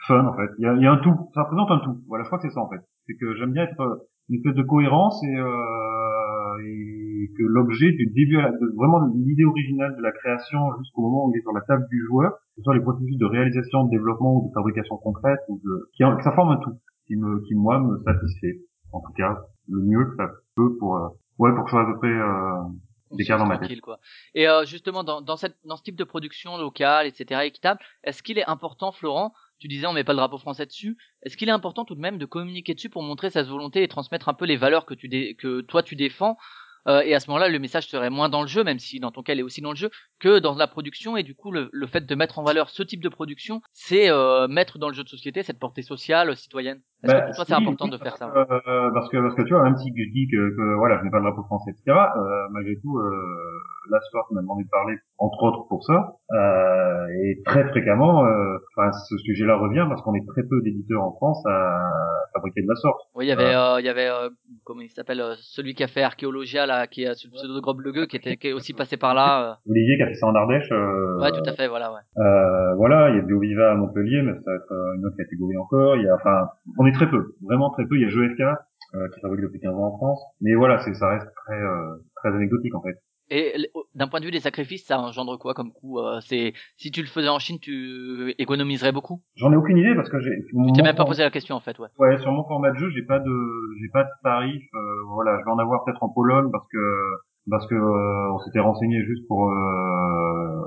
fun 0.08 0.26
en 0.26 0.36
fait. 0.36 0.50
Il 0.58 0.64
y 0.64 0.68
a, 0.68 0.74
il 0.74 0.82
y 0.82 0.88
a 0.88 0.92
un 0.92 0.98
tout. 0.98 1.16
Ça 1.34 1.44
représente 1.44 1.72
un 1.72 1.80
tout. 1.80 2.02
Voilà 2.08 2.24
je 2.24 2.30
crois 2.30 2.40
que 2.40 2.48
c'est 2.48 2.54
ça 2.54 2.62
en 2.62 2.70
fait. 2.70 2.82
C'est 3.08 3.16
que 3.16 3.36
j'aime 3.36 3.52
bien 3.52 3.64
être 3.64 3.80
euh, 3.80 3.96
une 4.30 4.38
espèce 4.38 4.56
de 4.56 4.64
cohérence 4.64 5.22
et, 5.24 5.36
euh, 5.36 6.66
et 6.66 7.30
que 7.38 7.44
l'objet 7.44 7.92
du 7.92 8.08
début 8.08 8.38
à 8.38 8.44
la, 8.44 8.52
de, 8.52 8.76
vraiment 8.76 9.00
l'idée 9.16 9.46
originale 9.46 9.96
de 9.96 10.02
la 10.02 10.12
création 10.12 10.60
jusqu'au 10.80 11.02
moment 11.02 11.26
où 11.26 11.32
il 11.34 11.38
est 11.38 11.42
sur 11.42 11.54
la 11.54 11.62
table 11.62 11.86
du 11.90 12.06
joueur, 12.08 12.32
que 12.32 12.58
ce 12.58 12.64
soit 12.64 12.76
les 12.76 12.82
processus 12.82 13.18
de 13.18 13.26
réalisation, 13.26 13.86
de 13.86 13.90
développement 13.90 14.36
ou 14.36 14.50
de 14.50 14.54
fabrication 14.54 14.98
concrète, 14.98 15.40
ou 15.50 15.60
de, 15.64 15.90
qui, 15.94 16.04
que 16.04 16.24
ça 16.24 16.32
forme 16.32 16.52
un 16.52 16.58
tout, 16.58 16.78
qui 17.08 17.16
me, 17.16 17.42
qui 17.42 17.56
moi 17.56 17.80
me 17.80 17.98
satisfait, 18.04 18.62
en 18.92 19.02
tout 19.02 19.14
cas 19.14 19.38
le 19.68 19.82
mieux 19.82 20.06
que 20.06 20.16
ça 20.16 20.30
peut 20.56 20.78
pour, 20.80 20.98
euh, 20.98 21.08
ouais, 21.40 21.54
pour 21.56 21.66
que 21.66 21.76
à 21.76 21.86
peu 21.86 21.98
près 21.98 22.08
euh, 22.08 22.64
des 23.12 23.26
cas 23.26 23.38
dans 23.38 23.46
ma. 23.46 23.60
Et 24.34 24.48
euh, 24.48 24.66
justement 24.66 25.04
dans 25.04 25.22
dans 25.22 25.38
cette 25.38 25.58
dans 25.66 25.76
ce 25.76 25.84
type 25.84 25.96
de 25.96 26.04
production 26.04 26.58
locale 26.58 27.08
etc 27.08 27.42
équitable, 27.46 27.80
est-ce 28.04 28.24
qu'il 28.24 28.38
est 28.38 28.46
important 28.46 28.92
Florent 28.92 29.34
tu 29.62 29.68
disais 29.68 29.86
on 29.86 29.94
met 29.94 30.04
pas 30.04 30.14
le 30.14 30.18
drapeau 30.18 30.40
français 30.40 30.66
dessus. 30.66 30.98
Est-ce 31.22 31.38
qu'il 31.38 31.48
est 31.48 31.52
important 31.52 31.86
tout 31.86 31.94
de 31.94 32.02
même 32.02 32.18
de 32.18 32.26
communiquer 32.26 32.74
dessus 32.74 32.90
pour 32.90 33.04
montrer 33.04 33.30
sa 33.30 33.44
volonté 33.44 33.84
et 33.84 33.88
transmettre 33.88 34.28
un 34.28 34.34
peu 34.34 34.46
les 34.46 34.58
valeurs 34.58 34.88
que 34.88 34.96
tu 34.96 35.08
que 35.36 35.62
toi 35.62 35.84
tu 35.84 35.96
défends 35.96 36.36
Euh, 36.88 37.02
et 37.02 37.14
à 37.16 37.20
ce 37.20 37.30
moment-là, 37.30 37.48
le 37.50 37.60
message 37.60 37.88
serait 37.88 38.10
moins 38.10 38.30
dans 38.30 38.42
le 38.42 38.48
jeu, 38.48 38.64
même 38.64 38.80
si 38.80 39.00
dans 39.00 39.12
ton 39.12 39.22
cas, 39.24 39.34
il 39.34 39.40
est 39.40 39.44
aussi 39.44 39.62
dans 39.62 39.72
le 39.72 39.76
jeu, 39.76 39.90
que 40.20 40.40
dans 40.40 40.56
la 40.56 40.68
production. 40.68 41.18
Et 41.18 41.24
du 41.24 41.36
coup, 41.36 41.52
le, 41.52 41.70
le 41.72 41.88
fait 41.88 42.06
de 42.06 42.16
mettre 42.16 42.40
en 42.40 42.44
valeur 42.44 42.70
ce 42.70 42.84
type 42.84 43.02
de 43.04 43.10
production, 43.10 43.62
c'est 43.74 44.10
euh, 44.10 44.48
mettre 44.48 44.78
dans 44.80 44.88
le 44.88 44.94
jeu 44.94 45.04
de 45.04 45.10
société 45.10 45.44
cette 45.44 45.60
portée 45.60 45.82
sociale, 45.84 46.36
citoyenne. 46.36 46.82
Est-ce 47.04 47.14
Bah, 47.14 47.22
que 47.22 47.26
pour 47.28 47.36
toi, 47.36 47.46
c'est 47.46 47.54
important 47.54 47.86
oui, 47.86 47.92
de 47.92 47.98
faire 47.98 48.16
ça 48.18 48.28
Euh, 48.36 48.92
parce 48.94 49.10
que 49.10 49.18
parce 49.18 49.34
que 49.36 49.42
tu 49.42 49.54
vois 49.54 49.64
même 49.64 49.76
si 49.78 49.90
je 49.90 50.12
dis 50.14 50.28
que, 50.32 50.56
que 50.56 50.76
voilà 50.78 51.00
je 51.00 51.04
n'ai 51.04 51.10
pas 51.10 51.18
le 51.18 51.24
drapeau 51.24 51.42
français 51.46 51.72
etc 51.72 51.98
euh, 51.98 52.48
malgré 52.52 52.76
tout 52.80 52.96
euh, 53.00 53.10
la 53.90 54.00
Sport 54.02 54.28
m'a 54.34 54.42
demandé 54.42 54.64
de 54.66 54.70
parler 54.70 54.94
entre 55.18 55.42
autres 55.42 55.68
pour 55.68 55.84
ça 55.84 56.14
euh, 56.32 57.08
et 57.24 57.42
très 57.44 57.68
fréquemment 57.70 58.24
euh, 58.26 58.58
enfin 58.78 58.92
ce 58.92 59.18
sujet-là 59.18 59.58
revient 59.58 59.86
parce 59.90 60.04
qu'on 60.04 60.14
est 60.14 60.26
très 60.28 60.44
peu 60.44 60.62
d'éditeurs 60.62 61.02
en 61.02 61.12
France 61.14 61.44
à 61.48 61.82
fabriquer 62.36 62.62
de 62.62 62.68
la 62.68 62.76
sorte 62.76 63.02
Oui, 63.16 63.26
il 63.26 63.30
y 63.30 63.32
avait, 63.32 63.56
euh, 63.56 63.80
il 63.80 63.86
y 63.86 63.90
avait, 63.90 64.08
euh, 64.08 64.30
comment 64.64 64.82
il 64.82 64.90
s'appelle, 64.90 65.20
euh, 65.22 65.36
celui 65.40 65.74
qui 65.74 65.84
a 65.84 65.88
fait 65.88 66.04
Archéologia 66.04 66.66
là, 66.78 66.88
qui 66.88 67.04
est 67.04 67.14
sur 67.16 67.30
le 67.32 67.36
pseudo 67.36 67.56
de 67.56 67.60
Grob 67.60 67.80
Le 67.82 67.92
Gueux, 67.92 68.06
qui 68.06 68.18
était, 68.18 68.38
qui 68.38 68.48
est 68.48 68.54
aussi 68.54 68.74
passé 68.74 68.98
par 68.98 69.14
là. 69.14 69.60
Olivier 69.68 69.98
qui 69.98 70.04
a 70.04 70.08
fait 70.08 70.16
ça 70.16 70.28
en 70.28 70.36
Ardèche 70.36 70.72
euh, 70.72 70.76
euh. 70.76 71.22
Ouais, 71.22 71.32
tout 71.32 71.48
à 71.48 71.54
fait, 71.54 71.68
voilà, 71.68 71.92
ouais. 71.92 72.02
Euh, 72.18 72.76
voilà, 72.76 73.10
il 73.10 73.18
y 73.18 73.20
a 73.20 73.22
BioViva 73.22 73.72
à 73.72 73.76
Montpellier, 73.76 74.22
mais 74.22 74.34
ça 74.34 74.52
va 74.52 74.56
être 74.56 74.72
euh, 74.72 74.96
une 74.96 75.06
autre 75.06 75.18
catégorie 75.18 75.58
encore. 75.58 75.96
Il 75.96 76.04
y 76.04 76.10
a, 76.10 76.16
enfin, 76.16 76.48
on 76.78 76.86
est 76.86 76.94
très 76.94 77.10
peu, 77.10 77.36
vraiment 77.42 77.70
très 77.72 77.86
peu. 77.86 77.96
Il 77.96 78.02
y 78.02 78.06
a 78.06 78.10
Jeux 78.10 78.30
FK 78.30 78.42
euh, 78.42 79.08
qui 79.14 79.22
fabrique 79.22 79.42
depuis 79.42 79.60
15 79.60 79.74
ans 79.74 79.94
en 79.94 79.98
France, 79.98 80.22
mais 80.42 80.54
voilà, 80.56 80.80
c'est 80.80 80.94
ça 80.94 81.10
reste 81.10 81.28
très 81.46 81.60
euh, 81.60 81.96
très 82.16 82.30
anecdotique 82.30 82.76
en 82.76 82.82
fait. 82.82 82.96
Et 83.34 83.54
d'un 83.96 84.08
point 84.10 84.20
de 84.20 84.26
vue 84.26 84.32
des 84.32 84.42
sacrifices, 84.42 84.86
ça 84.86 85.00
engendre 85.00 85.40
quoi 85.40 85.54
comme 85.54 85.72
coût 85.72 86.00
euh, 86.00 86.20
C'est 86.28 86.52
si 86.76 86.92
tu 86.92 87.02
le 87.02 87.08
faisais 87.08 87.30
en 87.30 87.40
Chine, 87.40 87.60
tu 87.62 88.36
économiserais 88.38 88.92
beaucoup? 88.92 89.22
J'en 89.36 89.54
ai 89.54 89.56
aucune 89.56 89.78
idée 89.78 89.96
parce 89.96 90.10
que 90.10 90.20
j'ai. 90.20 90.32
Tu 90.50 90.56
t'es 90.74 90.82
même 90.84 90.96
pas 90.98 91.06
posé 91.06 91.24
la 91.24 91.32
question 91.32 91.56
en 91.56 91.62
fait, 91.62 91.80
ouais. 91.80 91.88
Ouais, 91.98 92.18
sur 92.20 92.32
mon 92.34 92.44
format 92.44 92.72
de 92.72 92.78
jeu, 92.78 92.90
j'ai 92.90 93.04
pas 93.04 93.20
de, 93.20 93.32
j'ai 93.82 93.88
pas 93.90 94.04
de 94.04 94.10
tarif. 94.22 94.62
euh, 94.76 94.80
voilà, 95.14 95.40
je 95.40 95.46
vais 95.46 95.52
en 95.52 95.60
avoir 95.60 95.86
peut-être 95.86 96.04
en 96.04 96.10
Pologne 96.10 96.50
parce 96.52 96.68
que 96.68 96.78
parce 97.50 97.66
que 97.68 97.76
euh, 97.76 98.34
on 98.34 98.40
s'était 98.40 98.60
renseigné 98.60 99.02
juste 99.06 99.26
pour, 99.28 99.50
euh, 99.50 100.62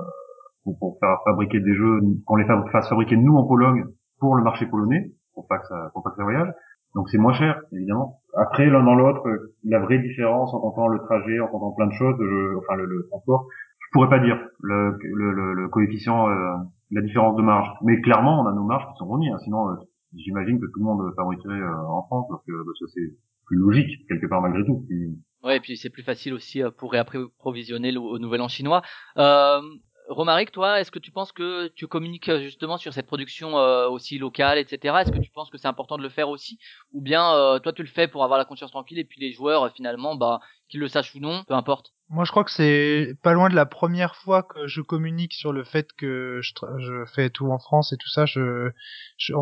pour 0.63 0.77
pour 0.79 0.97
faire 0.99 1.17
fabriquer 1.25 1.59
des 1.59 1.73
jeux, 1.75 1.99
qu'on 2.25 2.35
les 2.35 2.45
fa- 2.45 2.65
fasse 2.71 2.89
fabriquer 2.89 3.15
nous 3.17 3.35
en 3.37 3.45
Pologne 3.47 3.85
pour 4.19 4.35
le 4.35 4.43
marché 4.43 4.65
polonais, 4.65 5.11
pour 5.33 5.47
pas 5.47 5.59
que 5.59 5.67
ça, 5.67 5.89
pour 5.93 6.03
pas 6.03 6.09
que 6.09 6.17
ça 6.17 6.23
voyage. 6.23 6.49
Donc 6.95 7.09
c'est 7.09 7.17
moins 7.17 7.33
cher, 7.33 7.61
évidemment. 7.73 8.21
Après, 8.37 8.65
l'un 8.67 8.83
dans 8.83 8.95
l'autre, 8.95 9.27
euh, 9.27 9.53
la 9.63 9.79
vraie 9.79 9.99
différence 9.99 10.53
en 10.53 10.59
comptant 10.59 10.87
le 10.87 10.99
trajet, 10.99 11.39
en 11.39 11.47
comptant 11.47 11.71
plein 11.73 11.87
de 11.87 11.93
choses, 11.93 12.15
je- 12.19 12.57
enfin 12.57 12.75
le, 12.75 12.85
le 12.85 13.05
transport, 13.09 13.47
je 13.79 13.87
pourrais 13.91 14.09
pas 14.09 14.19
dire 14.19 14.39
le, 14.61 14.97
le, 15.03 15.53
le, 15.53 15.67
coefficient, 15.69 16.27
euh, 16.29 16.55
la 16.91 17.01
différence 17.01 17.35
de 17.35 17.41
marge. 17.41 17.67
Mais 17.83 17.99
clairement, 18.01 18.41
on 18.41 18.47
a 18.47 18.53
nos 18.53 18.63
marges 18.63 18.85
qui 18.91 18.97
sont 18.97 19.07
remises. 19.07 19.31
hein. 19.33 19.37
Sinon, 19.43 19.69
euh, 19.69 19.75
j'imagine 20.15 20.59
que 20.59 20.65
tout 20.65 20.79
le 20.79 20.85
monde 20.85 21.13
fabriquerait 21.15 21.59
euh, 21.59 21.87
en 21.87 22.03
France 22.07 22.25
parce 22.29 22.43
que, 22.45 22.51
que 22.51 22.87
c'est 22.93 23.13
plus 23.45 23.57
logique 23.57 24.07
quelque 24.07 24.27
part 24.27 24.41
malgré 24.41 24.65
tout. 24.65 24.83
Puis, 24.87 25.17
Ouais, 25.43 25.57
et 25.57 25.59
puis 25.59 25.77
c'est 25.77 25.91
plus 25.91 26.01
facile 26.03 26.33
aussi 26.33 26.63
euh, 26.63 26.71
pour 26.71 26.91
réapprovisionner 26.93 27.95
au 27.97 28.17
nouvel 28.19 28.41
an 28.41 28.47
chinois. 28.47 28.81
Euh, 29.17 29.59
Romaric, 30.07 30.51
toi, 30.51 30.79
est-ce 30.79 30.91
que 30.91 30.99
tu 30.99 31.11
penses 31.11 31.31
que 31.31 31.67
tu 31.69 31.87
communiques 31.87 32.29
euh, 32.29 32.39
justement 32.41 32.77
sur 32.77 32.93
cette 32.93 33.07
production 33.07 33.57
euh, 33.57 33.87
aussi 33.89 34.17
locale, 34.19 34.57
etc. 34.59 34.95
Est-ce 35.01 35.11
que 35.11 35.17
tu 35.17 35.31
penses 35.31 35.49
que 35.49 35.57
c'est 35.57 35.67
important 35.67 35.97
de 35.97 36.03
le 36.03 36.09
faire 36.09 36.29
aussi, 36.29 36.59
ou 36.93 37.01
bien 37.01 37.33
euh, 37.33 37.59
toi 37.59 37.73
tu 37.73 37.81
le 37.81 37.87
fais 37.89 38.07
pour 38.07 38.23
avoir 38.23 38.37
la 38.37 38.45
conscience 38.45 38.71
tranquille 38.71 38.99
et 38.99 39.03
puis 39.05 39.19
les 39.19 39.31
joueurs 39.31 39.71
finalement, 39.73 40.15
bah 40.15 40.39
qu'ils 40.69 40.79
le 40.79 40.87
sachent 40.87 41.15
ou 41.15 41.19
non, 41.19 41.43
peu 41.45 41.55
importe. 41.55 41.94
Moi, 42.09 42.23
je 42.23 42.29
crois 42.29 42.43
que 42.43 42.51
c'est 42.51 43.17
pas 43.23 43.33
loin 43.33 43.49
de 43.49 43.55
la 43.55 43.65
première 43.65 44.15
fois 44.15 44.43
que 44.43 44.67
je 44.67 44.81
communique 44.81 45.33
sur 45.33 45.51
le 45.51 45.63
fait 45.63 45.91
que 45.93 46.39
je, 46.43 46.51
je 46.77 47.05
fais 47.05 47.31
tout 47.31 47.49
en 47.51 47.57
France 47.57 47.93
et 47.93 47.97
tout 47.97 48.09
ça. 48.09 48.27
Je, 48.27 48.69
je 49.17 49.33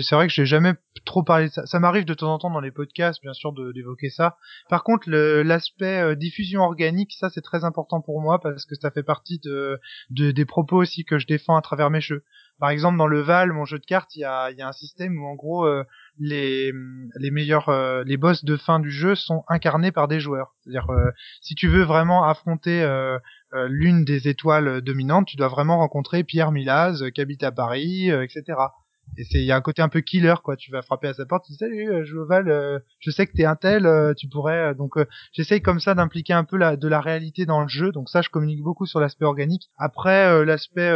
c'est 0.00 0.14
vrai 0.14 0.26
que 0.26 0.32
j'ai 0.32 0.46
jamais 0.46 0.72
trop 1.04 1.22
parlé 1.22 1.48
de 1.48 1.52
ça. 1.52 1.66
Ça 1.66 1.78
m'arrive 1.78 2.06
de 2.06 2.14
temps 2.14 2.32
en 2.32 2.38
temps 2.38 2.50
dans 2.50 2.60
les 2.60 2.70
podcasts, 2.70 3.20
bien 3.20 3.34
sûr, 3.34 3.52
d'évoquer 3.52 4.08
ça. 4.08 4.38
Par 4.70 4.82
contre, 4.82 5.10
l'aspect 5.10 6.00
euh, 6.00 6.14
diffusion 6.14 6.62
organique, 6.62 7.12
ça, 7.12 7.28
c'est 7.28 7.42
très 7.42 7.64
important 7.64 8.00
pour 8.00 8.22
moi 8.22 8.40
parce 8.40 8.64
que 8.64 8.74
ça 8.76 8.90
fait 8.90 9.02
partie 9.02 9.38
de, 9.38 9.78
de 10.08 10.30
des 10.30 10.46
propos 10.46 10.76
aussi 10.78 11.04
que 11.04 11.18
je 11.18 11.26
défends 11.26 11.56
à 11.56 11.62
travers 11.62 11.90
mes 11.90 12.00
jeux. 12.00 12.24
Par 12.58 12.70
exemple, 12.70 12.96
dans 12.96 13.06
le 13.06 13.20
Val, 13.20 13.52
mon 13.52 13.66
jeu 13.66 13.78
de 13.78 13.84
cartes, 13.84 14.16
il 14.16 14.20
y 14.20 14.24
a, 14.24 14.50
y 14.52 14.62
a 14.62 14.68
un 14.68 14.72
système 14.72 15.18
où 15.18 15.26
en 15.26 15.34
gros 15.34 15.66
euh, 15.66 15.84
les 16.18 16.72
les 17.16 17.30
meilleurs 17.30 17.68
euh, 17.68 18.04
les 18.04 18.16
boss 18.16 18.44
de 18.44 18.56
fin 18.56 18.80
du 18.80 18.90
jeu 18.90 19.14
sont 19.14 19.44
incarnés 19.48 19.92
par 19.92 20.08
des 20.08 20.20
joueurs. 20.20 20.54
C'est-à-dire 20.60 20.90
euh, 20.90 21.10
si 21.40 21.54
tu 21.54 21.68
veux 21.68 21.82
vraiment 21.82 22.24
affronter 22.24 22.82
euh, 22.82 23.18
l'une 23.68 24.04
des 24.04 24.28
étoiles 24.28 24.80
dominantes, 24.80 25.26
tu 25.26 25.36
dois 25.36 25.48
vraiment 25.48 25.78
rencontrer 25.78 26.24
Pierre 26.24 26.52
Milaz 26.52 27.10
qui 27.12 27.20
habite 27.20 27.42
à 27.42 27.52
Paris, 27.52 28.10
etc. 28.10 28.58
Et 29.18 29.24
c'est 29.24 29.38
il 29.38 29.44
y 29.44 29.52
a 29.52 29.56
un 29.56 29.60
côté 29.60 29.82
un 29.82 29.88
peu 29.88 30.00
killer 30.00 30.34
quoi. 30.42 30.56
Tu 30.56 30.70
vas 30.70 30.82
frapper 30.82 31.08
à 31.08 31.14
sa 31.14 31.24
porte, 31.26 31.44
tu 31.46 31.52
dis 31.52 31.58
salut, 31.58 31.90
euh, 31.90 32.04
je 32.04 32.16
euh, 32.16 32.78
je 33.00 33.10
sais 33.10 33.26
que 33.26 33.32
t'es 33.32 33.44
un 33.44 33.56
tel, 33.56 33.86
euh, 33.86 34.12
tu 34.14 34.28
pourrais. 34.28 34.70
euh, 34.70 34.74
donc 34.74 34.96
euh, 34.98 35.06
j'essaye 35.32 35.62
comme 35.62 35.80
ça 35.80 35.94
d'impliquer 35.94 36.32
un 36.34 36.44
peu 36.44 36.56
la, 36.56 36.76
de 36.76 36.88
la 36.88 37.00
réalité 37.00 37.46
dans 37.46 37.62
le 37.62 37.68
jeu. 37.68 37.92
Donc 37.92 38.08
ça, 38.08 38.22
je 38.22 38.28
communique 38.28 38.62
beaucoup 38.62 38.86
sur 38.86 39.00
l'aspect 39.00 39.24
organique. 39.24 39.70
Après 39.78 40.26
euh, 40.28 40.44
l'aspect 40.44 40.90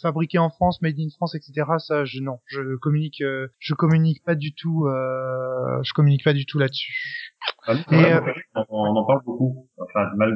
fabriqué 0.00 0.38
en 0.38 0.50
France, 0.50 0.82
made 0.82 0.98
in 0.98 1.08
France, 1.16 1.34
etc. 1.34 1.66
Ça, 1.78 2.04
je 2.04 2.20
non, 2.20 2.38
je 2.46 2.76
communique, 2.76 3.22
je 3.58 3.74
communique 3.74 4.22
pas 4.24 4.34
du 4.34 4.54
tout, 4.54 4.86
je 4.86 5.92
communique 5.94 6.24
pas 6.24 6.32
du 6.32 6.46
tout 6.46 6.58
là-dessus. 6.58 7.29
Ah, 7.66 7.74
nous, 7.74 7.98
Et, 7.98 8.12
euh, 8.12 8.20
on, 8.54 8.64
on 8.70 8.96
en 8.96 9.06
parle 9.06 9.20
beaucoup. 9.24 9.66
Enfin, 9.78 10.06
mal, 10.16 10.32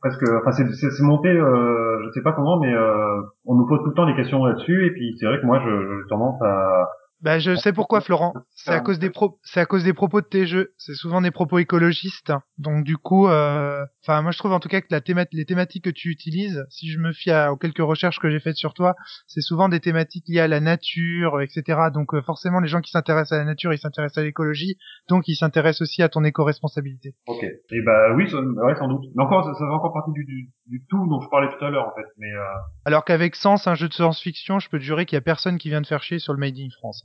presque. 0.00 0.22
Enfin, 0.40 0.52
c'est 0.52 1.02
monté. 1.02 1.28
Euh, 1.28 2.02
je 2.04 2.10
sais 2.12 2.22
pas 2.22 2.32
comment, 2.32 2.58
mais 2.58 2.72
euh, 2.72 3.22
on 3.44 3.54
nous 3.54 3.66
pose 3.66 3.80
tout 3.80 3.90
le 3.90 3.94
temps 3.94 4.06
des 4.06 4.14
questions 4.14 4.44
là-dessus. 4.44 4.86
Et 4.86 4.90
puis, 4.90 5.16
c'est 5.18 5.26
vrai 5.26 5.40
que 5.40 5.46
moi, 5.46 5.60
je, 5.64 5.70
je 5.70 6.08
tendance 6.08 6.40
à. 6.42 6.88
Bah, 7.22 7.38
je 7.38 7.54
sais 7.56 7.72
pourquoi, 7.72 8.00
Florent. 8.02 8.34
C'est 8.54 8.72
à 8.72 8.80
cause 8.80 8.98
des 8.98 9.08
pro, 9.10 9.38
c'est 9.42 9.58
à 9.60 9.66
cause 9.66 9.82
des 9.84 9.94
propos 9.94 10.20
de 10.20 10.26
tes 10.26 10.46
jeux. 10.46 10.74
C'est 10.76 10.94
souvent 10.94 11.20
des 11.22 11.30
propos 11.30 11.58
écologistes. 11.58 12.32
Donc, 12.58 12.84
du 12.84 12.98
coup, 12.98 13.26
euh, 13.28 13.84
enfin, 14.02 14.20
moi, 14.20 14.32
je 14.32 14.38
trouve 14.38 14.52
en 14.52 14.60
tout 14.60 14.68
cas 14.68 14.80
que 14.82 14.88
la 14.90 15.00
théma- 15.00 15.24
les 15.32 15.46
thématiques 15.46 15.84
que 15.84 15.90
tu 15.90 16.10
utilises, 16.10 16.64
si 16.68 16.90
je 16.90 16.98
me 16.98 17.12
fie 17.12 17.30
à, 17.30 17.52
aux 17.52 17.56
quelques 17.56 17.78
recherches 17.78 18.20
que 18.20 18.28
j'ai 18.30 18.38
faites 18.38 18.56
sur 18.56 18.74
toi, 18.74 18.94
c'est 19.26 19.40
souvent 19.40 19.68
des 19.70 19.80
thématiques 19.80 20.24
liées 20.28 20.40
à 20.40 20.48
la 20.48 20.60
nature, 20.60 21.40
etc. 21.40 21.88
Donc, 21.92 22.12
euh, 22.14 22.20
forcément, 22.22 22.60
les 22.60 22.68
gens 22.68 22.80
qui 22.82 22.90
s'intéressent 22.90 23.32
à 23.32 23.38
la 23.38 23.44
nature, 23.44 23.72
ils 23.72 23.78
s'intéressent 23.78 24.18
à 24.18 24.24
l'écologie. 24.24 24.76
Donc, 25.08 25.26
ils 25.26 25.36
s'intéressent 25.36 25.82
aussi 25.82 26.02
à 26.02 26.08
ton 26.10 26.22
éco-responsabilité. 26.22 27.14
Ok. 27.26 27.42
Et 27.42 27.82
bah 27.84 28.14
oui, 28.14 28.30
ça, 28.30 28.38
ouais, 28.40 28.74
sans 28.76 28.88
doute. 28.88 29.04
Mais 29.14 29.22
encore, 29.24 29.42
ça, 29.44 29.52
ça 29.54 29.60
fait 29.66 29.72
encore 29.74 29.92
partie 29.94 30.12
du, 30.12 30.24
du, 30.26 30.50
du 30.66 30.84
tout 30.88 31.06
dont 31.08 31.20
je 31.20 31.28
parlais 31.30 31.48
tout 31.48 31.64
à 31.64 31.70
l'heure, 31.70 31.86
en 31.86 31.94
fait. 31.94 32.06
Mais 32.18 32.30
euh, 32.30 32.42
Alors 32.84 33.04
qu'avec 33.06 33.34
Sens, 33.36 33.66
un 33.66 33.74
jeu 33.74 33.88
de 33.88 33.94
science-fiction, 33.94 34.58
je 34.58 34.68
peux 34.68 34.78
te 34.78 34.84
jurer 34.84 35.06
qu'il 35.06 35.16
y 35.16 35.18
a 35.18 35.22
personne 35.22 35.56
qui 35.58 35.68
vient 35.70 35.80
de 35.80 35.86
faire 35.86 36.02
chier 36.02 36.18
sur 36.18 36.34
le 36.34 36.38
Made 36.38 36.58
in 36.58 36.68
France. 36.78 37.04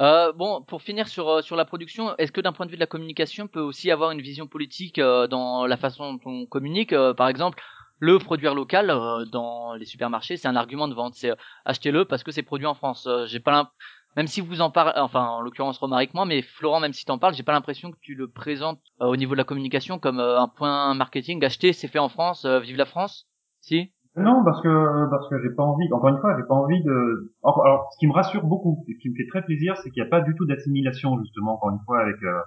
Euh, 0.00 0.32
bon, 0.32 0.62
pour 0.62 0.82
finir 0.82 1.06
sur 1.06 1.28
euh, 1.28 1.42
sur 1.42 1.54
la 1.54 1.64
production, 1.64 2.16
est-ce 2.16 2.32
que 2.32 2.40
d'un 2.40 2.52
point 2.52 2.66
de 2.66 2.70
vue 2.70 2.76
de 2.76 2.80
la 2.80 2.86
communication, 2.86 3.44
on 3.44 3.48
peut 3.48 3.60
aussi 3.60 3.90
avoir 3.90 4.10
une 4.10 4.22
vision 4.22 4.46
politique 4.46 4.98
euh, 4.98 5.26
dans 5.26 5.66
la 5.66 5.76
façon 5.76 6.14
dont 6.14 6.20
on 6.24 6.46
communique 6.46 6.92
Euh, 6.92 7.12
Par 7.14 7.28
exemple, 7.28 7.62
le 7.98 8.18
produire 8.18 8.54
local 8.54 8.90
euh, 8.90 9.24
dans 9.26 9.74
les 9.74 9.84
supermarchés, 9.84 10.36
c'est 10.38 10.48
un 10.48 10.56
argument 10.56 10.88
de 10.88 10.94
vente. 10.94 11.14
C'est 11.14 11.30
euh, 11.30 11.36
achetez-le 11.66 12.04
parce 12.06 12.24
que 12.24 12.32
c'est 12.32 12.42
produit 12.42 12.66
en 12.66 12.74
France. 12.74 13.06
J'ai 13.26 13.38
pas 13.38 13.72
même 14.16 14.26
si 14.26 14.40
vous 14.40 14.60
en 14.60 14.70
parlez, 14.70 14.92
enfin 14.96 15.24
en 15.24 15.40
l'occurrence 15.40 15.78
Romaric 15.78 16.14
moi, 16.14 16.24
mais 16.24 16.42
Florent, 16.42 16.80
même 16.80 16.92
si 16.92 17.04
t'en 17.04 17.18
parles, 17.18 17.34
j'ai 17.34 17.42
pas 17.44 17.52
l'impression 17.52 17.90
que 17.92 17.98
tu 18.00 18.14
le 18.14 18.28
présentes 18.28 18.80
au 18.98 19.16
niveau 19.16 19.32
de 19.34 19.38
la 19.38 19.44
communication 19.44 19.98
comme 19.98 20.20
un 20.20 20.48
point 20.48 20.94
marketing. 20.94 21.44
Acheter, 21.44 21.72
c'est 21.72 21.88
fait 21.88 21.98
en 21.98 22.08
France. 22.08 22.44
vive 22.44 22.76
la 22.76 22.86
France? 22.86 23.26
Si? 23.60 23.92
Non, 24.16 24.44
parce 24.44 24.60
que 24.62 25.10
parce 25.10 25.28
que 25.30 25.40
j'ai 25.42 25.54
pas 25.54 25.62
envie. 25.62 25.90
Encore 25.92 26.10
une 26.10 26.20
fois, 26.20 26.36
j'ai 26.36 26.46
pas 26.46 26.54
envie 26.54 26.82
de. 26.82 27.32
Alors, 27.42 27.88
ce 27.92 27.98
qui 27.98 28.06
me 28.06 28.12
rassure 28.12 28.44
beaucoup, 28.44 28.84
et 28.88 28.94
ce 28.94 28.98
qui 28.98 29.08
me 29.08 29.14
fait 29.16 29.26
très 29.28 29.42
plaisir, 29.42 29.76
c'est 29.78 29.90
qu'il 29.90 30.02
n'y 30.02 30.06
a 30.06 30.10
pas 30.10 30.20
du 30.20 30.34
tout 30.34 30.44
d'assimilation 30.44 31.18
justement. 31.20 31.54
Encore 31.54 31.70
une 31.70 31.80
fois, 31.86 32.00
avec 32.02 32.22
euh, 32.22 32.40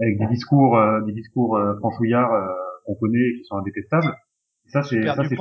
avec 0.00 0.18
des 0.18 0.26
discours 0.26 0.76
euh, 0.76 1.00
des 1.02 1.12
discours 1.12 1.56
euh, 1.56 1.76
franchouillards 1.78 2.32
euh, 2.32 2.46
qu'on 2.86 2.96
connaît 2.96 3.20
et 3.20 3.38
qui 3.38 3.44
sont 3.44 3.56
indétestables. 3.56 4.12
Et 4.66 4.70
ça, 4.70 4.82
c'est 4.82 5.02
ça, 5.02 5.22
c'est 5.22 5.36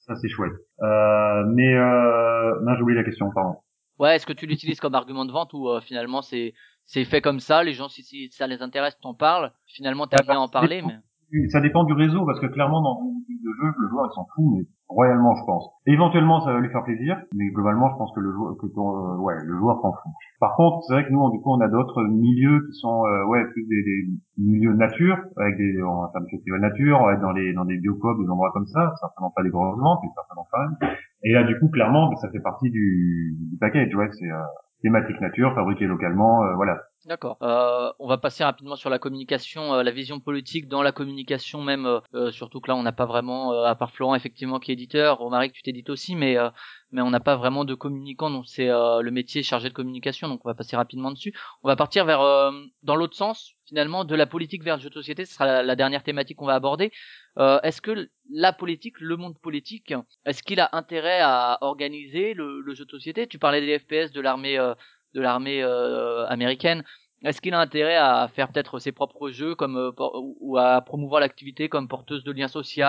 ça, 0.00 0.16
c'est 0.16 0.28
chouette. 0.28 0.52
Euh, 0.82 1.44
mais 1.54 1.74
euh... 1.74 2.60
non, 2.62 2.74
j'ai 2.74 2.82
oublié 2.82 2.98
la 2.98 3.04
question. 3.04 3.30
Pardon. 3.32 3.56
Ouais, 4.00 4.16
est-ce 4.16 4.26
que 4.26 4.32
tu 4.32 4.46
l'utilises 4.46 4.80
comme 4.80 4.94
argument 4.94 5.26
de 5.26 5.32
vente 5.32 5.52
ou 5.52 5.68
euh, 5.68 5.80
finalement 5.80 6.22
c'est 6.22 6.54
c'est 6.86 7.04
fait 7.04 7.20
comme 7.20 7.38
ça, 7.38 7.62
les 7.62 7.74
gens 7.74 7.88
si, 7.88 8.02
si 8.02 8.30
ça 8.30 8.46
les 8.46 8.62
intéresse 8.62 8.98
t'en 8.98 9.14
parles, 9.14 9.52
finalement 9.66 10.06
t'es 10.06 10.16
Ouais, 10.16 10.22
amené 10.22 10.38
à 10.38 10.40
en 10.40 10.48
parler, 10.48 10.82
mais 10.82 10.94
Ça 11.50 11.60
dépend 11.60 11.84
du 11.84 11.92
réseau, 11.92 12.24
parce 12.26 12.40
que 12.40 12.46
clairement, 12.46 12.82
dans 12.82 12.98
une 13.04 13.14
boutique 13.14 13.42
de 13.42 13.52
jeu, 13.62 13.72
le 13.78 13.88
joueur, 13.88 14.08
il 14.10 14.14
s'en 14.14 14.26
fout, 14.34 14.44
mais 14.52 14.64
royalement, 14.88 15.34
je 15.36 15.44
pense. 15.44 15.70
Éventuellement, 15.86 16.40
ça 16.40 16.52
va 16.52 16.58
lui 16.60 16.68
faire 16.70 16.82
plaisir, 16.82 17.22
mais 17.34 17.48
globalement, 17.50 17.88
je 17.90 17.96
pense 17.96 18.12
que 18.14 18.20
le 18.20 18.32
joueur, 18.32 18.56
que 18.56 18.66
ton, 18.66 18.96
euh, 19.14 19.16
ouais, 19.18 19.34
le 19.44 19.56
joueur 19.58 19.80
s'en 19.80 19.92
fout. 19.92 20.12
Par 20.40 20.56
contre, 20.56 20.82
c'est 20.86 20.94
vrai 20.94 21.06
que 21.06 21.12
nous, 21.12 21.20
on- 21.20 21.30
du 21.30 21.38
coup, 21.40 21.50
on 21.52 21.60
a 21.60 21.68
d'autres 21.68 22.02
milieux 22.04 22.66
qui 22.66 22.72
sont, 22.80 23.04
euh, 23.06 23.24
ouais, 23.26 23.44
plus 23.52 23.64
des, 23.68 23.82
des 23.82 24.06
milieux 24.38 24.74
nature, 24.74 25.18
avec 25.36 25.56
des, 25.56 25.80
on 25.82 26.02
va 26.02 26.10
faire 26.12 26.20
des 26.22 26.30
festivals 26.30 26.60
nature, 26.60 26.98
on 27.00 27.06
va 27.06 27.12
être 27.14 27.20
dans 27.20 27.32
les, 27.32 27.52
dans 27.52 27.64
des 27.64 27.78
biocopes, 27.78 28.18
des 28.20 28.28
endroits 28.28 28.50
comme 28.52 28.66
ça, 28.66 28.92
certainement 29.00 29.30
pas 29.34 29.42
des 29.44 29.50
grosses 29.50 29.78
ventes, 29.78 30.00
mais 30.02 30.10
certainement 30.14 30.46
quand 30.50 30.60
même. 30.60 30.92
Et 31.22 31.32
là, 31.32 31.44
du 31.44 31.58
coup, 31.60 31.68
clairement, 31.68 32.10
ça 32.16 32.28
fait 32.30 32.40
partie 32.40 32.70
du, 32.70 33.36
du 33.50 33.56
package, 33.58 33.94
ouais, 33.94 34.08
c'est, 34.18 34.30
euh, 34.30 34.42
thématique 34.82 35.20
nature, 35.20 35.54
fabriqué 35.54 35.86
localement, 35.86 36.42
euh, 36.44 36.54
voilà. 36.56 36.78
D'accord. 37.06 37.38
Euh, 37.40 37.90
on 37.98 38.06
va 38.06 38.18
passer 38.18 38.44
rapidement 38.44 38.76
sur 38.76 38.90
la 38.90 38.98
communication, 38.98 39.72
euh, 39.72 39.82
la 39.82 39.90
vision 39.90 40.20
politique 40.20 40.68
dans 40.68 40.82
la 40.82 40.92
communication 40.92 41.62
même. 41.62 41.86
euh, 41.86 42.00
euh, 42.14 42.30
surtout 42.30 42.60
que 42.60 42.70
là, 42.70 42.76
on 42.76 42.82
n'a 42.82 42.92
pas 42.92 43.06
vraiment, 43.06 43.52
à 43.64 43.74
part 43.74 43.90
Florent 43.90 44.14
effectivement 44.14 44.60
qui 44.60 44.70
est 44.70 44.74
éditeur, 44.74 45.16
Romaric 45.16 45.54
tu 45.54 45.62
t'édites 45.62 45.88
aussi, 45.88 46.14
mais 46.14 46.36
mais 46.92 47.00
on 47.00 47.08
n'a 47.10 47.20
pas 47.20 47.36
vraiment 47.36 47.64
de 47.64 47.74
communicant. 47.74 48.28
Donc 48.30 48.44
c'est 48.46 48.66
le 48.66 49.10
métier 49.10 49.42
chargé 49.42 49.68
de 49.68 49.74
communication. 49.74 50.28
Donc 50.28 50.44
on 50.44 50.48
va 50.48 50.54
passer 50.54 50.76
rapidement 50.76 51.10
dessus. 51.10 51.32
On 51.62 51.68
va 51.68 51.76
partir 51.76 52.04
vers 52.04 52.20
dans 52.82 52.96
l'autre 52.96 53.16
sens 53.16 53.54
finalement 53.66 54.04
de 54.04 54.14
la 54.14 54.26
politique 54.26 54.62
vers 54.64 54.76
le 54.76 54.82
jeu 54.82 54.88
de 54.90 54.94
société. 54.94 55.24
Ce 55.24 55.34
sera 55.34 55.62
la, 55.62 55.76
dernière 55.76 56.02
thématique 56.02 56.36
qu'on 56.36 56.46
va 56.46 56.54
aborder. 56.54 56.92
Est-ce 57.38 57.80
que 57.80 58.10
la 58.30 58.52
politique, 58.52 59.00
le 59.00 59.16
monde 59.16 59.38
politique, 59.38 59.94
est-ce 60.26 60.42
qu'il 60.42 60.60
a 60.60 60.68
intérêt 60.72 61.20
à 61.22 61.58
organiser 61.62 62.34
le, 62.34 62.60
le 62.60 62.74
jeu 62.74 62.84
de 62.84 62.90
société? 62.90 63.26
Tu 63.26 63.38
parlais 63.38 63.60
des 63.60 63.78
FPS 63.78 64.12
de 64.12 64.20
l'armée 64.20 64.58
de 65.14 65.20
l'armée 65.20 65.62
euh, 65.62 66.26
américaine. 66.26 66.84
Est-ce 67.22 67.40
qu'il 67.42 67.52
a 67.52 67.60
intérêt 67.60 67.96
à 67.96 68.28
faire 68.34 68.50
peut-être 68.50 68.78
ses 68.78 68.92
propres 68.92 69.30
jeux 69.30 69.54
comme 69.54 69.76
euh, 69.76 69.90
ou- 70.40 70.56
à 70.56 70.80
promouvoir 70.80 71.20
l'activité 71.20 71.68
comme 71.68 71.86
porteuse 71.88 72.24
de 72.24 72.32
liens 72.32 72.48
sociaux, 72.48 72.84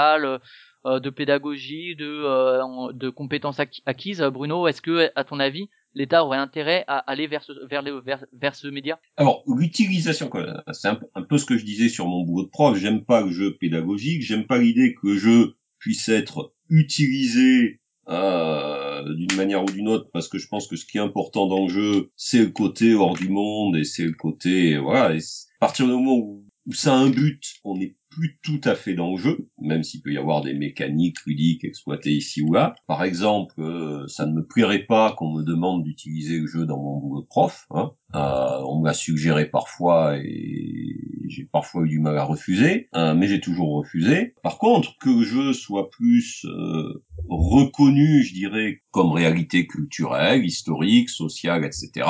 euh, 0.86 1.00
de 1.00 1.10
pédagogie, 1.10 1.96
de 1.96 2.94
de 2.94 3.10
compétences 3.10 3.60
acqui- 3.60 3.84
acquises? 3.86 4.22
Bruno, 4.22 4.68
est-ce 4.68 4.82
que 4.82 5.12
à 5.16 5.24
ton 5.26 5.40
avis 5.40 5.70
l'État 5.94 6.24
aurait 6.24 6.38
intérêt 6.38 6.86
à 6.88 7.00
aller 7.00 7.28
vers 7.28 7.44
ce 7.44 7.52
vers 7.70 7.82
le 7.82 8.00
vers, 8.00 8.24
vers 8.32 8.56
ce 8.56 8.68
média? 8.68 9.00
Alors, 9.18 9.44
l'utilisation, 9.46 10.30
c'est 10.72 10.88
un, 10.88 11.00
un 11.14 11.24
peu 11.24 11.38
ce 11.38 11.46
que 11.46 11.58
je 11.58 11.66
disais 11.66 11.90
sur 11.90 12.08
mon 12.08 12.24
boulot 12.24 12.46
de 12.46 12.50
prof. 12.50 12.78
J'aime 12.78 13.04
pas 13.04 13.22
le 13.22 13.32
jeu 13.32 13.58
pédagogique, 13.60 14.22
j'aime 14.22 14.48
pas 14.48 14.58
l'idée 14.58 14.94
que 14.96 15.08
le 15.10 15.18
jeu 15.18 15.56
puisse 15.78 16.08
être 16.08 16.54
utilisé 16.70 17.82
euh, 18.08 18.91
d'une 19.04 19.36
manière 19.36 19.64
ou 19.64 19.72
d'une 19.72 19.88
autre, 19.88 20.10
parce 20.12 20.28
que 20.28 20.38
je 20.38 20.48
pense 20.48 20.68
que 20.68 20.76
ce 20.76 20.86
qui 20.86 20.98
est 20.98 21.02
important 21.02 21.48
dans 21.48 21.64
le 21.64 21.70
jeu, 21.70 22.12
c'est 22.16 22.40
le 22.40 22.50
côté 22.50 22.94
hors 22.94 23.16
du 23.16 23.30
monde 23.30 23.76
et 23.76 23.84
c'est 23.84 24.04
le 24.04 24.14
côté, 24.14 24.78
voilà. 24.78 25.16
Et 25.16 25.20
à 25.20 25.60
partir 25.60 25.86
du 25.86 25.92
moment 25.92 26.16
où, 26.16 26.46
où 26.68 26.74
ça 26.74 26.94
a 26.94 26.98
un 26.98 27.10
but, 27.10 27.56
on 27.64 27.78
n'est 27.78 27.96
plus 28.12 28.40
tout 28.44 28.60
à 28.66 28.76
fait 28.76 28.94
dans 28.94 29.12
le 29.12 29.18
jeu, 29.18 29.48
même 29.60 29.84
s'il 29.84 30.02
peut 30.02 30.12
y 30.12 30.18
avoir 30.18 30.42
des 30.42 30.54
mécaniques 30.54 31.26
ludiques 31.26 31.64
exploitées 31.64 32.12
ici 32.12 32.42
ou 32.42 32.54
là. 32.54 32.76
Par 32.86 33.04
exemple, 33.04 33.56
euh, 33.60 34.06
ça 34.08 34.26
ne 34.26 34.34
me 34.34 34.46
plairait 34.46 34.86
pas 34.86 35.14
qu'on 35.14 35.34
me 35.34 35.44
demande 35.44 35.84
d'utiliser 35.84 36.40
le 36.40 36.46
jeu 36.46 36.66
dans 36.66 36.78
mon 36.78 37.00
boulot 37.00 37.22
de 37.22 37.28
prof. 37.28 37.66
Hein. 37.72 37.92
Euh, 38.14 38.62
on 38.68 38.82
me 38.82 38.86
l'a 38.86 38.94
suggéré 38.94 39.50
parfois 39.50 40.18
et 40.18 40.98
j'ai 41.30 41.46
parfois 41.46 41.86
eu 41.86 41.90
du 41.90 42.00
mal 42.00 42.18
à 42.18 42.26
refuser, 42.26 42.90
hein, 42.92 43.16
mais 43.16 43.28
j'ai 43.28 43.40
toujours 43.40 43.78
refusé. 43.78 44.36
Par 44.44 44.58
contre, 44.58 44.98
que 45.00 45.10
le 45.10 45.24
jeu 45.24 45.54
soit 45.54 45.90
plus 45.90 46.46
euh, 46.46 47.06
reconnu, 47.30 48.24
je 48.24 48.34
dirais, 48.34 48.82
comme 48.92 49.12
réalité 49.12 49.66
culturelle, 49.66 50.44
historique, 50.44 51.10
sociale, 51.10 51.64
etc. 51.64 52.06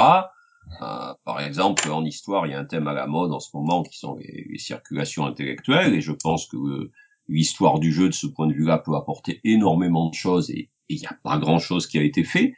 Euh, 0.81 1.13
par 1.25 1.41
exemple, 1.41 1.89
en 1.89 2.03
histoire, 2.05 2.47
il 2.47 2.51
y 2.51 2.53
a 2.53 2.59
un 2.59 2.65
thème 2.65 2.87
à 2.87 2.93
la 2.93 3.07
mode 3.07 3.31
en 3.31 3.39
ce 3.39 3.49
moment 3.53 3.83
qui 3.83 3.97
sont 3.97 4.15
les, 4.15 4.57
circulations 4.57 5.25
intellectuelles, 5.25 5.93
et 5.93 6.01
je 6.01 6.11
pense 6.11 6.47
que 6.47 6.57
euh, 6.57 6.91
l'histoire 7.27 7.79
du 7.79 7.91
jeu, 7.91 8.07
de 8.07 8.13
ce 8.13 8.27
point 8.27 8.47
de 8.47 8.53
vue-là, 8.53 8.77
peut 8.77 8.95
apporter 8.95 9.41
énormément 9.43 10.09
de 10.09 10.15
choses, 10.15 10.49
et 10.49 10.69
il 10.89 10.99
n'y 10.99 11.07
a 11.07 11.17
pas 11.23 11.37
grand-chose 11.37 11.87
qui 11.87 11.97
a 11.97 12.03
été 12.03 12.23
fait. 12.23 12.53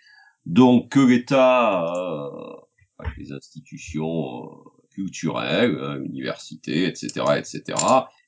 Donc, 0.46 0.90
que 0.90 1.00
l'État, 1.00 1.86
euh, 1.96 2.40
les 3.18 3.32
institutions 3.32 4.46
euh, 4.46 4.50
culturelles, 4.92 5.78
hein, 5.82 6.02
universités, 6.04 6.86
etc., 6.86 7.08
etc., 7.38 7.78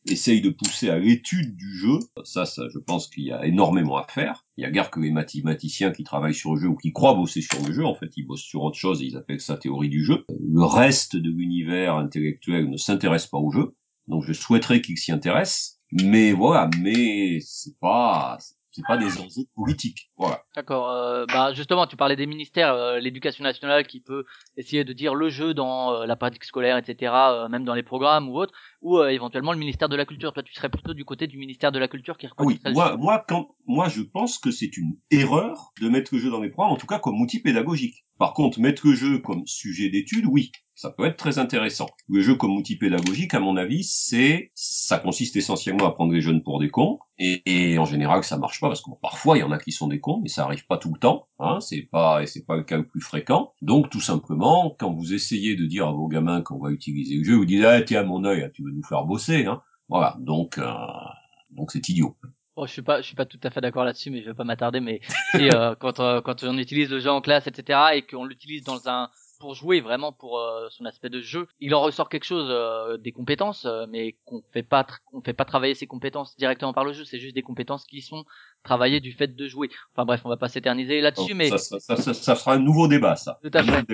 essaye 0.06 0.42
de 0.42 0.50
pousser 0.50 0.90
à 0.90 0.98
l'étude 0.98 1.56
du 1.56 1.78
jeu. 1.78 2.00
Ça, 2.24 2.46
ça, 2.46 2.64
je 2.74 2.80
pense 2.80 3.08
qu'il 3.08 3.24
y 3.24 3.32
a 3.32 3.46
énormément 3.46 3.98
à 3.98 4.08
faire. 4.08 4.46
Il 4.58 4.64
y 4.64 4.66
a 4.66 4.72
guère 4.72 4.92
que 4.92 5.00
les 5.00 5.12
mathématiciens 5.12 5.92
qui 5.92 6.04
travaillent 6.04 6.34
sur 6.34 6.56
le 6.56 6.62
jeu 6.62 6.68
ou 6.68 6.76
qui 6.76 6.94
croient 6.94 7.16
bosser 7.16 7.42
sur 7.42 7.62
le 7.66 7.74
jeu. 7.74 7.86
En 7.86 7.96
fait, 7.96 8.12
ils 8.16 8.26
bossent 8.26 8.42
sur 8.42 8.64
autre 8.64 8.78
chose 8.78 9.02
et 9.02 9.06
ils 9.06 9.18
appellent 9.18 9.42
ça 9.42 9.58
théorie 9.58 9.90
du 9.90 10.04
jeu. 10.04 10.26
Le 10.30 10.64
reste 10.64 11.16
de 11.16 11.30
l'univers 11.30 11.96
intellectuel 11.96 12.70
ne 12.70 12.78
s'intéresse 12.78 13.28
pas 13.28 13.38
au 13.38 13.52
jeu. 13.52 13.76
Donc, 14.08 14.24
je 14.24 14.34
souhaiterais 14.34 14.82
qu'ils 14.82 14.98
s'y 14.98 15.12
intéressent. 15.12 15.80
Mais 15.92 16.32
voilà, 16.32 16.70
mais 16.82 17.40
c'est 17.42 17.78
pas, 17.80 18.38
c'est 18.72 18.86
pas 18.86 18.98
des 18.98 19.18
enjeux 19.20 19.46
politiques. 19.56 20.12
Voilà. 20.18 20.45
D'accord. 20.56 20.90
Euh, 20.90 21.26
bah 21.26 21.54
justement, 21.54 21.86
tu 21.86 21.98
parlais 21.98 22.16
des 22.16 22.28
ministères, 22.28 22.74
euh, 22.74 23.00
l'éducation 23.00 23.44
nationale 23.44 23.86
qui 23.86 24.00
peut 24.00 24.24
essayer 24.56 24.86
de 24.86 24.94
dire 24.94 25.14
le 25.14 25.28
jeu 25.30 25.54
dans 25.54 25.94
euh, 25.94 26.06
la 26.06 26.16
pratique 26.16 26.46
scolaire, 26.46 26.78
etc., 26.78 27.12
euh, 27.14 27.50
même 27.50 27.66
dans 27.66 27.74
les 27.74 27.84
programmes 27.84 28.30
ou 28.30 28.38
autres, 28.38 28.54
ou 28.82 28.98
euh, 28.98 29.10
éventuellement 29.10 29.52
le 29.52 29.58
ministère 29.60 29.90
de 29.90 29.98
la 29.98 30.06
culture. 30.06 30.32
Toi, 30.32 30.44
tu 30.44 30.54
serais 30.54 30.70
plutôt 30.70 30.94
du 30.94 31.04
côté 31.04 31.28
du 31.28 31.38
ministère 31.38 31.74
de 31.74 31.80
la 31.80 31.90
culture 31.90 32.18
qui 32.18 32.28
Ah 32.28 32.44
oui, 32.46 32.58
moi, 32.68 32.96
moi, 32.96 33.26
quand, 33.28 33.50
moi, 33.68 33.90
je 33.90 34.02
pense 34.02 34.38
que 34.38 34.50
c'est 34.50 34.78
une 34.78 34.96
erreur 35.12 35.74
de 35.82 35.90
mettre 35.90 36.14
le 36.14 36.22
jeu 36.22 36.32
dans 36.32 36.42
les 36.42 36.50
programmes, 36.50 36.74
en 36.74 36.78
tout 36.78 36.88
cas 36.88 37.00
comme 37.00 37.20
outil 37.20 37.42
pédagogique. 37.42 38.06
Par 38.18 38.34
contre, 38.34 38.62
mettre 38.62 38.88
le 38.88 38.94
jeu 38.94 39.20
comme 39.20 39.46
sujet 39.46 39.90
d'étude, 39.90 40.26
oui, 40.30 40.52
ça 40.76 40.92
peut 40.92 41.06
être 41.06 41.18
très 41.18 41.40
intéressant. 41.40 41.88
Le 42.08 42.22
jeu 42.22 42.36
comme 42.36 42.56
outil 42.56 42.78
pédagogique, 42.78 43.34
à 43.34 43.40
mon 43.40 43.58
avis, 43.58 43.84
c'est, 43.84 44.52
ça 44.54 45.00
consiste 45.00 45.36
essentiellement 45.36 45.88
à 45.88 45.92
prendre 45.92 46.14
les 46.14 46.22
jeunes 46.22 46.44
pour 46.44 46.60
des 46.60 46.70
cons, 46.70 47.00
et, 47.18 47.42
et 47.46 47.80
en 47.80 47.86
général, 47.86 48.24
ça 48.24 48.38
marche 48.38 48.60
pas 48.60 48.68
parce 48.68 48.82
que 48.82 48.92
parfois 49.02 49.38
il 49.38 49.42
y 49.42 49.44
en 49.44 49.52
a 49.52 49.58
qui 49.58 49.72
sont 49.72 49.88
des 49.88 50.00
cons, 50.00 50.20
mais 50.22 50.30
ça 50.30 50.44
arrive 50.44 50.66
pas 50.68 50.78
tout 50.78 50.94
le 50.94 51.00
temps, 51.00 51.28
hein, 51.40 51.60
c'est 51.62 51.84
pas, 51.84 52.22
et 52.22 52.28
c'est 52.28 52.46
pas 52.46 52.58
le 52.58 52.64
cas 52.64 52.78
le 52.78 52.86
plus 52.86 53.02
fréquent. 53.02 53.54
Donc, 53.62 53.90
tout 53.90 54.02
simplement, 54.02 54.76
quand 54.78 54.92
vous 54.92 55.14
essayez 55.14 55.56
de 55.56 55.66
dire 55.66 55.88
à 55.88 55.92
vos 55.92 56.08
gamins 56.08 56.42
qu'on 56.42 56.60
va 56.60 56.72
utiliser 56.72 57.16
le 57.16 57.24
jeu, 57.24 57.36
vous 57.36 57.46
dites, 57.46 57.64
ah, 57.64 57.82
tiens, 57.82 58.04
mon 58.04 58.26
œil, 58.26 58.52
tu 58.54 58.64
veux 58.64 58.72
nous 58.72 58.84
faire 58.84 59.06
bosser, 59.06 59.46
hein. 59.46 59.62
Voilà. 59.88 60.18
Donc, 60.20 60.58
euh, 60.58 60.74
donc 61.52 61.72
c'est 61.72 61.88
idiot. 61.90 62.18
Bon, 62.56 62.66
je 62.66 62.72
suis 62.72 62.82
pas, 62.82 63.02
je 63.02 63.08
suis 63.08 63.16
pas 63.16 63.26
tout 63.26 63.40
à 63.44 63.50
fait 63.50 63.62
d'accord 63.62 63.84
là-dessus, 63.84 64.10
mais 64.12 64.22
je 64.22 64.28
vais 64.28 64.34
pas 64.34 64.46
m'attarder. 64.46 64.80
Mais 64.80 65.02
euh, 65.36 65.76
quand 65.80 66.00
euh, 66.00 66.22
quand 66.22 66.44
on 66.44 66.58
utilise 66.58 66.90
le 66.90 67.00
jeu 67.00 67.10
en 67.10 67.22
classe, 67.22 67.48
etc., 67.48 67.80
et 67.96 68.02
qu'on 68.04 68.26
l'utilise 68.26 68.64
dans 68.64 68.88
un 68.88 69.10
pour 69.46 69.54
jouer 69.54 69.80
vraiment 69.80 70.12
pour 70.12 70.40
euh, 70.40 70.66
son 70.72 70.86
aspect 70.86 71.10
de 71.10 71.22
jeu, 71.22 71.48
il 71.60 71.76
en 71.76 71.82
ressort 71.82 72.10
quelque 72.10 72.24
chose 72.24 72.48
euh, 72.50 72.98
des 72.98 73.12
compétences, 73.12 73.66
euh, 73.66 73.86
mais 73.88 74.16
qu'on 74.26 74.42
fait 74.52 74.64
pas, 74.64 74.88
on 75.14 75.22
fait 75.22 75.34
pas 75.34 75.46
travailler 75.46 75.76
ces 75.76 75.86
compétences 75.86 76.36
directement 76.36 76.74
par 76.74 76.84
le 76.84 76.94
jeu. 76.94 77.04
C'est 77.06 77.20
juste 77.20 77.36
des 77.36 77.44
compétences 77.44 77.86
qui 77.86 78.02
sont 78.02 78.26
travaillées 78.64 79.02
du 79.02 79.12
fait 79.12 79.36
de 79.36 79.48
jouer. 79.48 79.70
Enfin 79.94 80.04
bref, 80.04 80.22
on 80.26 80.30
va 80.30 80.38
pas 80.38 80.48
s'éterniser 80.48 81.00
là-dessus, 81.00 81.36
mais 81.36 81.56
ça, 81.56 81.80
ça, 81.80 82.36
un 82.48 82.58
nouveau 82.58 82.88
débat, 82.88 83.16
ça. 83.16 83.38
Tout 83.44 83.52
à 83.54 83.62
fait. 83.62 83.86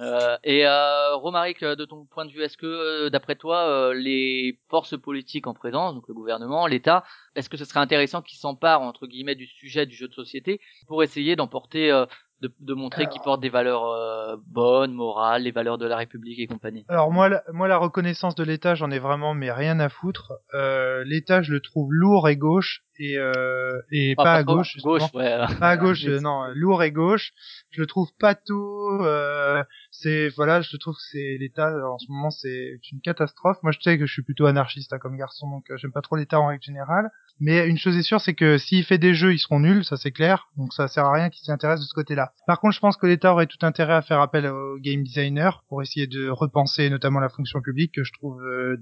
Euh, 0.00 0.38
et 0.44 0.66
euh, 0.66 1.14
Romaric, 1.16 1.62
de 1.62 1.84
ton 1.84 2.06
point 2.06 2.24
de 2.24 2.30
vue, 2.30 2.42
est-ce 2.42 2.56
que, 2.56 2.66
euh, 2.66 3.10
d'après 3.10 3.36
toi, 3.36 3.68
euh, 3.68 3.94
les 3.94 4.58
forces 4.70 4.98
politiques 4.98 5.46
en 5.46 5.52
présence, 5.52 5.94
donc 5.94 6.08
le 6.08 6.14
gouvernement, 6.14 6.66
l'État, 6.66 7.04
est-ce 7.34 7.50
que 7.50 7.58
ce 7.58 7.66
serait 7.66 7.80
intéressant 7.80 8.22
qu'ils 8.22 8.38
s'emparent 8.38 8.80
entre 8.80 9.06
guillemets 9.06 9.34
du 9.34 9.46
sujet 9.46 9.84
du 9.84 9.94
jeu 9.94 10.08
de 10.08 10.14
société 10.14 10.60
pour 10.86 11.02
essayer 11.02 11.36
d'emporter, 11.36 11.90
de, 12.40 12.52
de 12.60 12.74
montrer 12.74 13.06
qu'ils 13.06 13.20
portent 13.22 13.40
des 13.42 13.50
valeurs 13.50 13.84
euh, 13.86 14.36
bonnes, 14.46 14.92
morales, 14.92 15.42
les 15.42 15.50
valeurs 15.50 15.76
de 15.78 15.86
la 15.86 15.96
République 15.96 16.38
et 16.38 16.46
compagnie 16.46 16.84
Alors 16.88 17.10
moi, 17.12 17.28
la, 17.28 17.42
moi 17.52 17.68
la 17.68 17.76
reconnaissance 17.76 18.34
de 18.34 18.44
l'État, 18.44 18.74
j'en 18.74 18.90
ai 18.90 18.98
vraiment 18.98 19.34
mais 19.34 19.52
rien 19.52 19.78
à 19.80 19.88
foutre. 19.88 20.32
Euh, 20.54 21.04
L'État, 21.04 21.42
je 21.42 21.52
le 21.52 21.60
trouve 21.60 21.92
lourd 21.92 22.28
et 22.28 22.36
gauche 22.36 22.82
et 22.98 23.18
euh, 23.18 23.80
et 23.90 24.14
Ah, 24.18 24.22
pas 24.24 24.34
à 24.34 24.42
gauche. 24.42 24.76
Gauche, 24.82 25.02
ouais. 25.14 25.36
Pas 25.58 25.68
à 25.70 25.76
gauche, 25.76 26.04
euh, 26.06 26.20
non, 26.20 26.44
lourd 26.54 26.82
et 26.82 26.92
gauche. 26.92 27.32
Je 27.70 27.80
le 27.80 27.86
trouve 27.86 28.08
pas 28.18 28.34
tout. 28.34 28.98
euh, 29.02 29.62
c'est 29.90 30.28
voilà, 30.30 30.60
je 30.62 30.76
trouve 30.76 30.94
que 30.94 31.02
c'est 31.10 31.36
l'État 31.38 31.70
en 31.86 31.98
ce 31.98 32.10
moment 32.10 32.30
c'est 32.30 32.80
une 32.92 33.00
catastrophe. 33.00 33.58
Moi, 33.62 33.72
je 33.72 33.80
sais 33.80 33.98
que 33.98 34.06
je 34.06 34.12
suis 34.12 34.22
plutôt 34.22 34.46
anarchiste 34.46 34.92
hein, 34.92 34.98
comme 34.98 35.16
garçon, 35.16 35.48
donc 35.50 35.70
euh, 35.70 35.76
j'aime 35.76 35.92
pas 35.92 36.02
trop 36.02 36.16
l'État 36.16 36.40
en 36.40 36.46
règle 36.46 36.62
générale. 36.62 37.10
Mais 37.40 37.66
une 37.66 37.78
chose 37.78 37.96
est 37.96 38.02
sûre, 38.02 38.20
c'est 38.20 38.34
que 38.34 38.58
s'il 38.58 38.84
fait 38.84 38.98
des 38.98 39.14
jeux, 39.14 39.32
ils 39.32 39.38
seront 39.38 39.60
nuls, 39.60 39.84
ça 39.84 39.96
c'est 39.96 40.10
clair. 40.10 40.48
Donc 40.56 40.72
ça 40.72 40.88
sert 40.88 41.04
à 41.04 41.12
rien 41.12 41.30
qu'il 41.30 41.42
s'y 41.42 41.50
intéresse 41.50 41.80
de 41.80 41.86
ce 41.86 41.94
côté-là. 41.94 42.32
Par 42.46 42.60
contre, 42.60 42.74
je 42.74 42.80
pense 42.80 42.96
que 42.96 43.06
l'État 43.06 43.32
aurait 43.32 43.46
tout 43.46 43.58
intérêt 43.62 43.94
à 43.94 44.02
faire 44.02 44.20
appel 44.20 44.46
aux 44.46 44.78
game 44.78 45.02
designers 45.02 45.50
pour 45.68 45.82
essayer 45.82 46.06
de 46.06 46.28
repenser 46.28 46.90
notamment 46.90 47.20
la 47.20 47.28
fonction 47.28 47.60
publique 47.60 47.92
que 47.94 48.04
je 48.04 48.12
trouve 48.12 48.42
euh, 48.42 48.76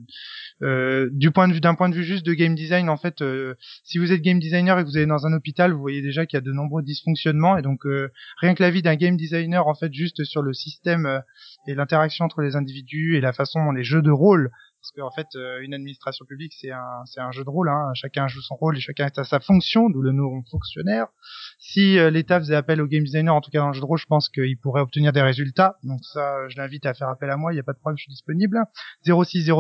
euh, 0.62 1.08
du 1.12 1.30
point 1.30 1.46
de 1.48 1.52
vue 1.52 1.60
d'un 1.60 1.74
point 1.74 1.88
de 1.88 1.94
vue 1.94 2.04
juste 2.04 2.26
de 2.26 2.34
game 2.34 2.54
design 2.54 2.88
en 2.88 2.96
fait 2.96 3.22
euh, 3.22 3.54
si 3.84 3.98
vous 3.98 4.12
êtes 4.12 4.22
game 4.22 4.38
designer 4.38 4.78
et 4.78 4.82
que 4.82 4.88
vous 4.88 4.96
allez 4.96 5.06
dans 5.06 5.26
un 5.26 5.32
hôpital 5.32 5.72
vous 5.72 5.80
voyez 5.80 6.02
déjà 6.02 6.26
qu'il 6.26 6.36
y 6.36 6.42
a 6.42 6.44
de 6.44 6.52
nombreux 6.52 6.82
dysfonctionnements 6.82 7.56
et 7.56 7.62
donc 7.62 7.86
euh, 7.86 8.10
rien 8.40 8.54
que 8.54 8.62
l'avis 8.62 8.82
d'un 8.82 8.96
game 8.96 9.16
designer 9.16 9.66
en 9.66 9.74
fait 9.74 9.92
juste 9.92 10.24
sur 10.24 10.42
le 10.42 10.52
système 10.52 11.06
euh, 11.06 11.20
et 11.66 11.74
l'interaction 11.74 12.24
entre 12.24 12.42
les 12.42 12.56
individus 12.56 13.16
et 13.16 13.20
la 13.20 13.32
façon 13.32 13.64
dont 13.64 13.72
les 13.72 13.84
jeux 13.84 14.02
de 14.02 14.10
rôle 14.10 14.50
parce 14.80 14.92
qu'en 14.92 15.10
fait 15.10 15.26
euh, 15.34 15.60
une 15.60 15.74
administration 15.74 16.24
publique 16.24 16.54
c'est 16.58 16.70
un 16.70 17.02
c'est 17.04 17.20
un 17.20 17.30
jeu 17.32 17.44
de 17.44 17.50
rôle 17.50 17.68
hein, 17.68 17.90
chacun 17.94 18.28
joue 18.28 18.40
son 18.40 18.54
rôle 18.54 18.76
et 18.76 18.80
chacun 18.80 19.08
a 19.16 19.24
sa 19.24 19.40
fonction 19.40 19.90
d'où 19.90 20.02
le 20.02 20.12
nom 20.12 20.42
fonctionnaire. 20.50 21.06
Si 21.58 21.98
euh, 21.98 22.10
l'État 22.10 22.38
faisait 22.38 22.54
appel 22.54 22.80
au 22.80 22.86
game 22.86 23.04
designer 23.04 23.34
en 23.34 23.40
tout 23.40 23.50
cas 23.50 23.60
dans 23.60 23.68
le 23.68 23.74
jeu 23.74 23.80
de 23.80 23.86
rôle 23.86 23.98
je 23.98 24.06
pense 24.06 24.28
qu'il 24.28 24.58
pourrait 24.58 24.82
obtenir 24.82 25.12
des 25.12 25.22
résultats. 25.22 25.76
Donc 25.82 26.00
ça 26.04 26.36
euh, 26.36 26.48
je 26.48 26.56
l'invite 26.58 26.86
à 26.86 26.94
faire 26.94 27.08
appel 27.08 27.30
à 27.30 27.36
moi 27.36 27.52
il 27.52 27.56
n'y 27.56 27.60
a 27.60 27.64
pas 27.64 27.72
de 27.72 27.78
problème 27.78 27.98
je 27.98 28.02
suis 28.02 28.12
disponible. 28.12 28.58
0606 29.04 29.50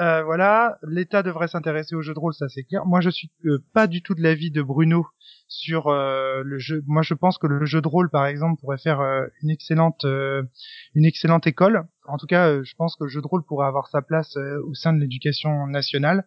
euh, 0.00 0.22
voilà, 0.24 0.78
l'État 0.82 1.22
devrait 1.22 1.48
s'intéresser 1.48 1.94
au 1.94 2.00
jeu 2.00 2.14
de 2.14 2.18
rôle, 2.18 2.32
ça 2.32 2.48
c'est 2.48 2.62
clair. 2.62 2.86
Moi, 2.86 3.00
je 3.00 3.10
suis 3.10 3.30
euh, 3.44 3.58
pas 3.74 3.86
du 3.86 4.02
tout 4.02 4.14
de 4.14 4.22
l'avis 4.22 4.50
de 4.50 4.62
Bruno 4.62 5.06
sur 5.46 5.88
euh, 5.88 6.42
le 6.42 6.58
jeu. 6.58 6.82
Moi, 6.86 7.02
je 7.02 7.12
pense 7.12 7.36
que 7.36 7.46
le 7.46 7.66
jeu 7.66 7.82
de 7.82 7.88
rôle, 7.88 8.08
par 8.08 8.26
exemple, 8.26 8.58
pourrait 8.60 8.78
faire 8.78 9.00
une 9.42 9.50
excellente, 9.50 10.04
une 10.04 11.04
excellente 11.04 11.46
école. 11.46 11.84
En 12.06 12.16
tout 12.16 12.26
cas, 12.26 12.62
je 12.62 12.74
pense 12.76 12.96
que 12.96 13.04
le 13.04 13.10
jeu 13.10 13.20
de 13.20 13.26
rôle 13.26 13.44
pourrait 13.44 13.66
avoir 13.66 13.88
sa 13.88 14.00
place 14.00 14.36
au 14.36 14.74
sein 14.74 14.92
de 14.92 15.00
l'éducation 15.00 15.66
nationale. 15.66 16.24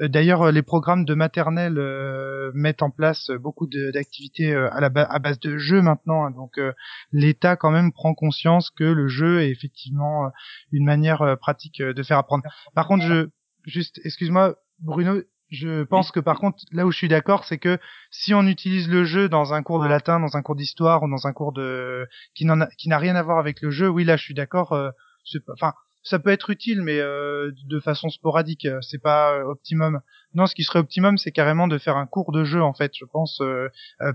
Euh, 0.00 0.08
D'ailleurs, 0.08 0.42
euh, 0.42 0.52
les 0.52 0.62
programmes 0.62 1.04
de 1.04 1.14
maternelle 1.14 1.78
euh, 1.78 2.50
mettent 2.54 2.82
en 2.82 2.90
place 2.90 3.30
euh, 3.30 3.38
beaucoup 3.38 3.66
d'activités 3.66 4.54
à 4.54 4.80
la 4.80 4.90
à 5.10 5.18
base 5.18 5.38
de 5.40 5.56
jeux 5.58 5.82
maintenant. 5.82 6.24
hein. 6.26 6.30
donc, 6.30 6.58
euh, 6.58 6.72
l'État 7.12 7.56
quand 7.56 7.70
même 7.70 7.92
prend 7.92 8.14
conscience 8.14 8.70
que 8.70 8.84
le 8.84 9.08
jeu 9.08 9.42
est 9.42 9.50
effectivement 9.50 10.30
une 10.72 10.84
manière 10.84 11.36
pratique 11.40 11.80
de 11.80 12.02
faire 12.02 12.18
apprendre. 12.18 12.44
Par 12.74 12.86
contre, 12.86 13.04
je 13.04 13.28
juste, 13.64 14.00
excuse-moi, 14.04 14.56
Bruno, 14.80 15.22
je 15.50 15.84
pense 15.84 16.10
que 16.10 16.20
par 16.20 16.38
contre, 16.38 16.58
là 16.72 16.86
où 16.86 16.90
je 16.90 16.96
suis 16.96 17.08
d'accord, 17.08 17.44
c'est 17.44 17.58
que 17.58 17.78
si 18.10 18.34
on 18.34 18.46
utilise 18.46 18.88
le 18.88 19.04
jeu 19.04 19.28
dans 19.28 19.54
un 19.54 19.62
cours 19.62 19.82
de 19.82 19.88
latin, 19.88 20.20
dans 20.20 20.36
un 20.36 20.42
cours 20.42 20.56
d'histoire 20.56 21.02
ou 21.02 21.08
dans 21.08 21.26
un 21.26 21.32
cours 21.32 21.52
de 21.52 22.08
qui 22.34 22.44
n'a 22.46 22.98
rien 22.98 23.16
à 23.16 23.22
voir 23.22 23.38
avec 23.38 23.60
le 23.62 23.70
jeu, 23.70 23.88
oui, 23.88 24.04
là, 24.04 24.16
je 24.16 24.24
suis 24.24 24.34
d'accord. 24.34 24.76
Ça 26.04 26.18
peut 26.18 26.30
être 26.30 26.50
utile, 26.50 26.82
mais 26.82 27.00
euh, 27.00 27.50
de 27.66 27.80
façon 27.80 28.10
sporadique. 28.10 28.66
euh, 28.66 28.80
C'est 28.82 29.02
pas 29.02 29.34
euh, 29.34 29.44
optimum. 29.44 30.00
Non, 30.34 30.46
ce 30.46 30.54
qui 30.54 30.62
serait 30.62 30.78
optimum, 30.78 31.16
c'est 31.18 31.32
carrément 31.32 31.66
de 31.66 31.78
faire 31.78 31.96
un 31.96 32.06
cours 32.06 32.30
de 32.30 32.44
jeu, 32.44 32.62
en 32.62 32.74
fait. 32.74 32.92
Je 32.94 33.04
pense, 33.06 33.40
euh, 33.40 33.68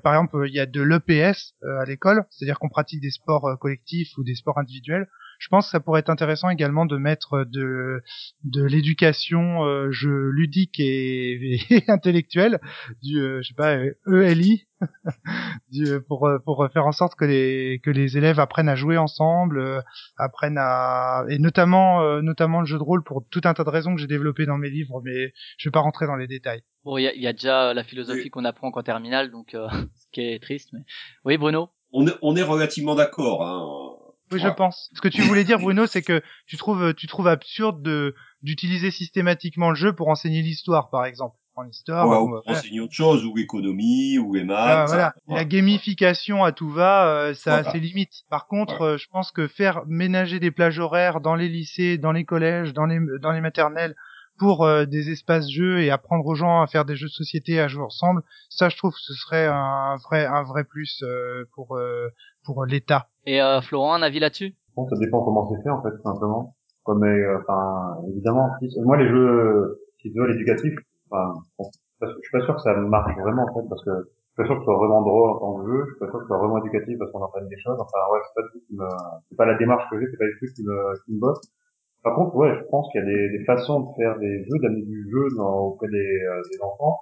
par 0.04 0.14
exemple, 0.14 0.46
il 0.48 0.54
y 0.54 0.60
a 0.60 0.66
de 0.66 0.82
l'EPS 0.82 1.56
à 1.64 1.86
l'école, 1.86 2.26
c'est-à-dire 2.30 2.60
qu'on 2.60 2.70
pratique 2.70 3.02
des 3.02 3.10
sports 3.12 3.58
collectifs 3.60 4.18
ou 4.18 4.24
des 4.24 4.36
sports 4.36 4.58
individuels. 4.60 5.08
Je 5.40 5.48
pense 5.48 5.66
que 5.66 5.72
ça 5.72 5.80
pourrait 5.80 6.02
être 6.02 6.10
intéressant 6.10 6.50
également 6.50 6.86
de 6.86 6.98
mettre 6.98 7.46
de 7.46 8.04
de 8.44 8.64
l'éducation 8.64 9.64
euh, 9.66 9.90
jeu 9.92 10.30
ludique 10.30 10.80
et, 10.80 11.56
et 11.70 11.84
intellectuelle, 11.90 12.60
du 13.02 13.20
euh, 13.20 13.42
je 13.42 13.48
sais 13.48 13.54
pas 13.56 13.78
euh, 13.78 14.22
ELI, 14.22 14.68
du, 15.72 15.88
euh, 15.88 16.00
pour 16.00 16.28
euh, 16.28 16.40
pour 16.40 16.68
faire 16.72 16.86
en 16.86 16.92
sorte 16.92 17.16
que 17.16 17.26
les 17.26 17.80
que 17.84 17.90
les 17.90 18.18
élèves 18.18 18.40
apprennent 18.40 18.70
à 18.70 18.76
jouer 18.76 18.98
ensemble, 18.98 19.60
euh, 19.60 19.82
apprennent 20.18 20.60
à 20.60 21.24
et 21.30 21.40
notamment 21.40 22.02
euh, 22.02 22.22
notamment 22.22 22.60
le 22.60 22.66
jeu 22.66 22.78
de 22.78 22.84
rôle 22.84 23.04
pour 23.04 23.26
tout 23.30 23.42
un 23.46 23.54
tas 23.54 23.64
de 23.64 23.70
raisons 23.70 23.96
que 23.96 24.02
j'ai 24.02 24.08
développées 24.08 24.46
dans 24.46 24.58
mes 24.58 24.70
livres, 24.70 25.02
mais 25.04 25.34
je 25.58 25.70
vais 25.70 25.72
pas 25.72 25.80
rentrer 25.80 26.06
dans 26.06 26.16
les 26.16 26.28
détails. 26.28 26.62
Bon, 26.84 26.98
il 26.98 27.04
y 27.04 27.08
a, 27.08 27.14
il 27.14 27.22
y 27.22 27.28
a 27.28 27.34
déjà 27.34 27.74
la 27.74 27.84
philosophie 27.84 28.30
qu'on 28.30 28.46
apprend 28.46 28.72
qu'en 28.72 28.84
terminale, 28.84 29.32
donc 29.32 29.54
euh, 29.54 29.68
ce 29.96 30.06
qui 30.12 30.22
est 30.22 30.42
triste. 30.42 30.70
Mais 30.74 30.82
oui, 31.26 31.38
Bruno? 31.38 31.70
On 31.92 32.08
est, 32.08 32.14
on 32.22 32.36
est 32.36 32.44
relativement 32.44 32.96
d'accord. 32.96 33.46
Hein. 33.46 33.99
Oui, 34.32 34.40
je 34.40 34.48
pense. 34.48 34.90
Ce 34.96 35.02
que 35.02 35.08
tu 35.08 35.22
voulais 35.24 35.44
dire, 35.44 35.60
Bruno, 35.60 35.88
c'est 35.88 36.02
que 36.02 36.22
tu 36.46 36.58
trouves, 36.58 36.94
tu 36.94 37.08
trouves 37.08 37.28
absurde 37.28 37.82
de 37.82 38.16
d'utiliser 38.42 38.90
systématiquement 38.92 39.70
le 39.70 39.76
jeu 39.76 39.92
pour 39.94 40.08
enseigner 40.08 40.42
l'histoire, 40.42 40.90
par 40.90 41.06
exemple. 41.06 41.36
En 41.56 41.68
histoire, 41.68 42.08
Ouais, 42.08 42.16
ou, 42.16 42.38
euh, 42.38 42.42
pour 42.46 42.52
enseigner 42.52 42.80
autre 42.80 42.94
chose, 42.94 43.26
ou 43.26 43.36
l'économie, 43.36 44.18
ou 44.18 44.34
les 44.34 44.46
voilà, 44.46 44.78
maths. 44.78 44.88
voilà. 44.88 45.14
Voilà. 45.28 45.42
La 45.42 45.46
gamification 45.46 46.46
à 46.46 46.54
tout 46.54 46.70
va, 46.70 47.08
euh, 47.08 47.34
ça 47.34 47.56
a 47.58 47.64
ses 47.72 47.82
limites. 47.82 48.24
Par 48.30 48.48
contre, 48.48 48.82
euh, 48.82 48.98
je 48.98 49.08
pense 49.12 49.32
que 49.34 49.46
faire 49.48 49.82
ménager 49.86 50.40
des 50.40 50.52
plages 50.52 50.80
horaires 50.80 51.20
dans 51.20 51.36
les 51.36 51.50
lycées, 51.50 51.98
dans 51.98 52.14
les 52.14 52.24
collèges, 52.24 52.72
dans 52.74 52.86
les 52.86 53.00
dans 53.22 53.32
les 53.32 53.42
maternelles 53.42 53.96
pour 54.40 54.66
euh, 54.66 54.86
des 54.86 55.12
espaces 55.12 55.50
jeux 55.52 55.82
et 55.82 55.92
apprendre 55.92 56.26
aux 56.26 56.36
gens 56.36 56.62
à 56.62 56.68
faire 56.68 56.86
des 56.86 56.96
jeux 56.96 57.08
de 57.08 57.12
société, 57.12 57.60
à 57.60 57.68
jouer 57.68 57.84
ensemble, 57.84 58.24
ça, 58.50 58.70
je 58.70 58.78
trouve 58.78 58.92
que 58.92 59.00
ce 59.02 59.14
serait 59.14 59.48
un 59.48 59.98
vrai 60.04 60.26
un 60.26 60.44
vrai 60.44 60.64
plus 60.64 61.04
euh, 61.04 61.46
pour 61.54 61.76
euh, 61.78 62.08
pour 62.46 62.66
l'État. 62.66 63.10
Et 63.26 63.42
euh, 63.42 63.62
Florent, 63.62 63.94
un 63.94 64.02
avis 64.02 64.20
là-dessus? 64.20 64.56
Bon, 64.76 64.88
ça 64.90 64.96
dépend 64.98 65.22
comment 65.24 65.48
c'est 65.50 65.62
fait 65.62 65.70
en 65.70 65.82
fait, 65.84 65.92
tout 65.92 66.04
simplement. 66.04 66.56
Comme 66.84 67.04
euh, 67.04 67.38
enfin, 67.42 67.98
évidemment, 68.10 68.50
si- 68.60 68.74
moi 68.82 68.98
les 68.98 69.08
jeux 69.10 69.80
qui 70.02 70.12
se 70.12 70.18
veulent 70.18 70.34
éducatifs, 70.34 70.76
enfin, 71.12 71.34
bon, 71.58 71.70
je 72.02 72.08
suis 72.08 72.32
pas 72.32 72.42
sûr 72.46 72.56
que 72.56 72.62
ça 72.62 72.74
marche 72.76 73.14
vraiment 73.18 73.44
en 73.44 73.54
fait, 73.54 73.68
parce 73.70 73.84
que 73.84 73.92
je 73.92 74.04
suis 74.08 74.36
pas 74.38 74.46
sûr 74.46 74.56
que 74.56 74.62
ce 74.62 74.66
soit 74.66 74.78
vraiment 74.78 75.02
drôle 75.02 75.30
en 75.32 75.40
tant 75.40 75.56
que 75.60 75.68
jeu, 75.70 75.84
je 75.86 75.92
suis 75.92 76.00
pas 76.00 76.06
sûr 76.10 76.20
que 76.20 76.24
ce 76.24 76.28
soit 76.28 76.38
vraiment 76.38 76.58
éducatif 76.64 76.98
parce 76.98 77.12
qu'on 77.12 77.24
apprenne 77.26 77.48
des 77.50 77.60
choses. 77.60 77.78
Enfin 77.80 78.00
ouais, 78.14 78.20
c'est 78.24 78.36
pas 78.42 78.48
du 78.48 78.52
tout 78.54 78.66
qui 78.68 78.76
me, 78.78 78.88
c'est 79.30 79.36
pas 79.36 79.46
la 79.46 79.58
démarche 79.58 79.84
que 79.92 80.00
j'ai, 80.00 80.08
c'est 80.10 80.18
pas 80.18 80.26
du 80.32 80.38
tout 80.40 80.54
qui 80.56 80.64
me, 80.64 80.78
qui 81.06 81.14
me 81.14 81.20
botte. 81.20 81.44
Par 82.04 82.16
contre, 82.16 82.36
ouais, 82.36 82.56
je 82.58 82.64
pense 82.70 82.90
qu'il 82.92 83.02
y 83.02 83.04
a 83.04 83.08
des, 83.08 83.30
des 83.38 83.44
façons 83.46 83.82
de 83.82 83.88
faire 83.98 84.18
des 84.20 84.44
jeux, 84.44 84.60
d'amener 84.62 84.84
du 84.84 85.10
jeu 85.12 85.28
dans, 85.38 85.60
auprès 85.60 85.88
des, 85.88 85.98
euh, 85.98 86.42
des 86.52 86.62
enfants, 86.64 86.98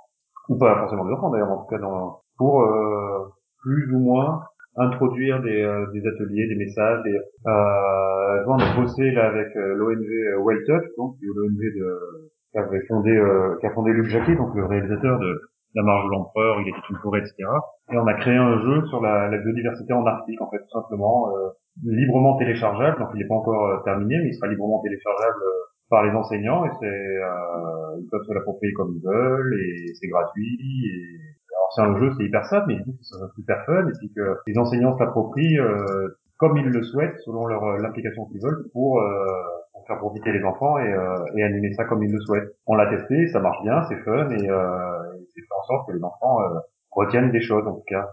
ou 0.50 0.58
pas 0.58 0.78
forcément 0.80 1.06
des 1.06 1.14
enfants 1.14 1.30
d'ailleurs, 1.30 1.52
en 1.52 1.64
tout 1.64 1.70
cas 1.70 1.80
dans, 1.80 2.20
pour 2.38 2.62
euh, 2.62 3.28
plus 3.62 3.94
ou 3.94 4.00
moins 4.00 4.42
introduire 4.78 5.42
des, 5.42 5.62
euh, 5.62 5.86
des 5.94 6.06
ateliers, 6.08 6.48
des 6.48 6.56
messages. 6.56 7.04
Des, 7.04 7.18
euh, 7.48 8.44
on 8.48 8.58
a 8.58 8.76
bossé 8.76 9.12
là 9.12 9.28
avec 9.28 9.56
euh, 9.56 9.76
l'ONG 9.76 10.46
Well 10.46 10.64
Touch, 10.66 10.86
donc 10.98 11.16
l'ONG 11.22 11.60
qui 12.52 12.58
avait 12.58 12.86
fondé 12.88 13.12
euh, 13.12 13.56
qui 13.60 13.66
a 13.66 13.72
fondé 13.72 13.92
Luc 13.92 14.08
Jacquet, 14.08 14.36
donc 14.36 14.56
le 14.56 14.66
réalisateur 14.66 15.20
de 15.20 15.42
La 15.76 15.84
Marge 15.84 16.06
de 16.06 16.12
l'Empereur, 16.12 16.62
Il 16.62 16.70
était 16.70 16.78
une 16.90 16.98
forêt, 16.98 17.20
etc. 17.20 17.36
Et 17.92 17.98
on 17.98 18.08
a 18.08 18.14
créé 18.16 18.36
un 18.36 18.62
jeu 18.62 18.86
sur 18.88 19.02
la, 19.02 19.30
la 19.30 19.38
biodiversité 19.38 19.94
en 19.94 20.06
Arctique, 20.06 20.42
en 20.42 20.50
fait, 20.50 20.60
tout 20.60 20.82
simplement, 20.82 21.30
euh, 21.36 21.50
librement 21.84 22.38
téléchargeable. 22.38 23.00
Donc 23.00 23.10
il 23.14 23.20
n'est 23.20 23.28
pas 23.28 23.36
encore 23.36 23.66
euh, 23.68 23.84
terminé, 23.84 24.18
mais 24.22 24.30
il 24.30 24.34
sera 24.34 24.48
librement 24.48 24.82
téléchargeable 24.82 25.42
euh, 25.44 25.68
par 25.90 26.04
les 26.04 26.12
enseignants 26.12 26.66
et 26.66 26.70
c'est 26.80 26.86
euh, 26.86 28.00
ils 28.00 28.08
peuvent 28.10 28.24
se 28.24 28.34
l'approprier 28.34 28.74
comme 28.74 28.94
ils 28.96 29.04
veulent 29.04 29.58
et 29.60 29.94
c'est 29.94 30.08
gratuit 30.08 30.58
et 30.62 31.54
alors 31.56 31.72
c'est 31.76 31.82
un 31.82 31.98
jeu 31.98 32.12
c'est 32.18 32.26
hyper 32.26 32.46
simple 32.46 32.66
mais 32.68 32.76
disent 32.76 32.98
que 32.98 33.04
c'est 33.04 33.36
super 33.36 33.66
fun 33.66 33.88
et 33.88 33.92
puis 33.98 34.12
que 34.14 34.38
les 34.48 34.58
enseignants 34.58 34.98
se 34.98 35.04
l'approprient 35.04 35.60
euh, 35.60 36.10
comme 36.38 36.58
ils 36.58 36.66
le 36.66 36.84
souhaitent 36.84 37.18
selon 37.26 37.48
leur 37.48 37.64
euh, 37.64 37.78
l'application 37.78 38.26
qu'ils 38.26 38.42
veulent 38.42 38.68
pour, 38.74 39.00
euh, 39.00 39.26
pour 39.74 39.88
faire 39.88 39.98
profiter 39.98 40.32
les 40.32 40.44
enfants 40.44 40.78
et, 40.78 40.94
et 41.36 41.44
animer 41.44 41.74
ça 41.74 41.86
comme 41.86 42.04
ils 42.04 42.12
le 42.12 42.20
souhaitent. 42.20 42.54
On 42.68 42.76
l'a 42.76 42.88
testé, 42.88 43.28
ça 43.30 43.40
marche 43.40 43.62
bien, 43.64 43.84
c'est 43.88 43.98
fun 44.04 44.30
et, 44.30 44.38
c'est 44.38 45.42
fait 45.42 45.56
en 45.58 45.64
sorte 45.64 45.88
que 45.88 45.94
les 45.96 46.04
enfants 46.04 46.38
retiennent 46.92 47.32
des 47.32 47.42
choses 47.42 47.66
en 47.66 47.74
tout 47.74 47.86
cas 47.88 48.08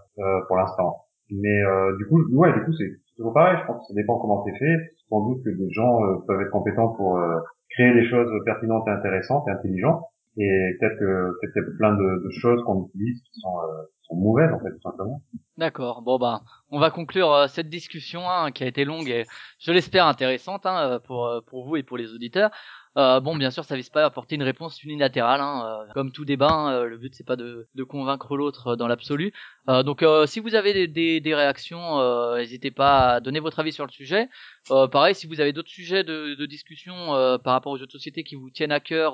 pour 0.47 0.55
l'instant. 0.55 1.01
Mais 1.29 1.61
du 1.97 2.07
coup, 2.07 2.21
ouais, 2.33 2.53
du 2.53 2.63
coup 2.63 2.71
c'est 2.73 2.89
toujours 3.15 3.33
pareil. 3.33 3.57
Je 3.61 3.65
pense 3.67 3.81
que 3.81 3.87
ça 3.87 3.93
dépend 3.93 4.17
comment 4.17 4.43
c'est 4.45 4.57
fait. 4.57 4.93
Sans 5.09 5.21
doute 5.27 5.43
que 5.43 5.49
des 5.49 5.71
gens 5.71 6.03
euh, 6.03 6.17
peuvent 6.27 6.41
être 6.41 6.51
compétents 6.51 6.89
pour 6.89 7.17
euh, 7.17 7.39
créer 7.69 7.93
des 7.93 8.07
choses 8.09 8.29
pertinentes 8.45 8.87
et 8.87 8.91
intéressantes 8.91 9.47
et 9.47 9.51
intelligentes. 9.51 10.03
Et 10.37 10.77
peut-être 10.79 10.99
que 10.99 11.31
peut-être 11.39 11.53
qu'il 11.53 11.61
y 11.61 11.65
a 11.65 11.77
plein 11.77 11.95
de, 11.95 12.29
choses 12.41 12.61
qu'on 12.65 12.87
utilise 12.87 13.21
qui 13.21 13.39
sont, 13.39 13.57
euh, 13.57 13.83
sont 14.01 14.15
mauvaises 14.15 14.51
en 14.53 14.59
fait 14.59 14.71
tout 14.71 14.81
simplement. 14.81 15.21
D'accord. 15.57 16.01
Bon 16.01 16.17
bah, 16.17 16.41
on 16.69 16.79
va 16.79 16.91
conclure 16.91 17.31
euh, 17.31 17.47
cette 17.47 17.69
discussion 17.69 18.29
hein, 18.29 18.51
qui 18.51 18.65
a 18.65 18.67
été 18.67 18.83
longue 18.83 19.07
et 19.07 19.23
je 19.59 19.71
l'espère 19.71 20.07
intéressante 20.07 20.65
hein, 20.65 20.99
pour 21.05 21.41
pour 21.47 21.65
vous 21.65 21.77
et 21.77 21.83
pour 21.83 21.97
les 21.97 22.13
auditeurs. 22.13 22.51
Euh, 22.97 23.19
bon, 23.19 23.35
bien 23.35 23.51
sûr, 23.51 23.65
ça 23.65 23.75
vise 23.75 23.89
pas 23.89 24.03
à 24.03 24.05
apporter 24.05 24.35
une 24.35 24.43
réponse 24.43 24.81
unilatérale. 24.83 25.41
Hein, 25.41 25.65
euh, 25.65 25.93
comme 25.93 26.11
tout 26.13 26.23
débat, 26.23 26.49
hein, 26.49 26.71
euh, 26.73 26.85
le 26.85 26.97
but 26.97 27.13
c'est 27.13 27.25
pas 27.25 27.35
de, 27.35 27.67
de 27.75 27.83
convaincre 27.83 28.37
l'autre 28.37 28.77
dans 28.77 28.87
l'absolu. 28.87 29.33
Euh, 29.67 29.83
donc, 29.83 30.01
euh, 30.01 30.25
si 30.25 30.39
vous 30.39 30.55
avez 30.55 30.73
des, 30.73 30.87
des, 30.87 31.19
des 31.19 31.35
réactions, 31.35 31.99
n'hésitez 32.37 32.71
pas 32.71 33.15
à 33.15 33.19
donner 33.19 33.41
votre 33.41 33.59
avis 33.59 33.73
sur 33.73 33.85
le 33.85 33.91
sujet. 33.91 34.29
Pareil, 34.69 35.13
si 35.13 35.27
vous 35.27 35.41
avez 35.41 35.51
d'autres 35.51 35.69
sujets 35.69 36.03
de, 36.03 36.35
de 36.35 36.45
discussion 36.45 36.95
par 37.43 37.53
rapport 37.53 37.73
aux 37.73 37.77
jeux 37.77 37.85
de 37.85 37.91
société 37.91 38.23
qui 38.23 38.35
vous 38.35 38.49
tiennent 38.49 38.71
à 38.71 38.79
cœur 38.79 39.13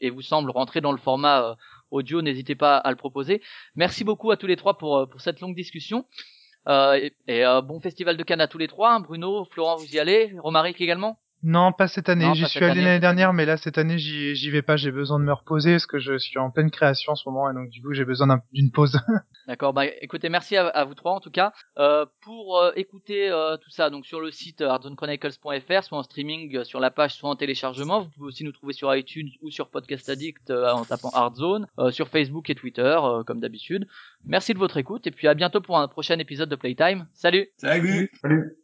et 0.00 0.10
vous 0.10 0.22
semblent 0.22 0.50
rentrer 0.50 0.80
dans 0.80 0.92
le 0.92 0.98
format 0.98 1.56
audio, 1.90 2.22
n'hésitez 2.22 2.54
pas 2.56 2.76
à 2.76 2.90
le 2.90 2.96
proposer. 2.96 3.40
Merci 3.76 4.02
beaucoup 4.04 4.30
à 4.32 4.36
tous 4.36 4.46
les 4.48 4.56
trois 4.56 4.76
pour, 4.78 5.08
pour 5.08 5.20
cette 5.20 5.40
longue 5.40 5.54
discussion. 5.54 6.06
Et 6.68 7.14
et, 7.28 7.44
bon 7.62 7.80
festival 7.80 8.16
de 8.16 8.22
Cannes 8.24 8.40
à 8.40 8.48
tous 8.48 8.58
les 8.58 8.68
trois. 8.68 8.94
hein. 8.94 9.00
Bruno, 9.00 9.44
Florent, 9.52 9.76
vous 9.76 9.94
y 9.94 9.98
allez. 9.98 10.34
Romaric 10.40 10.80
également? 10.80 11.18
Non, 11.44 11.70
pas 11.72 11.86
cette 11.86 12.08
année. 12.08 12.28
J'y 12.34 12.46
suis 12.46 12.58
allé 12.64 12.72
année, 12.72 12.82
l'année 12.82 12.98
dernière, 13.00 13.32
mais 13.32 13.46
là 13.46 13.56
cette 13.56 13.78
année 13.78 13.96
j'y 13.98 14.34
j'y 14.34 14.50
vais 14.50 14.62
pas. 14.62 14.76
J'ai 14.76 14.90
besoin 14.90 15.20
de 15.20 15.24
me 15.24 15.32
reposer 15.32 15.72
parce 15.74 15.86
que 15.86 15.98
je 16.00 16.18
suis 16.18 16.36
en 16.38 16.50
pleine 16.50 16.70
création 16.70 17.12
en 17.12 17.14
ce 17.14 17.28
moment 17.28 17.48
et 17.50 17.54
donc 17.54 17.68
du 17.70 17.80
coup 17.80 17.92
j'ai 17.92 18.04
besoin 18.04 18.26
d'un- 18.26 18.42
d'une 18.52 18.72
pause. 18.72 18.98
D'accord, 19.46 19.72
bah 19.72 19.86
écoutez, 20.02 20.28
merci 20.28 20.56
à, 20.56 20.66
à 20.66 20.84
vous 20.84 20.94
trois 20.94 21.12
en 21.12 21.20
tout 21.20 21.30
cas. 21.30 21.52
Euh, 21.78 22.04
pour 22.22 22.58
euh, 22.58 22.72
écouter 22.74 23.30
euh, 23.30 23.56
tout 23.56 23.70
ça, 23.70 23.88
donc 23.88 24.04
sur 24.04 24.20
le 24.20 24.30
site 24.32 24.60
euh, 24.62 24.68
hardzonechronicles.fr, 24.68 25.84
soit 25.84 25.98
en 25.98 26.02
streaming 26.02 26.56
euh, 26.56 26.64
sur 26.64 26.80
la 26.80 26.90
page, 26.90 27.14
soit 27.14 27.30
en 27.30 27.36
téléchargement. 27.36 28.00
Vous 28.00 28.08
pouvez 28.10 28.26
aussi 28.26 28.42
nous 28.44 28.52
trouver 28.52 28.72
sur 28.72 28.94
iTunes 28.94 29.28
ou 29.40 29.50
sur 29.50 29.68
Podcast 29.70 30.08
Addict 30.08 30.50
euh, 30.50 30.72
en 30.72 30.84
tapant 30.84 31.10
Hardzone, 31.10 31.66
euh, 31.78 31.90
sur 31.92 32.08
Facebook 32.08 32.50
et 32.50 32.54
Twitter 32.56 32.82
euh, 33.00 33.22
comme 33.22 33.38
d'habitude. 33.40 33.86
Merci 34.24 34.54
de 34.54 34.58
votre 34.58 34.76
écoute 34.76 35.06
et 35.06 35.12
puis 35.12 35.28
à 35.28 35.34
bientôt 35.34 35.60
pour 35.60 35.78
un 35.78 35.86
prochain 35.86 36.18
épisode 36.18 36.48
de 36.48 36.56
Playtime. 36.56 37.06
Salut 37.14 37.48
Salut 37.58 38.10
Salut 38.20 38.56